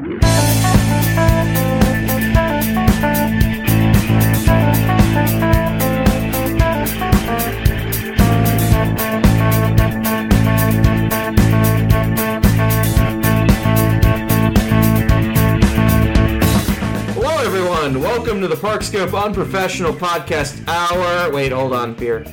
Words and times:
Hello, 0.00 0.16
everyone. 17.42 18.00
Welcome 18.00 18.40
to 18.40 18.48
the 18.48 18.54
Parkscope 18.56 19.22
Unprofessional 19.22 19.92
Podcast 19.92 20.66
Hour. 20.66 21.30
Wait, 21.30 21.52
hold 21.52 21.74
on, 21.74 21.92
beer. 21.92 22.24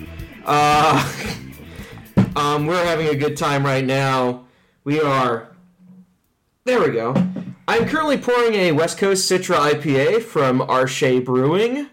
Uh, 0.46 1.14
um, 2.38 2.66
we're 2.66 2.86
having 2.86 3.08
a 3.10 3.16
good 3.16 3.36
time 3.36 3.66
right 3.66 3.84
now. 3.84 4.46
We 4.86 5.02
are. 5.02 5.54
There 6.64 6.80
we 6.80 6.92
go. 6.92 7.27
I'm 7.68 7.88
currently 7.88 8.18
pouring 8.18 8.54
a 8.56 8.72
West 8.72 8.98
Coast 8.98 9.30
Citra 9.30 9.72
IPA 9.74 10.24
from 10.24 10.60
Arche 10.60 11.24
Brewing. 11.24 11.88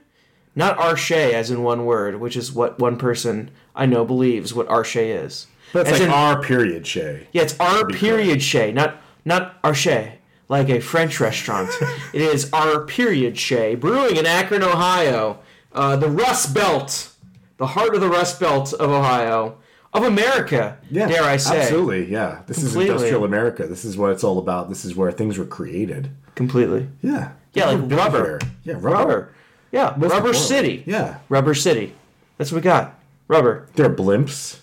Not 0.55 0.79
Arche, 0.79 1.33
as 1.33 1.51
in 1.51 1.65
one 1.65 1.85
word, 1.85 2.21
which 2.21 2.37
is 2.37 2.53
what 2.53 2.79
one 2.79 2.97
person 2.97 3.51
I 3.75 3.87
know 3.87 4.05
believes 4.05 4.55
what 4.55 4.69
Arche 4.69 5.25
is. 5.25 5.49
That's 5.73 5.89
As 5.91 5.99
like 5.99 6.03
in- 6.09 6.15
R 6.15 6.41
period 6.41 6.87
Shea. 6.87 7.27
yeah, 7.33 7.43
it's 7.43 7.59
R 7.59 7.87
period 7.89 8.41
Shea, 8.41 8.71
not 8.71 9.01
not 9.25 9.61
Arche, 9.63 10.13
like 10.49 10.69
a 10.69 10.79
French 10.79 11.19
restaurant. 11.19 11.71
it 12.13 12.21
is 12.23 12.49
R 12.53 12.85
period 12.85 13.37
Shea, 13.37 13.75
brewing 13.75 14.15
in 14.15 14.27
Akron, 14.27 14.63
Ohio, 14.63 15.41
uh, 15.73 15.97
the 15.97 16.09
Rust 16.09 16.55
Belt, 16.55 17.11
the 17.57 17.67
heart 17.69 17.97
of 17.97 18.01
the 18.01 18.09
Rust 18.09 18.39
Belt 18.39 18.73
of 18.75 18.91
Ohio, 18.91 19.57
of 19.95 20.03
America. 20.05 20.77
Yeah, 20.91 21.07
dare 21.09 21.23
I 21.23 21.37
say? 21.37 21.63
Absolutely, 21.63 22.11
yeah. 22.13 22.43
This 22.47 22.59
Completely. 22.59 22.85
is 22.85 22.91
industrial 22.91 23.25
America. 23.25 23.67
This 23.67 23.85
is 23.85 23.97
what 23.97 24.11
it's 24.13 24.25
all 24.25 24.39
about. 24.39 24.69
This 24.69 24.85
is 24.85 24.95
where 24.97 25.11
things 25.13 25.39
were 25.39 25.45
created. 25.47 26.11
completely. 26.35 26.89
Yeah. 27.03 27.33
Yeah, 27.53 27.67
like 27.71 27.81
We're 27.89 27.97
rubber. 27.97 28.41
Yeah, 28.65 28.75
rubber. 28.75 28.89
Rubber. 28.89 29.35
Yeah, 29.71 29.85
Rubber 29.91 30.05
importantly. 30.07 30.35
City. 30.35 30.85
Yeah. 30.87 31.19
Rubber 31.29 31.55
City. 31.55 31.95
That's 32.37 32.51
what 32.53 32.57
we 32.57 32.63
got. 32.63 32.99
Rubber. 33.29 33.69
They're 33.75 33.89
blimps. 33.95 34.59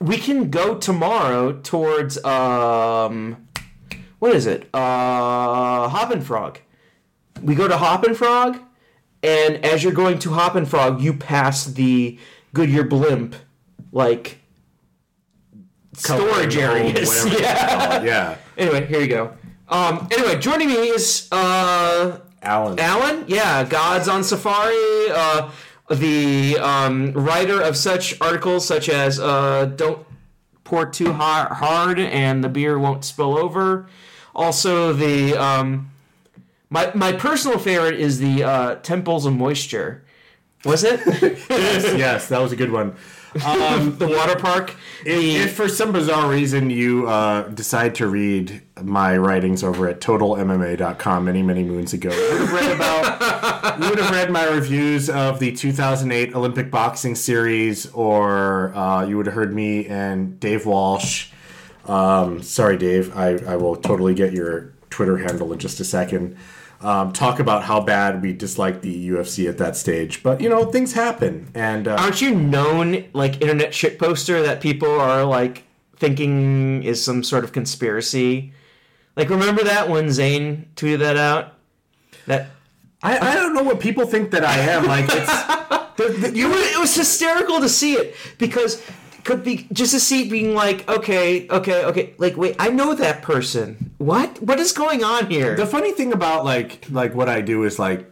we 0.00 0.16
can 0.18 0.50
go 0.50 0.76
tomorrow 0.76 1.52
towards 1.60 2.22
um 2.24 3.48
what 4.18 4.34
is 4.34 4.46
it 4.46 4.68
uh 4.74 5.88
Hoppin' 5.88 6.20
Frog 6.20 6.58
we 7.42 7.54
go 7.54 7.66
to 7.68 7.76
Hoppin' 7.76 8.14
Frog 8.14 8.58
and 9.22 9.64
as 9.64 9.82
you're 9.82 9.92
going 9.92 10.18
to 10.20 10.30
Hoppin' 10.32 10.66
Frog 10.66 11.00
you 11.00 11.12
pass 11.14 11.64
the 11.64 12.18
goodyear 12.52 12.84
blimp 12.84 13.34
like 13.92 14.37
storage 15.98 16.56
areas 16.56 17.24
yeah 17.26 17.30
you 17.30 17.78
call 17.78 17.92
it. 17.92 18.04
Yeah. 18.04 18.36
anyway 18.58 18.86
here 18.86 19.00
you 19.00 19.08
go 19.08 19.32
um 19.68 20.08
anyway 20.10 20.38
joining 20.38 20.68
me 20.68 20.88
is 20.88 21.28
uh 21.32 22.20
Alan. 22.42 22.78
Alan, 22.78 23.24
yeah, 23.26 23.64
Gods 23.64 24.06
on 24.08 24.22
Safari, 24.22 25.10
uh, 25.10 25.50
the 25.90 26.56
um, 26.58 27.12
writer 27.12 27.60
of 27.60 27.76
such 27.76 28.18
articles 28.20 28.64
such 28.64 28.88
as 28.88 29.18
uh, 29.18 29.64
"Don't 29.64 30.06
Pour 30.64 30.86
Too 30.86 31.12
Har- 31.12 31.52
Hard" 31.54 31.98
and 31.98 32.44
"The 32.44 32.48
Beer 32.48 32.78
Won't 32.78 33.04
Spill 33.04 33.36
Over." 33.36 33.88
Also, 34.34 34.92
the 34.92 35.34
um, 35.34 35.90
my 36.70 36.90
my 36.94 37.12
personal 37.12 37.58
favorite 37.58 37.98
is 37.98 38.18
the 38.20 38.44
uh, 38.44 38.74
Temples 38.76 39.26
of 39.26 39.34
Moisture. 39.34 40.04
Was 40.64 40.84
it 40.84 41.00
yes, 41.50 41.98
yes, 41.98 42.28
that 42.28 42.40
was 42.40 42.52
a 42.52 42.56
good 42.56 42.70
one. 42.70 42.96
Um, 43.44 43.96
the 43.98 44.08
water 44.08 44.36
park? 44.36 44.74
The, 45.04 45.36
if 45.36 45.54
for 45.54 45.68
some 45.68 45.92
bizarre 45.92 46.28
reason 46.30 46.70
you 46.70 47.08
uh, 47.08 47.48
decide 47.48 47.94
to 47.96 48.06
read 48.06 48.62
my 48.82 49.16
writings 49.16 49.62
over 49.62 49.88
at 49.88 50.00
totalmma.com 50.00 51.24
many, 51.24 51.42
many 51.42 51.62
moons 51.64 51.92
ago, 51.92 52.10
you 52.10 52.32
would 52.32 52.40
have 52.40 52.52
read 52.52 52.72
about 52.72 53.82
you 53.82 53.90
would 53.90 53.98
have 53.98 54.10
read 54.10 54.30
my 54.30 54.44
reviews 54.46 55.08
of 55.10 55.38
the 55.38 55.52
2008 55.52 56.34
Olympic 56.34 56.70
boxing 56.70 57.14
series, 57.14 57.86
or 57.92 58.74
uh, 58.74 59.04
you 59.04 59.16
would 59.16 59.26
have 59.26 59.34
heard 59.34 59.54
me 59.54 59.86
and 59.86 60.38
Dave 60.40 60.66
Walsh. 60.66 61.30
Um, 61.86 62.42
sorry, 62.42 62.76
Dave, 62.76 63.16
I, 63.16 63.36
I 63.46 63.56
will 63.56 63.76
totally 63.76 64.14
get 64.14 64.32
your 64.32 64.72
Twitter 64.90 65.16
handle 65.18 65.52
in 65.52 65.58
just 65.58 65.80
a 65.80 65.84
second. 65.84 66.36
Um, 66.80 67.12
talk 67.12 67.40
about 67.40 67.64
how 67.64 67.80
bad 67.80 68.22
we 68.22 68.32
disliked 68.32 68.82
the 68.82 69.08
UFC 69.08 69.48
at 69.48 69.58
that 69.58 69.76
stage, 69.76 70.22
but 70.22 70.40
you 70.40 70.48
know 70.48 70.66
things 70.66 70.92
happen, 70.92 71.50
and 71.52 71.88
uh, 71.88 71.96
aren't 71.98 72.22
you 72.22 72.32
known 72.32 73.04
like 73.12 73.40
internet 73.42 73.74
shit 73.74 73.98
poster 73.98 74.42
that 74.42 74.60
people 74.60 74.88
are 75.00 75.24
like 75.24 75.64
thinking 75.96 76.84
is 76.84 77.04
some 77.04 77.24
sort 77.24 77.42
of 77.42 77.52
conspiracy? 77.52 78.52
Like, 79.16 79.30
remember 79.30 79.64
that 79.64 79.88
when 79.88 80.10
Zane 80.12 80.68
tweeted 80.76 81.00
that 81.00 81.16
out? 81.16 81.54
That 82.26 82.50
I, 83.02 83.18
I 83.18 83.34
don't 83.34 83.54
know 83.54 83.64
what 83.64 83.80
people 83.80 84.06
think 84.06 84.30
that 84.30 84.44
I 84.44 84.58
am. 84.58 84.86
Like 84.86 85.06
it's 85.08 85.44
the, 85.96 86.28
the, 86.28 86.36
You 86.36 86.48
were, 86.48 86.56
it 86.56 86.78
was 86.78 86.94
hysterical 86.94 87.60
to 87.60 87.68
see 87.68 87.94
it 87.94 88.14
because 88.38 88.82
could 89.28 89.44
be 89.44 89.68
just 89.72 89.92
see 90.00 90.22
it 90.22 90.30
being 90.30 90.54
like 90.54 90.88
okay 90.88 91.46
okay 91.50 91.84
okay 91.84 92.14
like 92.16 92.36
wait 92.38 92.56
I 92.58 92.70
know 92.70 92.94
that 92.94 93.20
person 93.20 93.92
what 93.98 94.40
what 94.40 94.58
is 94.58 94.72
going 94.72 95.04
on 95.04 95.30
here 95.30 95.54
the 95.54 95.66
funny 95.66 95.92
thing 95.92 96.14
about 96.14 96.46
like 96.46 96.86
like 96.90 97.14
what 97.14 97.28
I 97.28 97.42
do 97.42 97.64
is 97.64 97.78
like 97.78 98.10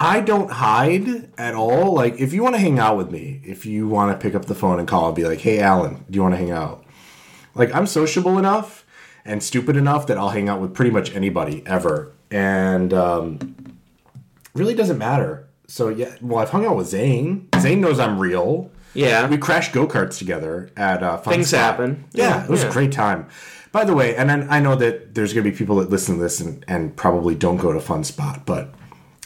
I 0.00 0.20
don't 0.20 0.50
hide 0.50 1.28
at 1.36 1.54
all. 1.54 1.92
Like 1.92 2.20
if 2.20 2.32
you 2.32 2.42
want 2.42 2.54
to 2.54 2.60
hang 2.60 2.78
out 2.78 2.96
with 2.96 3.10
me, 3.10 3.40
if 3.44 3.66
you 3.66 3.88
want 3.88 4.12
to 4.12 4.22
pick 4.22 4.36
up 4.36 4.44
the 4.44 4.54
phone 4.54 4.78
and 4.78 4.86
call 4.86 5.08
and 5.08 5.16
be 5.16 5.24
like, 5.24 5.40
"Hey, 5.40 5.58
Alan, 5.58 6.04
do 6.08 6.16
you 6.16 6.22
want 6.22 6.34
to 6.34 6.38
hang 6.38 6.52
out?" 6.52 6.84
Like 7.56 7.74
I'm 7.74 7.86
sociable 7.86 8.38
enough 8.38 8.86
and 9.24 9.42
stupid 9.42 9.76
enough 9.76 10.06
that 10.06 10.16
I'll 10.16 10.28
hang 10.28 10.48
out 10.48 10.60
with 10.60 10.72
pretty 10.72 10.92
much 10.92 11.12
anybody 11.16 11.64
ever, 11.66 12.12
and 12.30 12.94
um, 12.94 13.80
really 14.54 14.74
doesn't 14.74 14.98
matter. 14.98 15.48
So 15.66 15.88
yeah, 15.88 16.14
well, 16.20 16.38
I've 16.38 16.50
hung 16.50 16.64
out 16.64 16.76
with 16.76 16.86
Zane. 16.86 17.48
Zane 17.58 17.80
knows 17.80 17.98
I'm 17.98 18.20
real. 18.20 18.70
Yeah 18.98 19.28
We 19.28 19.38
crashed 19.38 19.72
go 19.72 19.86
karts 19.86 20.18
together 20.18 20.70
at 20.76 21.02
uh, 21.02 21.16
Fun 21.16 21.22
Spot. 21.22 21.32
Things 21.32 21.48
Spot. 21.48 21.60
happen. 21.60 22.04
Yeah, 22.12 22.28
Yeah, 22.28 22.44
it 22.44 22.50
was 22.50 22.62
yeah. 22.62 22.70
a 22.70 22.72
great 22.72 22.92
time. 22.92 23.28
By 23.70 23.84
the 23.84 23.94
way, 23.94 24.16
and 24.16 24.30
I 24.30 24.56
I 24.56 24.60
know 24.60 24.74
that 24.76 25.14
there's 25.14 25.32
going 25.32 25.44
to 25.44 25.50
be 25.50 25.56
people 25.56 25.76
that 25.76 25.90
listen 25.90 26.16
to 26.16 26.22
this 26.22 26.40
and, 26.40 26.64
and 26.68 26.96
probably 26.96 27.34
don't 27.34 27.58
go 27.58 27.72
to 27.72 27.80
Fun 27.80 28.02
Spot, 28.02 28.44
but 28.46 28.74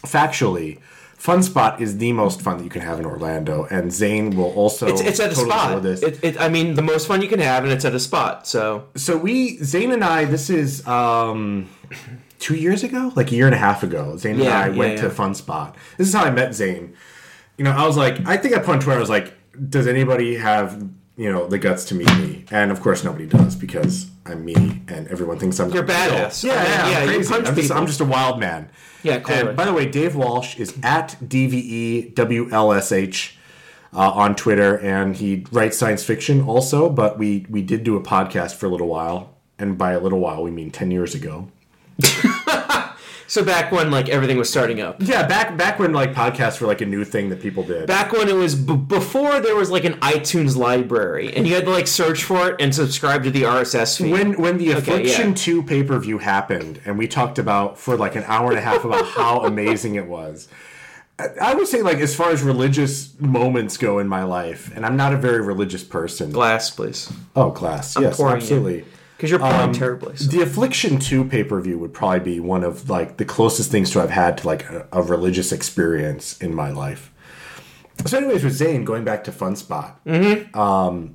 factually, 0.03 0.81
Fun 1.17 1.43
Spot 1.45 1.81
is 1.81 1.99
the 1.99 2.13
most 2.13 2.43
fun 2.43 2.59
that 2.59 2.65
you 2.65 2.71
can 2.71 2.83
have 2.83 2.99
in 2.99 3.07
Orlando, 3.07 3.67
and 3.71 3.93
Zane 3.93 4.37
will 4.37 4.53
also. 4.55 4.89
it's, 4.89 5.01
it's 5.01 5.21
at 5.21 5.31
a 5.31 5.35
totally 5.37 5.51
spot 5.51 5.83
This. 5.83 6.03
it, 6.03 6.25
it, 6.25 6.41
I 6.41 6.49
mean 6.49 6.75
the 6.75 6.83
most 6.83 7.07
fun 7.07 7.23
you 7.23 7.29
can 7.29 7.39
have 7.39 7.63
and 7.63 7.73
it's 7.73 7.85
at 7.85 7.95
a 7.95 8.01
spot 8.01 8.49
so 8.49 8.89
so 8.97 9.17
we, 9.17 9.59
Zane 9.59 9.93
and 9.93 10.03
I, 10.03 10.25
this 10.25 10.51
is 10.51 10.85
um, 10.85 11.71
two 12.41 12.57
years 12.57 12.83
ago, 12.83 13.13
like 13.15 13.31
a 13.31 13.37
year 13.37 13.47
and 13.47 13.55
a 13.55 13.59
half 13.59 13.85
ago. 13.85 14.17
Zane 14.17 14.39
Yeah, 14.39 14.47
and 14.47 14.55
I 14.55 14.67
yeah, 14.75 14.77
went 14.77 14.95
yeah. 14.97 15.03
to 15.03 15.11
Fun 15.11 15.35
Spot. 15.35 15.77
This 15.97 16.09
is 16.09 16.15
how 16.15 16.25
I 16.25 16.31
met 16.31 16.55
Zane. 16.55 16.95
You 17.57 17.65
know, 17.65 17.71
I 17.71 17.87
was 17.87 17.97
like, 17.97 18.27
I 18.27 18.37
think 18.37 18.55
I 18.55 18.59
put 18.59 18.71
on 18.71 18.81
Twitter, 18.81 18.97
I 18.97 19.01
was 19.01 19.09
like, 19.11 19.33
does 19.69 19.87
anybody 19.87 20.37
have 20.37 20.83
you 21.17 21.31
know 21.31 21.47
the 21.47 21.59
guts 21.59 21.85
to 21.87 21.95
meet 21.95 22.15
me? 22.19 22.45
And 22.51 22.71
of 22.71 22.81
course, 22.81 23.05
nobody 23.05 23.27
does 23.27 23.55
because 23.57 24.11
I'm 24.27 24.45
me, 24.45 24.83
and 24.89 25.09
everyone 25.09 25.39
thinks 25.39 25.61
I'm 25.61 25.71
You're 25.71 25.85
badass. 25.85 26.45
Yeah, 26.45 26.53
I 26.53 26.57
mean, 26.57 26.73
yeah, 26.73 26.89
yeah, 26.91 26.99
I'm 26.99 27.07
crazy. 27.07 27.35
I'm 27.35 27.55
just. 27.55 27.73
I'm 27.73 27.87
just 27.87 28.01
a 28.01 28.05
wild 28.05 28.41
man. 28.41 28.71
Yeah, 29.03 29.19
clearly. 29.19 29.49
And 29.49 29.57
by 29.57 29.65
the 29.65 29.73
way, 29.73 29.87
Dave 29.87 30.15
Walsh 30.15 30.57
is 30.59 30.79
at 30.83 31.17
E 31.21 32.13
DVEWLSH 32.15 33.37
uh, 33.93 34.11
on 34.11 34.37
Twitter, 34.37 34.79
and 34.79 35.17
he 35.17 35.45
writes 35.53 35.77
science 35.77 36.05
fiction 36.05 36.43
also. 36.43 36.89
But 36.89 37.19
we 37.19 37.47
we 37.49 37.63
did 37.63 37.85
do 37.85 37.97
a 37.97 38.03
podcast 38.03 38.55
for 38.55 38.67
a 38.67 38.69
little 38.69 38.89
while, 38.89 39.37
and 39.59 39.77
by 39.77 39.93
a 39.93 40.01
little 40.01 40.21
while 40.21 40.43
we 40.43 40.51
mean 40.51 40.71
ten 40.71 40.91
years 40.91 41.15
ago. 41.15 41.49
so 43.33 43.43
back 43.43 43.73
when 43.73 43.91
like 43.91 44.11
everything 44.11 44.37
was 44.37 44.51
starting 44.51 44.81
up 44.83 44.97
Yeah, 45.01 45.27
back 45.27 45.57
back 45.57 45.79
when 45.79 45.93
like 45.95 46.13
podcasts 46.13 46.61
were 46.61 46.67
like 46.67 46.83
a 46.83 46.87
new 46.87 47.03
thing 47.03 47.31
that 47.31 47.41
people 47.41 47.63
did. 47.63 47.87
back 47.87 48.13
when 48.13 48.29
it 48.29 48.35
was 48.35 48.55
b- 48.55 48.77
before 48.77 49.41
there 49.41 49.57
was 49.57 49.71
like 49.71 49.85
an 49.85 49.95
iTunes 50.01 50.55
library 50.55 51.35
and 51.35 51.47
you 51.47 51.55
had 51.55 51.65
to 51.65 51.71
like 51.71 51.87
search 51.87 52.25
for 52.25 52.51
it 52.51 52.57
and 52.61 52.75
subscribe 52.75 53.23
to 53.25 53.31
the 53.31 53.43
RSS 53.45 53.97
feed 53.97 54.13
when 54.13 54.29
when 54.41 54.59
the 54.59 54.73
Affliction 54.73 55.29
yeah. 55.31 55.35
2 55.35 55.63
pay-per-view 55.63 56.19
happened 56.19 56.81
and 56.85 56.99
we 56.99 57.09
talked 57.09 57.39
about 57.39 57.79
for 57.79 57.97
like 57.97 58.17
an 58.17 58.25
hour 58.27 58.51
and 58.51 58.59
a 58.59 58.63
half 58.63 58.85
about 58.85 59.07
how 59.07 59.41
amazing 59.53 59.95
it 59.95 60.07
was. 60.07 60.49
I- 61.41 61.55
would 61.55 61.69
say 61.69 61.81
like 61.83 61.99
as 61.99 62.15
far 62.15 62.31
as 62.31 62.43
religious 62.43 63.19
moments 63.19 63.77
go 63.79 63.99
in 63.99 64.09
my 64.09 64.25
life, 64.25 64.71
and 64.75 64.85
I'm 64.85 64.97
not 64.97 65.13
a 65.15 65.17
very 65.17 65.41
religious 65.41 65.85
person. 65.85 66.33
glass 66.33 66.69
please 66.71 67.11
Oh, 67.35 67.51
glass. 67.51 67.97
yes, 67.99 68.21
absolutely. 68.21 68.77
you. 68.79 68.85
Because 69.23 69.31
you're 69.31 69.39
pouring 69.39 69.55
Um, 69.61 69.73
terribly 69.73 70.17
so. 70.17 70.29
The 70.29 70.43
Affliction 70.43 70.99
2 70.99 71.27
pay-per-view 71.27 71.79
would 71.79 71.93
probably 71.95 72.19
be 72.19 72.41
one 72.41 72.65
of 72.65 72.91
like 72.91 73.19
the 73.19 73.25
closest 73.25 73.71
things 73.71 73.91
to 73.93 74.03
I've 74.03 74.11
had 74.11 74.37
to 74.39 74.47
like 74.49 74.69
a, 74.69 74.89
a 74.91 75.01
religious 75.01 75.53
experience 75.53 76.37
in 76.39 76.53
my 76.53 76.73
life. 76.73 77.13
So 78.05 78.19
anyways, 78.19 78.43
with 78.43 78.55
Zane, 78.55 78.85
going 78.85 79.05
back 79.05 79.23
to 79.25 79.33
Fun 79.33 79.55
Spot. 79.55 80.05
Mm-hmm. 80.05 80.59
Um 80.59 81.15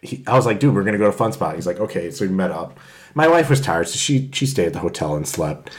he, 0.00 0.24
I 0.26 0.34
was 0.36 0.46
like, 0.46 0.58
dude, 0.58 0.74
we're 0.74 0.84
gonna 0.84 0.96
go 0.96 1.04
to 1.06 1.12
Fun 1.12 1.32
Spot. 1.32 1.54
He's 1.54 1.66
like, 1.66 1.80
okay, 1.80 2.10
so 2.10 2.24
we 2.26 2.32
met 2.32 2.50
up. 2.50 2.80
My 3.14 3.28
wife 3.28 3.50
was 3.50 3.60
tired, 3.60 3.88
so 3.88 3.96
she 3.98 4.30
she 4.32 4.46
stayed 4.46 4.68
at 4.68 4.72
the 4.72 4.78
hotel 4.78 5.14
and 5.14 5.28
slept. 5.28 5.70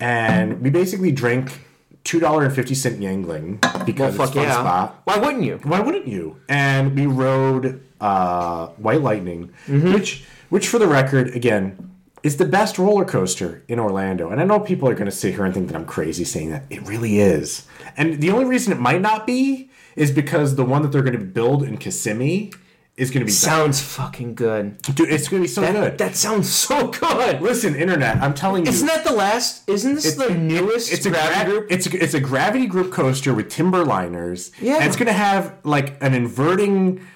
And 0.00 0.62
we 0.62 0.70
basically 0.70 1.12
drank 1.12 1.60
two 2.04 2.20
dollar 2.20 2.44
and 2.44 2.54
fifty 2.54 2.74
cent 2.74 3.00
Yuengling 3.00 3.60
because 3.84 4.16
Fuck 4.16 4.28
it's 4.28 4.34
Fun 4.36 4.44
yeah. 4.44 4.52
Spot. 4.60 5.00
Why 5.04 5.18
wouldn't 5.18 5.44
you? 5.44 5.60
Why 5.64 5.80
wouldn't 5.80 6.06
you? 6.08 6.40
And 6.48 6.94
we 6.96 7.06
rode 7.06 7.82
uh, 8.00 8.68
White 8.76 9.00
Lightning, 9.02 9.52
Mm-hmm. 9.66 9.92
which, 9.94 10.24
which 10.48 10.68
for 10.68 10.78
the 10.78 10.86
record, 10.86 11.34
again, 11.34 11.90
is 12.22 12.36
the 12.38 12.44
best 12.44 12.78
roller 12.78 13.04
coaster 13.04 13.62
in 13.68 13.78
Orlando. 13.78 14.30
And 14.30 14.40
I 14.40 14.44
know 14.44 14.58
people 14.58 14.88
are 14.88 14.94
going 14.94 15.06
to 15.06 15.12
sit 15.12 15.34
here 15.34 15.44
and 15.44 15.54
think 15.54 15.68
that 15.68 15.76
I'm 15.76 15.84
crazy 15.86 16.24
saying 16.24 16.50
that. 16.50 16.64
It 16.70 16.86
really 16.86 17.20
is. 17.20 17.66
And 17.96 18.20
the 18.20 18.30
only 18.30 18.44
reason 18.46 18.72
it 18.72 18.80
might 18.80 19.00
not 19.00 19.26
be 19.26 19.70
is 19.94 20.10
because 20.10 20.56
the 20.56 20.64
one 20.64 20.82
that 20.82 20.92
they're 20.92 21.02
going 21.02 21.18
to 21.18 21.24
build 21.24 21.62
in 21.62 21.78
Kissimmee 21.78 22.52
is 22.96 23.10
going 23.10 23.20
to 23.20 23.26
be 23.26 23.30
Sounds 23.32 23.80
fucking 23.80 24.34
good. 24.34 24.78
Dude, 24.82 25.10
it's 25.10 25.28
going 25.28 25.42
to 25.42 25.44
be 25.46 25.52
so 25.52 25.60
That, 25.60 25.72
good. 25.72 25.98
that 25.98 26.16
sounds 26.16 26.50
so 26.50 26.88
good. 26.88 27.42
Listen, 27.42 27.74
internet, 27.76 28.16
I'm 28.22 28.32
telling 28.34 28.64
you. 28.64 28.70
Isn't 28.70 28.86
that 28.88 29.04
the 29.04 29.12
last? 29.12 29.68
Isn't 29.68 29.94
this 29.96 30.14
the 30.14 30.30
newest 30.30 30.90
it's 30.92 31.04
a 31.04 31.10
gravity 31.10 31.44
gra- 31.44 31.50
group? 31.60 31.66
It's 31.72 31.86
a, 31.86 32.02
it's 32.02 32.14
a 32.14 32.20
gravity 32.20 32.66
group 32.66 32.92
coaster 32.92 33.34
with 33.34 33.50
Timberliners. 33.52 34.50
Yeah. 34.60 34.76
and 34.76 34.84
it's 34.86 34.96
gonna 34.96 35.12
have 35.12 35.54
like 35.62 36.02
an 36.02 36.14
inverting 36.14 37.06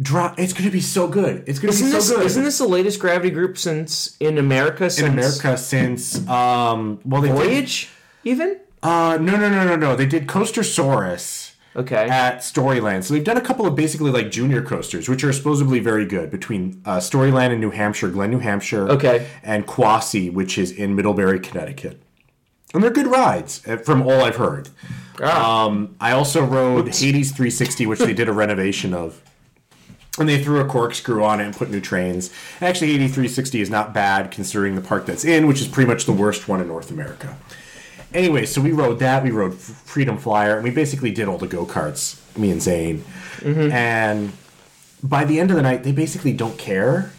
drop. 0.00 0.38
It's 0.38 0.52
gonna 0.52 0.70
be 0.70 0.80
so 0.80 1.08
good. 1.08 1.44
It's 1.46 1.58
gonna 1.58 1.72
Isn't 1.72 1.86
be 1.88 1.92
this, 1.92 2.08
so 2.08 2.16
good. 2.16 2.26
isn't 2.26 2.44
this 2.44 2.58
the 2.58 2.68
latest 2.68 3.00
gravity 3.00 3.30
group 3.30 3.56
since 3.58 4.16
in 4.20 4.38
America? 4.38 4.90
Since 4.90 5.06
in 5.06 5.12
America 5.12 5.56
since 5.56 6.26
um 6.28 7.00
well 7.04 7.22
they 7.22 7.28
did, 7.28 7.36
Voyage, 7.36 7.88
even? 8.24 8.58
uh 8.82 9.18
no 9.20 9.36
no 9.36 9.48
no 9.48 9.64
no 9.64 9.76
no 9.76 9.96
they 9.96 10.06
did 10.06 10.26
Coaster 10.28 10.60
Saurus 10.62 11.52
Okay. 11.74 12.08
at 12.08 12.38
Storyland. 12.38 13.04
So 13.04 13.12
they've 13.12 13.22
done 13.24 13.36
a 13.36 13.40
couple 13.42 13.66
of 13.66 13.74
basically 13.76 14.10
like 14.10 14.30
junior 14.30 14.62
coasters, 14.62 15.08
which 15.10 15.22
are 15.24 15.32
supposedly 15.32 15.78
very 15.78 16.06
good 16.06 16.30
between 16.30 16.80
uh, 16.86 16.96
Storyland 16.98 17.50
in 17.52 17.60
New 17.60 17.70
Hampshire, 17.70 18.08
Glen, 18.08 18.30
New 18.30 18.38
Hampshire, 18.38 18.88
Okay. 18.88 19.26
and 19.42 19.66
Quassy, 19.66 20.32
which 20.32 20.56
is 20.56 20.70
in 20.70 20.94
Middlebury, 20.96 21.38
Connecticut. 21.38 22.00
And 22.72 22.82
they're 22.82 22.90
good 22.90 23.06
rides, 23.08 23.60
uh, 23.68 23.76
from 23.76 24.00
all 24.02 24.22
I've 24.22 24.36
heard. 24.36 24.70
Ah. 25.22 25.66
Um, 25.66 25.96
I 26.00 26.12
also 26.12 26.42
rode 26.42 26.86
Hades 26.94 27.30
360, 27.32 27.84
which 27.86 27.98
they 27.98 28.14
did 28.14 28.28
a 28.28 28.32
renovation 28.32 28.94
of. 28.94 29.20
And 30.18 30.28
they 30.28 30.42
threw 30.42 30.60
a 30.60 30.64
corkscrew 30.64 31.22
on 31.22 31.40
it 31.40 31.44
and 31.44 31.54
put 31.54 31.70
new 31.70 31.80
trains. 31.80 32.30
Actually, 32.60 32.92
Hades 32.92 33.10
360 33.10 33.60
is 33.60 33.68
not 33.68 33.92
bad 33.92 34.30
considering 34.30 34.74
the 34.74 34.80
park 34.80 35.04
that's 35.04 35.24
in, 35.24 35.46
which 35.46 35.60
is 35.60 35.68
pretty 35.68 35.88
much 35.88 36.06
the 36.06 36.12
worst 36.12 36.48
one 36.48 36.60
in 36.60 36.68
North 36.68 36.90
America. 36.90 37.36
Anyway, 38.14 38.46
so 38.46 38.60
we 38.62 38.72
rode 38.72 38.98
that. 39.00 39.22
We 39.22 39.30
rode 39.30 39.54
Freedom 39.54 40.16
Flyer, 40.16 40.54
and 40.54 40.64
we 40.64 40.70
basically 40.70 41.10
did 41.10 41.28
all 41.28 41.36
the 41.36 41.46
go 41.46 41.66
karts, 41.66 42.18
me 42.36 42.50
and 42.50 42.62
Zane. 42.62 43.04
Mm-hmm. 43.40 43.70
And 43.70 44.32
by 45.02 45.24
the 45.24 45.38
end 45.38 45.50
of 45.50 45.56
the 45.56 45.62
night, 45.62 45.82
they 45.82 45.92
basically 45.92 46.32
don't 46.32 46.58
care. 46.58 47.12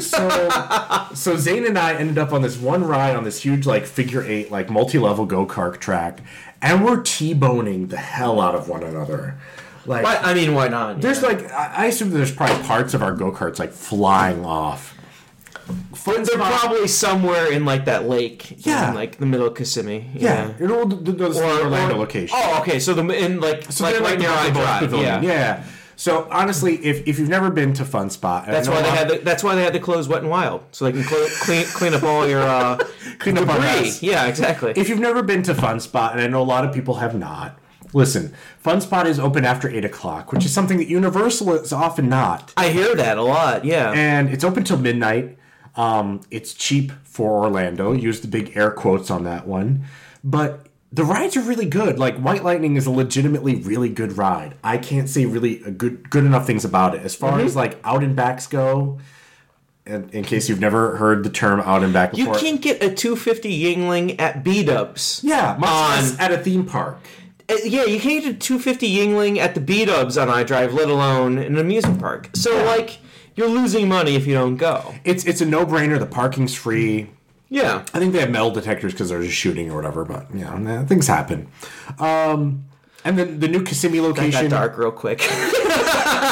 so, 0.00 1.08
so 1.14 1.36
Zane 1.36 1.64
and 1.64 1.78
I 1.78 1.94
ended 1.94 2.18
up 2.18 2.32
on 2.32 2.42
this 2.42 2.58
one 2.58 2.84
ride 2.84 3.16
on 3.16 3.24
this 3.24 3.42
huge, 3.42 3.66
like 3.66 3.86
figure 3.86 4.22
eight, 4.22 4.50
like 4.50 4.70
multi-level 4.70 5.26
go 5.26 5.46
kart 5.46 5.78
track, 5.78 6.20
and 6.60 6.84
we're 6.84 7.02
t-boning 7.02 7.88
the 7.88 7.96
hell 7.96 8.40
out 8.40 8.54
of 8.54 8.68
one 8.68 8.82
another. 8.82 9.36
Like, 9.88 10.04
Why- 10.04 10.18
I 10.22 10.34
mean, 10.34 10.54
why 10.54 10.68
not? 10.68 11.00
there's 11.00 11.22
Yeah. 11.22 11.28
like, 11.28 11.52
I 11.52 11.72
I 11.76 11.84
assume 11.86 12.10
there's 12.10 12.30
probably 12.32 12.62
parts 12.64 12.94
of 12.94 13.02
our 13.02 13.12
go 13.12 13.32
karts 13.32 13.58
like 13.58 13.72
flying 13.72 14.44
off. 14.44 14.94
They're 16.06 16.24
spot- 16.24 16.60
probably 16.60 16.88
somewhere 16.88 17.52
in 17.52 17.64
like 17.66 17.84
that 17.86 18.08
lake. 18.08 18.64
Yeah. 18.66 18.88
in, 18.88 18.94
like 18.94 19.18
the 19.18 19.26
middle 19.26 19.46
of 19.46 19.54
Kissimmee. 19.54 20.06
yeah, 20.14 20.52
you 20.58 20.66
know 20.66 20.84
the, 20.86 20.96
the, 20.96 21.12
the 21.12 21.26
Orlando 21.62 21.96
location. 21.96 22.38
Oh, 22.40 22.60
okay. 22.60 22.78
So 22.80 22.94
the 22.94 23.02
in 23.10 23.40
like 23.40 23.70
So 23.70 23.84
like 23.84 23.94
they're 23.94 24.02
right 24.02 24.18
near 24.18 24.30
I 24.30 24.50
Drive. 24.50 24.92
Yeah. 24.94 25.20
yeah. 25.20 25.64
So 25.96 26.28
honestly, 26.30 26.76
if, 26.84 27.06
if 27.08 27.18
you've 27.18 27.28
never 27.28 27.50
been 27.50 27.72
to 27.74 27.84
Fun 27.84 28.08
Spot, 28.08 28.46
That's 28.46 28.68
why 28.68 28.80
they 28.82 28.88
had. 28.90 29.08
The, 29.08 29.18
that's 29.18 29.42
why 29.42 29.56
they 29.56 29.64
had 29.64 29.72
to 29.72 29.80
close 29.80 30.08
Wet 30.08 30.22
and 30.22 30.30
Wild, 30.30 30.62
so 30.70 30.84
they 30.84 30.92
can 30.92 31.02
cl- 31.02 31.28
clean 31.40 31.66
clean 31.66 31.92
up 31.92 32.04
all 32.04 32.26
your 32.26 32.40
uh, 32.42 32.76
Clean 33.18 33.36
up 33.36 33.48
our 33.48 33.56
debris. 33.60 33.98
Yeah, 34.00 34.26
exactly. 34.26 34.72
If 34.76 34.88
you've 34.88 35.00
never 35.00 35.22
been 35.24 35.42
to 35.42 35.54
Fun 35.56 35.80
Spot, 35.80 36.12
and 36.12 36.20
I 36.22 36.28
know 36.28 36.40
a 36.40 36.44
lot 36.44 36.64
of 36.64 36.72
people 36.72 36.94
have 36.94 37.16
not, 37.18 37.57
listen, 37.92 38.34
Fun 38.58 38.80
Spot 38.80 39.06
is 39.06 39.18
open 39.18 39.44
after 39.44 39.68
8 39.68 39.84
o'clock, 39.84 40.32
which 40.32 40.44
is 40.44 40.52
something 40.52 40.78
that 40.78 40.88
Universal 40.88 41.52
is 41.54 41.72
often 41.72 42.08
not. 42.08 42.52
I 42.56 42.70
hear 42.70 42.94
that 42.94 43.18
a 43.18 43.22
lot. 43.22 43.64
Yeah. 43.64 43.92
And 43.92 44.28
it's 44.30 44.44
open 44.44 44.64
till 44.64 44.78
midnight. 44.78 45.38
Um, 45.76 46.20
it's 46.30 46.54
cheap 46.54 46.92
for 47.04 47.44
Orlando. 47.44 47.92
Use 47.92 48.20
the 48.20 48.28
big 48.28 48.56
air 48.56 48.70
quotes 48.70 49.10
on 49.10 49.24
that 49.24 49.46
one. 49.46 49.84
But 50.24 50.66
the 50.92 51.04
rides 51.04 51.36
are 51.36 51.42
really 51.42 51.66
good. 51.66 51.98
Like 51.98 52.16
White 52.18 52.42
Lightning 52.42 52.76
is 52.76 52.86
a 52.86 52.90
legitimately 52.90 53.56
really 53.56 53.88
good 53.88 54.16
ride. 54.16 54.54
I 54.64 54.78
can't 54.78 55.08
say 55.08 55.26
really 55.26 55.62
a 55.64 55.70
good 55.70 56.10
good 56.10 56.24
enough 56.24 56.46
things 56.46 56.64
about 56.64 56.94
it. 56.94 57.02
As 57.02 57.14
far 57.14 57.32
Mm-hmm. 57.38 57.46
as 57.46 57.54
like 57.56 57.78
out 57.84 58.02
and 58.02 58.16
backs 58.16 58.46
go, 58.46 58.98
in, 59.86 60.08
in 60.10 60.24
case 60.24 60.48
you've 60.48 60.60
never 60.60 60.96
heard 60.96 61.24
the 61.24 61.30
term 61.30 61.60
out 61.60 61.82
and 61.82 61.92
back 61.92 62.16
you 62.16 62.26
can't 62.32 62.60
get 62.60 62.82
a 62.82 62.92
250 62.94 63.62
Yuengling 63.76 64.20
at 64.20 64.42
B 64.42 64.62
Dubs. 64.64 65.20
yeah, 65.22 65.56
much 65.58 65.70
on- 65.70 66.20
at 66.20 66.32
a 66.32 66.38
theme 66.38 66.64
park. 66.66 66.98
Uh, 67.48 67.56
yeah, 67.64 67.84
you 67.84 67.98
can't 67.98 68.22
get 68.22 68.34
a 68.34 68.38
250 68.38 68.94
Yuengling 68.94 69.38
at 69.38 69.54
the 69.54 69.60
B 69.60 69.84
Dubs 69.84 70.18
on 70.18 70.28
iDrive, 70.28 70.72
let 70.72 70.88
alone 70.88 71.38
in 71.38 71.54
an 71.54 71.58
amusement 71.58 71.98
park. 71.98 72.30
So 72.34 72.64
like, 72.64 72.98
you're 73.34 73.48
losing 73.48 73.88
money 73.88 74.16
if 74.16 74.26
you 74.26 74.34
don't 74.34 74.56
go. 74.56 74.94
It's 75.04 75.24
it's 75.24 75.40
a 75.40 75.46
no 75.46 75.64
brainer. 75.64 75.98
The 75.98 76.06
parking's 76.06 76.54
free. 76.54 77.10
Yeah. 77.48 77.84
I 77.94 77.98
think 77.98 78.12
they 78.12 78.20
have 78.20 78.30
metal 78.30 78.50
detectors 78.50 78.92
because 78.92 79.08
they're 79.08 79.22
just 79.22 79.36
shooting 79.36 79.70
or 79.70 79.76
whatever. 79.76 80.04
But 80.04 80.26
yeah, 80.34 80.84
things 80.84 81.06
happen. 81.06 81.48
Um, 81.98 82.66
and 83.04 83.18
then 83.18 83.40
the 83.40 83.48
new 83.48 83.62
Kissimmee 83.62 83.98
Got 83.98 84.08
location 84.08 84.50
dark 84.50 84.76
real 84.76 84.92
quick. 84.92 85.20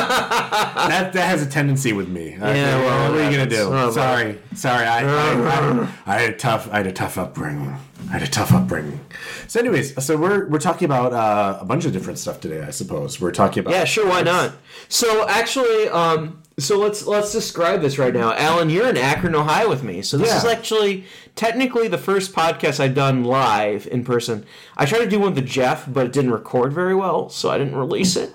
that 0.88 1.12
that 1.12 1.29
has 1.29 1.43
a 1.43 1.47
tendency 1.47 1.93
with 1.93 2.09
me. 2.09 2.31
Yeah, 2.31 2.79
well, 2.79 3.12
what 3.12 3.21
are 3.21 3.31
you 3.31 3.37
gonna 3.37 3.49
do? 3.50 3.93
sorry, 3.93 4.38
sorry. 4.55 4.87
I, 4.87 5.00
I, 5.05 5.33
I, 5.35 5.88
I 6.06 6.21
had 6.21 6.31
a 6.35 6.37
tough 6.37 6.69
I 6.73 6.79
had 6.79 6.87
a 6.87 6.93
tough 6.93 7.19
upbringing. 7.19 7.77
I 8.09 8.12
had 8.12 8.23
a 8.23 8.29
tough 8.29 8.53
upbringing. 8.53 9.00
So, 9.49 9.59
anyways, 9.61 10.03
so 10.05 10.17
we're 10.17 10.49
we're 10.49 10.59
talking 10.59 10.87
about 10.87 11.12
uh, 11.12 11.59
a 11.61 11.65
bunch 11.65 11.85
of 11.85 11.93
different 11.93 12.19
stuff 12.19 12.41
today. 12.41 12.62
I 12.62 12.71
suppose 12.71 13.21
we're 13.21 13.33
talking 13.33 13.61
about 13.61 13.73
Yeah, 13.73 13.85
sure, 13.85 14.09
why 14.09 14.23
not? 14.23 14.53
So 14.88 15.27
actually, 15.29 15.88
um, 15.88 16.41
so 16.59 16.79
let's 16.79 17.06
let's 17.06 17.33
describe 17.33 17.81
this 17.81 17.99
right 17.99 18.15
now. 18.15 18.33
Alan, 18.35 18.71
you're 18.71 18.88
in 18.88 18.97
Akron, 18.97 19.35
Ohio, 19.35 19.69
with 19.69 19.83
me. 19.83 20.03
So 20.03 20.17
this 20.19 20.29
Yeah. 20.29 20.38
is 20.38 20.44
actually 20.44 21.05
technically 21.35 21.88
the 21.88 21.99
first 21.99 22.33
podcast 22.33 22.79
I've 22.81 22.94
done 22.94 23.25
live 23.25 23.87
in 23.88 24.05
person. 24.05 24.47
I 24.77 24.87
tried 24.87 25.00
to 25.00 25.09
do 25.09 25.19
one 25.19 25.35
with 25.35 25.47
Jeff, 25.47 25.85
but 25.93 26.06
it 26.06 26.12
didn't 26.12 26.31
record 26.31 26.73
very 26.73 26.94
well, 26.94 27.29
so 27.29 27.50
I 27.50 27.59
didn't 27.59 27.77
release 27.77 28.15
it. 28.17 28.33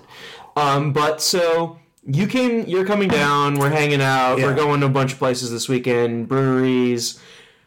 Um, 0.56 0.92
but 0.92 1.20
so 1.20 1.78
you 2.06 2.26
came, 2.26 2.66
you're 2.66 2.84
coming 2.86 3.08
down. 3.08 3.58
We're 3.58 3.70
hanging 3.70 4.02
out. 4.02 4.38
Yeah. 4.38 4.46
We're 4.46 4.54
going 4.54 4.80
to 4.80 4.86
a 4.86 4.90
bunch 4.90 5.12
of 5.12 5.18
places 5.18 5.50
this 5.50 5.68
weekend, 5.68 6.28
breweries. 6.28 7.20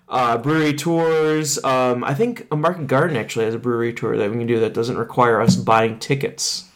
Uh, 0.07 0.37
brewery 0.37 0.73
tours. 0.73 1.63
Um, 1.63 2.03
I 2.03 2.13
think 2.13 2.45
a 2.51 2.55
Market 2.55 2.85
Garden 2.85 3.17
actually 3.17 3.45
has 3.45 3.55
a 3.55 3.59
brewery 3.59 3.91
tour 3.91 4.15
that 4.17 4.29
we 4.29 4.37
can 4.37 4.45
do 4.45 4.59
that 4.59 4.73
doesn't 4.75 4.97
require 4.97 5.41
us 5.41 5.55
buying 5.55 5.97
tickets. 5.97 6.69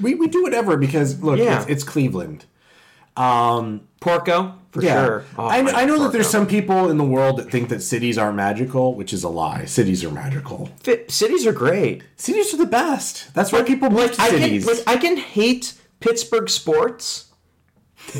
We 0.00 0.14
we 0.14 0.28
do 0.28 0.42
whatever 0.42 0.76
because 0.76 1.20
look, 1.20 1.38
Yeah. 1.40 1.62
it's, 1.62 1.68
it's 1.70 1.84
Cleveland. 1.84 2.44
Porco 4.00 4.54
for 4.70 4.82
sure. 4.82 5.24
Oh, 5.36 5.46
I, 5.46 5.82
I 5.82 5.84
know 5.84 6.02
that 6.02 6.12
there's 6.12 6.30
some 6.30 6.46
people 6.46 6.90
in 6.90 6.96
the 6.96 7.04
world 7.04 7.38
that 7.38 7.50
think 7.50 7.68
that 7.70 7.82
cities 7.82 8.16
aren't 8.16 8.36
magical, 8.36 8.94
which 8.94 9.12
is 9.12 9.24
a 9.24 9.28
lie. 9.28 9.64
Cities 9.64 10.04
are 10.04 10.10
magical. 10.10 10.70
Cities 11.08 11.46
are 11.46 11.52
great. 11.52 12.02
Cities 12.16 12.54
are 12.54 12.56
the 12.56 12.66
best. 12.66 13.34
That's 13.34 13.52
why 13.52 13.62
people 13.62 13.90
to 13.90 13.96
I 13.96 14.30
can 14.30 14.40
cities. 14.40 14.66
like 14.66 14.78
I 14.86 14.96
can 14.96 15.16
hate 15.16 15.74
Pittsburgh 15.98 16.48
sports, 16.48 17.30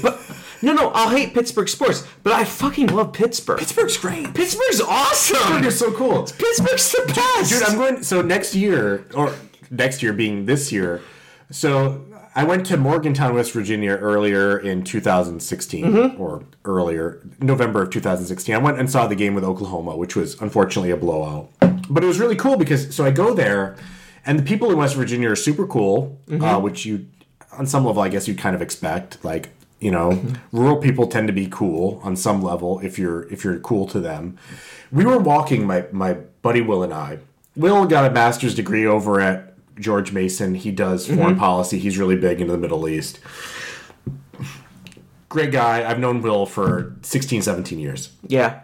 but 0.02 0.20
no, 0.62 0.72
no, 0.72 0.90
I'll 0.90 1.10
hate 1.10 1.34
Pittsburgh 1.34 1.68
sports, 1.68 2.06
but 2.24 2.32
I 2.32 2.44
fucking 2.44 2.88
love 2.88 3.12
Pittsburgh. 3.12 3.58
Pittsburgh's 3.58 3.96
great. 3.96 4.34
Pittsburgh's 4.34 4.80
awesome. 4.80 5.36
Pittsburgh 5.36 5.64
is 5.64 5.78
so 5.78 5.92
cool. 5.92 6.22
Pittsburgh's 6.24 6.90
the 6.92 7.12
best. 7.14 7.50
Dude, 7.52 7.62
I'm 7.62 7.76
going. 7.76 8.02
So 8.02 8.22
next 8.22 8.56
year, 8.56 9.06
or 9.14 9.32
next 9.70 10.02
year 10.02 10.12
being 10.12 10.46
this 10.46 10.72
year, 10.72 11.00
so 11.50 12.04
I 12.34 12.44
went 12.44 12.64
to 12.66 12.76
Morgantown, 12.76 13.34
West 13.34 13.52
Virginia 13.52 13.92
earlier 13.96 14.56
in 14.56 14.84
2016, 14.84 15.84
Mm-hmm. 15.84 16.20
or 16.20 16.44
earlier, 16.64 17.20
November 17.40 17.82
of 17.82 17.90
2016. 17.90 18.54
I 18.54 18.58
went 18.58 18.78
and 18.78 18.88
saw 18.90 19.06
the 19.08 19.16
game 19.16 19.34
with 19.34 19.42
Oklahoma, 19.44 19.96
which 19.96 20.14
was 20.14 20.40
unfortunately 20.40 20.90
a 20.92 20.96
blowout. 20.96 21.48
But 21.90 22.04
it 22.04 22.06
was 22.06 22.20
really 22.20 22.36
cool 22.36 22.56
because, 22.56 22.94
so 22.94 23.04
I 23.04 23.10
go 23.10 23.34
there, 23.34 23.74
and 24.24 24.38
the 24.38 24.44
people 24.44 24.70
in 24.70 24.76
West 24.76 24.94
Virginia 24.94 25.30
are 25.30 25.36
super 25.36 25.66
cool, 25.66 26.18
Mm-hmm. 26.28 26.44
uh, 26.44 26.58
which 26.60 26.86
you, 26.86 27.06
on 27.58 27.66
some 27.66 27.84
level, 27.84 28.00
I 28.02 28.08
guess 28.08 28.28
you'd 28.28 28.38
kind 28.38 28.54
of 28.54 28.62
expect. 28.62 29.24
Like, 29.24 29.48
you 29.80 29.90
know, 29.90 30.22
rural 30.52 30.76
people 30.76 31.08
tend 31.08 31.26
to 31.26 31.32
be 31.32 31.48
cool 31.50 32.00
on 32.04 32.14
some 32.14 32.42
level 32.42 32.78
if 32.80 32.96
you're 32.98 33.22
if 33.32 33.42
you're 33.42 33.58
cool 33.60 33.88
to 33.88 33.98
them. 33.98 34.36
We 34.92 35.04
were 35.04 35.18
walking, 35.18 35.66
my 35.66 35.86
my 35.90 36.12
buddy 36.42 36.60
Will 36.60 36.82
and 36.84 36.92
I. 36.94 37.18
Will 37.56 37.86
got 37.86 38.08
a 38.08 38.14
master's 38.14 38.54
degree 38.54 38.86
over 38.86 39.20
at 39.20 39.49
George 39.80 40.12
Mason. 40.12 40.54
He 40.54 40.70
does 40.70 41.06
mm-hmm. 41.06 41.16
foreign 41.16 41.36
policy. 41.36 41.78
He's 41.78 41.98
really 41.98 42.16
big 42.16 42.40
into 42.40 42.52
the 42.52 42.58
Middle 42.58 42.88
East. 42.88 43.20
Great 45.28 45.52
guy. 45.52 45.88
I've 45.88 45.98
known 45.98 46.22
Will 46.22 46.44
for 46.44 46.96
16, 47.02 47.42
17 47.42 47.78
years. 47.78 48.10
yeah, 48.26 48.62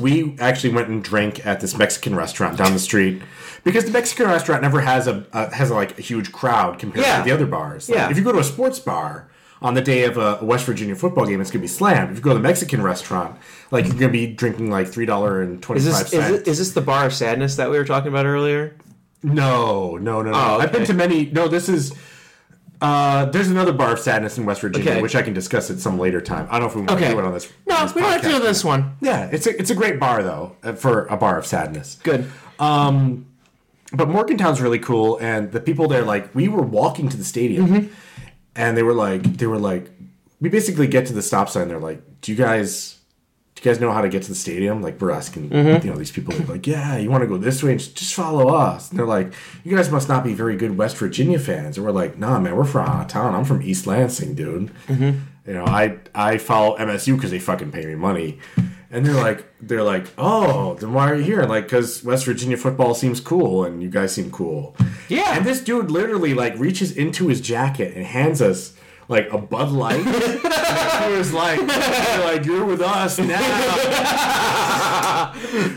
We 0.00 0.36
actually 0.40 0.74
went 0.74 0.88
and 0.88 1.04
drank 1.04 1.46
at 1.46 1.60
this 1.60 1.76
Mexican 1.76 2.16
restaurant 2.16 2.58
down 2.58 2.72
the 2.72 2.80
street 2.80 3.22
because 3.62 3.84
the 3.84 3.92
Mexican 3.92 4.26
restaurant 4.26 4.62
never 4.62 4.80
has 4.80 5.06
a, 5.06 5.24
a 5.32 5.54
has 5.54 5.70
a, 5.70 5.74
like 5.74 5.98
a 5.98 6.02
huge 6.02 6.32
crowd 6.32 6.78
compared 6.80 7.06
Yeah. 7.06 7.18
to 7.18 7.24
the 7.24 7.30
other 7.30 7.46
bars. 7.46 7.88
Like, 7.88 7.96
Yeah. 7.96 8.10
If 8.10 8.16
you 8.16 8.24
go 8.24 8.32
to 8.32 8.38
a 8.38 8.44
sports 8.44 8.80
bar 8.80 9.28
on 9.62 9.74
the 9.74 9.82
day 9.82 10.02
of 10.04 10.16
a 10.16 10.38
West 10.42 10.64
Virginia 10.64 10.96
football 10.96 11.26
game, 11.26 11.40
it's 11.40 11.50
gonna 11.52 11.62
be 11.62 11.68
slammed. 11.68 12.10
If 12.10 12.16
you 12.16 12.22
go 12.22 12.30
to 12.30 12.36
the 12.36 12.40
Mexican 12.40 12.82
restaurant, 12.82 13.36
like 13.70 13.84
you're 13.86 13.94
gonna 13.94 14.08
be 14.08 14.26
drinking 14.26 14.68
like 14.68 14.88
three 14.88 15.06
dollar 15.06 15.42
and 15.42 15.62
twenty 15.62 15.78
is 15.78 15.84
this 15.84 16.00
is, 16.00 16.08
cents. 16.08 16.40
it, 16.40 16.48
is 16.48 16.58
this 16.58 16.72
the 16.72 16.80
bar 16.80 17.06
of 17.06 17.14
sadness 17.14 17.54
that 17.56 17.70
we 17.70 17.78
were 17.78 17.84
talking 17.84 18.08
about 18.08 18.26
earlier? 18.26 18.74
No, 19.22 19.96
no, 19.96 20.22
no, 20.22 20.30
no. 20.30 20.36
Oh, 20.36 20.58
I've 20.60 20.72
been 20.72 20.84
to 20.86 20.94
many. 20.94 21.26
No, 21.26 21.48
this 21.48 21.68
is 21.68 21.92
Uh, 22.82 23.26
there's 23.26 23.50
another 23.50 23.74
bar 23.74 23.92
of 23.92 23.98
sadness 23.98 24.38
in 24.38 24.46
West 24.46 24.62
Virginia, 24.62 24.92
Okay. 24.92 25.02
which 25.02 25.14
I 25.14 25.20
can 25.20 25.34
discuss 25.34 25.70
at 25.70 25.78
some 25.80 25.98
later 25.98 26.18
time. 26.22 26.46
I 26.48 26.52
don't 26.58 26.62
know 26.62 26.66
if 26.68 26.74
we 26.76 26.80
want 26.80 26.92
Okay. 26.92 27.08
to 27.08 27.12
do 27.12 27.18
it 27.18 27.24
on 27.26 27.34
this. 27.34 27.46
No, 27.68 27.82
this 27.82 27.94
we 27.94 28.00
don't 28.00 28.10
have 28.10 28.22
to 28.22 28.28
do 28.28 28.38
this 28.40 28.64
one. 28.64 28.92
Yeah, 29.02 29.28
it's 29.30 29.46
a 29.46 29.50
it's 29.60 29.68
a 29.68 29.74
great 29.74 30.00
bar 30.00 30.22
though 30.22 30.56
uh, 30.64 30.72
for 30.72 31.04
a 31.08 31.16
bar 31.18 31.36
of 31.36 31.44
sadness. 31.46 31.98
Good. 32.02 32.30
Um, 32.58 33.26
But 33.92 34.08
Morgantown's 34.08 34.60
really 34.62 34.78
cool, 34.78 35.18
and 35.20 35.50
the 35.52 35.60
people 35.60 35.88
there, 35.88 36.04
like, 36.04 36.32
we 36.32 36.46
were 36.48 36.62
walking 36.62 37.08
to 37.10 37.16
the 37.16 37.24
stadium, 37.24 37.66
Mm-hmm. 37.66 37.86
and 38.54 38.76
they 38.76 38.84
were 38.84 38.94
like, 38.94 39.24
they 39.36 39.46
were 39.48 39.58
like, 39.58 39.90
we 40.40 40.48
basically 40.48 40.86
get 40.86 41.06
to 41.08 41.12
the 41.12 41.22
stop 41.22 41.48
sign. 41.50 41.66
They're 41.68 41.80
like, 41.80 42.00
do 42.22 42.30
you 42.32 42.38
guys, 42.38 42.99
do 43.60 43.68
you 43.68 43.74
guys 43.74 43.80
know 43.80 43.92
how 43.92 44.00
to 44.00 44.08
get 44.08 44.22
to 44.22 44.28
the 44.30 44.34
stadium? 44.34 44.80
Like, 44.80 45.00
we're 45.00 45.10
asking, 45.10 45.50
Mm-hmm. 45.50 45.86
you 45.86 45.92
know, 45.92 45.98
these 45.98 46.10
people, 46.10 46.34
like, 46.48 46.66
yeah, 46.66 46.96
you 46.96 47.10
want 47.10 47.22
to 47.22 47.26
go 47.28 47.36
this 47.36 47.62
way? 47.62 47.74
Just, 47.76 47.94
just 47.96 48.14
follow 48.14 48.48
us. 48.54 48.90
And 48.90 48.98
they're 48.98 49.06
like, 49.06 49.32
you 49.64 49.76
guys 49.76 49.90
must 49.90 50.08
not 50.08 50.24
be 50.24 50.32
very 50.32 50.56
good 50.56 50.78
West 50.78 50.96
Virginia 50.96 51.38
fans. 51.38 51.76
And 51.76 51.84
we're 51.84 51.92
like, 51.92 52.16
nah, 52.18 52.40
man, 52.40 52.56
we're 52.56 52.64
from 52.64 52.88
out 52.88 53.02
of 53.02 53.08
town. 53.08 53.34
I'm 53.34 53.44
from 53.44 53.60
East 53.62 53.86
Lansing, 53.86 54.34
dude. 54.34 54.70
Mm-hmm. 54.86 55.18
You 55.46 55.54
know, 55.54 55.64
I 55.66 55.98
I 56.14 56.38
follow 56.38 56.76
MSU 56.78 57.16
because 57.16 57.30
they 57.30 57.38
fucking 57.38 57.72
pay 57.72 57.84
me 57.84 57.94
money. 57.96 58.38
And 58.92 59.04
they're 59.06 59.14
like, 59.14 59.44
they're 59.60 59.82
like, 59.82 60.06
oh, 60.18 60.74
then 60.74 60.92
why 60.92 61.10
are 61.10 61.14
you 61.14 61.22
here? 61.22 61.42
Like, 61.44 61.64
because 61.64 62.02
West 62.02 62.24
Virginia 62.24 62.56
football 62.56 62.94
seems 62.94 63.20
cool, 63.20 63.64
and 63.64 63.82
you 63.82 63.88
guys 63.88 64.12
seem 64.12 64.30
cool. 64.30 64.76
Yeah. 65.08 65.36
And 65.36 65.44
this 65.46 65.60
dude 65.60 65.90
literally 65.90 66.34
like 66.34 66.58
reaches 66.58 66.96
into 66.96 67.28
his 67.28 67.40
jacket 67.40 67.94
and 67.96 68.04
hands 68.06 68.40
us 68.42 68.74
like 69.10 69.30
a 69.32 69.38
Bud 69.38 69.70
Light. 69.70 70.06
and 70.06 71.18
was 71.18 71.32
like, 71.34 71.58
you're 71.58 72.24
like, 72.24 72.44
you're 72.46 72.64
with 72.64 72.80
us 72.80 73.18
now. 73.18 73.36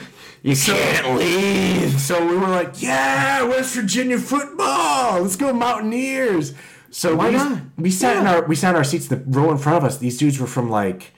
You 0.46 0.58
can't 0.58 1.18
leave. 1.18 2.02
So 2.02 2.28
we 2.28 2.36
were 2.36 2.50
like, 2.50 2.82
yeah, 2.82 3.44
West 3.44 3.75
Virginia 3.75 4.18
football. 4.18 5.22
Let's 5.22 5.38
go 5.38 5.54
Mountaineers. 5.54 6.54
So 6.92 7.16
Why 7.16 7.30
we, 7.30 7.36
not? 7.36 7.62
we 7.78 7.90
sat 7.90 8.18
in 8.18 8.28
our 8.28 8.46
we 8.46 8.54
sat 8.58 8.72
in 8.72 8.75
our 8.75 8.84
seats. 8.84 9.08
The 9.08 9.24
row 9.25 9.52
in 9.52 9.58
front 9.58 9.78
of 9.78 9.86
us. 9.86 10.00
These 10.00 10.18
dudes 10.18 10.40
were 10.40 10.48
from 10.48 10.70
like 10.70 11.13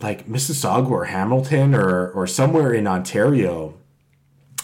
like 0.00 0.26
Mississauga 0.26 0.90
or 0.90 1.04
Hamilton 1.04 1.74
or 1.74 2.08
or 2.12 2.26
somewhere 2.26 2.72
in 2.72 2.86
Ontario. 2.86 3.74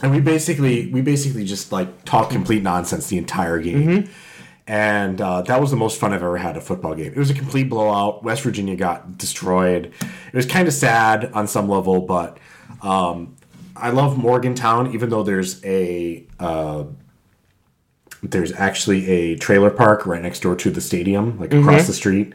And 0.03 0.11
we 0.11 0.21
basically 0.21 0.91
we 0.91 1.03
basically 1.03 1.45
just 1.45 1.71
like 1.71 2.07
talked 2.07 2.33
complete 2.33 2.63
nonsense 2.63 3.09
the 3.09 3.19
entire 3.19 3.59
game. 3.59 3.87
Mm-hmm. 3.87 4.13
And 4.67 5.21
uh, 5.21 5.43
that 5.43 5.61
was 5.61 5.71
the 5.71 5.77
most 5.77 5.99
fun 5.99 6.13
I've 6.13 6.23
ever 6.23 6.37
had 6.37 6.57
a 6.57 6.61
football 6.61 6.95
game. 6.95 7.13
It 7.13 7.17
was 7.17 7.31
a 7.31 7.35
complete 7.35 7.69
blowout. 7.69 8.23
West 8.23 8.43
Virginia 8.43 8.77
got 8.77 9.19
destroyed. 9.19 9.93
It 10.01 10.35
was 10.35 10.47
kind 10.47 10.69
of 10.69 10.75
sad 10.75 11.33
on 11.33 11.49
some 11.49 11.69
level, 11.69 12.01
but 12.03 12.39
um, 12.81 13.37
I 13.75 13.91
love 13.91 14.17
Morgantown, 14.17 14.95
even 14.95 15.11
though 15.11 15.25
there's 15.25 15.65
a 15.65 16.25
uh, 16.39 16.85
there's 18.23 18.53
actually 18.53 19.09
a 19.09 19.37
trailer 19.37 19.71
park 19.71 20.07
right 20.07 20.23
next 20.23 20.41
door 20.41 20.55
to 20.57 20.71
the 20.71 20.81
stadium, 20.81 21.41
like 21.41 21.53
across 21.53 21.89
the 21.89 21.93
street, 21.93 22.33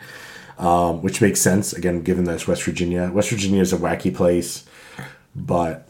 um, 0.57 1.01
which 1.01 1.21
makes 1.21 1.39
sense 1.39 1.71
again 1.71 2.01
given 2.01 2.25
that 2.25 2.35
it's 2.35 2.47
West 2.47 2.63
Virginia. 2.63 3.09
West 3.13 3.29
Virginia 3.29 3.61
is 3.61 3.71
a 3.71 3.77
wacky 3.77 4.13
place, 4.13 4.65
but 5.33 5.86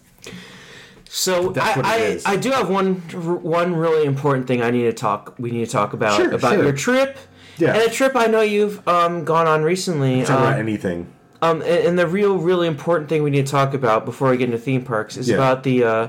So 1.10 1.50
That's 1.50 1.78
what 1.78 1.86
it 1.86 1.90
I, 1.90 1.98
is. 1.98 2.26
I, 2.26 2.32
I 2.32 2.36
do 2.38 2.52
have 2.52 2.70
one 2.70 2.96
one 3.42 3.76
really 3.76 4.06
important 4.06 4.48
thing 4.48 4.62
I 4.62 4.72
need 4.72 4.84
to 4.84 4.94
talk. 4.94 5.36
We 5.40 5.52
need 5.52 5.66
to 5.66 5.72
talk 5.72 5.94
about 5.94 6.16
Sure, 6.18 6.32
about 6.32 6.54
sure. 6.56 6.64
your 6.64 6.74
trip. 6.74 7.18
Yeah. 7.58 7.74
And 7.74 7.84
a 7.84 7.90
trip 7.90 8.12
I 8.16 8.28
know 8.28 8.42
you've 8.42 8.88
um, 8.88 9.26
gone 9.26 9.48
on 9.48 9.64
recently. 9.64 10.22
talk 10.24 10.40
about 10.40 10.54
Um, 10.56 10.60
anything. 10.60 11.08
um, 11.42 11.62
and, 11.62 11.88
and 11.88 12.00
the 12.00 12.06
real, 12.08 12.38
really 12.38 12.68
important 12.68 13.10
thing 13.10 13.24
we 13.24 13.32
need 13.32 13.46
to 13.48 13.52
talk 13.52 13.74
about 13.74 14.06
before 14.06 14.30
we 14.30 14.38
get 14.38 14.46
into 14.46 14.58
theme 14.60 14.84
parks 14.84 15.18
is 15.18 15.28
Yeah. 15.28 15.36
about 15.36 15.64
the 15.64 15.84
uh, 15.84 16.08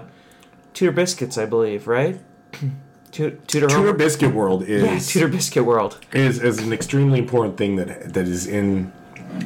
Tudor 0.75 0.93
biscuits, 0.93 1.39
I 1.39 1.47
believe, 1.47 1.87
right? 1.89 2.21
Tu- 3.11 3.31
Tudor, 3.47 3.69
Tudor 3.69 3.93
Biscuit 3.95 4.35
World 4.35 4.63
is 4.65 4.83
yeah, 4.83 4.99
Tudor 5.23 5.29
biscuit 5.29 5.65
world. 5.65 5.99
is 6.13 6.43
is 6.43 6.59
an 6.59 6.75
extremely 6.75 7.19
important 7.19 7.57
thing 7.57 7.77
that 7.77 8.13
that 8.13 8.29
is 8.29 8.47
in 8.47 8.93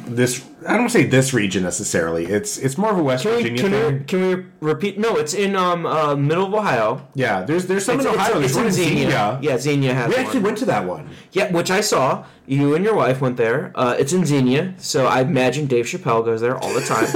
this. 0.05 0.43
I 0.67 0.77
don't 0.77 0.89
say 0.89 1.05
this 1.05 1.33
region 1.33 1.63
necessarily. 1.63 2.25
It's 2.25 2.57
it's 2.57 2.77
more 2.77 2.91
of 2.91 2.97
a 2.97 3.03
West 3.03 3.23
Can 3.23 3.35
we, 3.35 3.43
Virginia 3.43 3.61
can, 3.61 3.71
thing. 3.71 3.97
we, 3.99 4.03
can 4.05 4.21
we 4.61 4.67
repeat? 4.67 4.97
No, 4.99 5.15
it's 5.17 5.33
in 5.33 5.55
um, 5.55 5.85
uh, 5.85 6.15
middle 6.15 6.45
of 6.45 6.53
Ohio. 6.53 7.07
Yeah, 7.15 7.43
there's 7.43 7.65
there's 7.67 7.85
some 7.85 7.97
It's, 7.99 8.05
in 8.05 8.13
Ohio. 8.13 8.39
it's, 8.39 8.39
There's 8.39 8.45
it's 8.51 8.55
one 8.55 8.65
in 8.65 8.71
Xenia. 8.71 9.09
Xenia. 9.09 9.39
Yeah, 9.41 9.57
Xenia 9.57 9.93
has 9.93 10.09
We 10.09 10.15
one. 10.15 10.25
actually 10.25 10.39
went 10.41 10.57
to 10.59 10.65
that 10.65 10.85
one. 10.85 11.09
Yeah, 11.31 11.51
which 11.51 11.69
I 11.71 11.81
saw. 11.81 12.25
You 12.45 12.75
and 12.75 12.83
your 12.83 12.95
wife 12.95 13.21
went 13.21 13.37
there. 13.37 13.71
Uh, 13.75 13.95
it's 13.97 14.11
in 14.13 14.25
Xenia, 14.25 14.73
so 14.77 15.05
I 15.07 15.21
imagine 15.21 15.65
Dave 15.67 15.85
Chappelle 15.85 16.23
goes 16.25 16.41
there 16.41 16.57
all 16.57 16.73
the 16.73 16.81
time. 16.81 17.07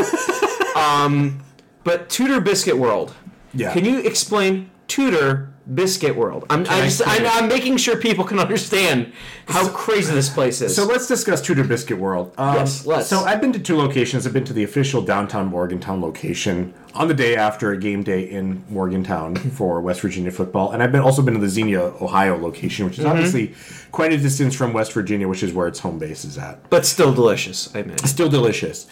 um, 1.06 1.44
but 1.84 2.10
Tudor 2.10 2.42
Biscuit 2.42 2.78
World. 2.78 3.14
Yeah. 3.54 3.74
Can 3.74 3.86
you 3.86 4.00
explain 4.00 4.70
Tudor 4.88 5.54
Biscuit 5.74 6.16
World? 6.16 6.46
I'm, 6.50 6.66
I 6.68 6.76
I 6.78 6.82
just, 6.86 7.02
explain 7.02 7.26
I'm. 7.28 7.44
I'm 7.44 7.50
making 7.50 7.78
sure 7.78 7.98
people 7.98 8.24
can 8.24 8.40
understand 8.40 9.12
how 9.48 9.68
crazy 9.70 10.14
this 10.14 10.30
place 10.30 10.62
is. 10.62 10.76
So 10.76 10.86
let's 10.86 11.08
discuss 11.08 11.42
Tudor 11.42 11.64
Biscuit 11.66 11.98
World. 11.98 12.34
Um, 12.38 12.56
Yes, 12.56 12.86
let's. 12.86 13.08
So 13.08 13.20
I've 13.20 13.42
been 13.42 13.52
to 13.54 13.60
two 13.60 13.76
locations. 13.78 14.26
I've 14.26 14.34
been 14.34 14.46
to 14.46 14.54
the 14.54 14.64
official 14.64 15.02
downtown 15.02 15.48
Morgantown 15.48 16.02
location 16.02 16.74
on 16.94 17.08
the 17.08 17.14
day 17.14 17.36
after 17.36 17.72
a 17.72 17.78
game 17.78 18.02
day 18.04 18.22
in 18.24 18.64
Morgantown 18.70 19.36
for 19.58 19.82
West 19.82 20.02
Virginia 20.02 20.32
football, 20.32 20.72
and 20.72 20.82
I've 20.82 20.92
been 20.92 21.02
also 21.02 21.22
been 21.22 21.34
to 21.34 21.40
the 21.40 21.50
Xenia, 21.50 21.82
Ohio 22.02 22.38
location, 22.38 22.86
which 22.86 22.98
is 22.98 23.06
Mm-hmm. 23.06 23.14
obviously 23.16 23.54
quite 23.92 24.14
a 24.14 24.18
distance 24.18 24.56
from 24.56 24.74
West 24.74 24.94
Virginia, 24.94 25.28
which 25.28 25.44
is 25.44 25.54
where 25.54 25.68
its 25.68 25.80
home 25.80 26.00
base 26.00 26.24
is 26.26 26.38
at. 26.38 26.70
but 26.70 26.86
still 26.86 27.14
delicious, 27.14 27.74
I 27.76 27.80
imagine. 27.80 28.08
Still 28.08 28.30
delicious. 28.30 28.88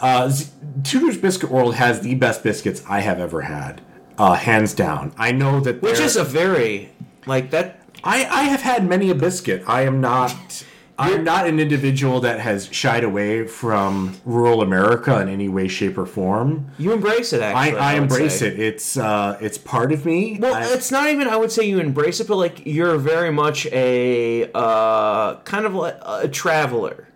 Uh, 0.00 0.28
Z- 0.28 0.50
Tudor's 0.82 1.16
Biscuit 1.16 1.50
World 1.50 1.74
has 1.76 2.00
the 2.00 2.14
best 2.16 2.42
biscuits 2.42 2.82
I 2.88 3.00
have 3.00 3.20
ever 3.20 3.42
had, 3.42 3.80
uh, 4.18 4.34
hands 4.34 4.74
down. 4.74 5.12
I 5.18 5.32
know 5.32 5.60
that 5.60 5.82
Which 5.82 6.00
is 6.00 6.16
a 6.16 6.24
very 6.24 6.90
like 7.26 7.50
that. 7.50 7.80
I, 8.04 8.24
I 8.24 8.42
have 8.44 8.62
had 8.62 8.86
many 8.88 9.10
a 9.10 9.14
biscuit. 9.14 9.62
I 9.66 9.82
am 9.82 10.00
not. 10.00 10.64
I'm 10.98 11.24
not 11.24 11.48
an 11.48 11.58
individual 11.58 12.20
that 12.20 12.38
has 12.40 12.68
shied 12.72 13.02
away 13.02 13.46
from 13.46 14.14
rural 14.24 14.60
America 14.62 15.20
in 15.20 15.28
any 15.28 15.48
way, 15.48 15.66
shape, 15.66 15.96
or 15.98 16.06
form. 16.06 16.70
You 16.78 16.92
embrace 16.92 17.32
it. 17.32 17.42
I, 17.42 17.68
Actually, 17.68 17.78
I 17.80 17.94
embrace 17.94 18.38
say. 18.40 18.48
it. 18.48 18.60
It's 18.60 18.96
uh, 18.96 19.38
it's 19.40 19.58
part 19.58 19.90
of 19.92 20.04
me. 20.04 20.38
Well, 20.38 20.54
I- 20.54 20.66
it's 20.74 20.90
not 20.92 21.08
even. 21.08 21.26
I 21.28 21.36
would 21.36 21.50
say 21.50 21.64
you 21.64 21.80
embrace 21.80 22.20
it, 22.20 22.28
but 22.28 22.36
like 22.36 22.66
you're 22.66 22.98
very 22.98 23.32
much 23.32 23.66
a 23.66 24.50
uh, 24.54 25.36
kind 25.40 25.64
of 25.66 25.74
like 25.74 25.96
a 26.02 26.28
traveler. 26.28 27.08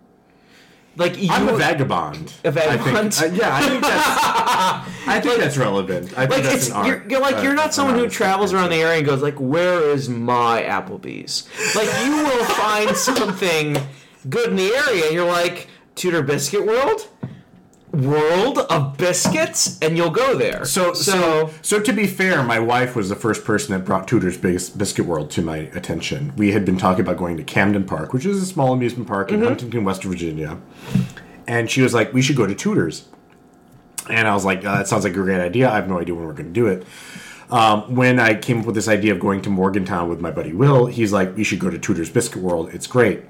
Like 0.97 1.21
you, 1.21 1.29
I'm 1.31 1.47
a 1.47 1.55
vagabond. 1.55 2.33
A 2.43 2.51
vagabond? 2.51 2.97
I 2.97 3.09
think. 3.09 3.33
Uh, 3.33 3.35
yeah, 3.35 3.55
I 3.55 3.61
think 3.61 3.81
that's. 3.83 4.17
I 5.07 5.21
think 5.21 5.39
that's 5.39 5.57
relevant. 5.57 6.17
I 6.17 6.25
think 6.25 6.31
like 6.31 6.43
that's 6.43 6.67
an 6.67 6.73
art. 6.73 6.87
you're, 6.87 7.03
you're 7.09 7.21
like 7.21 7.37
uh, 7.37 7.41
you're 7.41 7.53
not 7.53 7.73
someone 7.73 7.97
who 7.97 8.09
travels 8.09 8.51
around 8.51 8.71
the 8.71 8.77
area 8.81 8.97
and 8.97 9.05
goes 9.05 9.21
like, 9.21 9.35
"Where 9.35 9.81
is 9.89 10.09
my 10.09 10.63
Applebee's?" 10.63 11.47
Like 11.75 11.87
you 12.03 12.11
will 12.23 12.45
find 12.45 12.95
something 13.09 13.77
good 14.29 14.49
in 14.49 14.55
the 14.55 14.73
area. 14.73 15.05
and 15.05 15.13
You're 15.13 15.27
like 15.27 15.67
Tudor 15.95 16.23
Biscuit 16.23 16.65
World, 16.65 17.07
World 17.97 18.59
of 18.59 18.97
Biscuits, 18.97 19.77
and 19.81 19.97
you'll 19.97 20.09
go 20.09 20.37
there. 20.37 20.65
So, 20.65 20.93
so 20.93 21.11
so, 21.47 21.53
so 21.61 21.79
to 21.79 21.93
be 21.93 22.05
fair, 22.07 22.43
my 22.43 22.59
wife 22.59 22.95
was 22.95 23.09
the 23.09 23.15
first 23.15 23.43
person 23.43 23.73
that 23.73 23.85
brought 23.85 24.07
Tudor's 24.07 24.37
Biscuit 24.37 25.05
World 25.05 25.31
to 25.31 25.41
my 25.41 25.57
attention. 25.73 26.33
We 26.37 26.51
had 26.51 26.63
been 26.65 26.77
talking 26.77 27.01
about 27.01 27.17
going 27.17 27.37
to 27.37 27.43
Camden 27.43 27.85
Park, 27.85 28.13
which 28.13 28.25
is 28.25 28.41
a 28.41 28.45
small 28.45 28.73
amusement 28.73 29.07
park 29.07 29.29
Mm-hmm. 29.29 29.41
in 29.41 29.47
Huntington, 29.47 29.83
West 29.83 30.03
Virginia, 30.03 30.57
and 31.47 31.69
she 31.71 31.81
was 31.81 31.93
like, 31.93 32.13
"We 32.13 32.21
should 32.21 32.35
go 32.35 32.45
to 32.45 32.53
Tudor's," 32.55 33.05
and 34.09 34.27
I 34.27 34.33
was 34.33 34.45
like, 34.45 34.59
uh, 34.65 34.77
"That 34.77 34.87
sounds 34.87 35.03
like 35.03 35.13
a 35.13 35.15
great 35.15 35.41
idea. 35.41 35.69
I 35.69 35.75
have 35.75 35.89
no 35.89 35.99
idea 35.99 36.13
when 36.15 36.25
we're 36.25 36.33
going 36.33 36.53
to 36.53 36.53
do 36.53 36.67
it." 36.67 36.85
Um, 37.49 37.95
when 37.95 38.19
I 38.19 38.35
came 38.35 38.59
up 38.59 38.65
with 38.65 38.75
this 38.75 38.89
idea 38.89 39.13
of 39.13 39.19
going 39.21 39.41
to 39.43 39.49
Morgantown 39.49 40.09
with 40.09 40.19
my 40.19 40.31
buddy 40.31 40.53
Will, 40.53 40.85
he's 40.87 41.13
like, 41.13 41.35
"We 41.37 41.43
should 41.43 41.59
go 41.59 41.69
to 41.69 41.77
Tudor's 41.79 42.09
Biscuit 42.09 42.41
World. 42.41 42.69
It's 42.73 42.87
great," 42.87 43.21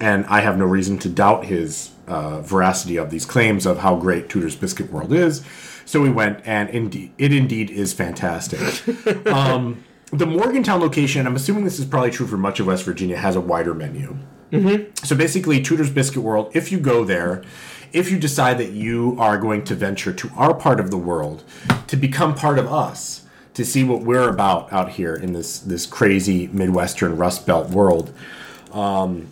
and 0.00 0.24
I 0.26 0.40
have 0.40 0.58
no 0.58 0.64
reason 0.64 0.98
to 0.98 1.08
doubt 1.08 1.46
his 1.46 1.90
uh, 2.06 2.40
veracity 2.40 2.96
of 2.96 3.10
these 3.10 3.26
claims 3.26 3.66
of 3.66 3.78
how 3.78 3.96
great 3.96 4.28
Tudor's 4.28 4.56
Biscuit 4.56 4.90
World 4.90 5.12
is. 5.12 5.44
So 5.84 6.00
we 6.00 6.10
went, 6.10 6.40
and 6.46 6.68
indeed, 6.70 7.12
it 7.18 7.32
indeed 7.32 7.70
is 7.70 7.92
fantastic. 7.92 9.26
um, 9.26 9.84
the 10.12 10.26
Morgantown 10.26 10.80
location, 10.80 11.26
I'm 11.26 11.36
assuming 11.36 11.64
this 11.64 11.78
is 11.78 11.84
probably 11.84 12.10
true 12.10 12.26
for 12.26 12.36
much 12.36 12.60
of 12.60 12.66
West 12.66 12.84
Virginia, 12.84 13.16
has 13.16 13.36
a 13.36 13.40
wider 13.40 13.74
menu. 13.74 14.16
So 15.04 15.16
basically, 15.16 15.62
Tudor's 15.62 15.90
Biscuit 15.90 16.22
World, 16.22 16.50
if 16.54 16.72
you 16.72 16.78
go 16.78 17.04
there, 17.04 17.42
if 17.92 18.10
you 18.10 18.18
decide 18.18 18.58
that 18.58 18.70
you 18.70 19.16
are 19.18 19.38
going 19.38 19.64
to 19.64 19.74
venture 19.74 20.12
to 20.12 20.30
our 20.36 20.54
part 20.54 20.80
of 20.80 20.90
the 20.90 20.98
world 20.98 21.42
to 21.86 21.96
become 21.96 22.34
part 22.34 22.58
of 22.58 22.70
us, 22.70 23.24
to 23.54 23.64
see 23.64 23.82
what 23.82 24.02
we're 24.02 24.28
about 24.28 24.72
out 24.72 24.90
here 24.90 25.16
in 25.16 25.32
this 25.32 25.58
this 25.58 25.84
crazy 25.84 26.46
Midwestern 26.48 27.16
Rust 27.16 27.44
Belt 27.44 27.70
world, 27.70 28.12
um, 28.72 29.26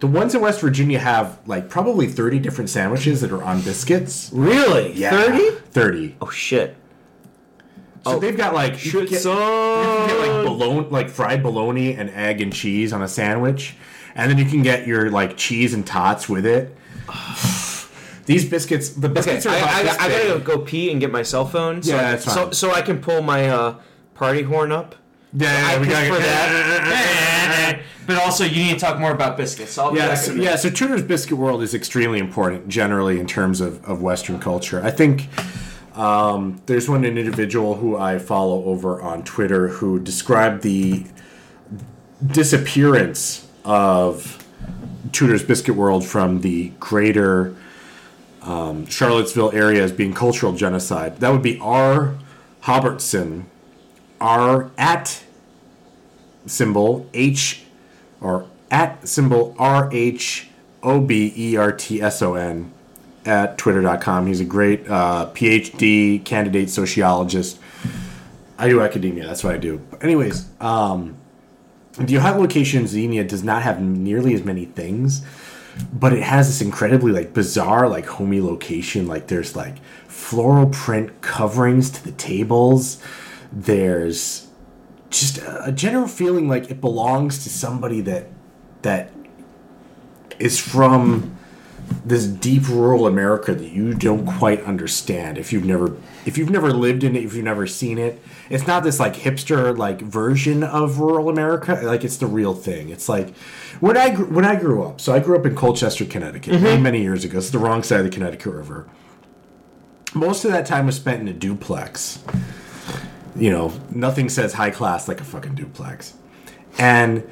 the 0.00 0.06
ones 0.06 0.34
in 0.34 0.40
West 0.40 0.60
Virginia 0.60 0.98
have 0.98 1.38
like 1.46 1.68
probably 1.68 2.06
30 2.08 2.38
different 2.40 2.68
sandwiches 2.70 3.20
that 3.20 3.30
are 3.32 3.42
on 3.42 3.60
biscuits. 3.62 4.30
really, 4.32 4.92
Yeah. 4.94 5.10
thirty? 5.10 5.50
30. 5.70 6.16
Oh 6.20 6.30
shit! 6.30 6.76
So 8.04 8.18
they've 8.18 8.36
got 8.36 8.54
like 8.54 8.76
Shit, 8.78 9.10
get, 9.10 9.24
you 9.24 9.30
can 9.30 10.08
get 10.08 10.18
like 10.18 10.44
bologna, 10.46 10.86
like 10.90 11.10
fried 11.10 11.42
bologna 11.42 11.94
and 11.94 12.08
egg 12.10 12.40
and 12.40 12.52
cheese 12.52 12.92
on 12.94 13.02
a 13.02 13.08
sandwich, 13.08 13.74
and 14.14 14.30
then 14.30 14.38
you 14.38 14.46
can 14.46 14.62
get 14.62 14.86
your 14.86 15.10
like 15.10 15.36
cheese 15.36 15.74
and 15.74 15.86
tots 15.86 16.28
with 16.28 16.46
it. 16.46 16.76
These 18.26 18.48
biscuits, 18.48 18.90
the 18.90 19.08
Okay, 19.08 19.14
biscuits 19.14 19.46
are 19.46 19.50
I, 19.54 19.58
I, 19.58 19.96
I 20.06 20.28
gotta 20.28 20.40
go 20.40 20.58
pee 20.58 20.90
and 20.92 21.00
get 21.00 21.10
my 21.10 21.22
cell 21.22 21.44
phone. 21.46 21.82
So, 21.82 21.94
Yeah, 21.96 22.12
that's 22.12 22.24
So, 22.24 22.44
fine. 22.44 22.52
so 22.52 22.70
I 22.72 22.80
can 22.82 23.00
pull 23.00 23.22
my 23.22 23.48
uh, 23.48 23.74
party 24.14 24.42
horn 24.42 24.70
up 24.72 24.94
Yeah, 25.32 25.68
I 25.70 25.78
we 25.78 25.86
gotta 25.86 26.08
prefer 26.08 26.22
get- 26.22 26.26
that. 26.26 27.80
but 28.06 28.16
also, 28.16 28.44
you 28.44 28.62
need 28.64 28.74
to 28.74 28.78
talk 28.80 28.98
more 28.98 29.12
about 29.12 29.36
biscuits. 29.36 29.72
So 29.72 29.94
Yeah, 29.94 30.14
so, 30.14 30.32
in 30.32 30.38
a 30.38 30.38
minute. 30.40 30.50
yeah. 30.50 30.56
So 30.56 30.70
Tudor's 30.70 31.02
biscuit 31.02 31.38
world 31.38 31.62
is 31.62 31.74
extremely 31.74 32.18
important 32.18 32.68
generally 32.68 33.20
in 33.20 33.26
terms 33.26 33.60
of, 33.60 33.84
of 33.84 34.02
Western 34.02 34.40
culture. 34.40 34.82
I 34.82 34.90
think 34.90 35.28
um, 35.96 36.60
there's 36.66 36.88
one 36.88 37.04
an 37.04 37.16
individual 37.18 37.76
who 37.76 37.96
I 37.96 38.18
follow 38.18 38.64
over 38.64 39.00
on 39.00 39.22
Twitter 39.22 39.68
who 39.68 40.00
described 40.00 40.62
the 40.62 41.04
disappearance 42.26 43.46
of 43.64 44.44
Tudor's 45.12 45.42
biscuit 45.42 45.74
world 45.74 46.04
from 46.04 46.40
the 46.40 46.70
greater 46.80 47.54
um, 48.42 48.86
Charlottesville 48.86 49.52
area 49.52 49.82
as 49.82 49.92
being 49.92 50.12
cultural 50.14 50.52
genocide. 50.52 51.18
That 51.20 51.30
would 51.30 51.42
be 51.42 51.58
R. 51.60 52.14
Robertson, 52.66 53.46
R 54.20 54.70
at 54.76 55.22
symbol 56.46 57.08
H 57.14 57.62
or 58.20 58.46
at 58.70 59.06
symbol 59.08 59.54
R 59.58 59.88
H 59.92 60.48
O 60.82 61.00
B 61.00 61.32
E 61.36 61.56
R 61.56 61.72
T 61.72 62.00
S 62.02 62.22
O 62.22 62.34
N 62.34 62.72
at 63.24 63.58
twitter.com. 63.58 64.26
He's 64.26 64.40
a 64.40 64.44
great 64.44 64.88
uh, 64.88 65.30
PhD 65.34 66.24
candidate 66.24 66.70
sociologist. 66.70 67.58
I 68.58 68.68
do 68.68 68.82
academia, 68.82 69.26
that's 69.26 69.42
what 69.42 69.54
I 69.54 69.58
do. 69.58 69.80
But 69.90 70.04
anyways, 70.04 70.48
um, 70.60 71.16
the 71.98 72.18
Ohio 72.18 72.38
location 72.38 72.86
Xenia 72.86 73.24
does 73.24 73.42
not 73.42 73.62
have 73.62 73.80
nearly 73.80 74.34
as 74.34 74.44
many 74.44 74.66
things, 74.66 75.22
but 75.92 76.12
it 76.12 76.22
has 76.22 76.46
this 76.48 76.60
incredibly 76.60 77.12
like 77.12 77.32
bizarre, 77.32 77.88
like 77.88 78.06
homey 78.06 78.40
location. 78.40 79.06
Like 79.06 79.28
there's 79.28 79.56
like 79.56 79.78
floral 80.08 80.66
print 80.66 81.20
coverings 81.22 81.90
to 81.90 82.04
the 82.04 82.12
tables. 82.12 83.02
There's 83.52 84.48
just 85.10 85.38
a, 85.38 85.72
general 85.72 86.06
feeling 86.06 86.48
like 86.48 86.70
it 86.70 86.80
belongs 86.80 87.42
to 87.42 87.50
somebody 87.50 88.00
that 88.02 88.28
that 88.82 89.12
is 90.38 90.58
from 90.58 91.36
this 92.04 92.26
deep 92.26 92.68
rural 92.68 93.06
America 93.06 93.52
that 93.52 93.68
you 93.68 93.92
don't 93.94 94.24
quite 94.24 94.62
understand 94.62 95.36
if 95.36 95.52
you've 95.52 95.64
never 95.64 95.96
if 96.24 96.38
you've 96.38 96.50
never 96.50 96.72
lived 96.72 97.02
in 97.02 97.16
it, 97.16 97.24
if 97.24 97.34
you've 97.34 97.44
never 97.44 97.66
seen 97.66 97.98
it. 97.98 98.22
It's 98.48 98.66
not 98.66 98.84
this 98.84 99.00
like 99.00 99.14
hipster 99.14 99.76
like 99.76 100.00
version 100.00 100.62
of 100.62 101.00
rural 101.00 101.28
America. 101.28 101.80
Like 101.82 102.04
it's 102.04 102.16
the 102.16 102.26
real 102.26 102.54
thing. 102.54 102.90
It's 102.90 103.08
like 103.08 103.34
when 103.80 103.96
I 103.96 104.10
gr- 104.10 104.24
when 104.24 104.44
I 104.44 104.56
grew 104.56 104.84
up. 104.84 105.00
So 105.00 105.12
I 105.12 105.18
grew 105.18 105.36
up 105.36 105.44
in 105.44 105.54
Colchester, 105.56 106.04
Connecticut, 106.04 106.54
mm-hmm. 106.54 106.64
many 106.64 106.82
many 106.82 107.02
years 107.02 107.24
ago. 107.24 107.38
It's 107.38 107.50
the 107.50 107.58
wrong 107.58 107.82
side 107.82 108.00
of 108.00 108.06
the 108.06 108.12
Connecticut 108.12 108.52
River. 108.52 108.88
Most 110.14 110.44
of 110.44 110.52
that 110.52 110.66
time 110.66 110.86
was 110.86 110.96
spent 110.96 111.20
in 111.20 111.28
a 111.28 111.32
duplex. 111.32 112.22
You 113.40 113.50
know, 113.50 113.72
nothing 113.90 114.28
says 114.28 114.52
high 114.52 114.70
class 114.70 115.08
like 115.08 115.20
a 115.20 115.24
fucking 115.24 115.54
duplex. 115.54 116.14
And 116.78 117.28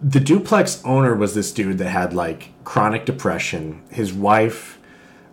the 0.00 0.20
duplex 0.20 0.82
owner 0.84 1.14
was 1.14 1.34
this 1.34 1.52
dude 1.52 1.78
that 1.78 1.90
had 1.90 2.14
like 2.14 2.52
chronic 2.64 3.04
depression. 3.04 3.82
His 3.90 4.12
wife, 4.12 4.78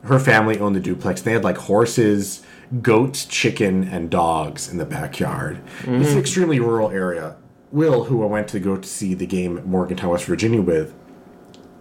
her 0.03 0.19
family 0.19 0.59
owned 0.59 0.75
the 0.75 0.81
duplex. 0.81 1.21
They 1.21 1.33
had 1.33 1.43
like 1.43 1.57
horses, 1.57 2.43
goats, 2.81 3.25
chicken, 3.25 3.83
and 3.85 4.09
dogs 4.09 4.69
in 4.69 4.77
the 4.77 4.85
backyard. 4.85 5.61
It's 5.79 5.87
an 5.87 6.01
mm-hmm. 6.01 6.19
extremely 6.19 6.59
rural 6.59 6.89
area. 6.89 7.37
Will, 7.71 8.05
who 8.05 8.23
I 8.23 8.25
went 8.25 8.47
to 8.49 8.59
go 8.59 8.77
to 8.77 8.87
see 8.87 9.13
the 9.13 9.25
game 9.25 9.57
at 9.57 9.65
Morgantown, 9.65 10.11
West 10.11 10.25
Virginia 10.25 10.61
with, 10.61 10.93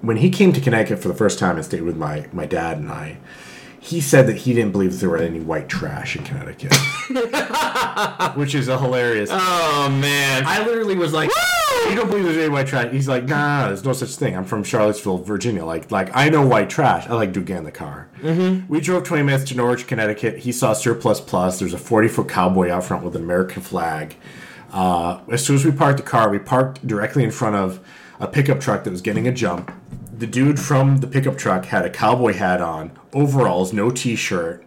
when 0.00 0.19
he 0.19 0.31
came 0.31 0.52
to 0.52 0.61
Connecticut 0.61 0.99
for 0.99 1.09
the 1.09 1.14
first 1.14 1.38
time 1.38 1.57
and 1.57 1.64
stayed 1.64 1.83
with 1.83 1.97
my, 1.97 2.28
my 2.33 2.47
dad 2.47 2.78
and 2.78 2.90
I, 2.90 3.19
he 3.87 4.00
said 4.00 4.26
that 4.26 4.37
he 4.37 4.52
didn't 4.52 4.73
believe 4.73 4.99
there 4.99 5.11
were 5.11 5.16
any 5.16 5.38
white 5.38 5.69
trash 5.69 6.16
in 6.16 6.25
Connecticut. 6.25 6.75
Which 8.37 8.57
is 8.57 8.66
a 8.66 8.78
hilarious. 8.78 9.31
Oh 9.33 9.88
man. 9.88 10.45
I 10.45 10.66
literally 10.66 10.97
was 10.97 11.12
like, 11.12 11.31
"You 11.88 11.95
don't 11.95 12.09
believe 12.09 12.25
there's 12.25 12.37
any 12.37 12.49
white 12.49 12.66
trash?" 12.66 12.90
He's 12.90 13.07
like, 13.07 13.25
"Nah, 13.25 13.61
nah, 13.61 13.66
there's 13.69 13.85
no 13.85 13.93
such 13.93 14.16
thing. 14.16 14.37
I'm 14.37 14.45
from 14.45 14.64
Charlottesville, 14.64 15.19
Virginia. 15.19 15.64
Like, 15.64 15.93
like 15.93 16.11
I 16.14 16.28
know 16.31 16.45
white 16.45 16.69
trash. 16.69 17.07
I 17.07 17.14
like 17.14 17.33
Dugan 17.33 17.62
the 17.62 17.71
car." 17.71 18.09
Mm-hmm. 18.19 18.66
We 18.66 18.81
drove 18.81 19.05
20 19.05 19.23
minutes 19.23 19.49
to 19.50 19.57
Norwich, 19.57 19.87
Connecticut. 19.87 20.38
He 20.38 20.50
saw 20.50 20.73
Surplus 20.73 21.21
Plus. 21.21 21.61
There's 21.61 21.75
a 21.75 21.78
40 21.78 22.09
foot 22.09 22.28
cowboy 22.28 22.71
out 22.71 22.85
front 22.85 23.05
with 23.05 23.14
an 23.14 23.23
American 23.23 23.62
flag. 23.62 24.16
Uh, 24.73 25.21
as 25.31 25.47
soon 25.47 25.55
as 25.55 25.64
we 25.64 25.71
parked 25.71 25.99
the 25.99 26.03
car, 26.03 26.29
we 26.29 26.40
parked 26.40 26.85
directly 26.85 27.22
in 27.22 27.31
front 27.31 27.55
of 27.55 27.79
a 28.18 28.27
pickup 28.27 28.59
truck 28.59 28.83
that 28.83 28.90
was 28.90 29.01
getting 29.01 29.29
a 29.29 29.33
jump. 29.33 29.70
The 30.18 30.26
dude 30.26 30.59
from 30.59 30.98
the 30.98 31.07
pickup 31.07 31.37
truck 31.37 31.66
had 31.66 31.85
a 31.85 31.90
cowboy 31.90 32.33
hat 32.35 32.61
on, 32.61 32.92
overalls, 33.12 33.72
no 33.72 33.90
t-shirt. 33.90 34.64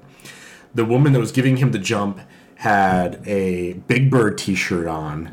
The 0.75 0.85
woman 0.85 1.13
that 1.13 1.19
was 1.19 1.31
giving 1.31 1.57
him 1.57 1.71
the 1.71 1.79
jump 1.79 2.19
had 2.55 3.21
a 3.27 3.73
Big 3.73 4.11
Bird 4.11 4.37
t-shirt 4.37 4.87
on. 4.87 5.31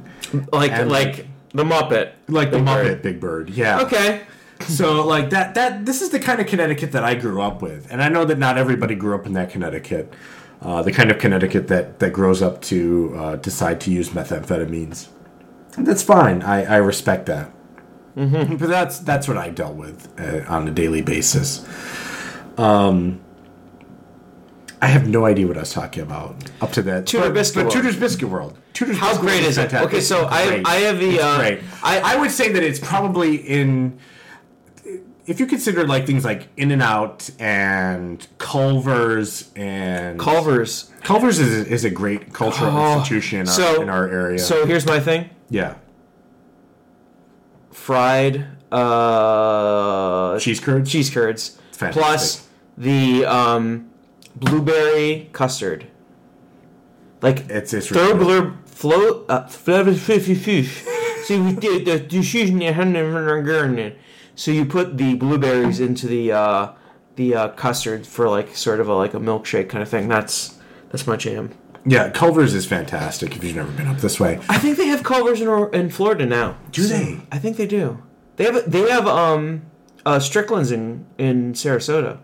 like 0.52 0.72
And- 0.72 0.90
like 0.90 1.26
the 1.52 1.64
Muppet. 1.64 2.12
like 2.28 2.50
the 2.50 2.58
Muppet 2.58 2.84
Bird. 2.84 3.02
Big 3.02 3.20
Bird. 3.20 3.50
Yeah. 3.50 3.80
Okay. 3.82 4.22
So 4.60 5.04
like 5.06 5.28
that 5.30 5.54
that 5.54 5.84
this 5.84 6.00
is 6.00 6.08
the 6.10 6.18
kind 6.18 6.40
of 6.40 6.46
Connecticut 6.46 6.92
that 6.92 7.04
I 7.04 7.14
grew 7.14 7.42
up 7.42 7.60
with, 7.60 7.88
and 7.92 8.02
I 8.02 8.08
know 8.08 8.24
that 8.24 8.38
not 8.38 8.56
everybody 8.56 8.94
grew 8.94 9.14
up 9.14 9.26
in 9.26 9.34
that 9.34 9.50
Connecticut. 9.50 10.14
Uh, 10.62 10.80
the 10.80 10.90
kind 10.92 11.10
of 11.10 11.18
Connecticut 11.18 11.68
that 11.68 11.98
that 11.98 12.14
grows 12.14 12.40
up 12.40 12.62
to 12.62 13.14
uh, 13.18 13.36
decide 13.36 13.82
to 13.82 13.90
use 13.90 14.08
methamphetamines. 14.10 15.08
That's 15.76 16.02
fine. 16.02 16.42
I, 16.42 16.64
I 16.64 16.76
respect 16.76 17.26
that. 17.26 17.50
Mm-hmm. 18.16 18.56
But 18.56 18.68
that's 18.68 18.98
that's 19.00 19.28
what 19.28 19.36
I 19.36 19.50
dealt 19.50 19.74
with 19.76 20.08
uh, 20.18 20.44
on 20.52 20.66
a 20.66 20.70
daily 20.70 21.02
basis. 21.02 21.66
Um, 22.58 23.20
I 24.80 24.86
have 24.88 25.06
no 25.08 25.24
idea 25.24 25.46
what 25.46 25.56
I 25.56 25.60
was 25.60 25.72
talking 25.72 26.02
about 26.02 26.36
up 26.60 26.72
to 26.72 26.82
that. 26.82 27.06
Tudor 27.06 27.24
but, 27.26 27.34
Biscuit 27.34 27.54
but 27.56 27.62
World. 27.64 27.72
Tudor's 27.74 27.96
Biscuit 27.96 28.28
World. 28.28 28.58
Tudor's 28.72 28.98
How 28.98 29.08
Biscuit 29.08 29.26
great 29.26 29.42
is 29.44 29.58
it? 29.58 29.72
Okay, 29.74 30.00
so 30.00 30.26
I- 30.30 30.62
I 30.66 30.76
have 30.76 30.98
the, 30.98 31.18
uh, 31.20 31.38
great. 31.38 31.60
I- 31.82 32.14
I 32.14 32.16
would 32.16 32.30
say 32.30 32.52
that 32.52 32.62
it's 32.62 32.78
probably 32.78 33.36
in 33.36 33.98
if 35.26 35.40
you 35.40 35.46
consider 35.46 35.86
like 35.86 36.06
things 36.06 36.24
like 36.24 36.48
In 36.56 36.70
and 36.70 36.82
Out 36.82 37.28
and 37.40 38.24
Culver's 38.38 39.50
and 39.56 40.20
Culver's. 40.20 40.90
Culver's 41.02 41.38
is, 41.40 41.66
is 41.66 41.84
a 41.84 41.90
great 41.90 42.32
cultural 42.32 42.70
Oh, 42.70 42.98
institution 42.98 43.40
in 43.40 43.48
our, 43.48 43.52
so- 43.54 43.82
in 43.82 43.88
our 43.88 44.08
area. 44.08 44.38
So 44.38 44.66
here's 44.66 44.86
my 44.86 45.00
thing: 45.00 45.30
yeah, 45.50 45.74
fried 47.76 48.46
uh, 48.72 50.38
cheese 50.38 50.60
curds. 50.60 50.90
cheese 50.90 51.10
curds, 51.10 51.58
fantastic. 51.72 52.02
plus 52.02 52.48
the 52.76 53.24
um, 53.26 53.90
blueberry 54.34 55.28
custard. 55.32 55.86
Like 57.22 57.48
It's 57.48 57.72
it's 57.72 57.90
good. 57.90 58.18
blur 58.18 58.54
float 58.66 59.26
uh, 59.28 59.46
flavor 59.46 59.94
fish 59.94 60.26
fish. 60.38 60.84
So 61.24 61.42
we 61.42 61.52
did 61.54 61.86
the 61.86 61.98
decision 61.98 62.60
So 64.34 64.50
you 64.50 64.64
put 64.64 64.96
the 64.98 65.14
blueberries 65.14 65.80
into 65.80 66.06
the 66.06 66.32
uh, 66.32 66.72
the 67.16 67.34
uh, 67.34 67.48
custard 67.48 68.06
for 68.06 68.28
like 68.28 68.54
sort 68.56 68.80
of 68.80 68.88
a 68.88 68.94
like 68.94 69.14
a 69.14 69.18
milkshake 69.18 69.68
kind 69.68 69.82
of 69.82 69.88
thing. 69.88 70.08
That's 70.08 70.58
that's 70.90 71.06
my 71.06 71.16
jam. 71.16 71.50
Yeah. 71.86 72.10
Culver's 72.10 72.52
is 72.54 72.66
fantastic 72.66 73.36
if 73.36 73.44
you've 73.44 73.56
never 73.56 73.70
been 73.72 73.86
up 73.86 73.98
this 73.98 74.18
way. 74.20 74.38
I 74.48 74.58
think 74.58 74.76
they 74.76 74.86
have 74.88 75.02
Culver's 75.02 75.40
in, 75.40 75.48
in 75.74 75.90
Florida 75.90 76.26
now. 76.26 76.56
Do 76.72 76.86
they? 76.86 77.20
I 77.32 77.38
think 77.38 77.56
they 77.56 77.66
do. 77.66 78.02
They 78.36 78.44
have 78.44 78.70
they 78.70 78.90
have 78.90 79.06
um 79.06 79.62
uh, 80.04 80.18
Strickland's 80.18 80.70
in 80.72 81.06
in 81.18 81.52
Sarasota, 81.54 82.18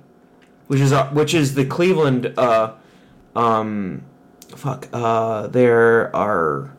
which 0.67 0.81
is 0.81 0.93
uh, 0.93 1.09
which 1.11 1.33
is 1.35 1.55
the 1.55 1.65
Cleveland 1.65 2.35
uh 2.37 2.75
um 3.35 4.03
fuck 4.55 4.89
uh 4.93 5.47
there 5.47 6.15
are 6.15 6.75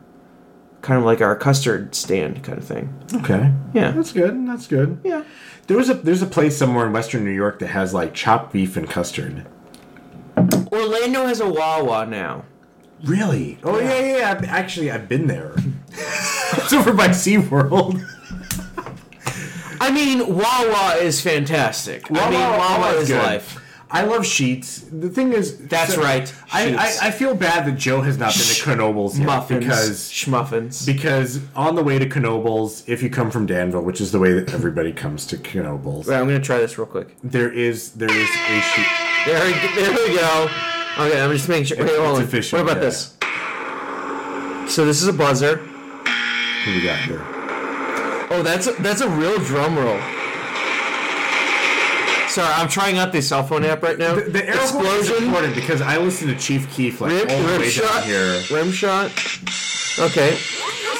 kind 0.82 0.98
of 0.98 1.04
like 1.04 1.20
our 1.20 1.34
custard 1.34 1.94
stand 1.94 2.44
kind 2.44 2.58
of 2.58 2.64
thing. 2.64 2.94
Okay, 3.14 3.50
Yeah. 3.72 3.90
that's 3.90 4.12
good. 4.12 4.46
That's 4.46 4.66
good. 4.66 5.00
Yeah. 5.02 5.24
There 5.66 5.76
was 5.78 5.88
a 5.88 5.94
there's 5.94 6.22
a 6.22 6.26
place 6.26 6.56
somewhere 6.56 6.86
in 6.86 6.92
Western 6.92 7.24
New 7.24 7.30
York 7.32 7.58
that 7.60 7.68
has 7.68 7.92
like 7.94 8.12
chopped 8.14 8.52
beef 8.52 8.76
and 8.76 8.88
custard. 8.88 9.46
Orlando 10.72 11.26
has 11.26 11.40
a 11.40 11.48
Wawa 11.48 12.06
now. 12.06 12.44
Really? 13.04 13.58
Oh 13.62 13.78
yeah, 13.78 13.98
yeah. 14.00 14.16
yeah. 14.18 14.30
I've- 14.32 14.46
Actually, 14.46 14.90
I've 14.90 15.08
been 15.08 15.26
there. 15.26 15.54
it's 15.90 16.72
over 16.72 16.92
by 16.92 17.08
SeaWorld. 17.08 18.02
I 19.80 19.90
mean, 19.90 20.34
Wawa 20.34 20.96
is 21.00 21.20
fantastic. 21.20 22.10
I 22.10 22.30
mean, 22.30 22.40
Wawa 22.40 22.58
Wawa's 22.80 23.02
is 23.02 23.08
good. 23.08 23.22
life. 23.22 23.60
I 23.90 24.02
love 24.02 24.22
Sheetz. 24.22 24.88
The 24.98 25.08
thing 25.08 25.32
is, 25.32 25.58
That's 25.68 25.96
right, 25.96 26.32
I, 26.52 26.74
I, 26.74 27.08
I 27.08 27.10
feel 27.12 27.34
bad 27.36 27.64
that 27.66 27.76
Joe 27.78 28.00
has 28.00 28.18
not 28.18 28.32
been 28.32 28.42
to 28.42 28.82
Knoebels 28.82 29.16
yet 29.18 29.26
Muffins, 29.26 29.60
because 29.64 30.00
schmuffins. 30.10 30.84
because 30.86 31.40
on 31.54 31.76
the 31.76 31.84
way 31.84 32.00
to 32.00 32.06
Knoebels, 32.06 32.88
if 32.88 33.02
you 33.04 33.10
come 33.10 33.30
from 33.30 33.46
Danville, 33.46 33.82
which 33.82 34.00
is 34.00 34.10
the 34.10 34.18
way 34.18 34.32
that 34.32 34.52
everybody 34.52 34.92
comes 34.92 35.26
to 35.26 35.36
Knoebels, 35.36 36.08
Right, 36.08 36.18
I'm 36.18 36.26
gonna 36.26 36.40
try 36.40 36.58
this 36.58 36.76
real 36.76 36.86
quick. 36.88 37.14
there 37.22 37.52
is 37.52 37.92
there 37.92 38.10
is 38.10 38.28
a 38.48 38.60
sheet. 38.62 38.86
There, 39.26 39.38
there 39.76 39.92
we 39.92 40.16
go. 40.16 40.48
Okay, 40.96 41.20
I'm 41.20 41.32
just 41.32 41.48
making 41.48 41.64
sure. 41.64 41.78
Wait, 41.78 41.88
hold 41.98 42.20
on. 42.20 42.26
What 42.26 42.54
about 42.54 42.76
yeah. 42.76 42.82
this? 42.82 43.16
So 44.72 44.84
this 44.84 45.02
is 45.02 45.08
a 45.08 45.12
buzzer. 45.12 45.56
Who 45.56 46.72
we 46.72 46.82
got 46.82 47.00
here? 47.00 47.20
Oh, 48.30 48.42
that's 48.44 48.68
a, 48.68 48.72
that's 48.74 49.00
a 49.00 49.08
real 49.08 49.38
drum 49.38 49.76
roll. 49.76 50.00
Sorry, 52.28 52.52
I'm 52.52 52.68
trying 52.68 52.98
out 52.98 53.12
the 53.12 53.20
cell 53.20 53.44
phone 53.44 53.64
app 53.64 53.82
right 53.82 53.98
now. 53.98 54.14
The, 54.14 54.22
the 54.22 54.48
air 54.48 54.56
horn 54.68 54.86
is 54.86 55.10
important 55.10 55.54
because 55.54 55.80
I 55.80 55.98
listen 55.98 56.28
to 56.28 56.36
Chief 56.36 56.72
Keef 56.72 57.00
like 57.00 57.10
rip, 57.10 57.30
all 57.30 57.42
the 57.42 57.58
way 57.58 57.68
shot, 57.68 57.88
down 57.88 58.04
here. 58.04 58.42
rim 58.50 58.70
shot. 58.70 59.10
Okay. 59.98 60.38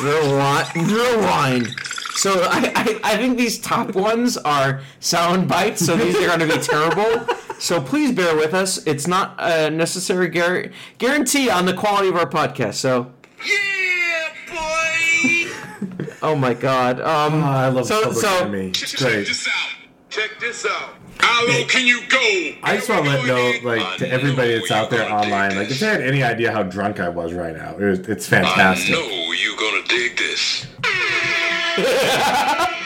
Rewind. 0.02 0.90
Rewind. 0.90 1.68
So 2.16 2.42
I, 2.42 2.72
I, 2.74 3.00
I 3.12 3.16
think 3.16 3.38
these 3.38 3.58
top 3.58 3.94
ones 3.94 4.36
are 4.38 4.82
sound 5.00 5.48
bites, 5.48 5.84
so 5.84 5.96
these 5.96 6.16
are 6.16 6.26
going 6.26 6.40
to 6.40 6.46
be 6.46 6.62
terrible. 6.62 7.26
So 7.58 7.80
please 7.80 8.12
bear 8.12 8.36
with 8.36 8.52
us. 8.54 8.84
It's 8.86 9.06
not 9.06 9.36
a 9.38 9.70
necessary 9.70 10.28
gar- 10.28 10.66
guarantee 10.98 11.48
on 11.50 11.66
the 11.66 11.72
quality 11.74 12.08
of 12.08 12.16
our 12.16 12.28
podcast. 12.28 12.74
So, 12.74 13.12
Yeah, 13.46 14.28
boy. 14.48 16.06
oh 16.22 16.34
my 16.36 16.54
god. 16.54 17.00
Um, 17.00 17.34
Oh, 17.34 17.46
I 17.46 17.68
love 17.68 17.86
so 17.86 18.02
Public 18.02 18.18
so 18.18 18.38
Enemy. 18.42 18.68
It's 18.68 18.80
Check 18.92 18.98
this 19.26 19.48
out. 19.48 19.70
Check 20.10 20.30
this 20.40 20.66
out. 20.66 20.94
How 21.18 21.46
low 21.46 21.64
can 21.66 21.86
you 21.86 22.00
go? 22.08 22.18
I 22.62 22.76
just 22.76 22.88
want 22.88 23.04
to 23.06 23.10
let 23.10 23.26
know, 23.26 23.52
like, 23.62 23.98
to 23.98 24.08
everybody 24.08 24.58
that's 24.58 24.70
out 24.70 24.90
there 24.90 25.10
online, 25.10 25.56
like, 25.56 25.70
if 25.70 25.80
they 25.80 25.86
had 25.86 26.02
any 26.02 26.22
idea 26.22 26.52
how 26.52 26.62
drunk 26.62 27.00
I 27.00 27.08
was 27.08 27.32
right 27.32 27.56
now, 27.56 27.76
it 27.76 27.82
was, 27.82 27.98
it's 28.00 28.32
I 28.32 28.42
know 28.90 29.32
you 29.32 29.56
gonna 29.56 29.82
dig 29.88 30.16
this. 30.18 30.66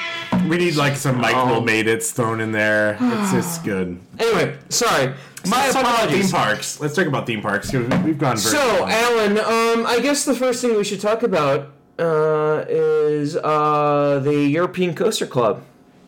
We 0.48 0.56
need 0.56 0.76
like 0.76 0.96
some 0.96 1.20
Mike 1.20 1.34
Oh. 1.36 1.60
made 1.60 1.86
it's 1.86 2.10
thrown 2.10 2.40
in 2.40 2.52
there. 2.52 2.96
It's 3.00 3.32
just 3.38 3.64
good. 3.64 3.98
anyway, 4.18 4.56
sorry. 4.68 5.14
My 5.46 5.56
Let's 5.62 5.72
talk 5.74 5.82
about 5.82 5.96
theme 5.96 6.06
apologies. 6.08 6.32
parks. 6.32 6.80
Let's 6.80 6.94
talk 6.96 7.06
about 7.06 7.26
theme 7.26 7.40
parks. 7.42 7.70
'cause 7.70 7.86
We've 8.04 8.18
gone 8.18 8.36
very. 8.36 8.56
So, 8.56 8.86
Alan, 8.86 9.38
um, 9.38 9.86
I 9.86 10.00
guess 10.02 10.24
the 10.24 10.34
first 10.34 10.60
thing 10.60 10.76
we 10.76 10.84
should 10.84 11.00
talk 11.00 11.22
about 11.22 11.70
uh, 11.98 12.64
is 12.68 13.36
uh, 13.36 14.20
the 14.22 14.34
European 14.48 14.94
Coaster 14.94 15.26
Club. 15.26 15.62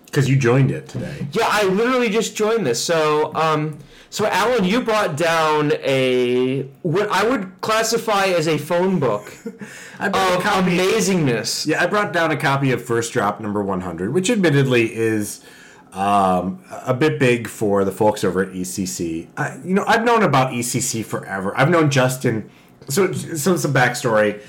because 0.06 0.28
you 0.28 0.36
joined 0.36 0.70
it 0.72 0.88
today. 0.88 1.26
Yeah, 1.32 1.46
I 1.48 1.64
literally 1.64 2.08
just 2.10 2.34
joined 2.36 2.66
this. 2.66 2.82
So, 2.82 3.32
um, 3.34 3.78
so 4.10 4.26
Alan, 4.26 4.64
you 4.64 4.80
brought 4.80 5.16
down 5.16 5.72
a 5.84 6.62
what 6.82 7.08
I 7.10 7.26
would 7.28 7.60
classify 7.60 8.26
as 8.26 8.48
a 8.48 8.58
phone 8.58 8.98
book 8.98 9.32
of 10.00 10.12
amazingness. 10.12 11.64
Yeah, 11.64 11.80
I 11.80 11.86
brought 11.86 12.12
down 12.12 12.32
a 12.32 12.36
copy 12.36 12.72
of 12.72 12.84
First 12.84 13.12
Drop 13.12 13.40
number 13.40 13.62
100, 13.62 14.12
which 14.12 14.28
admittedly 14.28 14.92
is 14.92 15.44
um, 15.92 16.62
a 16.70 16.92
bit 16.92 17.20
big 17.20 17.46
for 17.46 17.84
the 17.84 17.92
folks 17.92 18.24
over 18.24 18.42
at 18.42 18.52
ECC. 18.52 19.28
I, 19.36 19.60
you 19.64 19.74
know, 19.74 19.84
I've 19.86 20.04
known 20.04 20.24
about 20.24 20.52
ECC 20.52 21.04
forever. 21.04 21.56
I've 21.56 21.70
known 21.70 21.88
Justin. 21.88 22.50
So, 22.88 23.12
so 23.12 23.56
some 23.56 23.72
backstory. 23.72 24.42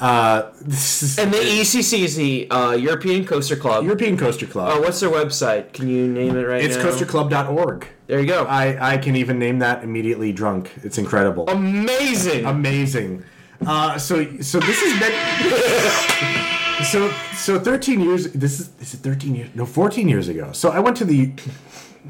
Uh, 0.00 0.50
this 0.60 1.02
is 1.02 1.18
And 1.18 1.32
the 1.32 1.38
ECC 1.38 2.00
is 2.04 2.16
the 2.16 2.50
uh, 2.50 2.72
European 2.72 3.24
Coaster 3.24 3.56
Club. 3.56 3.84
European 3.84 4.16
Coaster 4.16 4.46
Club. 4.46 4.76
Uh, 4.76 4.80
what's 4.80 5.00
their 5.00 5.10
website? 5.10 5.72
Can 5.72 5.88
you 5.88 6.08
name 6.08 6.36
it 6.36 6.42
right 6.42 6.64
it's 6.64 6.76
now? 6.76 6.88
It's 6.88 7.00
coasterclub.org. 7.00 7.86
There 8.06 8.20
you 8.20 8.26
go. 8.26 8.44
I, 8.44 8.94
I 8.94 8.98
can 8.98 9.16
even 9.16 9.38
name 9.38 9.60
that 9.60 9.82
immediately 9.82 10.32
drunk. 10.32 10.72
It's 10.82 10.98
incredible. 10.98 11.48
Amazing. 11.48 12.44
Amazing. 12.44 13.24
Uh, 13.66 13.96
so 13.98 14.16
so 14.40 14.60
this 14.60 14.80
has 14.82 14.98
been 15.00 16.84
so 16.84 17.10
so 17.34 17.58
13 17.58 18.00
years. 18.00 18.32
This 18.32 18.60
is 18.60 18.70
is 18.80 18.94
it 18.94 18.98
13 18.98 19.34
years? 19.34 19.50
No, 19.54 19.64
14 19.64 20.08
years 20.08 20.28
ago. 20.28 20.52
So 20.52 20.70
I 20.70 20.80
went 20.80 20.96
to 20.98 21.04
the. 21.04 21.32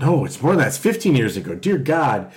No, 0.00 0.24
it's 0.24 0.42
more 0.42 0.52
than 0.52 0.60
that. 0.60 0.68
It's 0.68 0.78
15 0.78 1.14
years 1.14 1.36
ago. 1.36 1.54
Dear 1.54 1.78
God. 1.78 2.32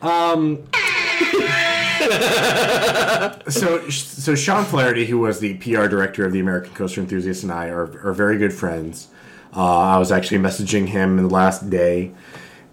Um. 0.00 0.62
so 3.48 3.88
so 3.90 4.34
Sean 4.34 4.64
Flaherty, 4.64 5.06
who 5.06 5.18
was 5.18 5.40
the 5.40 5.54
PR 5.54 5.86
director 5.86 6.24
of 6.26 6.32
the 6.32 6.40
American 6.40 6.72
Coaster 6.74 7.00
Enthusiast, 7.00 7.42
and 7.42 7.52
I 7.52 7.68
are, 7.68 8.06
are 8.06 8.12
very 8.12 8.38
good 8.38 8.52
friends. 8.52 9.08
Uh, 9.54 9.62
I 9.64 9.98
was 9.98 10.10
actually 10.10 10.38
messaging 10.38 10.88
him 10.88 11.18
in 11.18 11.28
the 11.28 11.34
last 11.34 11.70
day, 11.70 12.12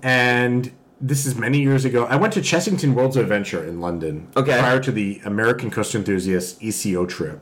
and 0.02 0.72
this 1.00 1.26
is 1.26 1.36
many 1.36 1.62
years 1.62 1.86
ago. 1.86 2.06
I 2.06 2.16
went 2.16 2.34
to 2.34 2.42
Chessington 2.42 2.94
Worlds 2.94 3.16
of 3.18 3.24
Adventure 3.24 3.64
in 3.66 3.80
London 3.82 4.28
Okay. 4.36 4.58
prior 4.60 4.80
to 4.80 4.92
the 4.92 5.22
American 5.26 5.70
Coaster 5.72 5.98
Enthusiast 5.98 6.62
ECO 6.62 7.06
trip, 7.06 7.40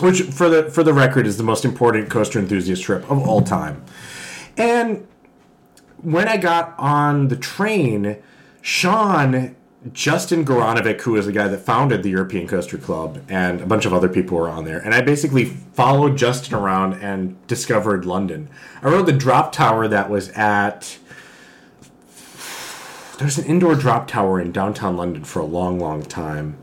which, 0.00 0.22
for 0.22 0.48
the 0.48 0.70
for 0.70 0.82
the 0.82 0.92
record, 0.92 1.26
is 1.26 1.36
the 1.36 1.42
most 1.44 1.64
important 1.64 2.08
coaster 2.10 2.38
enthusiast 2.38 2.82
trip 2.84 3.08
of 3.10 3.18
all 3.26 3.42
time. 3.42 3.84
And 4.56 5.06
when 6.02 6.28
I 6.28 6.36
got 6.36 6.74
on 6.78 7.28
the 7.28 7.36
train, 7.36 8.16
Sean, 8.62 9.54
Justin 9.92 10.44
Garvanovic, 10.44 11.00
who 11.00 11.16
is 11.16 11.24
the 11.24 11.32
guy 11.32 11.48
that 11.48 11.58
founded 11.58 12.02
the 12.02 12.10
European 12.10 12.46
Coaster 12.46 12.76
Club, 12.76 13.22
and 13.28 13.62
a 13.62 13.66
bunch 13.66 13.86
of 13.86 13.94
other 13.94 14.10
people 14.10 14.36
were 14.36 14.48
on 14.48 14.64
there. 14.64 14.78
And 14.78 14.94
I 14.94 15.00
basically 15.00 15.46
followed 15.46 16.18
Justin 16.18 16.54
around 16.54 16.94
and 16.94 17.44
discovered 17.46 18.04
London. 18.04 18.50
I 18.82 18.88
rode 18.88 19.06
the 19.06 19.12
drop 19.12 19.52
tower 19.52 19.88
that 19.88 20.10
was 20.10 20.28
at. 20.30 20.98
There's 23.18 23.38
an 23.38 23.44
indoor 23.46 23.74
drop 23.74 24.06
tower 24.06 24.40
in 24.40 24.52
downtown 24.52 24.96
London 24.96 25.24
for 25.24 25.40
a 25.40 25.44
long, 25.44 25.78
long 25.78 26.02
time. 26.02 26.58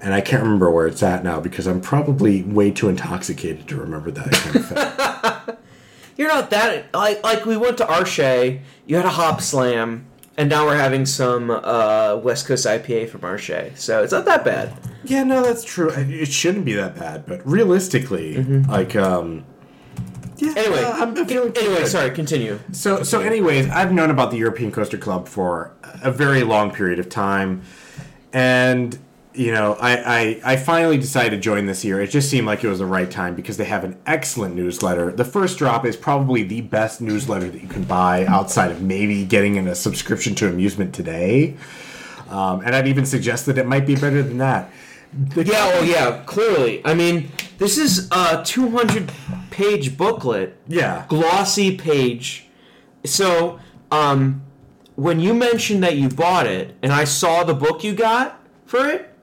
And 0.00 0.12
I 0.12 0.20
can't 0.20 0.42
remember 0.42 0.70
where 0.70 0.86
it's 0.86 1.02
at 1.02 1.24
now 1.24 1.40
because 1.40 1.66
I'm 1.66 1.80
probably 1.80 2.42
way 2.42 2.70
too 2.70 2.90
intoxicated 2.90 3.66
to 3.68 3.76
remember 3.76 4.10
that 4.10 4.32
kind 4.32 4.56
of 4.56 5.46
thing. 5.46 5.56
You're 6.16 6.28
not 6.28 6.50
that 6.50 6.92
like 6.94 7.24
like 7.24 7.46
we 7.46 7.56
went 7.56 7.78
to 7.78 7.86
Arche. 7.86 8.60
You 8.86 8.96
had 8.96 9.06
a 9.06 9.10
hop 9.10 9.40
slam, 9.40 10.06
and 10.36 10.48
now 10.48 10.66
we're 10.66 10.76
having 10.76 11.06
some 11.06 11.50
uh, 11.50 12.16
West 12.22 12.46
Coast 12.46 12.66
IPA 12.66 13.08
from 13.08 13.20
Arche. 13.22 13.76
So 13.76 14.02
it's 14.02 14.12
not 14.12 14.24
that 14.24 14.44
bad. 14.44 14.72
Yeah, 15.04 15.22
no, 15.22 15.42
that's 15.42 15.64
true. 15.64 15.90
It 15.90 16.32
shouldn't 16.32 16.64
be 16.64 16.72
that 16.74 16.96
bad, 16.96 17.26
but 17.26 17.46
realistically, 17.46 18.42
like, 18.42 18.96
um, 18.96 19.44
yeah. 20.38 20.54
Anyway, 20.56 20.82
uh, 20.82 20.92
I'm 20.92 21.16
I'm 21.16 21.26
feeling 21.26 21.56
anyway, 21.56 21.78
good. 21.80 21.88
sorry. 21.88 22.10
Continue. 22.10 22.58
So, 22.72 23.02
so, 23.02 23.20
anyways, 23.20 23.68
I've 23.68 23.92
known 23.92 24.10
about 24.10 24.30
the 24.30 24.36
European 24.36 24.72
Coaster 24.72 24.98
Club 24.98 25.28
for 25.28 25.72
a 26.02 26.10
very 26.10 26.42
long 26.42 26.70
period 26.72 26.98
of 26.98 27.08
time, 27.08 27.62
and 28.32 28.98
you 29.34 29.50
know, 29.50 29.76
I, 29.80 29.96
I, 29.96 30.40
I 30.52 30.56
finally 30.56 30.96
decided 30.96 31.30
to 31.30 31.36
join 31.38 31.66
this 31.66 31.84
year. 31.84 32.00
It 32.00 32.08
just 32.08 32.30
seemed 32.30 32.46
like 32.46 32.62
it 32.62 32.68
was 32.68 32.78
the 32.78 32.86
right 32.86 33.10
time 33.10 33.34
because 33.34 33.56
they 33.56 33.64
have 33.64 33.82
an 33.82 33.98
excellent 34.06 34.54
newsletter. 34.54 35.10
The 35.10 35.24
first 35.24 35.58
drop 35.58 35.84
is 35.84 35.96
probably 35.96 36.44
the 36.44 36.60
best 36.60 37.00
newsletter 37.00 37.50
that 37.50 37.60
you 37.60 37.68
can 37.68 37.82
buy 37.82 38.26
outside 38.26 38.70
of 38.70 38.80
maybe 38.80 39.24
getting 39.24 39.56
in 39.56 39.66
a 39.66 39.74
subscription 39.74 40.34
to 40.36 40.48
Amusement 40.48 40.94
Today, 40.94 41.56
um, 42.28 42.60
and 42.60 42.76
I'd 42.76 42.86
even 42.86 43.04
suggest 43.04 43.46
that 43.46 43.58
it 43.58 43.66
might 43.66 43.86
be 43.86 43.96
better 43.96 44.22
than 44.22 44.38
that. 44.38 44.70
The 45.12 45.44
Yeah, 45.44 45.66
well, 45.68 45.84
yeah, 45.84 46.22
clearly. 46.26 46.84
I 46.84 46.94
mean, 46.94 47.30
this 47.58 47.76
is 47.76 48.08
a 48.12 48.42
200 48.44 49.10
page 49.50 49.96
booklet, 49.96 50.56
yeah. 50.68 51.06
glossy 51.08 51.76
page. 51.76 52.46
So, 53.04 53.60
um, 53.90 54.42
when 54.96 55.18
you 55.18 55.34
mentioned 55.34 55.82
that 55.82 55.96
you 55.96 56.08
bought 56.08 56.46
it, 56.46 56.76
and 56.82 56.92
I 56.92 57.04
saw 57.04 57.42
the 57.42 57.54
book 57.54 57.82
you 57.82 57.94
got 57.94 58.40
for 58.64 58.86
it, 58.86 59.13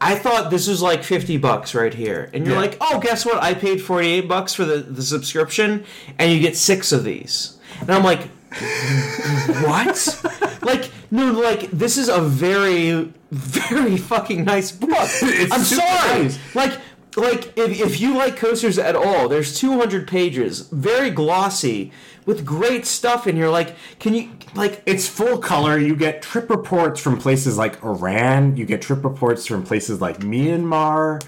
I 0.00 0.16
thought 0.16 0.50
this 0.50 0.68
was 0.68 0.82
like 0.82 1.02
50 1.02 1.36
bucks 1.38 1.74
right 1.74 1.94
here. 1.94 2.30
And 2.34 2.44
you're 2.44 2.54
Yeah. 2.56 2.60
like, 2.60 2.76
oh, 2.80 2.98
guess 3.00 3.24
what? 3.24 3.42
I 3.42 3.54
paid 3.54 3.80
48 3.80 4.28
bucks 4.28 4.52
for 4.54 4.64
the, 4.64 4.78
the 4.78 5.02
subscription, 5.02 5.84
and 6.18 6.30
you 6.32 6.40
get 6.40 6.56
six 6.56 6.92
of 6.92 7.04
these. 7.04 7.56
And 7.80 7.90
I'm 7.90 8.02
like, 8.04 8.22
what? 9.64 10.58
like, 10.62 10.90
no, 11.10 11.32
like, 11.32 11.70
this 11.70 11.96
is 11.98 12.08
a 12.08 12.20
very, 12.20 13.12
very 13.30 13.96
fucking 13.96 14.44
nice 14.44 14.72
book. 14.72 14.90
It's 14.92 15.52
I'm 15.52 15.60
sorry. 15.62 16.22
nice. 16.24 16.54
Like, 16.54 16.78
like 17.20 17.56
if, 17.56 17.80
if 17.80 18.00
you 18.00 18.16
like 18.16 18.36
coasters 18.36 18.78
at 18.78 18.96
all, 18.96 19.28
there's 19.28 19.58
200 19.58 20.08
pages, 20.08 20.68
very 20.68 21.10
glossy, 21.10 21.92
with 22.26 22.44
great 22.44 22.86
stuff 22.86 23.26
in 23.26 23.36
here. 23.36 23.48
Like, 23.48 23.76
can 23.98 24.14
you, 24.14 24.30
like, 24.54 24.82
It's 24.86 25.06
full 25.08 25.38
color. 25.38 25.78
You 25.78 25.94
get 25.96 26.22
trip 26.22 26.50
reports 26.50 27.00
from 27.00 27.18
places 27.18 27.58
like 27.58 27.82
Iran. 27.84 28.56
You 28.56 28.64
get 28.64 28.82
trip 28.82 29.04
reports 29.04 29.46
from 29.46 29.62
places 29.62 30.00
like 30.00 30.20
Myanmar. 30.20 31.22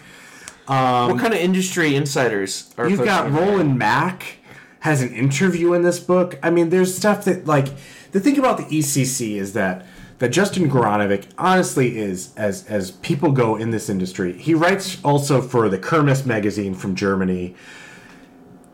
Um, 0.68 1.12
what 1.12 1.20
kind 1.20 1.32
of 1.32 1.38
industry 1.38 1.94
insiders 1.94 2.74
are 2.76 2.88
You've 2.88 3.04
got? 3.04 3.30
Roland 3.30 3.78
Mack 3.78 4.38
has 4.80 5.02
an 5.02 5.12
interview 5.14 5.72
in 5.74 5.82
this 5.82 6.00
book. 6.00 6.38
I 6.42 6.50
mean, 6.50 6.70
there's 6.70 6.96
stuff 6.96 7.24
that 7.24 7.46
like 7.46 7.68
the 8.12 8.20
thing 8.20 8.38
about 8.38 8.58
the 8.58 8.64
ECC 8.64 9.36
is 9.36 9.52
that 9.52 9.86
that 10.18 10.30
Justin 10.30 10.70
Garvanovic 10.70 11.26
honestly 11.36 11.98
is 11.98 12.34
as 12.36 12.66
as 12.66 12.90
people 12.90 13.32
go 13.32 13.56
in 13.56 13.70
this 13.70 13.88
industry. 13.88 14.32
He 14.32 14.54
writes 14.54 15.02
also 15.04 15.40
for 15.40 15.68
the 15.68 15.78
Kermis 15.78 16.24
magazine 16.24 16.74
from 16.74 16.94
Germany. 16.94 17.54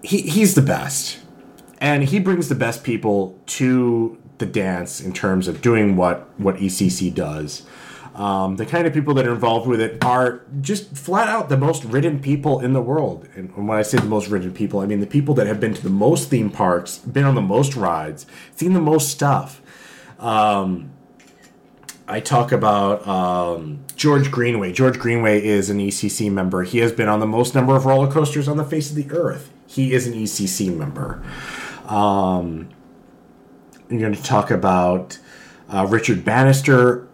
He 0.03 0.23
he's 0.23 0.55
the 0.55 0.63
best. 0.63 1.19
And 1.79 2.05
he 2.05 2.21
brings 2.21 2.49
the 2.49 2.55
best 2.55 2.85
people 2.85 3.41
to 3.47 4.17
the 4.39 4.47
dance 4.47 5.01
in 5.01 5.13
terms 5.13 5.49
of 5.49 5.61
doing 5.61 5.97
what 5.97 6.29
what 6.39 6.57
ECC 6.57 7.13
does. 7.13 7.67
Um, 8.15 8.57
the 8.57 8.67
kind 8.67 8.87
of 8.87 8.93
people 8.93 9.15
that 9.15 9.27
are 9.27 9.33
involved 9.33 9.67
with 9.67 9.81
it 9.81 10.05
are 10.05 10.43
just 10.61 10.95
flat 10.95 11.29
out 11.29 11.49
the 11.49 11.57
most 11.57 11.83
ridden 11.85 12.21
people 12.21 12.61
in 12.61 12.75
the 12.75 12.83
world. 12.83 13.27
And 13.35 13.57
when 13.57 13.77
I 13.77 13.83
say 13.83 13.99
the 13.99 14.05
most 14.05 14.29
ridden 14.29 14.53
people, 14.53 14.81
I 14.81 14.87
mean 14.87 15.01
the 15.01 15.07
people 15.07 15.35
that 15.37 15.47
have 15.47 15.59
been 15.61 15.73
to 15.73 15.83
the 15.83 15.89
most 15.89 16.29
theme 16.29 16.51
parks, 16.51 16.99
been 16.99 17.25
on 17.25 17.35
the 17.35 17.41
most 17.41 17.75
rides, 17.75 18.27
seen 18.55 18.75
the 18.75 18.83
most 18.83 19.09
stuff. 19.09 19.63
Um, 20.19 20.91
I 22.09 22.21
talk 22.21 22.53
about 22.53 23.07
um, 23.07 23.85
George 23.97 24.31
Greenway. 24.31 24.73
George 24.73 24.99
Greenway 24.99 25.43
is 25.45 25.71
an 25.71 25.79
ECC 25.79 26.31
member. 26.31 26.63
He 26.65 26.79
has 26.79 26.93
been 26.93 27.09
on 27.09 27.21
the 27.21 27.27
most 27.27 27.55
number 27.55 27.77
of 27.77 27.87
roller 27.87 28.11
coasters 28.11 28.49
on 28.49 28.57
the 28.57 28.65
face 28.65 28.91
of 28.91 28.97
the 28.97 29.11
earth. 29.11 29.53
He 29.67 29.93
is 29.93 30.07
an 30.07 30.15
ECC 30.15 30.75
member. 30.77 31.23
Um, 31.87 32.69
I'm 33.91 33.99
going 33.99 34.15
to 34.15 34.23
talk 34.23 34.51
about 34.51 35.19
uh, 35.69 35.87
Richard 35.89 36.25
Bannister. 36.25 37.09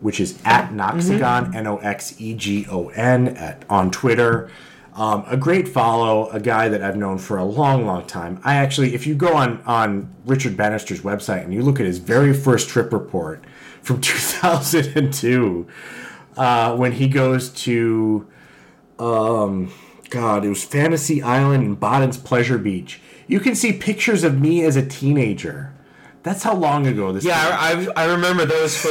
which 0.00 0.20
is 0.20 0.38
at 0.44 0.70
Noxegon, 0.70 1.54
N 1.54 1.66
O 1.66 1.78
X 1.78 2.20
E 2.20 2.34
G 2.34 2.66
O 2.70 2.88
N, 2.90 3.56
on 3.70 3.90
Twitter. 3.90 4.50
Um, 4.94 5.24
a 5.26 5.36
great 5.36 5.66
follow, 5.66 6.28
a 6.28 6.38
guy 6.38 6.68
that 6.68 6.82
I've 6.82 6.96
known 6.96 7.18
for 7.18 7.36
a 7.38 7.44
long, 7.44 7.84
long 7.84 8.06
time. 8.06 8.40
I 8.44 8.56
actually, 8.56 8.94
if 8.94 9.06
you 9.06 9.14
go 9.16 9.34
on 9.34 9.60
on 9.62 10.14
Richard 10.26 10.56
Bannister's 10.56 11.00
website 11.00 11.42
and 11.42 11.52
you 11.52 11.62
look 11.62 11.80
at 11.80 11.86
his 11.86 11.98
very 11.98 12.32
first 12.34 12.68
trip 12.68 12.92
report 12.92 13.42
from 13.84 14.00
2002, 14.00 15.66
uh, 16.36 16.76
when 16.76 16.92
he 16.92 17.06
goes 17.08 17.50
to, 17.50 18.26
um, 18.98 19.72
God, 20.10 20.44
it 20.44 20.48
was 20.48 20.64
Fantasy 20.64 21.22
Island 21.22 21.64
and 21.64 21.78
Baden's 21.78 22.16
Pleasure 22.18 22.58
Beach. 22.58 23.00
You 23.26 23.40
can 23.40 23.54
see 23.54 23.72
pictures 23.72 24.24
of 24.24 24.40
me 24.40 24.62
as 24.64 24.76
a 24.76 24.84
teenager. 24.84 25.72
That's 26.22 26.42
how 26.42 26.54
long 26.54 26.86
ago 26.86 27.12
this. 27.12 27.24
Yeah, 27.24 27.36
I, 27.38 27.86
I, 27.96 28.04
I 28.04 28.12
remember 28.12 28.46
those 28.46 28.76
for 28.76 28.88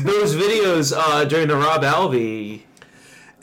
those 0.00 0.34
videos 0.36 0.92
uh, 0.96 1.24
during 1.24 1.48
the 1.48 1.56
Rob 1.56 1.82
Alvey. 1.82 2.62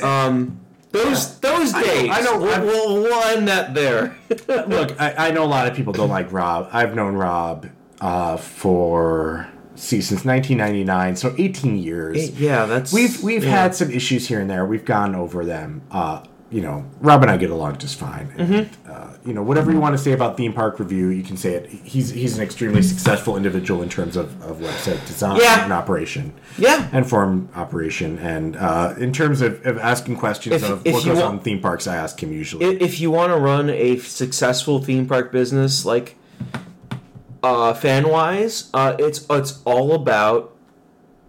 Um, 0.02 0.60
those 0.92 1.38
those 1.40 1.74
I 1.74 1.82
know- 1.82 1.88
days. 1.88 2.10
I 2.12 2.22
know- 2.22 2.40
We'll, 2.40 2.62
we'll, 2.66 3.04
we'll 3.04 3.24
end 3.26 3.48
that 3.50 3.74
there. 3.74 4.16
Look, 4.48 5.00
I, 5.02 5.28
I 5.28 5.32
know 5.32 5.44
a 5.44 5.48
lot 5.48 5.68
of 5.68 5.76
people 5.76 5.92
don't 5.94 6.10
like 6.10 6.32
Rob. 6.32 6.70
I've 6.72 6.96
known 6.96 7.16
Rob 7.16 7.68
uh, 8.00 8.38
for 8.38 9.50
see 9.76 10.02
since 10.02 10.26
1999, 10.26 11.16
so 11.16 11.36
18 11.38 11.78
years. 11.78 12.32
yeah, 12.40 12.66
that's 12.66 12.94
We've 12.94 13.22
we've 13.24 13.44
yeah. 13.44 13.50
had 13.52 13.76
some 13.76 13.92
issues 13.92 14.28
here 14.28 14.40
and 14.40 14.50
there. 14.50 14.66
We've 14.66 14.86
gone 14.86 15.16
over 15.16 15.46
them. 15.46 15.82
Uh, 15.92 16.24
you 16.52 16.62
know, 16.62 16.86
Rob 17.02 17.22
and 17.24 17.32
I 17.32 17.38
get 17.38 17.50
along 17.50 17.80
just 17.80 17.98
fine. 18.00 18.32
And, 18.38 18.50
Mm-hmm. 18.50 18.92
uh, 18.92 19.08
you 19.26 19.34
know, 19.34 19.42
whatever 19.42 19.72
you 19.72 19.80
want 19.80 19.98
to 19.98 20.02
say 20.02 20.12
about 20.12 20.38
theme 20.38 20.54
park 20.54 20.80
review, 20.80 21.08
you 21.10 21.24
can 21.24 21.36
say 21.36 21.54
it. 21.56 21.70
He's 21.70 22.12
he's 22.12 22.38
an 22.38 22.44
extremely 22.44 22.84
successful 22.84 23.36
individual 23.36 23.82
in 23.82 23.90
terms 23.90 24.16
of, 24.16 24.40
of 24.44 24.58
website 24.58 25.06
design 25.08 25.38
Yeah. 25.42 25.64
and 25.64 25.74
operation. 25.74 26.34
Yeah. 26.60 26.88
And 26.94 27.10
forum 27.10 27.50
operation. 27.56 28.20
And 28.20 28.56
uh, 28.56 28.94
in 29.00 29.12
terms 29.12 29.42
of, 29.42 29.66
of 29.66 29.80
asking 29.80 30.18
questions 30.18 30.62
If- 30.62 30.70
of 30.70 30.86
if 30.86 30.94
what 30.94 31.04
goes 31.06 31.16
want- 31.18 31.28
on 31.28 31.40
theme 31.40 31.60
parks, 31.60 31.88
I 31.88 31.96
ask 31.96 32.22
him 32.22 32.32
usually. 32.32 32.64
If 32.80 33.00
you 33.02 33.10
want 33.10 33.34
to 33.34 33.40
run 33.40 33.70
a 33.72 33.98
successful 33.98 34.80
theme 34.82 35.08
park 35.08 35.32
business 35.32 35.84
like 35.84 36.16
uh, 37.46 37.74
fan 37.74 38.10
wise 38.10 38.70
uh, 38.74 38.96
it's 39.00 39.26
it's 39.30 39.62
all 39.66 39.94
about 39.94 40.54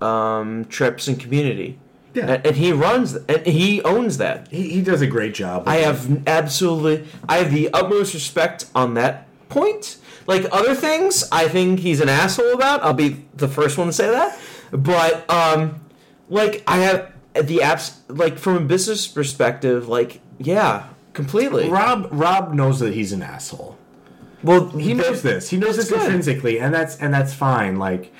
um, 0.00 0.64
trips 0.66 1.08
and 1.08 1.18
community 1.18 1.78
Yeah. 2.14 2.26
and, 2.34 2.46
and 2.46 2.56
he 2.56 2.72
runs 2.72 3.14
and 3.14 3.46
he 3.46 3.82
owns 3.82 4.18
that 4.18 4.48
he, 4.48 4.68
he 4.70 4.82
does 4.82 5.00
a 5.02 5.06
great 5.06 5.34
job. 5.34 5.64
i 5.66 5.76
have 5.76 6.26
absolutely 6.26 7.06
i 7.28 7.38
have 7.38 7.52
the 7.52 7.70
utmost 7.72 8.14
respect 8.14 8.66
on 8.74 8.94
that 8.94 9.26
point 9.48 9.98
like 10.26 10.44
other 10.52 10.74
things 10.74 11.24
i 11.30 11.46
think 11.48 11.80
he's 11.80 12.00
an 12.00 12.08
asshole 12.08 12.52
about 12.52 12.82
i'll 12.82 12.92
be 12.94 13.24
the 13.34 13.48
first 13.48 13.78
one 13.78 13.86
to 13.86 13.92
say 13.92 14.10
that 14.10 14.38
but 14.72 15.28
um 15.30 15.80
like 16.28 16.62
i 16.66 16.78
have 16.78 17.12
the 17.34 17.58
apps 17.58 17.94
like 18.08 18.36
from 18.38 18.56
a 18.56 18.60
business 18.60 19.06
perspective 19.06 19.88
like 19.88 20.20
yeah 20.38 20.88
completely 21.12 21.68
Rob 21.70 22.08
Rob 22.10 22.52
knows 22.52 22.80
that 22.80 22.92
he's 22.92 23.12
an 23.12 23.22
asshole. 23.22 23.75
Well, 24.46 24.68
He 24.68 24.94
knows 24.94 25.22
this. 25.22 25.50
He 25.50 25.56
knows 25.56 25.76
this 25.76 25.90
good. 25.90 26.00
intrinsically, 26.00 26.60
and 26.60 26.72
that's 26.72 26.96
and 26.96 27.12
that's 27.12 27.34
fine. 27.34 27.78
Like 27.78 28.12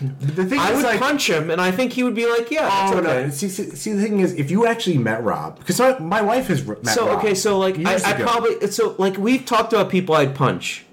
the 0.00 0.46
thing 0.46 0.58
I 0.58 0.70
is, 0.70 0.76
would 0.76 0.84
like, 0.84 1.00
punch 1.00 1.28
him, 1.28 1.50
and 1.50 1.60
I 1.60 1.70
think 1.70 1.92
he 1.92 2.02
would 2.02 2.14
be 2.14 2.26
like, 2.26 2.50
"Yeah, 2.50 2.68
oh, 2.72 2.98
it's 2.98 3.06
no. 3.06 3.10
okay." 3.10 3.30
See, 3.30 3.48
see, 3.48 3.70
see, 3.70 3.92
the 3.92 4.02
thing 4.02 4.20
is, 4.20 4.32
if 4.34 4.50
you 4.50 4.66
actually 4.66 4.98
met 4.98 5.22
Rob, 5.22 5.58
because 5.58 5.78
my, 5.78 5.98
my 5.98 6.22
wife 6.22 6.46
has 6.46 6.66
met 6.66 6.86
So 6.86 7.06
Rob 7.06 7.18
okay, 7.18 7.34
so 7.34 7.58
like 7.58 7.78
I, 7.84 7.96
I 7.96 8.12
probably 8.14 8.66
so 8.70 8.94
like 8.98 9.16
we've 9.18 9.44
talked 9.44 9.72
about 9.72 9.90
people 9.90 10.14
I'd 10.14 10.34
punch 10.34 10.84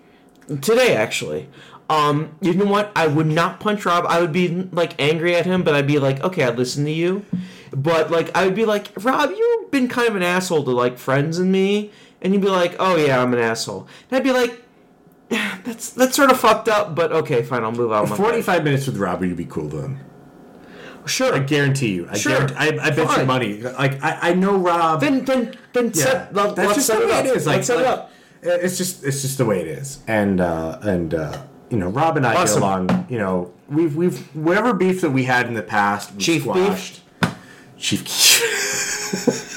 today 0.61 0.95
actually. 0.95 1.47
Um, 1.89 2.35
you 2.41 2.53
know 2.53 2.65
what? 2.65 2.91
I 2.97 3.07
would 3.07 3.27
not 3.27 3.61
punch 3.61 3.85
Rob. 3.85 4.05
I 4.09 4.19
would 4.19 4.33
be 4.33 4.49
like 4.49 4.99
angry 4.99 5.35
at 5.35 5.45
him, 5.45 5.63
but 5.63 5.73
I'd 5.73 5.87
be 5.87 5.99
like, 5.99 6.21
okay, 6.21 6.43
I'd 6.43 6.57
listen 6.57 6.83
to 6.83 6.91
you. 6.91 7.25
But 7.71 8.11
like, 8.11 8.35
I 8.35 8.45
would 8.45 8.55
be 8.55 8.65
like, 8.65 8.89
Rob, 9.01 9.29
you've 9.31 9.71
been 9.71 9.87
kind 9.87 10.07
of 10.07 10.15
an 10.15 10.23
asshole 10.23 10.63
to 10.65 10.71
like 10.71 10.97
friends 10.97 11.37
and 11.39 11.49
me, 11.51 11.91
and 12.21 12.33
you'd 12.33 12.41
be 12.41 12.49
like, 12.49 12.75
oh 12.79 12.95
yeah, 12.95 13.21
I'm 13.21 13.33
an 13.33 13.39
asshole. 13.39 13.87
And 14.09 14.17
I'd 14.17 14.23
be 14.23 14.31
like, 14.31 14.63
that's 15.29 15.89
that's 15.91 16.15
sort 16.15 16.31
of 16.31 16.39
fucked 16.39 16.67
up, 16.69 16.95
but 16.95 17.11
okay, 17.11 17.43
fine, 17.43 17.63
I'll 17.63 17.71
move 17.71 17.91
out. 17.91 18.07
Forty-five 18.09 18.63
minutes 18.63 18.85
with 18.87 18.97
Rob, 18.97 19.23
you'd 19.23 19.37
be 19.37 19.45
cool 19.45 19.69
him. 19.69 19.99
Sure. 21.05 21.33
I 21.33 21.39
guarantee 21.39 21.93
you. 21.95 22.07
I 22.11 22.17
Sure. 22.17 22.33
guarantee, 22.33 22.55
I, 22.57 22.67
I 22.87 22.89
bet 22.91 23.17
you 23.17 23.25
money. 23.25 23.61
Like 23.61 24.03
I, 24.03 24.31
I 24.31 24.33
know 24.33 24.57
Rob. 24.57 24.99
then 24.99 25.23
then 25.23 25.55
then 25.73 25.85
yeah, 25.95 26.03
set. 26.03 26.33
Let, 26.35 26.55
that's 26.55 26.75
just 26.75 26.87
set 26.87 26.99
the 26.99 27.05
way 27.07 27.13
up. 27.13 27.25
it 27.25 27.35
is. 27.37 27.45
Like, 27.45 27.55
let's 27.57 27.67
set 27.67 27.79
it 27.79 27.85
up. 27.85 28.11
It's 28.41 28.77
just 28.77 29.03
it's 29.05 29.21
just 29.21 29.37
the 29.37 29.45
way 29.45 29.61
it 29.61 29.67
is, 29.67 29.99
and 30.07 30.41
uh, 30.41 30.79
and 30.81 31.13
uh, 31.13 31.41
you 31.69 31.77
know, 31.77 31.87
Rob 31.89 32.17
and 32.17 32.25
I 32.27 32.35
Awesome. 32.35 32.59
get 32.59 32.63
along. 32.67 33.05
You 33.09 33.19
know, 33.19 33.53
we've 33.69 33.95
we've 33.95 34.19
whatever 34.35 34.73
beef 34.73 34.99
that 35.01 35.11
we 35.11 35.23
had 35.23 35.47
in 35.47 35.53
the 35.53 35.63
past, 35.63 36.11
we 36.13 36.19
Chief 36.19 36.43
beef? 36.45 37.01
Chief. 37.77 38.03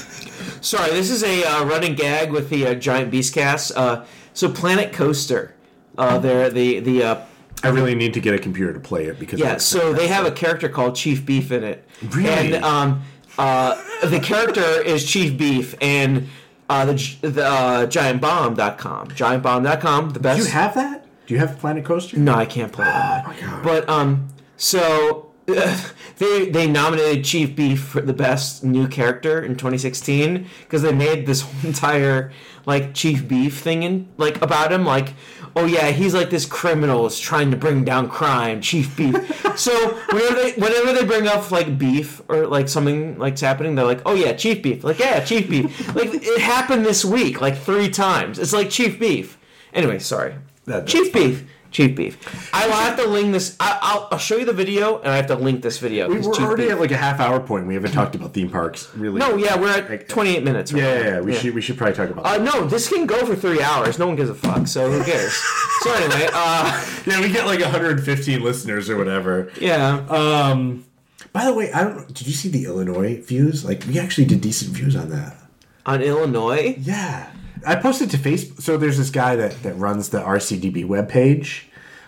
Sorry, 0.71 0.91
this 0.91 1.09
is 1.09 1.21
a 1.21 1.43
uh, 1.43 1.65
running 1.65 1.95
gag 1.95 2.31
with 2.31 2.49
the 2.49 2.65
uh, 2.65 2.73
Giant 2.75 3.11
Beast 3.11 3.33
cast. 3.33 3.75
Uh, 3.75 4.05
so 4.33 4.49
Planet 4.49 4.93
Coaster, 4.93 5.53
uh, 5.97 6.17
they're 6.17 6.49
the 6.49 6.79
the 6.79 7.03
uh, 7.03 7.21
I 7.61 7.67
really 7.67 7.93
need 7.93 8.13
to 8.13 8.21
get 8.21 8.33
a 8.33 8.39
computer 8.39 8.71
to 8.71 8.79
play 8.79 9.07
it 9.07 9.19
because 9.19 9.37
yeah. 9.37 9.57
So 9.57 9.91
they 9.91 10.07
have 10.07 10.25
a 10.25 10.31
character 10.31 10.69
called 10.69 10.95
Chief 10.95 11.25
Beef 11.25 11.51
in 11.51 11.65
it. 11.65 11.85
Really? 12.01 12.55
And 12.55 12.63
um, 12.63 13.01
uh, 13.37 13.83
the 14.05 14.21
character 14.21 14.61
is 14.81 15.05
Chief 15.05 15.37
Beef, 15.37 15.75
and 15.81 16.29
uh, 16.69 16.85
the 16.85 17.17
the 17.19 17.45
uh, 17.45 17.87
GiantBomb.com. 17.87 19.09
GiantBomb.com, 19.09 20.11
the 20.11 20.19
best. 20.21 20.39
Do 20.39 20.45
you 20.45 20.51
have 20.51 20.73
that? 20.75 21.05
Do 21.27 21.33
you 21.33 21.39
have 21.41 21.59
Planet 21.59 21.83
Coaster? 21.83 22.17
No, 22.17 22.33
I 22.33 22.45
can't 22.45 22.71
play 22.71 22.85
that. 22.85 23.27
my 23.27 23.37
God. 23.41 23.63
But 23.65 23.89
um, 23.89 24.29
so 24.55 25.30
they 26.17 26.49
they 26.49 26.67
nominated 26.67 27.25
Chief 27.25 27.55
Beef 27.55 27.81
for 27.81 28.01
the 28.01 28.13
best 28.13 28.63
new 28.63 28.87
character 28.87 29.41
in 29.41 29.55
2016 29.55 30.47
because 30.61 30.81
they 30.81 30.93
made 30.93 31.25
this 31.25 31.41
whole 31.41 31.53
entire 31.69 32.31
like 32.65 32.93
Chief 32.93 33.27
Beef 33.27 33.59
thing 33.59 33.83
in 33.83 34.07
like 34.17 34.41
about 34.41 34.71
him 34.71 34.85
like. 34.85 35.13
Oh 35.53 35.65
yeah, 35.65 35.89
he's 35.91 36.13
like 36.13 36.29
this 36.29 36.45
criminal 36.45 37.05
is 37.05 37.19
trying 37.19 37.51
to 37.51 37.57
bring 37.57 37.83
down 37.83 38.07
crime, 38.07 38.61
Chief 38.61 38.95
Beef. 38.95 39.15
so 39.57 39.95
whenever 40.11 40.35
they 40.35 40.51
whenever 40.53 40.93
they 40.93 41.03
bring 41.03 41.27
up 41.27 41.51
like 41.51 41.77
beef 41.77 42.21
or 42.29 42.47
like 42.47 42.69
something 42.69 43.17
like's 43.19 43.41
happening, 43.41 43.75
they're 43.75 43.83
like, 43.83 44.01
"Oh 44.05 44.13
yeah, 44.13 44.31
Chief 44.31 44.63
Beef." 44.63 44.85
Like, 44.85 44.99
"Yeah, 44.99 45.19
Chief 45.25 45.49
Beef." 45.49 45.93
like 45.93 46.07
it 46.13 46.39
happened 46.39 46.85
this 46.85 47.03
week 47.03 47.41
like 47.41 47.57
3 47.57 47.89
times. 47.89 48.39
It's 48.39 48.53
like 48.53 48.69
Chief 48.69 48.97
Beef. 48.97 49.37
Anyway, 49.73 49.99
sorry. 49.99 50.35
That- 50.65 50.87
Chief 50.87 51.11
Beef. 51.11 51.43
Chief 51.71 51.95
Beef. 51.95 52.49
I 52.53 52.67
will 52.67 52.73
have 52.73 52.97
to 52.97 53.07
link 53.07 53.31
this. 53.31 53.55
I, 53.59 53.79
I'll, 53.81 54.09
I'll 54.11 54.17
show 54.17 54.35
you 54.37 54.43
the 54.45 54.53
video, 54.53 54.99
and 54.99 55.07
I 55.07 55.15
have 55.15 55.27
to 55.27 55.35
link 55.35 55.61
this 55.61 55.77
video. 55.79 56.09
We, 56.09 56.17
'cause 56.17 56.27
we're 56.27 56.33
Chief 56.33 56.43
already 56.43 56.63
Beef- 56.63 56.71
at 56.73 56.79
like 56.81 56.91
a 56.91 56.97
half 56.97 57.19
hour 57.21 57.39
point. 57.39 57.65
We 57.65 57.73
haven't 57.75 57.93
talked 57.93 58.13
about 58.15 58.33
theme 58.33 58.49
parks 58.49 58.89
really. 58.95 59.19
No, 59.19 59.37
yeah, 59.37 59.55
we're 59.57 59.69
at 59.69 59.89
Like, 59.89 60.01
at 60.01 60.09
28 60.09 60.43
minutes. 60.43 60.73
right 60.73 60.81
Yeah, 60.83 60.93
yeah, 60.93 61.03
now. 61.03 61.09
yeah. 61.15 61.19
We 61.21 61.33
should 61.33 61.55
we 61.55 61.61
should 61.61 61.77
probably 61.77 61.95
talk 61.95 62.09
about. 62.09 62.25
Uh, 62.25 62.37
that. 62.37 62.43
no, 62.43 62.65
this 62.67 62.89
can 62.89 63.05
go 63.05 63.25
for 63.25 63.35
three 63.35 63.61
hours. 63.61 63.97
No 63.97 64.07
one 64.07 64.15
gives 64.15 64.29
a 64.29 64.35
fuck, 64.35 64.67
so 64.67 64.91
who 64.91 65.03
cares? 65.03 65.33
so 65.81 65.93
anyway, 65.93 66.27
uh, 66.33 66.85
yeah, 67.05 67.21
we 67.21 67.29
get 67.31 67.45
like 67.45 67.61
115 67.61 68.41
listeners 68.43 68.89
or 68.89 68.97
whatever. 68.97 69.51
yeah. 69.59 70.05
Um, 70.09 70.85
by 71.33 71.45
the 71.45 71.53
way, 71.53 71.71
I 71.71 71.83
don't. 71.85 72.07
Did 72.13 72.27
you 72.27 72.33
see 72.33 72.49
the 72.49 72.65
Illinois 72.65 73.21
views? 73.21 73.63
Like, 73.63 73.85
we 73.87 73.97
actually 73.97 74.25
did 74.25 74.41
decent 74.41 74.71
views 74.75 74.95
on 74.97 75.09
that. 75.11 75.37
On 75.85 76.01
Illinois, 76.01 76.75
Yeah, 76.79 77.31
I 77.65 77.75
posted 77.75 78.09
to 78.11 78.17
Facebook. 78.17 78.61
So 78.61 78.77
there's 78.77 78.97
this 78.97 79.09
guy 79.09 79.35
that 79.35 79.61
that 79.63 79.73
runs 79.75 80.09
the 80.09 80.19
RCDB 80.21 80.85
webpage 80.85 81.63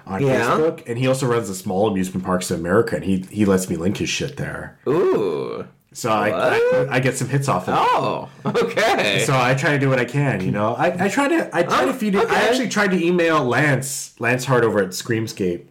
on 0.06 0.22
Yeah. 0.22 0.50
Facebook, 0.50 0.84
and 0.88 0.98
he 0.98 1.08
also 1.08 1.28
runs 1.28 1.48
the 1.48 1.56
Small 1.56 1.88
Amusement 1.88 2.26
Parks 2.26 2.52
of 2.52 2.60
America, 2.60 2.96
and 2.96 3.06
he 3.06 3.26
he 3.30 3.46
lets 3.46 3.70
me 3.70 3.76
link 3.76 3.98
his 3.98 4.10
shit 4.10 4.38
there. 4.38 4.78
ooh, 4.88 5.66
So 5.94 6.12
I, 6.12 6.30
I 6.58 6.88
I 6.96 7.00
get 7.00 7.16
some 7.18 7.30
hits 7.30 7.48
off 7.48 7.68
of 7.70 7.76
it. 7.76 7.80
oh, 7.82 8.30
okay. 8.46 9.24
So 9.26 9.34
I 9.38 9.54
try 9.54 9.72
to 9.72 9.80
do 9.80 9.90
what 9.90 10.00
I 10.00 10.06
can, 10.06 10.42
you 10.44 10.52
know. 10.52 10.74
I, 10.76 11.06
I 11.06 11.08
try 11.08 11.28
to 11.28 11.50
I 11.56 11.64
try 11.64 11.84
Oh, 11.84 11.86
to 11.88 11.94
feed 11.94 12.16
it. 12.16 12.28
I 12.30 12.48
actually 12.50 12.70
tried 12.70 12.92
to 12.92 13.02
email 13.06 13.44
Lance 13.46 14.20
Lance 14.20 14.46
Hart 14.46 14.64
over 14.64 14.80
at 14.80 14.90
Screamscape. 14.90 15.66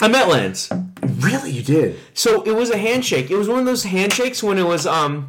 I 0.00 0.06
met 0.08 0.28
Lance. 0.28 0.70
Really, 1.02 1.50
you 1.50 1.62
did? 1.62 1.98
So 2.14 2.42
it 2.42 2.52
was 2.52 2.70
a 2.70 2.78
handshake. 2.78 3.30
It 3.32 3.36
was 3.36 3.48
one 3.48 3.58
of 3.58 3.66
those 3.66 3.82
handshakes 3.84 4.42
when 4.42 4.56
it 4.58 4.66
was 4.66 4.86
um 4.86 5.28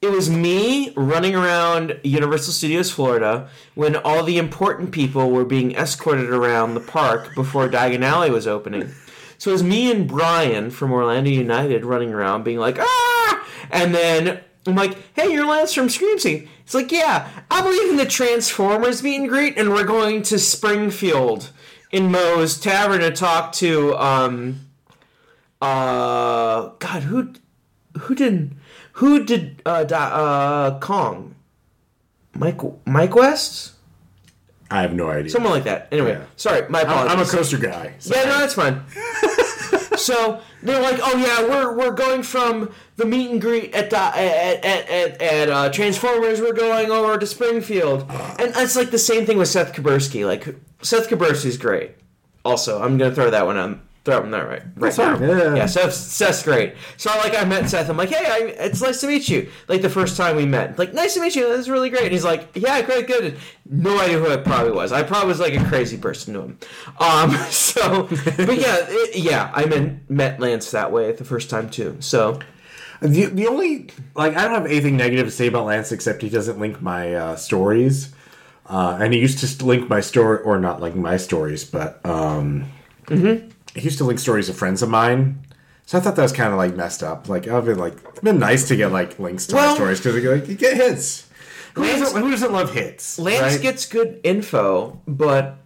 it 0.00 0.10
was 0.10 0.30
me 0.30 0.92
running 0.96 1.34
around 1.34 1.98
Universal 2.04 2.52
Studios 2.52 2.90
Florida 2.90 3.48
when 3.74 3.96
all 3.96 4.22
the 4.22 4.38
important 4.38 4.92
people 4.92 5.30
were 5.30 5.44
being 5.44 5.74
escorted 5.74 6.30
around 6.30 6.74
the 6.74 6.80
park 6.80 7.34
before 7.34 7.68
Diagon 7.68 8.02
Alley 8.02 8.30
was 8.30 8.46
opening. 8.46 8.92
So 9.38 9.50
it 9.50 9.54
was 9.54 9.62
me 9.62 9.90
and 9.90 10.08
Brian 10.08 10.70
from 10.70 10.92
Orlando 10.92 11.30
United 11.30 11.84
running 11.84 12.12
around 12.12 12.44
being 12.44 12.58
like, 12.58 12.78
ah! 12.78 13.46
And 13.70 13.94
then 13.94 14.40
I'm 14.66 14.76
like, 14.76 14.96
hey, 15.14 15.32
you're 15.32 15.46
Lance 15.46 15.74
from 15.74 15.88
Screamscape. 15.88 16.48
It's 16.64 16.74
like, 16.74 16.92
yeah, 16.92 17.28
I'm 17.50 17.64
leaving 17.64 17.96
the 17.96 18.06
Transformers 18.06 19.02
meet 19.02 19.16
and 19.16 19.28
greet 19.28 19.58
and 19.58 19.70
we're 19.70 19.84
going 19.84 20.22
to 20.22 20.38
Springfield 20.38 21.50
in 21.90 22.10
Moe's 22.10 22.58
Tavern 22.58 23.00
to 23.00 23.10
talk 23.10 23.52
to, 23.54 23.96
um, 23.96 24.60
uh, 25.60 26.70
God, 26.78 27.02
who, 27.04 27.32
who 27.98 28.14
did, 28.14 28.54
who 28.98 29.24
did, 29.24 29.62
uh, 29.66 29.84
di- 29.84 29.96
uh, 30.12 30.78
Kong? 30.80 31.34
Mike, 32.34 32.60
Mike 32.86 33.14
West? 33.14 33.72
I 34.70 34.82
have 34.82 34.92
no 34.94 35.08
idea. 35.10 35.30
Someone 35.30 35.52
like 35.52 35.64
that. 35.64 35.88
Anyway, 35.90 36.12
Yeah. 36.12 36.24
sorry, 36.36 36.68
my 36.68 36.82
apologies. 36.82 37.12
I'm 37.12 37.20
a 37.20 37.24
coaster 37.24 37.56
guy. 37.58 37.94
so- 37.98 38.14
Yeah, 38.14 38.24
no, 38.24 38.38
that's 38.38 38.54
fine. 38.54 38.82
so 39.96 40.40
they're 40.62 40.80
like, 40.82 41.00
oh 41.02 41.16
yeah, 41.16 41.42
we're 41.48 41.72
we're 41.76 41.92
going 41.92 42.22
from 42.22 42.70
the 42.96 43.04
meet 43.06 43.30
and 43.30 43.40
greet 43.40 43.74
at 43.74 43.90
the, 43.90 43.96
at 43.98 44.64
at 44.64 44.88
at, 44.90 45.22
at 45.22 45.48
uh, 45.48 45.68
Transformers. 45.70 46.40
We're 46.40 46.52
going 46.52 46.90
over 46.90 47.16
to 47.18 47.26
Springfield, 47.26 48.02
and 48.38 48.52
it's 48.56 48.76
like 48.76 48.90
the 48.90 48.98
same 48.98 49.24
thing 49.26 49.38
with 49.38 49.48
Seth 49.48 49.72
Kubersky. 49.72 50.26
Like 50.26 50.54
Seth 50.82 51.08
Kubersky's 51.08 51.56
great. 51.56 51.92
Also, 52.44 52.82
I'm 52.82 52.98
gonna 52.98 53.14
throw 53.14 53.30
that 53.30 53.46
one 53.46 53.56
on. 53.56 53.80
Throw 54.08 54.22
him 54.22 54.30
there 54.30 54.46
right, 54.46 54.62
right 54.76 54.96
now. 54.96 55.18
Yeah. 55.20 55.54
yeah, 55.54 55.66
Seth, 55.66 55.92
Seth's 55.92 56.42
great. 56.42 56.76
So 56.96 57.10
like 57.18 57.36
I 57.36 57.44
met 57.44 57.68
Seth. 57.68 57.90
I'm 57.90 57.98
like, 57.98 58.08
hey, 58.08 58.24
I, 58.24 58.38
it's 58.64 58.80
nice 58.80 59.02
to 59.02 59.06
meet 59.06 59.28
you. 59.28 59.50
Like 59.68 59.82
the 59.82 59.90
first 59.90 60.16
time 60.16 60.34
we 60.34 60.46
met, 60.46 60.78
like 60.78 60.94
nice 60.94 61.12
to 61.12 61.20
meet 61.20 61.36
you. 61.36 61.54
That's 61.54 61.68
really 61.68 61.90
great. 61.90 62.04
And 62.04 62.12
he's 62.12 62.24
like, 62.24 62.48
yeah, 62.54 62.80
great, 62.80 63.06
good. 63.06 63.36
No 63.68 64.00
idea 64.00 64.18
who 64.18 64.32
I 64.32 64.38
probably 64.38 64.72
was. 64.72 64.92
I 64.92 65.02
probably 65.02 65.28
was 65.28 65.40
like 65.40 65.52
a 65.52 65.62
crazy 65.66 65.98
person 65.98 66.32
to 66.32 66.40
him. 66.40 66.58
Um, 66.98 67.32
so, 67.50 68.04
but 68.04 68.58
yeah, 68.58 68.78
it, 68.88 69.16
yeah, 69.16 69.52
I 69.54 69.66
met 69.66 70.08
met 70.10 70.40
Lance 70.40 70.70
that 70.70 70.90
way 70.90 71.12
the 71.12 71.24
first 71.26 71.50
time 71.50 71.68
too. 71.68 71.98
So 72.00 72.40
The, 73.02 73.26
the 73.26 73.46
only 73.46 73.90
like 74.14 74.36
I 74.36 74.44
don't 74.44 74.54
have 74.54 74.64
anything 74.64 74.96
negative 74.96 75.26
to 75.26 75.30
say 75.30 75.48
about 75.48 75.66
Lance 75.66 75.92
except 75.92 76.22
he 76.22 76.30
doesn't 76.30 76.58
link 76.58 76.80
my 76.80 77.14
uh, 77.14 77.36
stories, 77.36 78.14
uh, 78.66 78.96
and 79.02 79.12
he 79.12 79.20
used 79.20 79.38
to 79.38 79.66
link 79.66 79.90
my 79.90 80.00
story 80.00 80.38
or 80.42 80.58
not 80.58 80.80
like 80.80 80.94
my 80.96 81.18
stories, 81.18 81.62
but 81.64 82.00
um, 82.06 82.64
he 83.78 83.84
used 83.84 83.98
to 83.98 84.04
link 84.04 84.18
stories 84.18 84.48
of 84.48 84.56
friends 84.56 84.82
of 84.82 84.88
mine. 84.88 85.40
So 85.86 85.96
I 85.96 86.00
thought 86.02 86.16
that 86.16 86.22
was 86.22 86.32
kind 86.32 86.52
of 86.52 86.58
like 86.58 86.76
messed 86.76 87.02
up. 87.02 87.28
Like 87.28 87.48
I've 87.48 87.64
been 87.64 87.78
like 87.78 87.94
it's 88.08 88.20
been 88.20 88.38
nice 88.38 88.68
to 88.68 88.76
get 88.76 88.92
like 88.92 89.18
links 89.18 89.46
to 89.48 89.56
Well- 89.56 89.70
my 89.70 89.74
stories 89.74 90.00
because 90.00 90.22
like 90.24 90.48
you 90.48 90.54
get 90.54 90.76
hits. 90.76 91.26
Who, 91.74 91.82
Lance- 91.82 92.00
doesn't, 92.00 92.22
who 92.22 92.30
doesn't 92.30 92.52
love 92.52 92.72
hits? 92.72 93.18
Lance 93.18 93.54
right? 93.54 93.62
gets 93.62 93.86
good 93.86 94.20
info, 94.24 95.00
but 95.06 95.58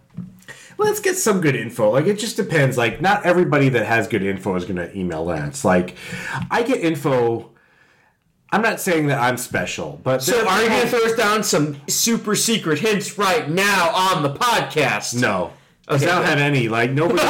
Let's 0.77 0.99
get 0.99 1.17
some 1.17 1.39
good 1.41 1.55
info. 1.55 1.91
Like 1.91 2.05
it 2.07 2.19
just 2.19 2.35
depends. 2.35 2.77
Like 2.77 3.01
not 3.01 3.25
everybody 3.25 3.69
that 3.69 3.85
has 3.85 4.07
good 4.07 4.23
info 4.23 4.55
is 4.55 4.65
going 4.65 4.77
to 4.77 4.95
email 4.97 5.23
Lance. 5.23 5.63
Like 5.63 5.95
I 6.49 6.63
get 6.63 6.79
info. 6.81 7.51
I'm 8.51 8.61
not 8.61 8.79
saying 8.79 9.07
that 9.07 9.19
I'm 9.19 9.37
special, 9.37 9.99
but 10.03 10.21
so 10.21 10.47
are 10.47 10.61
you 10.61 10.69
gonna 10.69 10.87
throw 10.87 11.03
us 11.05 11.15
down 11.15 11.43
some 11.43 11.77
super 11.87 12.35
secret 12.35 12.77
hints 12.79 13.17
right 13.17 13.49
now 13.49 13.89
on 13.89 14.21
the 14.21 14.31
podcast? 14.31 15.19
No, 15.19 15.51
I 15.87 15.97
don't 15.97 16.23
have 16.25 16.39
any. 16.39 16.69
Like 16.69 16.91
nobody. 16.91 17.21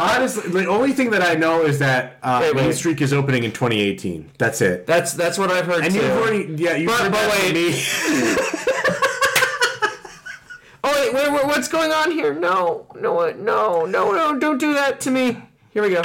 Honestly, 0.00 0.50
the 0.50 0.66
only 0.66 0.92
thing 0.92 1.10
that 1.10 1.22
I 1.22 1.34
know 1.34 1.64
is 1.64 1.78
that 1.80 2.18
uh, 2.22 2.38
Wait, 2.42 2.54
wait. 2.54 2.62
Mean 2.64 2.72
Streak 2.72 3.00
is 3.00 3.12
opening 3.12 3.42
in 3.44 3.50
2018. 3.52 4.30
That's 4.38 4.60
it. 4.60 4.86
That's 4.86 5.12
that's 5.12 5.38
what 5.38 5.50
I've 5.50 5.66
heard 5.66 5.84
and 5.84 5.92
too. 5.92 6.00
you've 6.00 6.10
already, 6.12 6.54
yeah, 6.62 6.74
you've 6.76 6.88
But- 6.88 7.00
heard 7.00 7.12
but 7.12 7.18
that 7.20 7.30
from 7.40 7.54
wait. 7.54 7.54
me. 7.54 8.44
Oh 10.84 10.92
wait, 10.94 11.12
wait, 11.12 11.32
wait, 11.32 11.44
what's 11.46 11.66
going 11.68 11.90
on 11.90 12.12
here? 12.12 12.32
No, 12.32 12.86
no, 13.00 13.12
what- 13.12 13.38
no, 13.38 13.84
no, 13.84 14.12
no! 14.12 14.38
Don't 14.38 14.58
do 14.58 14.72
that 14.74 15.00
to 15.02 15.10
me. 15.10 15.42
Here 15.70 15.82
we 15.82 15.90
go. 15.90 16.02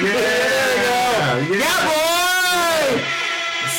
Yeah, 0.00 0.12
yeah. 0.12 1.38
Yeah, 1.48 1.88
boy! 1.88 2.11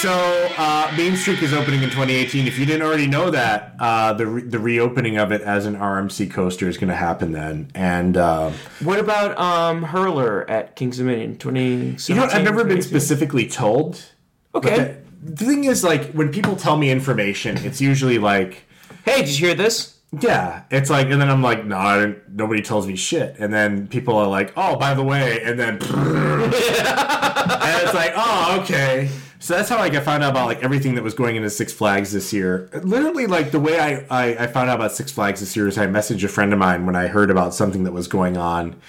So, 0.03 0.11
uh, 0.57 0.93
Mean 0.97 1.15
Streak 1.15 1.41
is 1.43 1.53
opening 1.53 1.81
in 1.81 1.89
2018. 1.89 2.45
If 2.45 2.59
you 2.59 2.65
didn't 2.65 2.81
already 2.81 3.07
know 3.07 3.29
that, 3.29 3.73
uh, 3.79 4.11
the 4.11 4.27
re- 4.27 4.41
the 4.41 4.59
reopening 4.59 5.15
of 5.17 5.31
it 5.31 5.39
as 5.39 5.65
an 5.65 5.77
RMC 5.77 6.29
coaster 6.29 6.67
is 6.67 6.75
going 6.77 6.89
to 6.89 6.93
happen 6.95 7.31
then. 7.31 7.71
And 7.73 8.17
uh, 8.17 8.51
What 8.81 8.99
about 8.99 9.37
um 9.39 9.81
Hurler 9.83 10.45
at 10.49 10.75
Kings 10.75 10.97
Dominion 10.97 11.37
2017? 11.37 12.17
you 12.17 12.21
know, 12.21 12.27
I've 12.27 12.43
never 12.43 12.65
been 12.65 12.81
2018? 12.81 12.81
specifically 12.81 13.47
told. 13.47 14.03
but 14.51 14.65
Okay. 14.65 14.97
The, 15.23 15.31
the 15.35 15.45
thing 15.45 15.63
is, 15.63 15.85
like, 15.85 16.11
when 16.11 16.33
people 16.33 16.57
tell 16.57 16.75
me 16.75 16.91
information, 16.91 17.55
it's 17.63 17.79
usually 17.79 18.17
like, 18.17 18.65
Hey, 19.05 19.21
did 19.23 19.29
you 19.39 19.47
hear 19.47 19.55
this? 19.55 19.99
yeah, 20.19 20.63
it's 20.69 20.89
like, 20.89 21.07
and 21.11 21.21
then 21.21 21.29
I'm 21.29 21.41
like, 21.41 21.65
no, 21.65 21.77
I 21.77 21.99
didn't- 22.01 22.29
nobody 22.29 22.61
tells 22.61 22.87
me 22.87 22.97
shit. 22.97 23.37
And 23.39 23.53
then 23.53 23.87
people 23.87 24.17
are 24.17 24.27
like, 24.27 24.51
oh, 24.57 24.75
by 24.75 24.95
the 24.95 25.01
way, 25.03 25.41
and 25.43 25.57
then, 25.57 25.75
and 25.81 26.53
it's 26.53 27.93
like, 27.93 28.11
oh, 28.17 28.59
okay. 28.63 29.09
So 29.43 29.58
that's 29.58 29.67
how 29.67 29.77
like 29.77 29.93
I 29.93 29.99
found 29.99 30.23
out 30.23 30.32
about 30.32 30.45
like 30.45 30.63
everything 30.63 30.95
that 30.95 31.03
was 31.03 31.13
going 31.13 31.36
into 31.36 31.49
Six 31.49 31.73
Flags 31.73 32.13
this 32.13 32.32
year. 32.32 32.69
Literally, 32.82 33.27
like 33.27 33.51
the 33.51 33.60
way 33.60 33.77
I, 33.77 34.06
I, 34.10 34.43
I 34.45 34.47
found 34.47 34.69
out 34.69 34.77
about 34.77 34.93
Six 34.93 35.12
Flags 35.12 35.41
this 35.41 35.53
year 35.53 35.67
is 35.67 35.77
I 35.77 35.86
messaged 35.86 36.23
a 36.23 36.29
friend 36.29 36.53
of 36.53 36.60
mine 36.60 36.86
when 36.86 36.95
I 36.95 37.08
heard 37.08 37.29
about 37.29 37.53
something 37.53 37.84
that 37.84 37.91
was 37.91 38.08
going 38.08 38.38
on, 38.38 38.79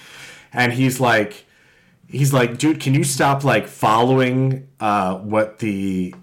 and 0.53 0.71
he's 0.71 1.01
like, 1.01 1.45
he's 2.07 2.31
like, 2.31 2.57
dude, 2.57 2.79
can 2.79 2.93
you 2.93 3.03
stop 3.03 3.43
like 3.43 3.67
following 3.67 4.69
uh, 4.79 5.17
what 5.17 5.59
the 5.59 6.15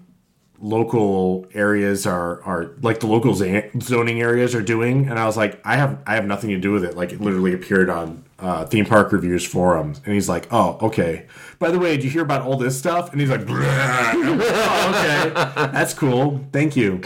local 0.59 1.45
areas 1.53 2.07
are 2.07 2.41
are 2.41 2.73
like 2.81 3.01
the 3.01 3.07
local 3.07 3.35
zoning 3.35 4.19
areas 4.19 4.55
are 4.55 4.63
doing? 4.63 5.09
And 5.09 5.19
i 5.19 5.27
was 5.27 5.37
like 5.37 5.61
i 5.63 5.75
have 5.75 6.01
i 6.07 6.15
have 6.15 6.25
nothing 6.25 6.49
to 6.49 6.57
do 6.57 6.71
with 6.71 6.83
it. 6.83 6.97
Like 6.97 7.11
it 7.11 7.21
literally 7.21 7.53
appeared 7.53 7.87
on 7.87 8.23
uh, 8.43 8.65
theme 8.65 8.85
park 8.85 9.13
reviews 9.13 9.45
forums 9.45 10.01
and 10.03 10.13
he's 10.13 10.27
like 10.27 10.51
oh 10.51 10.77
okay. 10.81 11.25
By 11.59 11.71
the 11.71 11.79
way 11.79 11.95
did 11.95 12.03
you 12.03 12.09
hear 12.09 12.23
about 12.23 12.41
all 12.41 12.57
this 12.57 12.77
stuff? 12.77 13.11
And 13.11 13.21
he's 13.21 13.29
like 13.29 13.45
"Bleh." 13.45 14.13
I'm 14.13 14.37
like, 14.37 14.47
oh, 14.51 14.89
okay. 14.89 15.33
That's 15.71 15.93
cool. 15.93 16.45
Thank 16.51 16.75
you. 16.75 17.01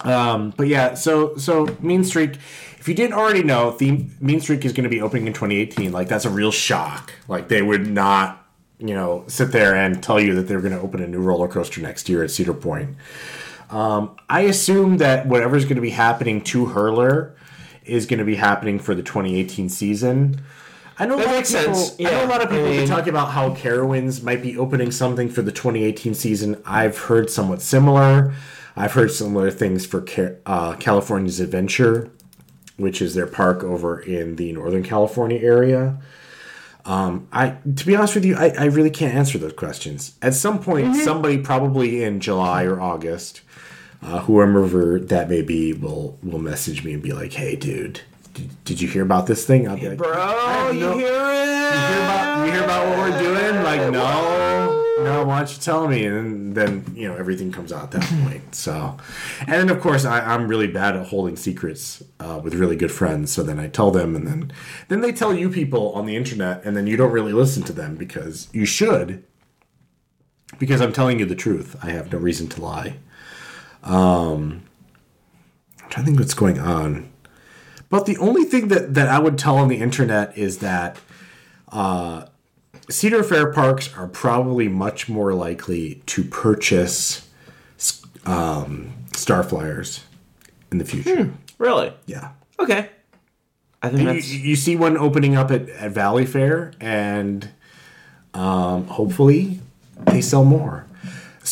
Um, 0.00 0.54
but 0.56 0.68
yeah 0.68 0.94
so 0.94 1.36
so 1.36 1.76
mean 1.80 2.02
streak 2.02 2.36
if 2.78 2.88
you 2.88 2.94
didn't 2.94 3.12
already 3.12 3.42
know 3.42 3.72
theme 3.72 4.16
mean 4.20 4.40
streak 4.40 4.64
is 4.64 4.72
going 4.72 4.84
to 4.84 4.90
be 4.90 5.02
opening 5.02 5.26
in 5.26 5.34
2018 5.34 5.92
like 5.92 6.08
that's 6.08 6.24
a 6.24 6.30
real 6.30 6.50
shock. 6.50 7.12
Like 7.28 7.48
they 7.48 7.60
would 7.60 7.86
not 7.86 8.44
you 8.78 8.94
know 8.94 9.24
sit 9.26 9.52
there 9.52 9.76
and 9.76 10.02
tell 10.02 10.18
you 10.18 10.34
that 10.36 10.48
they're 10.48 10.62
going 10.62 10.72
to 10.72 10.80
open 10.80 11.02
a 11.02 11.06
new 11.06 11.20
roller 11.20 11.46
coaster 11.46 11.82
next 11.82 12.08
year 12.08 12.24
at 12.24 12.30
cedar 12.30 12.54
point. 12.54 12.96
Um, 13.68 14.16
i 14.30 14.40
assume 14.42 14.96
that 14.98 15.26
whatever's 15.26 15.64
going 15.64 15.76
to 15.76 15.82
be 15.82 15.90
happening 15.90 16.42
to 16.44 16.66
hurler 16.66 17.36
is 17.84 18.06
going 18.06 18.18
to 18.18 18.24
be 18.24 18.36
happening 18.36 18.78
for 18.78 18.94
the 18.94 19.02
2018 19.02 19.68
season 19.68 20.40
I 20.98 21.06
know, 21.06 21.16
That 21.16 21.28
makes 21.28 21.52
people, 21.52 21.74
sense. 21.74 21.98
I 22.00 22.04
know 22.04 22.24
a 22.24 22.26
lot 22.26 22.42
of 22.42 22.50
people 22.50 22.66
I 22.66 22.76
mean- 22.76 22.86
talking 22.86 23.08
about 23.08 23.30
how 23.32 23.54
Carowinds 23.54 24.22
might 24.22 24.42
be 24.42 24.58
opening 24.58 24.90
something 24.92 25.28
for 25.30 25.40
the 25.40 25.50
2018 25.50 26.12
season. 26.14 26.62
I've 26.66 26.96
heard 26.98 27.30
somewhat 27.30 27.62
similar. 27.62 28.34
I've 28.76 28.92
heard 28.92 29.10
similar 29.10 29.50
things 29.50 29.86
for 29.86 30.04
uh, 30.46 30.74
California's 30.76 31.40
Adventure, 31.40 32.10
which 32.76 33.00
is 33.00 33.14
their 33.14 33.26
park 33.26 33.64
over 33.64 34.00
in 34.00 34.36
the 34.36 34.52
Northern 34.52 34.82
California 34.82 35.40
area. 35.40 35.98
Um, 36.84 37.26
I, 37.32 37.56
to 37.74 37.86
be 37.86 37.96
honest 37.96 38.14
with 38.14 38.24
you, 38.26 38.36
I, 38.36 38.48
I 38.58 38.64
really 38.66 38.90
can't 38.90 39.14
answer 39.14 39.38
those 39.38 39.54
questions. 39.54 40.16
At 40.20 40.34
some 40.34 40.58
point, 40.62 40.88
Mm-hmm. 40.88 41.00
somebody 41.00 41.38
probably 41.38 42.04
in 42.04 42.20
July 42.20 42.64
or 42.64 42.80
August, 42.80 43.40
uh, 44.02 44.20
whoever 44.20 44.98
that 44.98 45.28
may 45.28 45.42
be, 45.42 45.72
will 45.72 46.18
will 46.22 46.38
message 46.40 46.84
me 46.84 46.92
and 46.94 47.02
be 47.02 47.12
like, 47.12 47.32
"Hey, 47.34 47.56
dude, 47.56 48.00
did, 48.34 48.64
did 48.64 48.80
you 48.80 48.88
hear 48.88 49.02
about 49.02 49.26
this 49.26 49.44
thing?" 49.46 49.68
I'll 49.68 49.76
be 49.78 49.88
like, 49.88 49.98
Bro, 49.98 50.70
you 50.72 50.80
no- 50.80 50.98
hear 50.98 51.06
it? 51.08 51.12
you 51.72 51.78
hear 51.88 52.04
about 52.04 52.46
you 52.46 52.52
hear 52.52 52.64
about 52.64 52.88
what 52.88 52.98
we're 52.98 53.18
doing? 53.22 53.62
Like, 53.62 53.80
no, 53.92 55.04
no. 55.04 55.24
Why 55.24 55.38
don't 55.38 55.52
you 55.54 55.58
tell 55.62 55.86
me? 55.88 56.04
And 56.04 56.54
then, 56.56 56.82
then 56.84 56.96
you 56.96 57.08
know 57.08 57.14
everything 57.16 57.52
comes 57.52 57.72
out 57.72 57.84
at 57.94 58.00
that 58.00 58.02
point. 58.28 58.54
So, 58.54 58.96
and 59.40 59.48
then 59.52 59.70
of 59.70 59.80
course 59.80 60.04
I, 60.04 60.20
I'm 60.20 60.48
really 60.48 60.66
bad 60.66 60.96
at 60.96 61.06
holding 61.06 61.36
secrets 61.36 62.02
uh, 62.20 62.40
with 62.42 62.54
really 62.54 62.76
good 62.76 62.92
friends. 62.92 63.32
So 63.32 63.42
then 63.42 63.58
I 63.58 63.68
tell 63.68 63.90
them, 63.90 64.16
and 64.16 64.26
then 64.26 64.52
then 64.88 65.00
they 65.00 65.12
tell 65.12 65.32
you 65.32 65.48
people 65.48 65.92
on 65.92 66.06
the 66.06 66.16
internet, 66.16 66.64
and 66.64 66.76
then 66.76 66.86
you 66.86 66.96
don't 66.96 67.12
really 67.12 67.32
listen 67.32 67.62
to 67.64 67.72
them 67.72 67.94
because 67.96 68.48
you 68.52 68.64
should. 68.66 69.22
Because 70.58 70.80
I'm 70.82 70.92
telling 70.92 71.18
you 71.18 71.24
the 71.24 71.34
truth. 71.34 71.76
I 71.82 71.90
have 71.90 72.12
no 72.12 72.18
reason 72.18 72.46
to 72.48 72.60
lie. 72.60 72.96
Um, 73.82 74.62
I'm 75.82 75.90
trying 75.90 76.04
to 76.04 76.10
think 76.10 76.18
what's 76.18 76.34
going 76.34 76.58
on. 76.58 77.10
But 77.88 78.06
the 78.06 78.16
only 78.18 78.44
thing 78.44 78.68
that, 78.68 78.94
that 78.94 79.08
I 79.08 79.18
would 79.18 79.36
tell 79.36 79.56
on 79.56 79.68
the 79.68 79.76
internet 79.76 80.36
is 80.38 80.58
that 80.58 80.98
uh, 81.68 82.26
Cedar 82.88 83.22
Fair 83.22 83.52
parks 83.52 83.94
are 83.96 84.08
probably 84.08 84.68
much 84.68 85.08
more 85.08 85.34
likely 85.34 86.02
to 86.06 86.24
purchase 86.24 87.28
um, 88.24 88.92
Star 89.14 89.42
Flyers 89.42 90.04
in 90.70 90.78
the 90.78 90.84
future. 90.84 91.32
Really? 91.58 91.92
Yeah. 92.06 92.30
Okay. 92.58 92.88
I 93.82 93.88
think 93.88 94.24
You, 94.24 94.38
you 94.38 94.56
see 94.56 94.76
one 94.76 94.96
opening 94.96 95.36
up 95.36 95.50
at, 95.50 95.68
at 95.68 95.92
Valleyfair, 95.92 96.74
and 96.80 97.48
um, 98.32 98.86
hopefully 98.86 99.60
they 100.06 100.20
sell 100.20 100.44
more. 100.44 100.86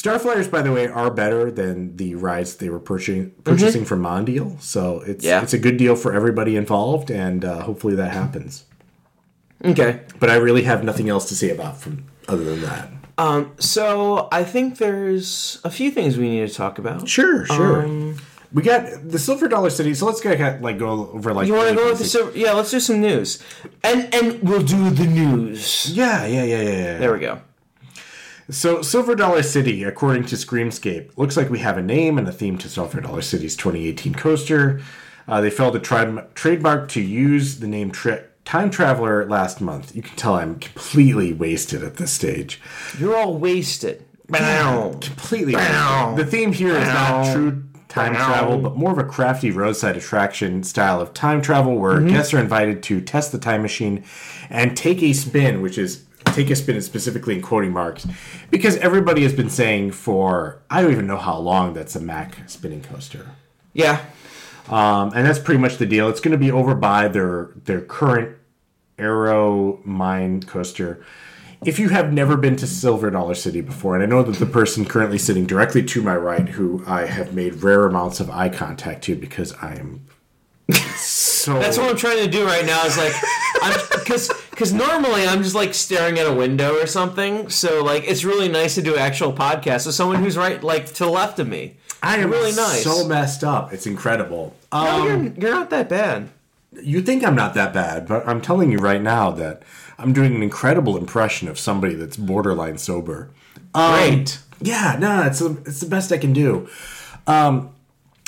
Star 0.00 0.18
Flyers, 0.18 0.48
by 0.48 0.62
the 0.62 0.72
way, 0.72 0.86
are 0.88 1.10
better 1.10 1.50
than 1.50 1.94
the 1.98 2.14
rides 2.14 2.56
they 2.56 2.70
were 2.70 2.80
purchasing 2.80 3.32
purchasing 3.44 3.84
from 3.84 4.00
Mondial. 4.02 4.58
So 4.62 5.02
it's 5.06 5.22
Yeah. 5.22 5.42
it's 5.42 5.52
a 5.52 5.58
good 5.58 5.76
deal 5.76 5.94
for 5.94 6.14
everybody 6.14 6.56
involved, 6.56 7.10
and 7.10 7.44
uh, 7.44 7.60
hopefully 7.60 7.94
that 7.96 8.10
happens. 8.12 8.64
okay. 9.62 10.00
But 10.18 10.31
I 10.31 10.37
really 10.37 10.62
have 10.62 10.85
nothing 10.85 11.10
else 11.10 11.29
to 11.29 11.35
say 11.35 11.50
about 11.50 11.83
from 11.83 12.04
other 12.29 12.44
than 12.44 12.62
that. 12.62 12.88
Um, 13.18 13.50
so 13.58 14.27
I 14.33 14.42
think 14.42 14.79
there's 14.79 15.60
a 15.64 15.70
few 15.70 15.90
things 15.90 16.16
we 16.16 16.31
need 16.31 16.48
to 16.48 16.54
talk 16.54 16.79
about. 16.79 17.06
Sure, 17.06 17.44
sure. 17.44 17.85
we 18.54 18.62
got 18.62 19.06
the 19.06 19.18
Silver 19.18 19.48
Dollar 19.48 19.68
City, 19.68 19.92
so 19.92 20.06
let's 20.06 20.22
get 20.22 20.62
like 20.62 20.79
go 20.79 21.10
over 21.12 21.35
like 21.35 21.46
You 21.46 21.52
want 21.52 21.68
to 21.68 21.75
go 21.75 21.90
with 21.90 21.98
the 21.98 22.06
silver? 22.06 22.33
Yeah, 22.35 22.52
let's 22.54 22.70
do 22.70 22.81
some 22.81 23.02
news, 23.02 23.38
and 23.85 24.08
and 24.14 24.42
we'll 24.42 24.62
do 24.62 24.88
the 24.88 25.04
news. 25.04 25.90
Yeah, 25.92 26.25
yeah, 26.25 26.44
yeah, 26.44 26.62
yeah, 26.62 26.70
yeah. 26.70 26.98
There 26.98 27.12
we 27.12 27.20
go. 27.20 27.42
So, 28.51 28.83
Silver 28.83 29.15
Dollar 29.15 29.42
City, 29.42 29.85
according 29.85 30.25
to 30.27 30.37
Screamscape, 30.37 31.17
looks 31.17 31.37
like 31.37 31.51
we 31.51 31.61
have 31.61 31.79
a 31.79 31.83
name 31.83 32.19
and 32.19 32.27
a 32.29 32.33
theme 32.33 32.59
to 32.59 32.69
Silver 32.69 33.01
Dollar 33.01 33.23
City's 33.23 33.55
2018 33.57 34.15
coaster. 34.15 34.81
Uh, 35.29 35.40
they 35.40 35.51
failed 35.51 35.75
to 35.75 35.79
try 35.81 36.05
trademark 36.35 36.88
to 36.90 37.01
use 37.01 37.61
the 37.61 37.69
name 37.69 37.90
tri- 37.90 38.25
Time 38.44 38.71
Traveler 38.71 39.27
last 39.27 39.61
month. 39.61 39.94
You 39.94 40.03
can 40.03 40.17
tell 40.17 40.35
I'm 40.35 40.59
completely 40.59 41.33
wasted 41.33 41.85
at 41.85 41.96
this 41.98 42.11
stage. 42.11 42.61
You're 42.98 43.15
all 43.17 43.38
wasted. 43.38 44.05
Bow. 44.29 44.96
Completely. 45.01 45.53
Bow. 45.55 46.15
The 46.17 46.25
theme 46.25 46.53
here 46.53 46.75
is 46.75 46.88
Bow. 46.88 47.23
not 47.23 47.33
true 47.35 47.63
time 47.88 48.15
Bow. 48.15 48.27
travel, 48.27 48.59
but 48.59 48.77
more 48.77 48.90
of 48.92 48.98
a 48.98 49.05
crafty 49.05 49.51
roadside 49.51 49.96
attraction 49.96 50.63
style 50.65 51.01
of 51.01 51.13
time 51.15 51.42
travel 51.42 51.77
where 51.77 51.98
Mm-hmm. 51.98 52.09
guests 52.09 52.33
are 52.35 52.38
invited 52.40 52.83
to 52.85 53.01
test 53.01 53.31
the 53.31 53.38
time 53.38 53.63
machine 53.63 54.03
and 54.48 54.77
take 54.77 55.03
a 55.03 55.13
spin, 55.13 55.61
which 55.61 55.77
is 55.79 56.05
take 56.35 56.50
a 56.50 56.56
spin 56.56 56.76
is 56.76 56.87
specifically 56.87 57.35
in 57.35 57.42
quoting 57.42 57.72
marks, 57.72 58.06
because 58.50 58.76
everybody 58.78 59.22
has 59.22 59.33
been 59.33 59.50
saying 59.50 59.92
for 59.92 60.62
I 60.70 60.83
don't 60.83 60.92
even 60.92 61.06
know 61.06 61.16
how 61.16 61.38
long 61.38 61.74
that's 61.74 61.96
a 61.96 62.00
Mack 62.00 62.48
spinning 62.48 62.83
coaster. 62.83 63.31
Yeah. 63.72 64.04
Um, 64.68 65.12
and 65.14 65.26
that's 65.26 65.38
pretty 65.38 65.60
much 65.60 65.78
the 65.78 65.87
deal. 65.87 66.08
It's 66.08 66.20
going 66.20 66.33
to 66.33 66.38
be 66.38 66.50
over 66.50 66.74
by 66.74 67.08
their 67.08 67.50
their 67.64 67.81
current 67.81 68.37
Arrow 68.98 69.81
Mine 69.85 70.42
coaster. 70.42 71.04
If 71.64 71.78
you 71.78 71.90
have 71.90 72.12
never 72.12 72.38
been 72.38 72.56
to 72.56 72.66
Silver 72.66 73.10
Dollar 73.10 73.35
City 73.35 73.60
before, 73.60 73.94
and 73.94 74.02
I 74.02 74.06
know 74.06 74.22
that 74.22 74.37
the 74.37 74.46
person 74.46 74.87
currently 74.87 75.18
sitting 75.18 75.44
directly 75.44 75.83
to 75.83 76.02
my 76.02 76.16
right, 76.16 76.48
who 76.48 76.83
I 76.87 77.04
have 77.04 77.35
made 77.35 77.62
rare 77.62 77.85
amounts 77.85 78.18
of 78.18 78.31
eye 78.31 78.48
contact 78.48 79.04
to 79.04 79.16
because 79.16 79.52
I 79.60 79.74
am 79.74 80.06
so 80.96 81.58
That's 81.58 81.78
what 81.78 81.90
I'm 81.90 81.96
trying 81.96 82.18
to 82.18 82.31
do 82.31 82.44
right 82.44 82.64
now. 82.64 82.85
Is 82.85 82.96
like, 82.96 83.12
because 83.98 84.31
because 84.61 84.75
normally 84.75 85.27
I'm 85.27 85.42
just 85.42 85.54
like 85.54 85.73
staring 85.73 86.19
at 86.19 86.27
a 86.27 86.33
window 86.35 86.75
or 86.75 86.87
something. 86.87 87.48
So 87.48 87.83
like, 87.83 88.04
it's 88.06 88.25
really 88.25 88.46
nice 88.46 88.75
to 88.75 88.83
do 88.83 88.92
an 88.92 89.00
actual 89.00 89.33
podcast 89.33 89.87
with 89.87 89.94
someone 89.94 90.23
who's 90.23 90.37
right 90.37 90.63
like 90.63 90.85
to 90.85 91.04
the 91.04 91.08
left 91.08 91.38
of 91.38 91.48
me. 91.48 91.79
I 92.02 92.19
am 92.19 92.31
really 92.31 92.52
nice. 92.52 92.85
so 92.85 93.08
messed 93.08 93.42
up. 93.42 93.73
It's 93.73 93.87
incredible. 93.87 94.54
No, 94.71 94.79
Um, 94.79 95.06
you're, 95.06 95.33
you're 95.33 95.50
not 95.50 95.71
that 95.71 95.88
bad. 95.88 96.29
you 96.83 97.00
think 97.00 97.25
I'm 97.25 97.35
not 97.35 97.54
that 97.54 97.73
bad, 97.73 98.06
but 98.06 98.29
I'm 98.29 98.42
telling 98.42 98.71
you 98.71 98.77
right 98.77 99.00
now 99.00 99.31
that 99.31 99.63
I'm 99.98 100.13
doing 100.13 100.35
an 100.35 100.42
incredible 100.42 100.98
impression 100.98 101.48
of 101.48 101.58
somebody 101.58 101.94
that's 101.94 102.19
borderline 102.19 102.77
sober. 102.77 103.31
Um, 103.75 103.94
Great. 103.94 104.40
Yeah, 104.61 104.98
no, 105.00 105.23
it's 105.23 105.38
the, 105.38 105.56
it's 105.65 105.81
the 105.81 105.88
best 105.88 106.13
I 106.13 106.19
can 106.19 106.35
do. 106.35 106.69
Um, 107.27 107.71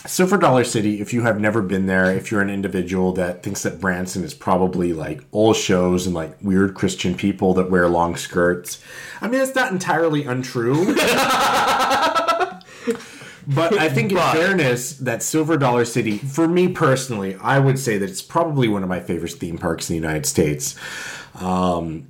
Silver 0.06 0.36
Dollar 0.36 0.64
City, 0.64 1.00
if 1.00 1.12
you 1.12 1.22
have 1.22 1.38
never 1.40 1.62
been 1.62 1.86
there, 1.86 2.12
if 2.12 2.30
you're 2.30 2.40
an 2.40 2.50
individual 2.50 3.12
that 3.12 3.42
thinks 3.42 3.62
that 3.62 3.80
Branson 3.80 4.24
is 4.24 4.34
probably 4.34 4.92
like 4.92 5.22
all 5.30 5.54
shows 5.54 6.06
and 6.06 6.14
like 6.14 6.36
weird 6.42 6.74
Christian 6.74 7.14
people 7.14 7.54
that 7.54 7.70
wear 7.70 7.88
long 7.88 8.16
skirts, 8.16 8.82
I 9.20 9.28
mean, 9.28 9.40
it's 9.40 9.54
not 9.54 9.70
entirely 9.72 10.24
untrue. 10.24 10.94
But 13.44 13.76
I 13.76 13.88
think, 13.88 14.12
in 14.12 14.18
But- 14.18 14.36
fairness, 14.36 14.92
that 14.98 15.20
Silver 15.22 15.56
Dollar 15.56 15.84
City, 15.84 16.18
for 16.18 16.46
me 16.46 16.68
personally, 16.68 17.36
I 17.42 17.58
would 17.58 17.76
say 17.78 17.98
that 17.98 18.08
it's 18.08 18.22
probably 18.22 18.68
one 18.68 18.84
of 18.84 18.88
my 18.88 19.00
favorite 19.00 19.32
theme 19.32 19.58
parks 19.58 19.90
in 19.90 19.94
the 19.94 20.00
United 20.00 20.26
States. 20.26 20.76
Um, 21.40 22.08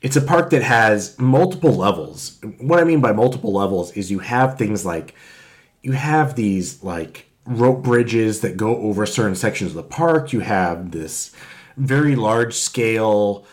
it's 0.00 0.16
a 0.16 0.22
park 0.22 0.48
that 0.50 0.62
has 0.62 1.18
multiple 1.18 1.74
levels. 1.74 2.38
What 2.58 2.80
I 2.80 2.84
mean 2.84 3.02
by 3.02 3.12
multiple 3.12 3.52
levels 3.52 3.92
is 3.92 4.10
you 4.10 4.20
have 4.20 4.56
things 4.56 4.86
like 4.86 5.14
you 5.82 5.92
have 5.92 6.34
these 6.34 6.82
like 6.82 7.26
rope 7.50 7.82
bridges 7.82 8.40
that 8.40 8.56
go 8.56 8.76
over 8.76 9.04
certain 9.04 9.34
sections 9.34 9.70
of 9.70 9.76
the 9.76 9.82
park. 9.82 10.32
You 10.32 10.40
have 10.40 10.92
this 10.92 11.32
very 11.76 12.14
large 12.16 12.54
scale. 12.54 13.44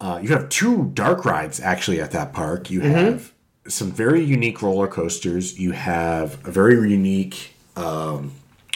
Uh, 0.00 0.20
you 0.22 0.30
have 0.30 0.48
two 0.48 0.90
dark 0.94 1.24
rides 1.24 1.60
actually 1.60 2.00
at 2.00 2.10
that 2.10 2.32
park. 2.32 2.70
You 2.70 2.80
have 2.80 3.32
some 3.66 3.90
very 3.90 4.22
unique 4.22 4.60
roller 4.60 4.88
coasters. 4.88 5.58
You 5.58 5.72
have 5.72 6.46
a 6.46 6.50
very 6.50 6.74
unique 6.90 7.54
um, 7.76 8.32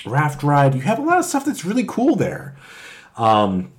raft 0.07 0.43
ride. 0.43 0.75
You 0.75 0.81
have 0.83 0.99
a 0.99 1.03
lot 1.03 1.19
of 1.19 1.25
stuff 1.25 1.45
that's 1.45 1.65
really 1.65 1.85
cool 1.87 2.17
there. 2.17 2.57
Um, 3.17 3.73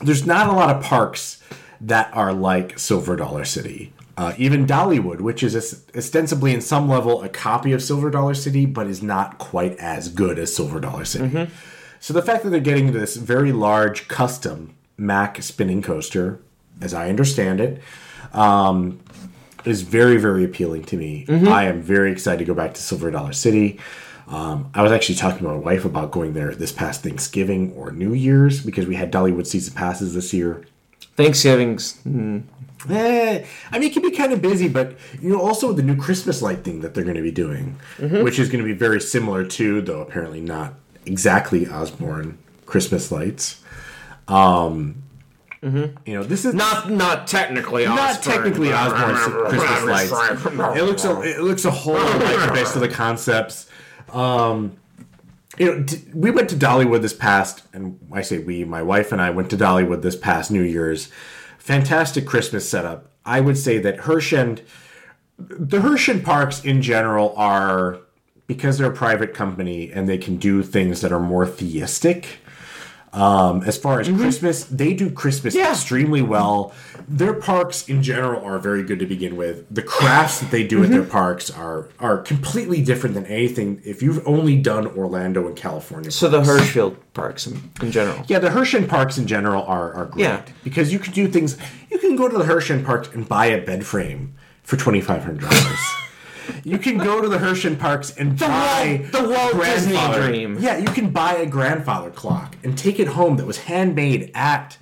there's 0.00 0.24
not 0.24 0.48
a 0.48 0.52
lot 0.52 0.74
of 0.74 0.82
parks 0.82 1.42
that 1.80 2.10
are 2.14 2.32
like 2.32 2.78
Silver 2.78 3.16
Dollar 3.16 3.44
City. 3.44 3.92
Uh, 4.20 4.34
even 4.36 4.66
Dollywood, 4.66 5.22
which 5.22 5.42
is 5.42 5.56
ostensibly 5.96 6.52
in 6.52 6.60
some 6.60 6.90
level 6.90 7.22
a 7.22 7.28
copy 7.30 7.72
of 7.72 7.82
Silver 7.82 8.10
Dollar 8.10 8.34
City, 8.34 8.66
but 8.66 8.86
is 8.86 9.02
not 9.02 9.38
quite 9.38 9.74
as 9.78 10.10
good 10.10 10.38
as 10.38 10.54
Silver 10.54 10.78
Dollar 10.78 11.06
City. 11.06 11.48
So 12.00 12.12
the 12.12 12.20
fact 12.20 12.44
that 12.44 12.50
they're 12.50 12.60
getting 12.60 12.92
this 12.92 13.16
very 13.16 13.50
large 13.50 14.08
custom 14.08 14.74
Mack 14.98 15.42
spinning 15.42 15.80
coaster, 15.80 16.38
as 16.82 16.92
I 16.92 17.08
understand 17.08 17.62
it, 17.62 17.80
um, 18.34 19.00
is 19.64 19.80
very 19.80 20.18
very 20.18 20.44
appealing 20.44 20.84
to 20.84 20.98
me. 20.98 21.24
I 21.48 21.64
am 21.64 21.80
very 21.80 22.12
excited 22.12 22.40
to 22.40 22.44
go 22.44 22.52
back 22.52 22.74
to 22.74 22.82
Silver 22.82 23.10
Dollar 23.10 23.32
City. 23.32 23.80
Um, 24.28 24.70
I 24.74 24.82
was 24.82 24.92
actually 24.92 25.14
talking 25.14 25.38
to 25.38 25.44
my 25.44 25.54
wife 25.54 25.86
about 25.86 26.10
going 26.10 26.34
there 26.34 26.54
this 26.54 26.72
past 26.72 27.02
Thanksgiving 27.02 27.72
or 27.72 27.90
New 27.90 28.12
Year's 28.12 28.62
because 28.62 28.86
we 28.86 28.96
had 28.96 29.10
Dollywood 29.10 29.46
season 29.46 29.72
passes 29.72 30.12
this 30.12 30.34
year. 30.34 30.66
Thanksgiving's. 31.16 31.94
mm, 32.04 32.42
Eh, 32.88 33.44
I 33.70 33.78
mean, 33.78 33.90
it 33.90 33.92
can 33.92 34.02
be 34.02 34.10
kind 34.10 34.32
of 34.32 34.40
busy, 34.40 34.68
but 34.68 34.96
you 35.20 35.28
know, 35.30 35.40
also 35.40 35.72
the 35.72 35.82
new 35.82 35.96
Christmas 35.96 36.40
light 36.40 36.64
thing 36.64 36.80
that 36.80 36.94
they're 36.94 37.04
going 37.04 37.16
to 37.16 37.22
be 37.22 37.30
doing, 37.30 37.78
which 37.98 38.38
is 38.38 38.48
going 38.48 38.64
to 38.64 38.66
be 38.66 38.72
very 38.78 39.00
similar 39.00 39.44
to, 39.44 39.82
though 39.82 40.00
apparently 40.00 40.40
not 40.40 40.74
exactly 41.04 41.68
Osborne 41.68 42.38
Christmas 42.66 43.12
lights. 43.12 43.62
Um, 44.28 45.02
You 45.62 45.92
know, 46.06 46.22
this 46.22 46.46
is 46.46 46.54
Not 46.54 46.90
not 46.90 47.26
technically. 47.26 47.84
not 47.84 47.98
Osborne, 48.16 48.34
technically 48.34 48.72
Osborne 48.72 49.14
Christmas 49.50 50.10
lights. 50.10 50.46
It 50.78 50.84
looks 50.84 51.04
a, 51.04 51.20
it 51.20 51.40
looks 51.42 51.64
a 51.66 51.70
whole 51.70 51.94
lot 51.94 52.18
like 52.22 52.46
the 52.48 52.52
best 52.54 52.74
of 52.76 52.80
the 52.80 52.88
concepts. 52.88 53.68
Um, 54.10 54.76
you 55.58 55.66
know, 55.66 55.82
d- 55.82 56.02
we 56.14 56.30
went 56.30 56.48
to 56.50 56.56
Dollywood 56.56 57.02
this 57.02 57.12
past, 57.12 57.62
and 57.74 57.98
I 58.10 58.22
say 58.22 58.38
we, 58.38 58.64
my 58.64 58.82
wife 58.82 59.12
and 59.12 59.20
I 59.20 59.28
went 59.30 59.50
to 59.50 59.56
Dollywood 59.58 60.00
this 60.00 60.16
past 60.16 60.50
New 60.50 60.62
Year's. 60.62 61.10
Fantastic 61.60 62.26
Christmas 62.26 62.68
setup. 62.68 63.10
I 63.24 63.40
would 63.40 63.58
say 63.58 63.78
that 63.78 63.98
Herschend, 64.00 64.62
the 65.38 65.82
Herschend 65.82 66.24
parks 66.24 66.64
in 66.64 66.80
general 66.82 67.34
are 67.36 68.00
because 68.46 68.78
they're 68.78 68.90
a 68.90 68.96
private 68.96 69.34
company 69.34 69.92
and 69.92 70.08
they 70.08 70.18
can 70.18 70.36
do 70.38 70.62
things 70.62 71.02
that 71.02 71.12
are 71.12 71.20
more 71.20 71.46
theistic. 71.46 72.38
Um, 73.12 73.62
as 73.64 73.76
far 73.76 74.00
as 74.00 74.08
Christmas, 74.08 74.64
they 74.64 74.94
do 74.94 75.10
Christmas 75.10 75.54
Yeah. 75.54 75.70
extremely 75.72 76.22
well. 76.22 76.72
Their 77.12 77.34
parks 77.34 77.88
in 77.88 78.04
general 78.04 78.44
are 78.44 78.60
very 78.60 78.84
good 78.84 79.00
to 79.00 79.06
begin 79.06 79.34
with. 79.34 79.66
The 79.74 79.82
crafts 79.82 80.38
that 80.38 80.52
they 80.52 80.64
do 80.64 80.84
at 80.84 80.90
their 80.90 81.00
mm-hmm. 81.02 81.10
parks 81.10 81.50
are 81.50 81.88
are 81.98 82.18
completely 82.18 82.82
different 82.84 83.16
than 83.16 83.26
anything. 83.26 83.82
If 83.84 84.00
you've 84.00 84.24
only 84.28 84.56
done 84.56 84.86
Orlando 84.86 85.48
and 85.48 85.56
California, 85.56 86.12
So 86.12 86.28
the 86.28 86.40
Hirschfield 86.42 86.94
parks 87.12 87.48
in, 87.48 87.72
in 87.82 87.90
general. 87.90 88.22
yeah, 88.28 88.38
the 88.38 88.50
Herschend 88.50 88.88
parks 88.88 89.18
in 89.18 89.26
general 89.26 89.64
are, 89.64 89.92
are 89.92 90.04
great 90.06 90.22
Yeah. 90.22 90.42
because 90.62 90.92
you 90.92 91.00
can 91.00 91.12
do 91.12 91.26
things. 91.26 91.58
You 91.90 91.98
can 91.98 92.14
go 92.14 92.28
to 92.28 92.38
the 92.38 92.44
Herschend 92.44 92.86
parks 92.86 93.08
and 93.12 93.28
buy 93.28 93.46
a 93.46 93.60
bed 93.60 93.84
frame 93.84 94.34
for 94.62 94.76
twenty 94.76 95.00
five 95.00 95.24
hundred 95.24 95.50
dollars. 95.50 95.80
you 96.62 96.78
can 96.78 96.96
go 96.96 97.20
to 97.20 97.28
the 97.28 97.38
Herschend 97.38 97.80
parks 97.80 98.12
and 98.16 98.38
buy 98.38 99.00
Walt- 99.12 99.12
the 99.12 99.28
Walt 99.34 99.64
Disney 99.64 99.98
dream. 100.14 100.58
Yeah, 100.60 100.76
you 100.78 100.86
can 100.86 101.10
buy 101.10 101.32
a 101.34 101.46
grandfather 101.46 102.10
clock 102.10 102.54
and 102.62 102.78
take 102.78 103.00
it 103.00 103.08
home 103.08 103.36
that 103.38 103.46
was 103.46 103.58
handmade 103.58 104.30
at 104.32 104.78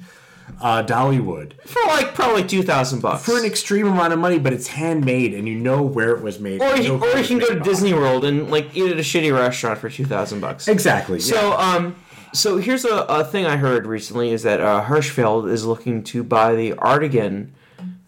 uh, 0.60 0.82
Dollywood 0.84 1.52
For 1.64 1.80
like 1.86 2.14
probably 2.14 2.44
two 2.44 2.62
thousand 2.62 3.00
bucks. 3.00 3.24
for 3.24 3.38
an 3.38 3.44
extreme 3.44 3.86
amount 3.86 4.12
of 4.12 4.18
money, 4.18 4.38
but 4.38 4.52
it's 4.52 4.66
handmade 4.68 5.34
and 5.34 5.46
you 5.48 5.54
know 5.54 5.82
where 5.82 6.14
it 6.14 6.22
was 6.22 6.38
made. 6.40 6.60
or 6.60 6.76
You 6.76 6.96
or 7.02 7.18
you 7.18 7.24
can 7.26 7.38
go 7.38 7.54
to. 7.54 7.60
Disney 7.60 7.94
World 7.94 8.24
and 8.24 8.50
like 8.50 8.76
eat 8.76 8.90
at 8.90 8.96
a 8.98 9.02
shitty 9.02 9.32
restaurant 9.36 9.78
for 9.78 9.88
two 9.90 10.04
thousand 10.04 10.40
bucks. 10.40 10.68
Exactly. 10.68 11.20
So 11.20 11.36
yeah. 11.50 11.54
um, 11.76 11.96
so 12.32 12.58
here's 12.58 12.84
a, 12.84 13.04
a 13.08 13.24
thing 13.24 13.46
I 13.46 13.56
heard 13.56 13.86
recently 13.86 14.30
is 14.30 14.42
that 14.42 14.60
uh, 14.60 14.84
Hirschfeld 14.84 15.50
is 15.50 15.64
looking 15.64 16.02
to 16.04 16.22
buy 16.22 16.54
the 16.54 16.72
Artegon 16.72 17.50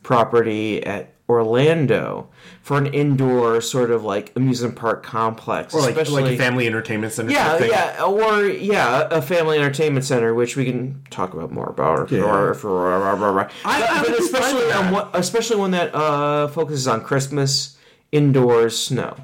property 0.02 0.84
at 0.84 1.12
Orlando 1.30 2.28
for 2.62 2.76
an 2.78 2.86
indoor 2.86 3.60
sort 3.60 3.90
of 3.90 4.04
like 4.04 4.32
amusement 4.36 4.76
park 4.76 5.02
complex, 5.02 5.72
or 5.74 5.80
like, 5.80 5.90
especially 5.90 6.22
like 6.24 6.32
a 6.34 6.36
family 6.36 6.66
entertainment 6.66 7.12
center. 7.12 7.30
yeah, 7.32 7.62
yeah, 7.64 8.02
or 8.04 8.44
yeah, 8.46 9.08
a 9.10 9.22
family 9.22 9.58
entertainment 9.58 10.04
center, 10.04 10.34
which 10.34 10.56
we 10.56 10.64
can 10.64 11.02
talk 11.10 11.32
about 11.34 11.50
more 11.50 11.68
about. 11.68 12.10
Yeah. 12.10 12.20
Or, 12.22 12.54
for, 12.54 12.92
I- 12.92 13.14
but, 13.16 13.50
I 13.64 14.02
would 14.02 14.08
but 14.10 14.18
especially 14.20 14.72
on 14.72 14.92
what, 14.92 15.10
especially 15.14 15.56
one 15.56 15.70
that 15.72 15.94
uh, 15.94 16.48
focuses 16.48 16.86
on 16.88 17.02
Christmas, 17.02 17.76
indoors, 18.12 18.78
snow. 18.78 19.16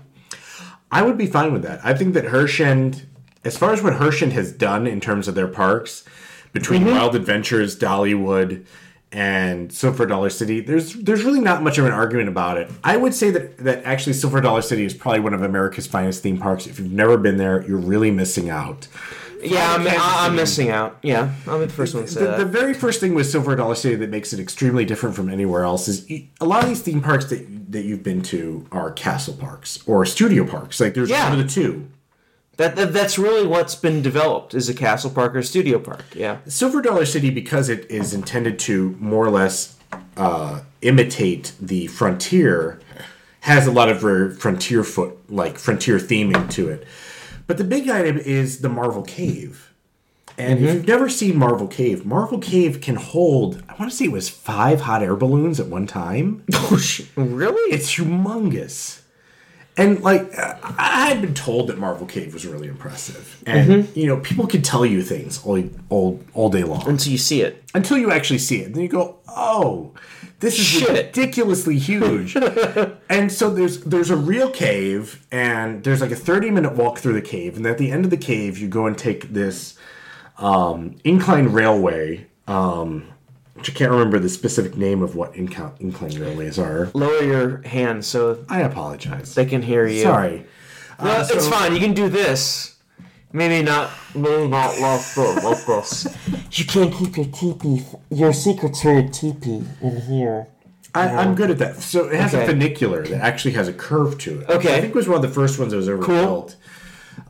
I 0.90 1.02
would 1.02 1.18
be 1.18 1.26
fine 1.26 1.52
with 1.52 1.62
that. 1.62 1.80
I 1.84 1.94
think 1.94 2.14
that 2.14 2.26
Herschend, 2.26 3.06
as 3.44 3.56
far 3.58 3.72
as 3.72 3.82
what 3.82 3.94
Herschend 3.94 4.32
has 4.32 4.52
done 4.52 4.86
in 4.86 5.00
terms 5.00 5.28
of 5.28 5.34
their 5.34 5.48
parks, 5.48 6.04
between 6.52 6.82
Mm-hmm. 6.84 6.92
Wild 6.92 7.14
Adventures, 7.16 7.78
Dollywood, 7.78 8.64
and 9.12 9.72
Silver 9.72 10.04
Dollar 10.06 10.30
City, 10.30 10.60
there's 10.60 10.94
there's 10.94 11.22
really 11.24 11.40
not 11.40 11.62
much 11.62 11.78
of 11.78 11.86
an 11.86 11.92
argument 11.92 12.28
about 12.28 12.58
it. 12.58 12.70
I 12.84 12.96
would 12.96 13.14
say 13.14 13.30
that 13.30 13.58
that 13.58 13.84
actually 13.84 14.12
Silver 14.14 14.40
Dollar 14.40 14.62
City 14.62 14.84
is 14.84 14.94
probably 14.94 15.20
one 15.20 15.34
of 15.34 15.42
America's 15.42 15.86
finest 15.86 16.22
theme 16.22 16.38
parks. 16.38 16.66
If 16.66 16.78
you've 16.78 16.92
never 16.92 17.16
been 17.16 17.36
there, 17.36 17.66
you're 17.66 17.78
really 17.78 18.10
missing 18.10 18.50
out. 18.50 18.88
Yeah, 19.42 19.74
I'm, 19.78 19.86
I'm 19.86 20.34
missing 20.34 20.70
out. 20.70 20.98
Yeah, 21.02 21.32
I'm 21.46 21.60
the 21.60 21.68
first 21.68 21.94
one 21.94 22.04
to 22.04 22.10
say 22.10 22.20
The, 22.20 22.26
that. 22.26 22.38
the 22.38 22.44
very 22.46 22.72
first 22.72 23.00
thing 23.00 23.14
with 23.14 23.26
Silver 23.30 23.54
Dollar 23.54 23.74
City 23.74 23.94
that 23.96 24.08
makes 24.10 24.32
it 24.32 24.40
extremely 24.40 24.84
different 24.86 25.14
from 25.14 25.28
anywhere 25.28 25.62
else 25.62 25.88
is 25.88 26.10
a 26.40 26.46
lot 26.46 26.62
of 26.62 26.68
these 26.70 26.80
theme 26.82 27.02
parks 27.02 27.26
that 27.26 27.72
that 27.72 27.82
you've 27.84 28.02
been 28.02 28.22
to 28.22 28.66
are 28.72 28.90
castle 28.92 29.34
parks 29.34 29.82
or 29.86 30.06
studio 30.06 30.46
parks. 30.46 30.80
Like 30.80 30.94
there's 30.94 31.10
Yeah. 31.10 31.28
one 31.30 31.38
of 31.38 31.46
the 31.46 31.52
two. 31.52 31.86
That, 32.56 32.74
that 32.76 32.92
that's 32.92 33.18
really 33.18 33.46
what's 33.46 33.74
been 33.74 34.00
developed 34.00 34.54
is 34.54 34.68
a 34.68 34.74
castle 34.74 35.10
park 35.10 35.34
or 35.36 35.42
studio 35.42 35.78
park. 35.78 36.04
Yeah. 36.14 36.38
Silver 36.46 36.80
Dollar 36.80 37.04
City, 37.04 37.30
because 37.30 37.68
it 37.68 37.90
is 37.90 38.14
intended 38.14 38.58
to 38.60 38.96
more 38.98 39.26
or 39.26 39.30
less 39.30 39.76
uh, 40.16 40.62
imitate 40.80 41.52
the 41.60 41.86
frontier, 41.88 42.80
has 43.40 43.66
a 43.66 43.72
lot 43.72 43.90
of 43.90 44.00
frontier 44.38 44.82
foot 44.82 45.30
like 45.30 45.58
frontier 45.58 45.98
theming 45.98 46.50
to 46.52 46.68
it. 46.70 46.86
But 47.46 47.58
the 47.58 47.64
big 47.64 47.88
item 47.88 48.18
is 48.18 48.60
the 48.60 48.68
Marvel 48.68 49.02
Cave. 49.02 49.72
And 50.38 50.58
if 50.58 50.74
you've 50.74 50.86
never 50.86 51.08
seen 51.08 51.38
Marvel 51.38 51.66
Cave, 51.66 52.04
Marvel 52.04 52.38
Cave 52.38 52.80
can 52.80 52.96
hold, 52.96 53.62
I 53.68 53.74
want 53.78 53.90
to 53.90 53.96
say 53.96 54.06
it 54.06 54.12
was 54.12 54.28
five 54.28 54.82
hot 54.82 55.02
air 55.02 55.16
balloons 55.16 55.58
at 55.58 55.66
one 55.66 55.86
time. 55.86 56.44
Oh, 56.52 56.78
really? 57.16 57.72
It's 57.72 57.96
humongous. 57.96 59.00
And 59.78 60.02
like 60.02 60.32
I 60.38 61.08
had 61.08 61.20
been 61.20 61.34
told 61.34 61.68
that 61.68 61.78
Marvel 61.78 62.06
Cave 62.06 62.32
was 62.32 62.46
really 62.46 62.66
impressive, 62.68 63.42
and 63.46 63.94
you 63.94 64.06
know 64.06 64.16
people 64.18 64.46
can 64.46 64.62
tell 64.62 64.86
you 64.86 65.02
things 65.02 65.44
all 65.44 65.62
all 65.90 66.20
all 66.32 66.48
day 66.48 66.64
long 66.64 66.88
Until 66.88 67.12
you 67.12 67.18
see 67.18 67.42
it. 67.42 67.62
until 67.74 67.98
you 67.98 68.10
actually 68.10 68.38
see 68.38 68.62
it. 68.62 68.72
Then 68.72 68.82
you 68.82 68.88
go, 68.88 69.18
oh, 69.28 69.92
this 70.40 70.58
is 70.58 70.64
Shit. 70.64 70.88
ridiculously 70.88 71.78
huge. 71.78 72.36
and 73.10 73.30
so 73.30 73.50
there's 73.50 73.80
there's 73.82 74.08
a 74.10 74.16
real 74.16 74.50
cave, 74.50 75.26
and 75.30 75.84
there's 75.84 76.00
like 76.00 76.10
a 76.10 76.16
30 76.16 76.50
minute 76.50 76.72
walk 76.74 76.98
through 76.98 77.12
the 77.14 77.20
cave, 77.22 77.58
and 77.58 77.66
at 77.66 77.76
the 77.76 77.90
end 77.90 78.04
of 78.06 78.10
the 78.10 78.16
cave, 78.16 78.56
you 78.56 78.68
go 78.68 78.86
and 78.86 78.96
take 78.96 79.34
this 79.34 79.76
um, 80.38 80.96
incline 81.04 81.48
railway. 81.48 82.26
Um, 82.48 83.08
which 83.56 83.70
I 83.70 83.72
can't 83.74 83.90
remember 83.90 84.18
the 84.18 84.28
specific 84.28 84.76
name 84.76 85.02
of 85.02 85.16
what 85.16 85.34
incline, 85.34 85.72
incline 85.80 86.18
railways 86.20 86.58
are. 86.58 86.90
Lower 86.94 87.22
your 87.22 87.62
hand 87.62 88.04
so 88.04 88.44
I 88.48 88.60
apologize. 88.60 89.34
they 89.34 89.46
can 89.46 89.62
hear 89.62 89.86
you. 89.86 90.02
Sorry. 90.02 90.44
No, 91.02 91.10
Uh, 91.10 91.26
it's 91.30 91.44
so- 91.44 91.50
fine. 91.50 91.72
You 91.74 91.80
can 91.80 91.94
do 91.94 92.08
this. 92.08 92.74
Maybe 93.32 93.62
not. 93.62 93.90
Maybe 94.14 94.48
not 94.48 94.78
like 94.80 95.00
this. 95.14 95.44
Like 95.44 95.66
this. 95.66 96.06
You 96.52 96.64
can't 96.64 96.92
keep 96.94 97.16
your 97.16 97.26
teepee. 97.26 97.84
Your 98.10 98.32
secrets 98.32 98.80
for 98.82 98.92
your 98.92 99.08
teepee 99.08 99.62
in 99.82 100.00
here. 100.02 100.46
I, 100.94 101.08
I'm 101.08 101.34
good 101.34 101.50
at 101.50 101.58
that. 101.58 101.76
So 101.82 102.06
it 102.08 102.18
has 102.18 102.32
a 102.32 102.38
Okay. 102.38 102.46
funicular 102.52 103.06
that 103.08 103.20
actually 103.20 103.52
has 103.52 103.68
a 103.68 103.72
curve 103.74 104.16
to 104.18 104.40
it. 104.40 104.48
Okay. 104.48 104.74
I 104.76 104.80
think 104.80 104.94
it 104.94 104.94
was 104.94 105.08
one 105.08 105.16
of 105.16 105.22
the 105.22 105.28
first 105.28 105.58
ones 105.58 105.72
that 105.72 105.76
was 105.76 105.88
ever 105.88 106.02
Cool. 106.02 106.16
built. 106.22 106.56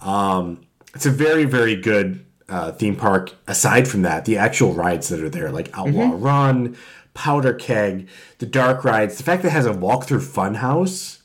Um, 0.03 0.61
it's 0.95 1.07
a 1.07 1.11
very, 1.11 1.45
very 1.45 1.75
good 1.75 2.25
uh, 2.49 2.73
theme 2.73 2.97
park. 2.97 3.33
Aside 3.47 3.89
from 3.89 4.03
that, 4.03 4.25
the 4.25 4.37
actual 4.39 4.73
rides 4.73 5.09
that 5.09 5.21
are 5.21 5.29
there, 5.29 5.51
like 5.51 5.69
Outlaw 5.77 6.13
Mm-hmm. 6.13 6.23
Run, 6.23 6.77
Powder 7.15 7.55
Keg, 7.55 8.09
the 8.39 8.47
dark 8.47 8.85
rides, 8.85 9.17
the 9.17 9.23
fact 9.25 9.43
that 9.43 9.49
it 9.49 9.53
has 9.53 9.67
a 9.67 9.73
walk-through 9.73 10.21
fun 10.21 10.55
house 10.57 11.23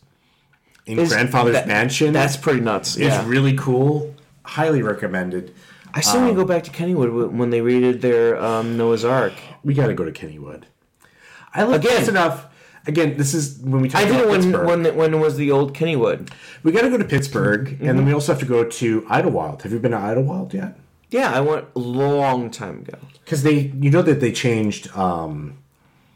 in 0.85 0.97
Is- 0.99 1.09
Grandfather's 1.09 1.53
that- 1.53 1.67
Mansion 1.67 2.13
That's 2.13 2.37
pretty 2.37 2.61
nuts. 2.61 2.95
It's 2.95 3.01
Yeah. 3.15 3.27
really 3.27 3.55
cool. 3.57 4.15
Highly 4.43 4.81
recommended. 4.81 5.53
I 5.93 5.99
still 6.01 6.21
Um, 6.21 6.25
need 6.27 6.31
to 6.31 6.37
go 6.37 6.45
back 6.45 6.63
to 6.63 6.71
Kennywood 6.71 7.31
when 7.31 7.49
they 7.49 7.59
redid 7.59 7.99
their 8.01 8.41
um, 8.41 8.77
Noah's 8.77 9.03
Ark. 9.03 9.33
We 9.63 9.73
got 9.73 9.87
to 9.87 9.93
go 9.93 10.05
to 10.05 10.11
Kennywood. 10.11 10.63
I 11.53 11.63
like 11.63 11.83
Again. 11.83 12.07
enough. 12.07 12.45
Again, 12.87 13.15
this 13.17 13.33
is 13.35 13.59
when 13.61 13.81
we 13.81 13.89
talk 13.89 14.01
I 14.01 14.05
did 14.05 14.15
it 14.21 14.27
when 14.29 14.51
when 14.65 14.95
when 14.95 15.13
it 15.13 15.17
was 15.17 15.35
the 15.35 15.51
old 15.51 15.75
Kennywood. 15.75 16.29
We 16.63 16.71
got 16.71 16.81
to 16.83 16.89
go 16.89 16.97
to 16.97 17.03
Pittsburgh, 17.03 17.67
and 17.67 17.77
Mm-hmm. 17.79 17.85
then 17.97 18.05
we 18.05 18.13
also 18.13 18.31
have 18.31 18.39
to 18.39 18.45
go 18.47 18.63
to 18.63 19.05
Idlewild. 19.09 19.61
Have 19.63 19.71
you 19.73 19.79
been 19.79 19.91
to 19.91 19.97
Idlewild 19.97 20.53
yet? 20.53 20.79
Yeah, 21.11 21.31
I 21.31 21.41
went 21.41 21.65
a 21.75 21.79
long 21.79 22.49
time 22.49 22.79
ago. 22.79 22.97
Because 23.23 23.43
they, 23.43 23.71
you 23.79 23.91
know 23.91 24.01
that 24.01 24.19
they 24.19 24.31
changed, 24.31 24.95
um, 24.95 25.57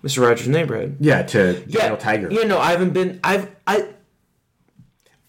Mr. 0.04 0.26
Rogers' 0.28 0.48
Neighborhood. 0.48 0.98
yeah, 1.00 1.22
to 1.24 1.64
Yeah, 1.68 1.80
Daniel 1.82 1.98
Tiger. 1.98 2.28
Yeah, 2.32 2.44
no, 2.44 2.60
I 2.60 2.72
haven't 2.72 2.94
been. 2.94 3.20
I've 3.24 3.54
I 3.68 3.88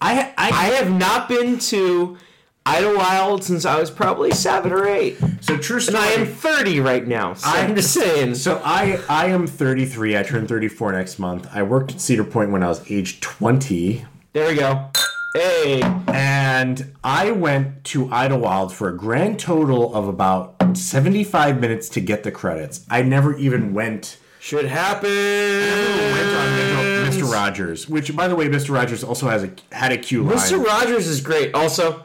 I, 0.01 0.33
I, 0.37 0.49
I 0.51 0.65
have 0.75 0.91
not 0.93 1.29
been 1.29 1.59
to 1.59 2.19
Idlewild 2.67 3.43
since 3.45 3.65
I 3.65 3.79
was 3.81 3.91
probably 3.91 4.33
seven 4.33 4.73
or 4.73 4.87
eight, 4.87 5.17
so 5.41 5.57
true 5.57 5.77
and 5.77 5.85
story. 5.85 5.99
I 5.99 6.07
am 6.09 6.27
thirty 6.27 6.81
right 6.81 7.07
now. 7.07 7.33
So 7.35 7.49
I'm 7.49 7.75
just 7.75 7.95
saying. 7.95 8.35
so 8.35 8.61
I, 8.65 9.01
I 9.09 9.27
am 9.29 9.47
33. 9.47 10.17
I 10.19 10.23
turn 10.23 10.47
34 10.47 10.93
next 10.93 11.19
month. 11.19 11.49
I 11.53 11.63
worked 11.63 11.93
at 11.93 12.01
Cedar 12.01 12.25
Point 12.25 12.51
when 12.51 12.63
I 12.63 12.69
was 12.69 12.89
age 12.91 13.21
20, 13.21 14.05
There 14.33 14.49
we 14.49 14.57
go. 14.57 14.91
Hey, 15.37 15.83
and 16.09 16.95
I 17.05 17.31
went 17.31 17.85
to 17.85 18.11
Idlewild 18.11 18.73
for 18.73 18.89
a 18.89 18.97
grand 18.97 19.39
total 19.39 19.95
of 19.95 20.09
about 20.09 20.55
75 20.75 21.61
minutes 21.61 21.91
to 21.91 22.01
get 22.01 22.23
the 22.23 22.31
credits. 22.33 22.87
I 22.89 23.03
never 23.03 23.37
even 23.37 23.75
went. 23.75 24.17
should 24.41 24.65
happen. 24.65 25.11
Went 25.11 26.37
on 26.37 27.13
Mr. 27.13 27.31
Rogers, 27.31 27.87
which, 27.87 28.17
by 28.17 28.29
the 28.29 28.35
way, 28.35 28.49
Mr. 28.49 28.71
Rogers 28.75 29.05
also 29.05 29.29
has 29.29 29.45
a 29.45 29.51
had 29.73 29.93
a 29.93 29.99
queue 29.99 30.23
line. 30.23 30.37
Mr. 30.39 30.65
Rogers 30.65 31.07
is 31.07 31.21
great. 31.21 31.55
Also, 31.55 32.01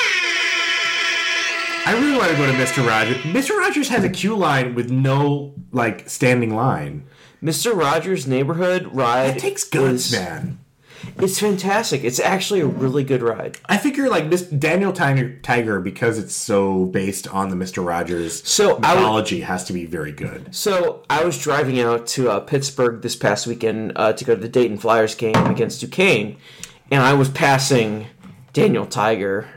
I 1.85 1.93
really 1.97 2.17
want 2.17 2.31
to 2.31 2.37
go 2.37 2.47
to 2.47 2.53
Mr. 2.53 2.85
Rogers. 2.85 3.15
Mr. 3.19 3.51
Rogers 3.57 3.87
has 3.87 4.03
a 4.03 4.09
queue 4.09 4.35
line 4.35 4.75
with 4.75 4.91
no 4.91 5.53
like 5.71 6.09
standing 6.09 6.53
line. 6.53 7.05
Mr. 7.41 7.73
Rogers' 7.73 8.27
Neighborhood 8.27 8.89
ride 8.93 9.37
It 9.37 9.39
takes 9.39 9.63
guts, 9.63 10.07
is- 10.07 10.11
man. 10.11 10.57
It's 11.17 11.39
fantastic. 11.39 12.03
It's 12.03 12.19
actually 12.19 12.61
a 12.61 12.65
really 12.65 13.03
good 13.03 13.21
ride. 13.21 13.57
I 13.65 13.77
figure 13.77 14.09
like 14.09 14.27
Miss 14.27 14.43
Daniel 14.43 14.93
Tiger, 14.93 15.37
Tiger 15.39 15.79
because 15.79 16.17
it's 16.17 16.35
so 16.35 16.85
based 16.85 17.27
on 17.27 17.49
the 17.49 17.55
Mr. 17.55 17.85
Rogers 17.85 18.47
So, 18.47 18.75
mythology 18.79 19.41
has 19.41 19.63
to 19.65 19.73
be 19.73 19.85
very 19.85 20.11
good. 20.11 20.53
So 20.55 21.03
I 21.09 21.23
was 21.23 21.41
driving 21.41 21.79
out 21.79 22.07
to 22.07 22.29
uh, 22.29 22.39
Pittsburgh 22.39 23.01
this 23.01 23.15
past 23.15 23.47
weekend 23.47 23.93
uh, 23.95 24.13
to 24.13 24.25
go 24.25 24.35
to 24.35 24.41
the 24.41 24.49
Dayton 24.49 24.77
Flyers 24.77 25.15
game 25.15 25.35
against 25.45 25.81
Duquesne, 25.81 26.37
and 26.89 27.01
I 27.01 27.13
was 27.13 27.29
passing 27.29 28.07
Daniel 28.53 28.85
Tiger, 28.85 29.47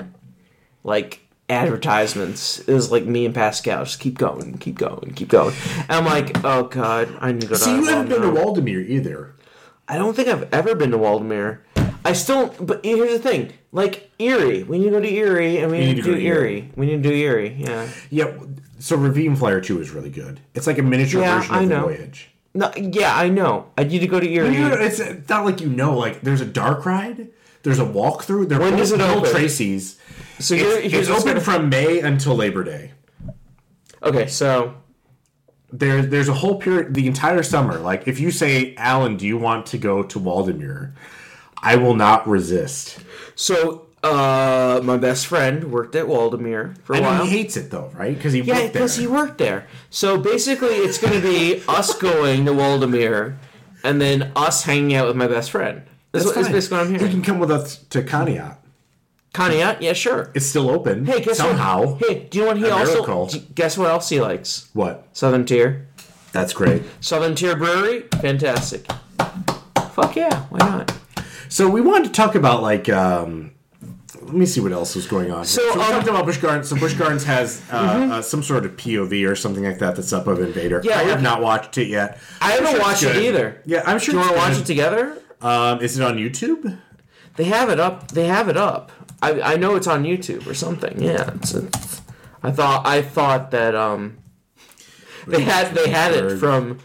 like 0.82 1.20
advertisements. 1.48 2.60
It 2.60 2.72
was 2.72 2.90
like 2.90 3.04
me 3.04 3.26
and 3.26 3.34
Pascal 3.34 3.84
just 3.84 4.00
keep 4.00 4.18
going, 4.18 4.58
keep 4.58 4.76
going, 4.76 5.12
keep 5.14 5.28
going. 5.28 5.54
And 5.88 5.92
I'm 5.92 6.04
like, 6.04 6.44
oh 6.44 6.64
god, 6.64 7.16
I 7.20 7.32
need 7.32 7.42
to 7.42 7.46
go 7.48 7.54
to. 7.54 7.60
See, 7.60 7.74
you 7.74 7.84
haven't 7.84 8.08
been 8.08 8.22
to. 8.22 8.28
Waldameer 8.28 8.86
either. 8.88 9.33
I 9.88 9.96
don't 9.98 10.14
think 10.14 10.28
I've 10.28 10.52
ever 10.52 10.74
been 10.74 10.90
to 10.92 10.98
Waldameer. 10.98 11.60
I 12.04 12.12
still, 12.12 12.48
but 12.60 12.84
here's 12.84 13.12
the 13.12 13.18
thing: 13.18 13.52
like 13.72 14.10
Erie, 14.18 14.62
we 14.62 14.78
need 14.78 14.84
to 14.86 14.90
go 14.90 15.00
to 15.00 15.08
Erie, 15.12 15.58
and 15.58 15.70
we 15.70 15.78
need, 15.78 15.96
to, 15.96 16.02
go 16.02 16.08
do 16.12 16.16
to 16.16 16.20
Erie. 16.22 16.58
Erie. 16.58 16.70
We 16.76 16.86
need 16.86 17.02
to 17.02 17.08
do 17.08 17.14
Erie. 17.14 17.56
Yeah. 17.58 17.88
Yeah. 18.10 18.32
So 18.78 18.96
Ravine 18.96 19.36
Flyer 19.36 19.60
Two 19.60 19.80
is 19.80 19.90
really 19.90 20.10
good. 20.10 20.40
It's 20.54 20.66
like 20.66 20.78
a 20.78 20.82
miniature 20.82 21.20
Yeah, 21.22 21.38
version 21.38 21.54
of 21.54 21.60
I 21.60 21.64
the 21.64 21.70
know. 21.70 21.82
Voyage. 21.84 22.30
No, 22.56 22.70
yeah, 22.76 23.16
I 23.16 23.28
know. 23.28 23.70
I 23.76 23.84
need 23.84 23.98
to 24.00 24.06
go 24.06 24.20
to 24.20 24.28
Erie. 24.30 24.54
You 24.54 24.68
know, 24.68 24.74
it's 24.74 25.00
not 25.28 25.44
like 25.44 25.60
you 25.60 25.68
know. 25.68 25.96
Like 25.96 26.20
there's 26.20 26.40
a 26.40 26.46
dark 26.46 26.84
ride. 26.86 27.28
There's 27.62 27.78
a 27.78 27.84
walkthrough. 27.84 28.48
They're 28.48 28.60
When 28.60 28.76
does 28.76 28.92
it 28.92 29.00
open? 29.00 29.30
Tracy's. 29.30 29.98
so 30.38 30.54
It's, 30.54 30.94
it's 30.94 31.08
open 31.08 31.40
from 31.40 31.70
May 31.70 32.00
until 32.00 32.36
Labor 32.36 32.62
Day. 32.62 32.92
Okay, 34.02 34.26
so 34.26 34.74
there 35.78 36.02
there's 36.02 36.28
a 36.28 36.34
whole 36.34 36.56
period 36.60 36.94
the 36.94 37.06
entire 37.06 37.42
summer 37.42 37.78
like 37.78 38.06
if 38.06 38.20
you 38.20 38.30
say 38.30 38.74
alan 38.76 39.16
do 39.16 39.26
you 39.26 39.36
want 39.36 39.66
to 39.66 39.76
go 39.78 40.02
to 40.02 40.20
Waldameer 40.20 40.92
i 41.58 41.74
will 41.76 41.94
not 41.94 42.26
resist 42.28 43.00
so 43.34 43.86
uh, 44.04 44.82
my 44.84 44.98
best 44.98 45.26
friend 45.26 45.72
worked 45.72 45.94
at 45.94 46.04
Waldameer 46.04 46.76
for 46.82 46.92
a 46.92 46.98
i 46.98 47.00
while. 47.00 47.24
he 47.24 47.30
hates 47.30 47.56
it 47.56 47.70
though 47.70 47.90
right 47.94 48.14
because 48.14 48.34
he 48.34 48.40
yeah, 48.40 48.54
worked 48.54 48.72
there 48.74 48.82
because 48.82 48.96
he 48.96 49.06
worked 49.06 49.38
there. 49.38 49.66
So 49.88 50.18
basically, 50.18 50.68
it's 50.68 50.98
going 50.98 51.14
to 51.14 51.22
be 51.22 51.62
us 51.66 51.98
going 51.98 52.44
to 52.44 52.52
Waldameer, 52.52 53.36
and 53.82 54.00
then 54.02 54.30
us 54.36 54.64
hanging 54.64 54.94
out 54.94 55.06
with 55.06 55.16
my 55.16 55.26
best 55.26 55.50
friend. 55.50 55.82
That's, 56.12 56.26
what, 56.26 56.34
that's 56.34 56.48
fine. 56.48 56.54
basically 56.54 56.76
what 56.76 56.86
I'm 56.86 56.92
he 56.92 56.98
hearing. 56.98 57.12
can 57.12 57.22
come 57.22 57.38
with 57.38 57.50
us 57.50 57.78
to 57.78 58.02
Conneaut. 58.02 58.58
Conneaut, 59.34 59.80
yeah, 59.80 59.92
sure. 59.92 60.30
it's 60.34 60.46
still 60.46 60.70
open 60.70 61.04
Hey, 61.04 61.20
guess 61.20 61.36
somehow 61.38 61.84
what? 61.96 61.98
Hey, 62.08 62.28
do 62.30 62.38
you 62.38 62.44
know 62.44 62.48
what 62.48 62.56
he 62.56 62.64
A 62.68 62.72
also? 62.74 62.92
miracle. 62.92 63.30
Guess 63.54 63.76
what 63.76 63.90
else 63.90 64.08
he 64.08 64.20
likes? 64.20 64.70
what 64.72 65.08
Southern 65.12 65.44
Tier. 65.44 65.88
that's 66.32 66.52
great 66.54 66.82
Southern 67.00 67.34
Tier 67.34 67.56
Brewery, 67.56 68.02
fantastic. 68.20 68.86
Fuck 69.92 70.16
yeah, 70.16 70.42
why 70.50 70.58
not? 70.58 70.96
so 71.48 71.68
we 71.68 71.80
wanted 71.80 72.06
to 72.06 72.12
talk 72.12 72.34
about 72.34 72.62
like 72.62 72.88
um 72.88 73.50
let 74.22 74.32
me 74.32 74.46
see 74.46 74.60
what 74.60 74.72
else 74.72 74.94
was 74.96 75.06
going 75.06 75.30
on. 75.30 75.44
So, 75.44 75.60
here. 75.62 75.74
we 75.74 75.80
um, 75.80 75.80
Mm-hmm. 75.82 75.92
talked 75.96 76.08
about 76.08 76.24
Busch 76.26 76.38
Gardens. 76.38 76.68
So 76.70 76.76
Busch 76.76 76.94
Gardens 76.94 77.24
has 77.34 77.60
uh, 77.70 77.76
uh, 78.10 78.22
some 78.22 78.42
sort 78.42 78.64
of 78.64 78.72
POV 78.76 79.28
or 79.30 79.36
something 79.36 79.62
like 79.64 79.78
that 79.80 79.96
that's 79.96 80.12
up 80.14 80.26
of 80.26 80.38
InvadR. 80.38 80.82
Yeah, 80.82 80.98
I 80.98 81.02
have 81.04 81.20
not 81.22 81.42
watched 81.42 81.76
it 81.76 81.88
yet. 81.88 82.18
I 82.40 82.52
haven't 82.52 82.70
sure 82.70 82.80
watched 82.80 83.02
it 83.02 83.16
either. 83.16 83.60
Yeah, 83.66 83.82
I'm 83.84 83.98
sure. 83.98 84.12
Do 84.14 84.20
you 84.20 84.24
want 84.26 84.32
to 84.32 84.38
watch 84.38 84.58
it 84.58 84.64
together? 84.66 85.18
Um, 85.42 85.80
is 85.82 85.98
it 85.98 86.02
on 86.04 86.16
YouTube? 86.16 86.78
They 87.36 87.44
have 87.44 87.68
it 87.70 87.80
up. 87.80 88.08
They 88.12 88.26
have 88.26 88.48
it 88.48 88.56
up. 88.56 88.92
I, 89.22 89.40
I 89.54 89.56
know 89.56 89.74
it's 89.74 89.86
on 89.86 90.04
YouTube 90.04 90.46
or 90.46 90.54
something. 90.54 91.00
Yeah. 91.02 91.30
It's, 91.36 91.54
it's, 91.54 92.02
I 92.42 92.50
thought 92.50 92.86
I 92.86 93.00
thought 93.02 93.50
that 93.52 93.74
um 93.74 94.18
they 95.26 95.42
had 95.42 95.74
they 95.74 95.88
had 95.88 96.12
it 96.12 96.38
from 96.38 96.78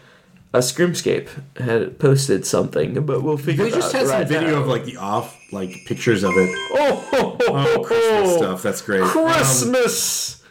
a 0.52 0.58
Screamscape 0.58 1.28
had 1.58 1.98
posted 2.00 2.44
something, 2.46 3.04
but 3.06 3.22
we'll 3.22 3.36
figure. 3.36 3.64
They 3.64 3.70
it 3.70 3.74
just 3.74 3.94
out 3.94 4.06
had 4.06 4.08
some 4.08 4.26
video 4.26 4.56
now. 4.56 4.62
of 4.62 4.66
like 4.68 4.84
the 4.84 4.96
off 4.96 5.38
like 5.52 5.70
pictures 5.86 6.24
of 6.24 6.32
it. 6.36 6.50
oh, 6.72 6.94
ho, 7.10 7.20
ho, 7.20 7.38
ho, 7.38 7.74
Oh, 7.78 7.84
Christmas 7.84 8.30
ho. 8.30 8.36
stuff. 8.38 8.62
That's 8.62 8.82
great. 8.82 9.02
Um, 9.02 9.08
Christmas. 9.10 10.42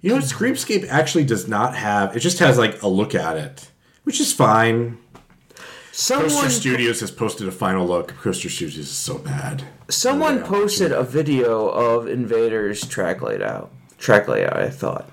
you 0.00 0.10
know, 0.10 0.16
what? 0.16 0.24
Screamscape 0.24 0.86
actually 0.88 1.24
does 1.24 1.48
not 1.48 1.74
have. 1.74 2.16
It 2.16 2.20
just 2.20 2.38
has 2.38 2.56
like 2.56 2.80
a 2.82 2.88
look 2.88 3.14
at 3.14 3.36
it, 3.36 3.70
which 4.04 4.20
is 4.20 4.32
fine. 4.32 4.96
Someone 5.92 6.28
Coaster 6.30 6.50
Studios 6.50 7.00
has 7.00 7.10
posted 7.10 7.48
a 7.48 7.52
final 7.52 7.86
look. 7.86 8.14
Coaster 8.16 8.48
Studios 8.48 8.78
is 8.78 8.90
so 8.90 9.18
bad. 9.18 9.64
someone 9.88 10.42
posted 10.42 10.92
a 10.92 11.02
video 11.02 11.68
of 11.68 12.04
InvadR's 12.04 12.86
track 12.86 13.22
layout. 13.22 13.70
Track 13.98 14.28
layout. 14.28 14.56
I 14.56 14.70
thought. 14.70 15.10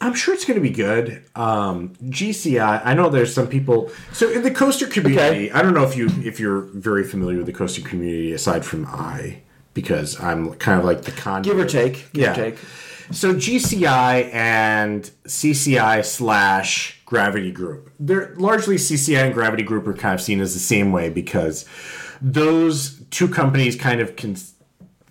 I'm 0.00 0.14
sure 0.14 0.34
it's 0.34 0.44
going 0.44 0.56
to 0.56 0.60
be 0.62 0.70
good. 0.70 1.24
Um, 1.34 1.94
GCI. 2.04 2.82
I 2.84 2.94
know 2.94 3.08
there's 3.08 3.34
some 3.34 3.48
people. 3.48 3.90
So 4.12 4.30
in 4.30 4.42
the 4.42 4.50
coaster 4.50 4.86
community, 4.86 5.50
I 5.50 5.62
don't 5.62 5.74
know 5.74 5.84
if 5.84 5.96
you 5.96 6.08
if 6.22 6.38
you're 6.38 6.60
very 6.60 7.02
familiar 7.02 7.38
with 7.38 7.46
the 7.46 7.52
coaster 7.52 7.80
community 7.82 8.32
aside 8.32 8.64
from 8.64 8.86
I, 8.86 9.40
because 9.74 10.20
I'm 10.20 10.54
kind 10.54 10.78
of 10.78 10.84
like 10.84 11.02
the 11.02 11.12
con. 11.12 11.42
Give 11.42 11.58
or 11.58 11.64
take. 11.66 12.12
Give 12.12 12.22
Yeah. 12.24 12.32
or 12.32 12.34
take. 12.34 12.58
So 13.12 13.34
GCI 13.34 14.32
and 14.34 15.10
CCI 15.24 16.04
slash 16.04 17.00
Gravity 17.04 17.52
Group. 17.52 17.92
They're 18.00 18.34
largely 18.36 18.76
CCI 18.76 19.26
and 19.26 19.34
Gravity 19.34 19.62
Group 19.62 19.86
are 19.86 19.94
kind 19.94 20.14
of 20.14 20.20
seen 20.20 20.40
as 20.40 20.54
the 20.54 20.60
same 20.60 20.92
way 20.92 21.08
because 21.08 21.64
those 22.20 23.00
two 23.10 23.28
companies 23.28 23.76
kind 23.76 24.00
of 24.00 24.16
can 24.16 24.36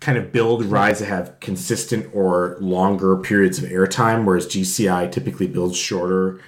kind 0.02 0.18
of 0.18 0.32
build 0.32 0.66
rides 0.66 1.00
that 1.00 1.08
have 1.08 1.40
consistent 1.40 2.08
or 2.14 2.58
longer 2.60 3.18
periods 3.18 3.58
of 3.58 3.70
airtime, 3.70 4.26
whereas 4.26 4.46
GCI 4.46 5.12
typically 5.12 5.48
builds 5.48 5.78
shorter, 5.78 6.40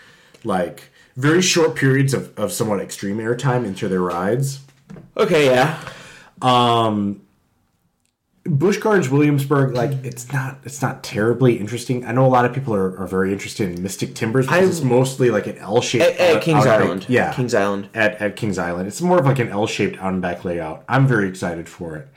like 0.44 0.92
very 1.16 1.42
short 1.42 1.76
periods 1.76 2.14
of, 2.14 2.38
of 2.38 2.52
somewhat 2.52 2.80
extreme 2.80 3.18
airtime 3.18 3.66
into 3.66 3.88
their 3.88 4.02
rides. 4.02 4.60
Okay. 5.16 5.46
Yeah. 5.46 5.82
Um, 6.42 7.22
Busch 8.48 8.78
Gardens 8.78 9.10
Williamsburg, 9.10 9.76
like 9.76 9.92
it's 10.04 10.32
not 10.32 10.60
it's 10.64 10.82
not 10.82 11.04
terribly 11.04 11.60
interesting. 11.60 12.06
I 12.06 12.12
know 12.12 12.26
a 12.26 12.28
lot 12.28 12.46
of 12.46 12.54
people 12.54 12.74
are, 12.74 12.98
are 13.00 13.08
very 13.08 13.32
interested 13.34 13.70
in 13.70 13.82
Mystic 13.84 14.16
Timbers 14.16 14.46
because 14.48 14.64
I- 14.66 14.68
it's 14.70 14.82
mostly 14.82 15.30
like 15.30 15.48
an 15.48 15.58
L 15.58 15.82
shaped 15.82 16.04
At, 16.06 16.20
at 16.38 16.42
Kings 16.42 16.66
Island. 16.66 17.06
Yeah, 17.10 17.34
Kings 17.34 17.54
Island. 17.54 17.90
at, 17.94 18.22
at 18.22 18.36
Kings 18.36 18.58
Island. 18.58 18.88
It's 18.88 19.02
more 19.02 19.20
of 19.20 19.26
like 19.26 19.40
an 19.40 19.50
L 19.50 19.68
shaped 19.68 19.98
back 20.22 20.44
layout. 20.46 20.84
I'm 20.88 21.08
very 21.08 21.28
excited 21.30 21.68
for 21.70 21.96
it. 21.98 22.08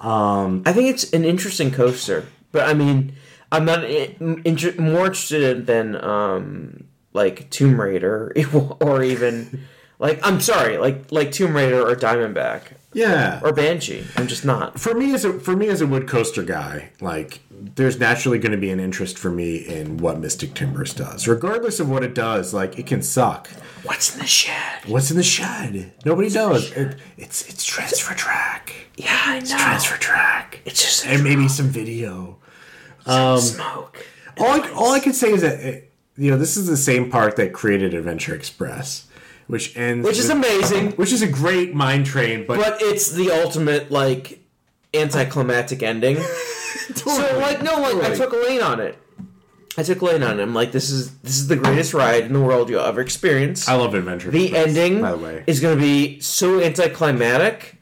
I 0.00 0.72
think 0.72 0.88
it's 0.90 1.12
an 1.12 1.24
interesting 1.24 1.70
coaster, 1.70 2.26
but 2.52 2.68
I 2.68 2.74
mean, 2.74 3.12
I'm 3.52 3.64
not 3.64 3.84
inter- 3.84 4.74
more 4.78 5.06
interested 5.06 5.66
than 5.66 6.02
um, 6.02 6.84
like 7.12 7.50
Tomb 7.50 7.80
Raider 7.80 8.32
or 8.80 9.02
even 9.02 9.66
like 9.98 10.20
I'm 10.26 10.40
sorry, 10.40 10.78
like 10.78 11.10
like 11.12 11.32
Tomb 11.32 11.54
Raider 11.54 11.82
or 11.86 11.94
Diamondback 11.94 12.62
Yeah. 12.92 13.40
or 13.42 13.52
Banshee. 13.52 14.04
I'm 14.16 14.26
just 14.26 14.44
not. 14.44 14.78
for 14.80 14.94
me 14.94 15.14
as 15.14 15.24
a 15.24 15.38
for 15.38 15.54
me 15.56 15.68
as 15.68 15.80
a 15.80 15.86
wood 15.86 16.08
coaster 16.08 16.42
guy, 16.42 16.90
like 17.00 17.40
there's 17.50 17.98
naturally 18.00 18.38
going 18.38 18.52
to 18.52 18.58
be 18.58 18.70
an 18.70 18.80
interest 18.80 19.18
for 19.18 19.30
me 19.30 19.56
in 19.56 19.98
what 19.98 20.18
Mystic 20.18 20.54
Timbers 20.54 20.92
does, 20.94 21.28
regardless 21.28 21.78
of 21.78 21.88
what 21.88 22.02
it 22.02 22.14
does. 22.14 22.52
Like 22.52 22.78
it 22.78 22.86
can 22.86 23.02
suck. 23.02 23.48
What's 23.84 24.14
in 24.14 24.20
the 24.20 24.26
shed? 24.26 24.84
What's 24.86 25.10
in 25.10 25.16
the 25.16 25.22
shed? 25.22 25.92
Nobody 26.04 26.30
knows. 26.30 26.72
It, 26.72 26.96
it's 27.16 27.48
it's 27.48 27.64
transfer 27.64 28.14
track. 28.14 28.74
Yeah, 28.96 29.18
I 29.24 29.38
know. 29.40 29.56
Transfer 29.56 29.96
track. 29.96 30.60
It's 30.64 30.82
just 30.82 31.06
and 31.06 31.22
maybe 31.22 31.48
some 31.48 31.66
video. 31.68 32.38
Um, 33.06 33.38
smoke. 33.38 34.04
All 34.38 34.46
I, 34.46 34.70
all 34.72 34.92
I 34.92 35.00
can 35.00 35.12
say 35.12 35.32
is 35.32 35.42
that 35.42 35.60
it, 35.60 35.92
you 36.16 36.30
know 36.30 36.36
this 36.36 36.56
is 36.56 36.66
the 36.66 36.76
same 36.76 37.10
park 37.10 37.36
that 37.36 37.52
created 37.52 37.94
Adventure 37.94 38.34
Express, 38.34 39.06
which 39.50 39.76
ends 39.76 40.06
Which 40.06 40.18
is 40.18 40.28
with- 40.28 40.36
amazing, 40.38 40.92
which 40.92 41.12
is 41.12 41.22
a 41.22 41.28
great 41.28 41.74
mine 41.74 42.04
train, 42.04 42.46
but, 42.46 42.58
but 42.58 42.78
it's 42.80 43.10
the 43.12 43.30
ultimate 43.30 43.90
like 43.90 44.40
anticlimactic 44.94 45.82
ending. 45.82 46.18
So 46.94 47.10
like 47.38 47.62
no, 47.62 47.80
like 47.80 48.02
I 48.10 48.14
took 48.16 48.32
a 48.32 48.36
lane 48.36 48.62
on 48.62 48.80
it. 48.80 48.98
I 49.78 49.84
took 49.84 50.00
a 50.00 50.04
lane 50.04 50.24
on 50.24 50.40
it. 50.40 50.42
I'm 50.42 50.54
like, 50.54 50.72
this 50.72 50.90
is 50.90 51.14
this 51.18 51.38
is 51.38 51.46
the 51.46 51.54
greatest 51.54 51.94
ride 51.94 52.24
in 52.24 52.32
the 52.32 52.40
world 52.40 52.68
you'll 52.68 52.80
ever 52.84 53.00
experience. 53.00 53.68
I 53.68 53.74
love 53.74 53.94
Adventure. 53.94 54.30
the 54.32 54.46
Express, 54.46 54.66
ending 54.76 55.00
by 55.00 55.12
the 55.12 55.18
way, 55.18 55.44
is 55.46 55.60
going 55.60 55.76
to 55.76 55.80
be 55.80 56.18
so 56.20 56.60
anticlimactic 56.60 57.80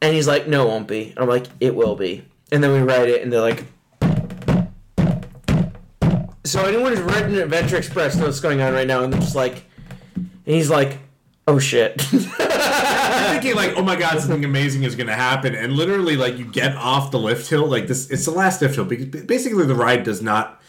and 0.00 0.14
he's 0.14 0.28
like 0.28 0.46
no 0.46 0.66
it 0.66 0.68
won't 0.68 0.86
be 0.86 1.14
i'm 1.16 1.28
like 1.28 1.46
it 1.60 1.74
will 1.74 1.96
be 1.96 2.22
and 2.52 2.62
then 2.62 2.70
we 2.72 2.78
write 2.80 3.08
it 3.08 3.22
and 3.22 3.32
they're 3.32 3.40
like 3.40 3.64
so 6.44 6.64
anyone 6.64 6.92
who's 6.94 7.00
written 7.00 7.34
adventure 7.36 7.76
express 7.76 8.14
knows 8.16 8.26
what's 8.26 8.40
going 8.40 8.60
on 8.60 8.72
right 8.72 8.86
now 8.86 9.02
and 9.02 9.12
they're 9.12 9.20
just 9.20 9.34
like 9.34 9.64
and 10.14 10.28
he's 10.44 10.68
like 10.70 10.98
oh 11.46 11.58
shit 11.58 12.02
I'm 13.16 13.40
thinking 13.40 13.56
like, 13.56 13.76
oh 13.76 13.82
my 13.82 13.96
god, 13.96 14.18
something 14.20 14.44
amazing 14.44 14.82
is 14.82 14.96
going 14.96 15.06
to 15.06 15.14
happen, 15.14 15.54
and 15.54 15.72
literally 15.72 16.16
like 16.16 16.36
you 16.38 16.44
get 16.44 16.74
off 16.76 17.10
the 17.10 17.18
lift 17.18 17.48
hill, 17.48 17.66
like 17.66 17.86
this, 17.86 18.10
it's 18.10 18.24
the 18.24 18.30
last 18.30 18.60
lift 18.60 18.74
hill 18.74 18.84
because 18.84 19.06
basically 19.24 19.64
the 19.66 19.74
ride 19.74 20.02
does 20.04 20.20
not. 20.22 20.60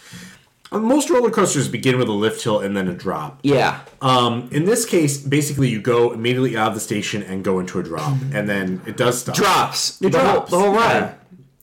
Most 0.71 1.09
roller 1.09 1.29
coasters 1.29 1.67
begin 1.69 1.97
with 1.97 2.09
a 2.09 2.13
lift 2.13 2.43
hill 2.43 2.59
and 2.59 2.75
then 2.75 2.87
a 2.87 2.93
drop. 2.93 3.39
yeah 3.43 3.81
Um, 4.01 4.49
in 4.51 4.65
this 4.65 4.85
case, 4.85 5.17
basically 5.17 5.69
you 5.69 5.79
go 5.81 6.11
immediately 6.11 6.57
out 6.57 6.69
of 6.69 6.73
the 6.73 6.79
station 6.79 7.23
and 7.23 7.43
go 7.43 7.59
into 7.59 7.79
a 7.79 7.83
drop, 7.83 8.17
and 8.33 8.47
then 8.49 8.81
it 8.85 8.97
does 8.97 9.21
stop. 9.21 9.35
drops 9.35 10.01
It 10.01 10.05
the, 10.05 10.09
drops. 10.19 10.49
Whole, 10.51 10.59
the 10.59 10.65
whole 10.65 10.75
ride 10.75 10.91
Yeah. 10.93 11.13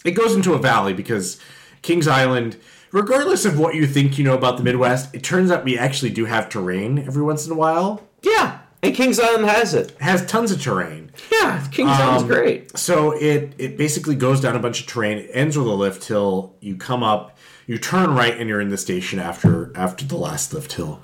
It 0.05 0.13
goes 0.13 0.35
into 0.35 0.55
a 0.55 0.59
valley 0.59 0.95
because 0.95 1.39
Kings 1.83 2.09
Island, 2.09 2.57
regardless 2.91 3.45
of 3.45 3.59
what 3.59 3.75
you 3.75 3.87
think 3.87 4.19
you 4.19 4.25
know 4.25 4.35
about 4.35 4.57
the 4.57 4.63
Midwest, 4.65 5.15
it 5.15 5.23
turns 5.23 5.51
out 5.51 5.65
we 5.65 5.79
actually 5.79 6.11
do 6.11 6.25
have 6.25 6.49
terrain 6.49 6.99
every 6.99 7.23
once 7.23 7.47
in 7.47 7.53
a 7.53 7.57
while. 7.57 8.03
yeah 8.23 8.59
and 8.83 8.95
kings 8.95 9.19
island 9.21 9.45
has 9.47 9.75
it 9.75 9.97
has 10.01 10.25
tons 10.27 10.51
of 10.51 10.61
terrain. 10.61 11.11
yeah 11.31 11.67
kings 11.71 11.91
island's 11.91 12.23
Um, 12.23 12.29
great 12.29 12.77
So 12.79 13.13
it 13.13 13.55
it 13.59 13.77
basically 13.77 14.15
goes 14.17 14.41
down 14.41 14.57
a 14.57 14.59
bunch 14.59 14.81
of 14.81 14.87
terrain. 14.87 15.19
It 15.19 15.31
ends 15.33 15.57
with 15.57 15.67
a 15.67 15.71
lift 15.71 16.05
hill. 16.05 16.55
You 16.61 16.77
come 16.77 17.03
up, 17.03 17.37
you 17.67 17.79
turn 17.79 18.15
right, 18.15 18.37
and 18.39 18.49
you're 18.49 18.61
in 18.61 18.69
the 18.71 18.79
station 18.79 19.19
after 19.19 19.73
after 19.77 20.05
the 20.05 20.17
last 20.17 20.53
lift 20.53 20.73
hill. 20.73 21.01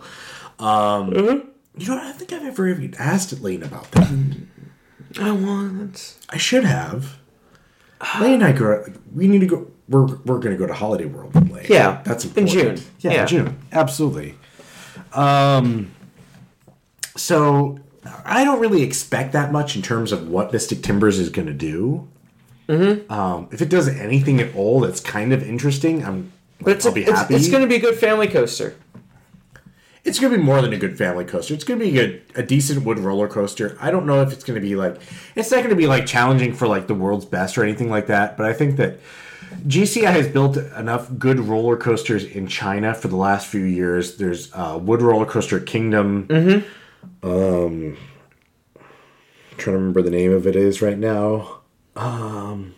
Um, 0.59 1.11
Mm-hmm. 1.11 1.49
You 1.81 1.87
know. 1.87 1.99
I 2.01 2.05
don't 2.05 2.17
think 2.17 2.33
I've 2.33 2.45
ever 2.45 2.67
even 2.69 2.95
asked 2.99 3.41
Lane 3.41 3.63
about 3.63 3.91
that. 3.93 4.09
i 5.21 5.31
want 5.31 6.17
I 6.29 6.37
should 6.37 6.65
have. 6.65 7.19
Lane 8.21 8.35
and 8.35 8.45
I 8.45 8.53
go. 8.53 8.85
We 9.15 9.29
need 9.29 9.41
to 9.41 9.47
go. 9.47 9.71
We're 9.89 10.07
we're 10.25 10.39
going 10.41 10.51
to 10.51 10.57
go 10.57 10.67
to 10.67 10.75
Holiday 10.75 11.05
World 11.07 11.35
Lane. 11.51 11.67
Yeah, 11.69 12.03
that's 12.05 12.25
in. 12.25 12.47
June. 12.49 12.81
Yeah, 12.99 13.13
Yeah. 13.13 13.21
in 13.23 13.27
June. 13.29 13.59
Absolutely. 13.71 14.35
Um. 15.13 15.93
So 17.19 17.79
I 18.25 18.45
don't 18.45 18.61
really 18.61 18.83
expect 18.83 19.33
that 19.33 19.53
much 19.53 19.77
in 19.77 19.83
terms 19.83 20.13
of 20.13 20.29
what 20.29 20.53
Mystic 20.53 20.83
Timbers 20.83 21.19
is 21.19 21.29
going 21.29 21.49
to 21.49 21.55
do. 21.55 22.09
Mm-hmm. 22.69 23.11
Um, 23.11 23.49
if 23.51 23.63
it 23.63 23.69
does 23.69 23.89
anything 23.89 24.41
at 24.41 24.55
all 24.55 24.81
that's 24.81 25.01
kind 25.01 25.33
of 25.33 25.43
interesting, 25.43 26.05
I'm. 26.05 26.33
but 26.61 26.77
it's, 26.77 26.87
I'll 26.87 26.93
be 26.93 27.03
it's, 27.03 27.11
happy. 27.11 27.35
it's 27.35 27.49
going 27.49 27.63
to 27.63 27.69
be 27.69 27.77
a 27.77 27.81
good 27.81 27.99
family 27.99 28.29
coaster 28.29 28.77
It's 30.05 30.19
going 30.19 30.33
to 30.33 30.39
be 30.39 30.45
more 30.45 30.61
than 30.61 30.75
a 30.75 30.77
good 30.77 30.99
family 30.99 31.25
coaster. 31.25 31.55
It's 31.55 31.65
going 31.65 31.81
to 31.81 31.91
be 31.91 31.99
a, 31.99 32.21
a 32.37 32.43
decent 32.43 32.85
wood 32.85 32.99
roller 32.99 33.27
coaster. 33.27 33.77
I 33.81 33.91
don't 33.91 34.05
know 34.05 34.21
if 34.21 34.33
it's 34.33 34.45
going 34.45 34.61
to 34.61 34.67
be 34.67 34.77
like 34.77 35.01
it's 35.35 35.51
not 35.51 35.59
going 35.59 35.71
to 35.71 35.77
be 35.77 35.87
like 35.87 36.05
challenging 36.05 36.53
for 36.53 36.69
like 36.69 36.89
the 36.89 36.95
world's 36.95 37.25
best 37.25 37.57
or 37.57 37.65
anything 37.65 37.89
like 37.89 38.07
that. 38.09 38.37
But 38.37 38.47
I 38.47 38.53
think 38.53 38.77
that 38.77 38.99
GCI 39.67 40.11
has 40.11 40.29
built 40.29 40.57
enough 40.57 41.11
good 41.19 41.41
roller 41.41 41.77
coasters 41.77 42.25
in 42.25 42.47
China 42.47 42.95
for 42.95 43.09
the 43.09 43.17
last 43.17 43.47
few 43.47 43.65
years. 43.65 44.17
There's 44.17 44.53
uh, 44.53 44.79
Wood 44.81 45.03
Roller 45.03 45.27
Coaster 45.27 45.59
Kingdom. 45.59 46.29
Mm-hmm. 46.29 46.69
Um, 47.23 47.97
trying 49.57 49.75
to 49.75 49.79
remember 49.79 50.03
the 50.03 50.11
name 50.11 50.33
of 50.33 50.47
it 50.47 50.57
is 50.57 50.81
right 50.81 50.99
now. 50.99 51.61
Um, 51.97 52.75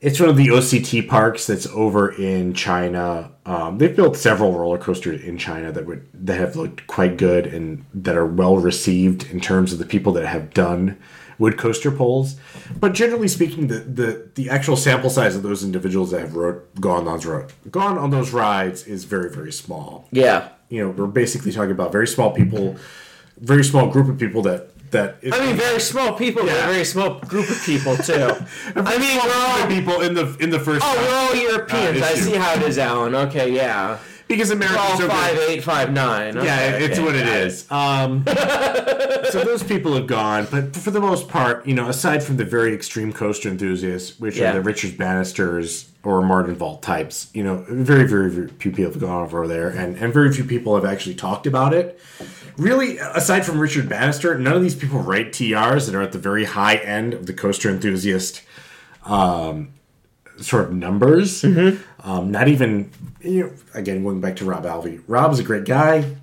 it's 0.00 0.20
one 0.20 0.28
of 0.28 0.36
the 0.36 0.48
OCT 0.48 1.08
parks 1.08 1.46
that's 1.46 1.66
over 1.68 2.12
in 2.12 2.54
China. 2.54 3.32
Um, 3.46 3.78
they've 3.78 3.94
built 3.94 4.16
several 4.16 4.56
roller 4.56 4.78
coasters 4.78 5.22
in 5.22 5.38
China 5.38 5.72
that 5.72 5.86
would 5.86 6.08
that 6.14 6.38
have 6.38 6.56
looked 6.56 6.86
quite 6.86 7.16
good 7.16 7.46
and 7.46 7.84
that 7.94 8.16
are 8.16 8.26
well 8.26 8.58
received 8.58 9.28
in 9.30 9.40
terms 9.40 9.72
of 9.72 9.78
the 9.78 9.86
people 9.86 10.12
that 10.12 10.26
have 10.26 10.54
done 10.54 10.98
wood 11.38 11.56
coaster 11.56 11.90
polls. 11.90 12.36
But 12.78 12.94
generally 12.94 13.28
speaking, 13.28 13.66
the 13.66 13.78
the, 13.78 14.30
the 14.34 14.50
actual 14.50 14.76
sample 14.76 15.10
size 15.10 15.34
of 15.34 15.42
those 15.42 15.64
individuals 15.64 16.10
that 16.12 16.20
have 16.20 16.36
rode, 16.36 16.62
gone 16.80 17.08
on 17.08 17.18
those 17.20 17.50
gone 17.70 17.98
on 17.98 18.10
those 18.10 18.32
rides 18.32 18.86
is 18.86 19.04
very 19.04 19.30
very 19.30 19.52
small. 19.52 20.06
yeah 20.12 20.50
You 20.68 20.84
know, 20.84 20.90
we're 20.90 21.06
basically 21.06 21.52
talking 21.52 21.70
about 21.72 21.92
very 21.92 22.06
small 22.06 22.30
people, 22.32 22.76
very 23.40 23.64
small 23.64 23.88
group 23.88 24.08
of 24.08 24.18
people 24.18 24.42
that 24.42 24.68
that. 24.90 25.16
I 25.32 25.46
mean, 25.46 25.56
very 25.56 25.80
small 25.80 26.12
people, 26.14 26.42
but 26.42 26.52
Yeah. 26.52 26.64
a 26.68 26.72
very 26.72 26.84
small 26.84 27.20
group 27.20 27.48
of 27.48 27.62
people 27.64 27.96
too. 27.96 28.12
I 28.76 28.98
mean, 28.98 29.18
we're 29.22 29.34
all 29.34 29.66
people 29.66 30.00
in 30.02 30.14
the 30.14 30.36
in 30.40 30.50
the 30.50 30.58
first. 30.60 30.84
oh, 30.86 30.94
we're 30.96 31.14
all 31.14 31.34
Europeans. 31.50 32.02
Uh, 32.02 32.06
I 32.06 32.14
see 32.14 32.34
how 32.34 32.54
it 32.54 32.62
is, 32.62 32.78
Alan. 32.78 33.14
Okay, 33.14 33.52
yeah, 33.54 33.98
because 34.28 34.50
Americans 34.50 34.80
all 35.00 35.02
are 35.02 35.08
five 35.08 35.34
very- 35.36 35.52
eight, 35.54 35.64
five 35.64 35.92
nine. 35.92 36.36
Yeah, 36.36 36.76
it's 36.76 36.98
okay, 36.98 37.04
what 37.04 37.14
it 37.16 37.26
is. 37.26 37.70
Um, 37.70 38.24
so 39.30 39.42
those 39.44 39.62
people 39.62 39.94
have 39.94 40.06
gone, 40.06 40.46
but 40.50 40.76
for 40.76 40.90
the 40.90 41.00
most 41.00 41.28
part, 41.28 41.66
you 41.66 41.74
know, 41.74 41.88
aside 41.88 42.22
from 42.22 42.36
the 42.36 42.44
very 42.44 42.74
extreme 42.74 43.12
coaster 43.12 43.48
enthusiasts, 43.48 44.18
which 44.20 44.36
Yeah. 44.36 44.50
are 44.50 44.54
the 44.54 44.60
Richard 44.60 44.96
Bannisters 44.96 45.88
or 46.04 46.22
Martin 46.22 46.54
Vault 46.54 46.82
types, 46.82 47.28
you 47.34 47.42
know, 47.42 47.64
very, 47.68 48.06
very, 48.06 48.30
very 48.30 48.48
few 48.48 48.70
people 48.70 48.92
have 48.92 49.00
gone 49.00 49.24
over 49.24 49.46
there, 49.48 49.68
and 49.68 49.96
and 49.96 50.12
very 50.12 50.32
few 50.32 50.44
people 50.44 50.74
have 50.74 50.84
actually 50.84 51.14
talked 51.14 51.46
about 51.46 51.74
it. 51.74 51.98
Really, 52.56 52.98
aside 52.98 53.44
from 53.46 53.60
Richard 53.60 53.88
Bannister, 53.88 54.36
none 54.36 54.54
of 54.54 54.62
these 54.62 54.74
people 54.74 54.98
write 55.00 55.28
TRs 55.32 55.86
that 55.86 55.94
are 55.94 56.02
at 56.02 56.12
the 56.12 56.18
very 56.18 56.44
high 56.44 56.74
end 56.76 57.14
of 57.14 57.26
the 57.26 57.32
coaster 57.32 57.68
enthusiast 57.70 58.42
um, 59.04 59.68
sort 60.38 60.64
of 60.64 60.72
numbers. 60.72 61.44
Um, 61.44 62.30
not 62.30 62.48
even, 62.48 62.90
you 63.20 63.44
know, 63.44 63.52
again, 63.74 64.02
going 64.02 64.20
back 64.20 64.36
to 64.36 64.44
Robb 64.44 64.64
Alvey. 64.64 65.02
Robb's 65.06 65.38
a 65.38 65.42
great 65.42 65.64
guy, 65.64 66.16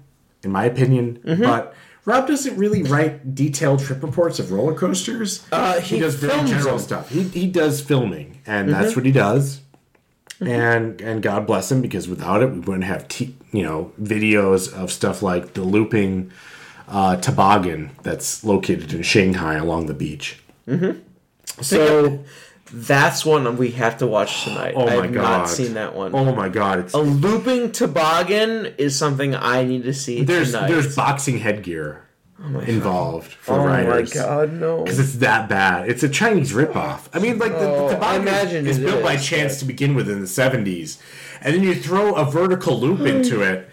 in 0.44 0.52
my 0.52 0.66
opinion, 0.66 1.20
but 1.24 1.74
Rob 2.06 2.28
doesn't 2.28 2.56
really 2.56 2.84
write 2.84 3.34
detailed 3.34 3.80
trip 3.80 4.04
reports 4.04 4.40
of 4.40 4.52
roller 4.52 4.76
coasters. 4.76 5.46
Uh, 5.52 5.80
he, 5.80 5.96
he 5.96 6.02
does 6.02 6.16
very 6.16 6.48
general 6.48 6.78
them. 6.78 6.80
stuff. 6.80 7.10
He 7.10 7.24
he 7.24 7.48
does 7.48 7.82
filming, 7.82 8.42
and 8.46 8.70
that's 8.70 8.96
what 8.96 9.06
he 9.06 9.12
does. 9.12 9.62
And 10.40 11.02
and 11.02 11.24
God 11.24 11.48
bless 11.48 11.72
him 11.72 11.82
because 11.82 12.08
without 12.08 12.44
it, 12.44 12.52
we 12.52 12.60
wouldn't 12.60 12.84
have 12.84 13.08
t- 13.08 13.36
you 13.52 13.64
know 13.64 13.92
videos 14.00 14.72
of 14.72 14.92
stuff 14.92 15.24
like 15.24 15.54
the 15.54 15.64
looping 15.64 16.32
uh, 16.88 17.16
toboggan 17.18 17.92
that's 18.04 18.44
located 18.44 18.94
in 18.94 19.02
Shanghai 19.02 19.56
along 19.56 19.88
the 19.88 19.94
beach. 19.94 20.40
Mm-hmm. 20.68 21.00
So, 21.62 22.24
That's 22.74 23.24
one 23.26 23.58
we 23.58 23.72
have 23.72 23.98
to 24.00 24.08
watch 24.08 24.44
tonight. 24.44 24.74
oh 24.76 24.88
I 24.88 24.98
my 24.98 25.06
have 25.06 25.14
god, 25.14 25.22
not 25.40 25.50
seen 25.50 25.76
that 25.76 25.96
one. 25.96 26.16
Oh 26.16 26.34
my 26.34 26.50
god, 26.50 26.80
it's 26.80 26.94
A 26.94 27.00
looping 27.00 27.72
toboggan 27.72 28.74
is 28.78 28.98
something 28.98 29.36
I 29.36 29.64
need 29.64 29.84
to 29.84 29.94
see 29.94 30.24
there's 30.24 30.52
tonight. 30.52 30.68
there's 30.70 30.96
boxing 30.96 31.38
headgear 31.38 32.02
oh 32.44 32.60
involved 32.62 33.32
for 33.34 33.54
oh 33.54 33.66
riders. 33.66 34.16
my 34.16 34.22
god, 34.22 34.54
no. 34.54 34.84
Because 34.84 35.00
it's 35.00 35.14
that 35.18 35.48
bad. 35.48 35.90
It's 35.90 36.02
a 36.04 36.10
Chinese 36.10 36.54
ripoff. 36.54 37.02
I 37.14 37.20
mean, 37.20 37.38
like 37.38 37.52
the, 37.54 37.70
Oh, 37.70 37.88
the 37.88 37.94
toboggan 37.94 38.04
I 38.04 38.16
imagine 38.22 38.68
is 38.68 38.80
it 38.80 38.86
built 38.86 39.04
by 39.04 39.16
chance 39.18 39.54
but- 39.56 39.60
to 39.60 39.66
begin 39.66 39.94
with 39.96 40.10
in 40.10 40.20
the 40.22 40.28
'70s, 40.28 40.98
and 41.42 41.54
then 41.56 41.62
you 41.64 41.76
throw 41.76 42.14
a 42.16 42.26
vertical 42.30 42.80
loop 42.80 43.02
into 43.02 43.42
it. 43.42 43.70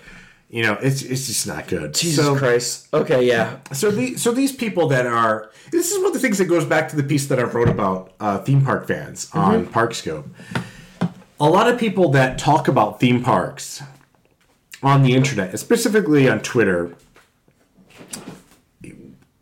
You 0.53 0.63
know, 0.63 0.75
it's 0.83 1.01
it's 1.01 1.29
just 1.29 1.47
not 1.47 1.67
good. 1.67 1.95
Jesus 1.95 2.27
so, 2.27 2.37
Christ. 2.37 2.87
Okay, 2.93 3.27
yeah. 3.27 3.57
so 3.73 3.91
the 3.91 4.19
so 4.19 4.33
these 4.33 4.53
people 4.53 4.87
that 4.89 5.07
are 5.07 5.51
this 5.71 5.91
is 5.91 5.97
one 5.97 6.09
of 6.09 6.13
the 6.13 6.19
things 6.19 6.37
that 6.37 6.45
goes 6.45 6.67
back 6.67 6.91
to 6.91 6.97
the 6.97 7.03
piece 7.03 7.27
that 7.29 7.41
I 7.41 7.45
wrote 7.45 7.71
about 7.71 8.13
uh, 8.21 8.37
theme 8.39 8.63
park 8.63 8.87
fans 8.87 9.31
on 9.33 9.65
Parkscope. 9.67 10.29
A 11.41 11.49
lot 11.49 11.69
of 11.69 11.81
people 11.81 12.11
that 12.11 12.37
talk 12.37 12.69
about 12.69 13.01
theme 13.01 13.23
parks 13.23 13.83
on 14.83 15.03
the 15.03 15.15
internet, 15.15 15.59
specifically 15.59 16.29
on 16.29 16.41
Twitter, 16.41 16.95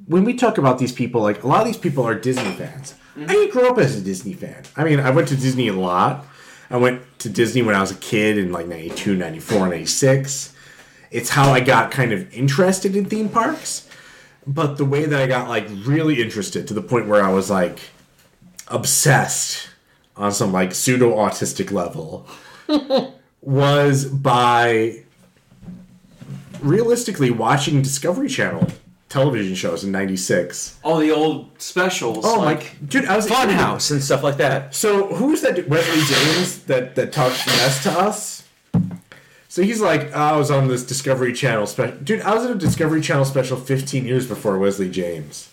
when 0.06 0.22
we 0.22 0.34
talk 0.34 0.58
about 0.58 0.78
these 0.78 0.92
people, 0.92 1.22
like 1.22 1.42
a 1.42 1.48
lot 1.48 1.62
of 1.62 1.66
these 1.66 1.76
people 1.76 2.06
are 2.06 2.14
Disney 2.14 2.52
fans. 2.52 2.94
I 3.16 3.26
didn't 3.26 3.50
grow 3.50 3.70
up 3.70 3.78
as 3.78 3.96
a 3.96 4.00
Disney 4.00 4.34
fan. 4.34 4.62
I 4.76 4.84
mean, 4.84 5.00
I 5.00 5.10
went 5.10 5.26
to 5.28 5.36
Disney 5.36 5.66
a 5.66 5.72
lot. 5.72 6.24
I 6.70 6.76
went 6.76 7.02
to 7.18 7.28
Disney 7.28 7.62
when 7.62 7.74
I 7.74 7.80
was 7.80 7.90
a 7.90 7.96
kid 7.96 8.38
in 8.38 8.52
like 8.52 8.68
92, 8.68 9.16
94, 9.16 9.68
96. 9.70 10.54
It's 11.10 11.30
how 11.30 11.50
I 11.50 11.60
got 11.60 11.90
kind 11.90 12.12
of 12.12 12.32
interested 12.32 12.94
in 12.94 13.04
theme 13.06 13.28
parks. 13.28 13.88
But 14.46 14.78
the 14.78 14.84
way 14.84 15.06
that 15.06 15.20
I 15.20 15.26
got 15.26 15.48
like 15.48 15.68
really 15.84 16.22
interested 16.22 16.66
to 16.68 16.74
the 16.74 16.82
point 16.82 17.06
where 17.06 17.22
I 17.22 17.32
was 17.32 17.50
like 17.50 17.80
obsessed 18.68 19.68
on 20.16 20.32
some 20.32 20.52
like 20.52 20.74
pseudo 20.74 21.14
autistic 21.16 21.70
level 21.70 22.26
was 23.40 24.04
by 24.06 25.02
realistically 26.62 27.30
watching 27.30 27.82
Discovery 27.82 28.28
Channel 28.28 28.68
television 29.08 29.54
shows 29.54 29.82
in 29.84 29.90
96. 29.90 30.78
All 30.82 30.98
the 30.98 31.10
old 31.10 31.60
specials. 31.60 32.24
Oh 32.24 32.40
like 32.40 32.80
my 32.80 32.86
dude, 32.86 33.04
I 33.06 33.16
was 33.16 33.26
Funhouse 33.26 33.90
and 33.90 34.02
stuff 34.02 34.22
like 34.22 34.38
that. 34.38 34.74
So 34.74 35.14
who's 35.14 35.42
that 35.42 35.68
Wesley 35.68 36.02
James 36.14 36.62
that 36.64 36.94
that 36.94 37.12
talks 37.12 37.46
mess 37.46 37.82
to 37.82 37.90
us? 37.90 38.44
So 39.50 39.62
he's 39.62 39.80
like, 39.80 40.12
I 40.12 40.36
was 40.36 40.48
on 40.48 40.68
this 40.68 40.84
Discovery 40.84 41.32
Channel 41.32 41.66
special. 41.66 41.96
Dude, 41.98 42.20
I 42.20 42.32
was 42.36 42.44
in 42.46 42.52
a 42.52 42.54
Discovery 42.54 43.00
Channel 43.00 43.24
special 43.24 43.56
15 43.56 44.04
years 44.04 44.28
before 44.28 44.56
Wesley 44.60 44.88
James. 44.88 45.48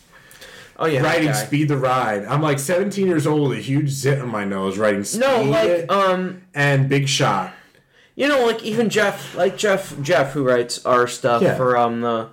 Oh 0.78 0.86
yeah. 0.86 1.02
Writing. 1.02 1.34
Speed 1.34 1.70
the 1.70 1.78
Ride. 1.78 2.24
I'm 2.26 2.44
like 2.44 2.60
17 2.60 3.08
years 3.08 3.26
old 3.26 3.50
with 3.50 3.58
a 3.58 3.62
huge 3.62 3.90
zit 3.90 4.20
on 4.22 4.28
my 4.30 4.44
nose 4.46 4.78
writing 4.78 5.04
Speed 5.04 5.22
No, 5.22 5.42
like 5.42 5.92
um 5.92 6.44
and 6.54 6.88
Big 6.88 7.08
Shot. 7.10 7.52
you 8.16 8.28
know, 8.28 8.46
like 8.46 8.62
even 8.62 8.92
Jeff 8.92 9.34
like 9.34 9.58
Jeff 9.58 10.00
Jeff 10.04 10.34
who 10.34 10.44
writes 10.44 10.86
our 10.86 11.08
stuff 11.08 11.42
Yeah. 11.42 11.56
for 11.58 11.76
um 11.76 12.02
the 12.02 12.30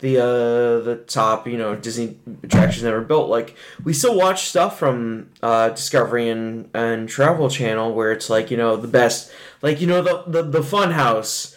the 0.00 0.18
uh 0.18 0.80
the 0.84 1.02
top, 1.06 1.46
you 1.46 1.56
know, 1.58 1.74
Disney 1.74 2.16
attractions 2.42 2.84
were 2.84 3.00
built. 3.00 3.28
Like 3.28 3.56
we 3.84 3.92
still 3.92 4.16
watch 4.16 4.48
stuff 4.48 4.78
from 4.78 5.30
uh 5.42 5.70
Discovery 5.70 6.28
and 6.28 6.70
and 6.74 7.08
Travel 7.08 7.48
Channel 7.50 7.94
where 7.94 8.12
it's 8.12 8.30
like, 8.30 8.50
you 8.50 8.56
know, 8.56 8.76
the 8.76 8.88
best 8.88 9.32
like 9.62 9.80
you 9.80 9.86
know 9.86 10.02
the 10.02 10.24
the, 10.26 10.42
the 10.42 10.62
Fun 10.62 10.92
House 10.92 11.56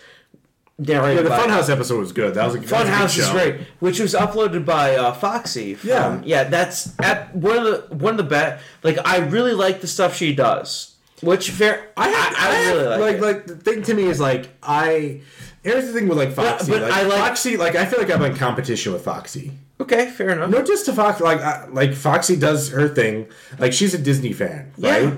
Yeah, 0.79 1.13
the 1.13 1.29
Funhouse 1.29 1.69
episode 1.69 1.99
was 1.99 2.11
good. 2.11 2.33
That 2.33 2.45
was 2.45 2.55
a, 2.55 2.59
that 2.59 2.63
was 2.63 2.71
a 2.71 2.85
good 2.85 2.87
Funhouse 2.87 3.17
is 3.19 3.29
great, 3.29 3.55
which 3.79 3.99
was 3.99 4.15
uploaded 4.15 4.65
by 4.65 4.95
uh, 4.95 5.13
Foxy. 5.13 5.75
From, 5.75 5.89
Yeah. 5.89 6.21
yeah, 6.25 6.43
that's 6.45 6.97
at 6.99 7.35
one 7.35 7.57
of 7.57 7.63
the 7.65 7.95
one 7.95 8.13
of 8.13 8.17
the 8.17 8.23
best. 8.23 8.63
Like 8.81 8.97
I 9.05 9.17
really 9.19 9.53
like 9.53 9.81
the 9.81 9.87
stuff 9.87 10.15
she 10.15 10.33
does. 10.33 10.95
Which 11.21 11.51
fair, 11.51 11.91
I 11.95 12.09
I, 12.09 12.33
I, 12.47 12.71
really 12.71 12.87
like. 12.87 12.99
like 12.99 13.15
it. 13.15 13.21
like 13.21 13.45
the 13.45 13.55
thing 13.57 13.83
to 13.83 13.93
me 13.93 14.05
is 14.05 14.19
like 14.19 14.49
I 14.63 15.21
here's 15.63 15.85
the 15.85 15.93
thing 15.93 16.07
with 16.07 16.17
like 16.17 16.31
Foxy. 16.33 16.71
but 16.71 16.81
like, 16.83 16.91
I 16.91 17.03
like- 17.03 17.17
Foxy 17.19 17.57
like 17.57 17.75
I 17.75 17.85
feel 17.85 17.99
like 17.99 18.11
I'm 18.11 18.21
in 18.23 18.35
competition 18.35 18.93
with 18.93 19.03
Foxy. 19.03 19.51
okay, 19.79 20.09
fair 20.09 20.29
enough. 20.31 20.49
No, 20.49 20.61
just 20.63 20.85
to 20.85 20.93
Fox, 20.93 21.19
like 21.21 21.39
I, 21.39 21.67
like 21.67 21.93
Foxy 21.93 22.35
does 22.35 22.69
her 22.69 22.87
thing. 22.87 23.27
Like 23.59 23.73
she's 23.73 23.93
a 23.93 23.97
Disney 23.97 24.33
fan, 24.33 24.71
right? 24.77 25.03
Yeah. 25.03 25.15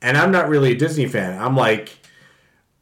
And 0.00 0.16
I'm 0.16 0.32
not 0.32 0.48
really 0.48 0.72
a 0.72 0.76
Disney 0.76 1.06
fan. 1.06 1.40
I'm 1.40 1.56
like, 1.56 1.96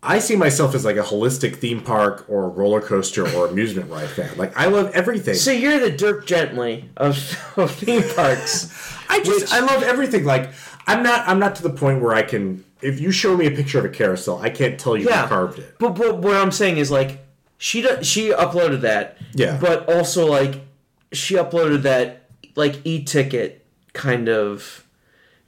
I 0.03 0.19
see 0.21 0.35
myself 0.37 0.75
as 0.75 0.85
like 0.87 0.97
a 0.97 1.03
holistic 1.03 1.57
theme 1.57 1.83
park 1.83 2.25
or 2.29 2.49
roller 2.49 2.81
coaster 2.81 3.29
or 3.37 3.47
amusement 3.49 3.91
ride 3.91 4.09
fan. 4.09 4.31
Like 4.39 4.57
I 4.57 4.67
love 4.67 4.91
everything. 4.95 5.35
So 5.35 5.51
you're 5.53 5.79
the 5.79 5.91
Dirk 5.91 6.27
Gently 6.27 6.89
of, 6.97 7.17
of 7.59 7.71
theme 7.73 8.03
parks. 8.15 8.71
I 9.11 9.21
just 9.21 9.41
which- 9.43 9.53
I 9.53 9.61
love 9.61 9.83
everything. 9.83 10.25
Like 10.25 10.51
I'm 10.87 11.03
not 11.03 11.29
I'm 11.29 11.39
not 11.39 11.57
to 11.57 11.63
the 11.63 11.71
point 11.71 12.01
where 12.01 12.15
I 12.15 12.23
can. 12.23 12.65
If 12.83 13.01
you 13.01 13.11
show 13.11 13.37
me 13.37 13.47
a 13.47 13.51
picture 13.51 13.79
of 13.79 13.85
a 13.85 13.89
carousel, 13.91 14.39
I 14.39 14.51
can't 14.51 14.79
tell 14.79 14.97
you 14.97 15.09
Yeah, 15.09 15.23
who 15.23 15.29
carved 15.29 15.59
it. 15.59 15.77
But, 15.79 15.91
but 15.91 16.19
what 16.19 16.37
I'm 16.37 16.51
saying 16.51 16.79
is 16.79 16.91
like 16.91 17.25
she 17.59 17.83
do, 17.83 18.03
she 18.03 18.31
uploaded 18.31 18.81
that. 18.83 19.19
Yeah. 19.35 19.59
But 19.61 19.89
also 19.89 20.27
like 20.27 20.63
she 21.13 21.35
uploaded 21.35 21.83
that 21.83 22.23
like 22.57 22.81
e-ticket 22.85 23.67
kind 23.93 24.29
of 24.29 24.87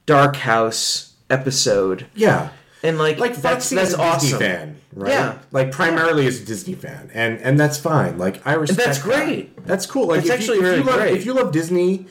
dark 0.06 0.36
house 0.36 1.14
episode. 1.30 2.06
Yeah. 2.14 2.50
And 2.82 2.98
like, 2.98 3.18
like 3.18 3.36
that's 3.36 3.70
that's 3.70 3.90
is 3.90 3.94
a 3.94 4.02
awesome. 4.02 4.28
Disney 4.30 4.38
fan, 4.46 4.80
right? 4.92 5.10
Yeah. 5.10 5.38
like 5.52 5.70
primarily 5.70 6.26
is 6.26 6.42
a 6.42 6.44
Disney 6.44 6.74
fan, 6.74 7.10
and 7.14 7.38
and 7.38 7.58
that's 7.58 7.78
fine. 7.78 8.18
Like 8.18 8.44
I 8.44 8.54
respect. 8.54 8.84
that's 8.84 8.98
that. 8.98 9.04
great. 9.04 9.64
That's 9.64 9.86
cool. 9.86 10.08
Like 10.08 10.24
That's 10.24 10.30
if 10.30 10.34
actually 10.34 10.56
you, 10.58 10.62
if 10.62 10.68
really 10.68 10.78
you 10.78 10.84
love, 10.84 10.98
great. 10.98 11.16
If 11.16 11.24
you 11.24 11.32
love 11.32 11.52
Disney, 11.52 12.06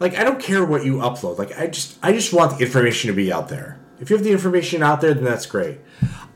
like 0.00 0.16
I 0.16 0.24
don't 0.24 0.40
care 0.40 0.64
what 0.64 0.86
you 0.86 0.94
upload. 0.94 1.36
Like 1.38 1.58
I 1.58 1.66
just 1.66 1.98
I 2.02 2.12
just 2.12 2.32
want 2.32 2.56
the 2.58 2.64
information 2.64 3.08
to 3.08 3.14
be 3.14 3.30
out 3.30 3.50
there. 3.50 3.78
If 4.00 4.10
you 4.10 4.16
have 4.16 4.24
the 4.24 4.32
information 4.32 4.82
out 4.82 5.00
there, 5.00 5.14
then 5.14 5.24
that's 5.24 5.46
great. 5.46 5.78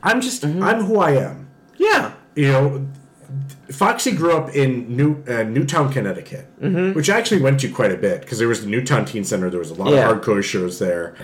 I'm 0.03 0.21
just 0.21 0.41
Mm-hmm. 0.43 0.63
I'm 0.63 0.83
who 0.85 0.97
I 0.99 1.11
am. 1.11 1.47
Yeah. 1.77 2.13
You 2.35 2.47
know, 2.51 2.87
Foxy 3.71 4.11
grew 4.11 4.33
up 4.35 4.53
in 4.55 4.95
New 4.95 5.23
uh, 5.27 5.43
Newtown, 5.43 5.91
Connecticut, 5.91 6.47
which 6.95 7.09
I 7.09 7.17
actually 7.17 7.41
went 7.41 7.59
to 7.61 7.69
quite 7.71 7.91
a 7.91 7.97
bit 7.97 8.21
because 8.21 8.39
there 8.39 8.47
was 8.47 8.61
the 8.61 8.67
Newtown 8.69 9.05
Teen 9.05 9.23
Center. 9.23 9.49
There 9.49 9.59
was 9.59 9.69
a 9.71 9.75
lot 9.75 9.91
Yeah. 9.91 10.09
of 10.09 10.21
hardcore 10.21 10.43
shows 10.43 10.79
there. 10.79 11.15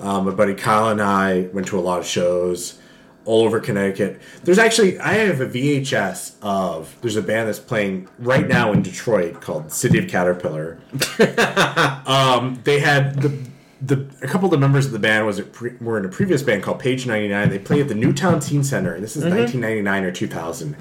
Um, 0.00 0.26
my 0.26 0.30
buddy 0.32 0.54
Kyle 0.54 0.88
and 0.90 1.02
I 1.02 1.48
went 1.52 1.66
to 1.68 1.78
a 1.78 1.80
lot 1.80 1.98
of 1.98 2.06
shows 2.06 2.78
all 3.24 3.42
over 3.44 3.58
Connecticut. 3.60 4.20
There's 4.44 4.58
actually 4.58 4.98
I 5.00 5.14
have 5.14 5.40
a 5.40 5.46
VHS 5.46 6.34
of 6.40 6.94
there's 7.00 7.16
a 7.16 7.22
band 7.22 7.48
that's 7.48 7.58
playing 7.58 8.08
right 8.20 8.46
now 8.46 8.72
in 8.72 8.80
Detroit 8.82 9.40
called 9.40 9.72
City 9.72 9.98
of 9.98 10.06
Caterpillar. 10.08 10.78
um, 12.06 12.60
they 12.64 12.78
had 12.80 13.20
the 13.22 13.36
the 13.80 14.08
a 14.22 14.26
couple 14.26 14.46
of 14.46 14.50
the 14.50 14.58
members 14.58 14.86
of 14.86 14.92
the 14.92 14.98
band 14.98 15.26
was 15.26 15.40
pre, 15.40 15.72
were 15.80 15.98
in 15.98 16.04
a 16.04 16.08
previous 16.08 16.42
band 16.42 16.62
called 16.62 16.80
Page 16.80 17.06
99. 17.06 17.48
They 17.48 17.58
played 17.58 17.82
at 17.82 17.88
the 17.88 17.94
Newtown 17.94 18.40
Teen 18.40 18.64
Center, 18.64 18.94
and 18.94 19.02
this 19.02 19.16
is 19.16 19.24
1999 19.24 20.04
or 20.04 20.12
2000. 20.12 20.76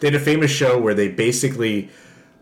They 0.00 0.08
had 0.08 0.14
a 0.14 0.20
famous 0.20 0.50
show 0.50 0.78
where 0.78 0.94
they 0.94 1.08
basically 1.08 1.90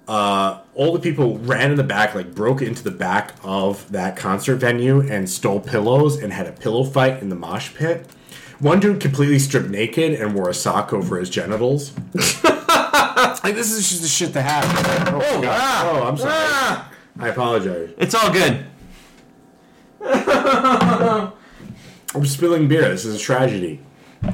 uh, 0.09 0.61
all 0.75 0.93
the 0.93 0.99
people 0.99 1.39
ran 1.39 1.71
in 1.71 1.77
the 1.77 1.85
back, 1.85 2.17
like 2.17 2.35
broke 2.35 2.63
into 2.63 2.83
the 2.83 2.91
back 2.91 3.35
of 3.45 3.91
that 3.93 4.17
concert 4.17 4.57
venue 4.57 5.01
and 5.01 5.31
stole 5.31 5.61
pillows 5.61 6.21
and 6.21 6.33
had 6.33 6.47
a 6.47 6.53
pillow 6.53 6.83
fight 6.83 7.23
in 7.23 7.29
the 7.29 7.37
mosh 7.37 7.73
pit. 7.75 8.11
One 8.59 8.81
dude 8.81 9.01
completely 9.01 9.39
stripped 9.39 9.71
naked 9.71 10.21
and 10.21 10.35
wore 10.35 10.51
a 10.51 10.55
sock 10.55 10.93
over 10.93 11.19
his 11.19 11.31
genitals. 11.31 11.93
like 12.45 13.55
this 13.55 13.71
is 13.71 13.89
just 13.89 14.03
the 14.03 14.09
shit 14.09 14.33
that 14.33 14.43
happened. 14.43 15.15
Oh, 15.15 15.41
God. 15.41 15.87
oh 15.87 16.09
I'm 16.09 16.17
sorry. 16.17 16.33
Ah, 16.35 16.93
I 17.19 17.29
apologize. 17.29 17.91
it's 17.97 18.15
all 18.15 18.33
good. 18.33 18.67
I'm 22.15 22.27
spilling 22.27 22.69
beer. 22.69 22.89
This 22.89 23.05
is 23.05 23.17
a 23.17 23.19
tragedy. 23.19 23.81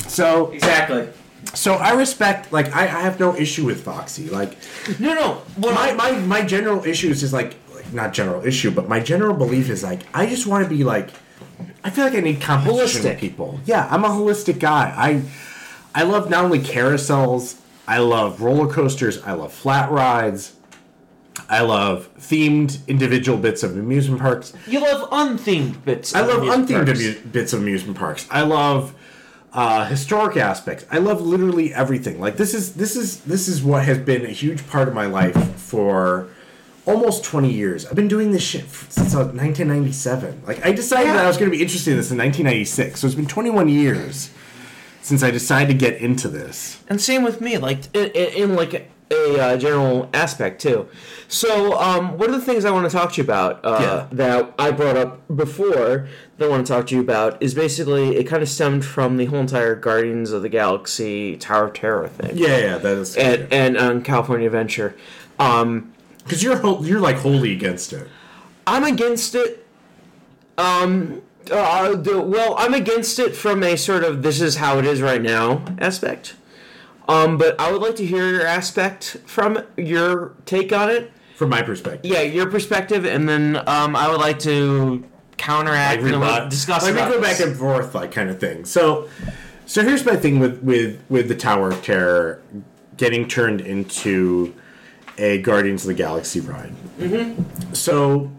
So, 0.08 0.50
Exactly. 0.52 1.08
so 1.54 1.74
I 1.74 1.92
respect. 1.92 2.52
Like, 2.52 2.74
I, 2.74 2.82
I 2.84 3.00
have 3.02 3.20
no 3.20 3.34
issue 3.36 3.64
with 3.66 3.82
Foxy. 3.84 4.28
Like, 4.28 4.56
No, 4.98 5.14
no. 5.14 5.34
What 5.56 5.74
my, 5.74 5.92
my 5.92 6.12
my 6.20 6.42
general 6.42 6.84
issue 6.84 7.08
is 7.10 7.20
just 7.20 7.32
like, 7.32 7.56
like 7.74 7.92
not 7.92 8.12
general 8.12 8.44
issue, 8.44 8.70
but 8.70 8.88
my 8.88 9.00
general 9.00 9.34
belief 9.34 9.68
is 9.70 9.82
like 9.82 10.00
I 10.14 10.26
just 10.26 10.46
want 10.46 10.64
to 10.64 10.70
be 10.70 10.82
like 10.84 11.10
I 11.84 11.90
feel 11.90 12.04
like 12.04 12.14
I 12.14 12.20
need 12.20 12.40
competition 12.40 13.02
Holistic. 13.02 13.04
with 13.10 13.18
people. 13.20 13.60
Yeah, 13.64 13.86
I'm 13.90 14.04
a 14.04 14.08
holistic 14.08 14.58
guy. 14.58 14.92
I 14.96 15.22
I 15.94 16.02
love 16.04 16.28
not 16.30 16.44
only 16.44 16.58
carousels, 16.58 17.56
I 17.86 17.98
love 17.98 18.40
roller 18.42 18.72
coasters, 18.72 19.22
I 19.22 19.32
love 19.32 19.52
flat 19.52 19.90
rides, 19.92 20.52
I 21.48 21.60
love 21.62 22.08
themed 22.18 22.86
individual 22.86 23.38
bits 23.38 23.62
of 23.62 23.76
amusement 23.76 24.20
parks. 24.20 24.52
you 24.66 24.80
love 24.80 25.08
unthemed 25.10 25.84
bits. 25.84 26.14
I 26.14 26.22
love 26.22 26.42
unthemed 26.42 26.88
amu- 26.88 27.20
bits 27.30 27.52
of 27.52 27.60
amusement 27.60 27.98
parks. 27.98 28.26
I 28.30 28.42
love 28.42 28.94
uh, 29.52 29.86
historic 29.86 30.36
aspects. 30.36 30.84
I 30.90 30.98
love 30.98 31.20
literally 31.20 31.72
everything. 31.72 32.20
Like 32.20 32.36
this 32.36 32.54
is 32.54 32.74
this 32.74 32.96
is 32.96 33.20
this 33.20 33.48
is 33.48 33.62
what 33.62 33.84
has 33.84 33.98
been 33.98 34.24
a 34.24 34.30
huge 34.30 34.66
part 34.68 34.88
of 34.88 34.94
my 34.94 35.06
life 35.06 35.36
for 35.56 36.28
almost 36.84 37.24
20 37.24 37.52
years. 37.52 37.84
I've 37.86 37.96
been 37.96 38.08
doing 38.08 38.30
this 38.30 38.42
shit 38.42 38.68
since 38.70 39.14
uh, 39.14 39.18
1997. 39.18 40.42
Like 40.46 40.64
I 40.64 40.72
decided 40.72 41.08
that 41.08 41.24
I 41.24 41.28
was 41.28 41.36
going 41.36 41.50
to 41.50 41.56
be 41.56 41.62
interested 41.62 41.92
in 41.92 41.96
this 41.96 42.10
in 42.10 42.18
1996. 42.18 43.00
So 43.00 43.06
it's 43.06 43.16
been 43.16 43.26
21 43.26 43.68
years 43.68 44.30
since 45.02 45.22
I 45.22 45.30
decided 45.30 45.68
to 45.68 45.74
get 45.74 46.00
into 46.00 46.28
this. 46.28 46.82
And 46.88 47.00
same 47.00 47.22
with 47.22 47.40
me, 47.40 47.58
like 47.58 47.94
in, 47.94 48.06
in 48.10 48.56
like 48.56 48.90
a, 49.10 49.38
uh, 49.40 49.56
general 49.56 50.08
aspect 50.12 50.60
too. 50.60 50.88
So, 51.28 51.78
um, 51.80 52.18
one 52.18 52.30
of 52.30 52.34
the 52.34 52.44
things 52.44 52.64
I 52.64 52.70
want 52.70 52.90
to 52.90 52.96
talk 52.96 53.12
to 53.12 53.16
you 53.18 53.24
about 53.24 53.64
uh, 53.64 53.78
Yeah. 53.80 54.06
that 54.12 54.54
I 54.58 54.70
brought 54.72 54.96
up 54.96 55.20
before 55.34 56.08
that 56.38 56.44
I 56.44 56.48
want 56.48 56.66
to 56.66 56.72
talk 56.72 56.86
to 56.88 56.94
you 56.94 57.00
about 57.00 57.40
is 57.42 57.54
basically 57.54 58.16
it 58.16 58.24
kind 58.24 58.42
of 58.42 58.48
stemmed 58.48 58.84
from 58.84 59.16
the 59.16 59.26
whole 59.26 59.40
entire 59.40 59.74
Guardians 59.76 60.32
of 60.32 60.42
the 60.42 60.48
Galaxy 60.48 61.36
Tower 61.36 61.66
of 61.66 61.72
Terror 61.74 62.08
thing. 62.08 62.32
Yeah, 62.36 62.58
yeah, 62.58 62.78
that 62.78 62.98
is. 62.98 63.16
And 63.16 63.46
and 63.52 63.76
um, 63.76 64.02
California 64.02 64.46
Adventure. 64.46 64.94
Um, 65.38 65.92
Because 66.24 66.42
you're 66.42 66.56
whole- 66.56 66.84
you're 66.84 67.00
like 67.00 67.16
wholly 67.18 67.52
against 67.52 67.92
it. 67.92 68.08
I'm 68.66 68.82
against 68.82 69.34
it. 69.36 69.64
Um, 70.58 71.22
uh, 71.50 71.94
the, 71.94 72.20
well, 72.20 72.54
I'm 72.58 72.74
against 72.74 73.18
it 73.20 73.36
from 73.36 73.62
a 73.62 73.76
sort 73.76 74.02
of 74.02 74.22
this 74.22 74.40
is 74.40 74.56
how 74.56 74.78
it 74.78 74.84
is 74.84 75.00
right 75.00 75.22
now 75.22 75.62
aspect. 75.78 76.34
Um, 77.08 77.38
but 77.38 77.60
I 77.60 77.70
would 77.70 77.82
like 77.82 77.96
to 77.96 78.06
hear 78.06 78.28
your 78.28 78.46
aspect 78.46 79.16
from 79.26 79.62
your 79.76 80.34
take 80.44 80.72
on 80.72 80.90
it. 80.90 81.12
From 81.36 81.50
my 81.50 81.62
perspective. 81.62 82.10
Yeah, 82.10 82.22
your 82.22 82.50
perspective, 82.50 83.04
and 83.04 83.28
then 83.28 83.56
um, 83.68 83.94
I 83.94 84.08
would 84.08 84.20
like 84.20 84.38
to 84.40 85.04
counteract 85.36 86.02
and 86.02 86.20
we'll 86.20 86.48
discuss. 86.48 86.82
Let 86.82 86.94
me 86.94 87.14
go 87.14 87.20
back 87.20 87.40
and 87.40 87.56
forth, 87.56 87.94
like 87.94 88.12
kind 88.12 88.30
of 88.30 88.40
thing. 88.40 88.64
So, 88.64 89.08
so 89.66 89.82
here's 89.82 90.04
my 90.04 90.16
thing 90.16 90.38
with 90.38 90.62
with 90.62 91.02
with 91.08 91.28
the 91.28 91.36
Tower 91.36 91.70
of 91.70 91.82
Terror 91.82 92.42
getting 92.96 93.28
turned 93.28 93.60
into 93.60 94.54
a 95.18 95.38
Guardians 95.42 95.82
of 95.82 95.88
the 95.88 95.94
Galaxy 95.94 96.40
ride. 96.40 96.72
Mm-hmm. 96.98 97.74
So, 97.74 98.30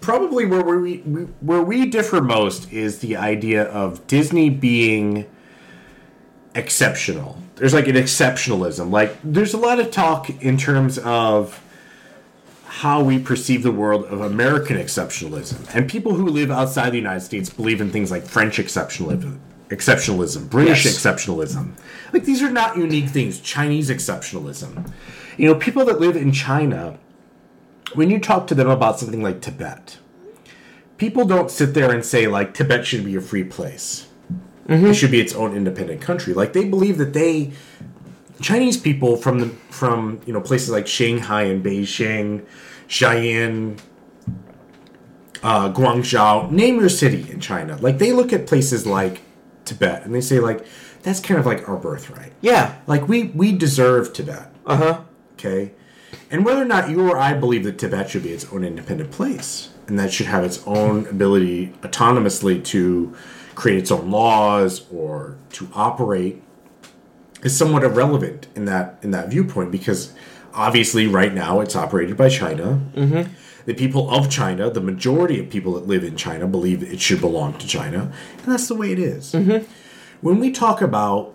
probably 0.00 0.46
where 0.46 0.64
we, 0.64 0.98
we 0.98 1.22
where 1.40 1.62
we 1.62 1.86
differ 1.86 2.20
most 2.20 2.72
is 2.72 2.98
the 2.98 3.16
idea 3.16 3.64
of 3.64 4.06
Disney 4.06 4.50
being 4.50 5.26
exceptional. 6.54 7.42
There's 7.56 7.74
like 7.74 7.86
an 7.88 7.96
exceptionalism. 7.96 8.90
Like 8.90 9.16
there's 9.22 9.54
a 9.54 9.58
lot 9.58 9.78
of 9.78 9.90
talk 9.90 10.30
in 10.42 10.56
terms 10.56 10.98
of 10.98 11.60
how 12.66 13.02
we 13.02 13.18
perceive 13.20 13.62
the 13.62 13.70
world 13.70 14.04
of 14.06 14.20
American 14.20 14.76
exceptionalism. 14.76 15.72
And 15.74 15.88
people 15.88 16.14
who 16.14 16.26
live 16.26 16.50
outside 16.50 16.90
the 16.90 16.96
United 16.96 17.20
States 17.20 17.48
believe 17.48 17.80
in 17.80 17.90
things 17.90 18.10
like 18.10 18.24
French 18.24 18.58
exceptionalism, 18.58 19.38
exceptionalism, 19.68 20.50
British 20.50 20.84
Yes. 20.84 20.96
exceptionalism. 20.98 21.72
Like 22.12 22.24
these 22.24 22.42
are 22.42 22.50
not 22.50 22.76
unique 22.76 23.08
things. 23.08 23.38
Chinese 23.40 23.90
exceptionalism. 23.90 24.90
You 25.36 25.48
know, 25.48 25.54
people 25.54 25.84
that 25.84 26.00
live 26.00 26.16
in 26.16 26.32
China, 26.32 26.98
when 27.94 28.10
you 28.10 28.18
talk 28.18 28.48
to 28.48 28.54
them 28.56 28.68
about 28.68 28.98
something 28.98 29.22
like 29.22 29.40
Tibet, 29.40 29.98
people 30.98 31.24
don't 31.24 31.50
sit 31.52 31.74
there 31.74 31.92
and 31.92 32.04
say 32.04 32.26
like 32.26 32.54
Tibet 32.54 32.84
should 32.84 33.04
be 33.04 33.14
a 33.14 33.20
free 33.20 33.44
place. 33.44 34.08
It 34.66 34.94
should 34.94 35.10
be 35.10 35.20
its 35.20 35.34
own 35.34 35.54
independent 35.54 36.00
country. 36.00 36.32
Like 36.32 36.52
they 36.52 36.64
believe 36.64 36.98
that 36.98 37.12
they 37.12 37.52
Chinese 38.40 38.76
people 38.76 39.16
from 39.16 39.40
the 39.40 39.48
from 39.70 40.20
you 40.26 40.32
know 40.32 40.40
places 40.40 40.70
like 40.70 40.86
Shanghai 40.86 41.42
and 41.42 41.64
Beijing, 41.64 42.46
Xi'an, 42.88 43.78
uh, 45.42 45.72
Guangzhou, 45.72 46.50
name 46.50 46.80
your 46.80 46.88
city 46.88 47.30
in 47.30 47.40
China. 47.40 47.76
Like 47.80 47.98
they 47.98 48.12
look 48.12 48.32
at 48.32 48.46
places 48.46 48.86
like 48.86 49.22
Tibet 49.64 50.04
and 50.04 50.14
they 50.14 50.20
say 50.20 50.40
like 50.40 50.64
that's 51.02 51.20
kind 51.20 51.38
of 51.38 51.46
like 51.46 51.68
our 51.68 51.76
birthright. 51.76 52.32
Yeah. 52.40 52.76
Like 52.86 53.08
we 53.08 53.24
we 53.24 53.52
deserve 53.52 54.12
Tibet. 54.12 54.50
Uh 54.66 54.76
huh. 54.76 55.00
Okay, 55.34 55.72
and 56.30 56.44
whether 56.44 56.62
or 56.62 56.66
not 56.66 56.88
you 56.88 57.08
or 57.10 57.18
I 57.18 57.34
believe 57.34 57.64
that 57.64 57.78
Tibet 57.78 58.08
should 58.08 58.22
be 58.22 58.30
its 58.30 58.50
own 58.52 58.64
independent 58.64 59.10
place 59.10 59.70
and 59.86 59.98
that 59.98 60.12
should 60.12 60.26
have 60.26 60.44
its 60.44 60.62
own 60.66 61.06
ability 61.06 61.68
autonomously 61.82 62.64
to 62.64 63.14
create 63.54 63.78
its 63.78 63.90
own 63.90 64.10
laws 64.10 64.86
or 64.92 65.36
to 65.52 65.68
operate 65.74 66.42
is 67.42 67.56
somewhat 67.56 67.84
irrelevant 67.84 68.48
in 68.56 68.64
that 68.64 68.98
in 69.02 69.10
that 69.12 69.28
viewpoint 69.28 69.70
because 69.70 70.12
obviously 70.54 71.06
right 71.06 71.32
now 71.32 71.60
it's 71.60 71.76
operated 71.76 72.16
by 72.16 72.28
China. 72.28 72.80
Mm-hmm. 72.94 73.32
The 73.66 73.74
people 73.74 74.10
of 74.10 74.30
China, 74.30 74.70
the 74.70 74.80
majority 74.80 75.40
of 75.40 75.48
people 75.48 75.72
that 75.74 75.86
live 75.86 76.04
in 76.04 76.16
China, 76.16 76.46
believe 76.46 76.82
it 76.82 77.00
should 77.00 77.20
belong 77.20 77.56
to 77.58 77.66
China, 77.66 78.12
and 78.42 78.52
that's 78.52 78.68
the 78.68 78.74
way 78.74 78.92
it 78.92 78.98
is. 78.98 79.32
Mm-hmm. 79.32 79.64
When 80.20 80.38
we 80.38 80.50
talk 80.50 80.82
about 80.82 81.34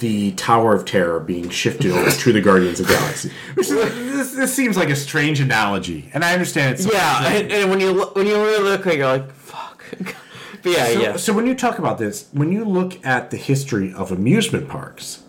the 0.00 0.32
Tower 0.32 0.74
of 0.74 0.84
Terror 0.84 1.18
being 1.18 1.48
shifted 1.48 1.90
over 1.90 2.10
to 2.10 2.32
the 2.32 2.40
Guardians 2.40 2.78
of 2.78 2.86
the 2.86 2.92
Galaxy, 2.92 3.30
which 3.54 3.68
is, 3.68 3.74
this, 3.74 4.34
this 4.34 4.54
seems 4.54 4.76
like 4.76 4.90
a 4.90 4.96
strange 4.96 5.40
analogy, 5.40 6.10
and 6.14 6.24
I 6.24 6.32
understand 6.32 6.74
it's 6.74 6.86
Yeah, 6.86 7.26
and, 7.26 7.50
and 7.50 7.70
when 7.70 7.80
you 7.80 8.04
when 8.12 8.26
you 8.26 8.34
really 8.34 8.62
look 8.62 8.86
at 8.86 8.94
it, 8.94 8.98
you're 8.98 9.06
like, 9.06 9.30
fuck. 9.32 9.84
but 10.62 10.72
yeah, 10.72 10.86
So, 10.86 11.00
yeah. 11.00 11.16
so 11.16 11.32
when 11.32 11.46
you 11.46 11.54
talk 11.54 11.78
about 11.78 11.98
this, 11.98 12.28
when 12.32 12.52
you 12.52 12.64
look 12.64 13.04
at 13.04 13.30
the 13.30 13.36
history 13.36 13.92
of 13.92 14.10
amusement 14.12 14.68
parks, 14.68 15.22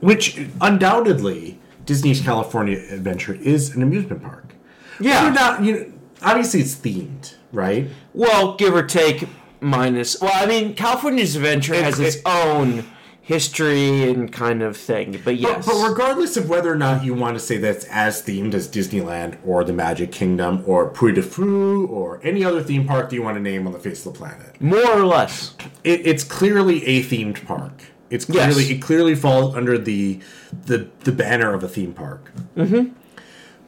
which 0.00 0.38
undoubtedly 0.60 1.58
Disney's 1.84 2.20
California 2.20 2.78
Adventure 2.90 3.34
is 3.34 3.74
an 3.74 3.82
amusement 3.82 4.22
park. 4.22 4.54
Yeah. 5.00 5.30
Not, 5.30 5.62
you 5.64 5.72
know, 5.72 5.92
obviously 6.22 6.60
it's 6.60 6.74
themed, 6.76 7.34
right? 7.52 7.88
Well, 8.14 8.56
give 8.56 8.74
or 8.74 8.82
take, 8.82 9.26
minus. 9.60 10.20
Well, 10.20 10.32
I 10.34 10.46
mean, 10.46 10.74
California's 10.74 11.34
Adventure 11.36 11.74
has 11.74 11.98
It's- 11.98 12.16
its 12.16 12.22
own 12.26 12.84
history 13.28 14.08
and 14.10 14.32
kind 14.32 14.62
of 14.62 14.74
thing, 14.74 15.20
but 15.22 15.36
yes. 15.36 15.66
But, 15.66 15.74
but 15.74 15.88
regardless 15.90 16.38
of 16.38 16.48
whether 16.48 16.72
or 16.72 16.76
not 16.76 17.04
you 17.04 17.12
want 17.12 17.34
to 17.36 17.40
say 17.40 17.58
that's 17.58 17.84
as 17.84 18.22
themed 18.22 18.54
as 18.54 18.66
Disneyland 18.66 19.36
or 19.44 19.64
the 19.64 19.72
Magic 19.74 20.10
Kingdom 20.10 20.64
or 20.66 20.88
Puy 20.88 21.12
du 21.12 21.20
Fou 21.20 21.86
or 21.88 22.20
any 22.24 22.42
other 22.42 22.62
theme 22.62 22.86
park 22.86 23.10
that 23.10 23.14
you 23.14 23.22
want 23.22 23.36
to 23.36 23.42
name 23.42 23.66
on 23.66 23.74
the 23.74 23.78
face 23.78 24.06
of 24.06 24.14
the 24.14 24.18
planet, 24.18 24.58
more 24.62 24.90
or 24.90 25.04
less. 25.04 25.54
it, 25.84 26.06
it's 26.06 26.24
clearly 26.24 26.82
a 26.86 27.02
themed 27.02 27.44
park. 27.44 27.82
It's 28.08 28.26
Yes. 28.30 28.54
clearly 28.54 28.72
it 28.74 28.80
clearly 28.80 29.14
falls 29.14 29.54
under 29.54 29.76
the 29.76 30.20
the 30.64 30.88
the 31.00 31.12
banner 31.12 31.52
of 31.52 31.62
a 31.62 31.68
theme 31.68 31.92
park. 31.92 32.32
Mm-hmm. 32.56 32.94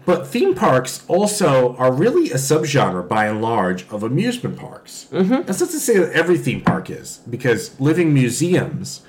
But 0.07 0.27
theme 0.27 0.55
parks 0.55 1.05
also 1.07 1.77
are 1.77 1.93
really 1.93 2.31
a 2.31 2.37
subgenre, 2.37 3.07
by 3.07 3.27
and 3.27 3.43
large, 3.43 3.87
of 3.91 4.03
amusement 4.03 4.59
parks. 4.59 5.07
Mm-hmm. 5.13 5.43
That's 5.47 5.61
not 5.61 5.69
to 5.71 5.79
say 5.79 5.99
that 5.99 6.13
every 6.15 6.39
theme 6.39 6.63
park 6.63 6.89
is, 6.89 7.19
because 7.29 7.79
living 7.79 8.15
museums, 8.15 9.03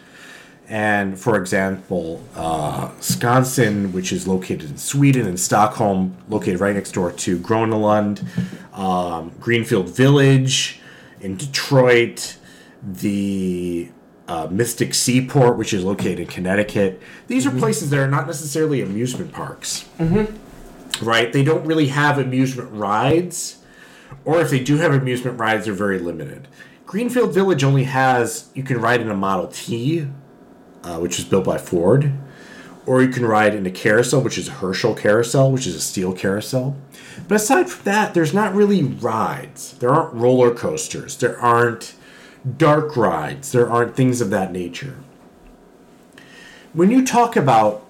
and 0.72 1.19
for 1.19 1.38
example, 1.38 2.24
uh, 2.34 2.88
Skansen, 3.01 3.91
which 3.91 4.13
is 4.13 4.26
located 4.26 4.69
in 4.69 4.78
Sweden, 4.78 5.28
and 5.28 5.38
Stockholm, 5.38 6.15
located 6.30 6.61
right 6.61 6.74
next 6.74 6.93
door 6.93 7.11
to 7.11 7.38
Gröna 7.39 7.80
Lund, 7.80 8.26
um, 8.72 9.34
Greenfield 9.41 9.89
Village 9.89 10.80
in 11.19 11.36
Detroit, 11.36 12.38
the 12.82 13.89
uh, 14.30 14.47
Mystic 14.49 14.93
Seaport, 14.93 15.57
which 15.57 15.74
is 15.74 15.84
located 15.84 16.22
in 16.22 16.28
Connecticut. 16.28 17.01
These 17.28 17.45
are 17.45 17.51
places 17.51 17.89
that 17.89 17.99
are 17.99 18.07
not 18.07 18.26
necessarily 18.26 18.82
amusement 18.82 19.34
parks. 19.34 19.89
Right? 21.01 21.34
They 21.34 21.43
don't 21.43 21.65
really 21.65 21.88
have 21.88 22.17
amusement 22.17 22.72
rides, 22.72 23.57
or 24.24 24.39
if 24.39 24.49
they 24.49 24.63
do 24.63 24.78
have 24.78 24.93
amusement 24.93 25.38
rides, 25.38 25.65
they're 25.65 25.74
very 25.74 25.99
limited. 25.99 26.47
Greenfield 26.86 27.34
Village 27.34 27.63
only 27.65 27.84
has, 27.84 28.49
you 28.53 28.63
can 28.63 28.80
ride 28.80 29.01
in 29.01 29.09
a 29.11 29.15
Model 29.15 29.47
T, 29.47 30.07
uh, 30.84 30.97
which 30.97 31.17
was 31.17 31.25
built 31.25 31.45
by 31.45 31.57
Ford, 31.57 32.11
or 32.86 33.01
you 33.01 33.09
can 33.09 33.25
ride 33.25 33.53
in 33.53 33.65
a 33.65 33.71
carousel, 33.71 34.21
which 34.21 34.38
is 34.38 34.47
a 34.47 34.51
Herschell 34.51 34.95
carousel, 34.95 35.51
which 35.51 35.67
is 35.67 35.75
a 35.75 35.82
steel 35.82 36.13
carousel. 36.13 36.75
But 37.27 37.36
aside 37.36 37.69
from 37.69 37.84
that, 37.84 38.13
there's 38.13 38.34
not 38.34 38.55
really 38.55 38.84
rides. 38.84 39.73
There 39.77 39.89
aren't 39.89 40.13
roller 40.13 40.53
coasters. 40.53 41.15
There 41.17 41.39
aren't 41.39 41.93
dark 42.57 42.97
rides. 42.97 43.51
There 43.51 43.69
aren't 43.69 43.95
things 43.95 44.21
of 44.21 44.29
that 44.32 44.51
nature. 44.51 44.95
When 46.73 46.89
you 46.89 47.05
talk 47.05 47.36
about 47.36 47.86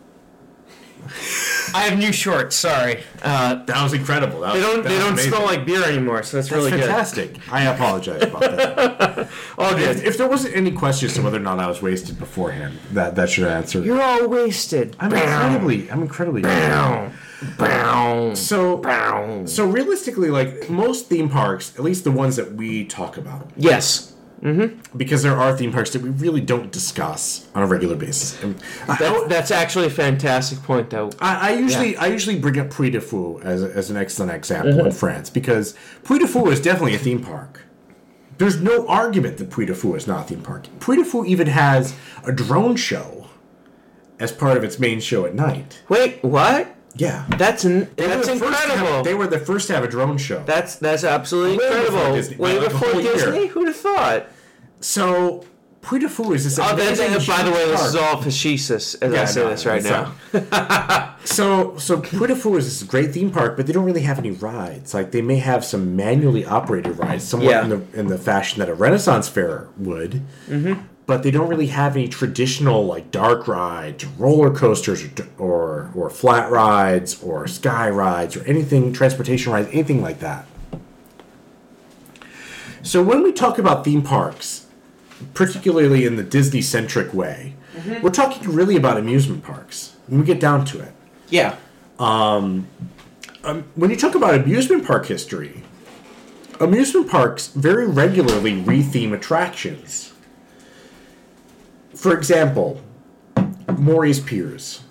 I 1.74 1.82
have 1.84 1.98
new 1.98 2.12
shorts. 2.12 2.56
Sorry, 2.56 3.04
uh, 3.24 3.56
that 3.66 3.84
was 3.84 3.94
incredible. 3.94 4.42
That 4.42 4.54
they 4.54 4.60
was- 4.60 4.68
don't 4.68 4.84
that 4.84 4.90
they 4.90 4.98
don't 5.00 5.14
amazing. 5.14 5.32
smell 5.32 5.46
like 5.46 5.66
beer 5.66 5.84
anymore, 5.84 6.24
so 6.24 6.38
that's, 6.38 6.50
That's 6.50 6.52
really 6.52 6.72
fantastic. 6.72 7.38
I 7.52 7.64
apologize 7.66 8.24
about 8.24 8.42
that. 8.42 9.16
good. 9.16 9.28
All 9.58 9.72
if, 9.74 9.78
good. 9.78 10.06
if 10.06 10.18
there 10.18 10.28
wasn't 10.28 10.56
any 10.56 10.72
questions 10.72 11.14
to 11.16 11.22
whether 11.22 11.38
or 11.38 11.42
not 11.42 11.60
I 11.60 11.68
was 11.68 11.82
wasted 11.82 12.20
beforehand, 12.20 12.78
that 12.92 13.16
that 13.16 13.30
should 13.30 13.48
answer. 13.48 13.82
You're 13.84 14.02
all 14.02 14.28
wasted. 14.28 14.96
I'm 15.00 15.14
incredibly, 15.14 15.90
I'm 15.92 16.02
incredibly. 16.02 16.42
Bow. 16.42 17.12
Bow. 17.58 18.34
So, 18.36 18.78
Bow. 18.78 19.46
so 19.46 19.66
realistically, 19.66 20.30
like 20.30 20.70
most 20.70 21.08
theme 21.08 21.30
parks, 21.30 21.74
at 21.76 21.84
least 21.84 22.04
the 22.04 22.12
ones 22.12 22.36
that 22.36 22.54
we 22.54 22.86
talk 22.86 23.18
about, 23.18 23.50
Yes. 23.58 24.11
Mm-hmm. 24.42 24.98
because 24.98 25.22
there 25.22 25.38
are 25.38 25.56
theme 25.56 25.72
parks 25.72 25.92
that 25.92 26.02
we 26.02 26.10
really 26.10 26.42
don't 26.42 26.72
discuss 26.72 27.48
on 27.54 27.62
a 27.62 27.68
regular 27.68 27.96
basis. 27.96 28.42
And 28.42 28.56
That, 28.88 29.28
that's 29.30 29.52
actually 29.52 29.86
a 29.86 29.92
fantastic 29.92 30.64
point, 30.64 30.90
though. 30.90 31.12
I, 31.20 31.50
I 31.50 31.54
usually 31.54 31.96
I 31.96 32.08
usually 32.08 32.40
bring 32.40 32.58
up 32.58 32.72
Puy 32.72 32.90
du 32.90 33.02
Fou 33.02 33.40
as, 33.42 33.62
as 33.62 33.92
an 33.92 33.98
excellent 33.98 34.32
example 34.32 34.72
in 34.72 34.86
mm-hmm. 34.86 34.98
France 34.98 35.30
because 35.30 35.76
Puy 36.04 36.18
du 36.18 36.28
Fou 36.28 36.50
is 36.50 36.60
definitely 36.60 36.96
a 36.96 37.00
theme 37.00 37.22
park 37.22 37.62
there's 38.42 38.60
no 38.60 38.88
argument 38.88 39.38
that 39.38 39.52
Puy 39.52 39.68
du 39.68 39.76
Fou 39.76 39.94
is 39.94 40.08
not 40.08 40.22
a 40.22 40.28
theme 40.30 40.42
park. 40.42 40.66
Puy 40.80 40.96
du 40.96 41.06
Fou 41.06 41.24
even 41.26 41.46
has 41.46 41.96
a 42.26 42.32
drone 42.32 42.76
show 42.76 43.28
as 44.20 44.32
part 44.32 44.58
of 44.58 44.64
its 44.64 44.80
main 44.80 45.00
show 45.00 45.26
at 45.26 45.36
night. 45.36 45.84
Wait, 45.90 46.24
what? 46.24 46.76
Yeah. 46.96 47.26
That's 47.38 47.64
in, 47.66 47.90
They 47.96 48.08
that's 48.08 48.28
first 48.28 48.42
have- 48.44 48.70
incredible. 48.70 49.04
they 49.04 49.14
were 49.14 49.28
the 49.28 49.40
first 49.40 49.68
to 49.68 49.74
have 49.76 49.84
a 49.84 49.88
drone 49.88 50.18
show. 50.18 50.44
that's 50.46 50.76
that's 50.76 51.04
absolutely 51.04 51.58
Way 51.58 51.70
before 51.70 51.78
incredible. 51.86 52.16
Disney. 52.16 52.36
Way 52.38 52.60
Like 52.60 52.70
before 52.72 53.02
year. 53.02 53.14
Disney? 53.14 53.48
Who'd 53.48 53.68
have 53.68 53.76
thought? 53.78 54.26
so 54.80 55.46
Puy 55.82 55.98
du 56.00 56.10
Fou 56.10 56.34
is 56.34 56.44
this 56.44 56.60
Oh, 56.60 56.76
that's, 56.76 57.00
by 57.28 57.42
the 57.44 57.50
way, 57.52 57.66
this 57.66 57.84
is 57.86 57.96
all 57.96 58.22
facetious 58.22 58.94
as 58.96 59.14
I 59.16 59.26
say 59.26 59.42
no, 59.44 59.50
this 59.50 59.66
right 59.66 59.84
it's 59.84 59.90
now. 59.90 61.18
So, 61.24 61.78
so 61.78 62.00
Puy 62.02 62.28
du 62.28 62.36
Fou 62.36 62.56
is 62.58 62.66
this 62.66 62.88
great 62.88 63.14
theme 63.14 63.32
park, 63.32 63.56
but 63.58 63.68
they 63.68 63.74
don't 63.74 63.86
really 63.86 64.02
have 64.02 64.18
any 64.20 64.32
rides. 64.32 64.94
Like 64.94 65.12
they 65.12 65.22
may 65.22 65.38
have 65.38 65.64
some 65.64 65.96
manually 65.96 66.46
operated 66.46 66.98
rides, 66.98 67.24
somewhat 67.24 67.50
Yeah. 67.52 67.64
in 67.64 67.70
the 67.70 67.82
in 68.00 68.08
the 68.08 68.18
fashion 68.18 68.60
that 68.60 68.70
a 68.70 68.74
Renaissance 68.74 69.28
fair 69.30 69.70
would. 69.78 70.22
Mm-hmm. 70.48 70.82
But 71.08 71.24
they 71.24 71.32
don't 71.32 71.50
really 71.50 71.68
have 71.68 71.96
any 71.96 72.08
traditional 72.08 72.86
like 72.86 73.12
dark 73.12 73.48
rides, 73.48 74.06
roller 74.06 74.52
coasters, 74.52 75.04
or 75.04 75.28
or, 75.38 75.92
or 75.96 76.10
flat 76.10 76.50
rides, 76.50 77.22
or 77.22 77.48
sky 77.48 77.90
rides, 77.90 78.38
or 78.38 78.44
anything 78.46 78.94
transportation 78.94 79.52
rides, 79.52 79.68
anything 79.72 80.02
like 80.02 80.20
that. 80.20 80.46
So 82.84 83.04
when 83.04 83.24
we 83.24 83.32
talk 83.32 83.58
about 83.58 83.84
theme 83.84 84.02
parks, 84.02 84.68
particularly 85.34 86.06
in 86.06 86.16
the 86.16 86.24
Disney 86.24 86.62
centric 86.62 87.14
way, 87.14 87.56
mm-hmm. 87.76 88.02
we're 88.02 88.10
talking 88.10 88.52
really 88.52 88.76
about 88.76 88.98
amusement 88.98 89.44
parks. 89.44 89.96
When 90.08 90.20
we 90.22 90.26
get 90.26 90.40
down 90.40 90.66
to 90.66 90.82
it, 90.82 90.94
Yeah. 91.32 91.56
Um, 91.98 92.68
um, 93.44 93.64
when 93.76 93.90
you 93.90 93.96
talk 93.96 94.14
about 94.16 94.36
amusement 94.36 94.86
park 94.86 95.08
history, 95.08 95.64
amusement 96.60 97.10
parks 97.10 97.48
very 97.48 97.88
regularly 97.88 98.62
retheme 98.62 99.14
attractions. 99.14 100.11
For 102.02 102.18
example, 102.18 102.82
Morey's 103.78 104.20
Piers. 104.20 104.82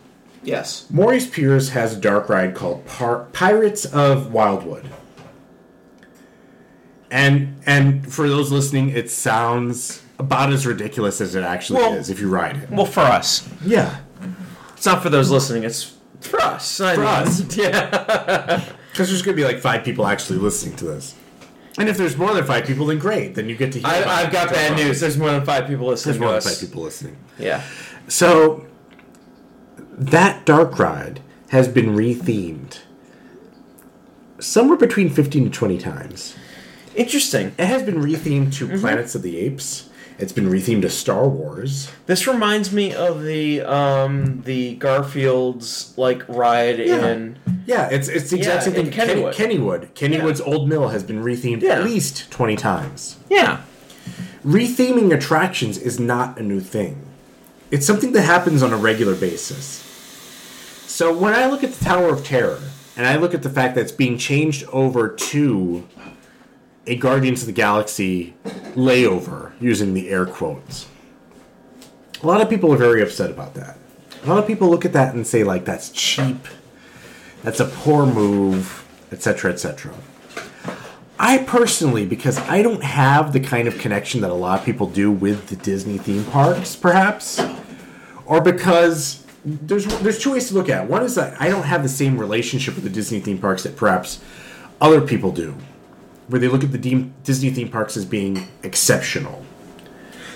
Yes. 0.44 0.86
Morey's 0.90 1.26
Piers 1.26 1.70
has 1.70 1.96
a 1.96 2.00
dark 2.00 2.28
ride 2.28 2.54
called 2.54 2.86
Par- 2.86 3.26
Pirates 3.32 3.84
of 3.84 4.32
Wildwood. 4.32 4.88
And 7.10 7.60
and 7.66 8.12
for 8.12 8.28
those 8.28 8.52
listening, 8.52 8.90
it 8.90 9.10
sounds 9.10 10.02
about 10.20 10.52
as 10.52 10.64
ridiculous 10.64 11.20
as 11.20 11.34
it 11.34 11.42
actually 11.42 11.80
Well- 11.80 11.94
is 11.94 12.10
if 12.10 12.20
you 12.20 12.28
ride 12.28 12.58
it. 12.58 12.70
Well, 12.70 12.86
for 12.86 13.00
us, 13.00 13.42
Yeah. 13.64 13.96
it's 14.76 14.86
not 14.86 15.02
for 15.02 15.10
those 15.10 15.30
listening. 15.32 15.64
It's 15.64 15.94
for 16.20 16.40
us. 16.40 16.80
I 16.80 16.94
For 16.94 17.00
mean, 17.00 17.08
us. 17.08 17.40
Yeah. 17.56 18.62
Because 18.92 19.08
there's 19.08 19.22
going 19.22 19.36
to 19.36 19.40
be 19.42 19.46
like 19.46 19.60
five 19.60 19.84
people 19.84 20.04
actually 20.06 20.38
listening 20.40 20.76
to 20.76 20.84
this. 20.84 21.14
And 21.80 21.88
if 21.88 21.96
there's 21.96 22.16
more 22.16 22.32
than 22.34 22.44
five 22.44 22.64
people, 22.66 22.86
then 22.86 22.98
great. 22.98 23.34
Then 23.34 23.48
you 23.48 23.56
get 23.56 23.72
to 23.72 23.78
hear. 23.78 23.88
I, 23.88 24.04
I've 24.04 24.32
got 24.32 24.50
bad 24.50 24.76
news. 24.76 25.00
There's 25.00 25.16
more 25.16 25.30
than 25.30 25.44
five 25.44 25.66
people 25.66 25.86
listening 25.86 26.12
There's 26.12 26.20
more 26.20 26.28
than 26.30 26.36
us. 26.38 26.60
five 26.60 26.68
people 26.68 26.82
listening. 26.82 27.16
Yeah. 27.38 27.62
So 28.06 28.66
that 29.78 30.44
dark 30.46 30.78
ride 30.78 31.20
has 31.48 31.66
been 31.68 31.86
rethemed 31.96 32.78
somewhere 34.38 34.76
between 34.76 35.10
15 35.10 35.44
to 35.44 35.50
20 35.50 35.78
times. 35.78 36.36
Interesting. 36.94 37.48
It 37.58 37.66
has 37.66 37.82
been 37.82 37.96
rethemed 37.96 38.54
to 38.56 38.66
Mm-hmm. 38.66 38.80
Planets 38.80 39.14
of 39.14 39.22
the 39.22 39.38
Apes. 39.38 39.89
It's 40.20 40.32
been 40.32 40.50
rethemed 40.50 40.82
to 40.82 40.90
Star 40.90 41.26
Wars. 41.26 41.90
This 42.06 42.26
reminds 42.26 42.72
me 42.72 42.92
of 42.94 43.22
the 43.22 43.62
um 43.62 44.42
the 44.44 44.74
Garfield's 44.76 45.94
like 45.96 46.22
ride 46.28 46.78
Yeah. 46.78 47.06
in 47.08 47.36
Yeah, 47.66 47.88
it's 47.90 48.08
it's 48.08 48.30
the 48.30 48.36
exact 48.38 48.66
Yeah, 48.66 48.72
same 48.72 48.74
thing. 48.74 48.86
in 48.86 48.92
Kennywood. 48.92 49.32
Kenny, 49.34 49.56
Kennywood. 49.58 49.88
Kennywood's 49.94 50.40
old 50.42 50.68
mill 50.68 50.88
has 50.88 51.02
been 51.02 51.22
rethemed 51.24 51.62
Yeah. 51.62 51.72
at 51.76 51.84
least 51.84 52.30
20 52.30 52.56
times. 52.56 53.16
Yeah. 53.30 53.60
Retheming 54.44 55.14
attractions 55.14 55.78
is 55.78 55.98
not 56.00 56.38
a 56.38 56.42
new 56.42 56.60
thing. 56.60 56.96
It's 57.70 57.86
something 57.86 58.12
that 58.12 58.22
happens 58.22 58.62
on 58.62 58.72
a 58.72 58.76
regular 58.76 59.14
basis. 59.14 59.82
So 60.86 61.16
when 61.16 61.34
I 61.34 61.46
look 61.46 61.62
at 61.62 61.72
the 61.72 61.84
Tower 61.84 62.08
of 62.12 62.24
Terror 62.24 62.60
and 62.96 63.06
I 63.06 63.16
look 63.16 63.32
at 63.32 63.42
the 63.42 63.50
fact 63.50 63.74
that 63.74 63.82
it's 63.82 63.92
being 63.92 64.18
changed 64.18 64.64
over 64.72 65.08
to 65.08 65.86
a 66.86 66.96
Guardians 66.96 67.42
of 67.42 67.46
the 67.46 67.52
Galaxy 67.52 68.34
layover, 68.74 69.52
using 69.60 69.94
the 69.94 70.08
air 70.08 70.26
quotes, 70.26 70.88
a 72.22 72.26
lot 72.26 72.40
of 72.40 72.48
people 72.48 72.72
are 72.72 72.76
very 72.76 73.02
upset 73.02 73.30
about 73.30 73.54
that. 73.54 73.78
A 74.24 74.28
lot 74.28 74.38
of 74.38 74.46
people 74.46 74.68
look 74.68 74.84
at 74.84 74.92
that 74.92 75.14
and 75.14 75.26
say 75.26 75.44
like 75.44 75.64
that's 75.64 75.90
cheap, 75.90 76.46
that's 77.42 77.60
a 77.60 77.66
poor 77.66 78.06
move, 78.06 78.86
etc., 79.12 79.52
etc. 79.52 79.94
I 81.18 81.38
personally, 81.38 82.06
because 82.06 82.38
I 82.38 82.62
don't 82.62 82.82
have 82.82 83.32
the 83.32 83.40
kind 83.40 83.68
of 83.68 83.78
connection 83.78 84.22
that 84.22 84.30
a 84.30 84.34
lot 84.34 84.60
of 84.60 84.64
people 84.64 84.86
do 84.86 85.10
with 85.10 85.48
the 85.48 85.56
Disney 85.56 85.98
theme 85.98 86.24
parks, 86.24 86.76
perhaps, 86.76 87.40
or 88.24 88.40
because 88.40 89.24
there's 89.44 89.86
there's 90.00 90.18
two 90.18 90.32
ways 90.32 90.48
to 90.48 90.54
look 90.54 90.68
at 90.68 90.84
it. 90.84 90.90
One 90.90 91.02
is 91.02 91.14
that 91.16 91.40
I 91.40 91.48
don't 91.48 91.64
have 91.64 91.82
the 91.82 91.88
same 91.88 92.18
relationship 92.18 92.74
with 92.74 92.84
the 92.84 92.90
Disney 92.90 93.20
theme 93.20 93.38
parks 93.38 93.62
that 93.64 93.76
perhaps 93.76 94.20
other 94.80 95.00
people 95.00 95.30
do, 95.30 95.54
where 96.30 96.40
they 96.40 96.48
look 96.48 96.62
at 96.64 96.72
the 96.72 96.78
Disney 97.24 97.50
theme 97.50 97.68
parks 97.68 97.96
as 97.96 98.04
being 98.04 98.46
exceptional. 98.62 99.44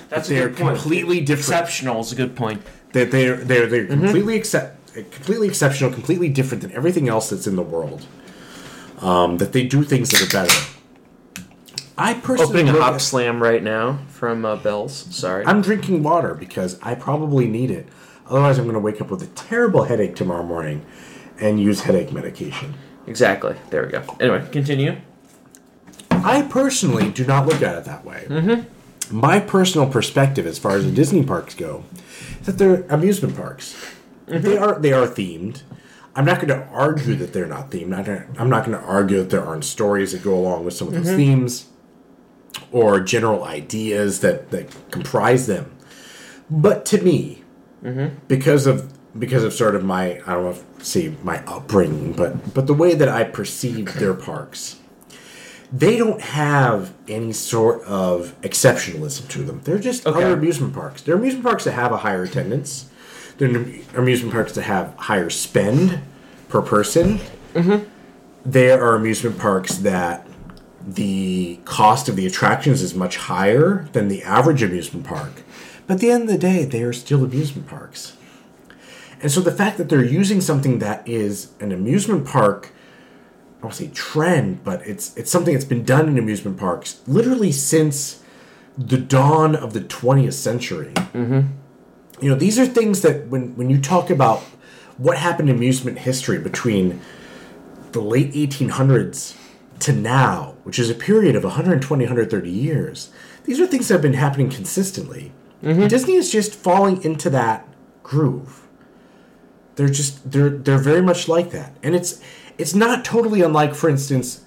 That's 0.09 0.29
They're 0.29 0.47
a 0.47 0.51
good 0.51 0.59
point. 0.59 0.77
completely 0.79 1.21
different. 1.21 1.61
Exceptional 1.61 2.01
is 2.01 2.13
a 2.13 2.17
good 2.17 2.37
point. 2.37 2.63
That 2.93 3.11
they're 3.11 3.37
they're 3.37 3.67
they're 3.67 3.87
completely 3.87 4.37
accept, 4.37 4.95
completely 4.95 5.49
exceptional, 5.49 5.91
completely 5.93 6.29
different 6.29 6.63
than 6.63 6.73
everything 6.73 7.09
else 7.09 7.31
that's 7.31 7.47
in 7.47 7.57
the 7.57 7.63
world. 7.63 8.07
Um, 9.01 9.39
that 9.39 9.53
they 9.53 9.65
do 9.65 9.83
things 9.83 10.11
that 10.11 10.23
are 10.23 10.31
better. 10.31 10.55
I 11.97 12.15
personally 12.15 12.63
Opening 12.63 12.69
a 12.77 12.81
hop 12.81 12.95
at- 12.95 13.01
slam 13.01 13.43
right 13.43 13.63
now 13.63 13.99
from 14.09 14.45
uh, 14.45 14.57
Bell's. 14.57 14.95
Sorry. 15.15 15.45
I'm 15.47 15.63
drinking 15.63 16.03
water 16.03 16.35
because 16.35 16.79
I 16.83 16.95
probably 16.95 17.47
need 17.47 17.71
it. 17.71 17.89
Otherwise, 18.29 18.59
I'm 18.59 18.65
going 18.65 18.75
to 18.75 18.81
wake 18.81 19.01
up 19.01 19.11
with 19.11 19.23
a 19.23 19.27
terrible 19.29 19.85
headache 19.85 20.17
tomorrow 20.17 20.43
morning 20.45 20.85
and 21.39 21.61
use 21.61 21.83
headache 21.83 22.13
medication. 22.13 22.75
exactly. 23.07 23.55
There 23.71 23.85
we 23.85 23.91
go. 23.93 24.03
Anyway, 24.21 24.47
continue. 24.51 24.97
I 26.25 26.43
personally 26.43 27.11
do 27.11 27.27
not 27.27 27.47
look 27.47 27.62
at 27.62 27.77
it 27.77 27.85
that 27.85 28.05
way. 28.05 28.25
Mm-hmm. 28.29 29.16
My 29.16 29.39
personal 29.39 29.89
perspective, 29.89 30.47
as 30.47 30.59
far 30.59 30.77
as 30.77 30.85
the 30.85 30.91
Disney 30.91 31.22
parks 31.22 31.55
go, 31.55 31.85
is 32.41 32.47
that 32.47 32.59
they're 32.59 32.83
amusement 32.89 33.37
parks. 33.37 33.75
Mm-hmm. 34.27 34.43
They 34.43 34.57
are 34.57 34.79
they 34.79 34.93
are 34.93 35.07
themed. 35.07 35.62
I'm 36.16 36.25
not 36.25 36.37
going 36.37 36.49
to 36.49 36.66
argue 36.68 37.16
that 37.16 37.33
they're 37.33 37.47
not 37.47 37.70
themed. 37.70 37.93
I'm 38.39 38.49
not 38.49 38.64
going 38.64 38.79
to 38.79 38.85
argue 38.85 39.18
that 39.18 39.31
there 39.31 39.45
aren't 39.45 39.64
stories 39.64 40.12
that 40.12 40.22
go 40.22 40.35
along 40.35 40.64
with 40.64 40.75
some 40.75 40.89
of 40.89 40.95
those 40.95 41.07
mm-hmm. 41.07 41.16
themes 41.16 41.68
or 42.70 43.01
general 43.01 43.45
ideas 43.45 44.20
that, 44.20 44.51
that 44.51 44.72
comprise 44.91 45.47
them. 45.47 45.75
But 46.49 46.87
to 46.87 47.03
me, 47.03 47.43
mm-hmm. 47.83 48.14
because 48.29 48.66
of 48.66 48.93
because 49.18 49.45
of 49.45 49.53
sort 49.53 49.75
of 49.75 49.85
my 49.85 50.20
I 50.27 50.35
don't 50.35 50.45
know 50.45 50.51
if 50.51 50.85
say 50.85 51.14
my 51.22 51.45
upbringing, 51.47 52.12
but 52.12 52.55
but 52.55 52.66
the 52.66 52.75
way 52.75 52.95
that 52.95 53.09
I 53.09 53.25
perceive 53.25 53.95
their 53.95 54.14
parks, 54.14 54.79
they 55.75 55.97
don't 55.97 56.20
have 56.20 56.93
any 57.09 57.33
sort 57.33 57.83
of 57.83 58.33
exceptionalism 58.43 59.29
to 59.29 59.43
them. 59.43 59.61
They're 59.64 59.79
just 59.79 60.07
Okay. 60.07 60.22
other 60.22 60.35
amusement 60.35 60.72
parks. 60.72 61.03
They're 61.03 61.16
amusement 61.16 61.45
parks 61.45 61.64
that 61.64 61.72
have 61.72 61.91
a 61.91 61.97
higher 61.99 62.22
attendance. 62.22 62.87
They're 63.39 63.66
amusement 63.97 64.33
parks 64.33 64.53
that 64.53 64.62
have 64.62 64.95
higher 64.97 65.31
spend 65.31 65.99
per 66.49 66.62
person. 66.62 67.18
Mm-hmm. 67.55 67.85
There 68.47 68.81
are 68.81 68.95
amusement 68.95 69.39
parks 69.39 69.79
that 69.79 70.25
the 70.87 71.59
cost 71.64 72.09
of 72.09 72.14
the 72.14 72.27
attractions 72.27 72.81
is 72.81 72.95
much 72.95 73.16
higher 73.16 73.89
than 73.93 74.07
the 74.07 74.22
average 74.22 74.62
amusement 74.62 75.05
park. 75.05 75.43
But 75.87 75.95
at 75.95 76.01
the 76.01 76.11
end 76.11 76.22
of 76.25 76.29
the 76.29 76.39
day, 76.39 76.64
they 76.64 76.83
are 76.83 76.93
still 76.93 77.25
amusement 77.25 77.66
parks. 77.66 78.16
And 79.20 79.33
so 79.33 79.41
the 79.41 79.51
fact 79.51 79.79
that 79.79 79.89
they're 79.89 80.05
using 80.05 80.41
something 80.41 80.79
that 80.79 81.09
is 81.09 81.53
an 81.59 81.72
amusement 81.72 82.27
park, 82.27 82.70
I 83.65 83.67
won't 83.67 83.77
say 83.77 83.89
trend, 83.95 84.62
but 84.62 84.87
it's 84.87 85.17
it's 85.17 85.31
something 85.31 85.55
that's 85.55 85.65
been 85.65 85.87
done 85.87 86.07
in 86.07 86.19
amusement 86.19 86.59
parks 86.59 87.01
literally 87.07 87.51
since 87.51 88.23
the 88.77 88.99
dawn 88.99 89.57
of 89.57 89.73
the 89.73 89.81
20th 89.81 90.35
century. 90.35 90.93
Mm-hmm. 90.93 91.47
You 92.21 92.29
know, 92.29 92.35
these 92.35 92.59
are 92.59 92.67
things 92.67 93.01
that 93.01 93.29
when 93.29 93.57
when 93.57 93.71
you 93.71 93.81
talk 93.81 94.11
about 94.11 94.41
what 94.99 95.17
happened 95.17 95.49
in 95.49 95.57
amusement 95.57 96.01
history 96.01 96.39
between 96.39 97.01
the 97.93 98.03
late 98.03 98.35
1800s 98.35 99.35
to 99.79 99.95
now, 99.95 100.57
which 100.65 100.79
is 100.79 100.91
a 100.91 100.95
period 100.95 101.35
of 101.35 101.43
120, 101.45 102.05
130 102.05 102.51
years, 102.51 103.11
these 103.45 103.59
are 103.59 103.67
things 103.67 103.89
that 103.89 103.95
have 103.95 104.03
been 104.03 104.12
happening 104.12 104.51
consistently. 104.51 105.33
Disney 105.89 106.17
is 106.17 106.31
just 106.31 106.55
falling 106.55 107.03
into 107.03 107.31
that 107.31 107.67
groove. 108.03 108.69
They're 109.77 109.89
just 109.89 110.31
they're 110.31 110.51
they're 110.51 110.77
very 110.77 111.01
much 111.01 111.29
like 111.29 111.51
that, 111.53 111.75
and 111.83 111.95
it's 111.95 112.21
it's 112.59 112.75
not 112.75 113.05
totally 113.05 113.43
unlike, 113.43 113.75
for 113.75 113.89
instance, 113.89 114.45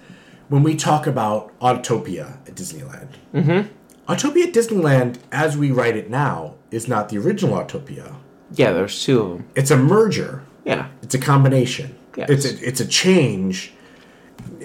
when 0.50 0.64
we 0.64 0.76
talk 0.76 1.08
about 1.08 1.58
Autopia 1.60 2.38
at 2.48 2.56
Disneyland. 2.56 3.10
Mm-hmm. 3.34 3.74
Autopia 4.12 4.48
at 4.48 4.54
Disneyland, 4.54 5.20
as 5.32 5.58
we 5.58 5.72
write 5.72 5.98
it 5.98 6.10
now, 6.10 6.56
is 6.72 6.88
not 6.88 7.10
the 7.10 7.18
original 7.18 7.58
Autopia. 7.58 8.16
Yeah, 8.54 8.72
there's 8.72 9.04
two 9.04 9.22
of 9.22 9.30
them. 9.30 9.48
It's 9.56 9.72
a 9.72 9.78
merger. 9.78 10.44
Yeah. 10.64 10.88
It's 11.02 11.16
a 11.16 11.20
combination. 11.20 11.98
Yes. 12.16 12.30
It's 12.30 12.46
a, 12.46 12.68
it's 12.68 12.80
a 12.80 12.88
change. 12.88 13.74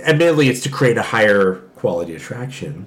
Admittedly, 0.04 0.48
it's 0.48 0.60
to 0.60 0.68
create 0.68 0.96
a 0.96 1.02
higher 1.02 1.56
quality 1.76 2.14
attraction. 2.14 2.86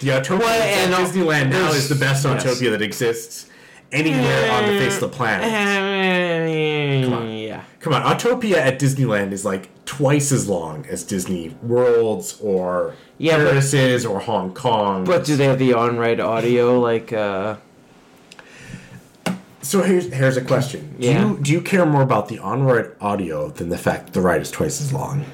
The 0.00 0.08
Autopia 0.10 0.38
Well, 0.38 0.48
and, 0.62 0.94
at 0.94 1.00
Disneyland 1.00 1.50
now 1.50 1.72
is 1.72 1.88
the 1.88 1.96
best 1.96 2.24
yes. 2.24 2.44
Autopia 2.44 2.70
that 2.70 2.82
exists 2.82 3.50
anywhere 3.90 4.52
on 4.52 4.66
the 4.66 4.78
face 4.78 4.94
of 4.94 5.00
the 5.00 5.08
planet. 5.08 5.48
yeah. 5.50 7.37
Come 7.90 8.02
on, 8.02 8.16
Autopia 8.18 8.56
at 8.56 8.78
Disneyland 8.78 9.32
is 9.32 9.46
like 9.46 9.70
twice 9.86 10.30
as 10.30 10.46
long 10.46 10.84
as 10.90 11.02
Disney 11.02 11.56
Worlds 11.62 12.38
or 12.42 12.94
Yeah, 13.16 13.38
but- 13.38 13.52
Paris's 13.52 14.04
or 14.04 14.20
Hong 14.20 14.52
Kong. 14.52 15.04
But 15.04 15.24
do 15.24 15.36
they 15.36 15.46
have 15.46 15.58
the 15.58 15.72
on-ride 15.72 16.20
audio 16.20 16.78
like 16.78 17.14
uh 17.14 17.56
so 19.62 19.82
here's 19.82 20.12
here's 20.12 20.36
a 20.36 20.42
question: 20.42 20.96
Do 21.00 21.06
Yeah. 21.06 21.28
you 21.30 21.38
do 21.40 21.50
you 21.52 21.60
care 21.62 21.86
more 21.86 22.02
about 22.02 22.28
the 22.28 22.38
on-ride 22.38 22.90
audio 23.00 23.48
than 23.48 23.70
the 23.70 23.78
fact 23.78 24.12
the 24.12 24.20
ride 24.20 24.42
is 24.42 24.50
twice 24.50 24.80
as 24.82 24.92
long? 24.92 25.24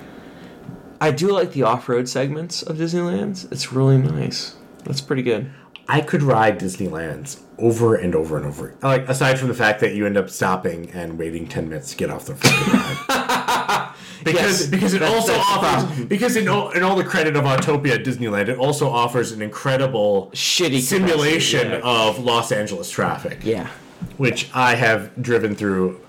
I 1.01 1.11
do 1.11 1.33
like 1.33 1.53
the 1.55 1.65
off-road 1.65 2.09
segments 2.09 2.63
of 2.63 2.77
Disneyland. 2.77 3.51
It's 3.53 3.73
really 3.73 3.99
nice. 3.99 4.55
That's 4.85 5.01
pretty 5.01 5.23
good. 5.23 5.51
I 5.89 6.01
could 6.01 6.23
ride 6.23 6.59
Disneyland's 6.59 7.43
over 7.59 7.95
and 7.95 8.15
over 8.15 8.37
and 8.37 8.47
over. 8.47 8.75
Like 8.83 9.09
aside 9.09 9.39
from 9.39 9.49
the 9.49 9.55
fact 9.55 9.81
that 9.81 9.95
you 9.95 10.07
end 10.07 10.17
up 10.17 10.31
stopping 10.31 10.91
and 10.93 11.19
waiting 11.19 11.47
ten 11.47 11.69
minutes 11.69 11.91
to 11.91 11.97
get 11.97 12.11
off 12.11 12.27
the 12.27 12.35
fucking 12.37 12.73
ride. 12.73 13.95
because 14.25 14.61
Yes, 14.63 14.67
because 14.67 14.95
it 14.95 15.03
also 15.03 15.35
offers 15.35 16.05
because 16.07 16.37
in 16.37 16.49
all, 16.49 16.71
in 16.71 16.83
all 16.83 16.97
the 16.97 17.05
credit 17.05 17.37
of 17.37 17.45
Autopia 17.45 17.97
at 17.97 18.05
Disneyland, 18.05 18.49
it 18.49 18.59
also 18.59 18.89
offers 18.89 19.33
an 19.33 19.43
incredible 19.43 20.31
Shitty 20.33 20.81
simulation 20.81 21.71
yeah. 21.71 21.81
of 21.85 22.19
Los 22.19 22.51
Angeles 22.51 22.91
traffic, 22.91 23.41
Yeah. 23.43 23.69
which 24.17 24.51
I 24.55 24.75
have 24.77 25.15
driven 25.23 25.55
through 25.55 26.01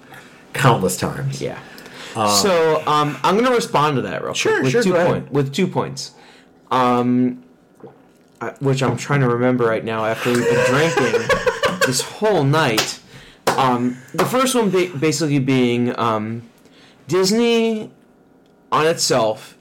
countless 0.54 0.96
times. 0.98 1.42
Yeah. 1.42 1.60
so 2.14 2.82
um, 2.88 3.18
I'm 3.24 3.36
gonna 3.36 3.52
respond 3.54 3.98
to 3.98 4.02
that 4.04 4.24
real 4.24 4.34
Sure, 4.34 4.62
quick 4.62 4.64
with 4.64 4.72
sure, 4.72 4.84
two 4.84 4.90
go 4.92 4.96
ahead. 4.96 5.08
point 5.12 5.32
with 5.34 5.54
two 5.54 5.68
points, 5.68 6.12
um, 6.72 7.44
which 8.60 8.82
I'm 8.84 8.98
trying 8.98 9.22
to 9.22 9.28
remember 9.30 9.66
right 9.66 9.84
now 9.84 10.06
after 10.06 10.32
we've 10.32 10.44
been 10.44 10.66
drinking 10.68 11.28
this 11.88 12.02
whole 12.02 12.44
night. 12.44 13.00
Um, 13.48 13.98
the 14.14 14.26
first 14.26 14.56
one 14.56 14.70
ba- 14.70 14.92
basically 15.00 15.40
being 15.40 15.98
um, 16.00 16.44
Disney 17.08 17.92
on 18.72 18.88
itself 18.88 19.58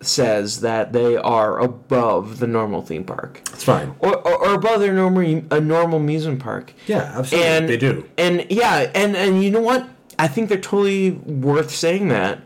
says 0.00 0.60
that 0.60 0.92
they 0.92 1.16
are 1.16 1.58
above 1.58 2.38
the 2.38 2.46
normal 2.46 2.82
theme 2.82 3.04
park 3.04 3.40
It's 3.52 3.64
fine. 3.64 3.94
or, 3.98 4.16
or, 4.16 4.48
or 4.48 4.54
above 4.54 4.80
their 4.80 4.92
normal 4.94 5.42
a 5.50 5.60
normal 5.60 5.98
amusement 5.98 6.40
park. 6.40 6.72
Yeah, 6.86 7.12
absolutely. 7.16 7.48
And 7.48 7.68
they 7.68 7.76
do. 7.76 8.08
And 8.16 8.46
yeah, 8.50 8.90
and 8.94 9.16
and 9.16 9.42
you 9.42 9.50
know 9.50 9.60
what? 9.60 9.88
I 10.18 10.28
think 10.28 10.48
they're 10.48 10.58
totally 10.60 11.10
worth 11.12 11.70
saying 11.70 12.08
that. 12.08 12.40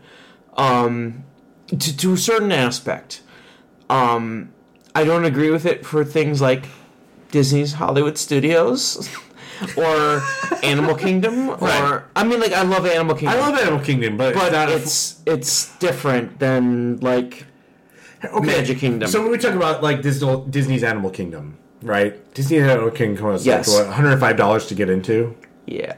Um, 0.55 1.23
to 1.67 1.97
to 1.97 2.13
a 2.13 2.17
certain 2.17 2.51
aspect. 2.51 3.21
Um, 3.89 4.52
I 4.95 5.03
don't 5.03 5.25
agree 5.25 5.49
with 5.51 5.65
it 5.65 5.85
for 5.85 6.03
things 6.05 6.41
like 6.41 6.65
Disney's 7.31 7.73
Hollywood 7.73 8.17
Studios. 8.17 9.09
or 9.77 10.21
Animal 10.63 10.95
Kingdom, 10.95 11.49
or 11.49 11.55
Right. 11.57 12.01
I 12.15 12.23
mean, 12.23 12.39
like 12.39 12.51
I 12.53 12.63
love 12.63 12.85
Animal 12.85 13.15
Kingdom. 13.15 13.37
I 13.39 13.47
love 13.49 13.57
Animal 13.59 13.79
Kingdom, 13.79 14.17
but, 14.17 14.33
but 14.33 14.69
it's 14.69 15.21
it's 15.25 15.75
different 15.77 16.39
than 16.39 16.99
like 16.99 17.45
okay. 18.25 18.45
Magic 18.47 18.79
Kingdom. 18.79 19.07
So 19.09 19.21
when 19.21 19.31
we 19.31 19.37
talk 19.37 19.53
about 19.53 19.81
like 19.83 20.01
Disney's 20.01 20.83
Animal 20.83 21.11
Kingdom, 21.11 21.57
right? 21.81 22.13
Disney's 22.33 22.63
Animal 22.63 22.91
Kingdom 22.91 23.25
was 23.27 23.45
Yes. 23.45 23.67
like 23.69 23.77
what, 23.85 23.87
105 23.87 24.35
dollars 24.37 24.65
to 24.67 24.75
get 24.75 24.89
into. 24.89 25.35
yeah, 25.65 25.93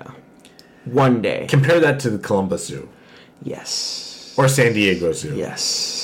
one 0.83 1.21
day. 1.21 1.47
Compare 1.49 1.79
that 1.79 1.99
to 2.01 2.09
the 2.11 2.19
Columbus 2.19 2.67
Zoo 2.67 2.89
Yes. 3.41 4.35
or 4.37 4.47
San 4.47 4.73
Diego 4.73 5.11
Zoo. 5.13 5.33
Yes. 5.35 5.94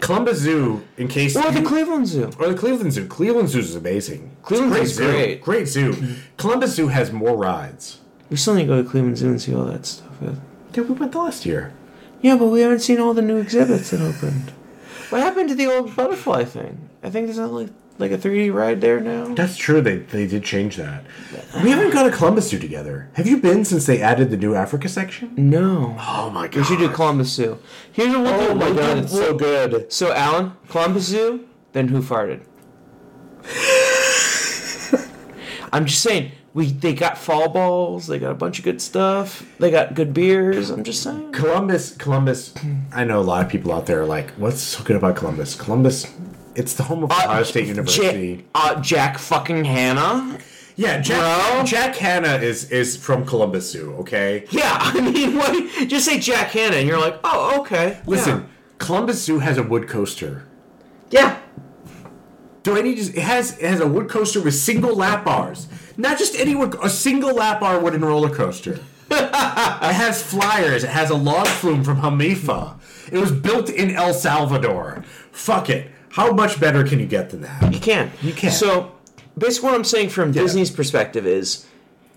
Columbus 0.00 0.38
Zoo, 0.38 0.82
in 0.96 1.08
case 1.08 1.36
Or 1.36 1.50
the 1.50 1.60
you- 1.60 1.66
Cleveland 1.66 2.06
Zoo. 2.06 2.30
or 2.38 2.48
the 2.48 2.54
Cleveland 2.54 2.92
Zoo. 2.92 3.06
Cleveland 3.06 3.48
Zoo 3.48 3.58
is 3.60 3.74
amazing. 3.74 4.36
Cleveland 4.42 4.74
a 4.74 4.86
Zoo's 4.86 4.96
great. 4.98 5.40
Great 5.42 5.68
zoo. 5.68 5.92
Mm-hmm. 5.92 6.12
Columbus 6.36 6.74
Zoo 6.74 6.88
has 6.88 7.12
more 7.12 7.36
rides. 7.36 7.98
We 8.30 8.36
still 8.36 8.54
need 8.54 8.62
to 8.62 8.68
go 8.68 8.82
to 8.82 8.88
Cleveland 8.88 9.18
Zoo 9.18 9.28
and 9.28 9.40
see 9.40 9.54
all 9.54 9.64
that 9.64 9.86
stuff. 9.86 10.08
Yeah, 10.22 10.82
we 10.82 10.94
went 10.94 11.12
the 11.12 11.18
last 11.18 11.46
year. 11.46 11.72
Yeah, 12.20 12.36
but 12.36 12.46
we 12.46 12.60
haven't 12.60 12.80
seen 12.80 12.98
all 13.00 13.14
the 13.14 13.22
new 13.22 13.36
exhibits 13.36 13.90
that 13.90 14.00
opened. 14.00 14.50
What 15.10 15.22
happened 15.22 15.48
to 15.50 15.54
the 15.54 15.66
old 15.66 15.94
butterfly 15.94 16.44
thing? 16.44 16.88
I 17.02 17.10
think 17.10 17.26
there's 17.26 17.38
not 17.38 17.52
like 17.98 18.10
like 18.10 18.24
a 18.24 18.28
3D 18.28 18.52
ride 18.52 18.80
there 18.80 19.00
now. 19.00 19.34
That's 19.34 19.56
true. 19.56 19.80
They 19.80 19.98
they 19.98 20.26
did 20.26 20.44
change 20.44 20.76
that. 20.76 21.04
We 21.62 21.70
haven't 21.70 21.92
gone 21.92 22.10
to 22.10 22.16
Columbus 22.16 22.50
Zoo 22.50 22.58
together. 22.58 23.10
Have 23.14 23.26
you 23.26 23.38
been 23.38 23.64
since 23.64 23.86
they 23.86 24.00
added 24.00 24.30
the 24.30 24.36
new 24.36 24.54
Africa 24.54 24.88
section? 24.88 25.32
No. 25.36 25.96
Oh 25.98 26.30
my 26.30 26.48
god. 26.48 26.56
We 26.56 26.64
should 26.64 26.78
do 26.78 26.88
Columbus 26.90 27.32
Zoo. 27.32 27.58
Here's 27.92 28.14
what 28.14 28.22
we'll. 28.24 28.50
Oh 28.50 28.54
my 28.54 28.66
We'll 28.66 28.74
god, 28.76 28.98
it's 28.98 29.12
so 29.12 29.36
good. 29.36 29.92
So, 29.92 30.12
Alan, 30.12 30.52
Columbus 30.68 31.04
Zoo, 31.04 31.46
then 31.72 31.88
who 31.88 32.02
farted? 32.02 32.42
I'm 35.72 35.86
just 35.86 36.02
saying, 36.02 36.32
we 36.54 36.66
they 36.72 36.94
got 36.94 37.18
fall 37.18 37.48
balls, 37.48 38.06
they 38.06 38.18
got 38.18 38.30
a 38.30 38.34
bunch 38.34 38.58
of 38.58 38.64
good 38.64 38.80
stuff, 38.80 39.46
they 39.58 39.70
got 39.70 39.94
good 39.94 40.14
beers. 40.14 40.70
I'm 40.70 40.84
just 40.84 41.02
saying. 41.02 41.32
Columbus, 41.32 41.96
Columbus. 41.96 42.54
I 42.92 43.04
know 43.04 43.20
a 43.20 43.22
lot 43.22 43.44
of 43.44 43.50
people 43.50 43.72
out 43.72 43.86
there 43.86 44.02
are 44.02 44.06
like, 44.06 44.30
"What's 44.32 44.60
so 44.60 44.82
good 44.84 44.96
about 44.96 45.16
Columbus?" 45.16 45.54
Columbus, 45.54 46.12
it's 46.56 46.74
the 46.74 46.82
home 46.82 47.04
of 47.04 47.10
Ohio 47.10 47.42
State 47.42 47.66
University. 47.68 48.44
Uh, 48.54 48.80
Jack 48.80 49.18
fucking 49.18 49.64
Hanna. 49.64 50.38
yeah, 50.76 51.00
Jack, 51.00 51.52
Bro. 51.54 51.64
Jack 51.64 51.96
Hanna 51.96 52.36
is 52.36 52.70
is 52.70 52.96
from 52.96 53.24
Columbus 53.24 53.70
Zoo. 53.70 53.94
Okay, 54.00 54.46
Yeah, 54.50 54.70
I 54.80 55.00
mean, 55.00 55.36
what, 55.36 55.88
just 55.88 56.04
say 56.06 56.18
Jack 56.18 56.50
Hanna, 56.50 56.76
and 56.76 56.88
you're 56.88 57.00
like, 57.00 57.18
oh, 57.24 57.60
okay. 57.60 58.00
listen, 58.06 58.48
Columbus 58.78 59.22
Zoo 59.22 59.38
has 59.38 59.58
a 59.58 59.62
wood 59.62 59.88
coaster. 59.88 60.46
Yeah. 61.10 61.38
Do 62.62 62.76
I 62.76 62.82
need 62.82 62.96
to? 62.96 63.16
It 63.16 63.22
has 63.22 63.56
it 63.58 63.68
has 63.68 63.80
a 63.80 63.86
wood 63.86 64.08
coaster 64.08 64.40
with 64.40 64.54
single 64.54 64.94
lap 64.96 65.24
bars, 65.24 65.68
not 65.96 66.18
just 66.18 66.34
any 66.34 66.54
wood, 66.56 66.76
a 66.82 66.90
single 66.90 67.32
lap 67.34 67.60
bar 67.60 67.78
wooden 67.78 68.04
roller 68.04 68.34
coaster. 68.34 68.80
it 69.10 69.32
has 69.32 70.20
flyers. 70.20 70.82
It 70.82 70.90
has 70.90 71.10
a 71.10 71.14
log 71.14 71.46
flume 71.46 71.84
from 71.84 72.00
Hafema. 72.00 72.80
It 73.12 73.18
was 73.18 73.30
built 73.30 73.70
in 73.70 73.92
El 73.92 74.12
Salvador. 74.12 75.04
Fuck 75.30 75.70
it. 75.70 75.92
How 76.16 76.32
much 76.32 76.58
better 76.58 76.82
can 76.82 76.98
you 76.98 77.04
get 77.06 77.28
than 77.28 77.42
that? 77.42 77.72
You 77.74 77.78
can't. 77.78 78.10
You 78.22 78.32
can't. 78.32 78.54
So, 78.54 78.92
basically, 79.36 79.68
what 79.68 79.74
I'm 79.76 79.84
saying 79.84 80.08
from 80.08 80.32
Disney's 80.32 80.70
perspective 80.70 81.26
is, 81.26 81.66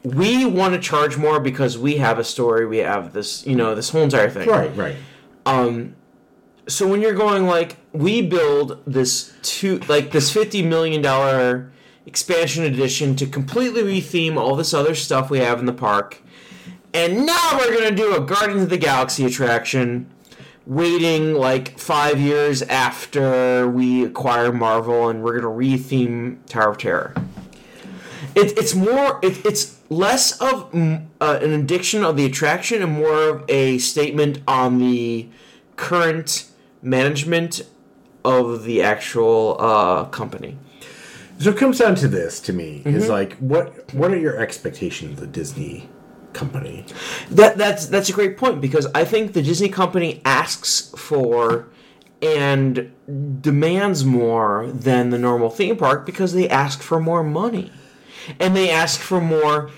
we 0.04 0.46
want 0.46 0.74
to 0.74 0.80
charge 0.80 1.18
more 1.18 1.42
because 1.42 1.78
we 1.78 1.98
have 1.98 2.18
a 2.18 2.24
story. 2.24 2.66
We 2.66 2.78
have 2.78 3.12
this, 3.12 3.46
you 3.46 3.56
know, 3.58 3.76
this 3.76 3.90
whole 3.90 4.04
entire 4.04 4.30
thing. 4.30 4.48
Right, 4.48 4.74
right. 4.78 4.96
Um, 5.46 5.96
So 6.68 6.88
when 6.88 7.02
you're 7.02 7.14
going 7.14 7.46
like, 7.46 7.76
we 7.92 8.22
build 8.22 8.82
this 8.88 9.34
two, 9.42 9.80
like 9.90 10.12
this 10.12 10.32
fifty 10.32 10.62
million 10.64 11.02
dollar 11.02 11.70
expansion 12.06 12.64
edition 12.64 13.16
to 13.18 13.26
completely 13.26 13.82
retheme 13.82 14.38
all 14.38 14.56
this 14.56 14.74
other 14.74 14.96
stuff 14.96 15.30
we 15.30 15.40
have 15.40 15.60
in 15.60 15.66
the 15.66 15.74
park, 15.74 16.22
and 16.94 17.26
now 17.26 17.58
we're 17.58 17.74
gonna 17.78 17.96
do 17.96 18.16
a 18.16 18.22
Guardians 18.22 18.64
of 18.64 18.70
the 18.70 18.78
Galaxy 18.78 19.26
attraction. 19.26 20.06
Waiting 20.70 21.34
like 21.34 21.80
five 21.80 22.20
years 22.20 22.62
after 22.62 23.68
we 23.68 24.06
acquire 24.06 24.52
Marvel, 24.54 25.10
and 25.10 25.24
we're 25.24 25.40
gonna 25.42 25.52
retheme 25.52 26.46
Tower 26.46 26.70
of 26.70 26.78
Terror. 26.78 27.16
It, 28.36 28.56
it's 28.56 28.76
more. 28.76 29.20
It, 29.24 29.44
it's 29.44 29.80
less 29.90 30.40
of 30.40 30.72
mm, 30.72 31.08
uh, 31.20 31.40
an 31.42 31.54
addiction 31.54 32.04
of 32.06 32.18
the 32.18 32.26
attraction 32.26 32.84
and 32.84 32.92
more 32.94 33.30
of 33.30 33.46
a 33.50 33.80
statement 33.80 34.42
on 34.48 34.78
the 34.78 35.28
current 35.76 36.48
management 36.84 37.64
of 38.24 38.64
the 38.64 38.84
actual 38.84 39.58
uh, 39.60 40.04
company. 40.06 40.56
So 41.40 41.50
it 41.50 41.58
comes 41.58 41.80
down 41.80 41.96
to 41.96 42.08
this 42.08 42.40
to 42.42 42.54
me 42.54 42.84
is 42.86 43.06
Mm-hmm. 43.06 43.12
like 43.12 43.38
what 43.38 43.92
what 43.96 44.12
are 44.12 44.18
your 44.20 44.38
expectations 44.40 45.14
of 45.14 45.20
the 45.22 45.26
Disney 45.26 45.90
company? 46.34 46.86
That 47.30 47.58
that's 47.58 47.88
that's 47.88 48.10
a 48.10 48.14
great 48.14 48.38
point 48.38 48.62
because 48.62 48.88
I 48.94 49.06
think 49.06 49.34
the 49.34 49.42
Disney 49.42 49.70
company 49.70 50.22
asks 50.26 50.94
for 50.98 51.68
and 52.22 52.92
demands 53.42 54.04
more 54.04 54.68
than 54.72 55.10
the 55.10 55.18
normal 55.18 55.50
theme 55.50 55.78
park 55.78 56.06
because 56.06 56.34
they 56.34 56.50
ask 56.50 56.82
for 56.82 57.00
more 57.00 57.24
money. 57.24 57.72
And 58.40 58.56
they 58.56 58.70
ask 58.70 59.00
for 59.00 59.22
more 59.22 59.72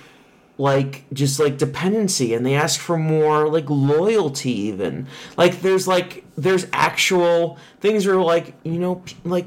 like 0.58 1.06
just 1.14 1.40
like 1.40 1.58
dependency 1.58 2.34
and 2.34 2.46
they 2.46 2.54
ask 2.54 2.80
for 2.80 2.98
more 2.98 3.48
like 3.48 3.70
loyalty 3.70 4.52
even. 4.52 5.08
Like 5.38 5.62
there's 5.62 5.88
like 5.88 6.24
there's 6.36 6.68
actual 6.74 7.58
things 7.80 8.06
are 8.06 8.22
like, 8.22 8.54
you 8.64 8.80
know, 8.80 9.04
like 9.24 9.46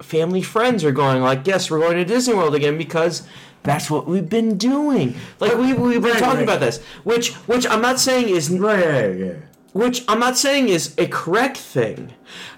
family 0.00 0.42
friends 0.42 0.84
are 0.84 0.92
going 0.92 1.22
like, 1.22 1.46
yes, 1.46 1.70
we're 1.70 1.78
going 1.78 1.96
to 1.96 2.04
Disney 2.04 2.34
World 2.34 2.54
again 2.54 2.76
because 2.76 3.26
that's 3.62 3.90
what 3.90 4.06
we've 4.06 4.28
been 4.28 4.56
doing. 4.56 5.14
Like 5.38 5.54
we 5.56 5.72
we've 5.74 6.00
been 6.02 6.12
Right, 6.12 6.18
talking 6.18 6.36
right. 6.38 6.42
about 6.44 6.60
this, 6.60 6.80
which 7.04 7.32
which 7.46 7.66
I'm 7.66 7.82
not 7.82 7.98
saying 8.00 8.28
is 8.28 8.50
Right, 8.50 8.78
yeah, 8.80 9.06
yeah. 9.08 9.32
which 9.72 10.04
I'm 10.08 10.18
not 10.18 10.36
saying 10.36 10.68
is 10.68 10.94
a 10.98 11.06
correct 11.06 11.56
thing, 11.58 12.12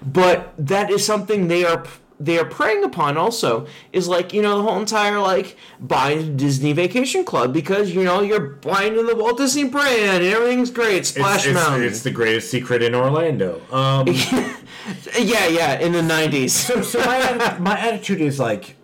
but 0.05 0.53
that 0.59 0.91
is 0.91 1.05
something 1.05 1.49
they 1.49 1.65
are 1.65 1.85
they 2.21 2.39
are 2.39 2.45
preying 2.45 2.85
upon 2.85 3.17
also 3.17 3.67
is 3.93 4.07
like 4.07 4.33
you 4.33 4.41
know 4.43 4.57
the 4.59 4.63
whole 4.63 4.79
entire 4.79 5.19
like 5.19 5.57
buying 5.81 6.19
a 6.21 6.23
Disney 6.23 6.73
Vacation 6.73 7.25
Club 7.25 7.53
because 7.53 7.93
you 7.93 8.05
know 8.05 8.23
you're 8.23 8.39
buying 8.63 8.97
in 8.97 9.07
the 9.07 9.17
Walt 9.17 9.39
Disney 9.39 9.65
brand 9.65 10.23
and 10.23 10.33
everything's 10.33 10.71
great. 10.71 11.05
Splash 11.05 11.39
it's, 11.39 11.47
it's, 11.47 11.55
Mountain. 11.55 11.83
it's 11.83 12.03
the 12.03 12.13
greatest 12.13 12.49
secret 12.49 12.81
in 12.81 12.95
Orlando. 12.95 13.61
Um, 13.73 14.07
yeah, 15.19 15.49
yeah, 15.49 15.81
in 15.81 15.91
the 15.93 16.01
'90s. 16.01 16.51
so 16.51 16.81
so 16.83 17.01
my 17.05 17.59
my 17.61 17.79
attitude 17.79 18.21
is 18.21 18.39
like 18.39 18.77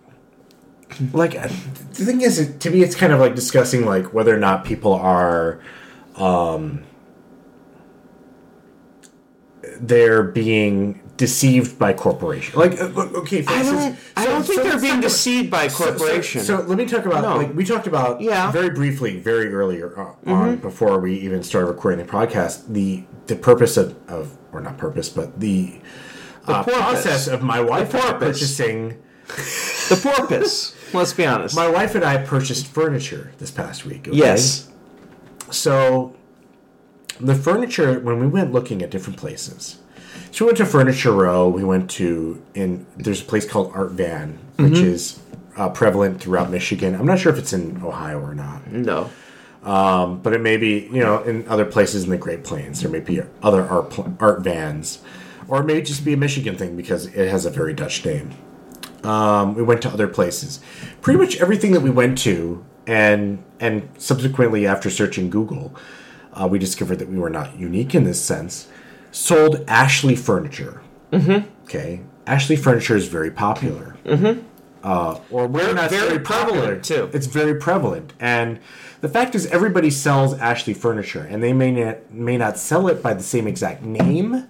like 1.13 1.35
uh, 1.35 1.47
the 1.47 2.05
thing 2.05 2.21
is 2.21 2.55
to 2.59 2.69
me 2.69 2.81
it's 2.83 2.95
kind 2.95 3.13
of 3.13 3.19
like 3.19 3.35
discussing 3.35 3.85
like 3.85 4.13
whether 4.13 4.33
or 4.35 4.39
not 4.39 4.65
people 4.65 4.93
are 4.93 5.61
um 6.15 6.83
they're 9.79 10.23
being 10.23 11.01
deceived 11.17 11.77
by 11.77 11.93
corporation 11.93 12.57
like 12.57 12.79
uh, 12.79 12.85
okay 13.15 13.41
for 13.41 13.51
I 13.51 13.59
instance, 13.59 13.83
don't. 13.83 13.97
I 14.17 14.25
don't 14.25 14.43
think 14.43 14.61
so 14.61 14.69
they're 14.69 14.79
being 14.79 15.01
deceived 15.01 15.51
by 15.51 15.67
so- 15.67 15.95
so- 15.97 16.21
So, 16.21 16.55
let 16.61 16.77
me 16.77 16.85
talk 16.85 17.05
about 17.05 17.23
No. 17.23 17.35
like 17.37 17.53
we 17.53 17.65
talked 17.65 17.87
about 17.87 18.21
Yeah. 18.21 18.43
Mm-hmm. 18.43 18.51
very 18.53 18.69
briefly, 18.69 19.19
very 19.19 19.53
earlier 19.53 19.97
uh, 19.99 20.31
on 20.31 20.57
before 20.57 20.99
we 20.99 21.15
even 21.19 21.43
started 21.43 21.67
recording 21.67 22.05
the 22.05 22.11
podcast. 22.11 22.67
The 22.73 23.03
the 23.27 23.35
purpose 23.35 23.75
of, 23.77 23.95
of 24.09 24.37
or 24.53 24.61
not 24.61 24.77
purpose, 24.77 25.09
but 25.09 25.39
the, 25.39 25.79
uh, 26.47 26.63
process 26.63 27.27
of 27.27 27.43
my 27.43 27.59
wife 27.59 27.91
purchasing. 27.91 28.97
the 29.27 29.99
porpoise. 30.01 30.73
Let's 30.93 31.13
be 31.13 31.25
honest. 31.25 31.55
My 31.55 31.67
wife 31.69 31.95
and 31.95 32.03
I 32.03 32.17
purchased 32.17 32.67
furniture 32.67 33.31
this 33.37 33.51
past 33.51 33.85
week. 33.85 34.07
okay? 34.07 34.17
yes. 34.17 34.69
So 35.51 36.15
the 37.19 37.35
furniture 37.35 37.99
when 37.99 38.19
we 38.19 38.27
went 38.27 38.51
looking 38.51 38.81
at 38.81 38.89
different 38.91 39.17
places. 39.19 39.79
So 40.31 40.45
we 40.45 40.49
went 40.49 40.57
to 40.59 40.65
Furniture 40.65 41.11
Row. 41.11 41.47
We 41.49 41.63
went 41.63 41.89
to 41.91 42.41
in 42.53 42.85
there's 42.97 43.21
a 43.21 43.25
place 43.25 43.49
called 43.49 43.71
Art 43.73 43.91
Van, 43.91 44.37
which 44.57 44.73
Mm-hmm. 44.73 44.85
is 44.85 45.19
uh, 45.57 45.69
prevalent 45.69 46.21
throughout 46.21 46.49
Michigan. 46.51 46.93
I'm 46.95 47.05
not 47.05 47.19
sure 47.19 47.31
if 47.33 47.39
it's 47.39 47.51
in 47.53 47.81
Ohio 47.83 48.19
or 48.19 48.35
not, 48.35 48.67
No. 48.71 49.09
but 49.63 50.33
it 50.33 50.41
may 50.41 50.55
be 50.57 50.87
you 50.91 50.99
know 51.01 51.21
in 51.23 51.47
other 51.47 51.65
places 51.65 52.03
in 52.03 52.09
the 52.11 52.17
Great 52.17 52.43
Plains. 52.43 52.81
There 52.81 52.91
may 52.91 52.99
be 52.99 53.21
other 53.41 53.63
art 53.67 53.97
art 54.21 54.41
vans, 54.41 54.99
or 55.47 55.61
it 55.61 55.65
may 55.65 55.81
just 55.81 56.05
be 56.05 56.13
a 56.13 56.17
Michigan 56.17 56.55
thing 56.57 56.77
because 56.77 57.07
it 57.07 57.29
has 57.29 57.45
a 57.45 57.49
very 57.49 57.73
Dutch 57.73 58.05
name. 58.05 58.31
Um, 59.03 59.55
we 59.55 59.63
went 59.63 59.81
to 59.83 59.89
other 59.89 60.07
places. 60.07 60.59
Pretty 61.01 61.19
much 61.19 61.37
everything 61.37 61.71
that 61.71 61.81
we 61.81 61.89
went 61.89 62.17
to, 62.19 62.65
and 62.85 63.43
and 63.59 63.89
subsequently 63.97 64.67
after 64.67 64.89
searching 64.89 65.29
Google, 65.29 65.73
uh, 66.33 66.47
we 66.47 66.59
discovered 66.59 66.99
that 66.99 67.09
we 67.09 67.17
were 67.17 67.29
not 67.29 67.57
unique 67.57 67.95
in 67.95 68.03
this 68.03 68.21
sense. 68.21 68.67
Sold 69.11 69.63
Ashley 69.67 70.15
furniture. 70.15 70.81
Mm-hmm. 71.11 71.47
Okay, 71.63 72.01
Ashley 72.27 72.55
furniture 72.55 72.95
is 72.95 73.07
very 73.07 73.31
popular. 73.31 73.97
Mm-hmm. 74.05 74.45
Uh, 74.81 75.19
or 75.29 75.47
we're 75.47 75.73
not 75.73 75.89
very 75.89 76.07
very, 76.07 76.19
popular 76.19 76.59
prevalent, 76.59 76.85
too. 76.85 77.09
It's 77.13 77.27
very 77.27 77.55
prevalent, 77.55 78.13
and 78.19 78.59
the 79.01 79.09
fact 79.09 79.35
is, 79.35 79.45
everybody 79.47 79.89
sells 79.89 80.33
Ashley 80.35 80.73
furniture, 80.73 81.25
and 81.29 81.41
they 81.41 81.53
may 81.53 81.71
not 81.71 82.11
may 82.11 82.37
not 82.37 82.57
sell 82.57 82.87
it 82.87 83.01
by 83.01 83.13
the 83.13 83.23
same 83.23 83.47
exact 83.47 83.81
name. 83.81 84.47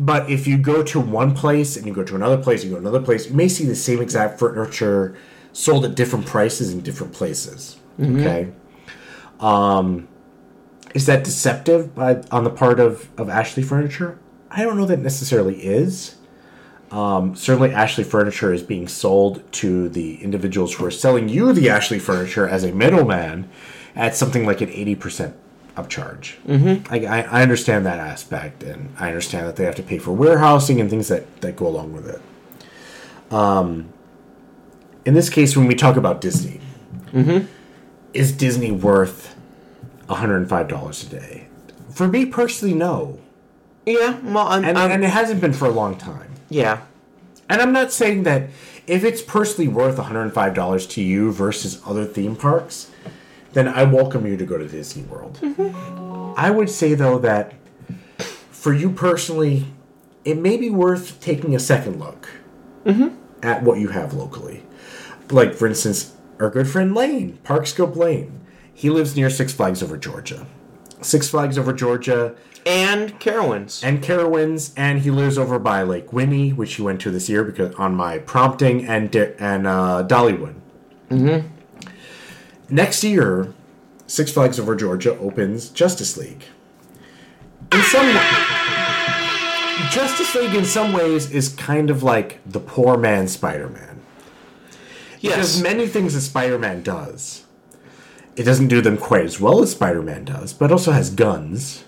But 0.00 0.30
if 0.30 0.46
you 0.46 0.56
go 0.56 0.82
to 0.82 0.98
one 0.98 1.34
place 1.34 1.76
and 1.76 1.84
you 1.84 1.92
go 1.92 2.02
to 2.02 2.16
another 2.16 2.38
place, 2.38 2.64
you 2.64 2.70
go 2.70 2.76
to 2.76 2.80
another 2.80 3.02
place, 3.02 3.28
you 3.28 3.34
may 3.34 3.48
see 3.48 3.66
the 3.66 3.74
same 3.74 4.00
exact 4.00 4.38
furniture 4.38 5.14
sold 5.52 5.84
at 5.84 5.94
different 5.94 6.24
prices 6.24 6.72
in 6.72 6.80
different 6.80 7.12
places. 7.12 7.76
Okay. 8.00 8.50
Um, 9.40 10.08
is 10.94 11.04
that 11.04 11.22
deceptive 11.22 11.94
by, 11.94 12.22
on 12.30 12.44
the 12.44 12.50
part 12.50 12.80
of, 12.80 13.10
of 13.18 13.28
Ashley 13.28 13.62
Furniture? 13.62 14.18
I 14.50 14.62
don't 14.62 14.78
know 14.78 14.86
that 14.86 15.00
necessarily 15.00 15.56
is. 15.62 16.16
Um, 16.90 17.36
certainly, 17.36 17.70
Ashley 17.70 18.02
Furniture 18.02 18.54
is 18.54 18.62
being 18.62 18.88
sold 18.88 19.42
to 19.52 19.90
the 19.90 20.16
individuals 20.22 20.74
who 20.74 20.86
are 20.86 20.90
selling 20.90 21.28
you 21.28 21.52
the 21.52 21.68
Ashley 21.68 21.98
Furniture 21.98 22.48
as 22.48 22.64
a 22.64 22.72
middleman 22.72 23.50
at 23.94 24.16
something 24.16 24.46
like 24.46 24.62
an 24.62 24.70
80% 24.70 25.34
upcharge. 25.82 26.36
Mm-hmm. 26.46 26.92
I, 26.92 27.06
I, 27.06 27.20
I 27.22 27.42
understand 27.42 27.86
that 27.86 27.98
aspect, 27.98 28.62
and 28.62 28.94
I 28.98 29.08
understand 29.08 29.46
that 29.46 29.56
they 29.56 29.64
have 29.64 29.74
to 29.76 29.82
pay 29.82 29.98
for 29.98 30.12
warehousing 30.12 30.80
and 30.80 30.88
things 30.90 31.08
that, 31.08 31.40
that 31.40 31.56
go 31.56 31.66
along 31.66 31.92
with 31.92 32.08
it. 32.08 32.20
Um, 33.32 33.92
in 35.04 35.14
this 35.14 35.30
case, 35.30 35.56
when 35.56 35.66
we 35.66 35.74
talk 35.74 35.96
about 35.96 36.20
Disney, 36.20 36.60
is 38.12 38.32
Disney 38.32 38.70
worth 38.70 39.34
$105 40.08 41.06
a 41.06 41.10
day? 41.10 41.46
For 41.92 42.08
me 42.08 42.26
personally, 42.26 42.74
no. 42.74 43.18
Yeah. 43.86 44.18
Well, 44.20 44.46
I'm. 44.48 44.64
And, 44.64 44.78
I'm- 44.78 44.90
and 44.90 45.04
it 45.04 45.10
hasn't 45.10 45.40
been 45.40 45.52
for 45.52 45.66
a 45.66 45.70
long 45.70 45.96
time. 45.96 46.30
yeah. 46.48 46.82
And 47.48 47.60
I'm 47.60 47.72
not 47.72 47.90
saying 47.90 48.22
that 48.24 48.48
if 48.86 49.02
it's 49.02 49.20
personally 49.22 49.66
worth 49.66 49.96
$105 49.96 50.88
to 50.90 51.02
you 51.02 51.32
versus 51.32 51.82
other 51.84 52.04
theme 52.04 52.36
parks, 52.36 52.88
then 53.52 53.68
I 53.68 53.84
welcome 53.84 54.26
you 54.26 54.36
to 54.36 54.44
go 54.46 54.56
to 54.58 54.66
Disney 54.68 55.02
World. 55.04 55.38
I 56.36 56.50
would 56.50 56.70
say, 56.70 56.94
though, 56.94 57.18
that 57.18 57.54
for 58.50 58.72
you 58.72 58.90
personally, 58.90 59.66
it 60.24 60.36
may 60.38 60.56
be 60.56 60.70
worth 60.70 61.20
taking 61.20 61.54
a 61.54 61.58
second 61.58 61.98
look 61.98 62.28
at 63.42 63.62
what 63.62 63.78
you 63.78 63.88
have 63.88 64.14
locally. 64.14 64.62
Like, 65.30 65.54
for 65.54 65.66
instance, 65.66 66.14
our 66.38 66.50
good 66.50 66.68
friend 66.68 66.94
Lane, 66.94 67.38
Parkscope 67.44 67.96
Lane. 67.96 68.40
He 68.72 68.88
lives 68.90 69.14
near 69.16 69.28
Six 69.30 69.52
Flags 69.52 69.82
Over 69.82 69.96
Georgia. 69.98 70.46
Six 71.02 71.28
Flags 71.28 71.58
Over 71.58 71.72
Georgia 71.72 72.34
And 72.66 73.18
Carowinds. 73.20 73.82
and 73.84 74.02
Carowinds, 74.02 74.72
and 74.76 75.00
he 75.00 75.10
lives 75.10 75.36
over 75.38 75.58
by 75.58 75.82
Lake 75.82 76.12
Winnie, 76.12 76.50
which 76.52 76.74
he 76.74 76.82
went 76.82 77.00
to 77.02 77.10
this 77.10 77.28
year 77.28 77.44
because 77.44 77.74
on 77.76 77.94
my 77.94 78.18
prompting, 78.18 78.86
and 78.86 79.14
and 79.14 79.66
uh, 79.66 80.04
Dollywood. 80.06 80.54
Mm-hmm. 81.10 81.46
Next 82.70 83.02
year, 83.04 83.52
Six 84.06 84.32
Flags 84.32 84.58
Over 84.60 84.76
Georgia 84.76 85.16
opens 85.18 85.68
Justice 85.70 86.16
League. 86.16 86.44
In 87.72 87.82
some 87.82 88.06
Justice 89.90 90.34
League, 90.34 90.54
in 90.54 90.64
some 90.64 90.92
ways, 90.92 91.30
is 91.30 91.48
kind 91.48 91.90
of 91.90 92.02
like 92.02 92.40
the 92.46 92.60
poor 92.60 92.96
man 92.96 93.28
Spider-Man. 93.28 94.00
yes. 95.20 95.34
There's 95.36 95.62
many 95.62 95.86
things 95.86 96.14
that 96.14 96.20
Spider-Man 96.20 96.82
does. 96.82 97.44
It 98.36 98.44
doesn't 98.44 98.68
do 98.68 98.80
them 98.80 98.96
quite 98.96 99.24
as 99.24 99.40
well 99.40 99.62
as 99.62 99.72
Spider-Man 99.72 100.24
does, 100.24 100.52
but 100.52 100.66
it 100.66 100.72
also 100.72 100.92
has 100.92 101.10
guns. 101.10 101.84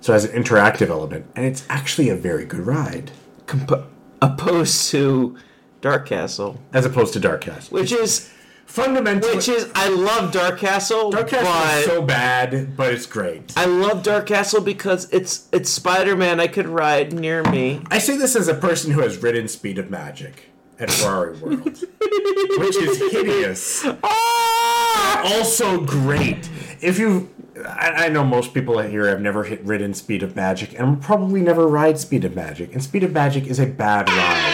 So 0.00 0.12
it 0.12 0.16
has 0.16 0.24
an 0.26 0.42
interactive 0.42 0.88
element, 0.90 1.26
and 1.34 1.46
it's 1.46 1.64
actually 1.70 2.08
a 2.10 2.16
very 2.16 2.44
good 2.44 2.60
ride. 2.66 3.10
comp- 3.46 3.86
opposed 4.20 4.90
to 4.90 5.36
Dark 5.80 6.06
Castle, 6.06 6.60
As 6.72 6.84
opposed 6.86 7.12
to 7.14 7.20
Dark 7.20 7.42
Castle. 7.42 7.74
which 7.78 7.92
is 7.92 8.30
Fundamentally, 8.66 9.36
which 9.36 9.48
is 9.48 9.70
I 9.74 9.88
love 9.88 10.32
Dark 10.32 10.58
Castle, 10.58 11.10
Dark 11.10 11.28
Castle 11.28 11.78
is 11.78 11.84
so 11.84 12.02
bad, 12.02 12.76
but 12.76 12.92
it's 12.92 13.06
great. 13.06 13.52
I 13.56 13.66
love 13.66 14.02
Dark 14.02 14.26
Castle 14.26 14.60
because 14.60 15.08
it's 15.12 15.48
it's 15.52 15.70
Spider 15.70 16.16
Man 16.16 16.40
I 16.40 16.48
could 16.48 16.66
ride 16.66 17.12
near 17.12 17.42
me. 17.44 17.82
I 17.90 17.98
say 17.98 18.16
this 18.16 18.34
as 18.34 18.48
a 18.48 18.54
person 18.54 18.90
who 18.92 19.00
has 19.00 19.18
ridden 19.22 19.46
Speed 19.48 19.78
of 19.78 19.90
Magic 19.90 20.50
at 20.80 20.90
Ferrari 20.90 21.36
World, 21.40 21.64
which 21.64 22.76
is 22.76 23.12
hideous. 23.12 23.84
Ah! 24.02 25.22
Also 25.36 25.80
great. 25.80 26.48
If 26.80 26.98
you, 26.98 27.30
I, 27.66 28.06
I 28.06 28.08
know 28.08 28.24
most 28.24 28.52
people 28.52 28.78
here 28.80 29.06
have 29.08 29.20
never 29.20 29.44
hit 29.44 29.62
ridden 29.64 29.94
Speed 29.94 30.22
of 30.22 30.34
Magic, 30.34 30.78
and 30.78 30.88
will 30.88 31.02
probably 31.02 31.40
never 31.40 31.66
ride 31.66 31.98
Speed 31.98 32.24
of 32.24 32.34
Magic. 32.34 32.72
And 32.72 32.82
Speed 32.82 33.04
of 33.04 33.12
Magic 33.12 33.46
is 33.46 33.58
a 33.60 33.66
bad 33.66 34.08
ride. 34.08 34.53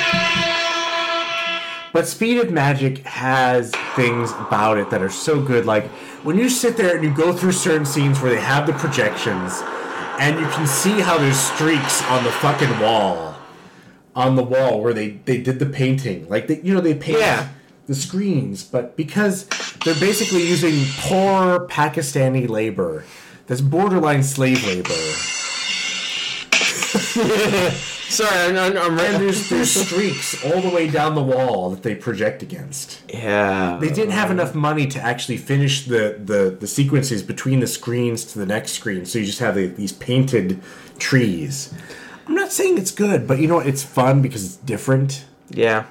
But 1.92 2.06
Speed 2.06 2.38
of 2.38 2.52
Magic 2.52 2.98
has 2.98 3.72
things 3.96 4.30
about 4.32 4.78
it 4.78 4.90
that 4.90 5.02
are 5.02 5.10
so 5.10 5.40
good. 5.42 5.66
Like 5.66 5.86
when 6.22 6.38
you 6.38 6.48
sit 6.48 6.76
there 6.76 6.94
and 6.94 7.02
you 7.04 7.12
go 7.12 7.32
through 7.32 7.52
certain 7.52 7.84
scenes 7.84 8.20
where 8.20 8.32
they 8.32 8.40
have 8.40 8.66
the 8.66 8.72
projections, 8.74 9.60
and 10.20 10.38
you 10.38 10.46
can 10.48 10.66
see 10.66 11.00
how 11.00 11.18
there's 11.18 11.38
streaks 11.38 12.02
on 12.04 12.22
the 12.24 12.30
fucking 12.30 12.78
wall, 12.78 13.34
on 14.14 14.36
the 14.36 14.42
wall 14.44 14.80
where 14.80 14.92
they 14.94 15.10
they 15.24 15.38
did 15.40 15.58
the 15.58 15.66
painting. 15.66 16.28
Like 16.28 16.46
they, 16.46 16.60
you 16.60 16.74
know, 16.74 16.80
they 16.80 16.94
paint 16.94 17.18
Yeah. 17.18 17.48
the 17.86 17.94
screens, 17.96 18.62
but 18.62 18.96
because 18.96 19.46
they're 19.84 19.94
basically 19.98 20.46
using 20.46 20.84
poor 21.00 21.66
Pakistani 21.66 22.48
labor, 22.48 23.04
that's 23.48 23.60
borderline 23.62 24.22
slave 24.22 24.64
labor. 24.64 24.94
Sorry, 28.10 28.36
I'm, 28.36 28.56
I'm, 28.56 28.76
I'm 28.76 28.98
And 28.98 29.22
there's, 29.22 29.48
there's 29.48 29.70
streaks 29.70 30.44
all 30.44 30.60
the 30.60 30.68
way 30.68 30.90
down 30.90 31.14
the 31.14 31.22
wall 31.22 31.70
that 31.70 31.82
they 31.84 31.94
project 31.94 32.42
against. 32.42 33.02
yeah. 33.08 33.78
They 33.80 33.88
didn't 33.88 34.10
have 34.10 34.30
enough 34.30 34.54
money 34.54 34.86
to 34.88 35.00
actually 35.00 35.36
finish 35.38 35.86
the, 35.86 36.20
the, 36.22 36.56
the 36.58 36.66
sequences 36.66 37.22
between 37.22 37.60
the 37.60 37.66
screens 37.68 38.24
to 38.32 38.38
the 38.38 38.46
next 38.46 38.72
screen, 38.72 39.06
so 39.06 39.20
you 39.20 39.26
just 39.26 39.38
have 39.38 39.54
the, 39.54 39.66
these 39.68 39.92
painted 39.92 40.60
trees. 40.98 41.72
I'm 42.26 42.34
not 42.34 42.52
saying 42.52 42.78
it's 42.78 42.90
good, 42.90 43.26
but 43.28 43.38
you 43.38 43.46
know 43.48 43.56
what? 43.56 43.66
It's 43.66 43.82
fun 43.84 44.22
because 44.22 44.44
it's 44.44 44.56
different. 44.56 45.24
Yeah. 45.48 45.86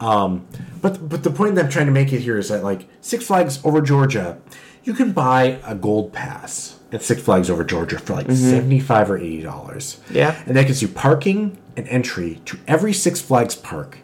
Um, 0.00 0.46
But 0.82 1.08
but 1.08 1.22
the 1.22 1.30
point 1.30 1.54
that 1.54 1.64
I'm 1.64 1.70
trying 1.70 1.86
to 1.86 1.92
make 1.92 2.12
it 2.12 2.20
here 2.20 2.38
is 2.38 2.48
that 2.50 2.62
like 2.62 2.86
Six 3.00 3.24
Flags 3.26 3.64
over 3.64 3.80
Georgia, 3.80 4.38
you 4.84 4.92
can 4.94 5.12
buy 5.12 5.58
a 5.64 5.74
gold 5.74 6.12
pass 6.12 6.75
at 6.96 7.02
Six 7.02 7.22
Flags 7.22 7.48
over 7.50 7.62
Georgia 7.64 7.98
for 7.98 8.14
like 8.14 8.30
seventy 8.30 8.80
five 8.80 9.10
or 9.10 9.16
eighty 9.18 9.42
dollars. 9.42 10.00
Yeah. 10.10 10.42
and 10.46 10.56
that 10.56 10.66
gets 10.66 10.82
you 10.82 10.88
parking 10.88 11.56
and 11.76 11.86
entry 11.88 12.40
to 12.46 12.58
every 12.66 12.92
Six 12.92 13.20
Flags 13.20 13.54
park 13.54 13.98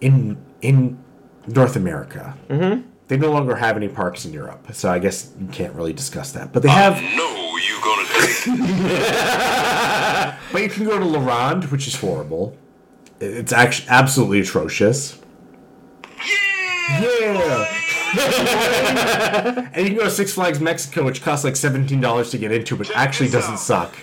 in 0.00 0.36
in 0.60 0.98
North 1.46 1.76
America. 1.76 2.36
Mm-hmm. 2.48 2.88
They 3.08 3.18
no 3.18 3.30
longer 3.30 3.54
have 3.56 3.76
any 3.76 3.88
parks 3.88 4.24
in 4.24 4.32
Europe, 4.32 4.66
so 4.72 4.90
I 4.90 4.98
guess 4.98 5.30
you 5.38 5.46
can't 5.48 5.74
really 5.74 5.92
discuss 5.92 6.32
that. 6.32 6.52
But 6.52 6.62
they 6.62 6.70
have. 6.70 6.94
No, 7.02 7.56
you 7.56 7.78
gonna. 7.84 8.04
But 10.52 10.62
you 10.62 10.68
can 10.68 10.84
go 10.84 10.98
to 11.00 11.04
La 11.04 11.18
Ronde, 11.24 11.64
which 11.72 11.88
is 11.88 11.96
horrible. 11.96 12.56
It's 13.18 13.52
actually 13.52 13.88
absolutely 13.88 14.40
atrocious. 14.40 15.18
Yeah. 17.00 17.66
and 19.74 19.76
you 19.76 19.90
can 19.90 19.94
go 19.96 20.04
to 20.04 20.10
Six 20.10 20.32
Flags 20.34 20.60
Mexico, 20.60 21.04
which 21.04 21.22
costs 21.22 21.44
like 21.44 21.56
seventeen 21.56 22.00
dollars 22.00 22.30
to 22.30 22.38
get 22.38 22.52
into, 22.52 22.76
but 22.76 22.90
actually 22.94 23.28
doesn't 23.30 23.58
suck. 23.58 23.94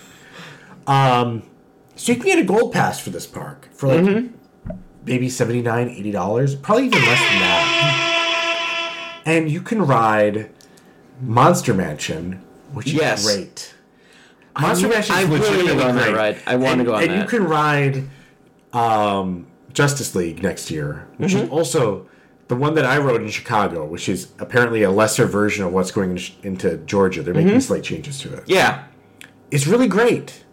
Um, 0.88 1.44
so 1.96 2.12
you 2.12 2.18
can 2.18 2.28
get 2.28 2.40
a 2.40 2.44
gold 2.44 2.74
pass 2.74 3.00
for 3.00 3.10
this 3.12 3.28
park 3.28 3.70
for 3.74 3.88
like 3.88 4.26
maybe 5.06 5.30
79 5.30 5.90
80 5.90 6.12
dollars, 6.12 6.56
probably 6.56 6.86
even 6.86 7.00
less 7.00 7.20
than 7.20 7.40
that. 7.40 9.22
And 9.26 9.50
you 9.52 9.62
can 9.62 9.82
ride 9.86 10.52
Monster 11.22 11.74
Mansion, 11.74 12.42
which 12.74 12.94
is 12.94 13.24
great. 13.26 13.74
Monster 14.60 14.88
Mansion 14.90 15.16
I 15.16 15.22
is 15.22 15.28
really 15.30 15.40
legitimately 15.42 15.76
wanna 15.76 15.84
go 15.84 15.90
on 15.90 15.96
that 15.96 16.04
great. 16.06 16.16
ride. 16.18 16.38
I 16.48 16.56
wanna 16.56 16.84
go 16.84 16.94
on 16.96 17.02
that. 17.02 17.10
and 17.10 17.22
you 17.22 17.28
can 17.28 17.44
ride 17.46 18.04
um, 18.74 19.48
Justice 19.74 20.16
League 20.16 20.42
next 20.44 20.72
year, 20.72 21.08
which 21.18 21.32
Mm-hmm. 21.34 21.44
is 21.46 21.50
also 21.50 22.08
the 22.52 22.58
one 22.58 22.76
that 22.76 22.84
I 22.84 22.98
rode 22.98 23.22
in 23.22 23.30
Chicago, 23.30 23.86
which 23.86 24.10
is 24.10 24.28
apparently 24.38 24.84
a 24.84 24.92
lesser 24.92 25.26
version 25.26 25.64
of 25.64 25.72
what's 25.72 25.90
going 25.90 26.20
into 26.44 26.76
Georgia. 26.80 27.24
They're 27.24 27.34
Mm-hmm. 27.34 27.46
making 27.48 27.62
slight 27.62 27.82
changes 27.82 28.20
to 28.20 28.34
it. 28.34 28.44
Yeah. 28.46 28.84
It's 29.52 29.68
really 29.68 29.88
great. 29.88 30.44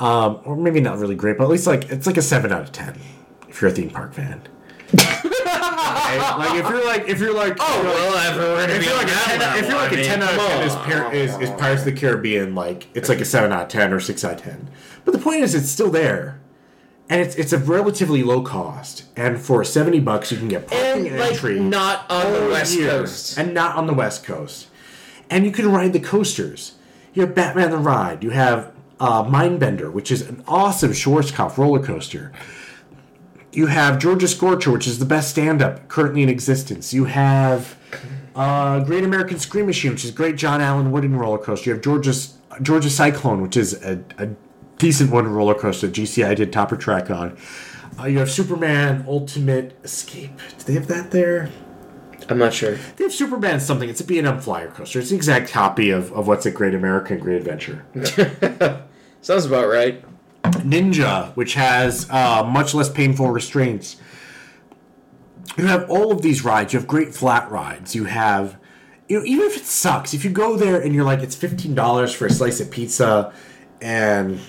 Um, 0.00 0.40
or 0.44 0.56
maybe 0.56 0.80
not 0.80 0.98
really 0.98 1.14
great, 1.14 1.38
but 1.38 1.44
at 1.44 1.50
least 1.50 1.66
like 1.68 1.84
it's 1.90 2.08
like 2.08 2.16
a 2.16 2.22
seven 2.22 2.50
out 2.52 2.62
of 2.62 2.72
ten 2.72 2.98
if 3.48 3.62
you're 3.62 3.70
a 3.70 3.74
theme 3.74 3.88
park 3.90 4.14
fan. 4.14 4.42
Like 4.92 6.54
if 6.60 6.68
you're 6.68 6.84
like 6.84 7.08
if 7.08 7.20
you're 7.20 7.32
like 7.34 7.56
Oh, 7.60 7.82
well, 7.84 8.30
if 8.30 8.36
we're 8.36 8.60
gonna 8.66 8.72
if 8.74 8.84
you're 8.84 8.96
like 8.96 9.06
a 9.06 9.10
that 9.10 9.54
10, 9.54 9.64
if 9.64 9.70
you're 9.70 9.78
like 9.78 9.90
level, 9.92 9.98
a 9.98 10.02
I 10.02 10.16
10 10.16 10.22
out 10.22 10.34
of 10.34 10.38
10 10.40 10.62
is, 10.66 10.74
Par- 10.74 11.14
is, 11.14 11.38
is 11.40 11.50
Pirates 11.60 11.82
of 11.82 11.86
the 11.86 11.92
Caribbean, 12.00 12.54
like, 12.54 12.88
it's 12.94 13.08
like 13.08 13.20
a 13.20 13.24
7 13.24 13.52
out 13.52 13.62
of 13.62 13.68
10 13.68 13.92
or 13.92 14.00
6 14.00 14.24
out 14.24 14.34
of 14.34 14.42
10. 14.42 14.70
But 15.04 15.12
the 15.12 15.18
point 15.18 15.42
is, 15.42 15.54
it's 15.54 15.68
still 15.70 15.90
there. 15.90 16.40
And 17.08 17.20
it's 17.20 17.36
it's 17.36 17.52
a 17.52 17.58
relatively 17.58 18.22
low 18.22 18.42
cost. 18.42 19.04
And 19.16 19.40
for 19.40 19.62
70 19.64 20.00
bucks, 20.00 20.32
you 20.32 20.38
can 20.38 20.48
get 20.48 20.66
parking 20.66 20.86
And 20.86 21.06
and 21.06 21.18
like 21.18 21.32
entry. 21.32 21.60
not 21.60 22.10
on 22.10 22.32
the 22.32 22.48
West 22.50 22.76
year. 22.76 22.90
Coast. 22.90 23.38
And 23.38 23.54
not 23.54 23.76
on 23.76 23.86
the 23.86 23.94
West 23.94 24.24
Coast. 24.24 24.68
And 25.30 25.44
you 25.44 25.52
can 25.52 25.70
ride 25.70 25.92
the 25.92 26.00
coasters. 26.00 26.72
You 27.14 27.22
have 27.22 27.34
Batman 27.34 27.70
the 27.70 27.78
Ride. 27.78 28.22
You 28.24 28.30
have 28.30 28.72
uh, 28.98 29.24
Mindbender, 29.24 29.92
which 29.92 30.10
is 30.10 30.22
an 30.22 30.42
awesome 30.48 30.92
Schwarzkopf 30.92 31.56
roller 31.58 31.82
coaster. 31.82 32.32
You 33.52 33.66
have 33.66 33.98
Georgia 33.98 34.28
Scorcher, 34.28 34.70
which 34.70 34.86
is 34.86 34.98
the 34.98 35.06
best 35.06 35.30
stand-up 35.30 35.88
currently 35.88 36.22
in 36.22 36.28
existence. 36.28 36.92
You 36.92 37.04
have 37.04 37.76
uh, 38.34 38.80
Great 38.80 39.02
American 39.04 39.38
Scream 39.38 39.64
Machine, 39.66 39.92
which 39.92 40.04
is 40.04 40.10
a 40.10 40.12
great 40.12 40.36
John 40.36 40.60
Allen 40.60 40.92
wooden 40.92 41.16
roller 41.16 41.38
coaster. 41.38 41.70
You 41.70 41.74
have 41.74 41.82
Georgia's 41.82 42.36
Georgia 42.60 42.90
Cyclone, 42.90 43.40
which 43.40 43.56
is 43.56 43.72
a, 43.82 44.02
a 44.18 44.28
decent 44.78 45.10
wooden 45.10 45.32
roller 45.32 45.54
coaster. 45.54 45.88
GCI 45.88 46.36
did 46.36 46.52
topper 46.52 46.76
track 46.76 47.10
on. 47.10 47.36
Uh, 47.98 48.06
you 48.06 48.18
have 48.18 48.30
Superman 48.30 49.04
Ultimate 49.08 49.78
Escape. 49.84 50.36
Do 50.58 50.64
they 50.64 50.74
have 50.74 50.86
that 50.88 51.10
there? 51.10 51.50
I'm 52.28 52.38
not 52.38 52.52
sure. 52.52 52.76
They 52.96 53.04
have 53.04 53.12
Superman 53.12 53.60
something. 53.60 53.88
It's 53.88 54.00
a 54.00 54.04
B&M 54.04 54.40
flyer 54.40 54.68
coaster. 54.68 54.98
It's 54.98 55.10
the 55.10 55.16
exact 55.16 55.50
copy 55.50 55.90
of, 55.90 56.12
of 56.12 56.26
what's 56.26 56.44
at 56.44 56.54
Great 56.54 56.74
American 56.74 57.18
Great 57.20 57.36
Adventure. 57.36 57.84
Sounds 59.22 59.46
about 59.46 59.68
right. 59.68 60.04
Ninja, 60.42 61.34
which 61.36 61.54
has 61.54 62.08
uh, 62.10 62.44
much 62.44 62.74
less 62.74 62.88
painful 62.88 63.30
restraints. 63.30 63.96
You 65.56 65.66
have 65.66 65.88
all 65.88 66.12
of 66.12 66.22
these 66.22 66.44
rides. 66.44 66.72
You 66.72 66.80
have 66.80 66.88
great 66.88 67.14
flat 67.14 67.50
rides. 67.50 67.94
You 67.94 68.04
have, 68.04 68.58
you 69.08 69.18
know, 69.18 69.24
even 69.24 69.46
if 69.46 69.56
it 69.56 69.64
sucks, 69.64 70.12
if 70.12 70.24
you 70.24 70.30
go 70.30 70.56
there 70.56 70.80
and 70.80 70.94
you're 70.94 71.04
like, 71.04 71.20
it's 71.20 71.34
fifteen 71.34 71.74
dollars 71.74 72.12
for 72.12 72.26
a 72.26 72.30
slice 72.30 72.60
of 72.60 72.70
pizza, 72.70 73.32
and 73.80 74.40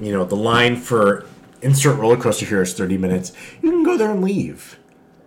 you 0.00 0.12
know 0.12 0.24
the 0.24 0.36
line 0.36 0.76
for 0.76 1.26
insert 1.62 1.98
roller 1.98 2.16
coaster 2.16 2.46
here 2.46 2.62
is 2.62 2.74
thirty 2.74 2.96
minutes. 2.98 3.32
You 3.62 3.70
can 3.70 3.82
go 3.82 3.96
there 3.96 4.10
and 4.10 4.22
leave 4.22 4.78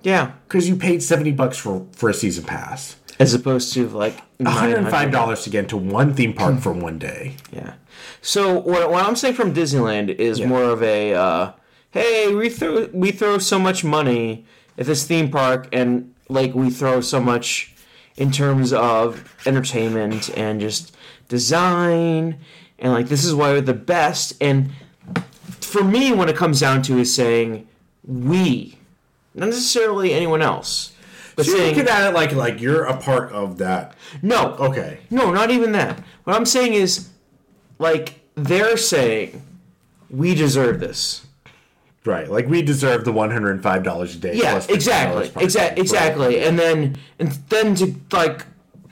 Yeah. 0.04 0.32
because 0.48 0.68
you 0.70 0.76
paid 0.76 1.02
seventy 1.04 1.32
bucks 1.32 1.58
for 1.58 1.86
for 1.94 2.10
a 2.10 2.14
season 2.14 2.44
pass. 2.46 2.96
As 3.20 3.34
opposed 3.36 3.74
to 3.74 3.88
like 3.90 4.20
One 4.38 4.52
hundred 4.54 4.78
and 4.80 4.90
five 4.90 5.10
$900. 5.10 5.12
dollars 5.12 5.44
to 5.44 5.50
get 5.52 5.60
into 5.66 5.78
one 5.78 6.14
theme 6.16 6.34
park 6.34 6.60
for 6.60 6.72
one 6.72 6.98
day. 6.98 7.36
Yeah. 7.52 7.74
So 8.22 8.58
what, 8.60 8.90
what 8.90 9.06
I'm 9.06 9.16
saying 9.16 9.36
from 9.36 9.54
Disneyland 9.54 10.10
is 10.16 10.40
Yeah. 10.40 10.48
more 10.48 10.64
of 10.64 10.82
a, 10.82 11.14
uh, 11.14 11.52
hey, 11.92 12.34
we 12.34 12.50
throw 12.50 12.88
we 12.94 13.12
throw 13.12 13.38
so 13.38 13.60
much 13.60 13.84
money 13.84 14.46
at 14.78 14.86
this 14.88 15.06
theme 15.06 15.30
park, 15.30 15.68
and 15.72 16.14
like 16.30 16.56
we 16.56 16.70
throw 16.72 17.02
so 17.02 17.20
much 17.20 17.76
in 18.18 18.32
terms 18.32 18.74
of 18.74 19.36
entertainment 19.46 20.30
and 20.36 20.60
just 20.60 20.96
design, 21.28 22.38
and 22.82 22.92
like 22.92 23.08
this 23.08 23.24
is 23.24 23.34
why 23.34 23.52
we're 23.52 23.62
the 23.62 23.74
best. 23.74 24.34
And 24.42 24.72
for 25.62 25.84
me, 25.84 26.12
when 26.12 26.28
it 26.28 26.36
comes 26.36 26.60
down 26.60 26.82
to 26.84 26.98
is 27.00 27.14
saying 27.14 27.68
we, 28.06 28.78
not 29.34 29.48
necessarily 29.50 30.14
anyone 30.14 30.42
else, 30.42 30.94
but 31.36 31.46
So 31.46 31.52
you're 31.52 31.60
saying 31.62 31.76
looking 31.78 31.90
at 31.90 32.10
it 32.10 32.14
like 32.14 32.34
like 32.34 32.60
you're 32.60 32.84
a 32.84 32.98
part 32.98 33.32
of 33.32 33.58
that. 33.60 33.96
no, 34.22 34.54
Okay. 34.60 35.00
no, 35.10 35.32
not 35.32 35.50
even 35.52 35.72
that. 35.74 36.04
What 36.26 36.36
I'm 36.36 36.46
saying 36.46 36.74
is, 36.74 37.10
like, 37.80 38.20
they're 38.36 38.78
saying, 38.78 39.42
we 40.10 40.36
deserve 40.36 40.80
this. 40.80 41.26
Right, 42.04 42.30
like 42.30 42.48
we 42.48 42.64
deserve 42.64 43.06
the 43.06 43.12
one 43.12 43.30
hundred 43.30 43.52
and 43.52 43.62
five 43.64 43.84
dollars 43.84 44.16
a 44.16 44.18
day. 44.18 44.34
Yeah, 44.36 44.52
plus 44.54 44.66
$50 44.68 44.74
exactly, 44.74 45.44
exactly, 45.44 45.82
exactly. 45.82 46.44
And 46.44 46.58
then, 46.58 46.98
and 47.20 47.32
then 47.50 47.76
to 47.76 47.94
like 48.12 48.46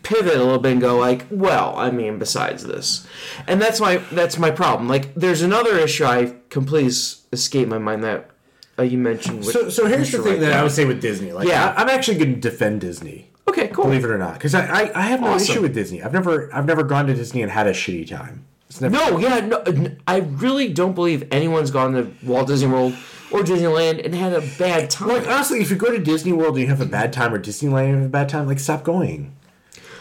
pivot 0.10 0.34
a 0.36 0.44
little 0.44 0.60
bit 0.60 0.72
and 0.73 0.81
go 0.81 0.98
like, 0.98 1.26
well, 1.30 1.76
I 1.77 1.91
mean, 1.91 2.18
besides 2.19 2.64
this, 2.65 3.07
and 3.48 3.61
that's 3.61 3.80
my 3.80 3.98
that's 4.11 4.38
my 4.38 4.52
problem. 4.52 4.88
Like, 4.90 5.14
there's 5.14 5.41
another 5.41 5.77
issue 5.77 6.03
I 6.06 6.34
completely 6.49 6.91
escaped 7.31 7.69
my 7.69 7.77
mind 7.77 8.03
that 8.03 8.30
uh, 8.77 8.84
you 8.84 8.98
mentioned. 8.98 9.40
With, 9.45 9.52
So, 9.53 9.69
so 9.69 9.86
here's 9.86 10.11
the 10.11 10.18
thing 10.19 10.34
Right 10.34 10.40
that 10.41 10.53
I 10.53 10.64
would 10.64 10.72
say 10.72 10.86
with 10.86 11.02
Disney. 11.02 11.31
Like, 11.31 11.48
Yeah. 11.48 11.73
I, 11.77 11.81
I'm 11.84 11.90
actually 11.90 12.18
going 12.18 12.34
to 12.34 12.40
defend 12.40 12.81
Disney, 12.81 13.30
okay, 13.48 13.68
cool. 13.68 13.86
believe 13.86 14.03
it 14.03 14.10
or 14.10 14.18
not, 14.18 14.34
because 14.34 14.56
I, 14.56 14.65
I, 14.65 14.91
I 14.95 15.02
have 15.03 15.22
no 15.22 15.27
Awesome. 15.27 15.53
issue 15.53 15.61
with 15.61 15.73
Disney. 15.73 16.02
I've 16.03 16.14
never 16.14 16.53
I've 16.53 16.65
never 16.65 16.84
gone 16.84 17.06
to 17.07 17.14
Disney 17.14 17.41
and 17.44 17.52
had 17.52 17.68
a 17.68 17.72
shitty 17.73 18.07
time. 18.10 18.45
It's 18.68 18.81
never. 18.81 18.95
No, 18.95 19.18
yeah, 19.19 19.40
no, 19.40 19.64
I 20.07 20.18
really 20.18 20.72
don't 20.73 20.94
believe 20.94 21.27
anyone's 21.31 21.72
gone 21.72 21.94
to 21.94 22.11
Walt 22.23 22.48
Disney 22.48 22.68
World 22.69 22.94
or 23.31 23.41
Disneyland 23.41 24.03
and 24.06 24.14
had 24.15 24.34
a 24.34 24.41
bad 24.57 24.90
time. 24.90 25.07
Like 25.10 25.27
honestly, 25.27 25.60
if 25.61 25.69
you 25.69 25.76
go 25.76 25.91
to 25.91 25.99
Disney 25.99 26.34
World 26.34 26.56
and 26.56 26.61
you 26.61 26.68
have 26.68 26.81
a 26.81 26.86
bad 26.86 27.11
time, 27.14 27.34
or 27.34 27.40
Disneyland 27.40 27.86
and 27.86 27.90
you 27.90 27.95
have 28.02 28.06
a 28.06 28.10
bad 28.10 28.30
time, 28.30 28.48
like 28.48 28.60
stop 28.60 28.84
going. 28.84 29.36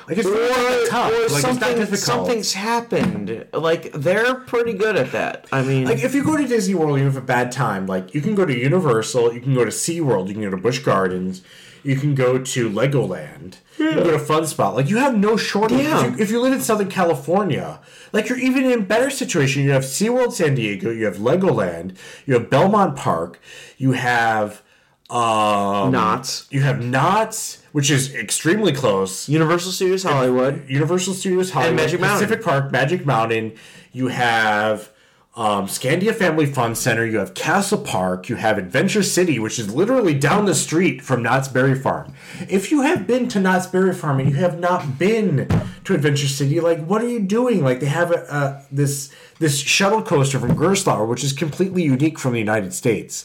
Like 0.08 0.18
it's 0.18 0.26
or, 0.26 0.90
tough. 0.90 1.12
or 1.12 1.28
like 1.28 1.42
something, 1.42 1.96
something's 1.96 2.54
happened. 2.54 3.46
Like 3.52 3.92
they're 3.92 4.36
pretty 4.36 4.72
good 4.72 4.96
at 4.96 5.12
that. 5.12 5.46
I 5.52 5.62
mean, 5.62 5.84
Like 5.84 6.02
if 6.02 6.14
you 6.14 6.24
go 6.24 6.36
to 6.36 6.46
Disney 6.46 6.74
World 6.74 6.92
and 6.92 7.00
you 7.00 7.04
have 7.04 7.16
a 7.16 7.20
bad 7.20 7.52
time, 7.52 7.86
like 7.86 8.14
you 8.14 8.22
can 8.22 8.34
go 8.34 8.46
to 8.46 8.56
Universal, 8.56 9.34
you 9.34 9.40
can 9.40 9.54
go 9.54 9.66
to 9.66 9.70
SeaWorld, 9.70 10.28
you 10.28 10.34
can 10.34 10.42
go 10.44 10.50
to 10.50 10.56
Busch 10.56 10.78
Gardens, 10.78 11.42
you 11.82 11.96
can 11.96 12.14
go 12.14 12.38
to 12.38 12.70
Legoland, 12.70 13.58
you 13.78 13.90
can 13.90 14.02
go 14.02 14.10
to 14.12 14.18
Fun 14.18 14.46
Spot. 14.46 14.74
Like 14.74 14.88
you 14.88 14.96
have 14.96 15.14
no 15.14 15.36
shortage. 15.36 15.80
Yeah. 15.80 16.06
If, 16.06 16.16
you, 16.16 16.22
if 16.22 16.30
you 16.30 16.40
live 16.40 16.54
in 16.54 16.60
Southern 16.60 16.88
California, 16.88 17.80
like 18.12 18.30
you're 18.30 18.38
even 18.38 18.64
in 18.64 18.78
a 18.78 18.82
better 18.82 19.10
situation. 19.10 19.62
You 19.62 19.72
have 19.72 19.82
SeaWorld 19.82 20.32
San 20.32 20.54
Diego, 20.54 20.90
you 20.90 21.04
have 21.04 21.16
Legoland, 21.16 21.96
you 22.24 22.32
have 22.32 22.48
Belmont 22.48 22.96
Park, 22.96 23.40
you 23.76 23.92
have 23.92 24.62
um 25.10 25.90
Knott's. 25.92 26.46
You 26.50 26.60
have 26.60 26.84
Knott's, 26.84 27.62
which 27.72 27.90
is 27.90 28.14
extremely 28.14 28.72
close. 28.72 29.28
Universal 29.28 29.72
Studios 29.72 30.02
Hollywood. 30.02 30.68
Universal 30.68 31.14
Studios 31.14 31.50
Hollywood, 31.50 31.76
Magic 31.76 32.00
Mountain. 32.00 32.26
Pacific 32.26 32.44
Park, 32.44 32.72
Magic 32.72 33.06
Mountain. 33.06 33.54
You 33.92 34.08
have 34.08 34.90
um, 35.38 35.66
Scandia 35.66 36.14
Family 36.14 36.46
Fun 36.46 36.74
Center. 36.74 37.06
You 37.06 37.18
have 37.18 37.32
Castle 37.34 37.78
Park. 37.78 38.28
You 38.28 38.36
have 38.36 38.58
Adventure 38.58 39.04
City, 39.04 39.38
which 39.38 39.58
is 39.58 39.72
literally 39.72 40.12
down 40.12 40.46
the 40.46 40.54
street 40.54 41.00
from 41.00 41.22
Knott's 41.22 41.46
Berry 41.46 41.78
Farm. 41.78 42.12
If 42.48 42.72
you 42.72 42.82
have 42.82 43.06
been 43.06 43.28
to 43.28 43.40
Knott's 43.40 43.68
Berry 43.68 43.94
Farm 43.94 44.18
and 44.18 44.28
you 44.28 44.36
have 44.36 44.58
not 44.58 44.98
been 44.98 45.48
to 45.84 45.94
Adventure 45.94 46.26
City, 46.26 46.58
like 46.60 46.84
what 46.84 47.02
are 47.02 47.08
you 47.08 47.20
doing? 47.20 47.62
Like 47.62 47.78
they 47.78 47.86
have 47.86 48.10
a, 48.10 48.24
a 48.30 48.66
this 48.72 49.12
this 49.38 49.58
shuttle 49.58 50.02
coaster 50.02 50.40
from 50.40 50.56
Gerstlauer, 50.56 51.06
which 51.06 51.22
is 51.22 51.32
completely 51.32 51.84
unique 51.84 52.18
from 52.18 52.32
the 52.32 52.40
United 52.40 52.74
States. 52.74 53.24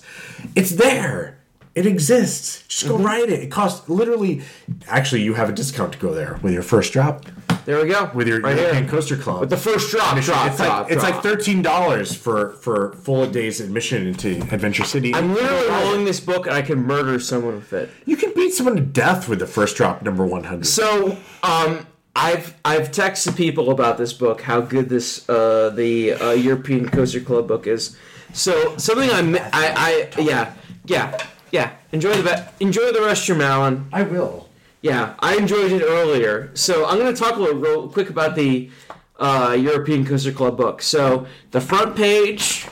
It's 0.55 0.71
there. 0.71 1.39
It 1.75 1.85
exists. 1.85 2.63
Just 2.67 2.85
Mm-hmm. 2.85 2.97
go 2.97 3.03
ride 3.03 3.29
it. 3.29 3.41
It 3.43 3.51
costs 3.51 3.87
literally. 3.89 4.41
Actually, 4.87 5.21
you 5.23 5.33
have 5.35 5.49
a 5.49 5.51
discount 5.53 5.93
to 5.93 5.99
go 5.99 6.13
there 6.13 6.39
with 6.43 6.53
your 6.53 6.61
first 6.61 6.93
drop 6.93 7.25
There 7.65 7.81
we 7.81 7.89
go. 7.89 8.11
with 8.13 8.27
your 8.27 8.41
right 8.41 8.57
European. 8.57 8.87
Coaster 8.87 9.15
Club. 9.17 9.39
With 9.41 9.49
the 9.49 9.57
first 9.57 9.89
drop, 9.89 10.11
drop, 10.21 10.47
it's 10.47 10.57
drop, 10.57 10.83
like 10.83 10.91
it's 10.91 11.01
like 11.03 11.23
thirteen 11.23 11.61
dollars 11.61 12.13
for 12.15 12.51
for 12.61 12.93
full 12.93 13.25
days 13.25 13.59
admission 13.61 14.05
into 14.05 14.41
Adventure 14.51 14.83
City. 14.83 15.15
I'm 15.15 15.33
literally 15.33 15.67
rolling 15.69 16.05
this 16.05 16.19
book 16.19 16.45
and 16.45 16.55
I 16.55 16.61
can 16.61 16.79
murder 16.79 17.19
someone 17.19 17.55
with 17.55 17.73
it. 17.73 17.89
you 18.05 18.17
can 18.17 18.33
beat 18.35 18.53
someone 18.53 18.75
to 18.75 18.81
death 18.81 19.27
with 19.29 19.39
the 19.39 19.47
first 19.47 19.75
drop 19.77 20.01
number 20.03 20.25
one 20.25 20.43
hundred. 20.43 20.67
So, 20.67 21.17
um, 21.41 21.87
I've 22.15 22.53
I've 22.65 22.91
texted 22.91 23.35
people 23.35 23.71
about 23.71 23.97
this 23.97 24.13
book, 24.13 24.41
how 24.41 24.61
good 24.61 24.89
this 24.89 25.27
uh, 25.29 25.69
the 25.73 26.13
uh, 26.13 26.31
European 26.33 26.87
Coaster 26.89 27.21
Club 27.21 27.47
book 27.47 27.65
is. 27.65 27.97
So 28.33 28.77
something 28.77 29.09
I 29.09 29.21
I, 29.53 30.09
I 30.17 30.21
yeah 30.21 30.53
yeah 30.85 31.17
yeah, 31.53 31.73
enjoy 31.91 32.13
the 32.15 32.23
be- 32.23 32.65
enjoy 32.65 32.91
the 32.91 32.99
restroom, 32.99 33.41
Alan. 33.43 33.87
I 33.93 34.01
will. 34.01 34.49
Yeah, 34.81 35.13
I 35.19 35.35
enjoyed 35.37 35.71
it 35.71 35.83
earlier. 35.83 36.49
So 36.55 36.85
I'm 36.87 36.97
going 36.97 37.13
to 37.13 37.19
talk 37.19 37.35
a 37.35 37.39
little 37.39 37.61
real 37.61 37.87
quick 37.87 38.09
about 38.09 38.35
the 38.35 38.71
uh, 39.19 39.55
European 39.57 40.03
Coaster 40.03 40.31
Club 40.31 40.57
book. 40.57 40.81
So 40.81 41.27
the 41.51 41.61
front 41.61 41.95
page, 41.95 42.65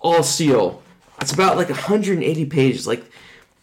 all 0.00 0.22
steel. 0.22 0.80
It's 1.20 1.32
about 1.32 1.56
like 1.56 1.68
180 1.68 2.46
pages. 2.46 2.86
Like 2.86 3.04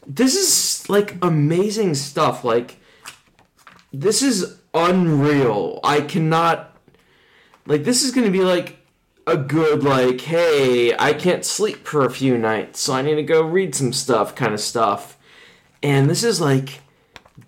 this 0.06 0.36
is 0.36 0.90
like 0.90 1.16
amazing 1.22 1.96
stuff. 1.96 2.44
Like 2.44 2.76
this 3.94 4.22
is 4.22 4.60
unreal. 4.74 5.80
I 5.82 6.02
cannot 6.02 6.78
like 7.66 7.86
this 7.86 8.04
is 8.04 8.12
going 8.12 8.26
to 8.26 8.32
be 8.32 8.42
like 8.42 8.81
a 9.28 9.38
good 9.38 9.84
like 9.84 10.22
hey, 10.22 10.96
I 10.98 11.14
can't 11.14 11.46
sleep 11.46 11.88
for 11.88 12.06
a 12.06 12.12
few 12.12 12.38
nights, 12.38 12.80
so 12.80 12.94
I 12.94 13.02
need 13.02 13.16
to 13.16 13.24
go 13.24 13.42
read 13.42 13.76
some 13.76 13.94
stuff 13.94 14.36
kind 14.36 14.54
of 14.54 14.60
stuff. 14.60 15.18
And 15.84 16.10
this 16.10 16.24
is 16.24 16.42
like 16.42 16.82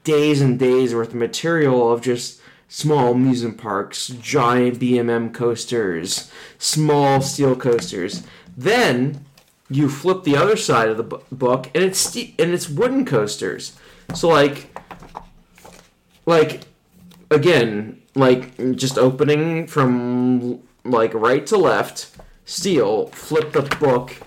days 0.03 0.41
and 0.41 0.57
days 0.57 0.93
worth 0.93 1.09
of 1.09 1.15
material 1.15 1.91
of 1.91 2.01
just 2.01 2.41
small 2.67 3.11
amusement 3.11 3.57
parks, 3.57 4.07
giant 4.07 4.79
B&M 4.79 5.31
coasters, 5.31 6.31
small 6.57 7.21
steel 7.21 7.55
coasters. 7.55 8.23
Then 8.57 9.25
you 9.69 9.89
flip 9.89 10.23
the 10.23 10.35
other 10.35 10.57
side 10.57 10.89
of 10.89 10.97
the 10.97 11.03
book, 11.03 11.69
and 11.73 11.83
it's 11.83 12.15
and 12.15 12.33
it's 12.37 12.69
wooden 12.69 13.05
coasters. 13.05 13.73
So 14.13 14.27
like, 14.27 14.75
like 16.25 16.61
again, 17.29 18.01
like 18.15 18.75
just 18.75 18.97
opening 18.97 19.67
from 19.67 20.61
like 20.84 21.14
right 21.14 21.45
to 21.47 21.57
left, 21.57 22.10
steel. 22.45 23.07
Flip 23.07 23.51
the 23.51 23.64
book, 23.80 24.18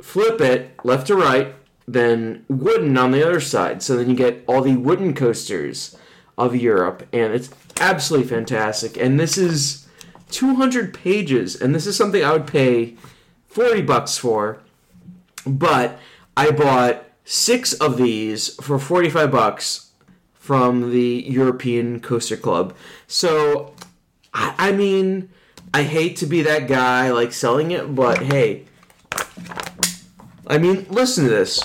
flip 0.00 0.40
it 0.40 0.78
left 0.84 1.06
to 1.08 1.16
right, 1.16 1.54
then 1.86 2.44
wooden 2.48 2.96
on 2.96 3.12
the 3.12 3.26
other 3.26 3.40
side. 3.40 3.82
So 3.82 3.96
then 3.96 4.10
you 4.10 4.16
get 4.16 4.44
all 4.46 4.62
the 4.62 4.76
wooden 4.76 5.14
coasters 5.14 5.96
of 6.38 6.56
Europe, 6.56 7.06
and 7.12 7.32
it's 7.32 7.50
absolutely 7.80 8.28
fantastic. 8.28 8.96
And 8.96 9.18
this 9.18 9.36
is 9.36 9.86
200 10.30 10.94
pages, 10.94 11.60
and 11.60 11.74
this 11.74 11.86
is 11.86 11.96
something 11.96 12.24
I 12.24 12.32
would 12.32 12.46
pay 12.46 12.96
40 13.48 13.82
bucks 13.82 14.16
for. 14.16 14.60
But 15.46 15.98
I 16.36 16.50
bought 16.50 17.04
six 17.24 17.72
of 17.74 17.96
these 17.96 18.54
for 18.62 18.78
45 18.78 19.30
bucks 19.30 19.90
from 20.34 20.90
the 20.90 21.24
European 21.28 22.00
Coaster 22.00 22.36
Club. 22.36 22.74
So, 23.06 23.74
I, 24.34 24.54
I 24.58 24.72
mean, 24.72 25.30
I 25.72 25.82
hate 25.84 26.16
to 26.16 26.26
be 26.26 26.42
that 26.42 26.66
guy 26.66 27.10
like 27.10 27.32
selling 27.32 27.70
it, 27.70 27.94
but 27.94 28.22
hey, 28.22 28.64
I 30.46 30.58
mean, 30.58 30.86
listen 30.90 31.24
to 31.24 31.30
this. 31.30 31.62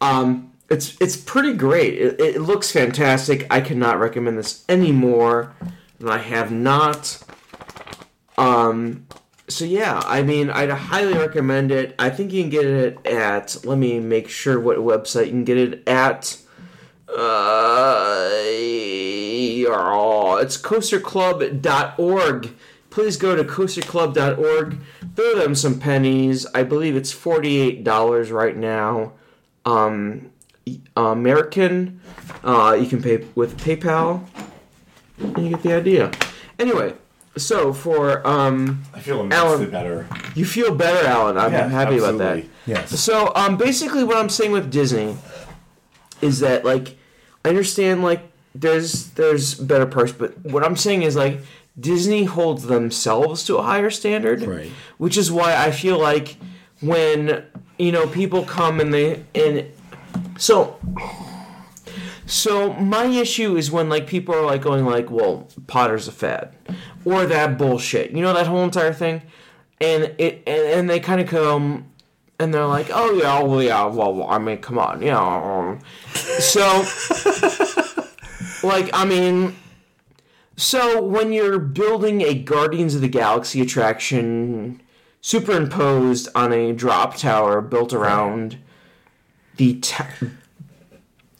Um, 0.00 0.52
it's 0.70 0.96
it's 1.00 1.16
pretty 1.16 1.54
great. 1.54 1.94
It, 1.94 2.20
it 2.20 2.40
looks 2.40 2.70
fantastic. 2.70 3.46
I 3.50 3.60
cannot 3.60 3.98
recommend 3.98 4.38
this 4.38 4.64
any 4.68 4.92
more 4.92 5.54
than 5.98 6.08
I 6.08 6.18
have 6.18 6.50
not. 6.52 7.22
Um, 8.38 9.06
so 9.48 9.64
yeah, 9.64 10.00
I 10.04 10.22
mean, 10.22 10.50
I'd 10.50 10.70
highly 10.70 11.14
recommend 11.14 11.70
it. 11.72 11.94
I 11.98 12.10
think 12.10 12.32
you 12.32 12.42
can 12.42 12.50
get 12.50 12.64
it 12.64 13.06
at. 13.06 13.64
Let 13.64 13.78
me 13.78 14.00
make 14.00 14.28
sure 14.28 14.58
what 14.58 14.78
website 14.78 15.26
you 15.26 15.32
can 15.32 15.44
get 15.44 15.58
it 15.58 15.86
at. 15.88 16.38
Uh, 17.16 18.30
oh, 19.68 20.38
it's 20.40 20.56
coasterclub.org. 20.60 22.54
Please 22.90 23.16
go 23.16 23.34
to 23.34 23.44
coasterclub.org. 23.44 24.78
Throw 25.16 25.34
them 25.36 25.54
some 25.54 25.78
pennies. 25.78 26.46
I 26.54 26.62
believe 26.62 26.96
it's 26.96 27.12
$48 27.14 28.30
right 28.32 28.56
now. 28.56 29.12
Um, 29.64 30.30
American. 30.96 32.00
Uh, 32.44 32.76
you 32.80 32.86
can 32.86 33.02
pay 33.02 33.26
with 33.34 33.58
PayPal. 33.58 34.26
And 35.18 35.38
you 35.38 35.50
get 35.50 35.62
the 35.62 35.72
idea. 35.74 36.10
Anyway, 36.58 36.94
so 37.36 37.72
for 37.72 38.26
um, 38.26 38.82
I 38.94 39.00
feel 39.00 39.26
Alan- 39.32 39.70
better. 39.70 40.06
you 40.34 40.44
feel 40.44 40.74
better, 40.74 41.06
Alan. 41.06 41.38
I'm 41.38 41.52
Yeah, 41.52 41.68
happy 41.68 41.98
about 41.98 42.18
that. 42.18 42.44
Yes. 42.66 42.98
So, 43.00 43.32
um, 43.34 43.56
basically, 43.56 44.04
what 44.04 44.16
I'm 44.18 44.28
saying 44.28 44.52
with 44.52 44.70
Disney 44.70 45.16
is 46.20 46.40
that, 46.40 46.64
like, 46.64 46.96
I 47.44 47.48
understand, 47.48 48.02
like, 48.02 48.30
there's 48.54 49.08
there's 49.10 49.54
better 49.54 49.86
parts, 49.86 50.12
but 50.12 50.38
what 50.44 50.64
I'm 50.64 50.76
saying 50.76 51.02
is, 51.02 51.16
like, 51.16 51.40
Disney 51.78 52.24
holds 52.24 52.64
themselves 52.64 53.44
to 53.44 53.56
a 53.56 53.62
higher 53.62 53.90
standard, 53.90 54.42
Right. 54.42 54.70
Which 54.98 55.16
is 55.16 55.32
why 55.32 55.56
I 55.56 55.70
feel 55.70 55.98
like 55.98 56.36
when 56.80 57.44
you 57.78 57.92
know 57.92 58.06
people 58.06 58.44
come 58.44 58.80
and 58.80 58.92
they 58.92 59.24
and 59.34 59.66
so 60.36 60.78
so 62.26 62.72
my 62.74 63.04
issue 63.06 63.56
is 63.56 63.70
when 63.70 63.88
like 63.88 64.06
people 64.06 64.34
are 64.34 64.44
like 64.44 64.62
going 64.62 64.84
like, 64.84 65.10
well, 65.10 65.48
Potter's 65.66 66.08
a 66.08 66.12
fad, 66.12 66.54
or 67.04 67.26
that 67.26 67.58
bullshit. 67.58 68.10
You 68.12 68.22
know 68.22 68.32
that 68.34 68.46
whole 68.46 68.62
entire 68.62 68.92
thing, 68.92 69.22
and 69.80 70.14
it 70.18 70.42
and, 70.46 70.62
and 70.78 70.90
they 70.90 71.00
kind 71.00 71.20
of 71.20 71.28
come 71.28 71.86
and 72.42 72.52
they're 72.52 72.66
like, 72.66 72.90
oh 72.92 73.12
yeah, 73.12 73.40
well 73.42 73.62
yeah, 73.62 73.84
well, 73.86 74.14
well 74.14 74.28
I 74.28 74.38
mean, 74.38 74.58
come 74.58 74.78
on, 74.78 75.00
yeah. 75.00 75.18
um, 75.18 75.78
So, 76.14 76.84
like, 78.66 78.90
I 78.92 79.04
mean, 79.04 79.56
so 80.56 81.02
when 81.02 81.32
you're 81.32 81.58
building 81.58 82.20
a 82.22 82.34
Guardians 82.34 82.94
of 82.94 83.00
the 83.00 83.08
Galaxy 83.08 83.60
attraction 83.60 84.82
superimposed 85.20 86.28
on 86.34 86.52
a 86.52 86.72
drop 86.72 87.16
tower 87.16 87.60
built 87.60 87.92
around 87.92 88.58
the 89.56 89.78
ta- 89.80 90.08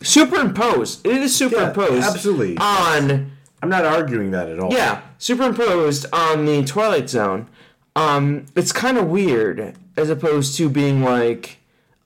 superimposed, 0.03 1.07
it 1.07 1.17
is 1.17 1.35
superimposed, 1.35 2.05
absolutely. 2.05 2.57
on 2.59 3.33
I'm 3.63 3.69
not 3.69 3.85
arguing 3.85 4.33
that 4.33 4.49
at 4.49 4.59
all. 4.59 4.73
yeah, 4.73 5.03
superimposed 5.19 6.07
on 6.13 6.47
the 6.47 6.65
Twilight 6.65 7.09
Zone. 7.09 7.49
Um, 7.95 8.47
it's 8.57 8.73
kind 8.73 8.97
of 8.97 9.09
weird 9.09 9.77
as 9.97 10.09
opposed 10.11 10.57
to 10.57 10.69
being 10.69 11.03
like 11.03 11.59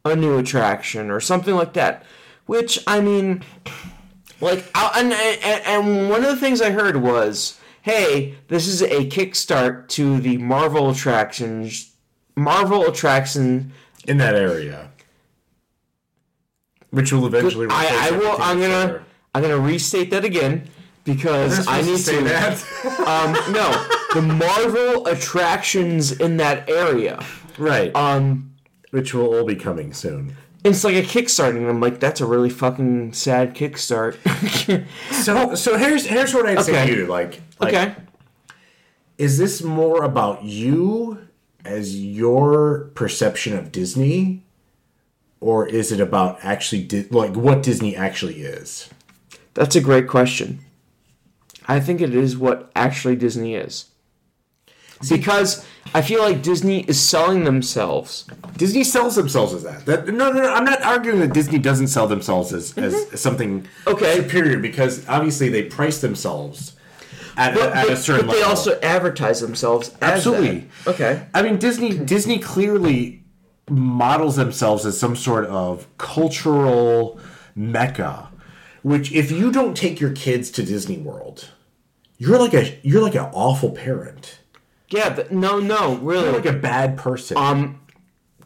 a 0.05 0.17
new 0.17 0.39
attraction 0.39 1.11
or 1.11 1.21
something 1.21 1.55
like 1.55 1.75
that. 1.75 2.05
Which 2.47 2.79
I 2.87 3.01
mean, 3.01 3.43
like, 4.41 4.69
I, 4.75 5.01
and, 5.01 5.13
and 5.13 5.63
and 5.67 6.11
one 6.11 6.25
of 6.25 6.31
the 6.31 6.37
things 6.37 6.61
I 6.61 6.71
heard 6.71 6.97
was, 6.97 7.59
"Hey, 7.83 8.37
this 8.49 8.67
is 8.67 8.83
a 8.83 9.07
kickstart 9.09 9.89
to 9.89 10.21
the 10.21 10.37
Marvel 10.39 10.91
attractions, 10.91 11.93
Marvel 12.37 12.87
attraction." 12.87 13.73
in 14.07 14.19
that 14.19 14.35
area, 14.35 14.91
which 16.91 17.13
will 17.13 17.27
eventually. 17.27 17.67
I, 17.71 18.09
I 18.09 18.17
will. 18.17 18.37
I'm 18.39 18.61
gonna. 18.61 19.05
I'm 19.35 19.43
gonna 19.43 19.59
restate 19.59 20.11
that 20.11 20.25
again 20.25 20.69
because 21.05 21.67
I 21.67 21.83
need 21.83 21.99
say 21.99 22.19
to. 22.19 22.25
that. 22.25 22.63
Um, 23.07 23.33
no, 23.53 23.69
the 24.17 24.23
Marvel 24.23 25.07
attractions 25.07 26.11
in 26.11 26.39
that 26.39 26.71
area. 26.71 27.23
right. 27.59 27.95
Um, 27.95 28.55
which 28.93 29.13
will 29.13 29.27
all 29.35 29.45
be 29.45 29.55
coming 29.57 29.93
soon. 29.93 30.35
it's 30.65 30.85
like 30.85 30.95
a 30.97 31.03
kickstart, 31.03 31.51
and 31.51 31.69
I'm 31.69 31.81
like, 31.83 32.01
that's 32.01 32.23
a 32.23 32.27
really 32.27 32.49
fucking 32.49 33.13
sad 33.13 33.55
kickstart. 33.55 34.17
So, 35.13 35.55
so 35.55 35.77
here's 35.77 36.07
here's 36.07 36.33
what 36.33 36.47
I'd 36.47 36.63
say 36.65 36.73
Okay. 36.83 36.87
to 36.95 36.97
you. 37.01 37.07
Like, 37.07 37.43
like, 37.61 37.75
okay. 37.75 37.95
is 39.19 39.37
this 39.39 39.63
more 39.63 40.03
about 40.05 40.45
you 40.45 41.29
as 41.65 42.01
your 42.03 42.91
perception 42.95 43.57
of 43.59 43.71
Disney, 43.73 44.45
or 45.41 45.67
is 45.69 45.93
it 45.93 46.01
about 46.01 46.39
actually 46.43 46.85
di- 46.85 47.09
like 47.11 47.35
what 47.37 47.63
Disney 47.63 47.95
actually 47.97 48.41
is? 48.43 48.89
That's 49.55 49.77
a 49.77 49.81
great 49.83 50.09
question. 50.09 50.61
I 51.69 51.81
think 51.81 52.01
it 52.01 52.15
is 52.15 52.37
what 52.37 52.71
actually 52.77 53.17
Disney 53.17 53.55
is. 53.57 53.87
Because 55.09 55.67
I 55.95 56.03
feel 56.03 56.21
like 56.21 56.43
Disney 56.43 56.81
is 56.85 56.99
selling 57.01 57.45
themselves. 57.45 58.25
Disney 58.57 58.83
sells 58.85 59.15
themselves 59.17 59.53
as 59.55 59.63
that. 59.65 59.85
that 59.87 60.07
no, 60.09 60.33
no, 60.33 60.43
no, 60.43 60.53
I'm 60.55 60.65
not 60.65 60.83
arguing 60.83 61.21
that 61.21 61.33
Disney 61.33 61.59
doesn't 61.59 61.89
sell 61.89 62.07
themselves 62.07 62.53
as, 62.53 62.77
as 62.79 63.21
something 63.21 63.63
Mm-hmm. 63.63 63.89
Okay. 63.91 64.17
superior 64.17 64.59
because 64.59 65.07
obviously 65.09 65.49
they 65.49 65.65
price 65.65 66.01
themselves 66.01 66.75
at, 67.37 67.55
But, 67.55 67.73
at 67.75 67.85
a 67.87 67.89
but- 67.91 67.99
certain 67.99 68.27
but 68.27 68.33
they 68.37 68.43
also 68.43 68.81
advertise 68.81 69.41
themselves 69.41 69.91
as 70.01 70.15
Absolutely. 70.27 70.69
Okay. 70.87 71.27
I 71.35 71.43
mean, 71.43 71.59
Disney 71.59 71.97
Disney 71.99 72.39
clearly 72.39 73.23
models 73.69 74.37
themselves 74.37 74.87
as 74.87 74.99
some 74.99 75.15
sort 75.17 75.45
of 75.47 75.87
cultural 75.99 77.21
mecca. 77.55 78.31
Which, 78.83 79.11
if 79.13 79.33
you 79.33 79.51
don't 79.51 79.77
take 79.77 80.01
your 80.01 80.13
kids 80.13 80.49
to 80.53 80.63
Disney 80.63 80.97
World, 80.99 81.51
you're 82.19 82.39
like 82.39 82.55
a 82.55 82.79
you're 82.83 83.03
like 83.03 83.17
an 83.17 83.29
awful 83.33 83.71
parent. 83.71 84.36
Yeah, 84.89 85.11
but 85.15 85.33
no, 85.33 85.59
no, 85.59 85.97
really. 85.97 86.25
You're 86.27 86.33
like 86.35 86.47
a 86.47 86.53
bad 86.53 86.97
person. 86.97 87.37
um 87.37 87.81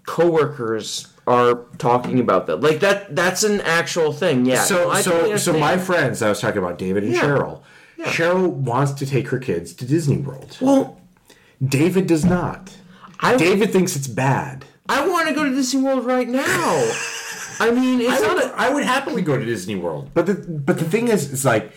coworkers 0.06 1.06
are 1.26 1.66
talking 1.78 2.18
about 2.18 2.46
that. 2.46 2.60
Like 2.60 2.80
that 2.80 3.14
that's 3.14 3.42
an 3.44 3.60
actual 3.60 4.12
thing. 4.12 4.44
Yeah. 4.46 4.62
so 4.62 4.90
I 4.90 5.02
so 5.02 5.36
so 5.36 5.52
my 5.58 5.78
friends, 5.78 6.22
I 6.22 6.28
was 6.28 6.40
talking 6.40 6.58
about 6.58 6.78
David 6.78 7.04
and 7.04 7.12
Yeah. 7.12 7.22
Cheryl. 7.22 7.62
Cheryl 8.00 8.48
wants 8.50 8.92
to 8.92 9.04
take 9.06 9.28
her 9.28 9.38
kids 9.38 9.74
to 9.74 9.84
Disney 9.84 10.16
World. 10.16 10.56
Well, 10.60 10.98
David 11.62 12.06
does 12.06 12.24
not. 12.24 12.74
I 13.20 13.36
David 13.36 13.70
thinks 13.72 13.94
it's 13.94 14.08
bad. 14.08 14.64
I 14.88 15.06
want 15.06 15.28
to 15.28 15.34
go 15.34 15.44
to 15.44 15.50
Disney 15.50 15.82
World 15.82 16.06
right 16.06 16.26
now. 16.26 16.90
I 17.60 17.70
mean, 17.70 18.00
it's 18.00 18.10
I 18.22 18.26
not 18.26 18.34
would, 18.36 18.44
a. 18.44 18.54
I 18.56 18.70
would 18.72 18.84
happily 18.84 19.20
go 19.20 19.36
to 19.36 19.44
Disney 19.44 19.76
World, 19.76 20.10
but 20.14 20.24
the 20.26 20.34
but 20.34 20.78
the 20.78 20.86
thing 20.86 21.08
is, 21.08 21.30
it's 21.30 21.44
like 21.44 21.72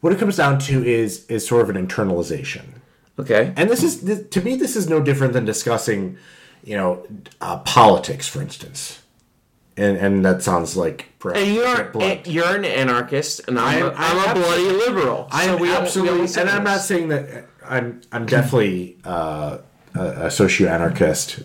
what 0.00 0.12
it 0.12 0.20
comes 0.20 0.36
down 0.36 0.60
to 0.60 0.84
is 0.86 1.26
is 1.26 1.44
sort 1.46 1.68
of 1.68 1.74
an 1.74 1.84
internalization. 1.86 2.64
Okay. 3.18 3.52
And 3.56 3.70
this 3.70 3.82
is 3.82 4.02
this, 4.02 4.28
to 4.28 4.40
me, 4.42 4.56
this 4.56 4.76
is 4.76 4.88
no 4.88 5.00
different 5.00 5.32
than 5.32 5.44
discussing, 5.44 6.18
you 6.62 6.76
know, 6.76 7.06
uh, 7.40 7.58
politics, 7.58 8.28
for 8.28 8.42
instance. 8.42 9.02
And 9.76 9.96
and 9.98 10.24
that 10.24 10.42
sounds 10.42 10.76
like 10.76 11.06
perhaps 11.18 11.40
And 11.40 11.54
you're 11.54 11.80
a 11.80 11.90
blunt. 11.90 12.26
you're 12.26 12.56
an 12.56 12.64
anarchist, 12.64 13.42
and 13.46 13.58
I'm, 13.58 13.84
I 13.84 13.88
a 13.88 13.90
I'm, 13.90 14.18
I'm 14.18 14.36
a 14.36 14.40
bloody 14.40 14.70
liberal. 14.70 15.28
I 15.30 15.44
am 15.44 15.62
absolutely, 15.64 16.40
and 16.40 16.48
I'm 16.48 16.64
not 16.64 16.80
saying 16.80 17.08
that 17.08 17.46
I'm 17.64 18.00
I'm 18.10 18.24
definitely 18.26 18.96
uh, 19.04 19.58
a, 19.94 20.00
a 20.26 20.30
socio-anarchist. 20.30 21.40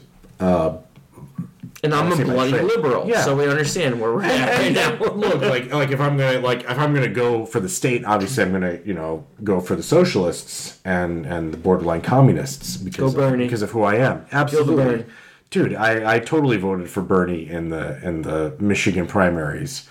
And 1.83 1.93
I'm 1.93 2.11
a 2.11 2.23
bloody 2.23 2.51
liberal. 2.51 3.07
Yeah. 3.07 3.23
So 3.23 3.35
we 3.35 3.47
understand 3.47 3.99
where 3.99 4.13
we're 4.13 4.23
at 4.23 4.59
right 4.59 4.73
now. 4.73 4.97
look, 4.99 5.41
like 5.41 5.73
like 5.73 5.91
if 5.91 5.99
I'm 5.99 6.17
gonna 6.17 6.39
like 6.39 6.63
if 6.63 6.77
I'm 6.77 6.93
gonna 6.93 7.07
go 7.07 7.45
for 7.45 7.59
the 7.59 7.69
state, 7.69 8.05
obviously 8.05 8.43
I'm 8.43 8.51
gonna 8.51 8.79
you 8.85 8.93
know 8.93 9.25
go 9.43 9.59
for 9.59 9.75
the 9.75 9.83
socialists 9.83 10.79
and 10.85 11.25
and 11.25 11.53
the 11.53 11.57
borderline 11.57 12.01
communists 12.01 12.77
because 12.77 13.15
Of, 13.15 13.37
because 13.37 13.61
of 13.61 13.71
who 13.71 13.83
I 13.83 13.95
am. 13.95 14.25
Absolutely, 14.31 15.05
dude. 15.49 15.73
I 15.73 16.15
I 16.15 16.19
totally 16.19 16.57
voted 16.57 16.89
for 16.89 17.01
Bernie 17.01 17.49
in 17.49 17.69
the 17.69 17.99
in 18.07 18.21
the 18.21 18.55
Michigan 18.59 19.07
primaries, 19.07 19.87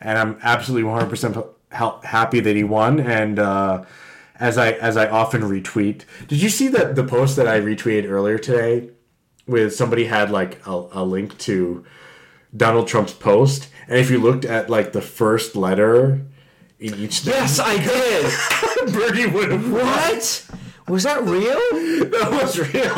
and 0.00 0.18
I'm 0.18 0.38
absolutely 0.42 0.84
100 0.84 1.10
percent 1.10 1.36
happy 2.04 2.40
that 2.40 2.56
he 2.56 2.64
won. 2.64 3.00
And 3.00 3.38
uh, 3.38 3.84
as 4.40 4.56
I 4.56 4.72
as 4.72 4.96
I 4.96 5.08
often 5.08 5.42
retweet, 5.42 6.02
did 6.28 6.40
you 6.40 6.48
see 6.48 6.68
the 6.68 6.86
the 6.92 7.04
post 7.04 7.36
that 7.36 7.46
I 7.48 7.60
retweeted 7.60 8.08
earlier 8.08 8.38
today? 8.38 8.90
With 9.46 9.74
somebody 9.74 10.06
had 10.06 10.30
like 10.30 10.66
a, 10.66 10.86
a 10.92 11.04
link 11.04 11.36
to 11.40 11.84
Donald 12.56 12.88
Trump's 12.88 13.12
post, 13.12 13.68
and 13.88 13.98
if 13.98 14.10
you 14.10 14.18
looked 14.18 14.44
at 14.44 14.70
like 14.70 14.92
the 14.92 15.02
first 15.02 15.54
letter 15.54 16.22
in 16.80 16.94
each 16.94 17.20
thing, 17.20 17.34
Yes, 17.34 17.58
I 17.58 17.76
did. 17.76 18.92
Bernie 18.94 19.26
would 19.26 19.50
have 19.50 19.70
what? 19.72 20.46
Was 20.88 21.02
that 21.04 21.22
real? 21.24 21.58
That 22.10 22.30
was 22.30 22.58
real. 22.58 22.94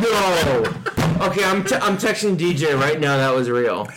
No. 0.00 1.26
Okay, 1.26 1.44
I'm 1.44 1.64
t- 1.64 1.74
I'm 1.76 1.96
texting 1.98 2.36
DJ 2.36 2.78
right 2.78 2.98
now. 2.98 3.16
That 3.16 3.34
was 3.34 3.50
real. 3.50 3.88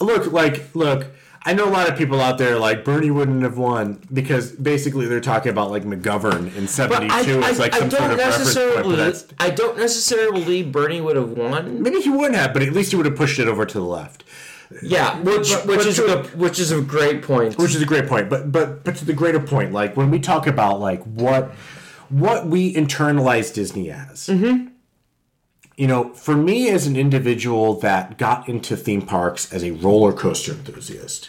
look, 0.00 0.32
like, 0.32 0.74
look. 0.74 1.06
I 1.46 1.54
know 1.54 1.68
a 1.68 1.70
lot 1.70 1.88
of 1.88 1.96
people 1.96 2.20
out 2.20 2.38
there 2.38 2.58
like 2.58 2.84
Bernie 2.84 3.12
wouldn't 3.12 3.42
have 3.44 3.56
won 3.56 4.02
because 4.12 4.50
basically 4.50 5.06
they're 5.06 5.20
talking 5.20 5.50
about 5.50 5.70
like 5.70 5.84
McGovern 5.84 6.54
in 6.56 6.66
'72. 6.66 7.12
I, 7.12 7.46
I, 7.46 7.50
it's 7.50 7.58
like 7.60 7.72
I 7.72 7.78
some 7.78 7.88
don't 7.88 8.00
sort 8.00 8.12
of 8.12 8.18
reference 8.18 8.54
point, 8.54 8.66
necessarily. 8.66 8.96
but 8.96 8.96
that's 8.96 9.26
I 9.38 9.50
don't 9.50 9.78
necessarily 9.78 10.42
believe 10.42 10.72
Bernie 10.72 11.00
would 11.00 11.14
have 11.16 11.30
won. 11.30 11.82
maybe 11.82 12.00
he 12.00 12.10
wouldn't 12.10 12.34
have, 12.34 12.52
but 12.52 12.62
at 12.62 12.72
least 12.72 12.90
he 12.90 12.96
would 12.96 13.06
have 13.06 13.16
pushed 13.16 13.38
it 13.38 13.46
over 13.46 13.64
to 13.64 13.78
the 13.78 13.84
left. 13.84 14.24
Yeah, 14.82 15.20
which 15.20 15.52
But- 15.52 15.66
which 15.66 15.78
but 15.78 15.86
is 15.86 15.98
a, 16.00 16.22
which 16.36 16.58
is 16.58 16.72
a 16.72 16.80
great 16.80 17.22
point. 17.22 17.56
which 17.56 17.76
is 17.76 17.80
a 17.80 17.86
great 17.86 18.08
point 18.08 18.28
but 18.28 18.50
but 18.50 18.82
but 18.82 18.96
to 18.96 19.04
the 19.04 19.12
greater 19.12 19.38
point 19.38 19.72
like 19.72 19.96
when 19.96 20.10
we 20.10 20.18
talk 20.18 20.48
about 20.48 20.80
like 20.80 21.00
what 21.04 21.52
what 22.08 22.46
we 22.48 22.74
internalize 22.74 23.54
disney 23.54 23.90
as 23.92 24.26
mm-hmm. 24.26 24.66
You 25.76 25.86
know 25.86 26.12
for 26.14 26.34
me 26.36 26.68
as 26.70 26.86
an 26.86 26.96
individual 26.96 27.74
that 27.80 28.16
got 28.18 28.48
into 28.48 28.76
theme 28.76 29.02
parks 29.02 29.52
as 29.52 29.62
a 29.62 29.72
roller 29.72 30.12
coaster 30.12 30.52
enthusiast 30.52 31.28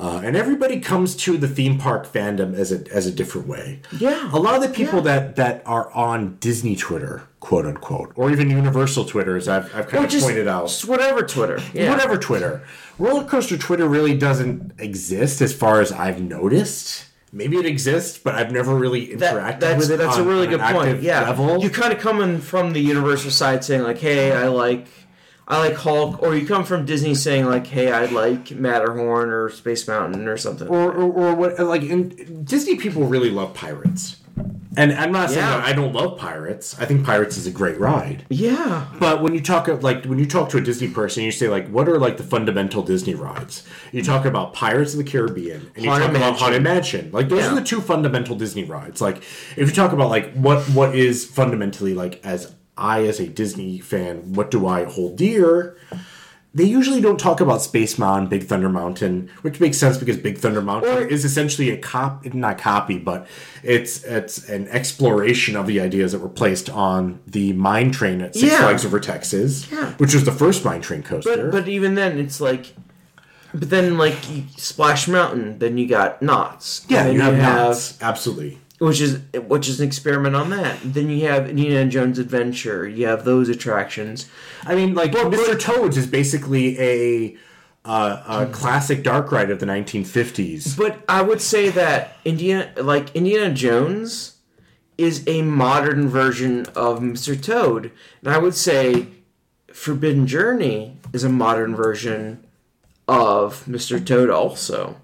uh, 0.00 0.20
and 0.22 0.36
everybody 0.36 0.78
comes 0.78 1.16
to 1.16 1.36
the 1.36 1.48
theme 1.48 1.76
park 1.76 2.06
fandom 2.06 2.54
as 2.54 2.70
a 2.70 2.84
as 2.94 3.04
a 3.06 3.10
different 3.10 3.48
way. 3.48 3.80
Yeah. 3.98 4.30
a 4.32 4.38
lot 4.38 4.54
of 4.54 4.62
the 4.62 4.68
people 4.68 4.98
Yeah. 5.00 5.04
that 5.10 5.36
that 5.36 5.62
are 5.66 5.90
on 5.92 6.36
Disney 6.38 6.76
Twitter, 6.76 7.24
quote 7.40 7.66
unquote, 7.66 8.12
or 8.14 8.30
even 8.30 8.48
Universal 8.48 9.06
Twitter, 9.06 9.36
as 9.36 9.48
I've, 9.48 9.64
I've 9.74 9.88
kind 9.88 10.02
Or 10.02 10.06
of 10.06 10.10
just, 10.12 10.24
pointed 10.24 10.46
out, 10.46 10.68
just 10.68 10.86
whatever 10.86 11.22
Twitter. 11.24 11.58
Yeah. 11.74 11.90
whatever 11.90 12.16
Twitter. 12.16 12.62
Roller 12.96 13.24
coaster 13.24 13.58
Twitter 13.58 13.88
really 13.88 14.16
doesn't 14.16 14.74
exist 14.78 15.40
as 15.42 15.52
far 15.52 15.80
as 15.80 15.90
I've 15.90 16.20
noticed. 16.22 17.06
Maybe 17.32 17.56
it 17.58 17.66
exists, 17.66 18.16
but 18.18 18.34
I've 18.34 18.50
never 18.52 18.74
really 18.74 19.08
interacted 19.08 19.18
That, 19.18 19.60
that's 19.60 19.78
with 19.80 19.90
it. 19.92 19.96
that's 19.98 20.16
on- 20.16 20.22
a 20.26 20.28
really 20.28 20.46
good 20.46 20.60
point. 20.60 21.02
Yeah, 21.02 21.22
level. 21.22 21.58
you 21.62 21.68
kind 21.70 21.92
of 21.92 21.98
come 21.98 22.20
in 22.22 22.40
from 22.40 22.72
the 22.72 22.80
Universal 22.80 23.30
side 23.32 23.64
saying 23.64 23.82
like, 23.82 23.98
"Hey, 23.98 24.32
I 24.32 24.48
like, 24.48 24.86
I 25.46 25.58
like 25.58 25.74
Hulk," 25.74 26.22
or 26.22 26.34
you 26.34 26.46
come 26.46 26.64
from 26.64 26.86
Disney 26.86 27.14
saying 27.14 27.44
like, 27.46 27.66
"Hey, 27.66 27.92
I 27.92 28.06
like 28.06 28.50
Matterhorn 28.52 29.30
or 29.30 29.50
Space 29.50 29.86
Mountain 29.86 30.26
or 30.26 30.36
something." 30.38 30.68
or, 30.68 30.90
or, 30.90 31.12
or 31.12 31.34
what? 31.34 31.58
Like 31.58 31.82
in, 31.82 32.44
Disney 32.44 32.76
people 32.76 33.04
really 33.04 33.30
love 33.30 33.52
pirates, 33.52 34.16
and 34.78 34.92
I'm 34.92 35.12
not 35.12 35.28
saying 35.30 35.40
Yeah. 35.44 35.58
that 35.58 35.64
I 35.66 35.72
don't 35.72 35.92
love 35.92 36.16
pirates. 36.18 36.76
I 36.80 36.84
think 36.86 37.04
Pirates 37.04 37.36
is 37.36 37.46
a 37.46 37.50
great 37.50 37.78
ride. 37.78 38.24
yeah, 38.30 38.86
But 38.98 39.20
when 39.22 39.34
you 39.34 39.40
talk 39.42 39.68
of 39.68 39.82
like 39.82 40.04
when 40.06 40.18
you 40.18 40.26
talk 40.26 40.48
to 40.50 40.56
a 40.58 40.60
Disney 40.60 40.88
person, 40.88 41.24
you 41.24 41.30
say 41.32 41.48
like, 41.48 41.68
what 41.68 41.88
are 41.88 41.98
like 41.98 42.16
the 42.16 42.22
fundamental 42.22 42.82
Disney 42.82 43.14
rides? 43.14 43.64
You 43.92 44.02
talk 44.02 44.24
about 44.24 44.54
Pirates 44.54 44.92
of 44.94 44.98
the 44.98 45.04
Caribbean 45.12 45.70
and 45.74 45.84
you 45.84 45.90
Haunted 45.90 46.08
talk 46.12 46.16
about 46.16 46.38
Haunted 46.38 46.62
Mansion. 46.62 47.10
Like 47.12 47.28
those 47.28 47.40
Yeah. 47.44 47.52
are 47.52 47.54
the 47.56 47.62
two 47.72 47.80
fundamental 47.80 48.36
Disney 48.36 48.64
rides. 48.64 49.00
Like 49.00 49.18
if 49.56 49.68
you 49.68 49.74
talk 49.74 49.92
about 49.92 50.08
like 50.10 50.32
what 50.34 50.60
what 50.70 50.94
is 50.94 51.24
fundamentally 51.26 51.94
like 51.94 52.20
as 52.24 52.54
I 52.76 53.06
as 53.06 53.18
a 53.18 53.26
Disney 53.26 53.80
fan, 53.80 54.32
what 54.34 54.50
do 54.52 54.66
I 54.66 54.84
hold 54.84 55.16
dear? 55.16 55.76
They 56.58 56.64
usually 56.64 57.00
don't 57.00 57.18
talk 57.18 57.40
about 57.40 57.62
Space 57.62 57.98
Mountain, 57.98 58.28
Big 58.28 58.44
Thunder 58.44 58.68
Mountain, 58.68 59.30
which 59.42 59.60
makes 59.60 59.78
sense 59.78 59.96
because 59.96 60.16
Big 60.18 60.36
Thunder 60.38 60.60
Mountain 60.60 60.90
Or- 60.98 61.00
is 61.06 61.24
essentially 61.24 61.70
a 61.70 61.78
cop, 61.78 62.24
not 62.34 62.58
copy, 62.58 62.98
but 62.98 63.26
it's 63.62 64.04
it's 64.04 64.48
an 64.48 64.68
exploration 64.68 65.56
of 65.56 65.66
the 65.66 65.80
ideas 65.80 66.12
that 66.12 66.18
were 66.18 66.28
placed 66.28 66.68
on 66.68 67.20
the 67.26 67.52
mine 67.54 67.90
train 67.92 68.20
at 68.20 68.34
Six 68.34 68.52
Yeah. 68.52 68.58
Flags 68.58 68.84
Over 68.84 69.00
Texas, 69.00 69.66
Yeah. 69.72 69.92
which 69.98 70.12
was 70.14 70.24
the 70.24 70.32
first 70.32 70.64
mine 70.64 70.80
train 70.82 71.02
coaster. 71.02 71.36
but 71.36 71.52
but 71.52 71.68
even 71.68 71.94
then, 71.94 72.18
it's 72.18 72.40
like, 72.40 72.74
but 73.54 73.70
then 73.70 73.96
like 73.96 74.16
Splash 74.56 75.08
Mountain, 75.08 75.58
then 75.60 75.78
you 75.78 75.86
got 75.88 76.20
Knott's. 76.20 76.84
yeah, 76.88 77.04
then 77.04 77.14
you 77.14 77.20
have, 77.20 77.36
Knott's, 77.38 77.96
absolutely. 78.02 78.58
Which 78.78 79.00
is 79.00 79.20
which 79.34 79.68
is 79.68 79.80
an 79.80 79.86
experiment 79.86 80.36
on 80.36 80.50
that. 80.50 80.78
Then 80.82 81.10
you 81.10 81.26
have 81.26 81.48
Indiana 81.48 81.90
Jones 81.90 82.18
Adventure. 82.18 82.88
You 82.88 83.06
have 83.06 83.24
those 83.24 83.48
attractions. 83.48 84.28
I 84.64 84.74
mean, 84.74 84.94
like 84.94 85.12
Mr. 85.12 85.58
Toads 85.58 85.96
is 85.96 86.06
basically 86.06 86.78
a 86.78 87.36
uh, 87.84 88.46
a 88.46 88.52
classic 88.52 89.02
dark 89.02 89.32
ride 89.32 89.50
of 89.50 89.60
the 89.60 89.66
1950s. 89.66 90.76
But 90.76 91.02
I 91.08 91.22
would 91.22 91.40
say 91.40 91.70
that 91.70 92.16
Indiana, 92.24 92.70
like 92.76 93.14
Indiana 93.16 93.52
Jones, 93.52 94.36
is 94.96 95.24
a 95.26 95.42
modern 95.42 96.08
version 96.08 96.66
of 96.74 97.00
Mr. 97.00 97.40
Toad, 97.40 97.90
and 98.22 98.32
I 98.32 98.38
would 98.38 98.54
say 98.54 99.08
Forbidden 99.72 100.26
Journey 100.26 100.98
is 101.12 101.24
a 101.24 101.28
modern 101.28 101.74
version 101.74 102.44
of 103.06 103.64
Mr. 103.64 104.04
Toad 104.04 104.28
also. 104.28 104.96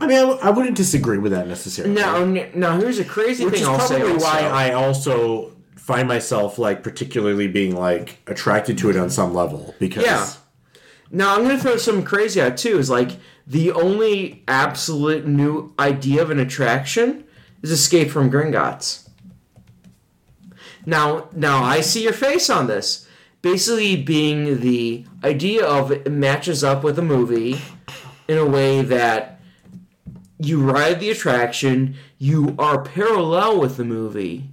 I 0.00 0.06
mean, 0.06 0.16
I, 0.16 0.20
w- 0.22 0.40
I 0.42 0.50
wouldn't 0.50 0.76
disagree 0.76 1.18
with 1.18 1.32
that 1.32 1.46
necessarily. 1.46 1.94
No, 1.94 2.22
n- 2.22 2.50
now 2.54 2.78
here's 2.78 2.98
a 2.98 3.04
crazy 3.04 3.44
which 3.44 3.54
thing 3.54 3.62
is 3.62 3.68
I'll 3.68 3.78
say. 3.80 3.96
probably 4.00 4.14
Also. 4.14 4.26
why 4.26 4.40
I 4.40 4.72
also 4.72 5.52
find 5.76 6.08
myself 6.08 6.58
like 6.58 6.82
particularly 6.82 7.46
being 7.48 7.76
like 7.76 8.18
attracted 8.26 8.78
to 8.78 8.88
it 8.90 8.96
on 8.96 9.10
some 9.10 9.34
level 9.34 9.74
because 9.78 10.04
Yeah. 10.04 10.28
Now 11.10 11.34
I'm 11.36 11.42
gonna 11.42 11.58
throw 11.58 11.76
some 11.76 12.02
crazy 12.04 12.40
out 12.40 12.56
too. 12.56 12.78
Is 12.78 12.88
like 12.88 13.10
the 13.46 13.70
only 13.72 14.42
absolute 14.48 15.26
new 15.26 15.74
idea 15.78 16.22
of 16.22 16.30
an 16.30 16.38
attraction 16.38 17.24
is 17.62 17.70
Escape 17.70 18.10
from 18.10 18.30
Gringotts. 18.30 19.08
Now, 20.86 21.28
now 21.34 21.62
I 21.62 21.80
see 21.80 22.02
your 22.02 22.12
face 22.12 22.48
on 22.50 22.66
this. 22.66 23.06
Basically, 23.40 23.96
being 23.96 24.60
the 24.60 25.04
idea 25.24 25.64
of 25.64 25.90
it 25.90 26.10
matches 26.10 26.62
up 26.64 26.82
with 26.84 26.98
a 26.98 27.02
movie 27.02 27.60
in 28.28 28.38
a 28.38 28.46
way 28.46 28.82
that 28.82 29.40
you 30.42 30.60
ride 30.62 31.00
the 31.00 31.10
attraction, 31.10 31.94
you 32.18 32.54
are 32.58 32.82
parallel 32.82 33.60
with 33.60 33.76
the 33.76 33.84
movie, 33.84 34.48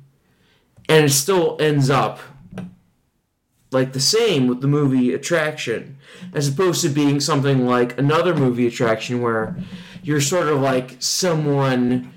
and 0.88 1.06
it 1.06 1.10
still 1.12 1.58
ends 1.60 1.90
up 1.90 2.20
like 3.72 3.94
the 3.94 4.00
same 4.00 4.48
with 4.48 4.62
the 4.62 4.68
movie 4.68 5.14
attraction 5.14 5.96
as 6.34 6.48
opposed 6.48 6.82
to 6.82 6.90
being 6.90 7.20
something 7.20 7.66
like 7.68 7.98
another 8.00 8.34
movie 8.36 8.66
attraction 8.66 9.22
where 9.22 9.56
you're 10.02 10.20
sort 10.22 10.48
of 10.48 10.60
like 10.60 10.96
someone 11.00 12.12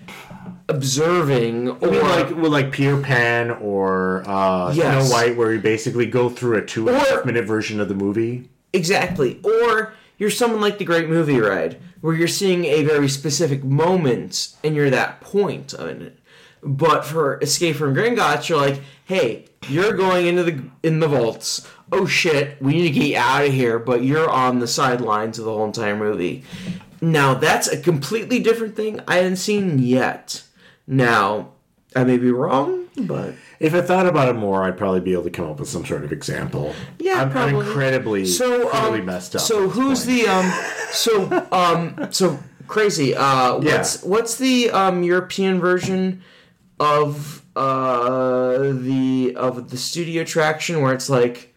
observing 0.68 1.68
or 1.68 1.88
I 1.88 1.90
mean, 1.90 2.00
like 2.02 2.30
with 2.30 2.52
like 2.52 2.72
Peter 2.72 2.98
Pan 3.00 3.50
or 3.50 4.22
uh, 4.28 4.72
Yes. 4.74 5.08
Snow 5.08 5.14
White, 5.16 5.36
where 5.36 5.52
you 5.52 5.60
basically 5.60 6.06
go 6.06 6.28
through 6.30 6.56
a 6.56 6.64
two 6.64 6.88
and 6.88 6.96
a 6.96 7.00
half 7.00 7.24
minute 7.26 7.44
version 7.44 7.80
of 7.80 7.88
the 7.88 7.94
movie. 7.94 8.48
exactly 8.72 9.38
or 9.44 9.92
you're 10.18 10.30
someone 10.30 10.60
like 10.60 10.78
the 10.78 10.84
great 10.84 11.08
movie 11.08 11.40
ride 11.40 11.80
where 12.00 12.14
you're 12.14 12.28
seeing 12.28 12.64
a 12.64 12.82
very 12.82 13.08
specific 13.08 13.64
moment 13.64 14.54
and 14.62 14.74
you're 14.74 14.90
that 14.90 15.20
point 15.20 15.72
of 15.72 15.88
it. 15.88 16.18
But 16.62 17.04
for 17.04 17.40
escape 17.40 17.76
from 17.76 17.94
gringotts 17.94 18.48
you're 18.48 18.58
like 18.58 18.80
hey 19.04 19.46
you're 19.68 19.94
going 19.94 20.26
into 20.26 20.42
the 20.44 20.64
in 20.82 21.00
the 21.00 21.08
vaults. 21.08 21.66
Oh 21.90 22.06
shit 22.06 22.60
we 22.62 22.72
need 22.72 22.92
to 22.92 23.00
get 23.00 23.16
out 23.16 23.46
of 23.46 23.52
here 23.52 23.78
but 23.78 24.04
you're 24.04 24.30
on 24.30 24.58
the 24.58 24.68
sidelines 24.68 25.38
of 25.38 25.44
the 25.44 25.52
whole 25.52 25.64
entire 25.64 25.96
movie. 25.96 26.44
Now 27.00 27.34
that's 27.34 27.68
a 27.68 27.80
completely 27.80 28.38
different 28.38 28.76
thing 28.76 29.00
i 29.08 29.16
haven't 29.16 29.36
seen 29.36 29.78
yet. 29.78 30.42
Now 30.86 31.52
i 31.96 32.04
may 32.04 32.18
be 32.18 32.30
wrong 32.30 32.88
but 32.96 33.34
If 33.62 33.74
I 33.74 33.80
thought 33.80 34.06
about 34.06 34.28
it 34.28 34.32
more, 34.32 34.64
I'd 34.64 34.76
probably 34.76 34.98
be 34.98 35.12
able 35.12 35.22
to 35.22 35.30
come 35.30 35.48
up 35.48 35.60
with 35.60 35.68
some 35.68 35.86
sort 35.86 36.02
of 36.02 36.10
example. 36.10 36.74
Yeah, 36.98 37.22
I'm, 37.22 37.36
I'm 37.36 37.54
incredibly, 37.54 38.26
so 38.26 38.62
incredibly 38.62 38.98
um, 38.98 39.06
messed 39.06 39.36
up. 39.36 39.42
So 39.42 39.68
who's 39.68 40.04
point. 40.04 40.18
the 40.18 40.28
um? 40.28 40.52
So 40.90 41.46
um, 41.52 42.08
so 42.10 42.40
crazy. 42.66 43.14
Uh, 43.14 43.58
what's 43.58 44.02
what's 44.02 44.34
the 44.36 44.70
um 44.72 45.04
European 45.04 45.60
version 45.60 46.24
of 46.80 47.46
uh 47.54 48.58
the 48.58 49.34
of 49.36 49.70
the 49.70 49.76
studio 49.76 50.22
attraction 50.22 50.80
where 50.80 50.92
it's 50.92 51.08
like 51.08 51.54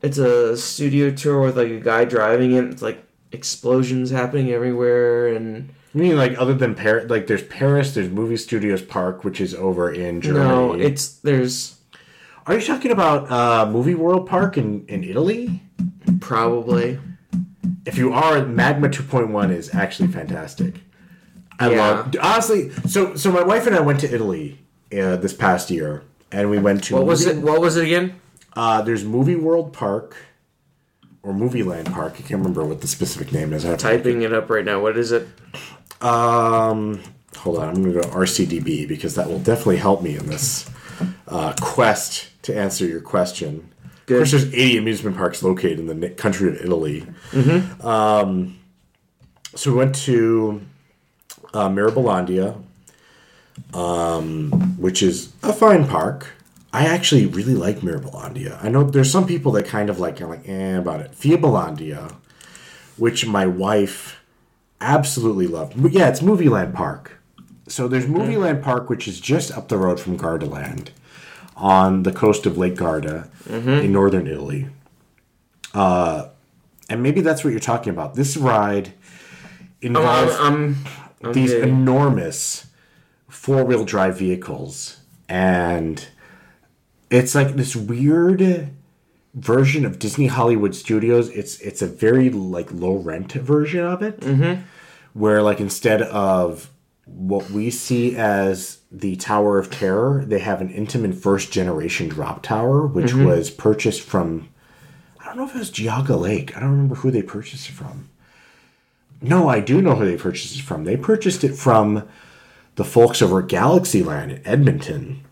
it's 0.00 0.16
a 0.16 0.56
studio 0.56 1.10
tour 1.10 1.42
with 1.42 1.58
like 1.58 1.68
a 1.68 1.80
guy 1.80 2.06
driving 2.06 2.52
it. 2.52 2.64
It's 2.64 2.80
like 2.80 3.04
explosions 3.32 4.08
happening 4.10 4.50
everywhere 4.50 5.28
and. 5.28 5.73
I 5.94 5.98
mean, 5.98 6.16
like 6.16 6.36
other 6.38 6.54
than 6.54 6.74
Paris, 6.74 7.08
like 7.08 7.26
there's 7.28 7.44
Paris, 7.44 7.94
there's 7.94 8.08
Movie 8.10 8.36
Studios 8.36 8.82
Park, 8.82 9.22
which 9.22 9.40
is 9.40 9.54
over 9.54 9.92
in 9.92 10.20
Germany. 10.20 10.44
No, 10.48 10.72
it's 10.72 11.08
there's 11.18 11.78
Are 12.46 12.54
you 12.58 12.60
talking 12.66 12.90
about 12.90 13.30
uh, 13.30 13.70
Movie 13.70 13.94
World 13.94 14.28
Park 14.28 14.56
in, 14.58 14.84
in 14.88 15.04
Italy? 15.04 15.62
probably 16.20 16.98
If 17.86 17.96
you 17.98 18.12
are, 18.12 18.44
Magma 18.44 18.88
2.1 18.88 19.50
is 19.52 19.74
actually 19.74 20.08
fantastic. 20.08 20.74
I 21.60 21.70
Yeah. 21.70 21.78
love 21.90 22.14
honestly. 22.20 22.70
So 22.88 23.14
so 23.14 23.30
my 23.30 23.42
wife 23.42 23.66
and 23.68 23.76
I 23.76 23.80
went 23.80 24.00
to 24.00 24.12
Italy 24.12 24.58
uh, 24.92 25.16
this 25.16 25.32
past 25.32 25.70
year, 25.70 26.02
and 26.32 26.50
we 26.50 26.58
went 26.58 26.82
to 26.84 26.94
what 26.96 27.06
was 27.06 27.24
it? 27.24 27.36
What 27.38 27.60
was 27.60 27.76
it 27.76 27.84
again? 27.84 28.20
Uh, 28.56 28.82
there's 28.82 29.04
Movie 29.04 29.36
World 29.36 29.72
Park 29.72 30.16
or 31.22 31.32
Movie 31.32 31.62
Land 31.62 31.92
Park. 31.92 32.14
I 32.14 32.18
can't 32.18 32.30
remember 32.40 32.64
what 32.64 32.80
the 32.80 32.86
specific 32.88 33.32
name 33.32 33.52
is. 33.52 33.64
I 33.64 33.68
have 33.70 33.78
to- 33.78 33.84
Typing 33.84 34.22
it 34.22 34.32
up 34.32 34.50
right 34.50 34.64
now. 34.64 34.80
What 34.80 34.96
is 34.96 35.12
it? 35.12 35.28
Um, 36.04 37.00
hold 37.34 37.58
on, 37.58 37.68
I'm 37.70 37.82
going 37.82 37.94
to 37.94 38.00
go 38.00 38.08
RCDB 38.08 38.86
because 38.86 39.14
that 39.14 39.26
will 39.28 39.38
definitely 39.38 39.78
help 39.78 40.02
me 40.02 40.16
in 40.16 40.26
this 40.26 40.70
uh, 41.28 41.54
quest 41.60 42.28
to 42.42 42.56
answer 42.56 42.86
your 42.86 43.00
question. 43.00 43.70
Good. 44.06 44.16
Of 44.16 44.30
course, 44.30 44.30
there's 44.32 44.54
80 44.54 44.76
amusement 44.78 45.16
parks 45.16 45.42
located 45.42 45.80
in 45.80 46.00
the 46.00 46.10
country 46.10 46.48
of 46.48 46.56
Italy. 46.56 47.06
Um, 47.80 48.58
so 49.54 49.70
we 49.70 49.78
went 49.78 49.94
to 49.96 50.60
uh, 51.54 51.68
Mirabilandia, 51.70 52.62
um, 53.72 54.50
which 54.76 55.02
is 55.02 55.32
a 55.42 55.54
fine 55.54 55.86
park. 55.86 56.32
I 56.72 56.86
actually 56.86 57.24
really 57.26 57.54
like 57.54 57.78
Mirabilandia. 57.78 58.62
I 58.62 58.68
know 58.68 58.84
there's 58.84 59.10
some 59.10 59.26
people 59.26 59.52
that 59.52 59.64
kind 59.64 59.88
of 59.88 60.00
like, 60.00 60.18
kind 60.18 60.34
of 60.34 60.38
like, 60.38 60.48
eh, 60.48 60.76
about 60.76 61.00
it. 61.00 61.12
Fiabilandia, 61.12 62.14
which 62.98 63.24
my 63.26 63.46
wife 63.46 64.20
absolutely 64.84 65.46
loved. 65.46 65.76
Yeah, 65.92 66.08
it's 66.08 66.20
Movieland 66.20 66.74
Park. 66.74 67.18
So 67.66 67.88
there's 67.88 68.06
Movieland 68.06 68.62
Park, 68.62 68.90
which 68.90 69.08
is 69.08 69.18
just 69.20 69.50
up 69.56 69.68
the 69.68 69.78
road 69.78 69.98
from 69.98 70.18
Gardaland 70.18 70.88
on 71.56 72.02
the 72.02 72.12
coast 72.12 72.44
of 72.46 72.58
Lake 72.58 72.76
Garda 72.76 73.28
in 73.48 73.92
northern 73.92 74.26
Italy. 74.26 74.68
Uh, 75.72 76.28
and 76.88 77.02
maybe 77.02 77.20
that's 77.20 77.42
what 77.42 77.50
you're 77.50 77.60
talking 77.60 77.90
about. 77.92 78.14
This 78.14 78.36
ride 78.36 78.92
involves 79.80 80.34
I'm, 80.38 80.76
I'm 81.22 81.32
these 81.32 81.52
getting- 81.52 81.70
enormous 81.70 82.66
four 83.28 83.64
wheel 83.64 83.84
drive 83.84 84.18
vehicles. 84.18 84.98
And 85.28 86.06
it's 87.10 87.34
like 87.34 87.54
this 87.56 87.74
weird 87.74 88.68
version 89.34 89.84
of 89.84 89.98
Disney 89.98 90.28
Hollywood 90.28 90.74
Studios. 90.74 91.28
It's 91.30 91.58
it's 91.60 91.82
a 91.82 91.86
very 91.86 92.30
like 92.30 92.72
low 92.72 92.96
rent 92.96 93.32
version 93.32 93.84
of 93.84 94.02
it. 94.02 94.20
Mm-hmm. 94.20 94.62
Where 95.12 95.42
like 95.42 95.60
instead 95.60 96.02
of 96.02 96.70
what 97.06 97.50
we 97.50 97.70
see 97.70 98.16
as 98.16 98.78
the 98.90 99.16
Tower 99.16 99.58
of 99.58 99.70
Terror, 99.70 100.24
they 100.24 100.38
have 100.38 100.60
an 100.60 100.72
Intamin 100.72 101.14
first 101.14 101.52
generation 101.52 102.08
drop 102.08 102.42
tower, 102.42 102.86
which 102.86 103.12
was 103.14 103.50
purchased 103.50 104.02
from 104.02 104.48
I 105.20 105.26
don't 105.26 105.36
know 105.36 105.44
if 105.44 105.54
it 105.54 105.58
was 105.58 105.70
Geauga 105.70 106.18
Lake. 106.18 106.56
I 106.56 106.60
don't 106.60 106.70
remember 106.70 106.96
who 106.96 107.10
they 107.10 107.22
purchased 107.22 107.68
it 107.68 107.72
from. 107.72 108.08
No, 109.20 109.48
I 109.48 109.60
do 109.60 109.80
know 109.80 109.94
who 109.94 110.04
they 110.04 110.16
purchased 110.16 110.58
it 110.58 110.62
from. 110.62 110.84
They 110.84 110.96
purchased 110.96 111.44
it 111.44 111.54
from 111.56 112.06
the 112.74 112.84
folks 112.84 113.22
over 113.22 113.40
at 113.40 113.48
Galaxyland 113.48 114.30
in 114.30 114.46
Edmonton. 114.46 115.24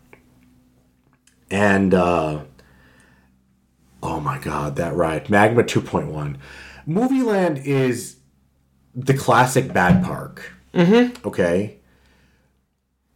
And 1.51 1.93
uh 1.93 2.45
oh 4.03 4.21
my 4.21 4.39
god, 4.39 4.77
that 4.77 4.95
ride. 4.95 5.31
Magma 5.31 5.63
2.1. 5.63 6.37
Movie 6.87 7.23
Land 7.23 7.59
is 7.59 8.17
the 8.95 9.15
classic 9.15 9.73
bad 9.73 10.05
park. 10.05 10.53
Mm-hmm. 10.75 11.27
Okay. 11.27 11.79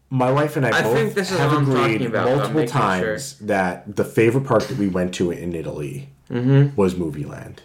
My 0.08 0.30
wife 0.30 0.56
and 0.56 0.64
I, 0.64 0.78
I 0.78 0.82
both 0.82 1.16
have 1.30 1.52
agreed 1.52 2.02
about, 2.02 2.28
multiple 2.28 2.66
times 2.66 3.38
that 3.40 3.96
the 3.96 4.04
favorite 4.04 4.44
park 4.44 4.62
that 4.68 4.78
we 4.78 4.86
went 4.88 5.12
to 5.14 5.32
in 5.32 5.54
Italy 5.54 6.08
was 6.30 6.96
Movie 6.96 7.24
Land 7.24 7.62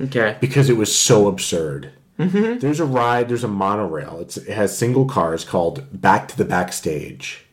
Okay. 0.00 0.36
because 0.40 0.70
it 0.70 0.76
was 0.76 0.94
so 0.94 1.26
absurd. 1.26 1.90
There's 2.16 2.80
a 2.80 2.84
ride, 2.84 3.28
there's 3.28 3.44
a 3.44 3.48
monorail. 3.48 4.18
It's, 4.20 4.36
it 4.36 4.52
has 4.52 4.76
single 4.76 5.06
cars 5.06 5.42
called 5.44 5.86
Back 6.00 6.28
to 6.28 6.36
the 6.36 6.44
Backstage, 6.44 7.46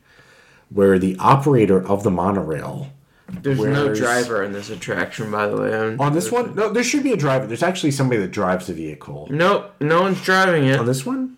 where 0.70 1.00
the 1.00 1.16
operator 1.20 1.82
of 1.82 2.04
the 2.04 2.12
monorail. 2.12 2.92
There's 3.30 3.60
no 3.60 3.94
driver 3.94 4.42
in 4.44 4.54
this 4.54 4.70
attraction, 4.70 5.30
by 5.32 5.48
the 5.48 5.58
way. 5.58 5.74
I'm- 5.74 6.00
On 6.00 6.14
this 6.14 6.32
one, 6.32 6.56
no, 6.56 6.70
there 6.70 6.84
should 6.84 7.04
be 7.04 7.12
a 7.12 7.18
driver. 7.18 7.46
There's 7.46 7.64
actually 7.64 7.92
somebody 7.92 8.22
that 8.22 8.32
drives 8.32 8.68
the 8.68 8.74
vehicle. 8.74 9.28
Nope, 9.30 9.72
no 9.82 10.02
one's 10.02 10.22
driving 10.22 10.66
it. 10.66 10.80
On 10.80 10.86
this 10.86 11.06
one, 11.06 11.36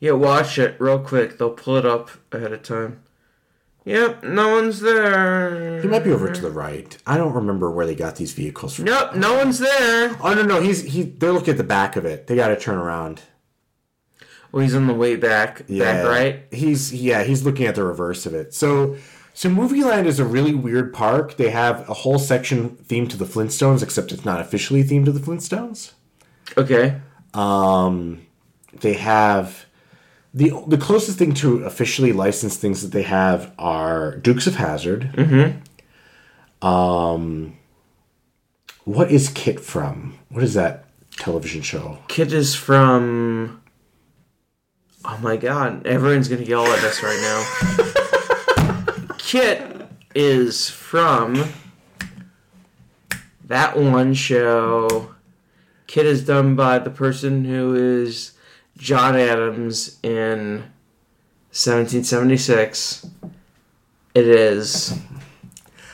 Yeah, 0.00 0.12
watch 0.12 0.58
it 0.58 0.74
real 0.80 0.98
quick. 0.98 1.38
They'll 1.38 1.50
pull 1.50 1.76
it 1.76 1.86
up 1.86 2.10
ahead 2.32 2.52
of 2.52 2.64
time. 2.64 2.98
Yep, 3.84 4.24
no 4.24 4.48
one's 4.48 4.80
there. 4.80 5.80
he 5.80 5.86
might 5.88 6.02
be 6.04 6.10
over 6.12 6.32
to 6.32 6.40
the 6.40 6.50
right. 6.50 6.96
I 7.06 7.16
don't 7.16 7.32
remember 7.34 7.70
where 7.70 7.86
they 7.86 7.94
got 7.94 8.16
these 8.16 8.32
vehicles 8.32 8.74
from. 8.74 8.86
Nope, 8.86 9.14
no 9.16 9.34
one's 9.34 9.58
there. 9.60 10.16
Oh 10.20 10.34
no, 10.34 10.42
no, 10.42 10.60
he's 10.60 10.82
he. 10.82 11.02
They're 11.02 11.32
looking 11.32 11.52
at 11.52 11.56
the 11.56 11.64
back 11.64 11.94
of 11.96 12.04
it. 12.04 12.26
They 12.26 12.34
got 12.36 12.48
to 12.48 12.56
turn 12.56 12.78
around. 12.78 13.22
Well, 14.50 14.62
he's 14.62 14.74
on 14.74 14.86
the 14.86 14.94
way 14.94 15.16
back. 15.16 15.66
Back 15.68 16.04
right. 16.06 16.42
He's 16.50 16.92
yeah, 16.92 17.22
he's 17.24 17.44
looking 17.44 17.66
at 17.66 17.74
the 17.74 17.84
reverse 17.84 18.26
of 18.26 18.34
it. 18.34 18.54
So 18.54 18.96
so 19.34 19.48
Movie 19.48 19.82
Land 19.82 20.06
is 20.06 20.18
a 20.18 20.24
really 20.24 20.54
weird 20.54 20.92
park. 20.92 21.36
They 21.36 21.50
have 21.50 21.88
a 21.88 21.94
whole 21.94 22.18
section 22.18 22.76
themed 22.88 23.10
to 23.10 23.16
the 23.16 23.24
Flintstones, 23.24 23.82
except 23.82 24.12
it's 24.12 24.24
not 24.24 24.40
officially 24.40 24.84
themed 24.84 25.06
to 25.06 25.12
the 25.12 25.20
Flintstones. 25.20 25.92
Okay. 26.56 27.00
They 28.80 28.94
have 28.94 29.66
the 30.34 30.52
the 30.66 30.78
closest 30.78 31.18
thing 31.18 31.34
to 31.34 31.64
officially 31.64 32.12
licensed 32.12 32.60
things 32.60 32.82
that 32.82 32.92
they 32.92 33.02
have 33.02 33.52
are 33.58 34.16
Dukes 34.16 34.46
of 34.46 34.56
Hazzard. 34.56 35.12
Mm-hmm. 35.14 36.66
Um, 36.66 37.56
what 38.84 39.10
is 39.10 39.28
KITT 39.30 39.60
from? 39.60 40.18
What 40.30 40.42
is 40.42 40.54
that 40.54 40.86
television 41.18 41.62
show? 41.62 41.98
KITT 42.08 42.32
is 42.32 42.54
from. 42.54 43.62
Oh 45.04 45.18
my 45.18 45.36
god, 45.36 45.86
everyone's 45.86 46.28
gonna 46.28 46.42
yell 46.42 46.66
at 46.66 46.84
us 46.84 47.02
right 47.02 47.20
now. 47.20 47.92
KITT 49.32 49.88
is 50.14 50.68
from 50.68 51.48
that 53.46 53.78
one 53.78 54.12
show. 54.12 55.14
KITT 55.86 56.04
is 56.04 56.26
done 56.26 56.54
by 56.54 56.78
the 56.78 56.90
person 56.90 57.46
who 57.46 57.74
is 57.74 58.32
John 58.76 59.16
Adams 59.16 59.98
in 60.02 60.64
1776. 61.48 63.06
It 64.14 64.26
is. 64.26 64.98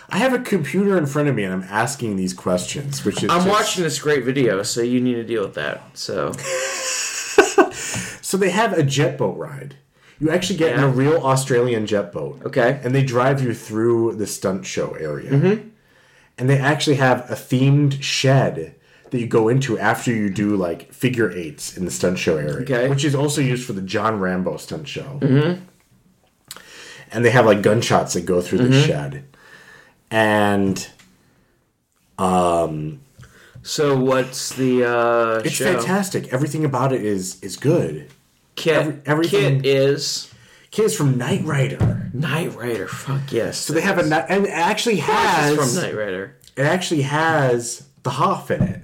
I 0.09 0.19
have 0.19 0.35
a 0.35 0.41
computer 0.41 0.99
in 0.99 1.07
front 1.07 1.29
of 1.29 1.37
me 1.37 1.45
and 1.45 1.55
I'm 1.55 1.69
asking 1.71 2.17
these 2.17 2.35
questions, 2.35 3.05
which 3.05 3.23
is 3.23 3.31
I'm 3.31 3.45
just- 3.45 3.49
watching 3.49 3.85
this 3.85 4.01
great 4.01 4.25
video, 4.25 4.65
so 4.65 4.81
you 4.81 5.01
need 5.01 5.15
to 5.15 5.23
deal 5.23 5.45
with 5.45 5.55
that. 5.55 5.97
So 5.97 6.33
So 8.21 8.37
they 8.37 8.51
have 8.51 8.73
a 8.73 8.83
jet 8.83 9.17
boat 9.17 9.39
ride. 9.39 9.77
You 10.21 10.31
actually 10.31 10.59
get 10.59 10.75
in 10.75 10.83
a 10.83 10.89
real 10.89 11.19
Australian 11.19 11.87
jet 11.87 12.13
boat. 12.13 12.41
okay, 12.47 12.81
And 12.83 12.95
they 12.95 13.05
drive 13.05 13.43
you 13.43 13.55
through 13.55 14.15
the 14.17 14.27
stunt 14.27 14.67
show 14.67 14.93
area. 14.95 15.61
And 16.39 16.49
they 16.49 16.59
actually 16.59 16.97
have 16.97 17.29
a 17.31 17.35
themed 17.35 18.03
shed 18.03 18.75
that 19.11 19.19
you 19.19 19.27
go 19.27 19.49
into 19.49 19.79
after 19.79 20.13
you 20.13 20.29
do 20.31 20.55
like 20.57 20.93
figure 20.93 21.31
eights 21.31 21.77
in 21.77 21.85
the 21.85 21.91
stunt 21.91 22.19
show 22.19 22.37
area. 22.37 22.63
Okay. 22.63 22.89
Which 22.89 23.05
is 23.05 23.15
also 23.15 23.41
used 23.41 23.65
for 23.67 23.73
the 23.73 23.81
John 23.83 24.21
Rambo 24.21 24.57
stunt 24.59 24.87
show. 24.87 25.19
And 27.11 27.25
they 27.25 27.31
have 27.31 27.47
like 27.47 27.63
gunshots 27.63 28.15
that 28.15 28.27
go 28.27 28.41
through 28.43 28.59
the 28.59 28.83
shed. 28.83 29.25
And 30.11 30.89
um. 32.19 33.01
so 33.63 33.99
what's 33.99 34.55
the 34.55 34.85
uh, 34.85 35.43
it's 35.45 35.55
show? 35.55 35.75
fantastic. 35.75 36.33
Everything 36.33 36.65
about 36.65 36.93
it 36.93 37.05
is 37.05 37.41
is 37.43 37.57
good. 37.57 38.09
KITT, 38.59 38.77
Every- 38.77 39.01
everything- 39.07 39.63
KITT 39.63 39.67
is 39.67 40.29
Kids 40.71 40.95
from 40.95 41.17
Knight 41.17 41.45
Rider. 41.45 42.11
Knight 42.13 42.55
Rider. 42.55 42.87
Fuck 42.89 43.33
yes. 43.33 43.59
So 43.59 43.73
they 43.73 43.81
have 43.81 43.99
a 43.99 44.31
and 44.31 44.47
it 44.47 44.51
actually 44.51 44.97
has 44.97 45.57
from 45.57 45.83
Knight 45.83 45.97
Rider. 45.97 46.37
it 46.57 46.63
actually 46.63 47.03
has 47.03 47.87
the 48.03 48.11
Hoff 48.11 48.51
in 48.51 48.63
it. 48.63 48.83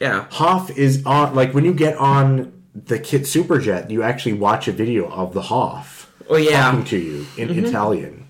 Yeah. 0.00 0.26
Hoff 0.30 0.70
is 0.78 1.04
on 1.04 1.34
like 1.34 1.52
when 1.52 1.64
you 1.64 1.74
get 1.74 1.96
on 1.98 2.52
the 2.74 2.98
KITT 2.98 3.22
Superjet, 3.22 3.90
you 3.90 4.02
actually 4.02 4.34
watch 4.34 4.66
a 4.68 4.72
video 4.72 5.08
of 5.10 5.34
the 5.34 5.42
Hoff 5.42 6.10
Oh 6.30 6.36
yeah. 6.36 6.62
talking 6.62 6.84
to 6.84 6.98
you 6.98 7.26
in 7.36 7.48
mm-hmm. 7.48 7.66
Italian. 7.66 8.28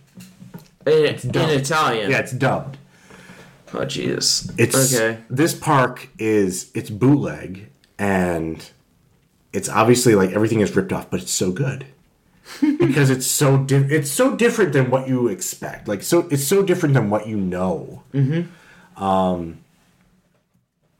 In, 0.86 0.92
in. 0.92 1.50
Italian. 1.50 2.10
Yeah, 2.10 2.18
it's 2.18 2.32
dubbed. 2.32 2.78
Oh 3.74 3.84
Jesus. 3.84 4.50
It's 4.56 4.94
okay. 4.94 5.20
This 5.28 5.54
park 5.54 6.08
is 6.18 6.70
it's 6.74 6.90
bootleg 6.90 7.70
and 7.98 8.68
it's 9.58 9.68
obviously 9.68 10.14
like 10.14 10.30
everything 10.30 10.60
is 10.60 10.74
ripped 10.76 10.92
off, 10.92 11.10
but 11.10 11.20
it's 11.20 11.32
so 11.32 11.50
good 11.50 11.84
because 12.60 13.10
it's 13.10 13.26
so 13.26 13.58
di- 13.58 13.88
it's 13.90 14.10
so 14.10 14.36
different 14.36 14.72
than 14.72 14.88
what 14.88 15.08
you 15.08 15.26
expect. 15.26 15.88
Like 15.88 16.02
so, 16.02 16.28
it's 16.30 16.44
so 16.44 16.62
different 16.62 16.94
than 16.94 17.10
what 17.10 17.26
you 17.26 17.36
know. 17.36 18.04
Mm-hmm. 18.14 19.02
Um, 19.02 19.58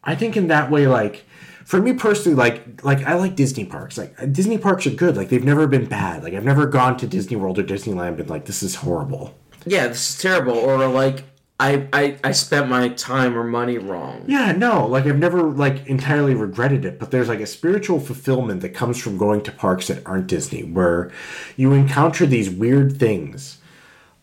I 0.03 0.17
think 0.17 0.37
in 0.37 0.49
that 0.49 0.73
way, 0.73 0.89
like 0.89 1.25
for 1.65 1.81
me 1.81 1.93
personally, 1.93 2.35
like 2.35 2.83
like 2.85 3.05
I 3.05 3.15
like 3.15 3.37
Disney 3.37 3.65
parks. 3.65 3.97
Like 3.97 4.33
Disney 4.33 4.59
parks 4.59 4.89
are 4.89 4.91
good. 4.91 5.17
Like 5.17 5.29
they've 5.29 5.45
never 5.45 5.69
been 5.69 5.87
bad. 5.87 6.25
Like 6.25 6.35
I've 6.35 6.45
never 6.45 6.67
gone 6.67 6.97
to 6.97 7.07
Disney 7.07 7.37
World 7.37 7.61
or 7.61 7.63
Disneyland 7.63 8.09
and 8.09 8.17
been 8.17 8.27
like 8.27 8.47
this 8.47 8.63
is 8.63 8.75
horrible. 8.75 9.37
Yeah, 9.65 9.87
this 9.87 10.11
is 10.11 10.19
terrible. 10.21 10.57
Or 10.57 10.89
like 10.89 11.23
I, 11.61 11.89
I 11.93 12.17
I 12.23 12.33
spent 12.33 12.69
my 12.69 12.89
time 12.91 13.37
or 13.37 13.43
money 13.43 13.79
wrong. 13.79 14.25
Yeah, 14.29 14.53
no, 14.53 14.87
like 14.87 15.07
I've 15.07 15.19
never 15.19 15.43
like 15.43 15.87
entirely 15.87 16.35
regretted 16.35 16.85
it, 16.85 17.01
but 17.01 17.11
there's 17.11 17.29
like 17.29 17.41
a 17.41 17.47
spiritual 17.47 17.99
fulfillment 17.99 18.61
that 18.61 18.71
comes 18.71 18.99
from 19.03 19.19
going 19.19 19.43
to 19.43 19.53
parks 19.53 19.89
that 19.89 20.07
aren't 20.07 20.29
Disney 20.29 20.63
where 20.63 21.11
you 21.57 21.73
encounter 21.73 22.27
these 22.27 22.49
weird 22.49 22.99
things. 22.99 23.59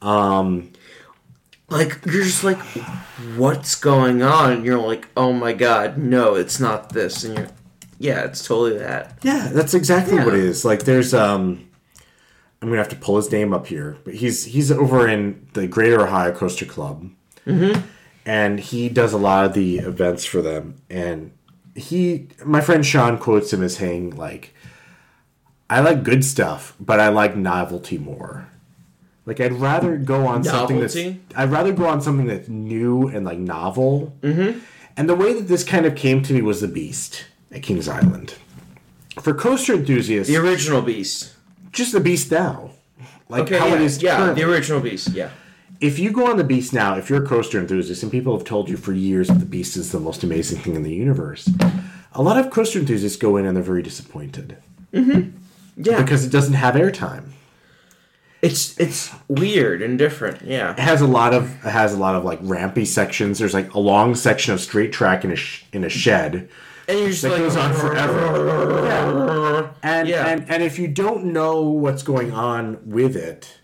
Um, 0.02 0.72
like 1.70 2.00
you're 2.06 2.24
just 2.24 2.44
like, 2.46 2.60
what's 3.36 3.76
going 3.76 4.22
on? 4.22 4.54
And 4.54 4.66
you're 4.66 4.80
like, 4.80 5.10
oh 5.18 5.34
my 5.34 5.52
god, 5.52 5.98
no, 5.98 6.36
it's 6.36 6.60
not 6.60 6.90
this. 6.90 7.26
And 7.26 7.38
you're, 7.38 7.48
yeah, 8.00 8.24
it's 8.24 8.46
totally 8.48 8.78
that. 8.78 9.18
Yeah, 9.24 9.50
that's 9.52 9.74
exactly 9.74 10.16
what 10.18 10.36
it 10.36 10.40
is. 10.40 10.64
Like 10.64 10.84
there's 10.84 11.14
um 11.14 11.68
I'm 12.62 12.70
gonna 12.70 12.82
have 12.82 12.90
to 12.90 12.96
pull 12.96 13.18
his 13.18 13.32
name 13.32 13.54
up 13.54 13.68
here, 13.68 13.98
but 14.06 14.16
he's 14.16 14.46
he's 14.46 14.72
over 14.72 15.08
in 15.08 15.48
the 15.54 15.68
Greater 15.68 16.02
Ohio 16.02 16.32
Coaster 16.32 16.66
Club, 16.66 17.10
mm-hmm. 17.46 17.82
and 18.26 18.60
he 18.60 18.90
does 18.90 19.14
a 19.14 19.18
lot 19.18 19.46
of 19.46 19.54
the 19.54 19.78
events 19.80 20.26
for 20.26 20.42
them. 20.42 20.82
And 20.90 21.32
he, 21.76 22.28
my 22.46 22.62
friend 22.62 22.86
Sean, 22.86 23.18
quotes 23.18 23.52
him 23.54 23.62
as 23.64 23.78
saying 23.78 24.16
like, 24.16 24.54
"I 25.70 25.80
like 25.82 26.04
good 26.04 26.24
stuff, 26.24 26.74
but 26.80 27.00
I 27.00 27.10
like 27.10 27.36
novelty 27.36 27.98
more. 27.98 28.48
Like 29.26 29.40
I'd 29.40 29.54
rather 29.54 29.98
go 29.98 30.28
on 30.28 30.44
something 30.44 30.80
Novelty? 30.80 31.20
that's 31.28 31.38
I'd 31.38 31.52
rather 31.52 31.74
go 31.74 31.86
on 31.88 32.02
something 32.02 32.28
that's 32.28 32.48
new 32.48 33.08
and 33.08 33.26
like 33.26 33.40
novel. 33.40 34.14
Mm-hmm. 34.22 34.60
And 34.98 35.10
the 35.10 35.16
way 35.16 35.34
that 35.34 35.48
this 35.48 35.64
kind 35.64 35.86
of 35.86 35.96
came 35.96 36.22
to 36.24 36.34
me 36.34 36.42
was 36.42 36.62
the 36.62 36.68
Beast 36.68 37.26
at 37.52 37.64
Kings 37.64 37.88
Island. 37.90 38.36
For 39.20 39.34
coaster 39.34 39.74
enthusiasts, 39.74 40.32
The 40.32 40.38
original 40.38 40.82
Beast. 40.82 41.34
just 41.72 41.92
the 41.92 42.00
Beast 42.00 42.32
now. 42.32 42.72
Like 43.28 43.44
Okay, 43.44 43.58
how 43.58 43.68
yeah, 43.68 43.76
it 43.76 43.82
is 43.82 44.02
yeah, 44.02 44.18
currently. 44.18 44.44
the 44.44 44.50
original 44.50 44.80
Beast. 44.82 45.10
Yeah. 45.10 45.32
If 45.82 46.00
you 46.00 46.12
go 46.12 46.28
on 46.28 46.38
the 46.38 46.44
Beast 46.44 46.74
now, 46.74 46.96
if 46.98 47.10
you're 47.10 47.24
a 47.24 47.28
coaster 47.28 47.60
enthusiast, 47.60 48.04
and 48.04 48.12
people 48.12 48.36
have 48.38 48.46
told 48.46 48.70
you 48.70 48.78
for 48.78 48.94
years 48.94 49.28
that 49.28 49.40
the 49.40 49.46
Beast 49.46 49.76
is 49.78 49.92
the 49.92 50.00
most 50.00 50.24
amazing 50.24 50.60
thing 50.60 50.76
in 50.76 50.84
the 50.84 50.94
universe, 50.94 51.50
a 52.14 52.22
lot 52.22 52.38
of 52.38 52.50
coaster 52.52 52.80
enthusiasts 52.80 53.18
go 53.18 53.38
in 53.38 53.46
and 53.46 53.56
they're 53.56 53.64
very 53.64 53.82
disappointed 53.82 54.58
mm-hmm. 54.94 55.32
Yeah. 55.78 56.02
because 56.02 56.26
it 56.26 56.32
doesn't 56.32 56.54
have 56.54 56.76
airtime. 56.76 57.32
it's 58.42 58.78
it's 58.80 59.12
weird 59.28 59.82
and 59.82 59.98
different. 59.98 60.42
Yeah. 60.44 60.72
It 60.72 60.80
has 60.80 61.02
a 61.02 61.08
lot 61.08 61.34
of 61.34 61.50
it 61.66 61.70
has 61.72 61.94
a 61.94 61.98
lot 61.98 62.16
of 62.16 62.24
like 62.24 62.40
rampy 62.42 62.86
sections. 62.86 63.40
There's 63.40 63.54
like 63.54 63.74
a 63.74 63.80
long 63.80 64.16
section 64.16 64.54
of 64.54 64.62
straight 64.62 64.94
track 64.94 65.26
in 65.26 65.32
a 65.32 65.36
sh- 65.36 65.64
in 65.74 65.84
a 65.84 65.90
shed 65.90 66.48
And 66.88 67.00
you're 67.00 67.10
just 67.10 67.24
that 67.24 67.32
like 67.32 67.40
goes 67.40 67.56
on 67.58 67.74
forever. 67.74 68.82
Yeah. 68.86 69.72
And, 69.84 70.08
Yeah. 70.08 70.28
and 70.28 70.50
and 70.50 70.64
if 70.64 70.78
you 70.80 70.88
don't 70.88 71.26
know 71.26 71.62
what's 71.64 72.04
going 72.04 72.32
on 72.32 72.80
with 72.86 73.16
it, 73.16 73.60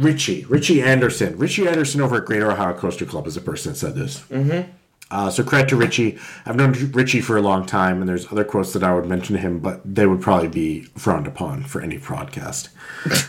Richie, 0.00 0.44
Richie 0.46 0.82
Anderson, 0.82 1.36
Richie 1.36 1.68
Anderson 1.68 2.00
over 2.00 2.16
at 2.16 2.24
Greater 2.24 2.50
Ohio 2.50 2.74
Coaster 2.74 3.04
Club 3.04 3.26
is 3.26 3.34
the 3.34 3.40
person 3.40 3.72
that 3.72 3.78
said 3.78 3.94
this. 3.94 4.20
Mm-hmm. 4.22 4.70
Uh, 5.10 5.28
so 5.28 5.42
credit 5.42 5.68
to 5.68 5.76
Richie. 5.76 6.18
I've 6.46 6.56
known 6.56 6.72
Richie 6.92 7.20
for 7.20 7.36
a 7.36 7.42
long 7.42 7.66
time, 7.66 8.00
and 8.00 8.08
there's 8.08 8.30
other 8.30 8.44
quotes 8.44 8.72
that 8.72 8.84
I 8.84 8.94
would 8.94 9.06
mention 9.06 9.34
to 9.34 9.42
him, 9.42 9.58
but 9.58 9.80
they 9.84 10.06
would 10.06 10.20
probably 10.20 10.48
be 10.48 10.82
frowned 10.96 11.26
upon 11.26 11.64
for 11.64 11.80
any 11.80 11.98
broadcast. 11.98 12.70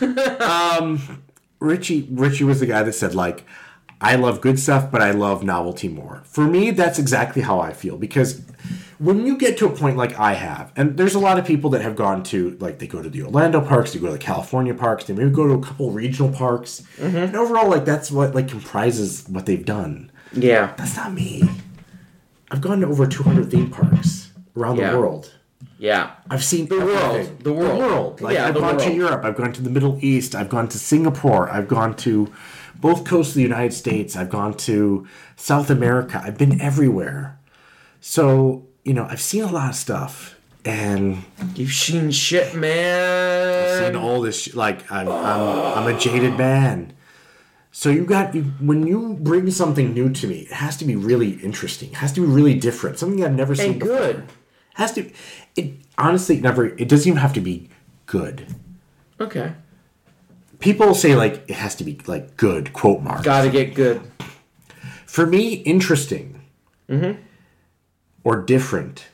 um, 0.40 1.22
Richie, 1.58 2.08
Richie 2.10 2.44
was 2.44 2.60
the 2.60 2.66
guy 2.66 2.84
that 2.84 2.92
said 2.92 3.14
like, 3.16 3.44
"I 4.00 4.14
love 4.14 4.40
good 4.40 4.60
stuff, 4.60 4.92
but 4.92 5.02
I 5.02 5.10
love 5.10 5.42
novelty 5.42 5.88
more." 5.88 6.22
For 6.24 6.44
me, 6.44 6.70
that's 6.70 7.00
exactly 7.00 7.42
how 7.42 7.58
I 7.58 7.72
feel 7.72 7.96
because 7.96 8.42
when 9.02 9.26
you 9.26 9.36
get 9.36 9.58
to 9.58 9.66
a 9.66 9.70
point 9.70 9.96
like 9.96 10.16
I 10.18 10.34
have, 10.34 10.72
and 10.76 10.96
there's 10.96 11.16
a 11.16 11.18
lot 11.18 11.36
of 11.38 11.44
people 11.44 11.70
that 11.70 11.82
have 11.82 11.96
gone 11.96 12.22
to 12.24 12.56
like 12.60 12.78
they 12.78 12.86
go 12.86 13.02
to 13.02 13.10
the 13.10 13.22
Orlando 13.22 13.60
parks, 13.60 13.92
they 13.92 13.98
go 13.98 14.06
to 14.06 14.12
the 14.12 14.18
California 14.18 14.74
parks, 14.74 15.04
they 15.04 15.12
maybe 15.12 15.30
go 15.30 15.46
to 15.46 15.54
a 15.54 15.62
couple 15.62 15.90
regional 15.90 16.30
parks, 16.30 16.82
mm-hmm. 16.96 17.16
and 17.16 17.36
overall, 17.36 17.68
like 17.68 17.84
that's 17.84 18.12
what 18.12 18.34
like 18.34 18.48
comprises 18.48 19.24
what 19.28 19.46
they've 19.46 19.64
done. 19.64 20.12
Yeah. 20.32 20.74
That's 20.76 20.96
not 20.96 21.12
me. 21.12 21.42
I've 22.50 22.60
gone 22.60 22.80
to 22.80 22.86
over 22.86 23.06
200 23.06 23.50
theme 23.50 23.70
parks 23.70 24.30
around 24.56 24.76
Yeah. 24.76 24.92
the 24.92 24.98
world. 24.98 25.32
Yeah. 25.78 26.12
I've 26.30 26.44
seen 26.44 26.68
the 26.68 26.78
world. 26.78 27.42
The 27.42 27.52
world. 27.52 28.18
the 28.18 28.24
Like 28.24 28.34
Yeah, 28.34 28.46
I've 28.46 28.54
gone 28.54 28.78
to. 28.78 28.92
Europe. 28.92 29.24
I've 29.24 29.36
gone 29.36 29.52
to 29.52 29.62
the 29.62 29.70
Middle 29.70 29.98
East. 30.00 30.36
I've 30.36 30.48
gone 30.48 30.68
to 30.68 30.78
Singapore. 30.78 31.50
I've 31.50 31.66
gone 31.66 31.96
to 31.96 32.32
both 32.76 33.04
coasts 33.04 33.32
of 33.32 33.36
the 33.36 33.42
United 33.42 33.72
States. 33.72 34.14
I've 34.14 34.30
gone 34.30 34.54
to 34.68 35.06
South 35.34 35.70
America. 35.70 36.22
I've 36.24 36.38
been 36.38 36.60
everywhere. 36.60 37.40
So 38.00 38.68
you 38.84 38.94
know, 38.94 39.06
I've 39.08 39.20
seen 39.20 39.42
a 39.44 39.50
lot 39.52 39.70
of 39.70 39.76
stuff, 39.76 40.36
and 40.64 41.24
You've 41.54 41.72
seen 41.72 42.10
shit, 42.10 42.54
man. 42.54 43.64
I've 43.64 43.86
seen 43.86 43.96
all 43.96 44.20
this. 44.20 44.42
sh- 44.42 44.54
Like 44.54 44.90
I'm, 44.90 45.08
I'm, 45.08 45.40
I'm 45.88 45.94
a 45.94 45.98
jaded 45.98 46.36
man. 46.38 46.92
So 47.74 47.88
you 47.88 48.04
got 48.04 48.34
you 48.34 48.42
when 48.60 48.86
you 48.86 49.16
bring 49.20 49.50
something 49.50 49.94
new 49.94 50.10
to 50.10 50.26
me, 50.26 50.40
it 50.40 50.52
has 50.52 50.76
to 50.78 50.84
be 50.84 50.94
really 50.94 51.32
interesting. 51.42 51.88
It 51.90 51.96
has 51.96 52.12
to 52.12 52.20
be 52.20 52.26
really 52.26 52.54
different. 52.54 52.98
Something 52.98 53.24
I've 53.24 53.32
never 53.34 53.54
seen 53.54 53.72
And 53.72 53.80
before. 53.80 53.96
good. 53.96 54.24
has 54.74 54.92
to. 54.92 55.10
It 55.56 55.74
honestly 55.96 56.38
never. 56.40 56.66
It 56.66 56.88
doesn't 56.88 57.08
even 57.08 57.20
have 57.20 57.32
to 57.34 57.40
be 57.40 57.70
good. 58.06 58.46
Okay. 59.18 59.54
People 60.58 60.94
say 60.94 61.16
like 61.16 61.44
it 61.48 61.54
has 61.56 61.74
to 61.76 61.84
be 61.84 61.98
like 62.06 62.36
good 62.36 62.72
quote 62.72 63.00
marks. 63.02 63.22
Gotta 63.24 63.48
get 63.50 63.74
good. 63.74 64.00
For 65.06 65.26
me, 65.26 65.54
interesting 65.54 66.40
Mm-hmm. 66.88 67.20
Or 68.24 68.36
different 68.36 69.06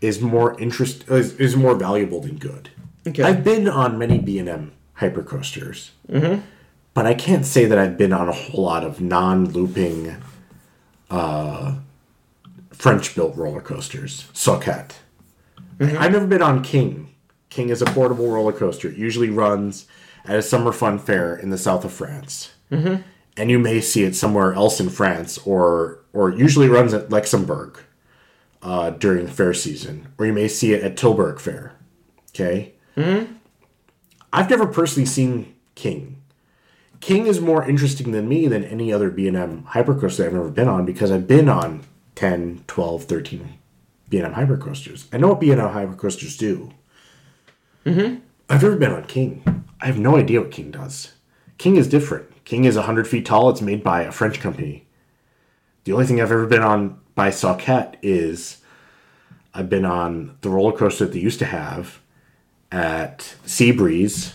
is 0.00 0.20
more 0.20 0.58
interest 0.60 1.08
is, 1.08 1.34
is 1.40 1.56
more 1.56 1.74
valuable 1.74 2.20
than 2.20 2.36
good. 2.36 2.70
Okay. 3.06 3.22
I've 3.22 3.44
been 3.44 3.68
on 3.68 3.98
many 3.98 4.18
B 4.18 4.38
and 4.38 4.48
M 4.48 4.72
hypercoasters, 4.98 5.90
mm-hmm. 6.08 6.42
but 6.94 7.06
I 7.06 7.14
can't 7.14 7.46
say 7.46 7.64
that 7.66 7.78
I've 7.78 7.96
been 7.96 8.12
on 8.12 8.28
a 8.28 8.32
whole 8.32 8.64
lot 8.64 8.84
of 8.84 9.00
non-looping, 9.00 10.16
uh, 11.10 11.76
French-built 12.72 13.36
roller 13.36 13.60
coasters. 13.60 14.26
Soquet. 14.32 14.88
I've 15.78 16.12
never 16.12 16.26
been 16.26 16.42
on 16.42 16.62
King. 16.62 17.14
King 17.50 17.68
is 17.68 17.82
a 17.82 17.86
portable 17.86 18.30
roller 18.30 18.52
coaster. 18.52 18.88
It 18.88 18.96
usually 18.96 19.30
runs 19.30 19.86
at 20.24 20.36
a 20.36 20.42
summer 20.42 20.72
fun 20.72 20.98
fair 20.98 21.36
in 21.36 21.50
the 21.50 21.58
south 21.58 21.84
of 21.84 21.92
France, 21.92 22.52
mm-hmm. 22.70 23.02
and 23.36 23.50
you 23.50 23.58
may 23.58 23.80
see 23.80 24.02
it 24.04 24.16
somewhere 24.16 24.52
else 24.54 24.80
in 24.80 24.88
France, 24.88 25.38
or 25.38 26.00
or 26.12 26.30
it 26.30 26.38
usually 26.38 26.68
runs 26.68 26.92
at 26.92 27.10
Luxembourg 27.10 27.78
uh, 28.66 28.90
during 28.90 29.28
fair 29.28 29.54
season, 29.54 30.08
or 30.18 30.26
you 30.26 30.32
may 30.32 30.48
see 30.48 30.74
it 30.74 30.82
at 30.82 30.96
Tilburg 30.96 31.38
Fair. 31.38 31.76
Okay. 32.30 32.74
Hmm. 32.96 33.34
I've 34.32 34.50
never 34.50 34.66
personally 34.66 35.06
seen 35.06 35.54
King. 35.76 36.20
King 36.98 37.28
is 37.28 37.40
more 37.40 37.66
interesting 37.66 38.10
than 38.10 38.28
me 38.28 38.48
than 38.48 38.64
any 38.64 38.92
other 38.92 39.08
B&M 39.08 39.68
hypercoaster 39.70 40.26
I've 40.26 40.34
ever 40.34 40.50
been 40.50 40.66
on 40.66 40.84
because 40.84 41.12
I've 41.12 41.28
been 41.28 41.48
on 41.48 41.84
10, 42.16 42.64
12, 42.66 43.04
13 43.04 43.58
B&M 44.08 44.34
hypercoasters. 44.34 45.06
I 45.12 45.18
know 45.18 45.28
what 45.28 45.40
B&M 45.40 45.58
hypercoasters 45.58 46.36
do. 46.36 46.72
Mm-hmm. 47.84 48.16
I've 48.50 48.62
never 48.62 48.76
been 48.76 48.92
on 48.92 49.04
King. 49.04 49.64
I 49.80 49.86
have 49.86 49.98
no 49.98 50.16
idea 50.16 50.40
what 50.40 50.50
King 50.50 50.72
does. 50.72 51.12
King 51.56 51.76
is 51.76 51.86
different. 51.86 52.44
King 52.44 52.64
is 52.64 52.74
100 52.74 53.06
feet 53.06 53.26
tall. 53.26 53.48
It's 53.50 53.60
made 53.60 53.84
by 53.84 54.02
a 54.02 54.10
French 54.10 54.40
company. 54.40 54.86
The 55.84 55.92
only 55.92 56.06
thing 56.06 56.20
I've 56.20 56.32
ever 56.32 56.46
been 56.46 56.62
on 56.62 56.98
by 57.16 57.30
Soquet 57.30 57.94
is 58.02 58.58
I've 59.52 59.68
been 59.68 59.84
on 59.84 60.36
the 60.42 60.50
roller 60.50 60.76
coaster 60.76 61.06
that 61.06 61.12
they 61.12 61.18
used 61.18 61.40
to 61.40 61.46
have 61.46 62.00
at 62.70 63.34
Seabreeze 63.44 64.34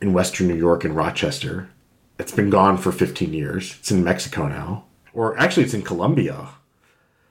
in 0.00 0.12
Western 0.12 0.46
New 0.46 0.54
York 0.54 0.84
in 0.84 0.94
Rochester. 0.94 1.70
It's 2.18 2.30
been 2.30 2.50
gone 2.50 2.76
for 2.76 2.92
15 2.92 3.32
years. 3.32 3.76
It's 3.80 3.90
in 3.90 4.04
Mexico 4.04 4.46
now. 4.46 4.84
Or 5.12 5.36
actually, 5.38 5.64
it's 5.64 5.74
in 5.74 5.82
Colombia. 5.82 6.50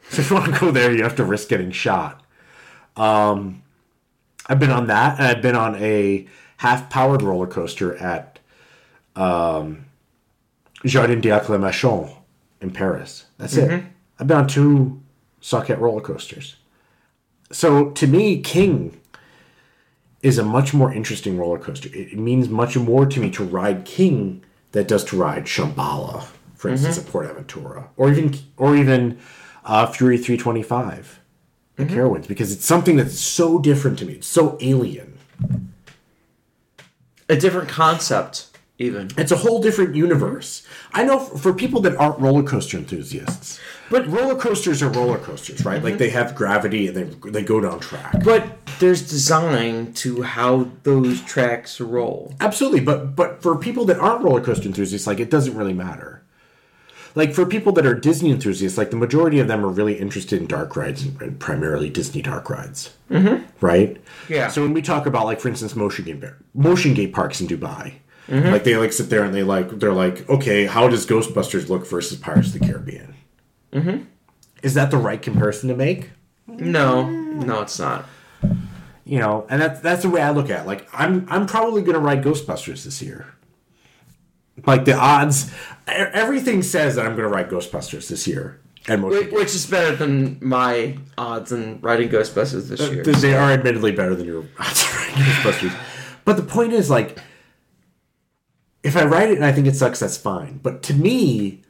So 0.09 0.21
if 0.21 0.29
you 0.29 0.37
want 0.37 0.53
to 0.53 0.57
go 0.57 0.71
there, 0.71 0.95
you 0.95 1.03
have 1.03 1.17
to 1.17 1.25
risk 1.25 1.49
getting 1.49 1.69
shot. 1.69 2.23
Um, 2.95 3.61
I've 4.45 4.57
been 4.57 4.71
on 4.71 4.87
that, 4.87 5.19
and 5.19 5.27
I've 5.27 5.41
been 5.41 5.57
on 5.57 5.75
a 5.75 6.25
half-powered 6.55 7.21
roller 7.21 7.45
coaster 7.45 7.97
at 7.97 8.39
um, 9.17 9.83
Jardin 10.85 11.19
d'Acclimation 11.19 12.15
in 12.61 12.71
Paris. 12.71 13.25
That's 13.37 13.57
it. 13.57 13.83
I've 14.19 14.27
been 14.27 14.37
on 14.37 14.47
two 14.47 15.01
Soquet 15.41 15.79
roller 15.79 16.01
coasters. 16.01 16.55
So 17.51 17.91
to 17.91 18.07
me, 18.07 18.41
King 18.41 18.99
is 20.21 20.37
a 20.37 20.43
much 20.43 20.73
more 20.73 20.91
interesting 20.91 21.37
roller 21.37 21.59
coaster. 21.59 21.89
It, 21.93 22.17
means 22.17 22.49
much 22.49 22.75
more 22.75 23.05
to 23.05 23.19
me 23.19 23.29
to 23.31 23.43
ride 23.43 23.85
King 23.85 24.43
that 24.71 24.87
does 24.87 25.03
to 25.05 25.17
ride 25.17 25.45
Shambhala, 25.45 26.27
for 26.55 26.69
instance, 26.69 26.97
at 26.97 27.07
Port 27.07 27.27
Aventura, 27.27 27.87
or 27.95 28.09
even 28.09 28.37
or 28.57 28.75
even 28.75 29.19
uh, 29.63 29.85
Fury 29.87 30.17
325 30.17 31.19
at 31.77 31.87
Carowinds, 31.87 32.27
because 32.27 32.51
it's 32.51 32.65
something 32.65 32.97
that's 32.97 33.19
so 33.19 33.59
different 33.59 33.99
to 33.99 34.05
me. 34.05 34.13
It's 34.13 34.27
so 34.27 34.57
alien. 34.59 35.17
A 37.29 37.35
different 37.35 37.69
concept, 37.69 38.47
even. 38.79 39.11
It's 39.17 39.31
a 39.31 39.37
whole 39.37 39.61
different 39.61 39.95
universe. 39.95 40.65
I 40.91 41.03
know 41.03 41.19
for 41.19 41.53
people 41.53 41.81
that 41.81 41.95
aren't 41.95 42.19
roller 42.19 42.43
coaster 42.43 42.77
enthusiasts, 42.77 43.59
but 43.89 44.07
roller 44.07 44.35
coasters 44.35 44.81
are 44.83 44.89
roller 44.89 45.17
coasters, 45.17 45.63
right? 45.65 45.83
Like 45.83 45.97
they 45.97 46.09
have 46.09 46.35
gravity 46.35 46.87
and 46.87 46.95
they 46.95 47.29
they 47.29 47.43
go 47.43 47.59
down 47.59 47.79
track. 47.79 48.23
But 48.23 48.57
there's 48.79 49.07
design 49.07 49.93
to 49.93 50.21
how 50.23 50.69
those 50.83 51.21
tracks 51.21 51.79
roll. 51.79 52.35
Absolutely, 52.39 52.81
but 52.81 53.15
but 53.15 53.41
for 53.41 53.57
people 53.57 53.85
that 53.85 53.99
aren't 53.99 54.23
roller 54.23 54.41
coaster 54.41 54.67
enthusiasts, 54.67 55.07
like 55.07 55.19
it 55.19 55.29
doesn't 55.29 55.55
really 55.55 55.73
matter. 55.73 56.23
Like 57.15 57.33
for 57.33 57.47
people 57.47 57.71
that 57.73 57.85
are 57.85 57.95
Disney 57.95 58.29
enthusiasts, 58.29 58.77
like 58.77 58.91
the 58.91 58.95
majority 58.95 59.39
of 59.39 59.47
them 59.47 59.65
are 59.65 59.69
really 59.69 59.95
interested 59.95 60.39
in 60.39 60.47
dark 60.47 60.75
rides 60.75 61.03
and, 61.03 61.39
primarily 61.39 61.89
Disney 61.89 62.21
dark 62.21 62.47
rides, 62.47 62.95
mm-hmm. 63.09 63.43
right? 63.59 63.99
Yeah. 64.29 64.49
So 64.49 64.61
when 64.61 64.73
we 64.73 64.83
talk 64.83 65.07
about 65.07 65.25
like, 65.25 65.39
for 65.39 65.47
instance, 65.47 65.73
Motiongate 65.73 66.21
bar- 66.21 66.37
Motiongate 66.55 67.13
parks 67.13 67.41
in 67.41 67.47
Dubai, 67.47 67.93
like 68.29 68.65
they 68.65 68.75
like 68.77 68.93
sit 68.93 69.09
there 69.09 69.23
and 69.23 69.33
they 69.33 69.43
like 69.43 69.79
they're 69.79 69.93
like, 69.93 70.29
okay, 70.29 70.65
how 70.65 70.87
does 70.87 71.05
Ghostbusters 71.05 71.69
look 71.69 71.87
versus 71.87 72.19
Pirates 72.19 72.53
of 72.53 72.59
the 72.59 72.67
Caribbean? 72.67 73.15
Mm-hmm. 73.81 74.03
Is 74.63 74.73
that 74.73 74.91
the 74.91 74.97
right 74.97 75.21
comparison 75.21 75.69
to 75.69 75.75
make? 75.75 76.11
No, 76.47 77.07
no, 77.09 77.61
it's 77.61 77.77
not. 77.79 78.05
you 79.05 79.19
know, 79.19 79.45
and 79.49 79.61
that's 79.61 79.79
that's 79.81 80.01
the 80.03 80.09
way 80.09 80.21
I 80.21 80.31
look 80.31 80.49
at. 80.49 80.61
It. 80.63 80.67
Like 80.67 80.87
I'm 80.93 81.27
I'm 81.29 81.45
probably 81.45 81.81
gonna 81.83 81.99
ride 81.99 82.23
Ghostbusters 82.23 82.83
this 82.83 83.01
year. 83.01 83.33
Like 84.65 84.85
the 84.85 84.93
odds, 84.93 85.51
everything 85.87 86.63
says 86.63 86.95
that 86.95 87.05
I'm 87.05 87.15
gonna 87.15 87.27
ride 87.27 87.49
Ghostbusters 87.49 88.07
this 88.09 88.27
year. 88.27 88.59
And 88.87 89.01
motion 89.01 89.29
Wh- 89.29 89.33
Which 89.33 89.53
is 89.53 89.67
better 89.67 89.95
than 89.95 90.39
my 90.41 90.97
odds 91.17 91.51
in 91.51 91.79
riding 91.81 92.09
Ghostbusters 92.09 92.69
this 92.69 92.79
year. 92.89 93.03
They 93.03 93.33
are 93.35 93.51
admittedly 93.51 93.91
better 93.91 94.15
than 94.15 94.25
your 94.25 94.45
odds 94.59 94.85
riding 94.95 95.23
Ghostbusters. 95.23 95.77
But 96.25 96.37
the 96.37 96.43
point 96.43 96.73
is, 96.73 96.89
like, 96.89 97.19
if 98.83 98.95
I 98.97 99.05
ride 99.05 99.29
it 99.29 99.35
and 99.35 99.45
I 99.45 99.51
think 99.51 99.67
it 99.67 99.75
sucks, 99.75 99.99
that's 99.99 100.17
fine. 100.17 100.59
But 100.63 100.81
to 100.83 100.93
me, 100.93 101.63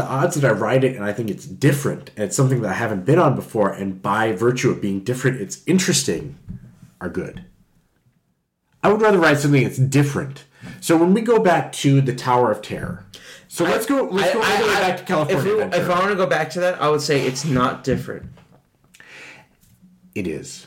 the 0.00 0.06
odds 0.06 0.34
that 0.36 0.48
I 0.48 0.52
ride 0.52 0.82
it 0.82 0.96
and 0.96 1.04
I 1.04 1.12
think 1.12 1.28
it's 1.28 1.44
different 1.44 2.10
and 2.16 2.24
it's 2.24 2.36
something 2.36 2.62
that 2.62 2.70
I 2.70 2.74
haven't 2.74 3.04
been 3.04 3.18
on 3.18 3.34
before, 3.34 3.70
and 3.70 4.00
by 4.00 4.32
virtue 4.32 4.70
of 4.70 4.80
being 4.80 5.00
different, 5.00 5.40
it's 5.40 5.62
interesting, 5.66 6.38
are 7.02 7.10
good. 7.10 7.44
I 8.82 8.90
would 8.90 9.02
rather 9.02 9.18
ride 9.18 9.38
something 9.38 9.62
that's 9.62 9.76
different. 9.76 10.44
So 10.80 10.96
when 10.96 11.12
we 11.12 11.20
go 11.20 11.38
back 11.38 11.70
to 11.84 12.00
the 12.00 12.14
Tower 12.14 12.50
of 12.50 12.62
Terror, 12.62 13.04
so 13.48 13.64
let's 13.64 13.84
go. 13.84 14.04
Let's 14.04 14.32
go 14.32 14.42
all 14.42 14.58
the 14.58 14.66
way 14.68 14.74
back 14.74 14.96
to 14.98 15.04
California. 15.04 15.38
If, 15.38 15.60
Adventure. 15.64 15.82
if 15.82 15.90
I 15.90 15.98
want 15.98 16.10
to 16.12 16.16
go 16.16 16.26
back 16.26 16.50
to 16.50 16.60
that, 16.60 16.80
I 16.80 16.88
would 16.88 17.02
say 17.02 17.26
it's 17.26 17.44
not 17.44 17.84
different. 17.84 18.26
It 20.14 20.26
is. 20.26 20.66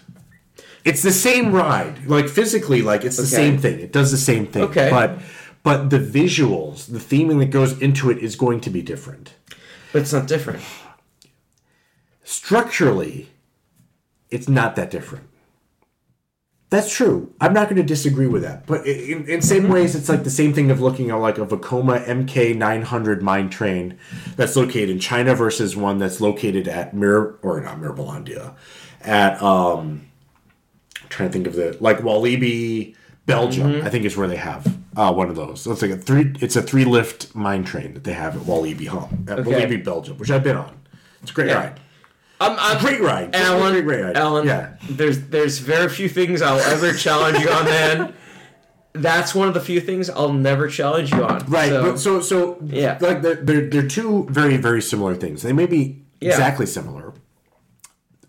It's 0.86 1.02
the 1.02 1.12
same 1.12 1.54
ride. 1.54 2.06
Like 2.06 2.28
physically, 2.28 2.82
like 2.82 3.04
it's 3.04 3.18
the 3.18 3.24
Okay. 3.24 3.32
same 3.32 3.58
thing. 3.58 3.80
It 3.80 3.92
does 3.94 4.12
the 4.12 4.18
same 4.18 4.46
thing. 4.46 4.64
Okay. 4.64 4.90
But 4.92 5.20
but 5.64 5.90
the 5.90 6.00
visuals, 6.00 6.88
the 6.88 7.00
theming 7.00 7.40
that 7.40 7.50
goes 7.50 7.82
into 7.82 8.12
it 8.12 8.18
is 8.20 8.36
going 8.36 8.60
to 8.62 8.70
be 8.70 8.82
different. 8.82 9.34
But 9.94 10.02
it's 10.02 10.14
not 10.14 10.28
different. 10.28 10.62
Structurally, 12.24 13.30
it's 14.30 14.50
not 14.50 14.76
that 14.76 14.92
different. 14.92 15.30
That's 16.70 16.94
true. 16.94 17.32
I'm 17.40 17.54
not 17.54 17.70
going 17.70 17.78
to 17.78 17.84
disagree 17.84 18.26
with 18.26 18.42
that. 18.42 18.66
But 18.66 18.88
in, 18.88 19.30
in 19.30 19.42
same 19.44 19.70
ways, 19.70 19.96
it's 19.96 20.10
like 20.10 20.24
the 20.24 20.32
same 20.32 20.54
thing 20.54 20.72
of 20.72 20.82
looking 20.82 21.12
at 21.12 21.16
like 21.16 21.38
a 21.38 21.46
Vekoma 21.46 22.04
MK900 22.04 23.22
mine 23.22 23.50
train 23.50 24.00
that's 24.36 24.56
located 24.56 24.90
in 24.90 25.00
China 25.00 25.36
versus 25.36 25.76
one 25.76 26.00
that's 26.00 26.20
located 26.20 26.68
at 26.68 26.94
Mir 26.94 27.36
or 27.44 27.62
not 27.62 27.78
Mirabilandia, 27.78 28.56
at 29.02 29.40
um, 29.42 30.10
I'm 31.00 31.10
trying 31.10 31.30
to 31.30 31.34
think 31.34 31.46
of 31.46 31.54
the 31.54 31.78
like 31.80 32.00
Walibi, 32.00 32.96
Belgium. 33.28 33.84
I 33.84 33.90
think 33.90 34.04
is 34.06 34.18
where 34.18 34.28
they 34.28 34.38
have 34.38 34.83
uh, 34.96 35.14
one 35.14 35.30
of 35.30 35.36
those. 35.36 35.62
So 35.62 35.72
it's 35.72 35.82
like 35.82 35.92
a 35.92 35.98
three. 35.98 36.34
It's 36.42 36.56
a 36.56 36.62
three 36.62 36.86
lift 36.86 37.34
mine 37.36 37.64
train 37.64 37.94
that 37.94 38.04
they 38.04 38.14
have 38.14 38.36
at 38.36 38.44
Walibi 38.44 38.88
home 38.88 39.26
at 39.30 39.40
Okay. 39.40 39.52
Walibi, 39.52 39.84
Belgium, 39.84 40.18
which 40.18 40.32
I've 40.32 40.44
been 40.44 40.58
on. 40.58 40.76
It's 41.22 41.32
a 41.32 41.34
great 41.34 41.48
Yeah. 41.48 41.56
ride. 41.56 41.80
I'm, 42.42 42.58
I'm 42.60 42.78
Great 42.80 43.00
ride. 43.00 43.34
Alan, 43.36 43.72
great, 43.72 43.86
great 43.86 44.02
ride. 44.02 44.18
Alan, 44.18 44.46
Yeah. 44.48 44.74
there's 44.90 45.20
there's 45.28 45.60
very 45.60 45.88
few 45.88 46.10
things 46.10 46.42
I'll 46.42 46.60
ever 46.60 46.92
challenge 46.94 47.40
you 47.40 47.50
on, 47.50 47.66
man. 47.66 48.14
That's 48.94 49.34
one 49.34 49.48
of 49.48 49.54
the 49.54 49.60
few 49.62 49.80
things 49.80 50.10
I'll 50.10 50.34
never 50.34 50.68
challenge 50.68 51.12
you 51.14 51.24
on. 51.24 51.44
Right. 51.48 51.70
So, 51.70 51.84
but 51.92 52.00
so 52.00 52.22
so 52.22 52.58
Yeah. 52.66 52.98
like 53.02 53.22
they're, 53.22 53.36
they're 53.36 53.70
they're 53.70 53.88
two 53.88 54.28
very 54.30 54.58
very 54.58 54.82
similar 54.82 55.16
things. 55.16 55.42
They 55.42 55.54
may 55.54 55.66
be 55.66 56.04
Yeah. 56.20 56.32
exactly 56.32 56.66
similar. 56.66 57.14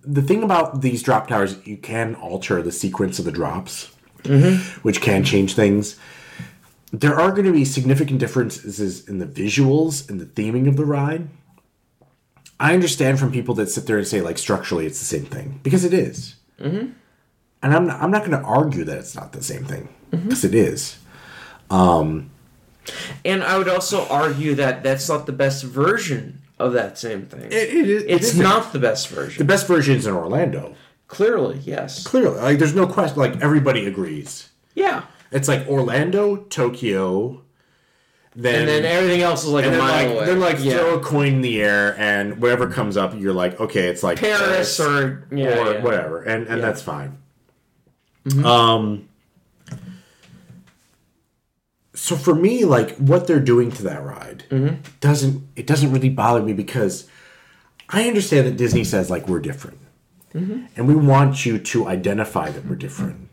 The 0.06 0.22
thing 0.22 0.42
about 0.42 0.80
these 0.82 1.02
drop 1.02 1.28
towers, 1.28 1.56
you 1.64 1.76
can 1.78 2.14
alter 2.14 2.62
the 2.62 2.72
sequence 2.72 3.18
of 3.18 3.24
the 3.24 3.32
drops, 3.32 3.90
Mm-hmm. 4.22 4.80
which 4.82 5.00
can 5.02 5.24
change 5.24 5.54
things. 5.54 5.96
There 7.00 7.18
are 7.18 7.30
going 7.32 7.46
to 7.46 7.52
be 7.52 7.64
significant 7.64 8.20
differences 8.20 9.08
in 9.08 9.18
the 9.18 9.26
visuals 9.26 10.08
and 10.08 10.20
the 10.20 10.26
theming 10.26 10.68
of 10.68 10.76
the 10.76 10.84
ride. 10.84 11.28
I 12.60 12.72
understand 12.74 13.18
from 13.18 13.32
people 13.32 13.54
that 13.56 13.68
sit 13.68 13.86
there 13.86 13.98
and 13.98 14.06
say 14.06 14.20
like 14.20 14.38
structurally 14.38 14.86
it's 14.86 14.98
the 15.00 15.04
same 15.04 15.24
thing 15.24 15.58
because 15.62 15.84
it 15.84 15.92
is. 15.92 16.36
Mm-hmm. 16.60 16.92
and 17.62 17.74
I'm 17.74 17.86
not, 17.88 18.00
I'm 18.00 18.12
not 18.12 18.20
going 18.24 18.38
to 18.40 18.46
argue 18.46 18.84
that 18.84 18.98
it's 18.98 19.16
not 19.16 19.32
the 19.32 19.42
same 19.42 19.64
thing 19.64 19.88
Mm-hmm. 20.12 20.28
because 20.28 20.44
it 20.44 20.54
is. 20.54 20.96
and 21.68 22.30
I 23.42 23.58
would 23.58 23.68
also 23.68 24.06
argue 24.08 24.54
that 24.54 24.82
that's 24.84 25.08
not 25.08 25.26
the 25.26 25.32
best 25.32 25.64
version 25.64 26.42
of 26.60 26.72
that 26.74 26.96
same 26.98 27.26
thing. 27.26 27.46
It, 27.46 27.52
it, 27.52 27.90
is- 27.90 28.02
it 28.04 28.10
it's 28.10 28.24
isn't. 28.34 28.72
the 28.72 28.78
best 28.78 29.08
version. 29.08 29.38
The 29.38 29.44
best 29.52 29.66
version 29.66 29.96
is 29.96 30.06
in 30.06 30.14
Orlando. 30.14 30.74
Clearly, 31.08 31.58
yes. 31.64 32.04
Clearly, 32.06 32.40
like 32.40 32.58
there's 32.58 32.74
no 32.74 32.86
question. 32.86 33.18
Like 33.18 33.40
everybody 33.42 33.86
agrees. 33.86 34.48
Yeah. 34.74 35.02
It's 35.34 35.48
like 35.48 35.66
Orlando, 35.68 36.36
Tokyo, 36.36 37.44
then 38.36 38.60
And 38.60 38.68
then 38.68 38.84
everything 38.84 39.22
else 39.22 39.44
is 39.44 39.50
like 39.50 39.64
a 39.64 39.70
mile 39.70 39.78
like 39.78 40.08
away. 40.08 40.26
then 40.26 40.40
like 40.40 40.56
yeah. 40.58 40.78
throw 40.78 40.94
a 40.94 41.00
coin 41.00 41.34
in 41.34 41.40
the 41.40 41.62
air 41.62 41.96
and 41.98 42.40
whatever 42.42 42.68
comes 42.68 42.96
up, 42.96 43.14
you're 43.14 43.32
like, 43.32 43.60
okay, 43.60 43.86
it's 43.86 44.02
like 44.02 44.18
Paris 44.18 44.80
or 44.80 45.26
yeah, 45.30 45.46
or 45.46 45.72
yeah. 45.74 45.82
whatever, 45.82 46.22
and 46.22 46.48
and 46.48 46.60
that's 46.62 46.82
fine. 46.82 47.18
Mm-hmm. 48.24 48.44
Um. 48.44 49.08
So 51.94 52.16
for 52.16 52.34
me, 52.34 52.64
like 52.64 52.96
what 52.96 53.28
they're 53.28 53.38
doing 53.38 53.70
to 53.72 53.84
that 53.84 54.02
ride 54.02 54.44
mm-hmm. 54.50 54.80
doesn't 54.98 55.46
it 55.54 55.66
doesn't 55.68 55.92
really 55.92 56.10
bother 56.10 56.42
me 56.42 56.54
because 56.54 57.08
I 57.88 58.08
understand 58.08 58.48
that 58.48 58.56
Disney 58.56 58.82
says 58.82 59.10
like 59.10 59.28
we're 59.28 59.38
different, 59.38 59.78
mm-hmm. 60.34 60.66
and 60.74 60.88
we 60.88 60.96
want 60.96 61.46
you 61.46 61.60
to 61.60 61.86
identify 61.86 62.50
that 62.50 62.66
we're 62.66 62.74
different. 62.74 63.30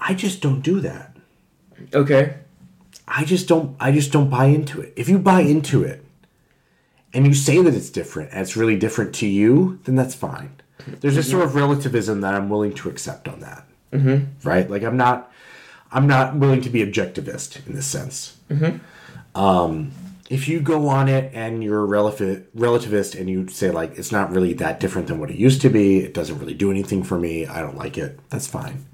I 0.00 0.14
just 0.14 0.40
don't 0.40 0.60
do 0.60 0.80
that. 0.80 1.07
Okay. 1.94 2.34
I 3.06 3.24
just 3.24 3.48
don't 3.48 3.76
I 3.80 3.92
just 3.92 4.12
don't 4.12 4.28
buy 4.28 4.46
into 4.46 4.80
it. 4.80 4.92
If 4.96 5.08
you 5.08 5.18
buy 5.18 5.40
into 5.40 5.82
it 5.82 6.04
and 7.14 7.26
you 7.26 7.34
say 7.34 7.62
that 7.62 7.74
it's 7.74 7.90
different 7.90 8.30
and 8.32 8.40
it's 8.40 8.56
really 8.56 8.78
different 8.78 9.14
to 9.16 9.26
you, 9.26 9.80
then 9.84 9.96
that's 9.96 10.14
fine. 10.14 10.54
There's 11.00 11.16
a 11.16 11.22
sort 11.22 11.44
of 11.44 11.54
relativism 11.54 12.20
that 12.20 12.34
I'm 12.34 12.48
willing 12.48 12.74
to 12.74 12.88
accept 12.88 13.28
on 13.28 13.40
that. 13.40 13.66
Mm-hmm. 13.92 14.48
Right? 14.48 14.70
Like 14.70 14.82
I'm 14.82 14.96
not 14.96 15.32
I'm 15.90 16.06
not 16.06 16.36
willing 16.36 16.60
to 16.62 16.70
be 16.70 16.84
objectivist 16.84 17.66
in 17.66 17.74
this 17.74 17.86
sense. 17.86 18.36
Um, 19.34 19.92
if 20.28 20.46
you 20.46 20.60
go 20.60 20.88
on 20.88 21.08
it 21.08 21.32
and 21.32 21.64
you're 21.64 21.82
a 21.84 21.88
relati- 21.88 22.44
relativist 22.54 23.18
and 23.18 23.30
you 23.30 23.48
say 23.48 23.70
like 23.70 23.96
it's 23.98 24.12
not 24.12 24.30
really 24.30 24.52
that 24.54 24.80
different 24.80 25.08
than 25.08 25.18
what 25.18 25.30
it 25.30 25.36
used 25.36 25.62
to 25.62 25.70
be, 25.70 26.00
it 26.00 26.12
doesn't 26.12 26.38
really 26.38 26.54
do 26.54 26.70
anything 26.70 27.02
for 27.02 27.18
me, 27.18 27.46
I 27.46 27.62
don't 27.62 27.76
like 27.76 27.96
it. 27.96 28.18
That's 28.28 28.46
fine 28.46 28.84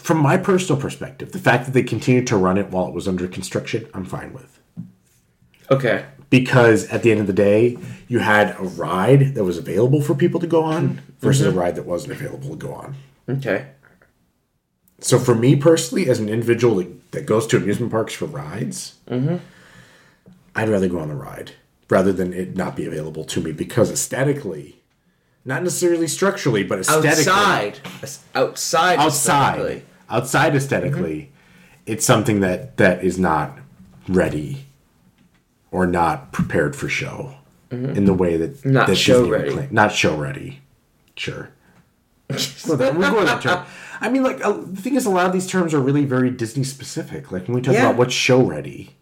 from 0.00 0.18
my 0.18 0.36
personal 0.36 0.80
perspective, 0.80 1.32
the 1.32 1.38
fact 1.38 1.66
that 1.66 1.72
they 1.72 1.82
continued 1.82 2.26
to 2.28 2.36
run 2.36 2.58
it 2.58 2.70
while 2.70 2.88
it 2.88 2.94
was 2.94 3.06
under 3.06 3.28
construction, 3.28 3.88
I'm 3.94 4.04
fine 4.04 4.32
with. 4.32 4.58
Okay. 5.70 6.06
Because 6.30 6.88
at 6.88 7.02
the 7.02 7.10
end 7.10 7.20
of 7.20 7.26
the 7.26 7.32
day, 7.32 7.76
you 8.08 8.20
had 8.20 8.56
a 8.58 8.62
ride 8.62 9.34
that 9.34 9.44
was 9.44 9.58
available 9.58 10.00
for 10.00 10.14
people 10.14 10.40
to 10.40 10.46
go 10.46 10.62
on 10.64 11.00
versus 11.18 11.46
a 11.46 11.50
mm-hmm. 11.50 11.58
ride 11.58 11.74
that 11.76 11.86
wasn't 11.86 12.12
available 12.12 12.50
to 12.50 12.56
go 12.56 12.72
on. 12.72 12.96
Okay. 13.28 13.66
So 15.00 15.18
for 15.18 15.34
me 15.34 15.56
personally, 15.56 16.08
as 16.08 16.20
an 16.20 16.28
individual 16.28 16.84
that, 17.10 17.26
goes 17.26 17.46
to 17.48 17.56
amusement 17.56 17.90
parks 17.90 18.14
for 18.14 18.26
rides, 18.26 18.96
mm-hmm. 19.08 19.36
I'd 20.54 20.68
rather 20.68 20.88
go 20.88 20.98
on 20.98 21.08
the 21.08 21.14
ride 21.14 21.52
rather 21.88 22.12
than 22.12 22.32
it 22.32 22.56
not 22.56 22.76
be 22.76 22.86
available 22.86 23.24
to 23.24 23.40
me 23.40 23.52
because 23.52 23.90
aesthetically, 23.90 24.82
not 25.44 25.62
necessarily 25.62 26.06
structurally, 26.06 26.62
but 26.62 26.78
aesthetically, 26.80 27.32
Outside. 27.32 27.80
Outside. 28.34 28.98
outside 28.98 29.82
outside 30.10 30.54
aesthetically 30.54 31.30
it's 31.86 32.04
something 32.04 32.40
that 32.40 32.76
that 32.76 33.02
is 33.04 33.18
not 33.18 33.58
ready 34.08 34.66
or 35.70 35.86
not 35.86 36.32
prepared 36.32 36.74
for 36.76 36.88
show 36.88 37.34
in 37.70 38.04
the 38.04 38.14
way 38.14 38.36
that 38.36 38.64
Not 38.64 38.88
that 38.88 38.96
show 38.96 39.20
Disney 39.30 39.54
ready. 39.56 39.68
not 39.72 39.92
show 39.92 40.16
ready 40.16 40.60
sure 41.14 41.50
we'll 42.28 42.76
go 42.76 42.92
with 42.92 43.26
that 43.26 43.42
term 43.42 43.64
I 44.02 44.08
mean, 44.08 44.22
like 44.22 44.42
uh, 44.42 44.52
the 44.52 44.80
thing 44.80 44.94
is, 44.96 45.04
a 45.04 45.10
lot 45.10 45.26
of 45.26 45.32
these 45.34 45.46
terms 45.46 45.74
are 45.74 45.78
really 45.78 46.06
very 46.06 46.30
Disney 46.30 46.64
specific. 46.64 47.30
Like 47.30 47.46
when 47.48 47.54
we 47.56 47.60
talk 47.60 47.74
Yeah. 47.74 47.82
about 47.84 47.98
what's 47.98 48.14
show 48.14 48.40
ready, 48.42 48.96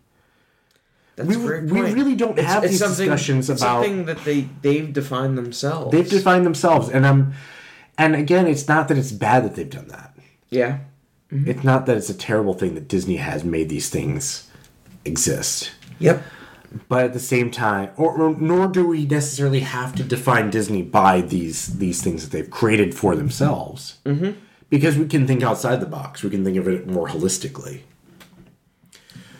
That's 1.14 1.28
we, 1.28 1.36
we 1.36 1.80
really 1.92 2.16
don't 2.16 2.36
have 2.36 2.64
these 2.64 2.80
discussions 2.80 3.48
it's 3.48 3.62
about. 3.62 3.84
something 3.84 4.06
that 4.06 4.24
they 4.24 4.48
they've 4.62 4.92
defined 4.92 5.38
themselves. 5.38 5.92
They've 5.92 6.08
defined 6.10 6.44
themselves, 6.44 6.88
and 6.88 7.06
I'm, 7.06 7.32
and 7.96 8.16
again, 8.16 8.48
it's 8.48 8.66
not 8.66 8.88
that 8.88 8.98
it's 8.98 9.12
bad 9.12 9.44
that 9.44 9.54
they've 9.54 9.70
done 9.70 9.86
that. 9.86 10.16
yeah. 10.50 10.78
It's 11.30 11.62
not 11.62 11.84
that 11.86 11.96
it's 11.96 12.08
a 12.08 12.14
terrible 12.14 12.54
thing 12.54 12.74
that 12.74 12.88
Disney 12.88 13.16
has 13.16 13.44
made 13.44 13.68
these 13.68 13.90
things 13.90 14.48
exist. 15.04 15.72
Yep. 15.98 16.22
But 16.88 17.04
at 17.04 17.12
the 17.12 17.18
same 17.20 17.50
time, 17.50 17.90
or, 17.96 18.12
or 18.20 18.34
nor 18.38 18.66
do 18.68 18.86
we 18.86 19.04
necessarily 19.06 19.60
have 19.60 19.94
to 19.96 20.02
define 20.02 20.50
Disney 20.50 20.82
by 20.82 21.20
these 21.22 21.78
these 21.78 22.02
things 22.02 22.22
that 22.24 22.30
they've 22.36 22.50
created 22.50 22.94
for 22.94 23.14
themselves. 23.16 23.98
Mm-hmm. 24.04 24.38
Because 24.70 24.98
we 24.98 25.06
can 25.06 25.26
think 25.26 25.42
outside 25.42 25.80
the 25.80 25.86
box. 25.86 26.22
We 26.22 26.28
can 26.30 26.44
think 26.44 26.56
of 26.58 26.68
it 26.68 26.86
more 26.86 27.08
holistically. 27.08 27.80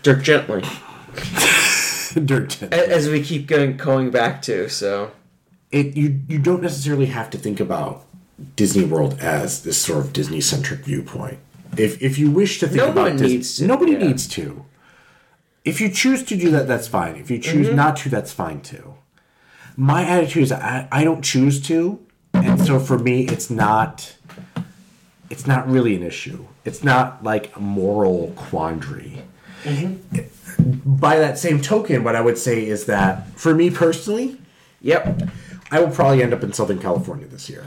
Dirk 0.02 0.22
Gently, 0.22 0.62
Dirt. 2.24 2.62
a- 2.62 2.90
as 2.90 3.08
we 3.08 3.22
keep 3.22 3.46
going 3.46 3.76
going 3.76 4.10
back 4.10 4.40
to. 4.42 4.68
So 4.68 5.10
it 5.70 5.96
you 5.96 6.20
you 6.28 6.38
don't 6.38 6.62
necessarily 6.62 7.06
have 7.06 7.28
to 7.30 7.38
think 7.38 7.60
about 7.60 8.06
Disney 8.56 8.84
World 8.84 9.18
as 9.20 9.62
this 9.64 9.76
sort 9.78 10.04
of 10.04 10.12
Disney 10.12 10.40
centric 10.40 10.80
viewpoint. 10.80 11.38
If 11.76 12.02
if 12.02 12.18
you 12.18 12.30
wish 12.30 12.58
to 12.60 12.66
think 12.66 12.78
No 12.78 12.90
about 12.90 13.12
Dis- 13.12 13.20
needs 13.20 13.56
to, 13.58 13.66
nobody 13.66 13.92
yeah. 13.92 13.98
needs 13.98 14.26
to. 14.28 14.64
If 15.64 15.80
you 15.80 15.90
choose 15.90 16.22
to 16.24 16.36
do 16.36 16.50
that, 16.52 16.66
that's 16.66 16.88
fine. 16.88 17.16
If 17.16 17.30
you 17.30 17.38
choose 17.38 17.66
Mm-hmm. 17.66 17.76
not 17.76 17.96
to, 17.98 18.08
that's 18.08 18.32
fine 18.32 18.60
too. 18.62 18.94
My 19.76 20.04
attitude 20.04 20.44
is 20.44 20.52
I, 20.52 20.88
I 20.90 21.04
don't 21.04 21.22
choose 21.22 21.60
to, 21.68 22.00
and 22.34 22.60
so 22.60 22.80
for 22.80 22.98
me, 22.98 23.26
it's 23.26 23.50
not. 23.50 24.14
It's 25.30 25.46
not 25.46 25.68
really 25.68 25.94
an 25.94 26.02
issue. 26.02 26.46
It's 26.64 26.82
not 26.82 27.22
like 27.22 27.54
a 27.54 27.60
moral 27.60 28.32
quandary. 28.34 29.22
By 30.58 31.16
that 31.18 31.38
same 31.38 31.60
token, 31.60 32.02
what 32.02 32.16
I 32.16 32.20
would 32.22 32.38
say 32.38 32.66
is 32.66 32.86
that 32.86 33.28
for 33.38 33.54
me 33.54 33.70
personally, 33.70 34.38
yep. 34.80 35.20
I 35.70 35.80
will 35.80 35.90
probably 35.90 36.22
end 36.22 36.32
up 36.32 36.42
in 36.42 36.52
Southern 36.54 36.78
California 36.78 37.26
this 37.26 37.50
year. 37.50 37.66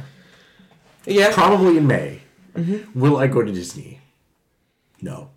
Yeah. 1.05 1.31
Probably 1.31 1.77
in 1.77 1.85
May. 1.85 2.20
Mm-hmm. 2.55 2.99
Will 2.99 3.17
I 3.17 3.27
go 3.27 3.41
to 3.41 3.51
Disney? 3.51 3.99
No. 5.01 5.29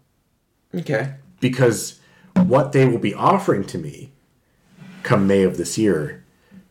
okay. 0.74 1.14
Because 1.40 2.00
what 2.34 2.72
they 2.72 2.86
will 2.86 2.98
be 2.98 3.14
offering 3.14 3.64
to 3.64 3.78
me 3.78 4.12
come 5.02 5.26
May 5.26 5.42
of 5.42 5.56
this 5.56 5.78
year 5.78 6.24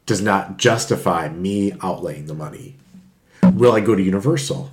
does 0.06 0.22
not 0.22 0.57
justify 0.57 1.30
me 1.30 1.72
outlaying 1.72 2.28
the 2.28 2.34
money. 2.34 2.76
Will 3.44 3.72
I 3.72 3.80
go 3.80 3.95
to 3.95 4.02
Universal? 4.02 4.72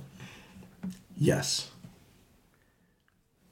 Yes. 1.17 1.69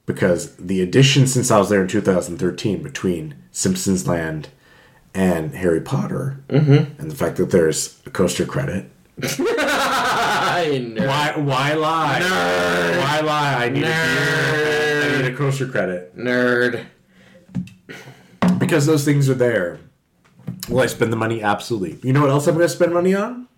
Because 0.06 0.56
the 0.56 0.82
addition 0.82 1.26
since 1.26 1.50
I 1.50 1.58
was 1.58 1.68
there 1.68 1.82
in 1.82 1.88
2013 1.88 2.82
between 2.82 3.36
Simpsons 3.52 4.06
Land 4.06 4.48
and 5.14 5.54
Harry 5.54 5.80
Potter, 5.80 6.42
mm-hmm. 6.48 7.00
and 7.00 7.10
the 7.10 7.14
fact 7.14 7.36
that 7.36 7.50
there's 7.50 8.00
a 8.06 8.10
coaster 8.10 8.44
credit, 8.44 8.90
I 10.60 10.78
know. 10.78 11.06
Why? 11.06 11.32
Why 11.36 11.72
lie? 11.74 12.20
Why 12.20 13.20
lie? 13.20 13.64
I 13.64 13.68
need, 13.70 13.82
a 13.82 13.86
beer. 13.86 15.02
I 15.02 15.22
need 15.22 15.32
a 15.32 15.36
coaster 15.36 15.66
credit 15.66 16.16
Nerd. 16.16 16.84
because 18.58 18.84
those 18.84 19.04
things 19.04 19.30
are 19.30 19.34
there. 19.34 19.80
Will 20.68 20.80
I 20.80 20.86
spend 20.86 21.12
the 21.12 21.16
money? 21.16 21.42
Absolutely. 21.42 21.98
You 22.06 22.12
know 22.12 22.20
what 22.20 22.30
else 22.30 22.46
I'm 22.46 22.54
going 22.54 22.66
to 22.66 22.72
spend 22.72 22.92
money 22.92 23.14
on? 23.14 23.48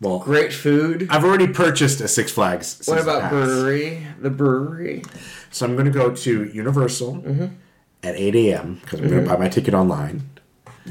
Well, 0.00 0.20
Great 0.20 0.52
food. 0.52 1.08
I've 1.10 1.24
already 1.24 1.48
purchased 1.48 2.00
a 2.00 2.08
Six 2.08 2.32
Flags. 2.32 2.82
What 2.86 3.00
about 3.00 3.22
pass. 3.22 3.30
brewery? 3.32 4.06
The 4.20 4.30
brewery. 4.30 5.02
So 5.50 5.66
I'm 5.66 5.74
going 5.74 5.86
to 5.86 5.90
go 5.90 6.14
to 6.14 6.44
Universal 6.44 7.16
mm-hmm. 7.16 7.46
at 8.02 8.14
8 8.14 8.34
a.m. 8.36 8.78
because 8.82 9.00
I'm 9.00 9.08
going 9.08 9.24
to 9.24 9.28
mm-hmm. 9.28 9.36
buy 9.36 9.44
my 9.44 9.48
ticket 9.48 9.74
online 9.74 10.22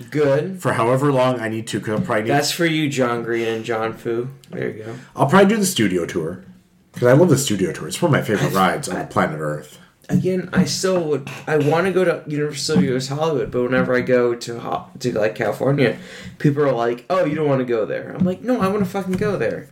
Good. 0.10 0.62
for 0.62 0.74
however 0.74 1.12
long 1.12 1.40
I 1.40 1.50
need 1.50 1.68
to. 1.68 1.80
Because 1.80 2.00
I'll 2.00 2.06
probably 2.06 2.24
need, 2.24 2.30
That's 2.32 2.52
for 2.52 2.66
you, 2.66 2.90
John 2.90 3.24
Green 3.24 3.48
and 3.48 3.66
John 3.66 3.94
Fu. 3.94 4.30
There 4.50 4.70
you 4.70 4.84
go. 4.84 4.96
I'll 5.16 5.28
probably 5.28 5.50
do 5.50 5.58
the 5.58 5.66
studio 5.66 6.06
tour 6.06 6.44
because 6.92 7.08
I 7.08 7.14
love 7.14 7.30
the 7.30 7.38
studio 7.38 7.72
tour. 7.72 7.88
It's 7.88 8.02
one 8.02 8.14
of 8.14 8.20
my 8.20 8.26
favorite 8.26 8.54
rides 8.54 8.90
on 8.90 9.08
planet 9.08 9.40
Earth. 9.40 9.80
Again, 10.10 10.50
I 10.52 10.66
still 10.66 11.04
would. 11.04 11.30
I 11.46 11.58
want 11.58 11.86
to 11.86 11.92
go 11.92 12.04
to 12.04 12.24
Universal 12.26 12.78
Studios 12.78 13.10
Hollywood, 13.10 13.52
but 13.52 13.62
whenever 13.62 13.96
I 13.96 14.02
go 14.02 14.34
to 14.34 14.86
to 15.00 15.12
like 15.20 15.36
California, 15.36 15.98
people 16.40 16.64
are 16.64 16.72
like, 16.72 17.06
"Oh, 17.12 17.26
you 17.26 17.36
don't 17.36 17.48
want 17.48 17.60
to 17.60 17.66
go 17.66 17.86
there." 17.86 18.16
I'm 18.18 18.26
like, 18.26 18.42
"No, 18.42 18.60
I 18.60 18.68
want 18.70 18.80
to 18.80 18.90
fucking 18.90 19.18
go 19.18 19.38
there." 19.38 19.70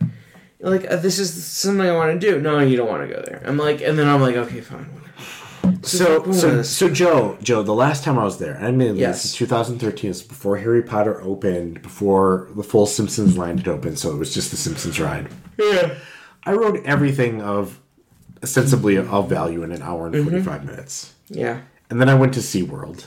Like 0.60 0.90
uh, 0.90 0.96
this 0.96 1.18
is 1.18 1.44
something 1.44 1.84
I 1.86 1.92
want 1.92 2.20
to 2.20 2.24
do. 2.30 2.40
No, 2.40 2.58
you 2.60 2.76
don't 2.76 2.88
want 2.88 3.08
to 3.08 3.12
go 3.14 3.20
there. 3.22 3.42
I'm 3.44 3.56
like, 3.56 3.80
and 3.80 3.98
then 3.98 4.08
I'm 4.08 4.20
like, 4.20 4.36
okay, 4.36 4.60
fine. 4.60 4.88
So, 5.82 6.32
so, 6.32 6.62
so 6.62 6.88
Joe, 6.88 7.38
Joe, 7.42 7.62
the 7.62 7.74
last 7.74 8.02
time 8.04 8.18
I 8.18 8.24
was 8.24 8.38
there, 8.38 8.58
I 8.60 8.70
mean, 8.72 8.96
Yes. 8.96 9.22
this 9.22 9.32
is 9.32 9.34
2013. 9.36 10.10
It's 10.10 10.22
before 10.22 10.56
Harry 10.58 10.82
Potter 10.82 11.20
opened, 11.22 11.82
before 11.82 12.48
the 12.56 12.62
full 12.62 12.86
Simpsons 12.86 13.38
line 13.38 13.58
had 13.58 13.68
opened, 13.68 13.98
so 13.98 14.10
it 14.10 14.16
was 14.16 14.34
just 14.34 14.50
the 14.50 14.56
Simpsons 14.56 14.98
ride. 15.00 15.28
Yeah. 15.58 15.94
I 16.44 16.52
rode 16.52 16.84
everything 16.84 17.42
of 17.42 17.78
ostensibly 18.42 18.96
of 18.96 19.28
value 19.28 19.62
in 19.62 19.72
an 19.72 19.82
hour 19.82 20.06
and 20.06 20.14
mm-hmm. 20.14 20.28
45 20.28 20.64
minutes. 20.64 21.14
Yeah. 21.28 21.60
And 21.90 22.00
then 22.00 22.08
I 22.08 22.14
went 22.14 22.34
to 22.34 22.40
SeaWorld 22.40 23.06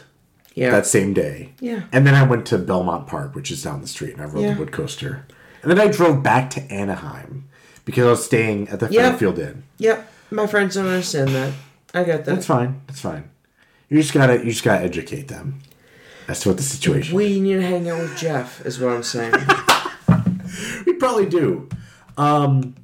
Yeah. 0.54 0.72
that 0.72 0.86
same 0.86 1.14
day. 1.14 1.54
Yeah. 1.60 1.84
And 1.92 2.06
then 2.06 2.16
I 2.16 2.24
went 2.24 2.46
to 2.48 2.58
Belmont 2.58 3.08
Park, 3.08 3.36
which 3.36 3.52
is 3.52 3.64
down 3.64 3.82
the 3.82 3.88
street, 3.88 4.14
and 4.14 4.22
I 4.22 4.26
rode 4.26 4.44
Yeah. 4.44 4.54
the 4.54 4.60
wood 4.60 4.72
coaster. 4.72 5.26
And 5.62 5.72
then 5.72 5.80
I 5.80 5.88
drove 5.88 6.24
back 6.24 6.50
to 6.52 6.62
Anaheim 6.72 7.46
because 7.86 8.06
I 8.06 8.10
was 8.10 8.26
staying 8.26 8.70
at 8.70 8.80
the 8.80 8.88
Yeah. 8.90 9.10
Fairfield 9.10 9.40
Inn. 9.40 9.64
Yep. 9.78 10.12
My 10.32 10.48
friends 10.48 10.76
don't 10.76 10.88
understand 10.88 11.30
that. 11.30 11.54
I 11.94 12.04
get 12.04 12.26
that. 12.26 12.36
That's 12.36 12.46
fine. 12.46 12.82
That's 12.88 13.02
fine. 13.02 13.30
You 13.90 14.02
just 14.02 14.14
gotta 14.14 14.38
you 14.38 14.52
just 14.52 14.64
gotta 14.64 14.84
educate 14.84 15.28
them 15.28 15.60
as 16.28 16.40
to 16.42 16.50
what 16.50 16.58
the 16.58 16.64
situation. 16.64 17.16
we 17.16 17.40
need 17.40 17.56
to 17.56 17.62
hang 17.62 17.90
out 17.90 18.00
with 18.00 18.18
Jeff, 18.18 18.66
is 18.66 18.80
what 18.80 18.92
I'm 18.92 19.04
saying. 19.04 19.34
We 20.86 20.94
probably 20.94 21.28
do. 21.28 21.70
Um, 22.18 22.76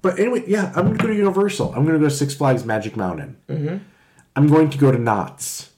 but 0.00 0.18
anyway, 0.18 0.42
yeah, 0.46 0.72
I'm 0.74 0.86
going 0.86 0.98
to 0.98 1.02
go 1.02 1.08
to 1.08 1.14
Universal. 1.14 1.68
I'm 1.68 1.84
going 1.84 1.94
to 1.94 2.00
go 2.00 2.08
to 2.08 2.14
Six 2.14 2.34
Flags 2.34 2.64
Magic 2.64 2.96
Mountain. 2.96 3.36
Mm-hmm. 3.48 3.76
I'm 4.34 4.46
going 4.48 4.70
to 4.70 4.78
go 4.78 4.90
to 4.90 4.98
Knott's. 4.98 5.70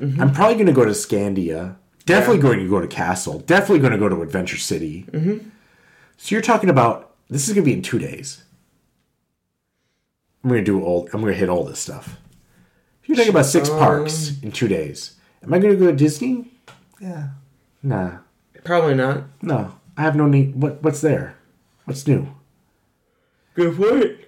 I'm 0.00 0.32
probably 0.32 0.54
going 0.54 0.66
to 0.66 0.72
go 0.72 0.84
to 0.84 0.90
Scandia. 0.90 1.76
Definitely 2.06 2.42
going 2.42 2.58
to 2.58 2.68
go 2.68 2.80
to 2.80 2.88
Castle. 2.88 3.38
Definitely 3.38 3.78
going 3.78 3.92
to 3.92 3.98
go 3.98 4.08
to 4.08 4.20
Adventure 4.22 4.56
City. 4.56 5.06
Mm-hmm. 5.12 5.48
So 6.16 6.34
you're 6.34 6.42
talking 6.42 6.70
about 6.70 7.14
this 7.30 7.46
is 7.48 7.54
going 7.54 7.64
to 7.64 7.70
be 7.70 7.76
in 7.76 7.82
two 7.82 8.00
days. 8.00 8.42
I'm 10.42 10.50
to 10.50 10.62
do 10.62 10.82
all. 10.82 11.08
I'm 11.12 11.20
going 11.20 11.32
to 11.32 11.38
hit 11.38 11.48
all 11.48 11.62
this 11.62 11.78
stuff. 11.78 12.16
You're 13.04 13.16
talking 13.16 13.30
about 13.30 13.46
six 13.46 13.68
parks 13.68 14.40
in 14.42 14.52
two 14.52 14.68
days. 14.68 15.16
Am 15.42 15.52
I 15.52 15.58
going 15.58 15.74
to 15.74 15.78
go 15.78 15.86
to 15.90 15.96
Disney? 15.96 16.50
Yeah. 17.00 17.28
Nah. 17.82 18.18
Probably 18.64 18.94
not. 18.94 19.24
No. 19.42 19.74
I 19.96 20.02
have 20.02 20.14
no 20.16 20.26
need. 20.26 20.54
What? 20.54 20.82
What's 20.82 21.00
there? 21.00 21.36
What's 21.84 22.06
new? 22.06 22.28
Good 23.54 23.76
point. 23.76 24.18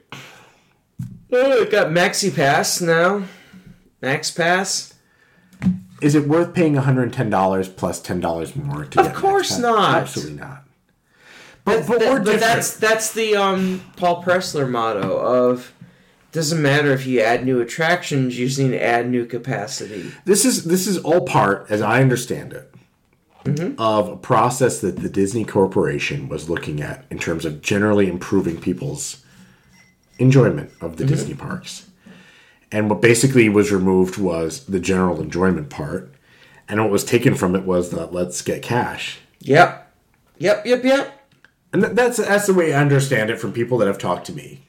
Oh, 1.33 1.63
it 1.63 1.71
got 1.71 1.89
Maxi 1.89 2.35
Pass 2.35 2.81
now. 2.81 3.25
Max 4.03 4.31
Pass. 4.31 4.95
Is 6.03 6.15
it 6.15 6.29
worth 6.29 6.53
paying 6.55 6.75
$110 6.75 7.77
plus 7.77 8.03
$10 8.03 8.57
more 8.57 8.85
to 8.85 9.01
Of 9.01 9.07
get 9.07 9.15
course 9.15 9.51
Max 9.53 9.63
Pass? 9.63 9.63
not. 9.63 9.95
Absolutely 10.03 10.41
not. 10.41 10.65
But, 11.65 11.87
but 11.87 12.01
we're 12.01 12.21
but 12.23 12.41
that's 12.41 12.77
that's 12.77 13.15
the 13.15 13.37
um 13.37 13.81
Paul 13.97 14.23
Pressler 14.23 14.69
motto 14.69 15.17
of 15.17 15.73
doesn't 16.35 16.61
matter 16.61 16.91
if 16.91 17.07
you 17.07 17.21
add 17.21 17.45
new 17.45 17.61
attractions, 17.61 18.37
you 18.37 18.49
just 18.49 18.59
need 18.59 18.73
to 18.73 18.85
add 18.85 19.09
new 19.09 19.25
capacity. 19.25 20.11
this 20.25 20.45
is 20.45 20.65
this 20.65 20.89
is 20.89 20.99
all 20.99 21.21
part, 21.21 21.67
as 21.71 21.81
I 21.81 22.03
understand 22.03 22.53
it, 22.53 22.75
mm-hmm. 23.45 23.81
of 23.81 24.09
a 24.09 24.17
process 24.17 24.81
that 24.81 24.97
the 24.97 25.09
Disney 25.09 25.45
Corporation 25.45 26.29
was 26.29 26.51
looking 26.51 26.83
at 26.83 27.05
in 27.09 27.21
terms 27.21 27.45
of 27.45 27.63
generally 27.63 28.09
improving 28.09 28.61
people's 28.61 29.25
enjoyment 30.19 30.73
of 30.81 30.97
the 30.97 31.05
mm-hmm. 31.05 31.15
Disney 31.15 31.35
parks. 31.35 31.89
And 32.73 32.91
what 32.91 33.01
basically 33.01 33.49
was 33.49 33.71
removed 33.71 34.19
was 34.19 34.67
the 34.67 34.81
general 34.81 35.21
enjoyment 35.21 35.71
part, 35.71 36.13
and 36.69 36.81
what 36.81 36.91
was 36.91 37.05
taken 37.05 37.37
from 37.37 37.55
it 37.55 37.63
was 37.63 37.91
the 37.91 38.07
let's 38.07 38.43
get 38.43 38.61
cash. 38.61 39.21
Yep. 39.39 39.89
Yep, 40.39 40.67
yep, 40.67 40.83
yep. 40.83 41.29
And 41.73 41.85
that's 41.85 42.17
that's 42.17 42.49
the 42.49 42.55
way 42.55 42.75
I 42.75 42.81
understand 42.81 43.31
it 43.31 43.39
from 43.39 43.53
people 43.53 43.79
that 43.79 43.87
have 43.87 43.99
talked 43.99 44.27
to 44.27 44.33
me. 44.33 44.63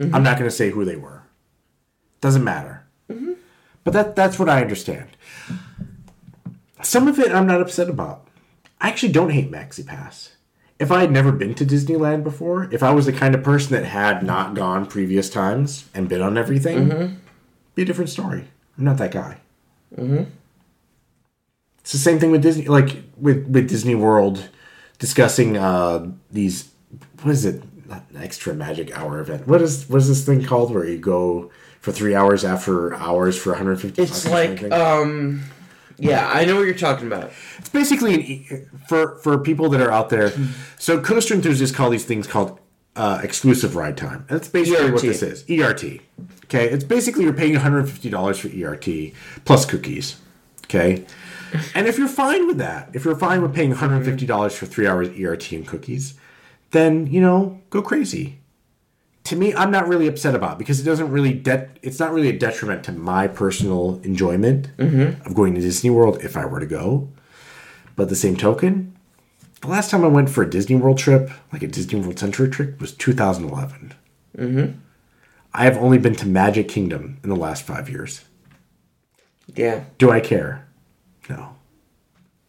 Mm-hmm. 0.00 0.14
I'm 0.14 0.22
not 0.22 0.38
going 0.38 0.48
to 0.48 0.56
say 0.56 0.70
who 0.70 0.84
they 0.84 0.96
were. 0.96 1.22
Doesn't 2.20 2.44
matter. 2.44 2.84
Mm-hmm. 3.10 3.34
But 3.84 3.92
that 3.92 4.16
that's 4.16 4.38
what 4.38 4.48
I 4.48 4.62
understand. 4.62 5.08
Some 6.82 7.06
of 7.06 7.18
it 7.18 7.32
I'm 7.32 7.46
not 7.46 7.60
upset 7.60 7.88
about. 7.88 8.26
I 8.80 8.88
actually 8.88 9.12
don't 9.12 9.30
hate 9.30 9.50
Maxi 9.50 9.86
Pass. 9.86 10.36
If 10.78 10.90
I 10.90 11.02
had 11.02 11.10
never 11.10 11.30
been 11.30 11.54
to 11.56 11.66
Disneyland 11.66 12.24
before, 12.24 12.72
if 12.72 12.82
I 12.82 12.92
was 12.92 13.04
the 13.04 13.12
kind 13.12 13.34
of 13.34 13.42
person 13.42 13.72
that 13.72 13.84
had 13.84 14.22
not 14.22 14.54
gone 14.54 14.86
previous 14.86 15.28
times 15.28 15.86
and 15.92 16.08
been 16.08 16.22
on 16.22 16.38
everything, 16.38 16.88
mm-hmm. 16.88 17.14
be 17.74 17.82
a 17.82 17.84
different 17.84 18.08
story. 18.08 18.48
I'm 18.78 18.84
not 18.84 18.96
that 18.96 19.12
guy. 19.12 19.40
It's 21.80 21.92
the 21.92 21.98
same 21.98 22.18
thing 22.18 22.30
with 22.30 22.42
Disney, 22.42 22.66
like 22.66 23.02
with 23.18 23.46
with 23.46 23.68
Disney 23.68 23.94
World 23.94 24.48
discussing 24.98 25.58
uh, 25.58 26.10
these. 26.30 26.70
What 27.22 27.32
is 27.32 27.44
it? 27.44 27.62
Not 27.90 28.04
an 28.10 28.22
extra 28.22 28.54
magic 28.54 28.96
hour 28.96 29.20
event. 29.20 29.46
What 29.46 29.60
is 29.60 29.88
what 29.88 29.98
is 29.98 30.08
this 30.08 30.24
thing 30.24 30.44
called 30.44 30.72
where 30.72 30.86
you 30.86 30.98
go 30.98 31.50
for 31.80 31.92
three 31.92 32.14
hours 32.14 32.44
after 32.44 32.94
hours 32.94 33.36
for 33.36 33.50
150? 33.50 34.00
It's 34.00 34.26
like, 34.28 34.70
um, 34.72 35.42
yeah, 35.98 36.30
I 36.32 36.44
know 36.44 36.56
what 36.56 36.62
you're 36.66 36.74
talking 36.74 37.06
about. 37.06 37.32
it's 37.58 37.68
basically 37.68 38.14
an 38.14 38.20
e- 38.22 38.46
for 38.88 39.16
for 39.16 39.38
people 39.38 39.68
that 39.70 39.80
are 39.80 39.90
out 39.90 40.08
there. 40.08 40.32
So 40.78 41.00
coaster 41.00 41.34
enthusiasts 41.34 41.74
call 41.76 41.90
these 41.90 42.04
things 42.04 42.26
called 42.26 42.58
uh, 42.96 43.20
exclusive 43.22 43.76
ride 43.76 43.96
time. 43.96 44.24
And 44.28 44.38
that's 44.38 44.48
basically 44.48 44.90
what 44.92 45.02
this 45.02 45.22
is. 45.22 45.44
ERT. 45.50 46.00
Okay, 46.44 46.68
it's 46.68 46.84
basically 46.84 47.24
you're 47.24 47.32
paying 47.32 47.52
150 47.54 48.08
dollars 48.10 48.38
for 48.38 48.48
ERT 48.48 49.12
plus 49.44 49.64
cookies. 49.66 50.16
Okay. 50.64 51.04
And 51.74 51.88
if 51.88 51.98
you're 51.98 52.06
fine 52.06 52.46
with 52.46 52.58
that, 52.58 52.90
if 52.92 53.04
you're 53.04 53.16
fine 53.16 53.42
with 53.42 53.52
paying 53.52 53.74
$150 53.74 54.52
for 54.52 54.66
three 54.66 54.86
hours 54.86 55.08
ERT 55.18 55.50
and 55.50 55.66
cookies, 55.66 56.14
then 56.70 57.06
you 57.06 57.20
know 57.20 57.60
go 57.70 57.82
crazy. 57.82 58.38
To 59.24 59.36
me, 59.36 59.54
I'm 59.54 59.70
not 59.70 59.86
really 59.86 60.08
upset 60.08 60.34
about 60.34 60.52
it 60.52 60.58
because 60.58 60.80
it 60.80 60.84
doesn't 60.84 61.10
really 61.10 61.34
de- 61.34 61.68
it's 61.82 62.00
not 62.00 62.12
really 62.12 62.30
a 62.30 62.38
detriment 62.38 62.82
to 62.84 62.92
my 62.92 63.28
personal 63.28 64.00
enjoyment 64.02 64.70
of 65.24 65.34
going 65.34 65.54
to 65.54 65.60
Disney 65.60 65.90
World 65.90 66.18
if 66.22 66.36
I 66.36 66.46
were 66.46 66.58
to 66.58 66.66
go. 66.66 67.08
But 67.96 68.08
the 68.08 68.16
same 68.16 68.34
token, 68.34 68.96
the 69.60 69.68
last 69.68 69.90
time 69.90 70.04
I 70.04 70.08
went 70.08 70.30
for 70.30 70.42
a 70.42 70.48
Disney 70.50 70.76
World 70.76 70.98
trip, 70.98 71.30
like 71.52 71.62
a 71.62 71.66
Disney 71.66 72.00
World 72.00 72.18
centric 72.18 72.52
trip, 72.52 72.80
was 72.80 72.92
2011. 72.94 73.94
Mm-hmm. 74.36 74.78
I 75.52 75.64
have 75.64 75.76
only 75.76 75.98
been 75.98 76.14
to 76.16 76.26
Magic 76.26 76.68
Kingdom 76.68 77.18
in 77.22 77.28
the 77.28 77.36
last 77.36 77.62
five 77.64 77.88
years. 77.90 78.24
Yeah. 79.54 79.84
Do 79.98 80.10
I 80.10 80.20
care? 80.20 80.66
No. 81.28 81.56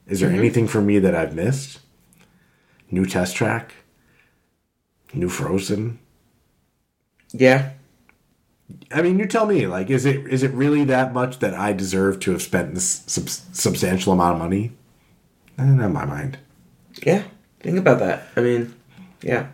Is 0.08 0.20
there 0.20 0.30
anything 0.30 0.68
for 0.68 0.82
me 0.82 1.00
that 1.00 1.16
I've 1.16 1.36
missed? 1.36 1.80
New 2.90 3.06
test 3.06 3.36
track? 3.36 3.74
New 5.14 5.30
Frozen? 5.30 6.00
Yeah. 7.32 7.72
I 8.92 9.02
mean, 9.02 9.20
you 9.20 9.26
tell 9.26 9.46
me. 9.46 9.68
Like, 9.68 9.90
is 9.90 10.06
it 10.06 10.26
is 10.28 10.44
it 10.44 10.52
really 10.52 10.84
that 10.86 11.14
much 11.14 11.40
that 11.40 11.54
I 11.54 11.74
deserve 11.74 12.20
to 12.22 12.32
have 12.32 12.42
spent 12.42 12.74
this 12.74 13.04
sub- 13.08 13.30
substantial 13.30 14.14
amount 14.14 14.36
of 14.36 14.40
money? 14.40 14.72
Eh, 15.58 15.64
Not 15.66 15.86
in 15.86 15.94
my 15.94 16.06
mind. 16.06 16.38
Yeah. 17.04 17.24
Think 17.60 17.78
about 17.78 18.00
that. 18.00 18.24
I 18.36 18.42
mean, 18.42 18.74
yeah. 19.22 19.48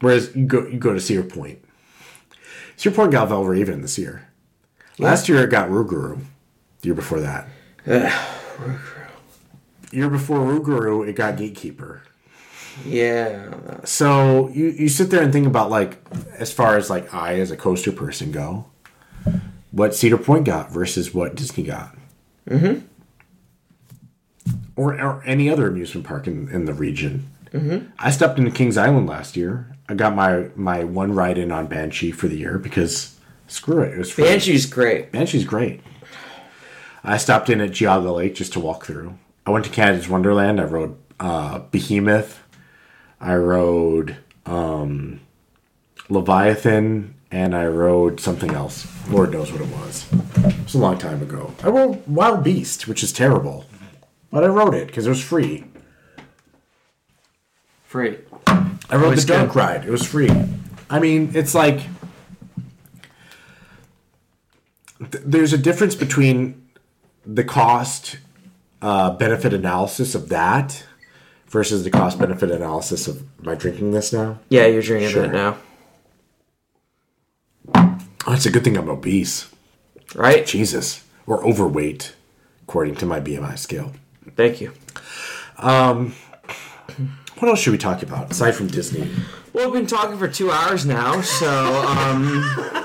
Whereas 0.00 0.34
you 0.36 0.46
go 0.46 0.66
you 0.66 0.78
go 0.78 0.92
to 0.92 1.00
Cedar 1.00 1.22
Point. 1.24 1.58
Cedar 2.76 2.94
Point 2.94 3.12
got 3.12 3.28
Valravn 3.28 3.82
this 3.82 3.98
year. 3.98 4.28
Last 4.98 5.28
year 5.28 5.44
it 5.44 5.50
got 5.50 5.68
Rougarou. 5.70 6.20
The 6.80 6.86
year 6.86 6.94
before 6.94 7.20
that. 7.20 7.48
Rougarou 7.86 8.78
year 9.92 10.10
before 10.10 10.40
Rougarou, 10.40 11.08
it 11.08 11.16
got 11.16 11.36
Gatekeeper. 11.36 12.02
Yeah. 12.84 13.50
So 13.84 14.48
you, 14.48 14.66
you 14.66 14.88
sit 14.88 15.10
there 15.10 15.22
and 15.22 15.32
think 15.32 15.46
about 15.46 15.70
like 15.70 15.98
as 16.38 16.52
far 16.52 16.76
as 16.76 16.90
like 16.90 17.12
I 17.12 17.40
as 17.40 17.50
a 17.50 17.56
coaster 17.56 17.92
person 17.92 18.32
go, 18.32 18.66
what 19.70 19.94
Cedar 19.94 20.18
Point 20.18 20.44
got 20.44 20.70
versus 20.70 21.12
what 21.14 21.34
Disney 21.34 21.64
got. 21.64 21.96
Mm-hmm. 22.48 22.86
Or, 24.76 24.94
or 25.00 25.22
any 25.24 25.50
other 25.50 25.66
amusement 25.66 26.06
park 26.06 26.26
in, 26.26 26.48
in 26.50 26.64
the 26.64 26.72
region. 26.72 27.28
Mm-hmm. 27.52 27.90
I 27.98 28.10
stepped 28.10 28.38
into 28.38 28.50
Kings 28.50 28.76
Island 28.76 29.08
last 29.08 29.36
year. 29.36 29.74
I 29.88 29.94
got 29.94 30.14
my 30.14 30.48
my 30.54 30.84
one 30.84 31.14
ride 31.14 31.38
in 31.38 31.50
on 31.50 31.66
Banshee 31.66 32.12
for 32.12 32.28
the 32.28 32.36
year 32.36 32.58
because 32.58 33.16
screw 33.46 33.80
it, 33.82 33.94
it 33.94 33.98
was 33.98 34.12
free. 34.12 34.24
Banshee's 34.24 34.66
great. 34.66 35.12
Banshee's 35.12 35.44
great. 35.44 35.80
I 37.02 37.16
stopped 37.16 37.48
in 37.48 37.60
at 37.60 37.70
Geauga 37.70 38.14
Lake 38.14 38.34
just 38.34 38.52
to 38.52 38.60
walk 38.60 38.84
through. 38.84 39.18
I 39.46 39.50
went 39.50 39.64
to 39.64 39.70
Canada's 39.70 40.08
Wonderland. 40.08 40.60
I 40.60 40.64
rode 40.64 40.96
uh, 41.18 41.60
Behemoth. 41.70 42.40
I 43.20 43.34
rode 43.34 44.16
um, 44.46 45.20
Leviathan, 46.08 47.14
and 47.30 47.54
I 47.54 47.66
rode 47.66 48.20
something 48.20 48.52
else. 48.52 48.86
Lord 49.10 49.32
knows 49.32 49.52
what 49.52 49.60
it 49.60 49.68
was. 49.68 50.06
It 50.36 50.64
was 50.64 50.74
a 50.74 50.78
long 50.78 50.98
time 50.98 51.20
ago. 51.22 51.52
I 51.62 51.68
rode 51.68 52.06
Wild 52.06 52.44
Beast, 52.44 52.86
which 52.88 53.02
is 53.02 53.12
terrible, 53.12 53.66
but 54.30 54.44
I 54.44 54.46
rode 54.46 54.74
it 54.74 54.86
because 54.86 55.06
it 55.06 55.10
was 55.10 55.22
free. 55.22 55.64
Free. 57.84 58.18
I 58.46 58.96
rode 58.96 59.04
Always 59.04 59.26
the 59.26 59.46
good. 59.46 59.54
Ride. 59.56 59.84
It 59.84 59.90
was 59.90 60.06
free. 60.06 60.30
I 60.88 60.98
mean, 60.98 61.32
it's 61.34 61.54
like 61.54 61.80
th- 64.98 65.24
there's 65.24 65.52
a 65.52 65.58
difference 65.58 65.94
between 65.94 66.68
the 67.26 67.44
cost 67.44 68.18
uh, 68.80 69.10
benefit 69.10 69.52
analysis 69.52 70.14
of 70.14 70.28
that 70.30 70.84
versus 71.48 71.84
the 71.84 71.90
cost 71.90 72.18
benefit 72.18 72.50
analysis 72.50 73.08
of 73.08 73.22
my 73.42 73.54
drinking 73.54 73.92
this 73.92 74.12
now. 74.12 74.38
Yeah, 74.48 74.66
you're 74.66 74.82
drinking 74.82 75.10
Sure. 75.10 75.22
that 75.28 75.32
now. 75.32 75.56
Oh, 78.26 78.32
it's 78.34 78.46
a 78.46 78.50
good 78.50 78.64
thing 78.64 78.76
I'm 78.76 78.88
obese. 78.88 79.48
Right? 80.14 80.46
Jesus, 80.46 81.04
or 81.26 81.44
overweight, 81.46 82.14
according 82.62 82.96
to 82.96 83.06
my 83.06 83.20
BMI 83.20 83.58
scale. 83.58 83.92
Thank 84.36 84.60
you. 84.60 84.72
Um, 85.58 86.14
What 87.38 87.48
else 87.50 87.60
should 87.60 87.70
we 87.72 87.78
talk 87.78 88.02
about 88.02 88.30
aside 88.32 88.52
from 88.56 88.66
Disney? 88.66 89.08
Well, 89.52 89.66
we've 89.70 89.80
been 89.80 89.86
talking 89.86 90.18
for 90.18 90.26
two 90.26 90.50
hours 90.50 90.84
now, 90.84 91.20
so, 91.20 91.46
um. 91.86 92.84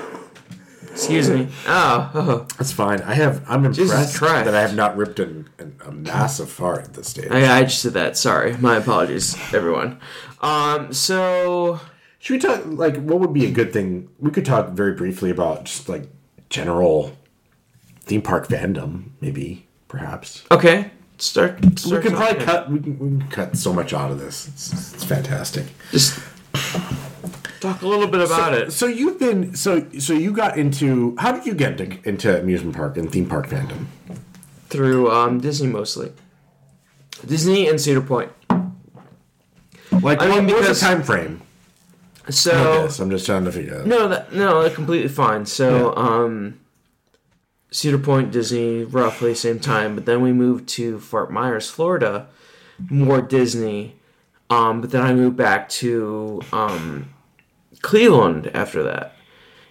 excuse 0.94 1.28
me. 1.28 1.48
Oh, 1.66 2.10
oh. 2.14 2.46
That's 2.58 2.72
fine. 2.72 3.02
I 3.02 3.14
have. 3.14 3.44
I'm 3.48 3.64
impressed 3.64 4.16
Christ. 4.16 4.44
that 4.44 4.54
I 4.54 4.60
have 4.60 4.74
not 4.74 4.96
ripped 4.96 5.18
an, 5.18 5.48
an, 5.58 5.78
a 5.84 5.90
massive 5.90 6.50
fart 6.50 6.84
at 6.84 6.94
this 6.94 7.08
stage. 7.08 7.30
I, 7.30 7.58
I 7.58 7.62
just 7.64 7.82
did 7.82 7.94
that. 7.94 8.16
Sorry. 8.16 8.56
My 8.56 8.76
apologies, 8.76 9.36
everyone. 9.52 10.00
Um, 10.40 10.92
so. 10.92 11.80
Should 12.18 12.34
we 12.34 12.38
talk 12.38 12.62
like 12.64 12.96
what 12.96 13.20
would 13.20 13.34
be 13.34 13.44
a 13.44 13.50
good 13.50 13.72
thing? 13.72 14.08
We 14.18 14.30
could 14.30 14.46
talk 14.46 14.70
very 14.70 14.94
briefly 14.94 15.30
about 15.30 15.64
just 15.64 15.90
like 15.90 16.08
general 16.48 17.12
theme 18.00 18.22
park 18.22 18.48
fandom, 18.48 19.10
maybe 19.20 19.66
perhaps. 19.88 20.44
Okay. 20.50 20.90
Start. 21.18 21.60
We 21.64 21.76
start 21.76 22.02
could 22.02 22.12
probably 22.12 22.44
talking. 22.44 22.46
cut. 22.46 22.70
We 22.70 22.80
can, 22.80 22.98
we 22.98 23.18
can 23.20 23.28
cut 23.28 23.56
so 23.56 23.72
much 23.72 23.92
out 23.92 24.10
of 24.10 24.18
this. 24.18 24.48
It's, 24.48 24.94
it's 24.94 25.04
fantastic. 25.04 25.66
Just 25.90 26.18
talk 27.64 27.82
a 27.82 27.88
little 27.88 28.06
bit 28.06 28.20
about 28.20 28.54
it. 28.54 28.72
So 28.72 28.86
you've 28.86 29.18
been 29.18 29.54
so 29.54 29.88
so 29.98 30.12
you 30.12 30.32
got 30.32 30.56
into 30.58 31.16
how 31.18 31.32
did 31.32 31.46
you 31.46 31.54
get 31.54 31.80
into, 31.80 32.08
into 32.08 32.40
amusement 32.40 32.76
park 32.76 32.96
and 32.96 33.10
theme 33.10 33.26
park 33.26 33.48
fandom? 33.48 33.86
Through 34.68 35.10
um, 35.10 35.40
Disney 35.40 35.68
mostly. 35.68 36.12
Disney 37.26 37.68
and 37.68 37.80
Cedar 37.80 38.00
Point. 38.00 38.30
Like 40.02 40.20
I 40.20 40.28
mean, 40.28 40.46
what 40.46 40.68
was 40.68 40.80
the 40.80 40.86
time 40.86 41.02
frame? 41.02 41.40
So. 42.28 42.88
I'm 43.00 43.10
just 43.10 43.26
trying 43.26 43.44
to 43.44 43.52
figure 43.52 43.80
out. 43.80 43.86
No, 43.86 44.08
that, 44.08 44.32
no, 44.32 44.62
they're 44.62 44.74
completely 44.74 45.08
fine. 45.08 45.44
So, 45.44 45.94
um, 45.94 46.58
Cedar 47.70 47.98
Point, 47.98 48.32
Disney, 48.32 48.82
roughly 48.82 49.34
same 49.34 49.60
time. 49.60 49.94
But 49.94 50.06
then 50.06 50.22
we 50.22 50.32
moved 50.32 50.68
to 50.70 50.98
Fort 51.00 51.30
Myers, 51.30 51.68
Florida, 51.68 52.28
more 52.88 53.20
Disney. 53.20 53.96
Um, 54.48 54.80
but 54.80 54.90
then 54.90 55.02
I 55.02 55.14
moved 55.14 55.36
back 55.36 55.68
to 55.70 56.40
um, 56.52 57.13
Cleveland 57.84 58.50
after 58.54 58.82
that. 58.82 59.14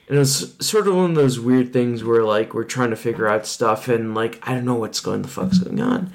And 0.08 0.18
it 0.18 0.20
was 0.20 0.56
sort 0.60 0.88
of 0.88 0.96
one 0.96 1.10
of 1.12 1.16
those 1.16 1.40
weird 1.40 1.74
things 1.74 2.04
where 2.04 2.24
like 2.24 2.54
we're 2.54 2.64
trying 2.64 2.92
to 2.92 2.96
figure 2.96 3.28
out 3.28 3.46
stuff 3.46 3.88
and 3.88 4.14
like 4.14 4.40
I 4.48 4.54
don't 4.54 4.66
know 4.66 4.76
what's 4.76 5.00
going 5.00 5.22
the 5.24 5.28
fuck's 5.28 5.60
going 5.60 5.82
on. 5.82 6.14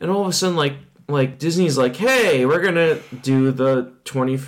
And 0.00 0.10
all 0.10 0.22
of 0.22 0.28
a 0.28 0.32
sudden 0.32 0.56
like 0.56 0.74
like 1.08 1.38
Disney's 1.38 1.76
like, 1.76 1.96
"Hey, 1.96 2.46
we're 2.46 2.62
going 2.62 2.76
to 2.76 3.00
do 3.22 3.50
the 3.52 3.92
20 4.04 4.40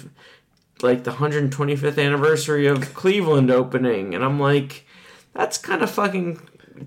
like 0.83 1.05
the 1.05 1.11
125th 1.11 2.03
anniversary 2.03 2.67
of 2.67 2.95
Cleveland 2.95 3.51
opening, 3.51 4.15
and 4.15 4.25
I'm 4.25 4.39
like, 4.41 4.87
that's 5.35 5.59
kind 5.59 5.83
of 5.83 5.91
fucking 5.91 6.41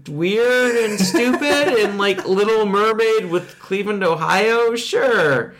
weird 0.07 0.76
and 0.76 0.99
stupid, 0.99 1.68
and 1.84 1.98
like 1.98 2.27
Little 2.27 2.65
Mermaid 2.65 3.26
with 3.30 3.60
Cleveland, 3.60 4.03
Ohio, 4.03 4.76
sure. 4.76 5.53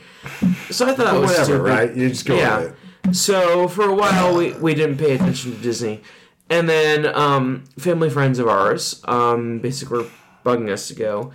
So 0.69 0.88
I 0.88 0.93
thought 0.95 1.15
it 1.15 1.19
was 1.19 1.30
Whatever, 1.31 1.43
stupid. 1.45 1.61
right? 1.61 1.95
You 1.95 2.09
just 2.09 2.26
go 2.26 2.35
Yeah. 2.35 2.57
with 2.59 2.67
it. 2.71 2.76
So 3.11 3.68
for 3.68 3.86
a 3.86 3.94
while 3.94 4.36
we, 4.36 4.53
we 4.53 4.73
didn't 4.73 4.98
pay 4.98 5.15
attention 5.15 5.52
to 5.56 5.57
Disney. 5.57 6.02
And 6.49 6.68
then 6.68 7.06
um, 7.06 7.65
family 7.77 8.10
friends 8.10 8.40
of 8.40 8.48
ours 8.48 9.02
um, 9.06 9.60
basically 9.60 9.99
were 9.99 10.10
bugging 10.45 10.69
us 10.72 10.88
to 10.88 10.95
go. 10.95 11.31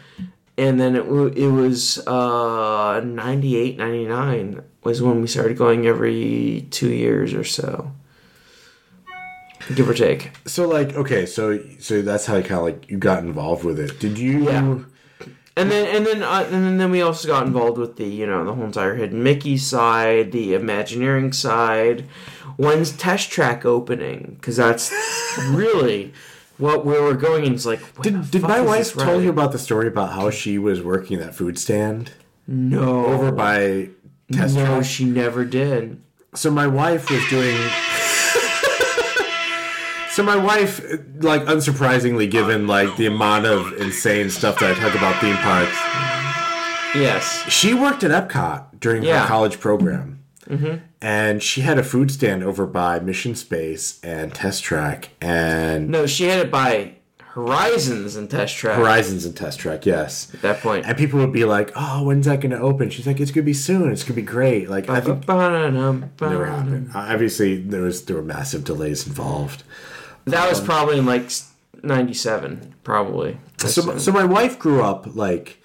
And 0.57 0.81
then 0.81 0.95
it, 0.97 1.05
w- 1.05 1.33
it 1.35 1.51
was 1.51 1.99
uh, 2.07 3.01
98, 3.05 3.77
99 3.79 4.63
was 4.83 5.03
when 5.03 5.21
we 5.21 5.27
started 5.27 5.57
going 5.57 5.87
every 5.87 6.67
two 6.71 6.91
years 6.93 7.35
or 7.35 7.45
so. 7.45 7.93
Give 9.75 9.89
or 9.89 9.95
take. 9.95 10.31
So 10.47 10.69
like 10.69 10.95
okay, 10.95 11.25
so 11.25 11.59
so 11.79 12.03
that's 12.03 12.27
how 12.27 12.37
you 12.37 12.43
kind 12.43 12.59
of 12.59 12.65
like 12.65 12.91
you 12.91 12.99
got 12.99 13.23
involved 13.23 13.65
with 13.65 13.81
it. 13.81 13.99
Did 13.99 14.19
you? 14.19 14.45
Yeah. 14.45 14.79
And 15.57 15.71
then 15.71 15.95
and 15.95 16.05
then 16.05 16.23
uh, 16.23 16.49
and 16.51 16.81
then 16.81 16.91
we 16.91 17.01
also 17.01 17.29
got 17.29 17.47
involved 17.47 17.79
with 17.79 17.97
the 17.97 18.07
you 18.07 18.27
know 18.27 18.45
the 18.45 18.53
whole 18.55 18.65
entire 18.65 18.95
hidden 18.97 19.23
Mickey 19.23 19.57
side, 19.57 20.33
the 20.33 20.55
Imagineering 20.55 21.33
side. 21.33 22.07
When's 22.57 22.91
Test 22.93 23.31
Track 23.31 23.65
opening? 23.65 24.37
Because 24.41 24.57
that's 24.57 24.93
really 25.51 26.13
what 26.59 26.85
we 26.85 26.99
were 27.01 27.15
going. 27.15 27.45
And 27.47 27.55
it's 27.55 27.67
like, 27.67 27.81
Did, 28.03 28.31
did 28.31 28.43
my 28.43 28.61
wife 28.61 28.95
tell 28.95 29.21
you 29.21 29.31
about 29.31 29.53
the 29.53 29.59
story 29.59 29.89
about 29.89 30.13
how 30.13 30.31
she 30.31 30.57
was 30.59 30.81
working 30.83 31.19
that 31.19 31.35
food 31.35 31.59
stand 31.59 32.13
No, 32.47 33.07
over 33.07 33.33
by 33.33 33.89
Test 34.33 34.55
no, 34.57 34.65
Track? 34.67 34.85
she 34.85 35.05
never 35.05 35.45
did. 35.45 36.01
so 36.35 36.51
my 36.51 36.67
wife 36.69 37.11
was 37.11 37.25
doing. 37.29 37.57
So 40.15 40.23
my 40.23 40.37
wife, 40.37 40.81
like, 41.21 41.43
unsurprisingly, 41.45 42.31
given 42.31 42.67
like 42.67 42.97
the 42.97 43.07
amount 43.07 43.47
of 43.47 43.73
insane 43.81 44.31
stuff 44.31 44.59
that 44.61 44.71
I 44.77 44.81
talk 44.81 44.95
about 44.95 45.21
theme 45.21 45.37
parks, 45.37 45.77
Yes. 46.95 47.45
she 47.51 47.75
worked 47.75 48.05
at 48.05 48.11
Epcot 48.11 48.79
during 48.81 49.03
Yeah. 49.03 49.23
her 49.23 49.27
college 49.29 49.59
program. 49.61 50.21
Mm-hmm. 50.49 50.77
And 51.01 51.43
she 51.43 51.63
had 51.63 51.79
a 51.79 51.83
food 51.83 52.11
stand 52.11 52.45
over 52.45 52.67
by 52.67 53.01
Mission 53.01 53.35
Space 53.35 53.99
and 54.03 54.33
Test 54.35 54.63
Track 54.63 55.11
and 55.21 55.89
No, 55.89 56.07
she 56.07 56.25
had 56.25 56.39
it 56.39 56.51
by 56.51 56.93
Horizons 57.33 58.15
and 58.15 58.31
Test 58.31 58.55
Track 58.57 58.77
Horizons 58.77 59.25
and 59.25 59.35
Test 59.37 59.59
Track, 59.59 59.85
yes. 59.87 60.29
at 60.35 60.43
that 60.43 60.61
point. 60.61 60.87
And 60.87 60.97
people 60.97 61.19
would 61.19 61.33
be 61.33 61.45
like, 61.45 61.73
"Oh, 61.75 62.05
when's 62.05 62.27
that 62.27 62.41
going 62.41 62.53
to 62.53 62.61
open?" 62.61 62.91
She's 62.91 63.09
like, 63.09 63.19
"It's 63.19 63.33
going 63.33 63.43
to 63.45 63.47
be 63.47 63.53
soon. 63.55 63.91
It's 63.91 64.05
going 64.05 64.15
to 64.15 64.21
be 64.21 64.23
great." 64.23 64.71
Like 64.71 64.89
I 64.89 65.01
think 65.01 65.27
Ba-da-dum, 65.27 66.11
never 66.21 66.47
happened. 66.47 66.91
Obviously, 66.95 67.57
there 67.61 67.83
was 67.83 68.05
there 68.05 68.15
were 68.15 68.23
massive 68.23 68.63
delays 68.63 69.05
involved. 69.05 69.65
That 70.27 70.49
was 70.49 70.61
probably 70.61 70.99
in 70.99 71.07
like 71.07 71.31
'97, 71.83 72.75
probably. 72.83 73.39
So, 73.59 73.99
so 73.99 74.13
my 74.13 74.25
wife 74.25 74.59
grew 74.59 74.83
up 74.83 75.15
like 75.15 75.63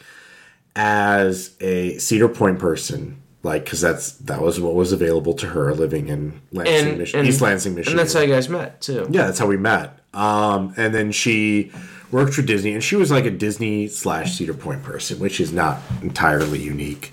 as 0.75 1.55
a 1.59 1.97
Cedar 1.97 2.29
Point 2.29 2.59
person, 2.59 3.21
like 3.43 3.63
because 3.63 3.81
that's 3.81 4.13
that 4.13 4.41
was 4.41 4.59
what 4.59 4.75
was 4.75 4.91
available 4.91 5.33
to 5.35 5.47
her 5.47 5.73
living 5.73 6.07
in 6.07 6.41
Lansing, 6.51 6.89
and, 6.89 6.97
Michigan, 6.97 7.19
and 7.21 7.29
East 7.29 7.41
Lansing, 7.41 7.75
Michigan. 7.75 7.93
and 7.93 7.99
that's 7.99 8.13
how 8.13 8.21
you 8.21 8.33
guys 8.33 8.49
met 8.49 8.81
too. 8.81 9.07
yeah, 9.09 9.25
that's 9.25 9.39
how 9.39 9.47
we 9.47 9.57
met. 9.57 9.99
Um, 10.13 10.73
and 10.77 10.93
then 10.93 11.11
she 11.11 11.71
worked 12.11 12.33
for 12.33 12.41
Disney, 12.41 12.73
and 12.73 12.83
she 12.83 12.95
was 12.95 13.11
like 13.11 13.25
a 13.25 13.31
Disney 13.31 13.87
slash 13.87 14.33
Cedar 14.37 14.53
Point 14.53 14.83
person, 14.83 15.19
which 15.19 15.39
is 15.39 15.51
not 15.53 15.79
entirely 16.01 16.59
unique. 16.59 17.11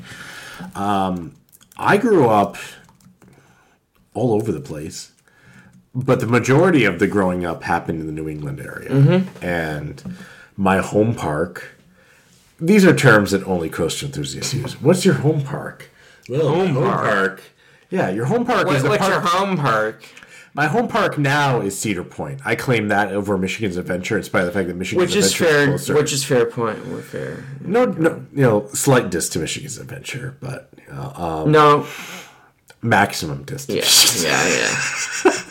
Um, 0.74 1.34
I 1.76 1.98
grew 1.98 2.28
up 2.28 2.56
all 4.14 4.32
over 4.32 4.50
the 4.52 4.60
place, 4.60 5.12
but 6.04 6.20
the 6.20 6.26
majority 6.26 6.84
of 6.84 6.98
the 6.98 7.06
growing 7.06 7.44
up 7.44 7.62
happened 7.62 8.00
in 8.00 8.06
the 8.06 8.12
New 8.12 8.28
England 8.28 8.60
area, 8.60 9.24
and 9.42 10.16
my 10.56 10.78
home 10.78 11.14
park. 11.14 11.70
These 12.60 12.84
are 12.86 12.94
terms 12.96 13.32
that 13.32 13.42
only 13.44 13.68
coaster 13.68 14.06
enthusiasts 14.06 14.54
use. 14.54 14.80
What's 14.80 15.04
your 15.04 15.14
home 15.14 15.42
park? 15.42 15.90
Well, 16.28 16.48
Home 16.54 16.74
park. 16.74 17.42
Yeah, 17.90 18.08
your 18.10 18.24
home 18.26 18.44
park 18.46 18.66
What, 18.66 18.76
is 18.76 18.82
the 18.82 18.88
what's 18.88 19.00
park. 19.06 19.12
your 19.12 19.20
home 19.22 19.56
park? 19.58 20.02
My 20.54 20.66
home 20.66 20.88
park 20.88 21.18
now 21.18 21.60
is 21.60 21.78
Cedar 21.78 22.02
Point. 22.02 22.40
I 22.46 22.54
claim 22.54 22.88
that 22.88 23.12
over 23.12 23.36
Michigan's 23.36 23.76
Adventure, 23.76 24.16
in 24.16 24.22
spite 24.24 24.40
of 24.40 24.46
the 24.46 24.52
fact 24.52 24.68
that 24.68 24.74
Michigan's 24.76 25.06
Which 25.10 25.16
is 25.16 25.30
Adventure 25.32 25.52
fair. 25.54 25.66
closer. 25.68 25.94
Which 25.94 26.12
is 26.14 26.24
fair 26.24 26.46
point. 26.46 26.86
We're 26.86 27.02
fair. 27.02 27.44
no, 27.60 27.84
no, 27.84 28.24
you 28.32 28.40
know, 28.42 28.66
slight 28.72 29.10
diss 29.10 29.28
to 29.30 29.38
Michigan's 29.38 29.76
Adventure, 29.76 30.36
but 30.40 30.70
you 30.78 30.94
know, 30.94 31.12
um, 31.14 31.52
No. 31.52 31.86
maximum 32.80 33.42
distance. 33.44 34.22
Yeah. 34.24 34.30
Yeah. 34.48 34.74
Yeah. 35.26 35.32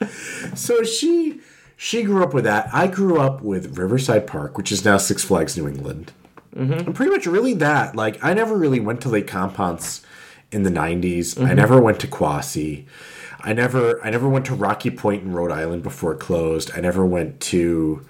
So 0.54 0.82
she 0.82 1.40
she 1.76 2.02
grew 2.02 2.22
up 2.22 2.34
with 2.34 2.44
that. 2.44 2.68
I 2.72 2.86
grew 2.86 3.20
up 3.20 3.40
with 3.40 3.78
Riverside 3.78 4.26
Park, 4.26 4.58
which 4.58 4.72
is 4.72 4.84
now 4.84 4.98
Six 4.98 5.24
Flags 5.24 5.56
New 5.56 5.68
England. 5.68 6.12
Mm-hmm. 6.54 6.72
And 6.72 6.94
pretty 6.94 7.12
much 7.12 7.26
really 7.26 7.54
that. 7.54 7.94
Like 7.94 8.22
I 8.22 8.34
never 8.34 8.56
really 8.56 8.80
went 8.80 9.00
to 9.02 9.08
Lake 9.08 9.26
Compounce 9.26 10.02
in 10.50 10.64
the 10.64 10.70
90s. 10.70 11.38
I 11.38 11.44
mm-hmm. 11.44 11.54
never 11.54 11.80
went 11.80 12.00
to 12.00 12.06
Quassy. 12.06 12.86
I 13.42 13.52
never 13.52 14.04
I 14.04 14.10
never 14.10 14.28
went 14.28 14.46
to 14.46 14.54
Rocky 14.54 14.90
Point 14.90 15.22
in 15.22 15.32
Rhode 15.32 15.52
Island 15.52 15.82
before 15.82 16.12
it 16.12 16.20
closed. 16.20 16.70
I 16.74 16.80
never 16.80 17.06
went 17.06 17.40
to 17.40 18.04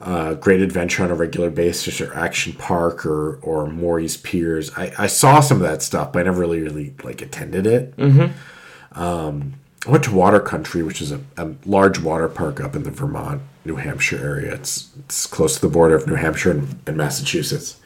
uh, 0.00 0.34
Great 0.34 0.60
Adventure 0.60 1.04
on 1.04 1.10
a 1.10 1.14
regular 1.14 1.50
basis 1.50 2.00
or 2.00 2.14
Action 2.14 2.52
Park 2.54 3.04
or 3.04 3.38
or 3.42 3.66
Morey's 3.66 4.16
Piers. 4.16 4.70
I, 4.76 4.92
I 4.98 5.06
saw 5.06 5.40
some 5.40 5.58
of 5.58 5.62
that 5.64 5.82
stuff, 5.82 6.12
but 6.12 6.20
I 6.20 6.22
never 6.24 6.40
really 6.40 6.62
really 6.62 6.94
like 7.02 7.20
attended 7.20 7.66
it. 7.66 7.96
Mm-hmm. 7.96 9.00
Um, 9.00 9.54
I 9.86 9.90
went 9.90 10.04
to 10.04 10.14
Water 10.14 10.40
Country, 10.40 10.82
which 10.82 11.02
is 11.02 11.12
a, 11.12 11.20
a 11.36 11.54
large 11.66 12.00
water 12.00 12.28
park 12.28 12.60
up 12.60 12.74
in 12.74 12.84
the 12.84 12.90
Vermont, 12.90 13.42
New 13.64 13.76
Hampshire 13.76 14.18
area. 14.18 14.54
It's 14.54 14.90
it's 15.00 15.26
close 15.26 15.56
to 15.56 15.60
the 15.60 15.68
border 15.68 15.94
of 15.94 16.06
New 16.06 16.14
Hampshire 16.14 16.52
and, 16.52 16.78
and 16.86 16.96
Massachusetts. 16.96 17.78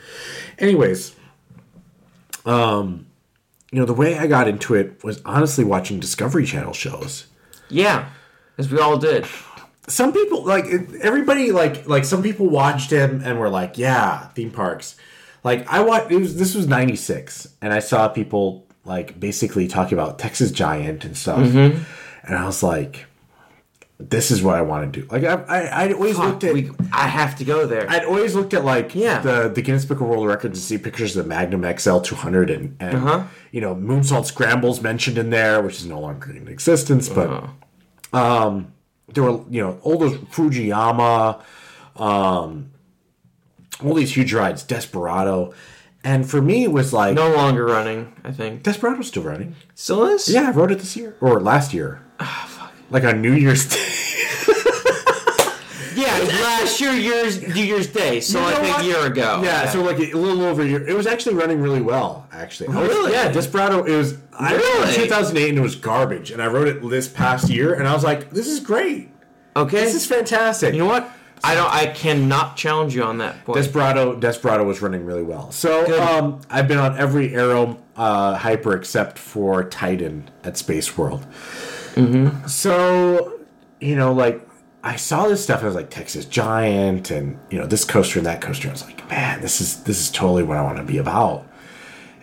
Anyways, 0.58 1.16
um, 2.44 3.06
you 3.72 3.78
know, 3.78 3.84
the 3.84 3.94
way 3.94 4.16
I 4.16 4.26
got 4.26 4.48
into 4.48 4.74
it 4.74 5.02
was 5.04 5.20
honestly 5.24 5.64
watching 5.64 6.00
Discovery 6.00 6.46
Channel 6.46 6.72
shows. 6.72 7.26
Yeah. 7.68 8.08
As 8.56 8.70
we 8.70 8.78
all 8.78 8.98
did. 8.98 9.26
Some 9.88 10.12
people 10.12 10.44
like 10.44 10.66
everybody 11.00 11.52
like 11.52 11.86
like 11.86 12.04
some 12.04 12.22
people 12.22 12.48
watched 12.48 12.90
him 12.90 13.22
and 13.24 13.38
were 13.38 13.48
like, 13.48 13.78
yeah, 13.78 14.28
theme 14.28 14.50
parks. 14.50 14.96
Like 15.44 15.66
I 15.68 15.80
watched 15.80 16.10
was 16.10 16.36
this 16.36 16.54
was 16.54 16.66
96 16.66 17.48
and 17.62 17.72
I 17.72 17.78
saw 17.78 18.08
people 18.08 18.66
like 18.88 19.20
basically 19.20 19.68
talking 19.68 19.98
about 19.98 20.18
Texas 20.18 20.50
Giant 20.50 21.04
and 21.04 21.16
stuff. 21.16 21.38
And 21.54 21.84
I 22.36 22.44
was 22.46 22.62
like 22.62 23.04
this 24.00 24.30
is 24.30 24.40
what 24.44 24.54
I 24.54 24.62
want 24.62 24.92
to 24.92 25.00
do. 25.00 25.06
Like 25.10 25.24
I 25.24 25.34
I 25.56 25.60
I 25.88 25.92
always 25.92 26.16
Fuck, 26.16 26.24
looked 26.26 26.44
at 26.44 26.54
we, 26.54 26.70
I 26.92 27.08
have 27.08 27.34
to 27.38 27.44
go 27.44 27.66
there. 27.66 27.84
I'd 27.90 28.04
always 28.04 28.32
looked 28.36 28.54
at 28.54 28.64
like 28.64 28.94
Yeah. 28.94 29.20
the 29.20 29.48
the 29.48 29.60
Guinness 29.60 29.84
Book 29.84 30.00
of 30.00 30.06
World 30.06 30.26
Records 30.26 30.60
to 30.60 30.64
see 30.64 30.78
pictures 30.78 31.16
of 31.16 31.24
the 31.24 31.28
Magnum 31.28 31.64
XL 31.78 31.98
200 31.98 32.48
and, 32.50 32.76
and 32.78 32.96
Uh-huh. 32.98 33.24
you 33.50 33.60
know 33.60 33.74
Moonsault 33.74 34.24
Scrambles 34.26 34.80
mentioned 34.80 35.18
in 35.18 35.30
there, 35.30 35.60
which 35.62 35.76
is 35.80 35.86
no 35.86 35.98
longer 35.98 36.30
in 36.30 36.46
existence, 36.46 37.08
but 37.08 37.28
Uh-huh. 38.12 38.60
there 39.12 39.24
were 39.24 39.40
you 39.50 39.62
know 39.62 39.78
all 39.82 39.98
those 39.98 40.16
Fujiyama, 40.34 41.40
um, 41.96 42.70
all 43.84 43.94
these 43.94 44.14
huge 44.16 44.32
rides, 44.32 44.62
Desperado, 44.62 45.52
and 46.04 46.28
for 46.28 46.40
me 46.40 46.64
it 46.64 46.72
was 46.72 46.92
like 46.92 47.14
no 47.14 47.34
longer 47.34 47.64
running. 47.66 48.12
I 48.24 48.32
think 48.32 48.62
Desperado's 48.62 49.08
still 49.08 49.22
running. 49.24 49.54
still 49.74 50.04
is. 50.06 50.28
Yeah, 50.28 50.48
I 50.48 50.50
wrote 50.52 50.70
it 50.72 50.78
this 50.78 50.96
year 50.96 51.16
or 51.20 51.40
last 51.40 51.72
year, 51.74 52.00
Oh, 52.20 52.44
fuck. 52.48 52.72
like 52.90 53.04
on 53.04 53.20
New 53.22 53.32
Year's 53.34 53.68
Day. 53.68 53.84
Yeah. 55.94 56.16
it 56.18 56.20
was 56.20 56.40
last 56.40 56.80
year, 56.80 56.92
year's 56.92 57.42
New 57.42 57.62
Year's 57.64 57.88
Day. 57.88 58.20
So 58.20 58.38
You 58.38 58.44
like 58.44 58.62
know 58.62 58.68
a 58.68 58.72
what? 58.72 58.84
year 58.84 59.06
ago. 59.06 59.40
Yeah, 59.42 59.68
so 59.68 59.82
like 59.82 59.98
a 59.98 60.16
little 60.16 60.42
over 60.42 60.62
a 60.62 60.66
year. 60.66 60.86
It 60.86 60.94
was 60.96 61.08
actually 61.08 61.34
running 61.34 61.60
really 61.60 61.80
well, 61.80 62.28
actually. 62.30 62.68
I 62.68 62.80
was- 62.82 62.88
Really? 62.88 63.12
yeah, 63.12 63.32
Desperado. 63.32 63.82
It 63.82 63.96
was. 63.96 64.14
I 64.32 64.52
rode 64.52 64.60
it 64.62 64.74
in 64.76 64.80
Really? 64.82 64.94
2008 65.08 65.48
and 65.48 65.58
it 65.58 65.60
was 65.62 65.74
garbage, 65.74 66.30
and 66.30 66.40
I 66.40 66.46
wrote 66.46 66.68
it 66.68 66.88
this 66.88 67.08
past 67.08 67.50
year, 67.50 67.74
and 67.74 67.88
I 67.88 67.94
was 67.94 68.04
like, 68.04 68.30
"This 68.30 68.46
is 68.46 68.60
great. 68.60 69.08
okay. 69.56 69.80
This 69.84 69.96
is 69.96 70.06
fantastic." 70.06 70.72
you 70.72 70.78
know 70.78 70.86
what? 70.86 71.10
I 71.42 71.54
don't. 71.54 71.72
I 71.72 71.86
cannot 71.86 72.56
challenge 72.56 72.94
you 72.94 73.02
on 73.02 73.18
that 73.18 73.44
point. 73.44 73.56
Desperado, 73.56 74.16
Desperado 74.16 74.64
was 74.64 74.82
running 74.82 75.04
really 75.04 75.22
well. 75.22 75.50
So 75.52 76.00
um, 76.00 76.40
I've 76.50 76.68
been 76.68 76.78
on 76.78 76.96
every 76.96 77.34
Arrow 77.34 77.78
uh, 77.96 78.36
hyper 78.36 78.74
except 78.74 79.18
for 79.18 79.64
Titan 79.64 80.30
at 80.44 80.56
Space 80.56 80.96
World. 80.98 81.26
Mm-hmm. 81.94 82.46
So 82.46 83.40
you 83.80 83.96
know, 83.96 84.12
like 84.12 84.46
I 84.82 84.96
saw 84.96 85.28
this 85.28 85.42
stuff. 85.42 85.62
I 85.62 85.66
was 85.66 85.74
like 85.74 85.90
Texas 85.90 86.24
Giant, 86.24 87.10
and 87.10 87.38
you 87.50 87.58
know 87.58 87.66
this 87.66 87.84
coaster 87.84 88.18
and 88.18 88.26
that 88.26 88.40
coaster. 88.40 88.68
I 88.68 88.72
was 88.72 88.84
like, 88.84 89.08
man, 89.10 89.40
this 89.40 89.60
is 89.60 89.82
this 89.84 90.00
is 90.00 90.10
totally 90.10 90.42
what 90.42 90.56
I 90.56 90.62
want 90.62 90.78
to 90.78 90.84
be 90.84 90.98
about. 90.98 91.46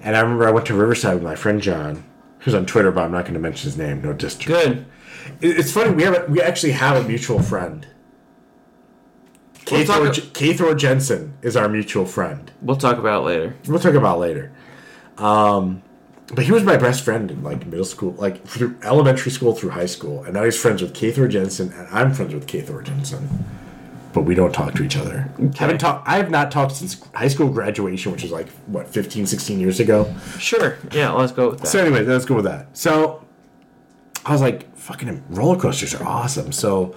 And 0.02 0.16
I 0.16 0.22
remember 0.22 0.48
I 0.48 0.52
went 0.52 0.68
to 0.68 0.76
Riverside 0.76 1.16
with 1.16 1.24
my 1.24 1.36
friend 1.36 1.62
John, 1.62 2.04
who's 2.40 2.54
on 2.54 2.66
Twitter, 2.66 2.92
but 2.92 3.04
I'm 3.04 3.12
not 3.12 3.24
going 3.24 3.34
to 3.34 3.40
mention 3.40 3.70
his 3.70 3.78
name. 3.78 4.02
No 4.02 4.14
district. 4.14 4.48
Good. 4.48 4.86
It's 5.42 5.72
funny. 5.72 5.92
We 5.96 6.04
have 6.04 6.14
a, 6.14 6.32
we 6.32 6.42
actually 6.42 6.74
have 6.74 7.04
a 7.04 7.08
mutual 7.08 7.42
friend. 7.42 7.88
We'll 9.72 9.86
talk 9.86 10.02
Kathor, 10.02 10.10
a- 10.10 10.14
J- 10.14 10.54
Kathor 10.54 10.78
Jensen 10.78 11.34
is 11.42 11.56
our 11.56 11.68
mutual 11.70 12.06
friend. 12.06 12.52
We'll 12.62 12.78
talk 12.78 12.98
about 12.98 13.22
it 13.22 13.26
later. 13.26 13.56
We'll 13.68 13.80
talk 13.80 13.96
about 13.96 14.18
it 14.18 14.20
later. 14.20 14.52
Um, 15.18 15.82
but 16.34 16.44
he 16.46 16.52
was 16.52 16.64
my 16.64 16.78
best 16.78 17.04
friend 17.04 17.30
in 17.32 17.44
like 17.44 17.66
middle 17.66 17.86
school, 17.86 18.14
like 18.14 18.46
through 18.46 18.76
elementary 18.84 19.32
school 19.32 19.54
through 19.54 19.72
high 19.72 19.86
school, 19.86 20.24
and 20.24 20.34
now 20.34 20.44
he's 20.44 20.60
friends 20.60 20.82
with 20.82 20.94
Kathor 20.94 21.30
Jensen, 21.30 21.72
and 21.74 21.88
I'm 21.92 22.14
friends 22.14 22.34
with 22.34 22.48
Kathor 22.48 22.84
Jensen. 22.84 23.46
But 24.14 24.22
we 24.22 24.34
don't 24.34 24.54
talk 24.54 24.74
to 24.76 24.84
each 24.84 24.96
other. 24.96 25.30
Haven't 25.58 25.80
talked. 25.80 26.08
I 26.08 26.16
have 26.18 26.32
not 26.32 26.50
talked 26.50 26.74
since 26.76 27.02
high 27.14 27.28
school 27.28 27.50
graduation, 27.50 28.12
which 28.14 28.24
was 28.24 28.32
like 28.32 28.48
what 28.68 28.88
15, 28.88 29.26
16 29.26 29.60
years 29.60 29.80
ago. 29.82 30.14
Sure. 30.40 30.78
Yeah. 30.94 31.12
Let's 31.12 31.34
go 31.34 31.50
with 31.50 31.60
that. 31.60 31.68
So 31.68 31.80
anyway, 31.80 32.04
let's 32.06 32.24
go 32.24 32.36
with 32.36 32.46
that. 32.46 32.76
So 32.78 33.26
I 34.26 34.32
was 34.32 34.40
like, 34.42 34.74
fucking 34.78 35.22
roller 35.30 35.58
coasters 35.60 35.94
are 35.94 36.06
awesome. 36.06 36.54
So 36.54 36.96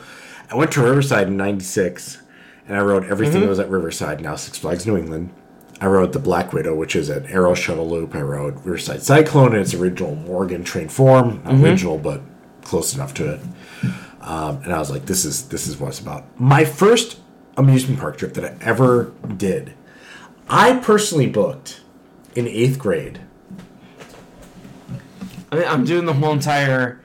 I 0.51 0.55
went 0.55 0.71
to 0.73 0.81
Riverside 0.81 1.27
in 1.27 1.37
'96, 1.37 2.23
and 2.69 2.77
I 2.77 2.81
rode 2.81 3.07
everything 3.07 3.41
that 3.41 3.49
was 3.49 3.59
at 3.59 3.71
Riverside. 3.71 4.21
Now 4.21 4.37
Six 4.37 4.59
Flags 4.59 4.87
New 4.87 4.97
England. 4.97 5.33
I 5.81 5.87
rode 5.87 6.13
the 6.13 6.19
Black 6.19 6.53
Widow, 6.53 6.75
which 6.75 6.95
is 6.97 7.09
an 7.09 7.27
Arrow 7.27 7.55
shuttle 7.55 7.89
loop. 7.89 8.15
I 8.15 8.21
rode 8.21 8.57
Riverside 8.65 9.03
Cyclone 9.03 9.55
in 9.55 9.61
its 9.61 9.75
original 9.75 10.15
Morgan 10.15 10.65
train 10.65 10.89
form, 10.89 11.41
not 11.45 11.55
original, 11.55 11.99
but 11.99 12.21
close 12.63 12.95
enough 12.95 13.15
to 13.15 13.35
it. 13.35 13.41
Um, 14.21 14.61
and 14.65 14.73
I 14.73 14.79
was 14.79 14.91
like, 14.91 15.07
this 15.07 15.25
is 15.25 15.49
this 15.49 15.67
is 15.67 15.79
what 15.79 15.89
it's 15.89 16.01
about. 16.01 16.25
My 16.39 16.65
first 16.65 17.21
amusement 17.57 18.01
park 18.01 18.19
trip 18.19 18.35
that 18.35 18.45
I 18.45 18.57
ever 18.65 19.13
did, 19.37 19.75
I 20.49 20.77
personally 20.79 21.29
booked 21.29 21.81
in 22.35 22.47
eighth 22.47 22.79
grade. 22.79 23.21
I 25.51 25.57
mean, 25.57 25.65
I'm 25.67 25.85
doing 25.85 26.05
the 26.05 26.13
whole 26.13 26.33
entire 26.33 27.01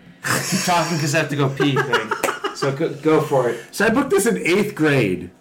keep 0.49 0.61
talking 0.61 0.97
because 0.97 1.15
I 1.15 1.19
have 1.19 1.29
to 1.29 1.35
go 1.35 1.49
pee 1.49 1.75
thing. 1.75 2.11
So 2.55 2.75
go, 2.75 2.93
go 2.95 3.21
for 3.21 3.49
it. 3.49 3.63
So 3.71 3.85
I 3.85 3.89
booked 3.89 4.09
this 4.09 4.25
in 4.25 4.37
eighth 4.37 4.75
grade. 4.75 5.31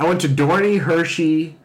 I 0.00 0.04
went 0.08 0.22
to 0.22 0.28
Dorney, 0.28 0.80
Hershey, 0.80 1.56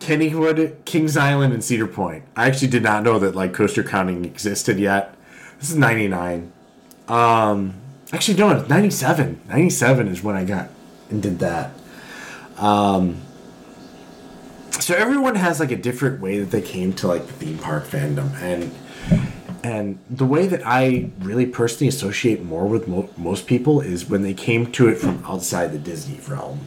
Kennywood, 0.00 0.84
Kings 0.84 1.16
Island, 1.16 1.52
and 1.52 1.62
Cedar 1.62 1.86
Point. 1.86 2.24
I 2.34 2.48
actually 2.48 2.68
did 2.68 2.82
not 2.82 3.04
know 3.04 3.20
that 3.20 3.36
like 3.36 3.54
coaster 3.54 3.84
counting 3.84 4.24
existed 4.24 4.80
yet. 4.80 5.14
This 5.60 5.70
is 5.70 5.76
99. 5.76 6.52
Um, 7.06 7.74
actually, 8.12 8.36
no, 8.36 8.50
it's 8.50 8.68
97. 8.68 9.42
97 9.48 10.08
is 10.08 10.24
when 10.24 10.34
I 10.34 10.44
got 10.44 10.70
and 11.08 11.22
did 11.22 11.38
that. 11.38 11.70
Um, 12.56 13.20
so 14.72 14.96
everyone 14.96 15.36
has 15.36 15.60
like 15.60 15.70
a 15.70 15.76
different 15.76 16.20
way 16.20 16.40
that 16.40 16.50
they 16.50 16.62
came 16.62 16.92
to 16.94 17.06
like 17.06 17.28
the 17.28 17.32
theme 17.32 17.58
park 17.58 17.84
fandom, 17.84 18.34
and 18.42 18.74
and 19.62 20.00
the 20.10 20.26
way 20.26 20.48
that 20.48 20.62
I 20.64 21.10
really 21.20 21.46
personally 21.46 21.86
associate 21.86 22.42
more 22.42 22.66
with 22.66 22.88
mo- 22.88 23.10
most 23.16 23.46
people 23.46 23.80
is 23.80 24.08
when 24.08 24.22
they 24.22 24.34
came 24.34 24.72
to 24.72 24.88
it 24.88 24.96
from 24.96 25.22
outside 25.24 25.70
the 25.70 25.78
Disney 25.78 26.18
realm. 26.26 26.66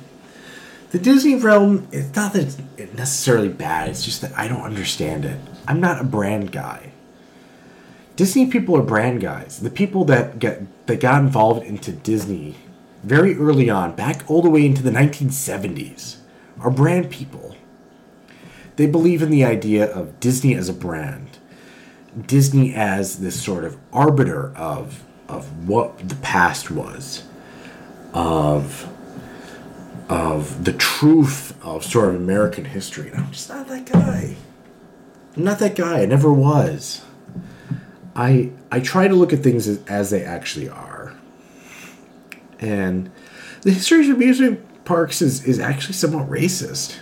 The 0.92 1.00
Disney 1.00 1.36
realm, 1.36 1.88
it's 1.94 2.14
not 2.16 2.34
that 2.34 2.58
it's 2.78 2.94
necessarily 2.94 3.48
bad, 3.48 3.90
it's 3.90 4.04
just 4.04 4.22
that 4.22 4.38
I 4.38 4.50
don't 4.50 4.64
understand 4.64 5.24
it. 5.24 5.40
I'm 5.66 5.80
not 5.80 6.02
a 6.02 6.04
brand 6.04 6.52
guy. 6.52 6.92
Disney 8.18 8.48
people 8.48 8.78
are 8.78 8.84
brand 8.84 9.22
guys. 9.22 9.62
The 9.62 9.70
people 9.70 10.04
that 10.06 10.38
get 10.38 10.86
that 10.88 11.00
got 11.00 11.22
involved 11.22 11.66
into 11.66 11.94
Disney 11.94 12.56
very 13.04 13.38
early 13.38 13.70
on, 13.70 13.96
back 13.96 14.30
all 14.30 14.42
the 14.42 14.50
way 14.50 14.66
into 14.66 14.84
the 14.84 14.92
1970s, 14.92 16.18
are 16.60 16.70
brand 16.70 17.10
people. 17.10 17.56
They 18.76 18.86
believe 18.86 19.22
in 19.22 19.30
the 19.30 19.46
idea 19.46 19.90
of 19.90 20.20
Disney 20.20 20.56
as 20.56 20.68
a 20.68 20.74
brand. 20.74 21.40
Disney 22.28 22.74
as 22.74 23.20
this 23.20 23.42
sort 23.42 23.64
of 23.64 23.78
arbiter 23.94 24.54
of 24.58 25.06
of 25.30 25.70
what 25.70 26.10
the 26.10 26.16
past 26.16 26.70
was, 26.70 27.24
of 28.14 28.92
of 30.12 30.66
the 30.66 30.74
truth 30.74 31.56
of 31.64 31.86
sort 31.86 32.10
of 32.10 32.16
American 32.16 32.66
history. 32.66 33.10
And 33.10 33.18
I'm 33.18 33.32
just 33.32 33.48
not 33.48 33.68
that 33.70 33.86
guy. 33.86 34.36
I'm 35.38 35.44
not 35.46 35.60
that 35.60 35.76
guy. 35.76 36.02
I 36.02 36.06
never 36.06 36.34
was. 36.34 37.06
I 38.14 38.52
I 38.70 38.82
try 38.82 39.08
to 39.08 39.16
look 39.16 39.32
at 39.32 39.40
things 39.40 39.70
as, 39.70 39.82
as 39.86 40.10
they 40.10 40.24
actually 40.26 40.68
are. 40.68 41.16
And 42.60 43.10
the 43.62 43.72
history 43.72 44.02
of 44.10 44.16
amusement 44.16 44.84
parks 44.84 45.22
is, 45.22 45.46
is 45.46 45.60
actually 45.60 45.94
somewhat 45.94 46.30
racist. 46.30 47.00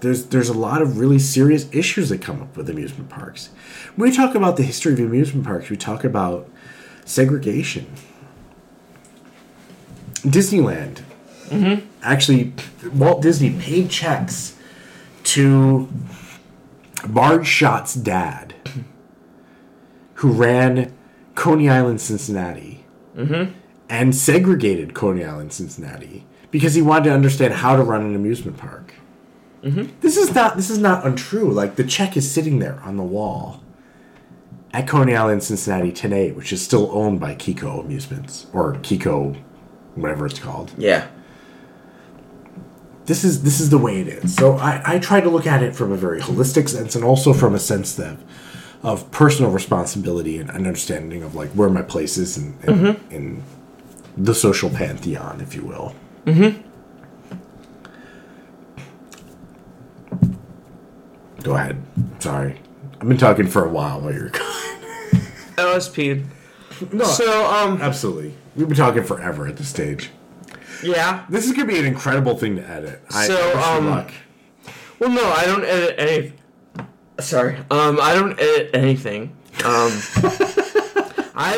There's 0.00 0.24
there's 0.26 0.48
a 0.48 0.54
lot 0.54 0.80
of 0.80 0.98
really 0.98 1.18
serious 1.18 1.68
issues 1.72 2.08
that 2.08 2.22
come 2.22 2.40
up 2.40 2.56
with 2.56 2.70
amusement 2.70 3.10
parks. 3.10 3.50
When 3.96 4.08
we 4.08 4.16
talk 4.16 4.34
about 4.34 4.56
the 4.56 4.62
history 4.62 4.94
of 4.94 5.00
amusement 5.00 5.44
parks, 5.44 5.68
we 5.68 5.76
talk 5.76 6.04
about 6.04 6.48
segregation. 7.04 7.86
Disneyland. 10.22 11.02
Mm-hmm. 11.48 11.86
Actually, 12.02 12.52
Walt 12.92 13.22
Disney 13.22 13.50
paid 13.58 13.90
checks 13.90 14.56
to 15.24 15.88
Marge 17.06 17.46
Schott's 17.46 17.94
dad, 17.94 18.54
who 20.14 20.32
ran 20.32 20.92
Coney 21.34 21.68
Island, 21.68 22.00
Cincinnati, 22.00 22.84
mm-hmm. 23.16 23.52
and 23.88 24.14
segregated 24.14 24.94
Coney 24.94 25.24
Island, 25.24 25.52
Cincinnati, 25.52 26.26
because 26.50 26.74
he 26.74 26.82
wanted 26.82 27.04
to 27.04 27.14
understand 27.14 27.54
how 27.54 27.76
to 27.76 27.82
run 27.82 28.02
an 28.02 28.14
amusement 28.14 28.56
park. 28.56 28.94
Mm-hmm. 29.62 29.98
This 30.00 30.16
is 30.16 30.34
not 30.34 30.56
this 30.56 30.70
is 30.70 30.78
not 30.78 31.04
untrue. 31.04 31.50
Like 31.50 31.76
the 31.76 31.84
check 31.84 32.16
is 32.16 32.30
sitting 32.30 32.60
there 32.60 32.80
on 32.84 32.96
the 32.96 33.02
wall 33.02 33.62
at 34.72 34.86
Coney 34.86 35.16
Island, 35.16 35.42
Cincinnati 35.42 35.90
today, 35.90 36.32
which 36.32 36.52
is 36.52 36.62
still 36.62 36.90
owned 36.92 37.18
by 37.18 37.34
Kiko 37.34 37.80
Amusements 37.80 38.46
or 38.52 38.74
Kiko, 38.74 39.34
whatever 39.94 40.26
it's 40.26 40.38
called. 40.38 40.72
Yeah. 40.76 41.08
This 43.06 43.22
is 43.24 43.42
this 43.42 43.60
is 43.60 43.70
the 43.70 43.78
way 43.78 44.00
it 44.00 44.08
is. 44.08 44.34
So 44.34 44.56
I, 44.56 44.82
I 44.84 44.98
try 44.98 45.20
to 45.20 45.28
look 45.30 45.46
at 45.46 45.62
it 45.62 45.74
from 45.76 45.92
a 45.92 45.96
very 45.96 46.20
holistic 46.20 46.68
sense 46.68 46.94
and 46.94 47.04
also 47.04 47.32
from 47.32 47.54
a 47.54 47.58
sense 47.58 47.94
that 47.94 48.16
of 48.82 49.10
personal 49.10 49.50
responsibility 49.50 50.38
and 50.38 50.50
an 50.50 50.66
understanding 50.66 51.22
of 51.22 51.34
like 51.34 51.50
where 51.50 51.68
my 51.70 51.82
place 51.82 52.16
is 52.18 52.36
in, 52.36 52.56
in, 52.64 53.00
in 53.10 53.42
the 54.16 54.34
social 54.34 54.70
pantheon, 54.70 55.40
if 55.40 55.54
you 55.54 55.62
will. 55.64 55.94
Go 61.42 61.54
ahead. 61.54 61.82
Sorry. 62.18 62.60
I've 63.00 63.08
been 63.08 63.16
talking 63.18 63.46
for 63.46 63.64
a 63.64 63.68
while 63.68 64.00
while 64.00 64.12
you're 64.12 64.30
gone. 64.30 64.42
LSP. 65.56 66.24
No, 66.92 67.04
So, 67.04 67.46
um, 67.50 67.80
absolutely. 67.80 68.34
We've 68.56 68.68
been 68.68 68.76
talking 68.76 69.04
forever 69.04 69.46
at 69.46 69.56
this 69.56 69.68
stage. 69.68 70.10
Yeah. 70.86 71.24
This 71.28 71.46
is 71.46 71.52
gonna 71.52 71.66
be 71.66 71.78
an 71.78 71.84
incredible 71.86 72.36
thing 72.36 72.56
to 72.56 72.68
edit. 72.68 73.02
I, 73.10 73.26
So, 73.26 73.52
I 73.56 73.76
um, 73.76 73.86
luck. 73.86 74.12
Well, 74.98 75.10
no, 75.10 75.24
I 75.24 75.44
don't 75.44 75.64
edit 75.64 75.94
any. 75.98 76.32
Sorry. 77.20 77.56
Um, 77.70 77.98
I 78.00 78.14
don't 78.14 78.38
edit 78.38 78.70
anything. 78.74 79.36
Um, 79.64 79.90
I, 81.38 81.54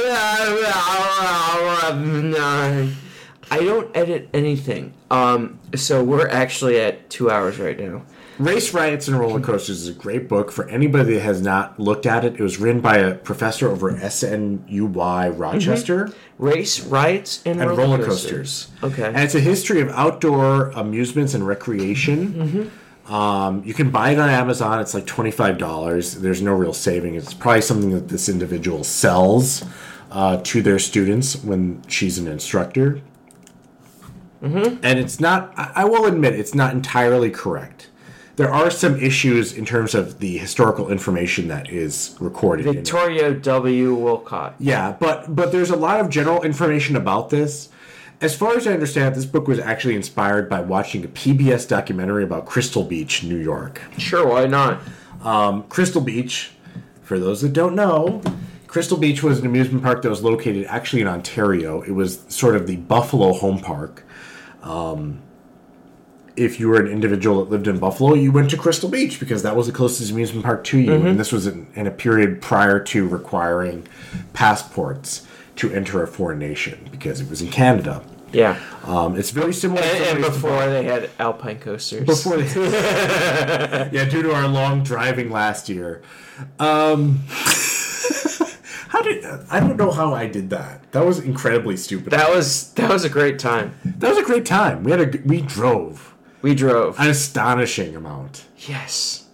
I 3.50 3.60
don't 3.60 3.96
edit 3.96 4.28
anything. 4.34 4.92
Um, 5.10 5.58
so 5.74 6.02
we're 6.04 6.28
actually 6.28 6.80
at 6.80 7.08
two 7.10 7.30
hours 7.30 7.58
right 7.58 7.78
now. 7.78 8.02
Race 8.38 8.72
Riots 8.72 9.08
and 9.08 9.18
Roller 9.18 9.40
Coasters 9.40 9.82
is 9.82 9.88
a 9.88 9.92
great 9.92 10.28
book 10.28 10.52
for 10.52 10.68
anybody 10.68 11.14
that 11.14 11.20
has 11.22 11.42
not 11.42 11.80
looked 11.80 12.06
at 12.06 12.24
it. 12.24 12.34
It 12.34 12.40
was 12.40 12.58
written 12.58 12.80
by 12.80 12.98
a 12.98 13.14
professor 13.16 13.68
over 13.68 13.90
at 13.90 14.00
SUNY 14.00 15.36
Rochester 15.36 16.12
Race, 16.38 16.80
riots, 16.86 17.42
and, 17.44 17.60
and 17.60 17.70
roller, 17.70 17.82
roller 17.82 18.04
coasters. 18.04 18.68
coasters. 18.80 18.92
Okay. 18.92 19.08
And 19.08 19.18
it's 19.18 19.34
a 19.34 19.40
history 19.40 19.80
of 19.80 19.88
outdoor 19.88 20.70
amusements 20.70 21.34
and 21.34 21.44
recreation. 21.46 22.70
Um, 23.06 23.64
you 23.64 23.74
can 23.74 23.90
buy 23.90 24.10
it 24.10 24.18
on 24.20 24.28
Amazon. 24.28 24.80
It's 24.80 24.94
like 24.94 25.06
$25. 25.06 26.20
There's 26.20 26.40
no 26.40 26.52
real 26.52 26.74
saving. 26.74 27.16
It's 27.16 27.34
probably 27.34 27.62
something 27.62 27.90
that 27.90 28.08
this 28.08 28.28
individual 28.28 28.84
sells 28.84 29.64
uh, 30.12 30.40
to 30.44 30.62
their 30.62 30.78
students 30.78 31.42
when 31.42 31.82
she's 31.88 32.18
an 32.18 32.28
instructor. 32.28 33.00
And 34.84 34.98
it's 35.00 35.18
not, 35.18 35.52
I, 35.56 35.72
I 35.76 35.84
will 35.86 36.04
admit, 36.06 36.34
it's 36.34 36.54
not 36.54 36.72
entirely 36.72 37.30
correct. 37.30 37.90
There 38.38 38.54
are 38.54 38.70
some 38.70 39.00
issues 39.00 39.52
in 39.52 39.64
terms 39.64 39.96
of 39.96 40.20
the 40.20 40.38
historical 40.38 40.90
information 40.92 41.48
that 41.48 41.68
is 41.68 42.16
recorded. 42.20 42.66
in. 42.66 42.74
Victoria 42.74 43.34
W. 43.34 43.94
Wolcott. 43.96 44.54
Yeah, 44.60 44.92
but 44.92 45.34
but 45.34 45.50
there's 45.50 45.70
a 45.70 45.76
lot 45.76 45.98
of 45.98 46.08
general 46.08 46.42
information 46.42 46.94
about 46.94 47.30
this. 47.30 47.68
As 48.20 48.36
far 48.36 48.56
as 48.56 48.64
I 48.68 48.72
understand, 48.74 49.16
this 49.16 49.26
book 49.26 49.48
was 49.48 49.58
actually 49.58 49.96
inspired 49.96 50.48
by 50.48 50.60
watching 50.60 51.04
a 51.04 51.08
PBS 51.08 51.66
documentary 51.66 52.22
about 52.22 52.46
Crystal 52.46 52.84
Beach, 52.84 53.24
New 53.24 53.36
York. 53.36 53.82
Sure, 53.98 54.28
why 54.28 54.46
not? 54.46 54.82
Um, 55.24 55.64
Crystal 55.64 56.00
Beach, 56.00 56.52
for 57.02 57.18
those 57.18 57.40
that 57.40 57.52
don't 57.52 57.74
know, 57.74 58.22
Crystal 58.68 58.98
Beach 58.98 59.20
was 59.20 59.40
an 59.40 59.46
amusement 59.46 59.82
park 59.82 60.02
that 60.02 60.10
was 60.10 60.22
located 60.22 60.64
actually 60.66 61.02
in 61.02 61.08
Ontario. 61.08 61.82
It 61.82 61.90
was 61.90 62.24
sort 62.28 62.54
of 62.54 62.68
the 62.68 62.76
Buffalo 62.76 63.32
home 63.32 63.58
park. 63.58 64.04
Um, 64.62 65.22
if 66.38 66.60
you 66.60 66.68
were 66.68 66.80
an 66.80 66.88
individual 66.88 67.44
that 67.44 67.50
lived 67.50 67.66
in 67.66 67.78
Buffalo, 67.78 68.14
you 68.14 68.30
went 68.30 68.50
to 68.50 68.56
Crystal 68.56 68.88
Beach 68.88 69.18
because 69.18 69.42
that 69.42 69.56
was 69.56 69.66
the 69.66 69.72
closest 69.72 70.10
amusement 70.10 70.44
park 70.44 70.64
to 70.64 70.78
you. 70.78 70.94
And 70.94 71.18
this 71.18 71.32
was 71.32 71.46
in, 71.46 71.66
in 71.74 71.86
a 71.86 71.90
period 71.90 72.40
prior 72.40 72.78
to 72.84 73.08
requiring 73.08 73.86
passports 74.32 75.26
to 75.56 75.72
enter 75.72 76.02
a 76.02 76.06
foreign 76.06 76.38
nation 76.38 76.88
because 76.90 77.20
it 77.20 77.28
was 77.28 77.42
in 77.42 77.48
Canada. 77.48 78.04
Yeah. 78.32 78.60
Um, 78.84 79.18
it's 79.18 79.30
very 79.30 79.52
similar. 79.52 79.82
And, 79.82 80.04
and 80.04 80.20
before 80.20 80.66
they 80.66 80.84
had 80.84 81.10
alpine 81.18 81.58
coasters. 81.58 82.04
before 82.04 82.36
they, 82.36 83.90
yeah, 83.92 84.04
due 84.04 84.22
to 84.22 84.32
our 84.32 84.46
long 84.46 84.82
driving 84.82 85.30
last 85.30 85.68
year. 85.68 86.02
Um, 86.58 87.20
how 88.88 89.02
did 89.02 89.24
I 89.50 89.60
don't 89.60 89.76
know 89.76 89.90
how 89.90 90.14
I 90.14 90.26
did 90.26 90.50
that. 90.50 90.92
That 90.92 91.04
was 91.04 91.18
incredibly 91.18 91.76
stupid. 91.76 92.10
that 92.10 92.30
was 92.30 92.72
that 92.74 92.90
was 92.90 93.04
a 93.04 93.08
great 93.08 93.38
time. 93.38 93.74
That 93.84 94.10
was 94.10 94.18
a 94.18 94.22
great 94.22 94.46
time. 94.46 94.84
We 94.84 94.90
had 94.90 95.00
a 95.00 95.20
we 95.24 95.40
drove 95.40 96.14
We 96.48 96.54
drove. 96.54 96.98
an 96.98 97.08
astonishing 97.08 97.94
amount. 97.96 98.44
yes. 98.58 99.24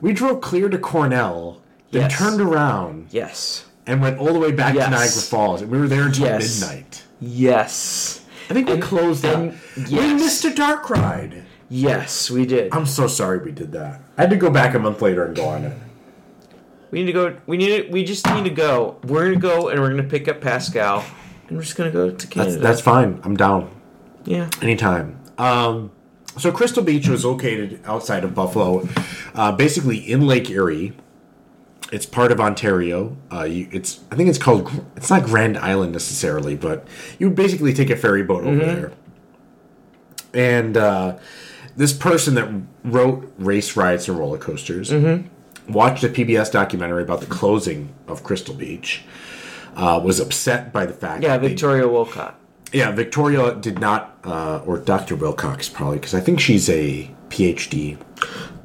We 0.00 0.12
drove 0.12 0.40
clear 0.42 0.68
to 0.68 0.76
Cornell, 0.78 1.60
then 1.90 2.02
Yes. 2.02 2.18
turned 2.18 2.40
around 2.40 3.06
Yes. 3.10 3.64
and 3.86 4.02
went 4.02 4.18
all 4.18 4.32
the 4.32 4.38
way 4.38 4.52
back 4.52 4.74
Yes. 4.74 4.84
to 4.84 4.90
Niagara 4.90 5.22
Falls, 5.22 5.62
and 5.62 5.70
we 5.70 5.78
were 5.78 5.88
there 5.88 6.02
until 6.04 6.26
Yes. 6.26 6.60
midnight. 6.60 7.02
Yes. 7.20 8.20
I 8.50 8.54
think 8.54 8.66
we 8.68 8.74
And- 8.74 8.82
closed 8.82 9.24
and- 9.24 9.52
out. 9.52 9.88
We 9.90 10.14
missed 10.14 10.44
a 10.44 10.50
dark 10.54 10.90
ride. 10.90 11.42
Yes, 11.68 12.30
we 12.30 12.44
did. 12.46 12.68
I'm 12.72 12.86
so 12.86 13.06
sorry 13.06 13.38
we 13.38 13.52
did 13.52 13.72
that. 13.72 14.00
I 14.18 14.22
had 14.22 14.30
to 14.30 14.36
go 14.36 14.50
back 14.50 14.74
a 14.74 14.78
month 14.78 15.00
later 15.02 15.24
and 15.24 15.34
go 15.34 15.46
on 15.46 15.64
it. 15.64 15.72
We 16.90 17.00
need 17.00 17.06
to 17.06 17.12
go. 17.12 17.32
We 17.46 17.56
need. 17.56 17.86
To, 17.86 17.90
we 17.92 18.04
just 18.04 18.26
need 18.32 18.44
to 18.44 18.50
go. 18.50 18.96
We're 19.04 19.24
gonna 19.24 19.36
go 19.36 19.68
and 19.68 19.80
we're 19.80 19.90
gonna 19.90 20.02
pick 20.04 20.28
up 20.28 20.40
Pascal, 20.40 21.04
and 21.48 21.56
we're 21.56 21.64
just 21.64 21.76
gonna 21.76 21.90
go 21.90 22.10
to 22.10 22.26
Canada. 22.28 22.52
That's 22.52 22.62
that's 22.62 22.80
fine. 22.80 23.18
I'm 23.24 23.36
down. 23.36 23.68
yeah. 24.24 24.48
Anytime. 24.62 25.16
Um, 25.38 25.90
so 26.38 26.52
Crystal 26.52 26.82
Beach 26.82 27.08
was 27.08 27.24
located 27.24 27.80
outside 27.84 28.24
of 28.24 28.34
Buffalo, 28.34 28.88
uh, 29.34 29.52
basically 29.52 29.98
in 29.98 30.26
Lake 30.26 30.50
Erie. 30.50 30.92
It's 31.92 32.04
part 32.06 32.32
of 32.32 32.40
Ontario. 32.40 33.16
Uh, 33.32 33.44
you, 33.44 33.68
it's 33.70 34.00
I 34.10 34.16
think 34.16 34.28
it's 34.28 34.38
called. 34.38 34.70
It's 34.96 35.08
not 35.10 35.24
Grand 35.24 35.56
Island 35.56 35.92
necessarily, 35.92 36.56
but 36.56 36.86
you 37.18 37.30
basically 37.30 37.72
take 37.72 37.90
a 37.90 37.96
ferry 37.96 38.22
boat 38.24 38.44
over 38.44 38.56
there. 38.74 38.92
And 40.34 40.76
uh, 40.76 41.18
this 41.76 41.92
person 41.92 42.34
that 42.34 42.48
wrote 42.84 43.32
Race 43.38 43.76
Riots 43.76 44.08
and 44.08 44.18
Roller 44.18 44.38
Coasters 44.38 44.92
watched 45.68 46.04
a 46.04 46.08
PBS 46.08 46.50
documentary 46.52 47.02
about 47.02 47.20
the 47.20 47.26
closing 47.26 47.94
of 48.08 48.22
Crystal 48.22 48.54
Beach. 48.54 49.02
uh, 49.76 50.00
was 50.02 50.18
upset 50.20 50.72
by 50.72 50.86
the 50.86 50.92
fact. 50.94 51.22
Yeah, 51.22 51.36
that 51.36 51.42
they- 51.42 51.48
Victoria 51.48 51.86
Wolcott. 51.86 52.38
Yeah, 52.72 52.90
Victoria 52.90 53.54
did 53.54 53.78
not, 53.80 54.18
uh, 54.24 54.62
or 54.66 54.78
Dr. 54.78 55.16
Wilcox 55.16 55.68
probably, 55.68 55.98
because 55.98 56.14
I 56.14 56.20
think 56.20 56.40
she's 56.40 56.68
a 56.68 57.10
PhD. 57.30 57.96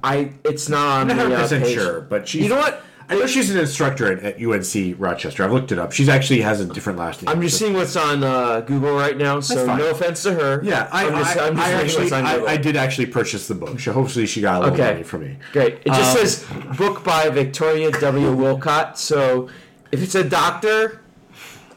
I. 0.03 0.33
It's 0.43 0.67
not 0.69 1.01
on 1.01 1.11
I'm 1.11 1.17
not 1.17 1.29
the 1.29 1.35
uh, 1.35 1.47
100% 1.47 1.63
page. 1.63 1.73
sure, 1.75 2.01
but 2.01 2.27
she's. 2.27 2.43
You 2.43 2.49
know 2.49 2.57
what? 2.57 2.83
I 3.09 3.15
know 3.15 3.27
she's 3.27 3.49
an 3.51 3.57
instructor 3.59 4.09
at, 4.11 4.23
at 4.23 4.41
UNC 4.41 4.95
Rochester. 4.97 5.43
I've 5.43 5.51
looked 5.51 5.73
it 5.73 5.77
up. 5.77 5.91
She's 5.91 6.07
actually 6.07 6.39
has 6.41 6.61
a 6.61 6.65
different 6.65 6.97
last 6.97 7.21
name. 7.21 7.27
I'm 7.29 7.41
just 7.41 7.59
seeing 7.59 7.73
what's 7.73 7.97
on 7.97 8.23
uh, 8.23 8.61
Google 8.61 8.95
right 8.95 9.17
now, 9.17 9.41
so 9.41 9.65
no 9.65 9.89
offense 9.91 10.23
to 10.23 10.33
her. 10.33 10.61
Yeah, 10.63 10.87
I, 10.93 11.07
I'm 11.07 11.15
just, 11.21 11.37
I, 11.37 11.47
I'm 11.47 11.55
just 11.57 11.67
I 11.67 11.71
actually, 11.73 12.03
what's 12.03 12.11
on 12.13 12.25
I, 12.25 12.45
I 12.53 12.57
did 12.57 12.77
actually 12.77 13.07
purchase 13.07 13.49
the 13.49 13.55
book. 13.55 13.81
So 13.81 13.91
hopefully 13.91 14.25
she 14.27 14.39
got 14.39 14.57
a 14.57 14.59
little 14.61 14.73
Okay. 14.75 14.93
money 14.93 15.03
from 15.03 15.21
me. 15.23 15.37
Great. 15.51 15.73
It 15.85 15.87
just 15.87 16.15
Uh, 16.17 16.25
says 16.25 16.77
book 16.77 17.03
by 17.03 17.27
Victoria 17.29 17.91
W. 17.91 18.31
Wolcott. 18.33 18.97
So 18.97 19.49
if 19.91 20.01
it's 20.01 20.15
a 20.15 20.23
doctor, 20.23 21.00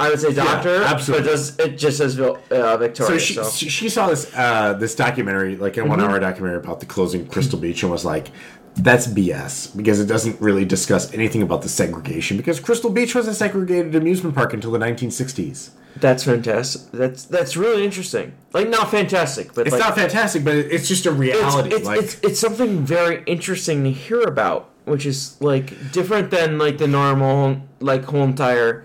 I 0.01 0.09
would 0.11 0.21
say 0.21 0.33
doctor. 0.35 0.83
absolutely. 0.83 1.25
But 1.25 1.29
it, 1.29 1.31
does, 1.33 1.59
it 1.59 1.79
just 1.79 1.99
says 1.99 2.19
uh, 2.19 2.35
So 2.49 2.77
Victoria. 2.79 3.21
she, 3.21 3.35
So, 3.35 3.49
she 3.51 3.69
she 3.69 3.89
saw 3.89 4.09
this 4.09 4.33
uh, 4.35 4.75
this 4.75 4.95
documentary, 4.95 5.57
like 5.57 5.77
a 5.77 5.81
Mm-hmm. 5.81 5.89
one 5.91 6.01
hour 6.01 6.19
documentary 6.19 6.59
about 6.59 6.81
the 6.81 6.87
closing 6.87 7.27
Crystal 7.27 7.59
Beach, 7.59 7.83
and 7.83 7.93
was 7.93 8.05
like, 8.05 8.31
"That's 8.77 9.07
BS," 9.07 9.77
because 9.77 10.01
it 10.01 10.07
doesn't 10.07 10.41
really 10.41 10.65
discuss 10.65 11.13
anything 11.15 11.43
about 11.43 11.63
the 11.63 11.69
segregation. 11.69 12.37
Because 12.37 12.59
Crystal 12.61 12.91
Beach 12.91 13.15
was 13.15 13.29
a 13.29 13.35
segregated 13.35 13.95
amusement 13.95 14.35
park 14.35 14.53
until 14.53 14.71
the 14.73 14.79
1960s. 14.79 15.71
that's 16.01 16.25
fantastic. 16.25 16.91
That's 16.93 17.25
that's 17.27 17.57
really 17.57 17.85
interesting. 17.85 18.33
Like 18.53 18.69
not 18.69 18.91
fantastic, 18.91 19.55
but 19.55 19.67
It's 19.67 19.73
like, 19.75 19.81
not 19.81 19.95
fantastic, 19.95 20.43
but 20.45 20.57
it's 20.57 20.89
just 20.89 21.07
a 21.07 21.11
it's, 21.11 21.19
reality. 21.19 21.71
it's, 21.75 21.87
like, 21.87 22.01
it's, 22.01 22.15
it's 22.23 22.41
something 22.41 22.85
very 22.85 23.23
interesting 23.27 23.85
to 23.85 23.93
hear 23.93 24.23
about, 24.23 24.71
which 24.87 25.07
is 25.07 25.41
like 25.41 25.93
different 25.93 26.31
than 26.31 26.59
like 26.59 26.79
the 26.79 26.89
normal 26.89 27.61
like 27.81 28.05
whole 28.05 28.25
entire. 28.25 28.85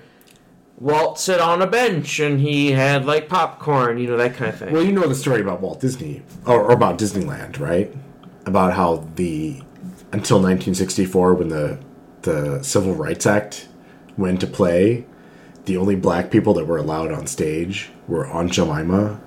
Walt 0.80 1.19
sat 1.19 1.41
on 1.41 1.61
a 1.61 1.68
bench 1.68 2.19
and 2.19 2.39
he 2.39 2.72
had 2.72 3.06
like 3.06 3.27
popcorn, 3.27 3.97
you 3.97 4.07
know 4.07 4.18
that 4.18 4.35
kind 4.35 4.49
of 4.51 4.57
thing. 4.60 4.73
Well, 4.73 4.84
you 4.84 4.91
know 4.93 5.07
the 5.07 5.15
story 5.15 5.41
about 5.41 5.61
Walt 5.61 5.81
Disney 5.81 6.22
or, 6.45 6.61
or 6.64 6.72
about 6.72 6.97
Disneyland, 6.97 7.60
right? 7.60 7.93
About 8.45 8.73
how 8.73 9.07
the 9.15 9.61
until 10.11 10.38
1964, 10.38 11.34
when 11.34 11.49
the 11.49 11.80
the 12.22 12.64
Civil 12.64 12.93
Rights 12.95 13.26
Act 13.26 13.68
went 14.18 14.39
to 14.41 14.47
play, 14.47 15.06
the 15.65 15.77
only 15.77 15.95
black 15.95 16.31
people 16.31 16.53
that 16.56 16.65
were 16.65 16.77
allowed 16.77 17.11
on 17.11 17.27
stage 17.27 17.89
were 18.07 18.27
Aunt 18.27 18.51
Jemima 18.51 19.19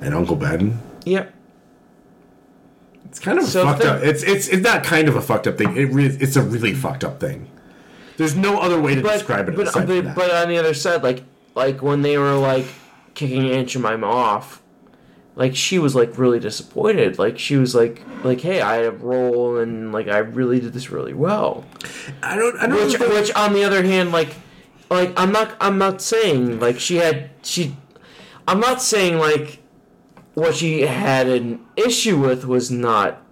and 0.00 0.14
Uncle 0.14 0.36
Ben. 0.36 0.80
Yep. 1.04 1.34
It's 3.06 3.18
kind 3.18 3.38
of 3.38 3.44
So 3.44 3.64
fucked 3.64 3.84
up. 3.84 4.02
It's 4.02 4.22
it's 4.22 4.46
it's 4.46 4.62
not 4.62 4.84
kind 4.84 5.08
of 5.08 5.16
a 5.16 5.20
fucked 5.20 5.48
up 5.48 5.58
thing. 5.58 5.76
It 5.76 5.86
re- 5.86 6.06
it's 6.20 6.36
a 6.36 6.42
really 6.42 6.72
fucked 6.72 7.02
up 7.02 7.18
thing. 7.18 7.50
There's 8.20 8.36
no 8.36 8.60
other 8.60 8.78
way 8.78 8.94
to 8.94 9.00
but, 9.00 9.14
describe 9.14 9.48
it 9.48 9.56
but, 9.56 9.72
but, 9.72 10.14
but 10.14 10.30
on 10.30 10.50
the 10.50 10.58
other 10.58 10.74
side, 10.74 11.02
like 11.02 11.24
like 11.54 11.80
when 11.80 12.02
they 12.02 12.18
were 12.18 12.34
like 12.34 12.66
kicking 13.14 13.50
Aunt 13.50 13.66
Jemima 13.68 14.06
off, 14.06 14.62
like 15.36 15.56
she 15.56 15.78
was 15.78 15.94
like 15.94 16.18
really 16.18 16.38
disappointed. 16.38 17.18
Like 17.18 17.38
she 17.38 17.56
was 17.56 17.74
like 17.74 18.02
like 18.22 18.42
hey, 18.42 18.60
I 18.60 18.74
had 18.74 18.84
a 18.84 18.90
role 18.90 19.56
and 19.56 19.90
like 19.90 20.08
I 20.08 20.18
really 20.18 20.60
did 20.60 20.74
this 20.74 20.90
really 20.90 21.14
well. 21.14 21.64
I 22.22 22.36
don't. 22.36 22.58
I 22.58 22.66
don't. 22.66 22.74
Which 22.76 22.96
think- 22.98 23.10
which 23.10 23.32
on 23.34 23.54
the 23.54 23.64
other 23.64 23.82
hand, 23.82 24.12
like 24.12 24.34
like 24.90 25.18
I'm 25.18 25.32
not 25.32 25.56
I'm 25.58 25.78
not 25.78 26.02
saying 26.02 26.60
like 26.60 26.78
she 26.78 26.96
had 26.96 27.30
she 27.40 27.74
I'm 28.46 28.60
not 28.60 28.82
saying 28.82 29.16
like 29.16 29.62
what 30.34 30.56
she 30.56 30.82
had 30.82 31.26
an 31.26 31.64
issue 31.74 32.20
with 32.20 32.44
was 32.44 32.70
not 32.70 33.22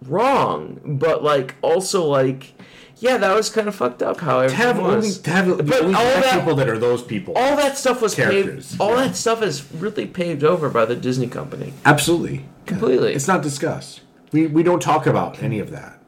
wrong, 0.00 0.80
but 0.82 1.22
like 1.22 1.56
also 1.60 2.02
like 2.06 2.54
yeah, 2.98 3.18
that 3.18 3.34
was 3.34 3.50
kind 3.50 3.68
of 3.68 3.74
fucked 3.74 4.02
up. 4.02 4.20
How 4.20 4.42
to 4.46 4.52
have 4.54 4.78
only 4.78 4.96
was. 5.08 5.18
to 5.20 5.30
have 5.30 5.46
But 5.66 5.82
only 5.82 5.94
all 5.94 6.02
that- 6.04 6.38
people 6.38 6.54
that 6.56 6.68
are 6.68 6.78
those 6.78 7.02
people. 7.02 7.34
all 7.36 7.56
that 7.56 7.76
stuff 7.76 8.00
was 8.00 8.14
Characters, 8.14 8.68
paved. 8.70 8.80
All 8.80 8.90
yeah. 8.96 9.06
that 9.08 9.16
stuff 9.16 9.42
is 9.42 9.64
really 9.72 10.06
paved 10.06 10.42
over 10.44 10.68
by 10.70 10.84
the 10.84 10.96
Disney 10.96 11.26
company, 11.26 11.72
Absolutely. 11.84 12.46
completely. 12.66 13.12
It's 13.14 13.28
not 13.28 13.42
discussed. 13.42 14.00
We 14.32 14.46
we 14.46 14.62
don't 14.62 14.80
talk 14.82 15.06
about 15.06 15.42
any 15.42 15.58
of 15.60 15.70
that. 15.70 15.98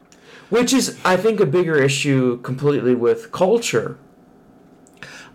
Which 0.49 0.73
is, 0.73 0.97
I 1.05 1.15
think, 1.15 1.39
a 1.39 1.45
bigger 1.45 1.75
issue 1.75 2.39
completely 2.41 2.95
with 2.95 3.31
culture. 3.31 3.97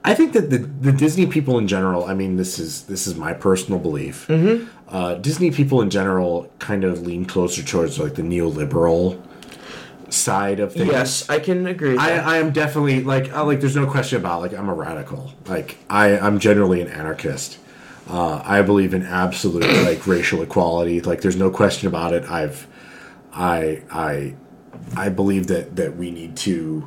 I 0.06 0.12
think 0.14 0.32
that 0.34 0.50
the 0.50 0.58
the 0.58 0.92
Disney 0.92 1.26
people 1.26 1.56
in 1.56 1.66
general. 1.66 2.04
I 2.04 2.14
mean, 2.14 2.36
this 2.36 2.58
is 2.58 2.82
this 2.84 3.06
is 3.06 3.14
my 3.14 3.32
personal 3.32 3.78
belief. 3.80 4.26
Mm-hmm. 4.28 4.66
Uh, 4.88 5.14
Disney 5.14 5.50
people 5.50 5.80
in 5.80 5.88
general 5.88 6.52
kind 6.58 6.84
of 6.84 7.02
lean 7.02 7.24
closer 7.24 7.62
towards 7.62 7.98
like 7.98 8.14
the 8.16 8.22
neoliberal 8.22 9.20
side 10.14 10.60
of 10.60 10.72
things. 10.72 10.86
Yes, 10.90 11.28
I 11.28 11.38
can 11.38 11.66
agree. 11.66 11.96
I. 11.98 12.34
I 12.34 12.36
am 12.38 12.52
definitely 12.52 13.02
like 13.02 13.32
like 13.34 13.60
there's 13.60 13.76
no 13.76 13.86
question 13.86 14.18
about 14.18 14.40
like 14.40 14.52
I'm 14.52 14.68
a 14.68 14.74
radical 14.74 15.32
like 15.46 15.76
I 15.90 16.18
I'm 16.18 16.38
generally 16.38 16.80
an 16.80 16.88
anarchist. 16.88 17.58
Uh, 18.08 18.40
I 18.44 18.62
believe 18.62 18.92
in 18.94 19.02
absolute 19.02 19.64
like 19.86 20.06
racial 20.06 20.42
equality. 20.42 21.00
Like 21.00 21.20
there's 21.22 21.36
no 21.36 21.50
question 21.50 21.88
about 21.88 22.12
it. 22.12 22.24
I've 22.30 22.66
I 23.32 23.82
I 23.90 24.34
I 24.96 25.08
believe 25.08 25.46
that 25.48 25.76
that 25.76 25.96
we 25.96 26.10
need 26.10 26.36
to 26.38 26.86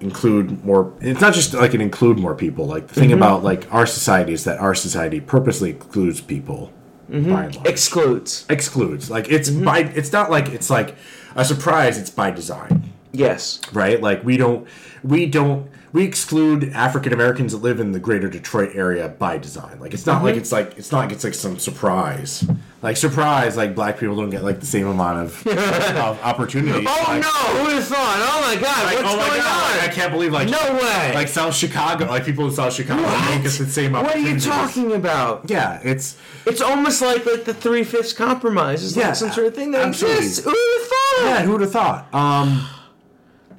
include 0.00 0.64
more. 0.64 0.92
It's 1.00 1.20
not 1.20 1.32
just 1.34 1.54
like 1.54 1.74
an 1.74 1.80
include 1.80 2.18
more 2.18 2.34
people. 2.34 2.66
Like 2.66 2.88
the 2.88 2.94
thing 2.94 3.10
Mm-hmm. 3.10 3.18
about 3.18 3.42
like 3.44 3.72
our 3.72 3.86
society 3.86 4.32
is 4.32 4.44
that 4.44 4.58
our 4.58 4.74
society 4.74 5.20
purposely 5.20 5.70
excludes 5.70 6.20
people. 6.20 6.72
Mm-hmm. 7.10 7.32
By 7.32 7.44
and 7.44 7.54
large 7.56 7.66
Excludes. 7.68 8.46
excludes. 8.48 9.10
Like 9.10 9.30
it's 9.30 9.50
Mm-hmm. 9.50 9.64
by 9.64 9.78
it's 9.80 10.12
not 10.12 10.30
like 10.30 10.48
it's 10.48 10.70
like 10.70 10.96
a 11.34 11.44
surprise. 11.44 11.98
It's 11.98 12.10
by 12.10 12.30
design 12.30 12.92
Yes. 13.12 13.60
right? 13.72 14.00
Like 14.00 14.24
we 14.24 14.36
don't 14.36 14.66
we 15.02 15.26
don't 15.26 15.68
we 15.92 16.04
exclude 16.04 16.72
African 16.72 17.12
Americans 17.12 17.52
that 17.52 17.58
live 17.58 17.78
in 17.80 17.92
the 17.92 18.00
greater 18.00 18.28
Detroit 18.28 18.70
area 18.74 19.08
by 19.08 19.36
design. 19.38 19.78
Like 19.80 19.92
it's 19.94 20.06
not 20.06 20.16
Mm-hmm. 20.16 20.24
like 20.26 20.36
it's 20.36 20.52
like 20.52 20.78
it's 20.78 20.90
not 20.92 20.98
like 21.00 21.12
it's 21.12 21.24
like 21.24 21.34
some 21.34 21.58
surprise. 21.58 22.44
Like 22.80 22.96
surprise, 22.96 23.56
like 23.56 23.74
black 23.76 23.98
people 23.98 24.16
don't 24.16 24.30
get 24.30 24.42
like 24.42 24.58
the 24.58 24.66
same 24.66 24.88
amount 24.88 25.18
of, 25.18 25.46
of 25.46 26.18
opportunities. 26.22 26.84
Oh 26.88 27.04
like, 27.06 27.22
no! 27.22 27.28
Who 27.28 27.70
have 27.70 27.84
thought? 27.86 28.16
Oh 28.18 28.40
my 28.40 28.60
god! 28.60 28.84
Like, 28.86 28.96
what's 29.04 29.14
oh 29.14 29.16
my 29.18 29.26
going 29.28 29.40
god! 29.40 29.70
on? 29.72 29.78
Like, 29.78 29.88
I 29.90 29.92
can't 29.92 30.10
believe 30.12 30.32
like 30.32 30.48
No 30.48 30.72
way! 30.74 31.12
Like 31.14 31.28
South 31.28 31.54
Chicago, 31.54 32.06
like 32.06 32.24
people 32.24 32.44
in 32.46 32.52
South 32.52 32.72
Chicago 32.72 33.02
don't 33.02 33.42
get 33.42 33.52
the 33.52 33.66
same 33.66 33.92
what 33.92 34.16
are 34.16 34.18
you 34.18 34.40
talking 34.40 34.92
about? 34.92 35.48
Yeah, 35.48 35.80
it's 35.84 36.16
It's 36.46 36.60
almost 36.60 37.02
like 37.02 37.24
like 37.24 37.44
the 37.44 37.54
three 37.54 37.84
fifths 37.84 38.12
compromise 38.12 38.82
is 38.82 38.96
Yeah, 38.96 39.08
like 39.08 39.16
some 39.16 39.30
sort 39.30 39.46
of 39.46 39.54
thing 39.54 39.70
that 39.72 39.86
absolutely. 39.86 40.18
exists. 40.24 40.44
Who 40.44 40.50
would 40.50 40.80
have 40.80 40.88
thought? 40.88 41.24
Yeah, 41.24 41.42
who 41.42 41.52
would 41.52 41.60
have 41.60 41.72
thought? 41.72 42.12
Um, 42.14 42.66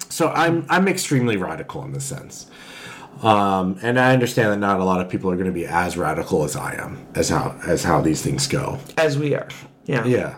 so 0.09 0.29
I'm 0.29 0.65
I'm 0.69 0.87
extremely 0.87 1.37
radical 1.37 1.83
in 1.83 1.91
this 1.91 2.05
sense, 2.05 2.47
um, 3.21 3.77
and 3.81 3.99
I 3.99 4.13
understand 4.13 4.51
that 4.51 4.57
not 4.59 4.79
a 4.79 4.83
lot 4.83 5.01
of 5.01 5.09
people 5.09 5.31
are 5.31 5.35
going 5.35 5.47
to 5.47 5.51
be 5.53 5.65
as 5.65 5.97
radical 5.97 6.43
as 6.43 6.55
I 6.55 6.75
am 6.75 7.05
as 7.15 7.29
how 7.29 7.55
as 7.65 7.83
how 7.83 8.01
these 8.01 8.21
things 8.21 8.47
go. 8.47 8.79
As 8.97 9.17
we 9.17 9.33
are. 9.35 9.47
Yeah. 9.85 10.05
Yeah, 10.05 10.35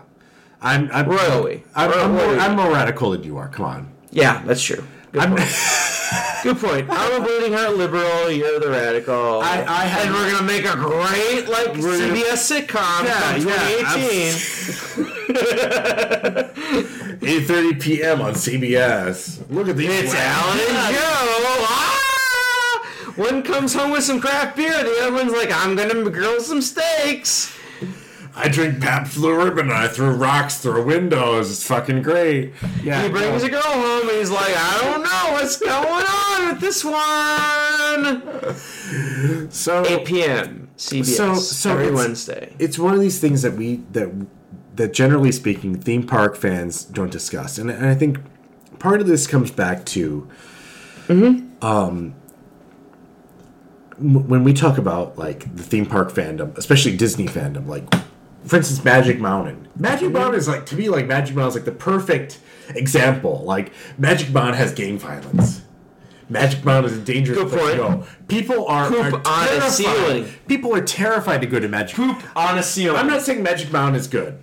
I'm 0.61 0.89
I'm 0.91 1.07
Royally. 1.07 1.63
I'm, 1.75 1.91
I'm, 1.91 2.11
more, 2.13 2.39
I'm 2.39 2.55
more 2.55 2.71
radical 2.71 3.11
than 3.11 3.23
you 3.23 3.37
are. 3.37 3.49
Come 3.49 3.65
on. 3.65 3.91
Yeah, 4.11 4.41
that's 4.45 4.63
true. 4.63 4.83
Good 5.11 5.21
I'm, 5.23 5.35
point. 5.35 5.49
Good 6.43 6.57
point. 6.59 6.87
I'm 6.89 7.21
a 7.21 7.25
bleeding 7.25 7.53
heart 7.53 7.75
liberal. 7.75 8.29
You're 8.29 8.59
the 8.59 8.69
radical. 8.69 9.41
I- 9.41 9.65
I 9.67 9.85
have- 9.85 10.05
and 10.05 10.13
we're 10.13 10.29
gonna 10.31 10.45
make 10.45 10.65
a 10.65 10.75
great 10.75 11.47
like 11.49 11.73
CBS 11.73 12.45
sitcom 12.45 13.05
Yeah, 13.05 13.33
from 13.33 13.47
yeah, 13.47 13.69
2018. 14.95 16.95
8:30 17.19 17.81
p.m. 17.81 18.21
on 18.21 18.33
CBS. 18.33 19.49
Look 19.49 19.67
at 19.67 19.77
these. 19.77 19.89
It's 19.89 20.13
Alan 20.13 20.59
and 20.59 20.95
Joe. 20.95 21.65
Ah! 21.67 23.13
One 23.15 23.41
comes 23.43 23.73
home 23.73 23.91
with 23.91 24.03
some 24.03 24.19
craft 24.19 24.57
beer. 24.57 24.83
The 24.83 24.99
other 25.03 25.13
one's 25.13 25.31
like, 25.31 25.49
I'm 25.51 25.75
gonna 25.75 26.09
grill 26.09 26.41
some 26.41 26.61
steaks. 26.61 27.53
I 28.37 28.49
drink 28.49 28.81
Pabst 28.81 29.15
Blue 29.15 29.33
Ribbon 29.33 29.69
and 29.69 29.73
I 29.73 29.87
throw 29.87 30.09
rocks 30.11 30.57
through 30.57 30.83
windows. 30.83 31.49
It's 31.49 31.65
fucking 31.65 32.01
great. 32.01 32.51
Yeah. 32.83 33.03
He 33.03 33.09
brings 33.09 33.43
no. 33.43 33.47
a 33.47 33.51
girl 33.51 33.61
home 33.61 34.09
and 34.09 34.17
he's 34.17 34.29
like, 34.29 34.53
I 34.53 34.77
don't 34.81 35.03
know 35.03 35.31
what's 35.31 35.55
going 35.55 36.05
on 36.05 36.49
with 36.49 36.59
this 36.59 36.83
one. 36.83 38.59
so 39.49 39.85
8 39.85 40.03
p.m. 40.05 40.67
CBS 40.77 41.05
So- 41.15 41.35
so 41.35 41.71
every 41.71 41.85
it's- 41.85 41.97
Wednesday. 41.97 42.53
it's 42.59 42.77
one 42.77 42.93
of 42.93 42.99
these 42.99 43.19
things 43.19 43.41
that 43.43 43.53
we 43.53 43.77
that 43.93 44.09
that 44.75 44.93
generally 44.93 45.31
speaking 45.31 45.79
theme 45.79 46.05
park 46.05 46.35
fans 46.35 46.83
don't 46.83 47.11
discuss 47.11 47.57
and, 47.57 47.69
and 47.69 47.85
i 47.85 47.95
think 47.95 48.19
part 48.79 49.01
of 49.01 49.07
this 49.07 49.27
comes 49.27 49.51
back 49.51 49.85
to 49.85 50.29
um 51.61 52.13
when 53.97 54.43
we 54.43 54.53
talk 54.53 54.77
about 54.77 55.17
like 55.17 55.55
the 55.55 55.63
theme 55.63 55.85
park 55.85 56.11
fandom 56.11 56.55
especially 56.57 56.95
disney 56.97 57.27
fandom 57.27 57.67
like 57.67 57.83
for 58.43 58.57
instance 58.57 58.83
magic 58.83 59.19
mountain 59.19 59.67
magic 59.77 60.11
mountain 60.11 60.35
is 60.37 60.47
like 60.47 60.65
to 60.65 60.75
me 60.75 60.89
like 60.89 61.07
magic 61.07 61.35
mountain 61.35 61.49
is 61.49 61.55
like 61.55 61.65
the 61.65 61.71
perfect 61.71 62.39
example 62.69 63.43
like 63.45 63.71
magic 63.97 64.29
mountain 64.31 64.55
has 64.55 64.73
gang 64.73 64.97
violence 64.97 65.61
Magic 66.27 66.65
Mountain 66.65 66.91
is 66.91 66.97
a 66.97 67.01
dangerous 67.01 67.37
Good 67.37 67.49
place 67.49 67.71
to 67.73 67.77
go. 67.77 68.03
People 68.27 68.65
are, 68.67 68.89
Poop 68.89 69.13
are 69.13 69.21
on 69.27 69.43
a 69.43 69.47
terrified. 69.47 69.71
ceiling. 69.71 70.25
People 70.47 70.73
are 70.73 70.81
terrified 70.83 71.41
to 71.41 71.45
go 71.45 71.59
to 71.59 71.67
Magic. 71.67 71.95
Poop 71.95 72.17
on 72.35 72.57
a 72.57 72.63
ceiling. 72.63 72.97
I'm 72.97 73.05
not 73.05 73.21
saying 73.21 73.43
Magic 73.43 73.71
Mountain 73.71 73.99
is 73.99 74.07
good. 74.07 74.41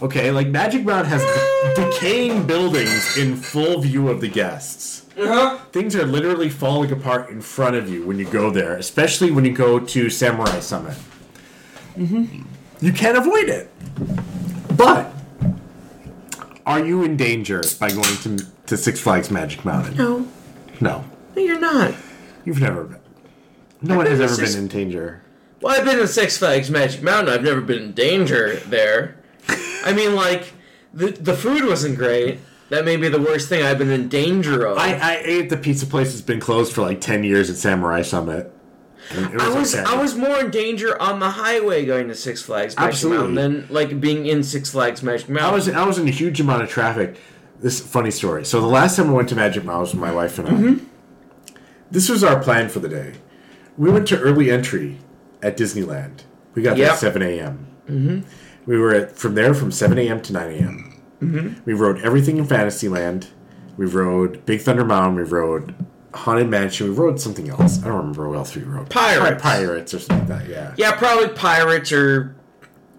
Okay, 0.00 0.30
like 0.30 0.46
Magic 0.48 0.84
Mountain 0.84 1.10
has 1.10 1.22
de- 1.22 1.74
decaying 1.90 2.46
buildings 2.46 3.16
in 3.16 3.36
full 3.36 3.80
view 3.80 4.08
of 4.08 4.20
the 4.20 4.28
guests. 4.28 5.06
Uh-huh. 5.18 5.58
Things 5.72 5.96
are 5.96 6.04
literally 6.06 6.48
falling 6.48 6.92
apart 6.92 7.30
in 7.30 7.40
front 7.40 7.74
of 7.74 7.88
you 7.88 8.06
when 8.06 8.18
you 8.18 8.24
go 8.24 8.50
there, 8.50 8.76
especially 8.76 9.32
when 9.32 9.44
you 9.44 9.52
go 9.52 9.80
to 9.80 10.08
Samurai 10.08 10.60
Summit. 10.60 10.96
Mm-hmm. 11.96 12.42
You 12.80 12.92
can't 12.92 13.18
avoid 13.18 13.48
it. 13.48 13.68
But 14.76 15.12
are 16.64 16.84
you 16.84 17.02
in 17.02 17.16
danger 17.16 17.62
by 17.80 17.90
going 17.90 18.16
to, 18.18 18.46
to 18.66 18.76
Six 18.76 19.00
Flags 19.00 19.32
Magic 19.32 19.64
Mountain? 19.64 19.96
No, 19.96 20.28
No. 20.80 21.04
no, 21.34 21.42
you're 21.42 21.58
not. 21.58 21.94
You've 22.44 22.60
never 22.60 22.84
been. 22.84 23.00
No 23.82 23.96
one 23.96 24.04
been 24.04 24.12
has 24.12 24.20
ever 24.20 24.34
Six- 24.34 24.54
been 24.54 24.64
in 24.64 24.68
danger. 24.68 25.22
Well, 25.60 25.76
I've 25.76 25.84
been 25.84 25.98
to 25.98 26.06
Six 26.06 26.38
Flags 26.38 26.70
Magic 26.70 27.02
Mountain. 27.02 27.34
I've 27.34 27.42
never 27.42 27.60
been 27.60 27.82
in 27.82 27.92
danger 27.92 28.56
there. 28.66 29.16
I 29.48 29.92
mean, 29.94 30.14
like 30.14 30.52
the 30.92 31.10
the 31.12 31.34
food 31.34 31.64
wasn't 31.64 31.96
great. 31.96 32.40
That 32.70 32.84
may 32.84 32.96
be 32.96 33.08
the 33.08 33.20
worst 33.20 33.48
thing 33.48 33.62
I've 33.62 33.78
been 33.78 33.90
in 33.90 34.08
danger 34.08 34.66
of. 34.66 34.76
I, 34.76 34.92
I 34.94 35.22
ate 35.24 35.48
the 35.48 35.56
pizza 35.56 35.86
place 35.86 36.10
that's 36.10 36.20
been 36.20 36.40
closed 36.40 36.74
for 36.74 36.82
like 36.82 37.00
10 37.00 37.24
years 37.24 37.48
at 37.48 37.56
Samurai 37.56 38.02
Summit. 38.02 38.52
And 39.10 39.34
it 39.34 39.40
I 39.40 39.48
was 39.48 39.74
okay. 39.74 39.84
I 39.84 39.94
was 39.94 40.14
more 40.14 40.38
in 40.40 40.50
danger 40.50 41.00
on 41.00 41.18
the 41.18 41.30
highway 41.30 41.86
going 41.86 42.08
to 42.08 42.14
Six 42.14 42.42
Flags 42.42 42.76
Magic 42.76 42.88
Absolutely. 42.88 43.34
Mountain 43.34 43.62
than 43.62 43.74
like 43.74 44.00
being 44.00 44.26
in 44.26 44.42
Six 44.42 44.70
Flags 44.70 45.02
Magic 45.02 45.30
Mountain. 45.30 45.50
I 45.50 45.54
was 45.54 45.68
I 45.68 45.86
was 45.86 45.98
in 45.98 46.06
a 46.06 46.10
huge 46.10 46.40
amount 46.40 46.62
of 46.62 46.68
traffic. 46.68 47.18
This 47.60 47.80
funny 47.80 48.10
story. 48.10 48.44
So 48.44 48.60
the 48.60 48.66
last 48.66 48.96
time 48.96 49.08
I 49.08 49.12
went 49.12 49.30
to 49.30 49.34
Magic 49.34 49.64
Mountain 49.64 49.80
was 49.80 49.92
with 49.94 50.00
my 50.00 50.12
wife 50.12 50.38
and 50.38 50.48
I. 50.48 50.52
Mm-hmm. 50.52 50.84
This 51.90 52.10
was 52.10 52.22
our 52.22 52.40
plan 52.42 52.68
for 52.68 52.80
the 52.80 52.88
day. 52.88 53.14
We 53.78 53.90
went 53.90 54.06
to 54.08 54.20
early 54.20 54.50
entry 54.50 54.98
at 55.42 55.56
Disneyland. 55.56 56.24
We 56.54 56.62
got 56.62 56.76
there 56.76 56.90
at 56.90 56.98
seven 56.98 57.22
a.m. 57.22 57.66
Mm-hmm. 57.88 58.28
We 58.68 58.76
were 58.78 58.94
at, 58.94 59.16
from 59.16 59.34
there 59.34 59.54
from 59.54 59.72
seven 59.72 59.98
a.m. 59.98 60.20
to 60.22 60.32
nine 60.34 60.50
a.m. 60.52 61.00
Mm-hmm. 61.22 61.62
We 61.64 61.72
rode 61.72 62.00
everything 62.02 62.36
in 62.36 62.44
Fantasyland. 62.46 63.28
We 63.78 63.86
rode 63.86 64.44
Big 64.44 64.60
Thunder 64.60 64.84
Mountain. 64.84 65.16
We 65.16 65.22
rode 65.22 65.74
Haunted 66.12 66.48
Mansion. 66.48 66.90
We 66.90 66.94
rode 66.94 67.18
something 67.18 67.48
else. 67.48 67.80
I 67.82 67.86
don't 67.86 67.96
remember 67.96 68.28
what 68.28 68.36
else 68.36 68.54
we 68.54 68.62
rode. 68.62 68.90
Pirates. 68.90 69.40
Pirates 69.42 69.94
or 69.94 70.00
something 70.00 70.28
like 70.28 70.46
that. 70.46 70.50
Yeah. 70.50 70.74
yeah, 70.76 70.92
probably 70.96 71.28
pirates 71.30 71.92
or 71.92 72.36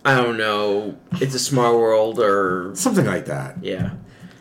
I 0.04 0.16
don't 0.16 0.38
know. 0.38 0.98
It's 1.22 1.36
a 1.36 1.40
small 1.40 1.78
world 1.78 2.20
or 2.20 2.72
Something 2.74 3.06
like 3.06 3.26
that. 3.28 3.64
yeah, 3.64 3.92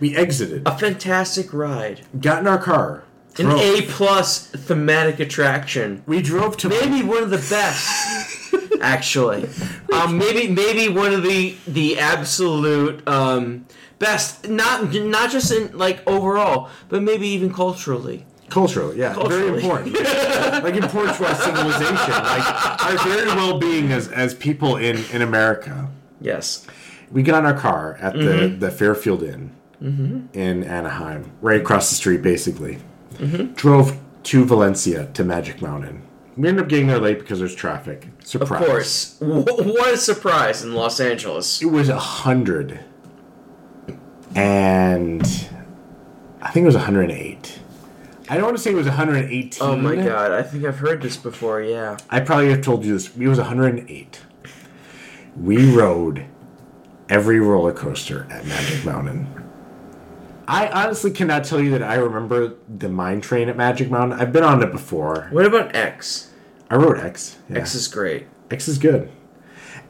We 0.00 0.16
exited. 0.16 0.62
a 0.66 0.78
fantastic 0.78 1.52
ride, 1.52 2.06
Got 2.20 2.38
in 2.40 2.46
our 2.46 2.58
car. 2.62 3.02
An. 3.40 3.50
A 3.50 3.82
plus 3.82 4.46
thematic 4.48 5.20
attraction. 5.20 6.02
We 6.06 6.22
drove 6.22 6.56
to 6.58 6.68
maybe 6.68 7.02
one 7.02 7.22
of 7.22 7.30
the 7.30 7.38
best 7.50 8.54
actually 8.80 9.48
um, 9.92 10.16
maybe 10.18 10.46
maybe 10.52 10.88
one 10.88 11.12
of 11.12 11.22
the 11.22 11.56
the 11.66 11.98
absolute 11.98 13.06
um, 13.08 13.66
best 13.98 14.48
not 14.48 14.92
not 14.94 15.30
just 15.30 15.50
in 15.52 15.76
like 15.76 16.06
overall 16.06 16.68
but 16.88 17.02
maybe 17.02 17.26
even 17.28 17.52
culturally 17.52 18.24
Culturally, 18.50 18.98
yeah, 18.98 19.12
Culturally. 19.12 19.60
very 19.60 19.62
important. 19.62 20.64
like 20.64 20.74
important 20.74 21.14
to 21.18 21.26
our 21.28 21.34
civilization, 21.34 22.14
like 22.14 22.82
our 22.82 22.96
very 23.04 23.26
well-being 23.26 23.92
as 23.92 24.08
as 24.08 24.32
people 24.34 24.76
in 24.76 24.96
in 25.12 25.20
America. 25.20 25.88
yes 26.20 26.66
We 27.10 27.22
got 27.22 27.40
in 27.40 27.44
our 27.46 27.58
car 27.58 27.98
at 28.00 28.14
the 28.14 28.20
Mm-hmm. 28.20 28.58
the 28.60 28.70
Fairfield 28.70 29.22
Inn 29.22 29.50
in 30.32 30.64
Anaheim, 30.64 31.30
right 31.42 31.60
across 31.60 31.90
the 31.90 31.96
street, 31.96 32.22
basically. 32.22 32.78
Mm-hmm. 33.18 33.54
Drove 33.54 33.98
to 34.24 34.44
Valencia 34.44 35.06
to 35.14 35.24
Magic 35.24 35.60
Mountain. 35.62 36.02
We 36.36 36.48
ended 36.48 36.64
up 36.64 36.68
getting 36.70 36.86
there 36.86 37.00
late 37.00 37.18
because 37.18 37.40
there's 37.40 37.54
traffic. 37.54 38.08
Surprise! 38.24 38.60
of 38.62 38.66
course 38.68 39.18
Wh- 39.18 39.66
what 39.66 39.94
a 39.94 39.96
surprise 39.96 40.62
in 40.62 40.72
los 40.74 41.00
angeles 41.00 41.60
it 41.62 41.66
was 41.66 41.88
a 41.88 41.98
hundred, 41.98 42.78
and 44.36 45.22
I 46.40 46.50
think 46.50 46.64
it 46.64 46.66
was 46.66 46.74
108. 46.76 47.58
I 48.28 48.34
don't 48.34 48.44
want 48.44 48.56
to 48.56 48.62
say 48.62 48.70
it 48.70 48.74
was 48.76 48.86
118. 48.86 49.58
oh 49.66 49.74
my 49.76 49.96
god 49.96 50.30
i 50.32 50.42
think 50.42 50.64
i've 50.64 50.78
heard 50.78 51.00
this 51.00 51.16
before 51.16 51.62
yeah 51.62 51.96
I 52.10 52.20
probably 52.20 52.50
have 52.50 52.60
told 52.62 52.84
you 52.84 52.92
this. 52.92 53.16
It 53.16 53.26
was 53.26 53.38
108. 53.38 54.20
We 55.36 55.74
rode 55.74 56.26
every 57.08 57.40
roller 57.40 57.72
coaster 57.72 58.26
at 58.30 58.44
Magic 58.46 58.84
Mountain. 58.84 59.37
I 60.50 60.68
honestly 60.68 61.10
cannot 61.10 61.44
tell 61.44 61.60
you 61.60 61.70
that 61.72 61.82
I 61.82 61.96
remember 61.96 62.54
the 62.68 62.88
mine 62.88 63.20
train 63.20 63.50
at 63.50 63.56
Magic 63.56 63.90
Mountain. 63.90 64.18
I've 64.18 64.32
been 64.32 64.42
on 64.44 64.62
it 64.62 64.72
before. 64.72 65.28
what 65.30 65.44
about 65.44 65.76
x 65.76 66.30
I 66.70 66.76
rode 66.76 66.98
X. 66.98 67.36
Yeah. 67.50 67.58
x 67.58 67.74
is 67.74 67.86
great 67.86 68.26
X 68.50 68.66
is 68.66 68.78
good. 68.78 69.10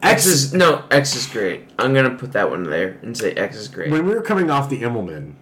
x 0.02 0.26
is 0.26 0.52
no 0.52 0.84
x 0.90 1.14
is 1.16 1.26
great 1.26 1.68
i'm 1.78 1.92
gonna 1.94 2.14
put 2.14 2.32
that 2.32 2.50
one 2.50 2.62
there 2.64 2.98
and 3.02 3.16
say 3.16 3.32
x 3.34 3.56
is 3.56 3.66
great 3.68 3.90
when 3.90 4.04
we 4.06 4.14
were 4.14 4.22
coming 4.22 4.48
off 4.50 4.68
the 4.68 4.82
Immelman, 4.82 5.34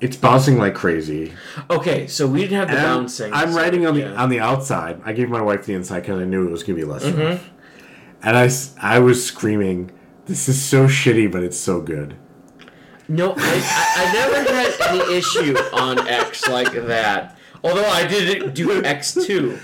it's 0.00 0.16
bouncing 0.16 0.58
like 0.58 0.74
crazy. 0.74 1.32
okay 1.70 2.06
so 2.06 2.26
we 2.26 2.40
didn't 2.42 2.56
have 2.58 2.68
the 2.68 2.74
And 2.76 2.82
bouncing 2.84 3.32
I'm 3.32 3.52
so, 3.52 3.58
riding 3.58 3.86
on 3.86 3.94
the 3.94 4.00
yeah. 4.00 4.06
Mm-hmm. 4.08 4.20
on 4.20 4.28
the 4.30 4.40
outside. 4.40 5.00
I 5.04 5.12
gave 5.12 5.28
my 5.30 5.40
wife 5.42 5.64
the 5.66 5.74
inside 5.74 6.00
because 6.00 6.20
I 6.20 6.24
knew 6.24 6.46
it 6.46 6.50
was 6.50 6.62
gonna 6.62 6.76
be 6.76 6.84
less 6.84 7.04
rough. 7.06 7.50
And 8.22 8.36
I 8.36 8.48
I 8.80 8.98
was 8.98 9.24
screaming, 9.24 9.90
"This 10.26 10.48
is 10.48 10.60
so 10.62 10.86
shitty, 10.86 11.30
but 11.30 11.42
it's 11.42 11.58
so 11.58 11.80
good." 11.80 12.16
No, 13.08 13.34
I, 13.36 13.36
I, 13.38 14.04
I 14.08 14.12
never 14.12 14.52
had 14.52 14.74
any 14.88 15.16
issue 15.16 15.56
on 15.72 16.06
X 16.08 16.48
like 16.48 16.72
that. 16.72 17.38
Although 17.62 17.86
I 17.86 18.06
did 18.06 18.54
do 18.54 18.82
X 18.84 19.14
two. 19.14 19.58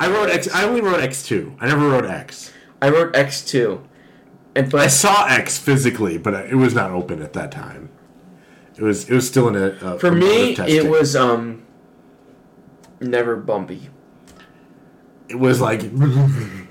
I 0.00 0.08
wrote 0.10 0.30
X. 0.30 0.48
I 0.52 0.64
only 0.64 0.80
wrote 0.80 1.00
X 1.00 1.22
two. 1.22 1.54
I 1.60 1.66
never 1.68 1.88
wrote 1.88 2.04
X. 2.06 2.52
I 2.80 2.88
wrote 2.90 3.14
X 3.16 3.44
two, 3.44 3.82
and 4.54 4.70
but 4.70 4.80
I 4.80 4.86
saw 4.88 5.26
X 5.26 5.58
physically, 5.58 6.18
but 6.18 6.34
it 6.50 6.54
was 6.56 6.74
not 6.74 6.90
open 6.90 7.22
at 7.22 7.32
that 7.34 7.50
time. 7.52 7.90
It 8.76 8.82
was. 8.82 9.08
It 9.08 9.14
was 9.14 9.26
still 9.26 9.48
in 9.48 9.56
a. 9.56 9.68
a 9.94 9.98
for 9.98 10.10
me 10.12 10.52
it 10.58 10.90
was 10.90 11.14
um 11.16 11.62
never 13.00 13.36
bumpy. 13.36 13.88
It 15.28 15.38
was 15.38 15.60
like, 15.60 15.82
and 15.82 16.68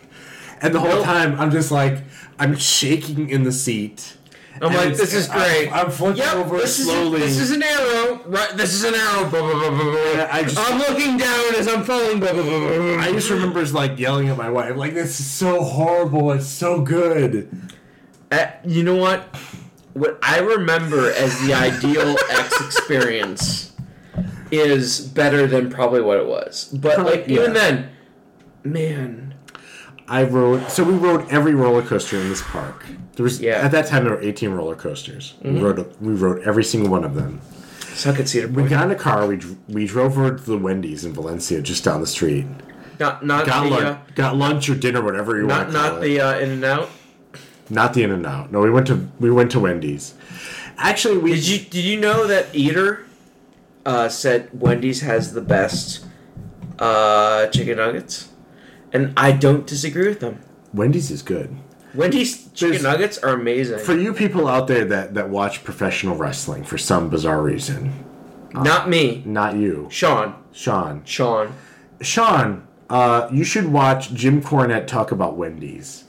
the 0.61 0.79
whole 0.79 0.89
Nope. 0.89 1.03
time 1.05 1.39
I'm 1.39 1.51
just 1.51 1.71
like 1.71 2.03
I'm 2.39 2.55
shaking 2.55 3.29
in 3.29 3.43
the 3.43 3.51
seat. 3.51 4.17
I'm 4.61 4.67
And 4.67 4.75
like, 4.75 4.95
this 4.95 5.13
is 5.13 5.27
great. 5.27 5.69
I'm, 5.69 5.91
flipping 5.91 6.17
Yep, 6.23 6.35
over 6.35 6.57
this 6.57 6.79
is 6.79 6.85
slowly. 6.85 7.19
this 7.19 7.37
is 7.39 7.51
an 7.51 7.61
arrow. 7.61 8.21
Right, 8.25 8.55
this 8.55 8.73
is 8.73 8.83
an 8.85 8.95
arrow. 8.95 9.29
Blah, 9.29 9.41
blah, 9.41 9.51
blah, 9.53 9.69
blah, 9.69 9.91
blah. 10.13 10.27
I 10.31 10.43
just- 10.43 10.57
I'm 10.57 10.79
looking 10.79 11.17
down 11.17 11.55
as 11.55 11.67
I'm 11.67 11.83
falling. 11.83 12.19
Blah, 12.21 12.31
blah, 12.33 12.43
blah, 12.43 12.59
blah, 12.59 12.77
blah. 12.77 12.99
I 12.99 13.11
just 13.11 13.29
remember 13.29 13.65
like 13.67 13.99
yelling 13.99 14.29
at 14.29 14.37
my 14.37 14.49
wife, 14.49 14.75
like 14.77 14.93
this 14.93 15.19
is 15.19 15.25
so 15.29 15.61
horrible. 15.63 16.31
It's 16.31 16.47
so 16.47 16.81
good. 16.81 17.49
Uh, 18.31 18.47
you 18.65 18.83
know 18.83 18.95
what? 18.95 19.23
What 19.93 20.19
I 20.21 20.39
remember 20.39 21.11
as 21.11 21.39
the 21.45 21.53
ideal 21.53 22.15
X 22.29 22.61
experience 22.65 23.73
is 24.51 24.99
better 25.01 25.47
than 25.47 25.69
probably 25.69 26.01
what 26.01 26.17
it 26.17 26.27
was. 26.27 26.69
But 26.73 26.95
Probably- 26.95 27.17
like 27.17 27.27
even 27.29 27.53
yeah. 27.53 27.59
then, 27.59 27.89
man, 28.63 29.24
I 30.07 30.23
rode. 30.23 30.69
So 30.69 30.83
we 30.83 30.93
rode 30.93 31.27
every 31.29 31.55
roller 31.55 31.81
coaster 31.81 32.19
in 32.19 32.29
this 32.29 32.41
park. 32.43 32.85
There 33.15 33.23
was 33.23 33.39
Yeah. 33.41 33.53
at 33.65 33.71
that 33.71 33.87
time 33.87 34.03
there 34.03 34.13
were 34.13 34.21
18 34.21 34.51
roller 34.51 34.75
coasters. 34.75 35.33
We 35.43 35.59
rode. 35.59 35.85
We 36.01 36.13
rode 36.13 36.43
every 36.43 36.63
single 36.63 36.91
one 36.91 37.03
of 37.03 37.15
them. 37.15 37.41
suck 37.93 38.19
at 38.19 38.27
Cedar 38.27 38.47
We 38.49 38.63
got 38.63 38.85
in 38.85 38.91
a 38.91 38.95
car. 38.95 39.25
We 39.25 39.39
we 39.69 39.87
drove 39.87 40.17
over 40.17 40.35
to 40.35 40.43
the 40.43 40.57
Wendy's 40.57 41.05
in 41.05 41.13
Valencia, 41.13 41.61
just 41.61 41.83
down 41.85 42.01
the 42.01 42.07
street. 42.07 42.45
Not 42.99 43.25
not 43.25 43.45
Got 43.45 43.63
the 43.63 43.69
lunch, 43.69 43.83
uh, 43.85 43.97
got 44.15 44.35
lunch 44.37 44.69
or 44.69 44.75
dinner, 44.75 45.01
whatever 45.01 45.35
you 45.37 45.47
not 45.47 45.67
want 45.67 45.71
call 45.73 45.81
not 45.91 45.97
it. 45.97 46.01
the 46.01 46.21
uh, 46.21 46.39
In 46.39 46.49
and 46.51 46.63
Out. 46.65 46.89
not 47.69 47.93
the 47.93 48.03
In 48.03 48.11
and 48.11 48.25
Out. 48.25 48.51
No, 48.51 48.59
we 48.61 48.69
went 48.69 48.85
to 48.87 49.07
we 49.19 49.31
went 49.31 49.49
to 49.51 49.59
Wendy's. 49.59 50.13
Actually, 50.77 51.17
we 51.19 51.31
Did 51.35 51.47
you 51.47 51.57
did 51.59 51.85
you 51.85 51.99
know 51.99 52.27
that 52.27 52.47
Eater 52.53 53.05
uh, 53.85 54.09
said 54.09 54.49
Wendy's 54.53 55.01
has 55.01 55.33
the 55.33 55.41
best 55.41 56.05
uh, 56.79 57.47
chicken 57.47 57.77
nuggets, 57.77 58.27
and 58.95 59.13
I 59.17 59.31
don't 59.31 59.67
disagree 59.67 60.07
with 60.07 60.19
them. 60.21 60.39
Wendy's 60.73 61.11
is 61.11 61.21
good. 61.21 61.55
Wendy's 61.93 62.47
chicken 62.53 62.81
There's- 62.81 62.83
nuggets 62.83 63.17
are 63.19 63.29
amazing. 63.33 63.79
For 63.79 63.93
you 63.95 64.13
people 64.13 64.47
out 64.47 64.67
there 64.67 64.85
that 64.85 65.13
that 65.13 65.29
watch 65.29 65.63
professional 65.63 66.15
wrestling 66.15 66.63
for 66.63 66.77
some 66.77 67.09
bizarre 67.09 67.41
reason, 67.41 67.91
not 68.53 68.89
me, 68.89 69.21
not 69.25 69.55
you, 69.55 69.87
Sean. 69.91 70.35
Sean. 70.53 71.01
Sean. 71.05 71.53
Sean, 72.01 72.63
uh, 72.89 73.27
you 73.31 73.43
should 73.43 73.67
watch 73.71 74.13
Jim 74.13 74.41
Cornette 74.41 74.87
talk 74.87 75.11
about 75.11 75.37
Wendy's. 75.37 76.04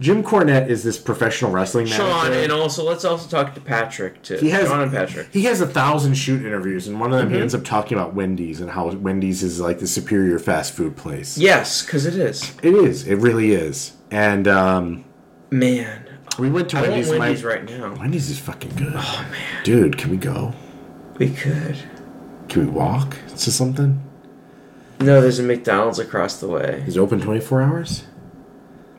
Jim 0.00 0.22
Cornette 0.22 0.68
is 0.68 0.84
this 0.84 0.96
professional 0.96 1.50
wrestling 1.50 1.86
Sean, 1.86 2.28
manager. 2.30 2.40
and 2.44 2.52
also 2.52 2.84
let's 2.84 3.04
also 3.04 3.28
talk 3.28 3.54
to 3.54 3.60
Patrick 3.60 4.22
too. 4.22 4.36
he 4.36 4.50
has 4.50 4.68
Sean 4.68 4.80
and 4.80 4.92
Patrick. 4.92 5.32
He 5.32 5.42
has 5.44 5.60
a 5.60 5.66
thousand 5.66 6.14
shoot 6.14 6.44
interviews, 6.46 6.86
and 6.86 7.00
one 7.00 7.12
of 7.12 7.18
Mm-hmm. 7.18 7.28
them 7.30 7.34
he 7.34 7.40
ends 7.40 7.54
up 7.54 7.64
talking 7.64 7.98
about 7.98 8.14
Wendy's 8.14 8.60
and 8.60 8.70
how 8.70 8.88
Wendy's 8.92 9.42
is 9.42 9.58
like 9.60 9.80
the 9.80 9.88
superior 9.88 10.38
fast 10.38 10.72
food 10.74 10.96
place. 10.96 11.36
Yes, 11.36 11.84
because 11.84 12.06
it 12.06 12.14
is. 12.14 12.54
It 12.62 12.74
is. 12.74 13.08
It 13.08 13.16
really 13.16 13.50
is. 13.52 13.96
And 14.12 14.46
um, 14.46 15.04
Man, 15.50 16.08
we 16.38 16.48
went 16.48 16.68
to 16.70 16.76
I 16.78 16.82
want 16.82 16.92
Wendy's. 16.92 17.10
my- 17.10 17.18
Wendy's 17.18 17.44
right 17.44 17.64
now. 17.64 17.94
Wendy's 17.98 18.30
is 18.30 18.38
fucking 18.38 18.76
good. 18.76 18.92
Oh 18.94 19.26
man, 19.32 19.64
dude, 19.64 19.98
can 19.98 20.10
we 20.10 20.16
go? 20.16 20.54
We 21.18 21.30
could. 21.30 21.76
Can 22.48 22.66
we 22.66 22.70
walk 22.70 23.16
to 23.30 23.50
something? 23.50 24.00
No, 25.00 25.20
there's 25.20 25.38
a 25.38 25.42
McDonald's 25.42 25.98
across 25.98 26.38
the 26.40 26.46
way. 26.48 26.84
Is 26.86 26.96
it 26.96 27.00
open 27.00 27.20
twenty 27.20 27.40
four 27.40 27.62
hours? 27.62 28.04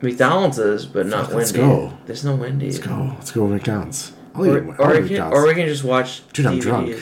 McDonald's 0.02 0.58
is, 0.60 0.86
but 0.86 1.06
not 1.08 1.26
Fuck, 1.28 1.36
let's 1.36 1.52
Wendy's. 1.54 1.68
go. 1.92 1.98
There's 2.06 2.24
no 2.26 2.36
Wendy's. 2.36 2.76
Let's 2.78 2.88
go. 2.88 3.16
Let's 3.18 3.32
go 3.32 3.48
to 3.48 3.54
McDonald's. 3.54 4.14
I'll 4.36 4.46
eat, 4.46 4.50
Or, 4.50 4.82
I'll 4.82 4.92
or, 4.92 4.96
eat 4.96 5.02
we 5.04 5.08
can, 5.10 5.18
McDonald's. 5.18 5.38
or 5.40 5.48
we 5.48 5.54
can 5.56 5.68
just 5.68 5.84
watch 5.84 6.22
Dude, 6.34 6.46
I'm 6.46 6.60
DVDs. 6.60 6.62
drunk. 6.62 6.96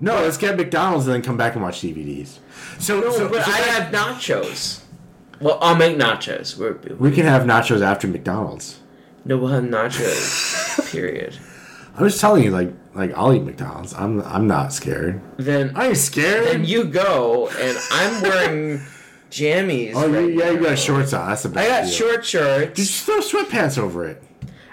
no, 0.00 0.14
let's 0.22 0.36
get 0.36 0.56
McDonald's 0.56 1.06
and 1.06 1.14
then 1.14 1.22
come 1.22 1.36
back 1.36 1.54
and 1.54 1.62
watch 1.62 1.80
DVDs. 1.82 2.38
So, 2.78 3.00
No, 3.00 3.10
so, 3.12 3.28
but 3.28 3.44
so 3.44 3.50
I 3.52 3.60
that- 3.60 3.92
have 3.92 3.92
nachos. 3.94 4.80
Well, 5.40 5.58
I'll 5.60 5.76
make 5.76 5.96
nachos. 5.98 6.56
We're, 6.56 6.78
we 6.96 7.12
can 7.12 7.26
have 7.26 7.42
nachos 7.42 7.82
after 7.82 8.08
McDonald's. 8.08 8.80
no, 9.24 9.36
we'll 9.36 9.50
have 9.50 9.64
nachos. 9.64 10.90
period. 10.92 11.36
I'm 11.94 12.06
just 12.08 12.20
telling 12.20 12.42
you, 12.44 12.50
like, 12.50 12.72
like 12.94 13.12
I'll 13.14 13.32
eat 13.34 13.42
McDonald's. 13.42 13.92
I'm, 13.94 14.22
I'm 14.22 14.46
not 14.46 14.72
scared. 14.72 15.20
Then, 15.38 15.72
I 15.76 15.88
ain't 15.88 15.96
scared. 15.98 16.46
then 16.46 16.64
you 16.64 16.84
go, 16.84 17.48
and 17.58 17.76
I'm 17.92 18.22
wearing 18.22 18.80
jammies. 19.40 19.92
oh, 19.94 20.06
you, 20.06 20.14
right 20.16 20.34
yeah, 20.34 20.50
you 20.50 20.60
got 20.62 20.78
shorts 20.78 21.12
on. 21.12 21.28
That's 21.28 21.46
I 21.46 21.50
got 21.68 21.82
deal. 21.82 21.90
short 21.90 22.24
shorts. 22.24 22.76
Just 22.76 23.04
throw 23.04 23.20
sweatpants 23.20 23.78
over 23.78 24.06
it. 24.06 24.22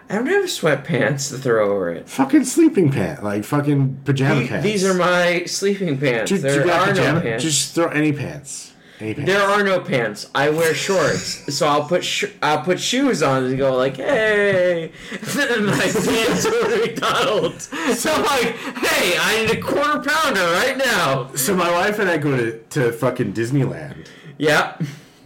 I 0.09 0.15
don't 0.15 0.27
have 0.27 0.45
sweatpants 0.45 1.29
to 1.29 1.37
throw 1.37 1.71
over 1.71 1.89
it. 1.91 2.07
Fucking 2.09 2.43
sleeping 2.45 2.91
pants, 2.91 3.23
like 3.23 3.43
fucking 3.43 4.01
pajama 4.05 4.41
The- 4.41 4.47
pants. 4.47 4.63
These 4.63 4.85
are 4.85 4.93
my 4.93 5.45
sleeping 5.45 5.97
pants. 5.97 6.29
Dude, 6.29 6.41
there 6.41 6.63
got 6.65 6.89
are 6.89 6.91
pajama? 6.91 7.19
no 7.19 7.21
pants. 7.25 7.43
Just 7.43 7.73
throw 7.75 7.87
any 7.87 8.11
pants. 8.13 8.73
Any 8.99 9.15
pants. 9.15 9.31
There 9.31 9.41
are 9.41 9.63
no 9.63 9.79
pants. 9.79 10.29
I 10.35 10.49
wear 10.51 10.73
shorts, 10.75 11.55
so 11.57 11.67
I'll 11.67 11.85
put 11.87 12.03
sh- 12.03 12.25
I'll 12.43 12.61
put 12.61 12.79
shoes 12.79 13.23
on 13.23 13.45
and 13.45 13.57
go 13.57 13.75
like, 13.75 13.97
"Hey," 13.97 14.91
and 15.11 15.65
my 15.65 15.79
pants 15.79 16.43
go 16.45 16.69
to 16.69 16.77
McDonald's. 16.85 17.69
So 17.99 18.13
I'm 18.13 18.23
like, 18.23 18.55
"Hey, 18.85 19.17
I 19.19 19.41
need 19.47 19.57
a 19.57 19.61
quarter 19.61 19.99
pounder 19.99 20.41
right 20.41 20.77
now." 20.77 21.31
So 21.33 21.55
my 21.55 21.71
wife 21.71 21.97
and 21.99 22.09
I 22.09 22.17
go 22.17 22.37
to, 22.37 22.59
to 22.71 22.91
fucking 22.91 23.33
Disneyland. 23.33 24.05
Yeah, 24.37 24.77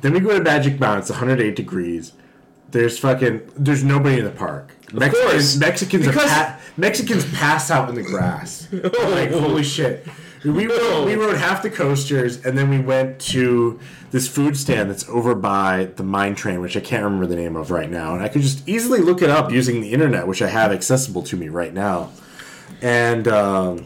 Then 0.01 0.13
we 0.13 0.19
go 0.19 0.37
to 0.37 0.43
Magic 0.43 0.79
Mountain. 0.79 1.01
It's 1.01 1.09
108 1.09 1.55
degrees. 1.55 2.13
There's 2.71 2.99
fucking. 2.99 3.41
There's 3.57 3.83
nobody 3.83 4.19
in 4.19 4.25
the 4.25 4.31
park. 4.31 4.71
Mexicans, 4.93 5.31
course. 5.31 5.57
Mexicans, 5.57 6.07
are 6.07 6.11
Because- 6.11 6.29
pa- 6.29 6.59
Mexicans 6.77 7.25
pass 7.33 7.71
out 7.71 7.89
in 7.89 7.95
the 7.95 8.03
grass. 8.03 8.67
like 8.71 9.31
holy 9.31 9.63
shit. 9.63 10.05
We 10.45 10.67
rode, 10.67 11.05
we 11.05 11.15
rode 11.15 11.35
half 11.37 11.63
the 11.63 11.69
coasters, 11.69 12.45
and 12.45 12.57
then 12.57 12.69
we 12.69 12.77
went 12.79 13.19
to 13.21 13.79
this 14.11 14.27
food 14.27 14.55
stand 14.55 14.89
that's 14.89 15.07
over 15.09 15.33
by 15.33 15.85
the 15.95 16.03
mine 16.03 16.35
train, 16.35 16.61
which 16.61 16.77
I 16.77 16.79
can't 16.79 17.03
remember 17.03 17.25
the 17.25 17.35
name 17.35 17.55
of 17.55 17.71
right 17.71 17.89
now. 17.89 18.13
And 18.13 18.21
I 18.23 18.27
could 18.29 18.43
just 18.43 18.67
easily 18.69 18.99
look 18.99 19.21
it 19.21 19.29
up 19.31 19.51
using 19.51 19.81
the 19.81 19.91
internet, 19.91 20.27
which 20.27 20.41
I 20.41 20.47
have 20.47 20.71
accessible 20.71 21.23
to 21.23 21.35
me 21.35 21.49
right 21.49 21.73
now. 21.73 22.11
And 22.81 23.27
um, 23.27 23.83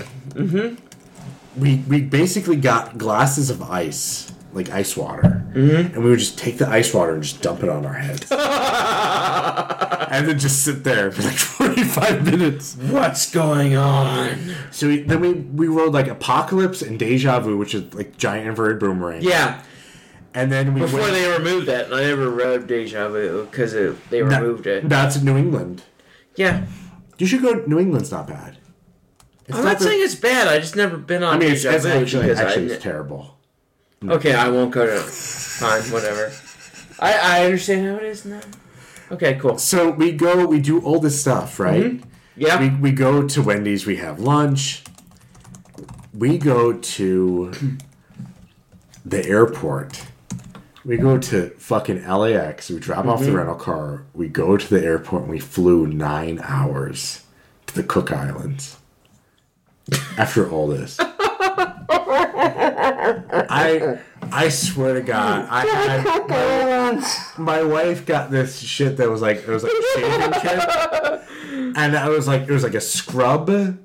we 1.57 1.77
we 1.87 2.01
basically 2.01 2.57
got 2.57 2.97
glasses 2.97 3.49
of 3.49 3.61
ice, 3.61 4.31
like 4.53 4.69
ice 4.69 4.95
water, 4.97 5.43
mm-hmm. 5.53 5.93
and 5.95 6.03
we 6.03 6.09
would 6.09 6.19
just 6.19 6.37
take 6.37 6.57
the 6.57 6.67
ice 6.67 6.93
water 6.93 7.13
and 7.13 7.23
just 7.23 7.41
dump 7.41 7.63
it 7.63 7.69
on 7.69 7.85
our 7.85 7.93
heads, 7.93 8.29
and 8.31 10.27
then 10.27 10.37
just 10.39 10.63
sit 10.63 10.83
there 10.83 11.11
for 11.11 11.21
like 11.23 11.37
forty 11.37 11.83
five 11.83 12.23
minutes. 12.25 12.75
what's 12.75 13.31
going 13.31 13.75
on? 13.75 14.53
So 14.71 14.87
we, 14.87 15.01
then 15.01 15.21
we 15.21 15.33
we 15.33 15.67
rode 15.67 15.93
like 15.93 16.07
Apocalypse 16.07 16.81
and 16.81 16.99
Deja 16.99 17.39
Vu, 17.39 17.57
which 17.57 17.73
is 17.73 17.93
like 17.93 18.17
giant 18.17 18.47
inverted 18.47 18.79
boomerang. 18.79 19.21
Yeah, 19.21 19.61
and 20.33 20.51
then 20.51 20.73
we 20.73 20.81
before 20.81 21.01
went, 21.01 21.13
they 21.13 21.29
removed 21.29 21.67
that, 21.67 21.93
I 21.93 22.01
never 22.01 22.29
rode 22.29 22.67
Deja 22.67 23.09
Vu 23.09 23.45
because 23.49 23.73
they 23.73 24.21
that- 24.21 24.41
removed 24.41 24.67
it. 24.67 24.87
That's 24.87 25.15
in 25.17 25.25
New 25.25 25.37
England. 25.37 25.83
Yeah, 26.35 26.65
You 27.17 27.27
should 27.27 27.41
go. 27.41 27.63
New 27.67 27.79
England's 27.79 28.11
not 28.11 28.27
bad. 28.27 28.57
It's 29.47 29.57
I'm 29.57 29.65
not 29.65 29.79
the- 29.79 29.85
saying 29.85 30.01
it's 30.03 30.15
bad. 30.15 30.47
I 30.47 30.59
just 30.59 30.75
never 30.77 30.95
been 30.97 31.23
on 31.23 31.35
I 31.35 31.37
mean, 31.37 31.51
it's, 31.51 31.63
Deja 31.63 31.75
it's 31.75 31.85
Vu 31.85 31.91
actually 31.91 32.23
because 32.23 32.39
actually 32.39 32.69
I. 32.71 32.73
it's 32.75 32.83
terrible. 32.83 33.37
Okay, 34.07 34.33
I 34.33 34.49
won't 34.49 34.71
go 34.71 34.85
to. 34.85 34.99
Fine, 34.99 35.83
whatever. 35.91 36.31
I 36.99 37.13
I 37.41 37.45
understand 37.45 37.85
how 37.87 37.95
it 37.97 38.03
is 38.03 38.25
now. 38.25 38.41
Okay, 39.11 39.35
cool. 39.35 39.57
So 39.57 39.91
we 39.91 40.11
go. 40.11 40.45
We 40.45 40.59
do 40.59 40.79
all 40.81 40.99
this 40.99 41.19
stuff, 41.21 41.59
right? 41.59 41.83
Mm-hmm. 41.83 42.07
Yeah. 42.37 42.59
we, 42.59 42.69
we 42.69 42.91
go 42.91 43.27
to 43.27 43.41
Wendy's, 43.41 43.85
we 43.85 43.97
have 43.97 44.19
lunch. 44.19 44.83
We 46.13 46.37
go 46.37 46.73
to 46.73 47.51
the 49.05 49.25
airport. 49.27 50.05
We 50.83 50.97
go 50.97 51.17
to 51.19 51.49
fucking 51.57 52.07
LAX. 52.07 52.69
We 52.71 52.79
drop 52.79 53.05
off 53.05 53.19
Mm-hmm. 53.19 53.31
the 53.31 53.37
rental 53.37 53.55
car. 53.55 54.05
We 54.13 54.27
go 54.29 54.57
to 54.57 54.67
the 54.69 54.83
airport 54.83 55.23
and 55.23 55.31
we 55.31 55.39
flew 55.39 55.85
nine 55.85 56.39
hours 56.43 57.23
to 57.67 57.75
the 57.75 57.83
Cook 57.83 58.11
Islands. 58.11 58.77
After 60.17 60.49
all 60.49 60.67
this. 60.67 60.97
I 63.01 63.99
I 64.31 64.49
swear 64.49 64.93
to 64.93 65.01
God, 65.01 65.47
I, 65.51 65.63
I 66.29 67.37
my 67.37 67.63
wife 67.63 68.05
got 68.05 68.29
this 68.31 68.59
shit 68.59 68.97
that 68.97 69.09
was 69.09 69.21
like 69.21 69.37
it 69.37 69.47
was 69.47 69.63
like 69.63 69.71
shaving 69.95 70.31
kit, 70.41 70.69
and 71.75 71.97
I 71.97 72.09
was 72.09 72.27
like 72.27 72.43
it 72.43 72.51
was 72.51 72.63
like 72.63 72.75
a 72.75 72.81
scrub, 72.81 73.49
and 73.49 73.79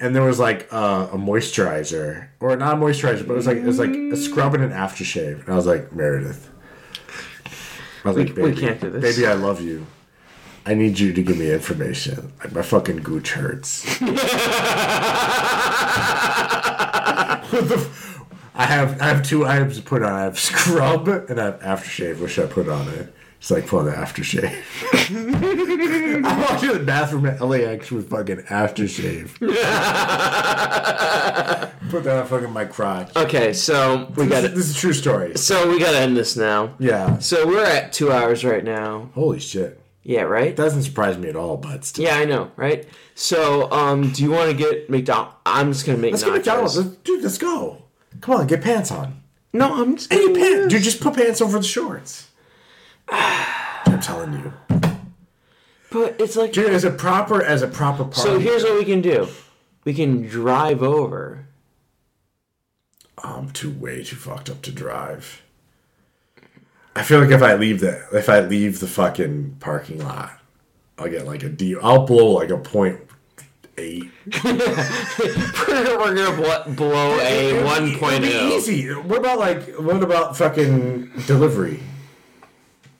there 0.00 0.22
was 0.24 0.38
like 0.40 0.66
uh, 0.72 1.08
a 1.12 1.16
moisturizer 1.16 2.28
or 2.40 2.56
not 2.56 2.74
a 2.74 2.76
moisturizer, 2.80 3.26
but 3.26 3.34
it 3.34 3.36
was 3.36 3.46
like 3.46 3.58
it 3.58 3.64
was 3.66 3.78
like 3.78 3.90
a 3.90 4.16
scrub 4.16 4.54
and 4.54 4.64
an 4.64 4.72
aftershave, 4.72 5.40
and 5.44 5.48
I 5.48 5.54
was 5.56 5.66
like 5.66 5.92
Meredith. 5.92 6.48
I 8.04 8.08
was 8.08 8.16
like, 8.16 8.34
we 8.36 8.42
baby, 8.42 8.60
can't 8.60 8.80
do 8.80 8.90
this. 8.90 9.16
baby, 9.16 9.28
I 9.28 9.34
love 9.34 9.60
you. 9.60 9.86
I 10.66 10.74
need 10.74 10.98
you 10.98 11.12
to 11.12 11.22
give 11.22 11.38
me 11.38 11.52
information. 11.52 12.32
Like 12.40 12.52
my 12.52 12.62
fucking 12.62 12.96
gooch 12.98 13.30
hurts. 13.32 13.86
What 17.52 17.68
the 17.68 17.74
f- 17.76 18.11
I 18.54 18.66
have 18.66 19.00
I 19.00 19.06
have 19.06 19.26
two 19.26 19.46
items 19.46 19.76
to 19.76 19.82
put 19.82 20.02
on. 20.02 20.12
I 20.12 20.22
have 20.24 20.38
scrub 20.38 21.08
and 21.08 21.40
I 21.40 21.44
have 21.46 21.60
aftershave. 21.60 22.20
which 22.20 22.38
I 22.38 22.46
put 22.46 22.68
on 22.68 22.88
it? 22.88 23.14
It's 23.38 23.50
like 23.50 23.72
on 23.72 23.86
the 23.86 23.92
aftershave. 23.92 24.62
I 26.24 26.38
walked 26.48 26.62
into 26.62 26.78
the 26.78 26.84
bathroom 26.84 27.26
at 27.26 27.40
LAX 27.40 27.90
with 27.90 28.08
fucking 28.10 28.42
aftershave. 28.42 29.38
put 31.90 32.04
that 32.04 32.20
on 32.20 32.26
fucking 32.26 32.52
my 32.52 32.64
crotch. 32.64 33.14
Okay, 33.16 33.52
so 33.52 34.12
we 34.16 34.26
got 34.26 34.42
This, 34.42 34.52
it. 34.52 34.54
this 34.54 34.68
is 34.70 34.76
a 34.76 34.78
true 34.78 34.92
story. 34.92 35.36
So 35.36 35.68
we 35.68 35.78
gotta 35.80 35.98
end 35.98 36.16
this 36.16 36.36
now. 36.36 36.74
Yeah. 36.78 37.18
So 37.18 37.46
we're 37.46 37.64
at 37.64 37.92
two 37.92 38.12
hours 38.12 38.44
right 38.44 38.62
now. 38.64 39.10
Holy 39.14 39.40
shit. 39.40 39.80
Yeah, 40.04 40.22
right. 40.22 40.54
Doesn't 40.54 40.82
surprise 40.82 41.16
me 41.18 41.28
at 41.28 41.36
all, 41.36 41.56
but 41.56 41.84
still. 41.84 42.04
Yeah, 42.04 42.16
I 42.16 42.24
know, 42.24 42.50
right? 42.56 42.86
So, 43.14 43.70
um, 43.70 44.10
do 44.12 44.22
you 44.24 44.32
want 44.32 44.50
to 44.50 44.56
get 44.56 44.90
McDonald's? 44.90 45.34
I'm 45.46 45.72
just 45.72 45.86
gonna 45.86 45.98
make 45.98 46.12
Let's 46.12 46.24
nachos. 46.24 46.26
get 46.26 46.34
McDonald's. 46.34 46.76
Let's, 46.76 46.96
dude, 46.98 47.22
let's 47.22 47.38
go. 47.38 47.81
Come 48.20 48.40
on, 48.40 48.46
get 48.46 48.62
pants 48.62 48.90
on. 48.90 49.22
No, 49.52 49.80
I'm 49.80 49.96
just 49.96 50.12
Any 50.12 50.34
pants. 50.34 50.72
Dude, 50.72 50.82
just 50.82 51.00
put 51.00 51.14
pants 51.14 51.40
over 51.40 51.58
the 51.58 51.64
shorts. 51.64 52.30
I'm 53.08 54.00
telling 54.00 54.32
you. 54.32 54.52
But 55.90 56.20
it's 56.20 56.36
like. 56.36 56.52
Dude, 56.52 56.72
as 56.72 56.84
a 56.84 56.90
proper 56.90 57.42
as 57.42 57.62
a 57.62 57.68
proper 57.68 58.04
party. 58.04 58.20
So 58.20 58.38
here's 58.38 58.62
what 58.62 58.78
we 58.78 58.84
can 58.84 59.02
do. 59.02 59.28
We 59.84 59.92
can 59.92 60.26
drive 60.26 60.82
over. 60.82 61.46
I'm 63.18 63.50
too 63.50 63.70
way 63.70 64.02
too 64.02 64.16
fucked 64.16 64.48
up 64.48 64.62
to 64.62 64.72
drive. 64.72 65.42
I 66.96 67.02
feel 67.02 67.20
like 67.20 67.30
if 67.30 67.42
I 67.42 67.54
leave 67.54 67.80
the 67.80 68.06
if 68.12 68.28
I 68.28 68.40
leave 68.40 68.80
the 68.80 68.86
fucking 68.86 69.56
parking 69.60 70.02
lot, 70.02 70.38
I'll 70.98 71.08
get 71.08 71.26
like 71.26 71.42
a 71.42 71.48
D. 71.48 71.76
I'll 71.80 72.06
blow 72.06 72.26
like 72.32 72.50
a 72.50 72.58
point 72.58 73.00
eight. 73.78 74.10
We're 74.44 76.14
gonna 76.14 76.36
bl- 76.36 76.72
blow 76.74 77.18
a 77.18 77.50
It'll 77.50 77.68
1.0. 77.68 78.22
it'll 78.22 78.52
easy. 78.52 78.88
What 78.92 79.18
about 79.18 79.38
like 79.38 79.74
what 79.78 80.02
about 80.02 80.36
fucking 80.36 81.12
delivery? 81.26 81.80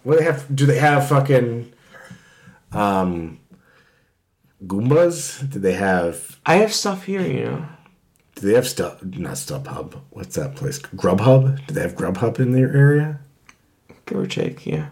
What 0.02 0.18
they 0.18 0.24
have? 0.24 0.54
Do 0.54 0.66
they 0.66 0.78
have 0.78 1.08
fucking 1.08 1.72
um 2.72 3.38
Goombas? 4.64 5.48
Do 5.50 5.58
they 5.58 5.74
have? 5.74 6.38
I 6.46 6.56
have 6.56 6.72
stuff 6.72 7.04
here, 7.04 7.20
you 7.22 7.44
know. 7.44 7.66
Do 8.34 8.46
they 8.48 8.54
have 8.54 8.66
stuff? 8.66 9.02
Not 9.04 9.34
StubHub. 9.34 10.00
What's 10.10 10.34
that 10.36 10.56
place? 10.56 10.78
Grubhub. 10.78 11.66
Do 11.66 11.74
they 11.74 11.82
have 11.82 11.94
Grubhub 11.94 12.38
in 12.40 12.52
their 12.52 12.74
area? 12.74 13.20
Give 14.06 14.18
or 14.18 14.26
take, 14.26 14.66
yeah. 14.66 14.88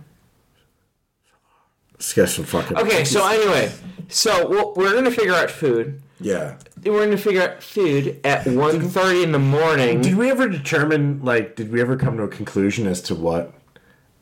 Some 2.01 2.45
fucking. 2.45 2.77
Okay, 2.79 3.05
so 3.05 3.27
anyway, 3.27 3.71
so 4.09 4.49
we'll, 4.49 4.73
we're 4.75 4.95
gonna 4.95 5.11
figure 5.11 5.35
out 5.35 5.51
food. 5.51 6.03
yeah. 6.21 6.57
We're 6.83 7.05
gonna 7.05 7.19
figure 7.19 7.43
out 7.43 7.63
food 7.63 8.19
at 8.25 8.45
1.30 8.47 9.23
in 9.25 9.33
the 9.33 9.39
morning. 9.39 10.01
Did 10.01 10.17
we 10.17 10.31
ever 10.31 10.49
determine 10.49 11.23
like? 11.23 11.57
Did 11.57 11.71
we 11.71 11.81
ever 11.81 11.97
come 11.97 12.17
to 12.17 12.23
a 12.23 12.29
conclusion 12.29 12.87
as 12.87 13.03
to 13.03 13.15
what 13.15 13.53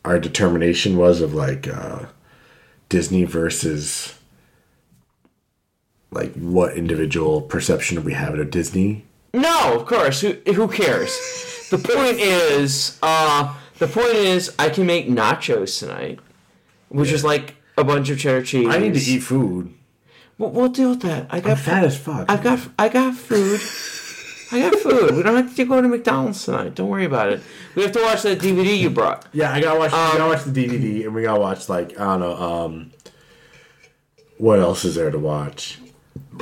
our 0.04 0.18
determination 0.18 0.96
was 0.96 1.20
of 1.20 1.34
like 1.34 1.68
uh, 1.68 2.06
Disney 2.88 3.22
versus 3.24 4.14
like 6.10 6.34
what 6.34 6.76
individual 6.76 7.42
perception 7.42 8.02
we 8.02 8.14
have 8.14 8.34
of 8.34 8.50
Disney? 8.50 9.04
No, 9.34 9.74
of 9.78 9.86
course. 9.86 10.20
Who, 10.22 10.32
who 10.52 10.66
cares? 10.68 11.10
the 11.70 11.78
point 11.78 12.18
is, 12.18 12.98
uh, 13.02 13.54
the 13.78 13.86
point 13.86 14.14
is, 14.14 14.52
I 14.58 14.70
can 14.70 14.86
make 14.86 15.06
nachos 15.08 15.78
tonight, 15.78 16.18
which 16.88 17.12
is 17.12 17.22
like 17.22 17.54
a 17.78 17.84
bunch 17.84 18.10
of 18.10 18.18
cheddar 18.18 18.42
cheese. 18.42 18.68
I 18.68 18.78
need 18.78 18.94
to 18.94 19.00
eat 19.00 19.20
food. 19.20 19.72
We'll, 20.36 20.50
we'll 20.50 20.68
deal 20.68 20.90
with 20.90 21.02
that. 21.02 21.26
I 21.30 21.38
I'm 21.38 21.42
got 21.42 21.58
fat 21.58 21.84
as 21.84 21.96
fuck. 21.98 22.30
I've 22.30 22.42
got 22.42 22.60
I 22.78 22.88
got 22.88 23.14
food. 23.14 23.60
I 24.50 24.60
got 24.70 24.78
food. 24.80 25.14
We 25.16 25.22
don't 25.22 25.36
have 25.36 25.54
to 25.56 25.64
go 25.66 25.82
to 25.82 25.88
McDonald's 25.88 26.42
tonight. 26.44 26.74
Don't 26.74 26.88
worry 26.88 27.04
about 27.04 27.30
it. 27.30 27.42
We 27.74 27.82
have 27.82 27.92
to 27.92 28.00
watch 28.02 28.22
that 28.22 28.38
DVD 28.38 28.78
you 28.78 28.88
brought. 28.88 29.26
Yeah, 29.32 29.52
I 29.52 29.60
gotta 29.60 29.78
watch. 29.78 29.92
Um, 29.92 30.12
we 30.12 30.18
gotta 30.18 30.30
watch 30.34 30.44
the 30.44 30.50
DVD, 30.66 31.04
and 31.04 31.14
we 31.14 31.22
gotta 31.22 31.40
watch 31.40 31.68
like 31.68 31.98
I 32.00 32.04
don't 32.04 32.20
know. 32.20 32.34
Um, 32.36 32.90
what 34.38 34.58
else 34.58 34.84
is 34.84 34.94
there 34.94 35.10
to 35.10 35.18
watch? 35.18 35.78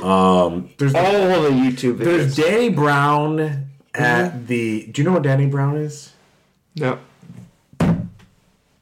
Um, 0.01 0.69
there's 0.77 0.93
All 0.95 1.01
the 1.41 1.49
YouTube 1.49 1.97
Videos. 1.97 2.03
there's. 2.03 2.35
Danny 2.35 2.69
Brown 2.69 3.39
at 3.39 4.31
Mm-hmm. 4.31 4.45
the. 4.45 4.85
Do 4.87 5.01
you 5.01 5.05
know 5.07 5.13
what 5.15 5.23
Danny 5.23 5.47
Brown 5.47 5.75
is? 5.77 6.13
No. 6.75 6.99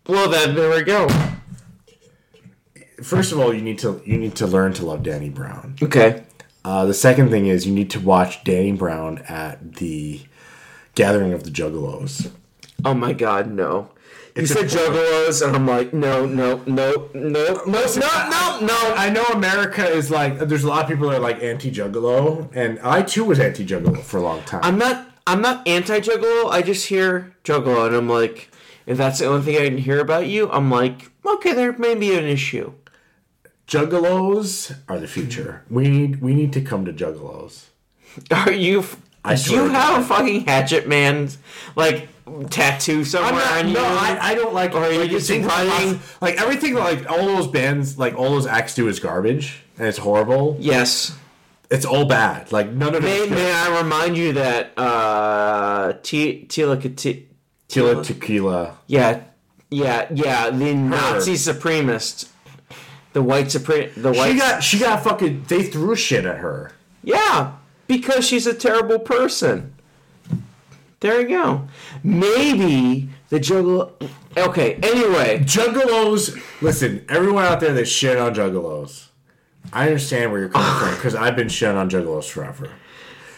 Well, 0.08 0.30
then 0.30 0.53
there 0.56 0.69
we 0.69 0.84
go 0.84 1.08
first 3.06 3.32
of 3.32 3.40
all, 3.40 3.53
you 3.53 3.61
need 3.61 3.80
to 3.80 4.01
you 4.06 4.17
need 4.17 4.35
to 4.35 4.48
learn 4.48 4.74
to 4.74 4.85
love 4.85 5.03
Danny 5.03 5.30
Brown. 5.30 5.75
Okay. 5.82 6.24
Uh, 6.64 6.85
the 6.85 6.93
second 6.93 7.30
thing 7.30 7.45
is 7.45 7.67
you 7.67 7.74
need 7.74 7.92
to 7.92 8.00
watch 8.00 8.43
Danny 8.43 8.72
Brown 8.72 9.19
at 9.30 9.75
the 9.75 10.22
Gathering 10.95 11.32
of 11.32 11.43
the 11.43 11.51
Juggalos. 11.51 12.32
Oh 12.84 12.95
my 12.95 13.14
God, 13.14 13.51
no. 13.51 13.92
It's 14.35 14.50
you 14.50 14.56
said 14.56 14.66
juggalos, 14.66 15.45
and 15.45 15.56
I'm 15.56 15.66
like, 15.66 15.93
no, 15.93 16.25
no, 16.25 16.58
no, 16.66 17.09
no, 17.14 17.14
no, 17.14 17.64
no, 17.66 17.85
no, 17.95 18.59
no. 18.61 18.93
I 18.98 19.09
know 19.09 19.24
America 19.27 19.88
is 19.88 20.11
like, 20.11 20.40
there's 20.40 20.66
a 20.66 20.67
lot 20.67 20.84
of 20.84 20.90
people 20.90 21.09
that 21.09 21.17
are 21.17 21.22
like 21.22 21.42
anti-juggalo, 21.42 22.50
and 22.53 22.77
I 22.80 23.01
too 23.03 23.24
was 23.24 23.40
anti-juggalo 23.40 24.01
for 24.01 24.17
a 24.17 24.22
long 24.22 24.43
time. 24.43 24.59
I'm 24.61 24.77
not, 24.77 25.09
I'm 25.25 25.42
not 25.42 25.66
anti-juggalo. 25.66 26.50
I 26.51 26.61
just 26.64 26.88
hear 26.88 27.34
juggalo, 27.45 27.88
and 27.88 27.95
I'm 27.95 28.09
like, 28.09 28.50
if 28.85 28.98
that's 28.98 29.19
the 29.19 29.25
only 29.27 29.45
thing 29.45 29.56
I 29.56 29.69
can 29.69 29.77
hear 29.77 30.01
about 30.01 30.27
you, 30.27 30.51
I'm 30.51 30.69
like, 30.69 31.11
okay, 31.25 31.53
there 31.53 31.72
may 31.77 31.95
be 31.95 32.17
an 32.17 32.25
issue. 32.25 32.74
Juggalos 33.68 34.76
are 34.88 35.00
the 35.00 35.08
future. 35.08 35.64
We 35.69 35.88
need 35.88 36.22
we 36.22 36.34
need 36.35 36.53
to 36.53 36.61
come 36.61 36.85
to 36.85 36.94
Juggalos. 36.94 37.66
Are 38.32 38.52
you? 38.52 38.80
f- 38.80 38.98
I 39.24 39.35
do 39.35 39.53
you 39.53 39.68
have 39.69 40.03
a 40.03 40.06
fucking 40.06 40.45
hatchet 40.45 40.88
man, 40.88 41.30
like 41.76 42.08
tattoo 42.52 43.03
somewhere 43.03 43.44
on 43.44 43.68
you? 43.69 43.74
no, 43.74 43.84
I, 43.84 44.18
I 44.22 44.35
don't 44.35 44.53
like. 44.53 44.76
Or 44.76 44.84
are 44.84 44.92
you 44.92 45.00
like, 45.00 45.10
just 45.10 45.27
things 45.27 45.48
like- 45.48 46.35
everything? 46.38 46.76
Like 46.76 47.10
all 47.10 47.26
those 47.26 47.48
bands, 47.48 47.98
like 47.98 48.14
all 48.16 48.30
those 48.30 48.45
acts 48.45 48.76
do 48.76 48.88
is 48.88 49.00
garbage 49.00 49.64
and 49.77 49.88
it's 49.88 49.98
horrible. 49.98 50.58
yes. 50.60 51.18
It's 51.72 51.84
all 51.85 52.06
bad. 52.06 52.52
Like 52.52 52.69
none 52.69 52.94
of 52.94 53.02
May, 53.02 53.24
it. 53.24 53.32
may 53.32 53.52
I 53.52 53.82
remind 53.82 54.16
you 54.16 54.34
that 54.34 54.74
uh, 54.77 55.94
Tila 56.03 56.48
Tila 56.48 58.06
Tequila. 58.06 58.77
Yeah, 58.85 59.24
yeah, 59.72 60.08
yeah. 60.14 60.52
The 60.52 60.76
Nazi 60.76 61.34
supremast, 61.34 62.30
the 63.16 63.24
white 63.24 63.50
supreme, 63.50 63.90
the 63.95 64.11
white. 64.11 64.34
She 64.34 64.38
got 64.38 64.61
she 64.64 64.77
got 64.77 65.02
fucking. 65.02 65.45
They 65.48 65.64
threw 65.64 65.95
shit 65.95 66.26
at 66.26 66.40
her. 66.40 66.74
yeah, 67.02 67.53
because 67.88 68.27
she's 68.27 68.45
a 68.45 68.53
terrible 68.53 69.00
person. 69.00 69.74
There 71.00 71.22
you 71.22 71.30
go. 71.30 71.68
Maybe 72.03 73.08
the 73.30 73.40
juggalo. 73.40 73.94
Okay. 74.35 74.76
Anyway, 74.84 75.40
Juggalos. 75.45 76.38
Listen, 76.61 77.06
everyone 77.08 77.45
out 77.45 77.61
there 77.61 77.74
that 77.74 77.85
shit 77.85 78.18
on 78.18 78.35
Juggalos. 78.35 79.08
I 79.72 79.85
understand 79.88 80.34
where 80.34 80.42
you're 80.42 80.50
coming 80.50 80.77
from 80.77 80.95
because 80.95 81.16
I've 81.16 81.38
been 81.38 81.48
shit 81.48 81.74
on 81.74 81.90
Juggalos 81.90 82.30
forever. 82.30 82.69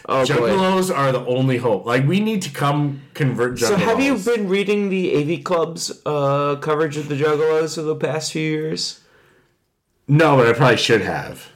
oh 0.08 0.26
boy. 0.26 0.34
Juggalos 0.34 0.92
are 0.92 1.12
the 1.12 1.24
only 1.24 1.58
hope. 1.58 1.86
Like 1.86 2.04
we 2.04 2.18
need 2.18 2.42
to 2.42 2.50
come 2.50 3.02
convert 3.14 3.58
Juggalos. 3.58 3.68
So 3.68 3.76
have 3.76 4.00
you 4.00 4.16
been 4.16 4.48
reading 4.48 4.88
the 4.88 5.36
AV 5.36 5.44
Club's 5.44 6.02
uh, 6.04 6.56
coverage 6.56 6.96
of 6.96 7.08
the 7.08 7.14
Juggalos 7.14 7.76
for 7.76 7.82
the 7.82 7.94
past 7.94 8.32
few 8.32 8.42
years? 8.42 9.02
No, 10.08 10.36
but 10.36 10.48
I 10.48 10.52
probably 10.54 10.76
should 10.78 11.02
have. 11.02 11.48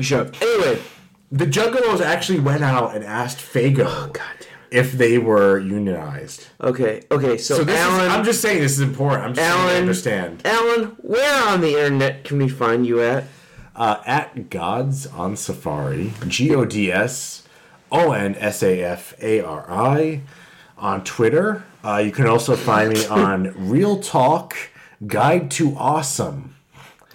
Sure. 0.00 0.30
Anyway. 0.40 0.80
The 1.30 1.46
Juggalos 1.46 2.00
actually 2.02 2.40
went 2.40 2.62
out 2.62 2.94
and 2.94 3.02
asked 3.04 3.38
Fago 3.38 3.86
Oh, 3.88 4.12
if 4.70 4.92
they 4.92 5.16
were 5.16 5.58
unionized. 5.58 6.46
Okay. 6.60 7.04
Okay. 7.10 7.38
So, 7.38 7.56
So 7.64 7.72
Alan, 7.72 8.06
is, 8.06 8.12
I'm 8.12 8.24
just 8.24 8.42
saying 8.42 8.60
this 8.60 8.72
is 8.72 8.80
important. 8.80 9.22
I'm 9.24 9.34
just 9.34 9.46
saying 9.46 9.60
I 9.60 9.64
Alan- 9.70 9.80
understand. 9.80 10.42
Alan, 10.44 10.84
where 10.98 11.48
on 11.48 11.60
the 11.62 11.70
internet 11.82 12.24
can 12.24 12.36
we 12.38 12.48
find 12.48 12.86
you 12.86 13.00
at? 13.00 13.24
Uh, 13.74 14.02
at 14.04 14.50
Gods 14.50 15.06
on 15.06 15.34
Safari, 15.36 16.12
G 16.28 16.54
O 16.54 16.66
D 16.66 16.92
S 16.92 17.44
O 17.90 18.12
N 18.12 18.34
S 18.34 18.62
A 18.62 18.82
F 18.82 19.14
A 19.22 19.40
R 19.40 19.64
I, 19.70 20.20
on 20.76 21.02
Twitter. 21.04 21.64
Uh, 21.82 21.96
you 22.04 22.12
can 22.12 22.26
also 22.26 22.54
find 22.56 22.92
me 22.92 23.06
on 23.06 23.54
Real 23.56 23.98
Talk 24.00 24.54
Guide 25.06 25.50
to 25.52 25.74
Awesome, 25.76 26.51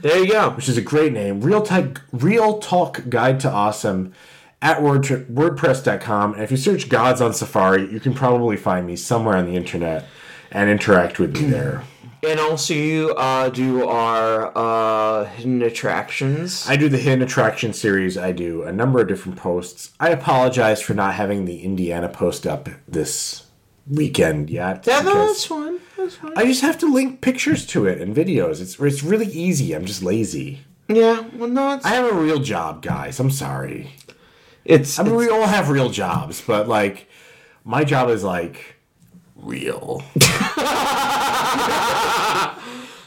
There 0.01 0.23
you 0.23 0.31
go. 0.31 0.51
which 0.51 0.69
is 0.69 0.77
a 0.77 0.81
great 0.81 1.13
name. 1.13 1.41
Real 1.41 1.61
Talk, 1.61 2.03
Real 2.11 2.59
Talk 2.59 3.09
Guide 3.09 3.39
to 3.41 3.49
Awesome 3.49 4.13
at 4.61 4.81
Word, 4.81 5.03
WordPress.com. 5.03 6.33
And 6.33 6.43
if 6.43 6.51
you 6.51 6.57
search 6.57 6.89
Gods 6.89 7.21
on 7.21 7.33
Safari, 7.33 7.91
you 7.91 7.99
can 7.99 8.13
probably 8.13 8.57
find 8.57 8.85
me 8.85 8.95
somewhere 8.95 9.37
on 9.37 9.45
the 9.45 9.55
internet 9.55 10.05
and 10.51 10.69
interact 10.69 11.19
with 11.19 11.33
me 11.39 11.47
there. 11.49 11.83
And 12.23 12.39
also, 12.39 12.73
you 12.73 13.13
uh, 13.15 13.49
do 13.49 13.87
our 13.87 14.51
uh, 14.57 15.25
hidden 15.25 15.61
attractions. 15.61 16.67
I 16.67 16.75
do 16.75 16.89
the 16.89 16.97
Hidden 16.97 17.21
Attraction 17.21 17.73
series. 17.73 18.17
I 18.17 18.31
do 18.31 18.63
a 18.63 18.71
number 18.71 18.99
of 18.99 19.07
different 19.07 19.37
posts. 19.37 19.91
I 19.99 20.09
apologize 20.09 20.81
for 20.81 20.95
not 20.95 21.13
having 21.13 21.45
the 21.45 21.61
Indiana 21.61 22.09
post 22.09 22.47
up 22.47 22.69
this 22.87 23.46
weekend 23.89 24.49
yet. 24.49 24.85
yeah, 24.87 24.99
no, 25.01 25.11
because 25.13 25.27
that's 25.29 25.45
fine. 25.45 25.79
That's 25.97 26.15
fine. 26.15 26.33
I 26.35 26.45
just 26.45 26.61
have 26.61 26.77
to 26.79 26.91
link 26.93 27.21
pictures 27.21 27.65
to 27.67 27.85
it 27.85 28.01
and 28.01 28.15
videos. 28.15 28.61
It's 28.61 28.79
it's 28.79 29.03
really 29.03 29.27
easy. 29.27 29.73
I'm 29.73 29.85
just 29.85 30.03
lazy. 30.03 30.59
yeah, 30.87 31.25
well, 31.35 31.49
no, 31.49 31.73
it's 31.73 31.85
I 31.85 31.89
have 31.95 32.11
a 32.11 32.15
real 32.15 32.39
job, 32.39 32.81
guys. 32.81 33.19
I'm 33.19 33.31
sorry. 33.31 33.91
it's, 34.65 34.97
I 34.99 35.03
mean, 35.03 35.13
it's- 35.13 35.27
we 35.27 35.33
all 35.33 35.47
have 35.47 35.69
real 35.69 35.89
jobs, 35.89 36.41
but 36.45 36.67
like, 36.67 37.07
my 37.63 37.83
job 37.83 38.09
is 38.09 38.23
like 38.23 38.75
real. 39.35 40.03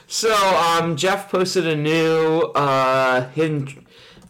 so. 0.07 0.34
Um, 0.34 0.97
Jeff 0.97 1.31
posted 1.31 1.67
a 1.67 1.76
new 1.76 2.41
uh 2.55 3.28
hidden, 3.31 3.86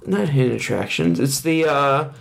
not 0.06 0.28
hidden 0.30 0.56
attractions. 0.56 1.18
It's 1.20 1.40
the 1.40 1.64
uh 1.66 2.12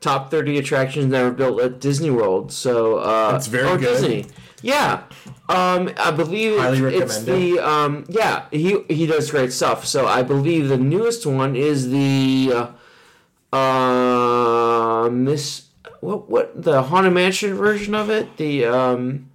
top 0.00 0.30
thirty 0.30 0.58
attractions 0.58 1.10
that 1.10 1.22
were 1.22 1.30
built 1.30 1.60
at 1.60 1.80
Disney 1.80 2.10
World. 2.10 2.52
So 2.52 2.98
uh, 2.98 3.32
That's 3.32 3.46
very 3.46 3.68
or 3.68 3.78
good. 3.78 4.00
Disney. 4.00 4.26
Yeah. 4.62 5.02
Um, 5.48 5.92
I 5.98 6.10
believe 6.10 6.58
Highly 6.58 6.96
it's 6.96 7.18
the 7.22 7.58
um, 7.60 8.04
yeah 8.08 8.46
he 8.50 8.82
he 8.88 9.06
does 9.06 9.30
great 9.30 9.52
stuff. 9.52 9.86
So 9.86 10.06
I 10.06 10.22
believe 10.22 10.68
the 10.68 10.76
newest 10.76 11.24
one 11.26 11.54
is 11.54 11.90
the 11.90 12.72
uh, 13.52 13.56
uh 13.56 15.10
Miss 15.10 15.66
what 16.00 16.28
what 16.28 16.62
the 16.62 16.82
Haunted 16.82 17.12
Mansion 17.12 17.54
version 17.54 17.94
of 17.94 18.10
it 18.10 18.36
the 18.36 18.64
um. 18.64 19.30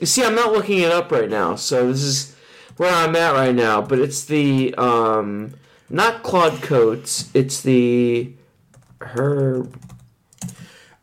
You 0.00 0.06
see, 0.06 0.22
I'm 0.22 0.36
not 0.36 0.52
looking 0.52 0.78
it 0.78 0.92
up 0.92 1.10
right 1.10 1.28
now, 1.28 1.56
so 1.56 1.90
this 1.90 2.02
is 2.02 2.36
where 2.76 2.92
I'm 2.92 3.16
at 3.16 3.32
right 3.32 3.54
now. 3.54 3.82
But 3.82 3.98
it's 3.98 4.24
the 4.24 4.72
um, 4.76 5.54
not 5.90 6.22
Claude 6.22 6.62
Coats. 6.62 7.30
It's 7.34 7.60
the 7.60 8.32
her. 9.00 9.66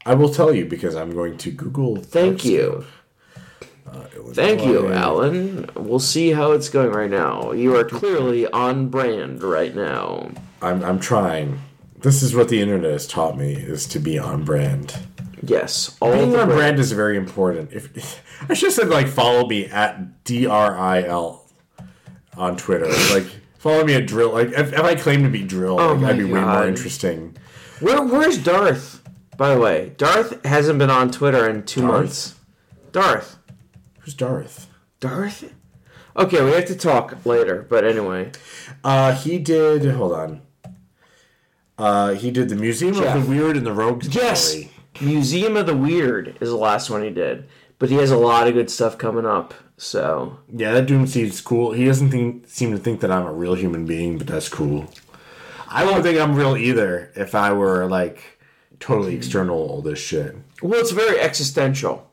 I 0.05 0.13
will 0.13 0.29
tell 0.29 0.53
you 0.53 0.65
because 0.65 0.95
I'm 0.95 1.13
going 1.13 1.37
to 1.39 1.51
Google. 1.51 1.95
Thank 1.97 2.45
you. 2.45 2.85
Uh, 3.89 4.03
Thank 4.33 4.65
you, 4.65 4.91
Alan. 4.91 5.69
We'll 5.75 5.99
see 5.99 6.31
how 6.31 6.51
it's 6.51 6.69
going 6.69 6.91
right 6.91 7.09
now. 7.09 7.51
You 7.51 7.75
are 7.75 7.83
clearly 7.85 8.45
on 8.47 8.89
brand 8.89 9.41
right 9.43 9.75
now. 9.75 10.31
I'm 10.61 10.83
I'm 10.83 10.99
trying. 10.99 11.59
This 11.99 12.21
is 12.21 12.35
what 12.35 12.49
the 12.49 12.61
internet 12.61 12.91
has 12.91 13.07
taught 13.07 13.37
me: 13.37 13.53
is 13.53 13.87
to 13.87 13.99
be 13.99 14.19
on 14.19 14.43
brand. 14.43 14.97
Yes, 15.41 15.95
all 16.01 16.11
Being 16.11 16.29
on 16.29 16.31
brand. 16.47 16.49
brand 16.51 16.79
is 16.79 16.91
very 16.91 17.17
important. 17.17 17.71
If 17.73 18.21
I 18.49 18.53
should 18.53 18.67
have 18.67 18.73
said 18.73 18.89
like 18.89 19.07
follow 19.07 19.47
me 19.47 19.65
at 19.67 20.23
D 20.23 20.45
R 20.47 20.77
I 20.77 21.03
L 21.03 21.45
on 22.35 22.57
Twitter. 22.57 22.87
like 23.13 23.27
follow 23.65 23.83
me 23.83 23.95
at 23.95 24.05
Drill. 24.05 24.31
Like 24.31 24.49
if, 24.49 24.73
if 24.73 24.79
I 24.79 24.93
claim 24.93 25.23
to 25.23 25.29
be 25.29 25.41
Drill, 25.43 25.75
like, 25.77 25.85
Oh 25.89 25.95
my 25.95 26.01
that'd 26.07 26.17
be 26.25 26.31
way 26.31 26.39
more 26.39 26.67
interesting. 26.67 27.35
Where 27.79 28.01
where's 28.03 28.37
Darth? 28.37 29.01
By 29.37 29.55
the 29.55 29.59
way, 29.59 29.91
Darth 29.97 30.45
hasn't 30.45 30.77
been 30.79 30.91
on 30.91 31.09
Twitter 31.11 31.49
in 31.49 31.63
two 31.63 31.81
Darth? 31.81 31.91
months. 31.93 32.35
Darth. 32.91 33.37
Who's 34.01 34.13
Darth? 34.13 34.67
Darth. 34.99 35.51
Okay, 36.15 36.43
we 36.43 36.51
have 36.51 36.65
to 36.67 36.75
talk 36.75 37.25
later. 37.25 37.65
But 37.67 37.83
anyway, 37.83 38.31
Uh, 38.83 39.13
he 39.15 39.39
did. 39.39 39.83
Hold 39.95 40.13
on. 40.13 40.41
Uh, 41.77 42.13
he 42.13 42.31
did 42.31 42.47
the 42.49 42.55
Museum 42.55 42.93
Jeff. 42.93 43.15
of 43.17 43.23
the 43.25 43.29
Weird 43.29 43.57
and 43.57 43.65
the 43.65 43.73
Rogues 43.73 44.07
yes, 44.15 44.53
Gallery. 44.53 44.71
Museum 45.01 45.57
of 45.57 45.65
the 45.65 45.75
Weird 45.75 46.37
is 46.39 46.49
the 46.49 46.55
last 46.55 46.89
one 46.89 47.03
he 47.03 47.09
did. 47.09 47.49
But 47.79 47.89
he 47.89 47.95
has 47.95 48.11
a 48.11 48.17
lot 48.17 48.47
of 48.47 48.53
good 48.53 48.69
stuff 48.69 48.97
coming 48.97 49.25
up. 49.25 49.53
So 49.77 50.39
Yeah, 50.53 50.71
that 50.73 50.85
dude 50.85 51.09
seems 51.09 51.41
cool. 51.41 51.73
He 51.73 51.85
doesn't 51.85 52.09
think, 52.11 52.47
seem 52.47 52.71
to 52.71 52.77
think 52.77 53.01
that 53.01 53.11
I'm 53.11 53.25
a 53.25 53.33
real 53.33 53.55
human 53.55 53.85
being, 53.85 54.17
but 54.17 54.27
that's 54.27 54.49
cool. 54.49 54.87
I 55.67 55.83
don't 55.83 56.01
think 56.03 56.19
I'm 56.19 56.35
real 56.35 56.55
either. 56.55 57.11
If 57.15 57.35
I 57.35 57.51
were 57.51 57.85
like 57.85 58.39
totally 58.79 59.15
external 59.15 59.57
all 59.57 59.81
this 59.81 59.99
shit. 59.99 60.35
well, 60.61 60.79
it's 60.79 60.91
very 60.91 61.19
existential. 61.19 62.09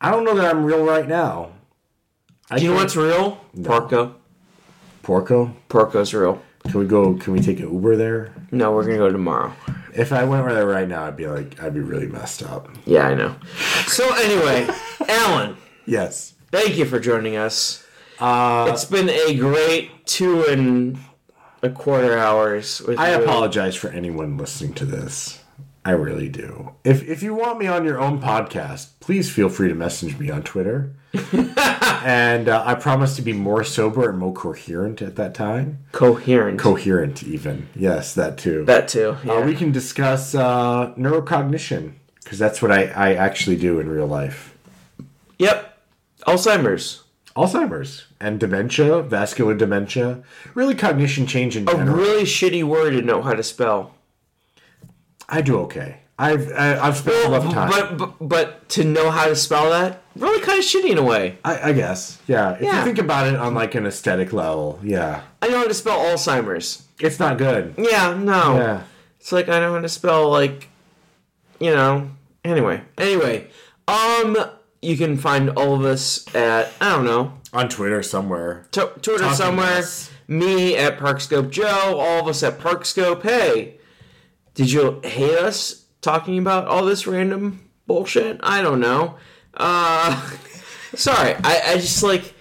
I 0.00 0.10
don't 0.10 0.24
know 0.24 0.34
that 0.36 0.54
I'm 0.54 0.64
real 0.64 0.84
right 0.84 1.08
now. 1.08 1.52
I 2.50 2.58
Do 2.58 2.64
you 2.64 2.70
know 2.70 2.76
what's 2.76 2.96
real? 2.96 3.44
Porco. 3.64 4.14
Porco? 5.02 5.54
Porco's 5.68 6.14
real. 6.14 6.40
Can 6.64 6.80
we 6.80 6.86
go? 6.86 7.14
Can 7.14 7.32
we 7.32 7.40
take 7.40 7.60
an 7.60 7.72
Uber 7.72 7.96
there? 7.96 8.32
No, 8.52 8.72
we're 8.72 8.84
gonna 8.84 8.96
go 8.98 9.10
tomorrow. 9.10 9.52
If 9.94 10.12
I 10.12 10.24
went 10.24 10.46
there 10.48 10.66
right 10.66 10.88
now, 10.88 11.04
I'd 11.04 11.16
be 11.16 11.26
like, 11.26 11.60
I'd 11.62 11.74
be 11.74 11.80
really 11.80 12.06
messed 12.06 12.42
up. 12.42 12.68
Yeah, 12.86 13.08
I 13.08 13.14
know. 13.14 13.36
So 13.86 14.14
anyway, 14.14 14.68
Alan, 15.08 15.56
Yes. 15.88 16.34
Thank 16.50 16.76
you 16.76 16.84
for 16.84 16.98
joining 17.00 17.36
us. 17.36 17.84
Uh, 18.18 18.68
It's 18.72 18.84
been 18.84 19.08
a 19.08 19.34
great 19.36 20.06
two 20.06 20.44
and 20.44 20.98
a 21.62 21.70
quarter 21.70 22.16
hours. 22.18 22.80
With 22.80 22.98
I 22.98 23.14
you. 23.16 23.22
apologize 23.22 23.76
for 23.76 23.88
anyone 23.90 24.36
listening 24.36 24.74
to 24.74 24.84
this. 24.84 25.42
I 25.84 25.92
really 25.92 26.28
do. 26.28 26.72
If 26.84 27.08
if 27.08 27.22
you 27.22 27.34
want 27.34 27.58
me 27.58 27.66
on 27.66 27.84
your 27.84 27.98
own 27.98 28.20
podcast, 28.20 28.88
please 29.00 29.30
feel 29.30 29.48
free 29.48 29.68
to 29.68 29.74
message 29.74 30.18
me 30.18 30.28
on 30.30 30.42
Twitter. 30.42 30.92
and 31.32 32.48
uh, 32.48 32.62
I 32.66 32.74
promise 32.74 33.16
to 33.16 33.22
be 33.22 33.32
more 33.32 33.64
sober 33.64 34.10
and 34.10 34.18
more 34.18 34.34
coherent 34.34 35.00
at 35.00 35.16
that 35.16 35.34
time. 35.34 35.78
Coherent. 35.92 36.58
Coherent, 36.58 37.22
even. 37.22 37.68
Yes, 37.74 38.12
that 38.14 38.36
too. 38.36 38.64
that 38.66 38.88
too. 38.88 39.16
Yeah. 39.24 39.34
Uh, 39.34 39.46
we 39.46 39.54
can 39.54 39.72
discuss 39.72 40.34
uh, 40.34 40.92
neurocognition 40.98 41.94
because 42.22 42.38
that's 42.38 42.60
what 42.60 42.70
I, 42.70 42.84
I 42.88 43.14
actually 43.14 43.56
do 43.56 43.80
in 43.80 43.88
real 43.88 44.06
life. 44.06 44.54
yep. 45.38 45.67
Alzheimer's. 46.32 47.02
Alzheimer's 47.36 48.06
and 48.20 48.40
dementia, 48.40 49.00
vascular 49.02 49.54
dementia, 49.54 50.22
really 50.54 50.74
cognition 50.74 51.26
change 51.26 51.56
in 51.56 51.68
A 51.68 51.72
general. 51.72 51.96
really 51.96 52.24
shitty 52.24 52.64
word 52.64 52.90
to 52.92 53.02
know 53.02 53.22
how 53.22 53.32
to 53.34 53.42
spell. 53.44 53.94
I 55.28 55.40
do 55.42 55.58
okay. 55.60 56.00
I've 56.18 56.50
I, 56.52 56.78
I've 56.80 56.96
spent 56.96 57.26
enough 57.26 57.52
time. 57.52 57.70
But, 57.70 57.96
but 58.18 58.28
but 58.28 58.68
to 58.70 58.82
know 58.84 59.10
how 59.10 59.28
to 59.28 59.36
spell 59.36 59.70
that, 59.70 60.02
really 60.16 60.40
kind 60.40 60.58
of 60.58 60.64
shitty 60.64 60.90
in 60.90 60.98
a 60.98 61.02
way. 61.04 61.38
I, 61.44 61.68
I 61.68 61.72
guess, 61.72 62.18
yeah. 62.26 62.54
If 62.54 62.62
Yeah. 62.62 62.78
you 62.78 62.84
think 62.84 62.98
about 62.98 63.28
it 63.28 63.36
on 63.36 63.54
like 63.54 63.76
an 63.76 63.86
aesthetic 63.86 64.32
level, 64.32 64.80
yeah, 64.82 65.22
I 65.40 65.46
know 65.48 65.58
how 65.58 65.68
to 65.68 65.74
spell 65.74 65.98
Alzheimer's. 66.00 66.82
it's 66.98 67.20
not 67.20 67.38
good. 67.38 67.74
Yeah, 67.78 68.14
no. 68.18 68.56
Yeah. 68.56 68.82
It's 69.20 69.30
like 69.30 69.48
I 69.48 69.60
know 69.60 69.74
how 69.74 69.80
to 69.80 69.88
spell 69.88 70.28
like, 70.30 70.68
you 71.60 71.70
know. 71.70 72.10
Anyway, 72.44 72.82
anyway, 72.96 73.48
um, 73.86 74.36
you 74.82 74.96
can 74.96 75.16
find 75.16 75.50
all 75.50 75.74
of 75.74 75.84
us 75.84 76.32
at 76.34 76.72
I 76.80 76.94
don't 76.94 77.04
know 77.04 77.34
On 77.52 77.68
Twitter 77.68 78.02
somewhere. 78.02 78.66
t- 78.70 78.80
Twitter 79.02 79.24
Talking 79.24 79.36
somewhere. 79.36 79.82
Me 80.28 80.76
at 80.76 80.98
Parkscope 80.98 81.50
Joe. 81.50 81.98
All 81.98 82.20
of 82.20 82.28
us 82.28 82.42
at 82.42 82.58
Parkscope. 82.58 83.22
Hey, 83.22 83.78
did 84.54 84.70
you 84.70 85.00
hate 85.04 85.38
us 85.38 85.84
talking 86.00 86.38
about 86.38 86.66
all 86.66 86.84
this 86.84 87.06
random 87.06 87.68
bullshit? 87.86 88.38
I 88.42 88.60
don't 88.62 88.80
know. 88.80 89.16
Uh, 89.54 90.30
sorry. 90.94 91.34
I, 91.42 91.62
I 91.66 91.74
just 91.76 92.02
like 92.02 92.34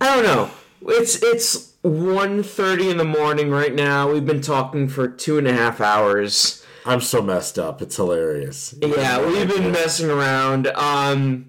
I 0.00 0.14
don't 0.14 0.24
know. 0.24 0.50
It's 0.92 1.22
it's 1.22 1.72
1.30 1.84 2.90
in 2.90 2.96
the 2.96 3.04
morning 3.04 3.50
right 3.50 3.74
now. 3.74 4.10
We've 4.12 4.26
been 4.26 4.40
talking 4.40 4.88
for 4.88 5.08
two 5.08 5.38
and 5.38 5.46
a 5.46 5.52
half 5.52 5.80
hours. 5.80 6.64
I'm 6.84 7.00
so 7.00 7.20
messed 7.22 7.58
up. 7.58 7.82
It's 7.82 7.96
hilarious. 7.96 8.74
Yeah, 8.80 9.24
we've 9.24 9.48
been 9.48 9.70
messing 9.72 10.10
around. 10.10 10.68
Um, 10.68 11.47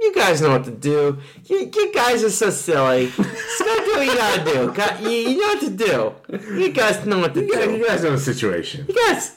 you, 0.00 0.08
you 0.08 0.14
guys 0.14 0.40
know 0.40 0.50
what 0.50 0.64
to 0.64 0.70
do. 0.70 1.18
You, 1.46 1.70
you 1.74 1.92
guys 1.94 2.22
are 2.24 2.30
so 2.30 2.50
silly. 2.50 3.06
Just 3.08 3.58
go 3.58 3.84
do 3.84 3.92
what 3.92 4.06
you 4.06 4.14
gotta 4.14 4.44
do. 4.52 4.72
Got- 4.80 5.02
You, 5.02 5.10
you 5.10 5.36
know 5.38 5.46
what 5.48 5.60
to 5.60 5.70
do. 5.70 6.14
You 6.54 6.72
guys 6.72 7.04
know 7.06 7.18
what 7.18 7.34
to 7.34 7.44
Yeah, 7.44 7.64
do. 7.66 7.76
you 7.76 7.86
guys 7.86 8.02
know 8.02 8.10
the 8.12 8.18
situation. 8.18 8.86
You 8.88 8.94
guys, 8.94 9.36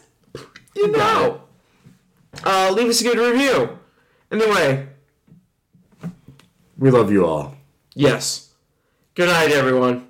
you 0.75 0.91
know. 0.91 1.41
Uh, 2.43 2.72
leave 2.73 2.88
us 2.90 3.01
a 3.01 3.03
good 3.03 3.17
review. 3.19 3.77
Anyway, 4.31 4.88
We 6.77 6.90
love 6.91 7.11
you 7.11 7.25
all. 7.25 7.56
yes. 7.93 8.49
Good 9.14 9.27
night, 9.27 9.51
everyone. 9.51 10.07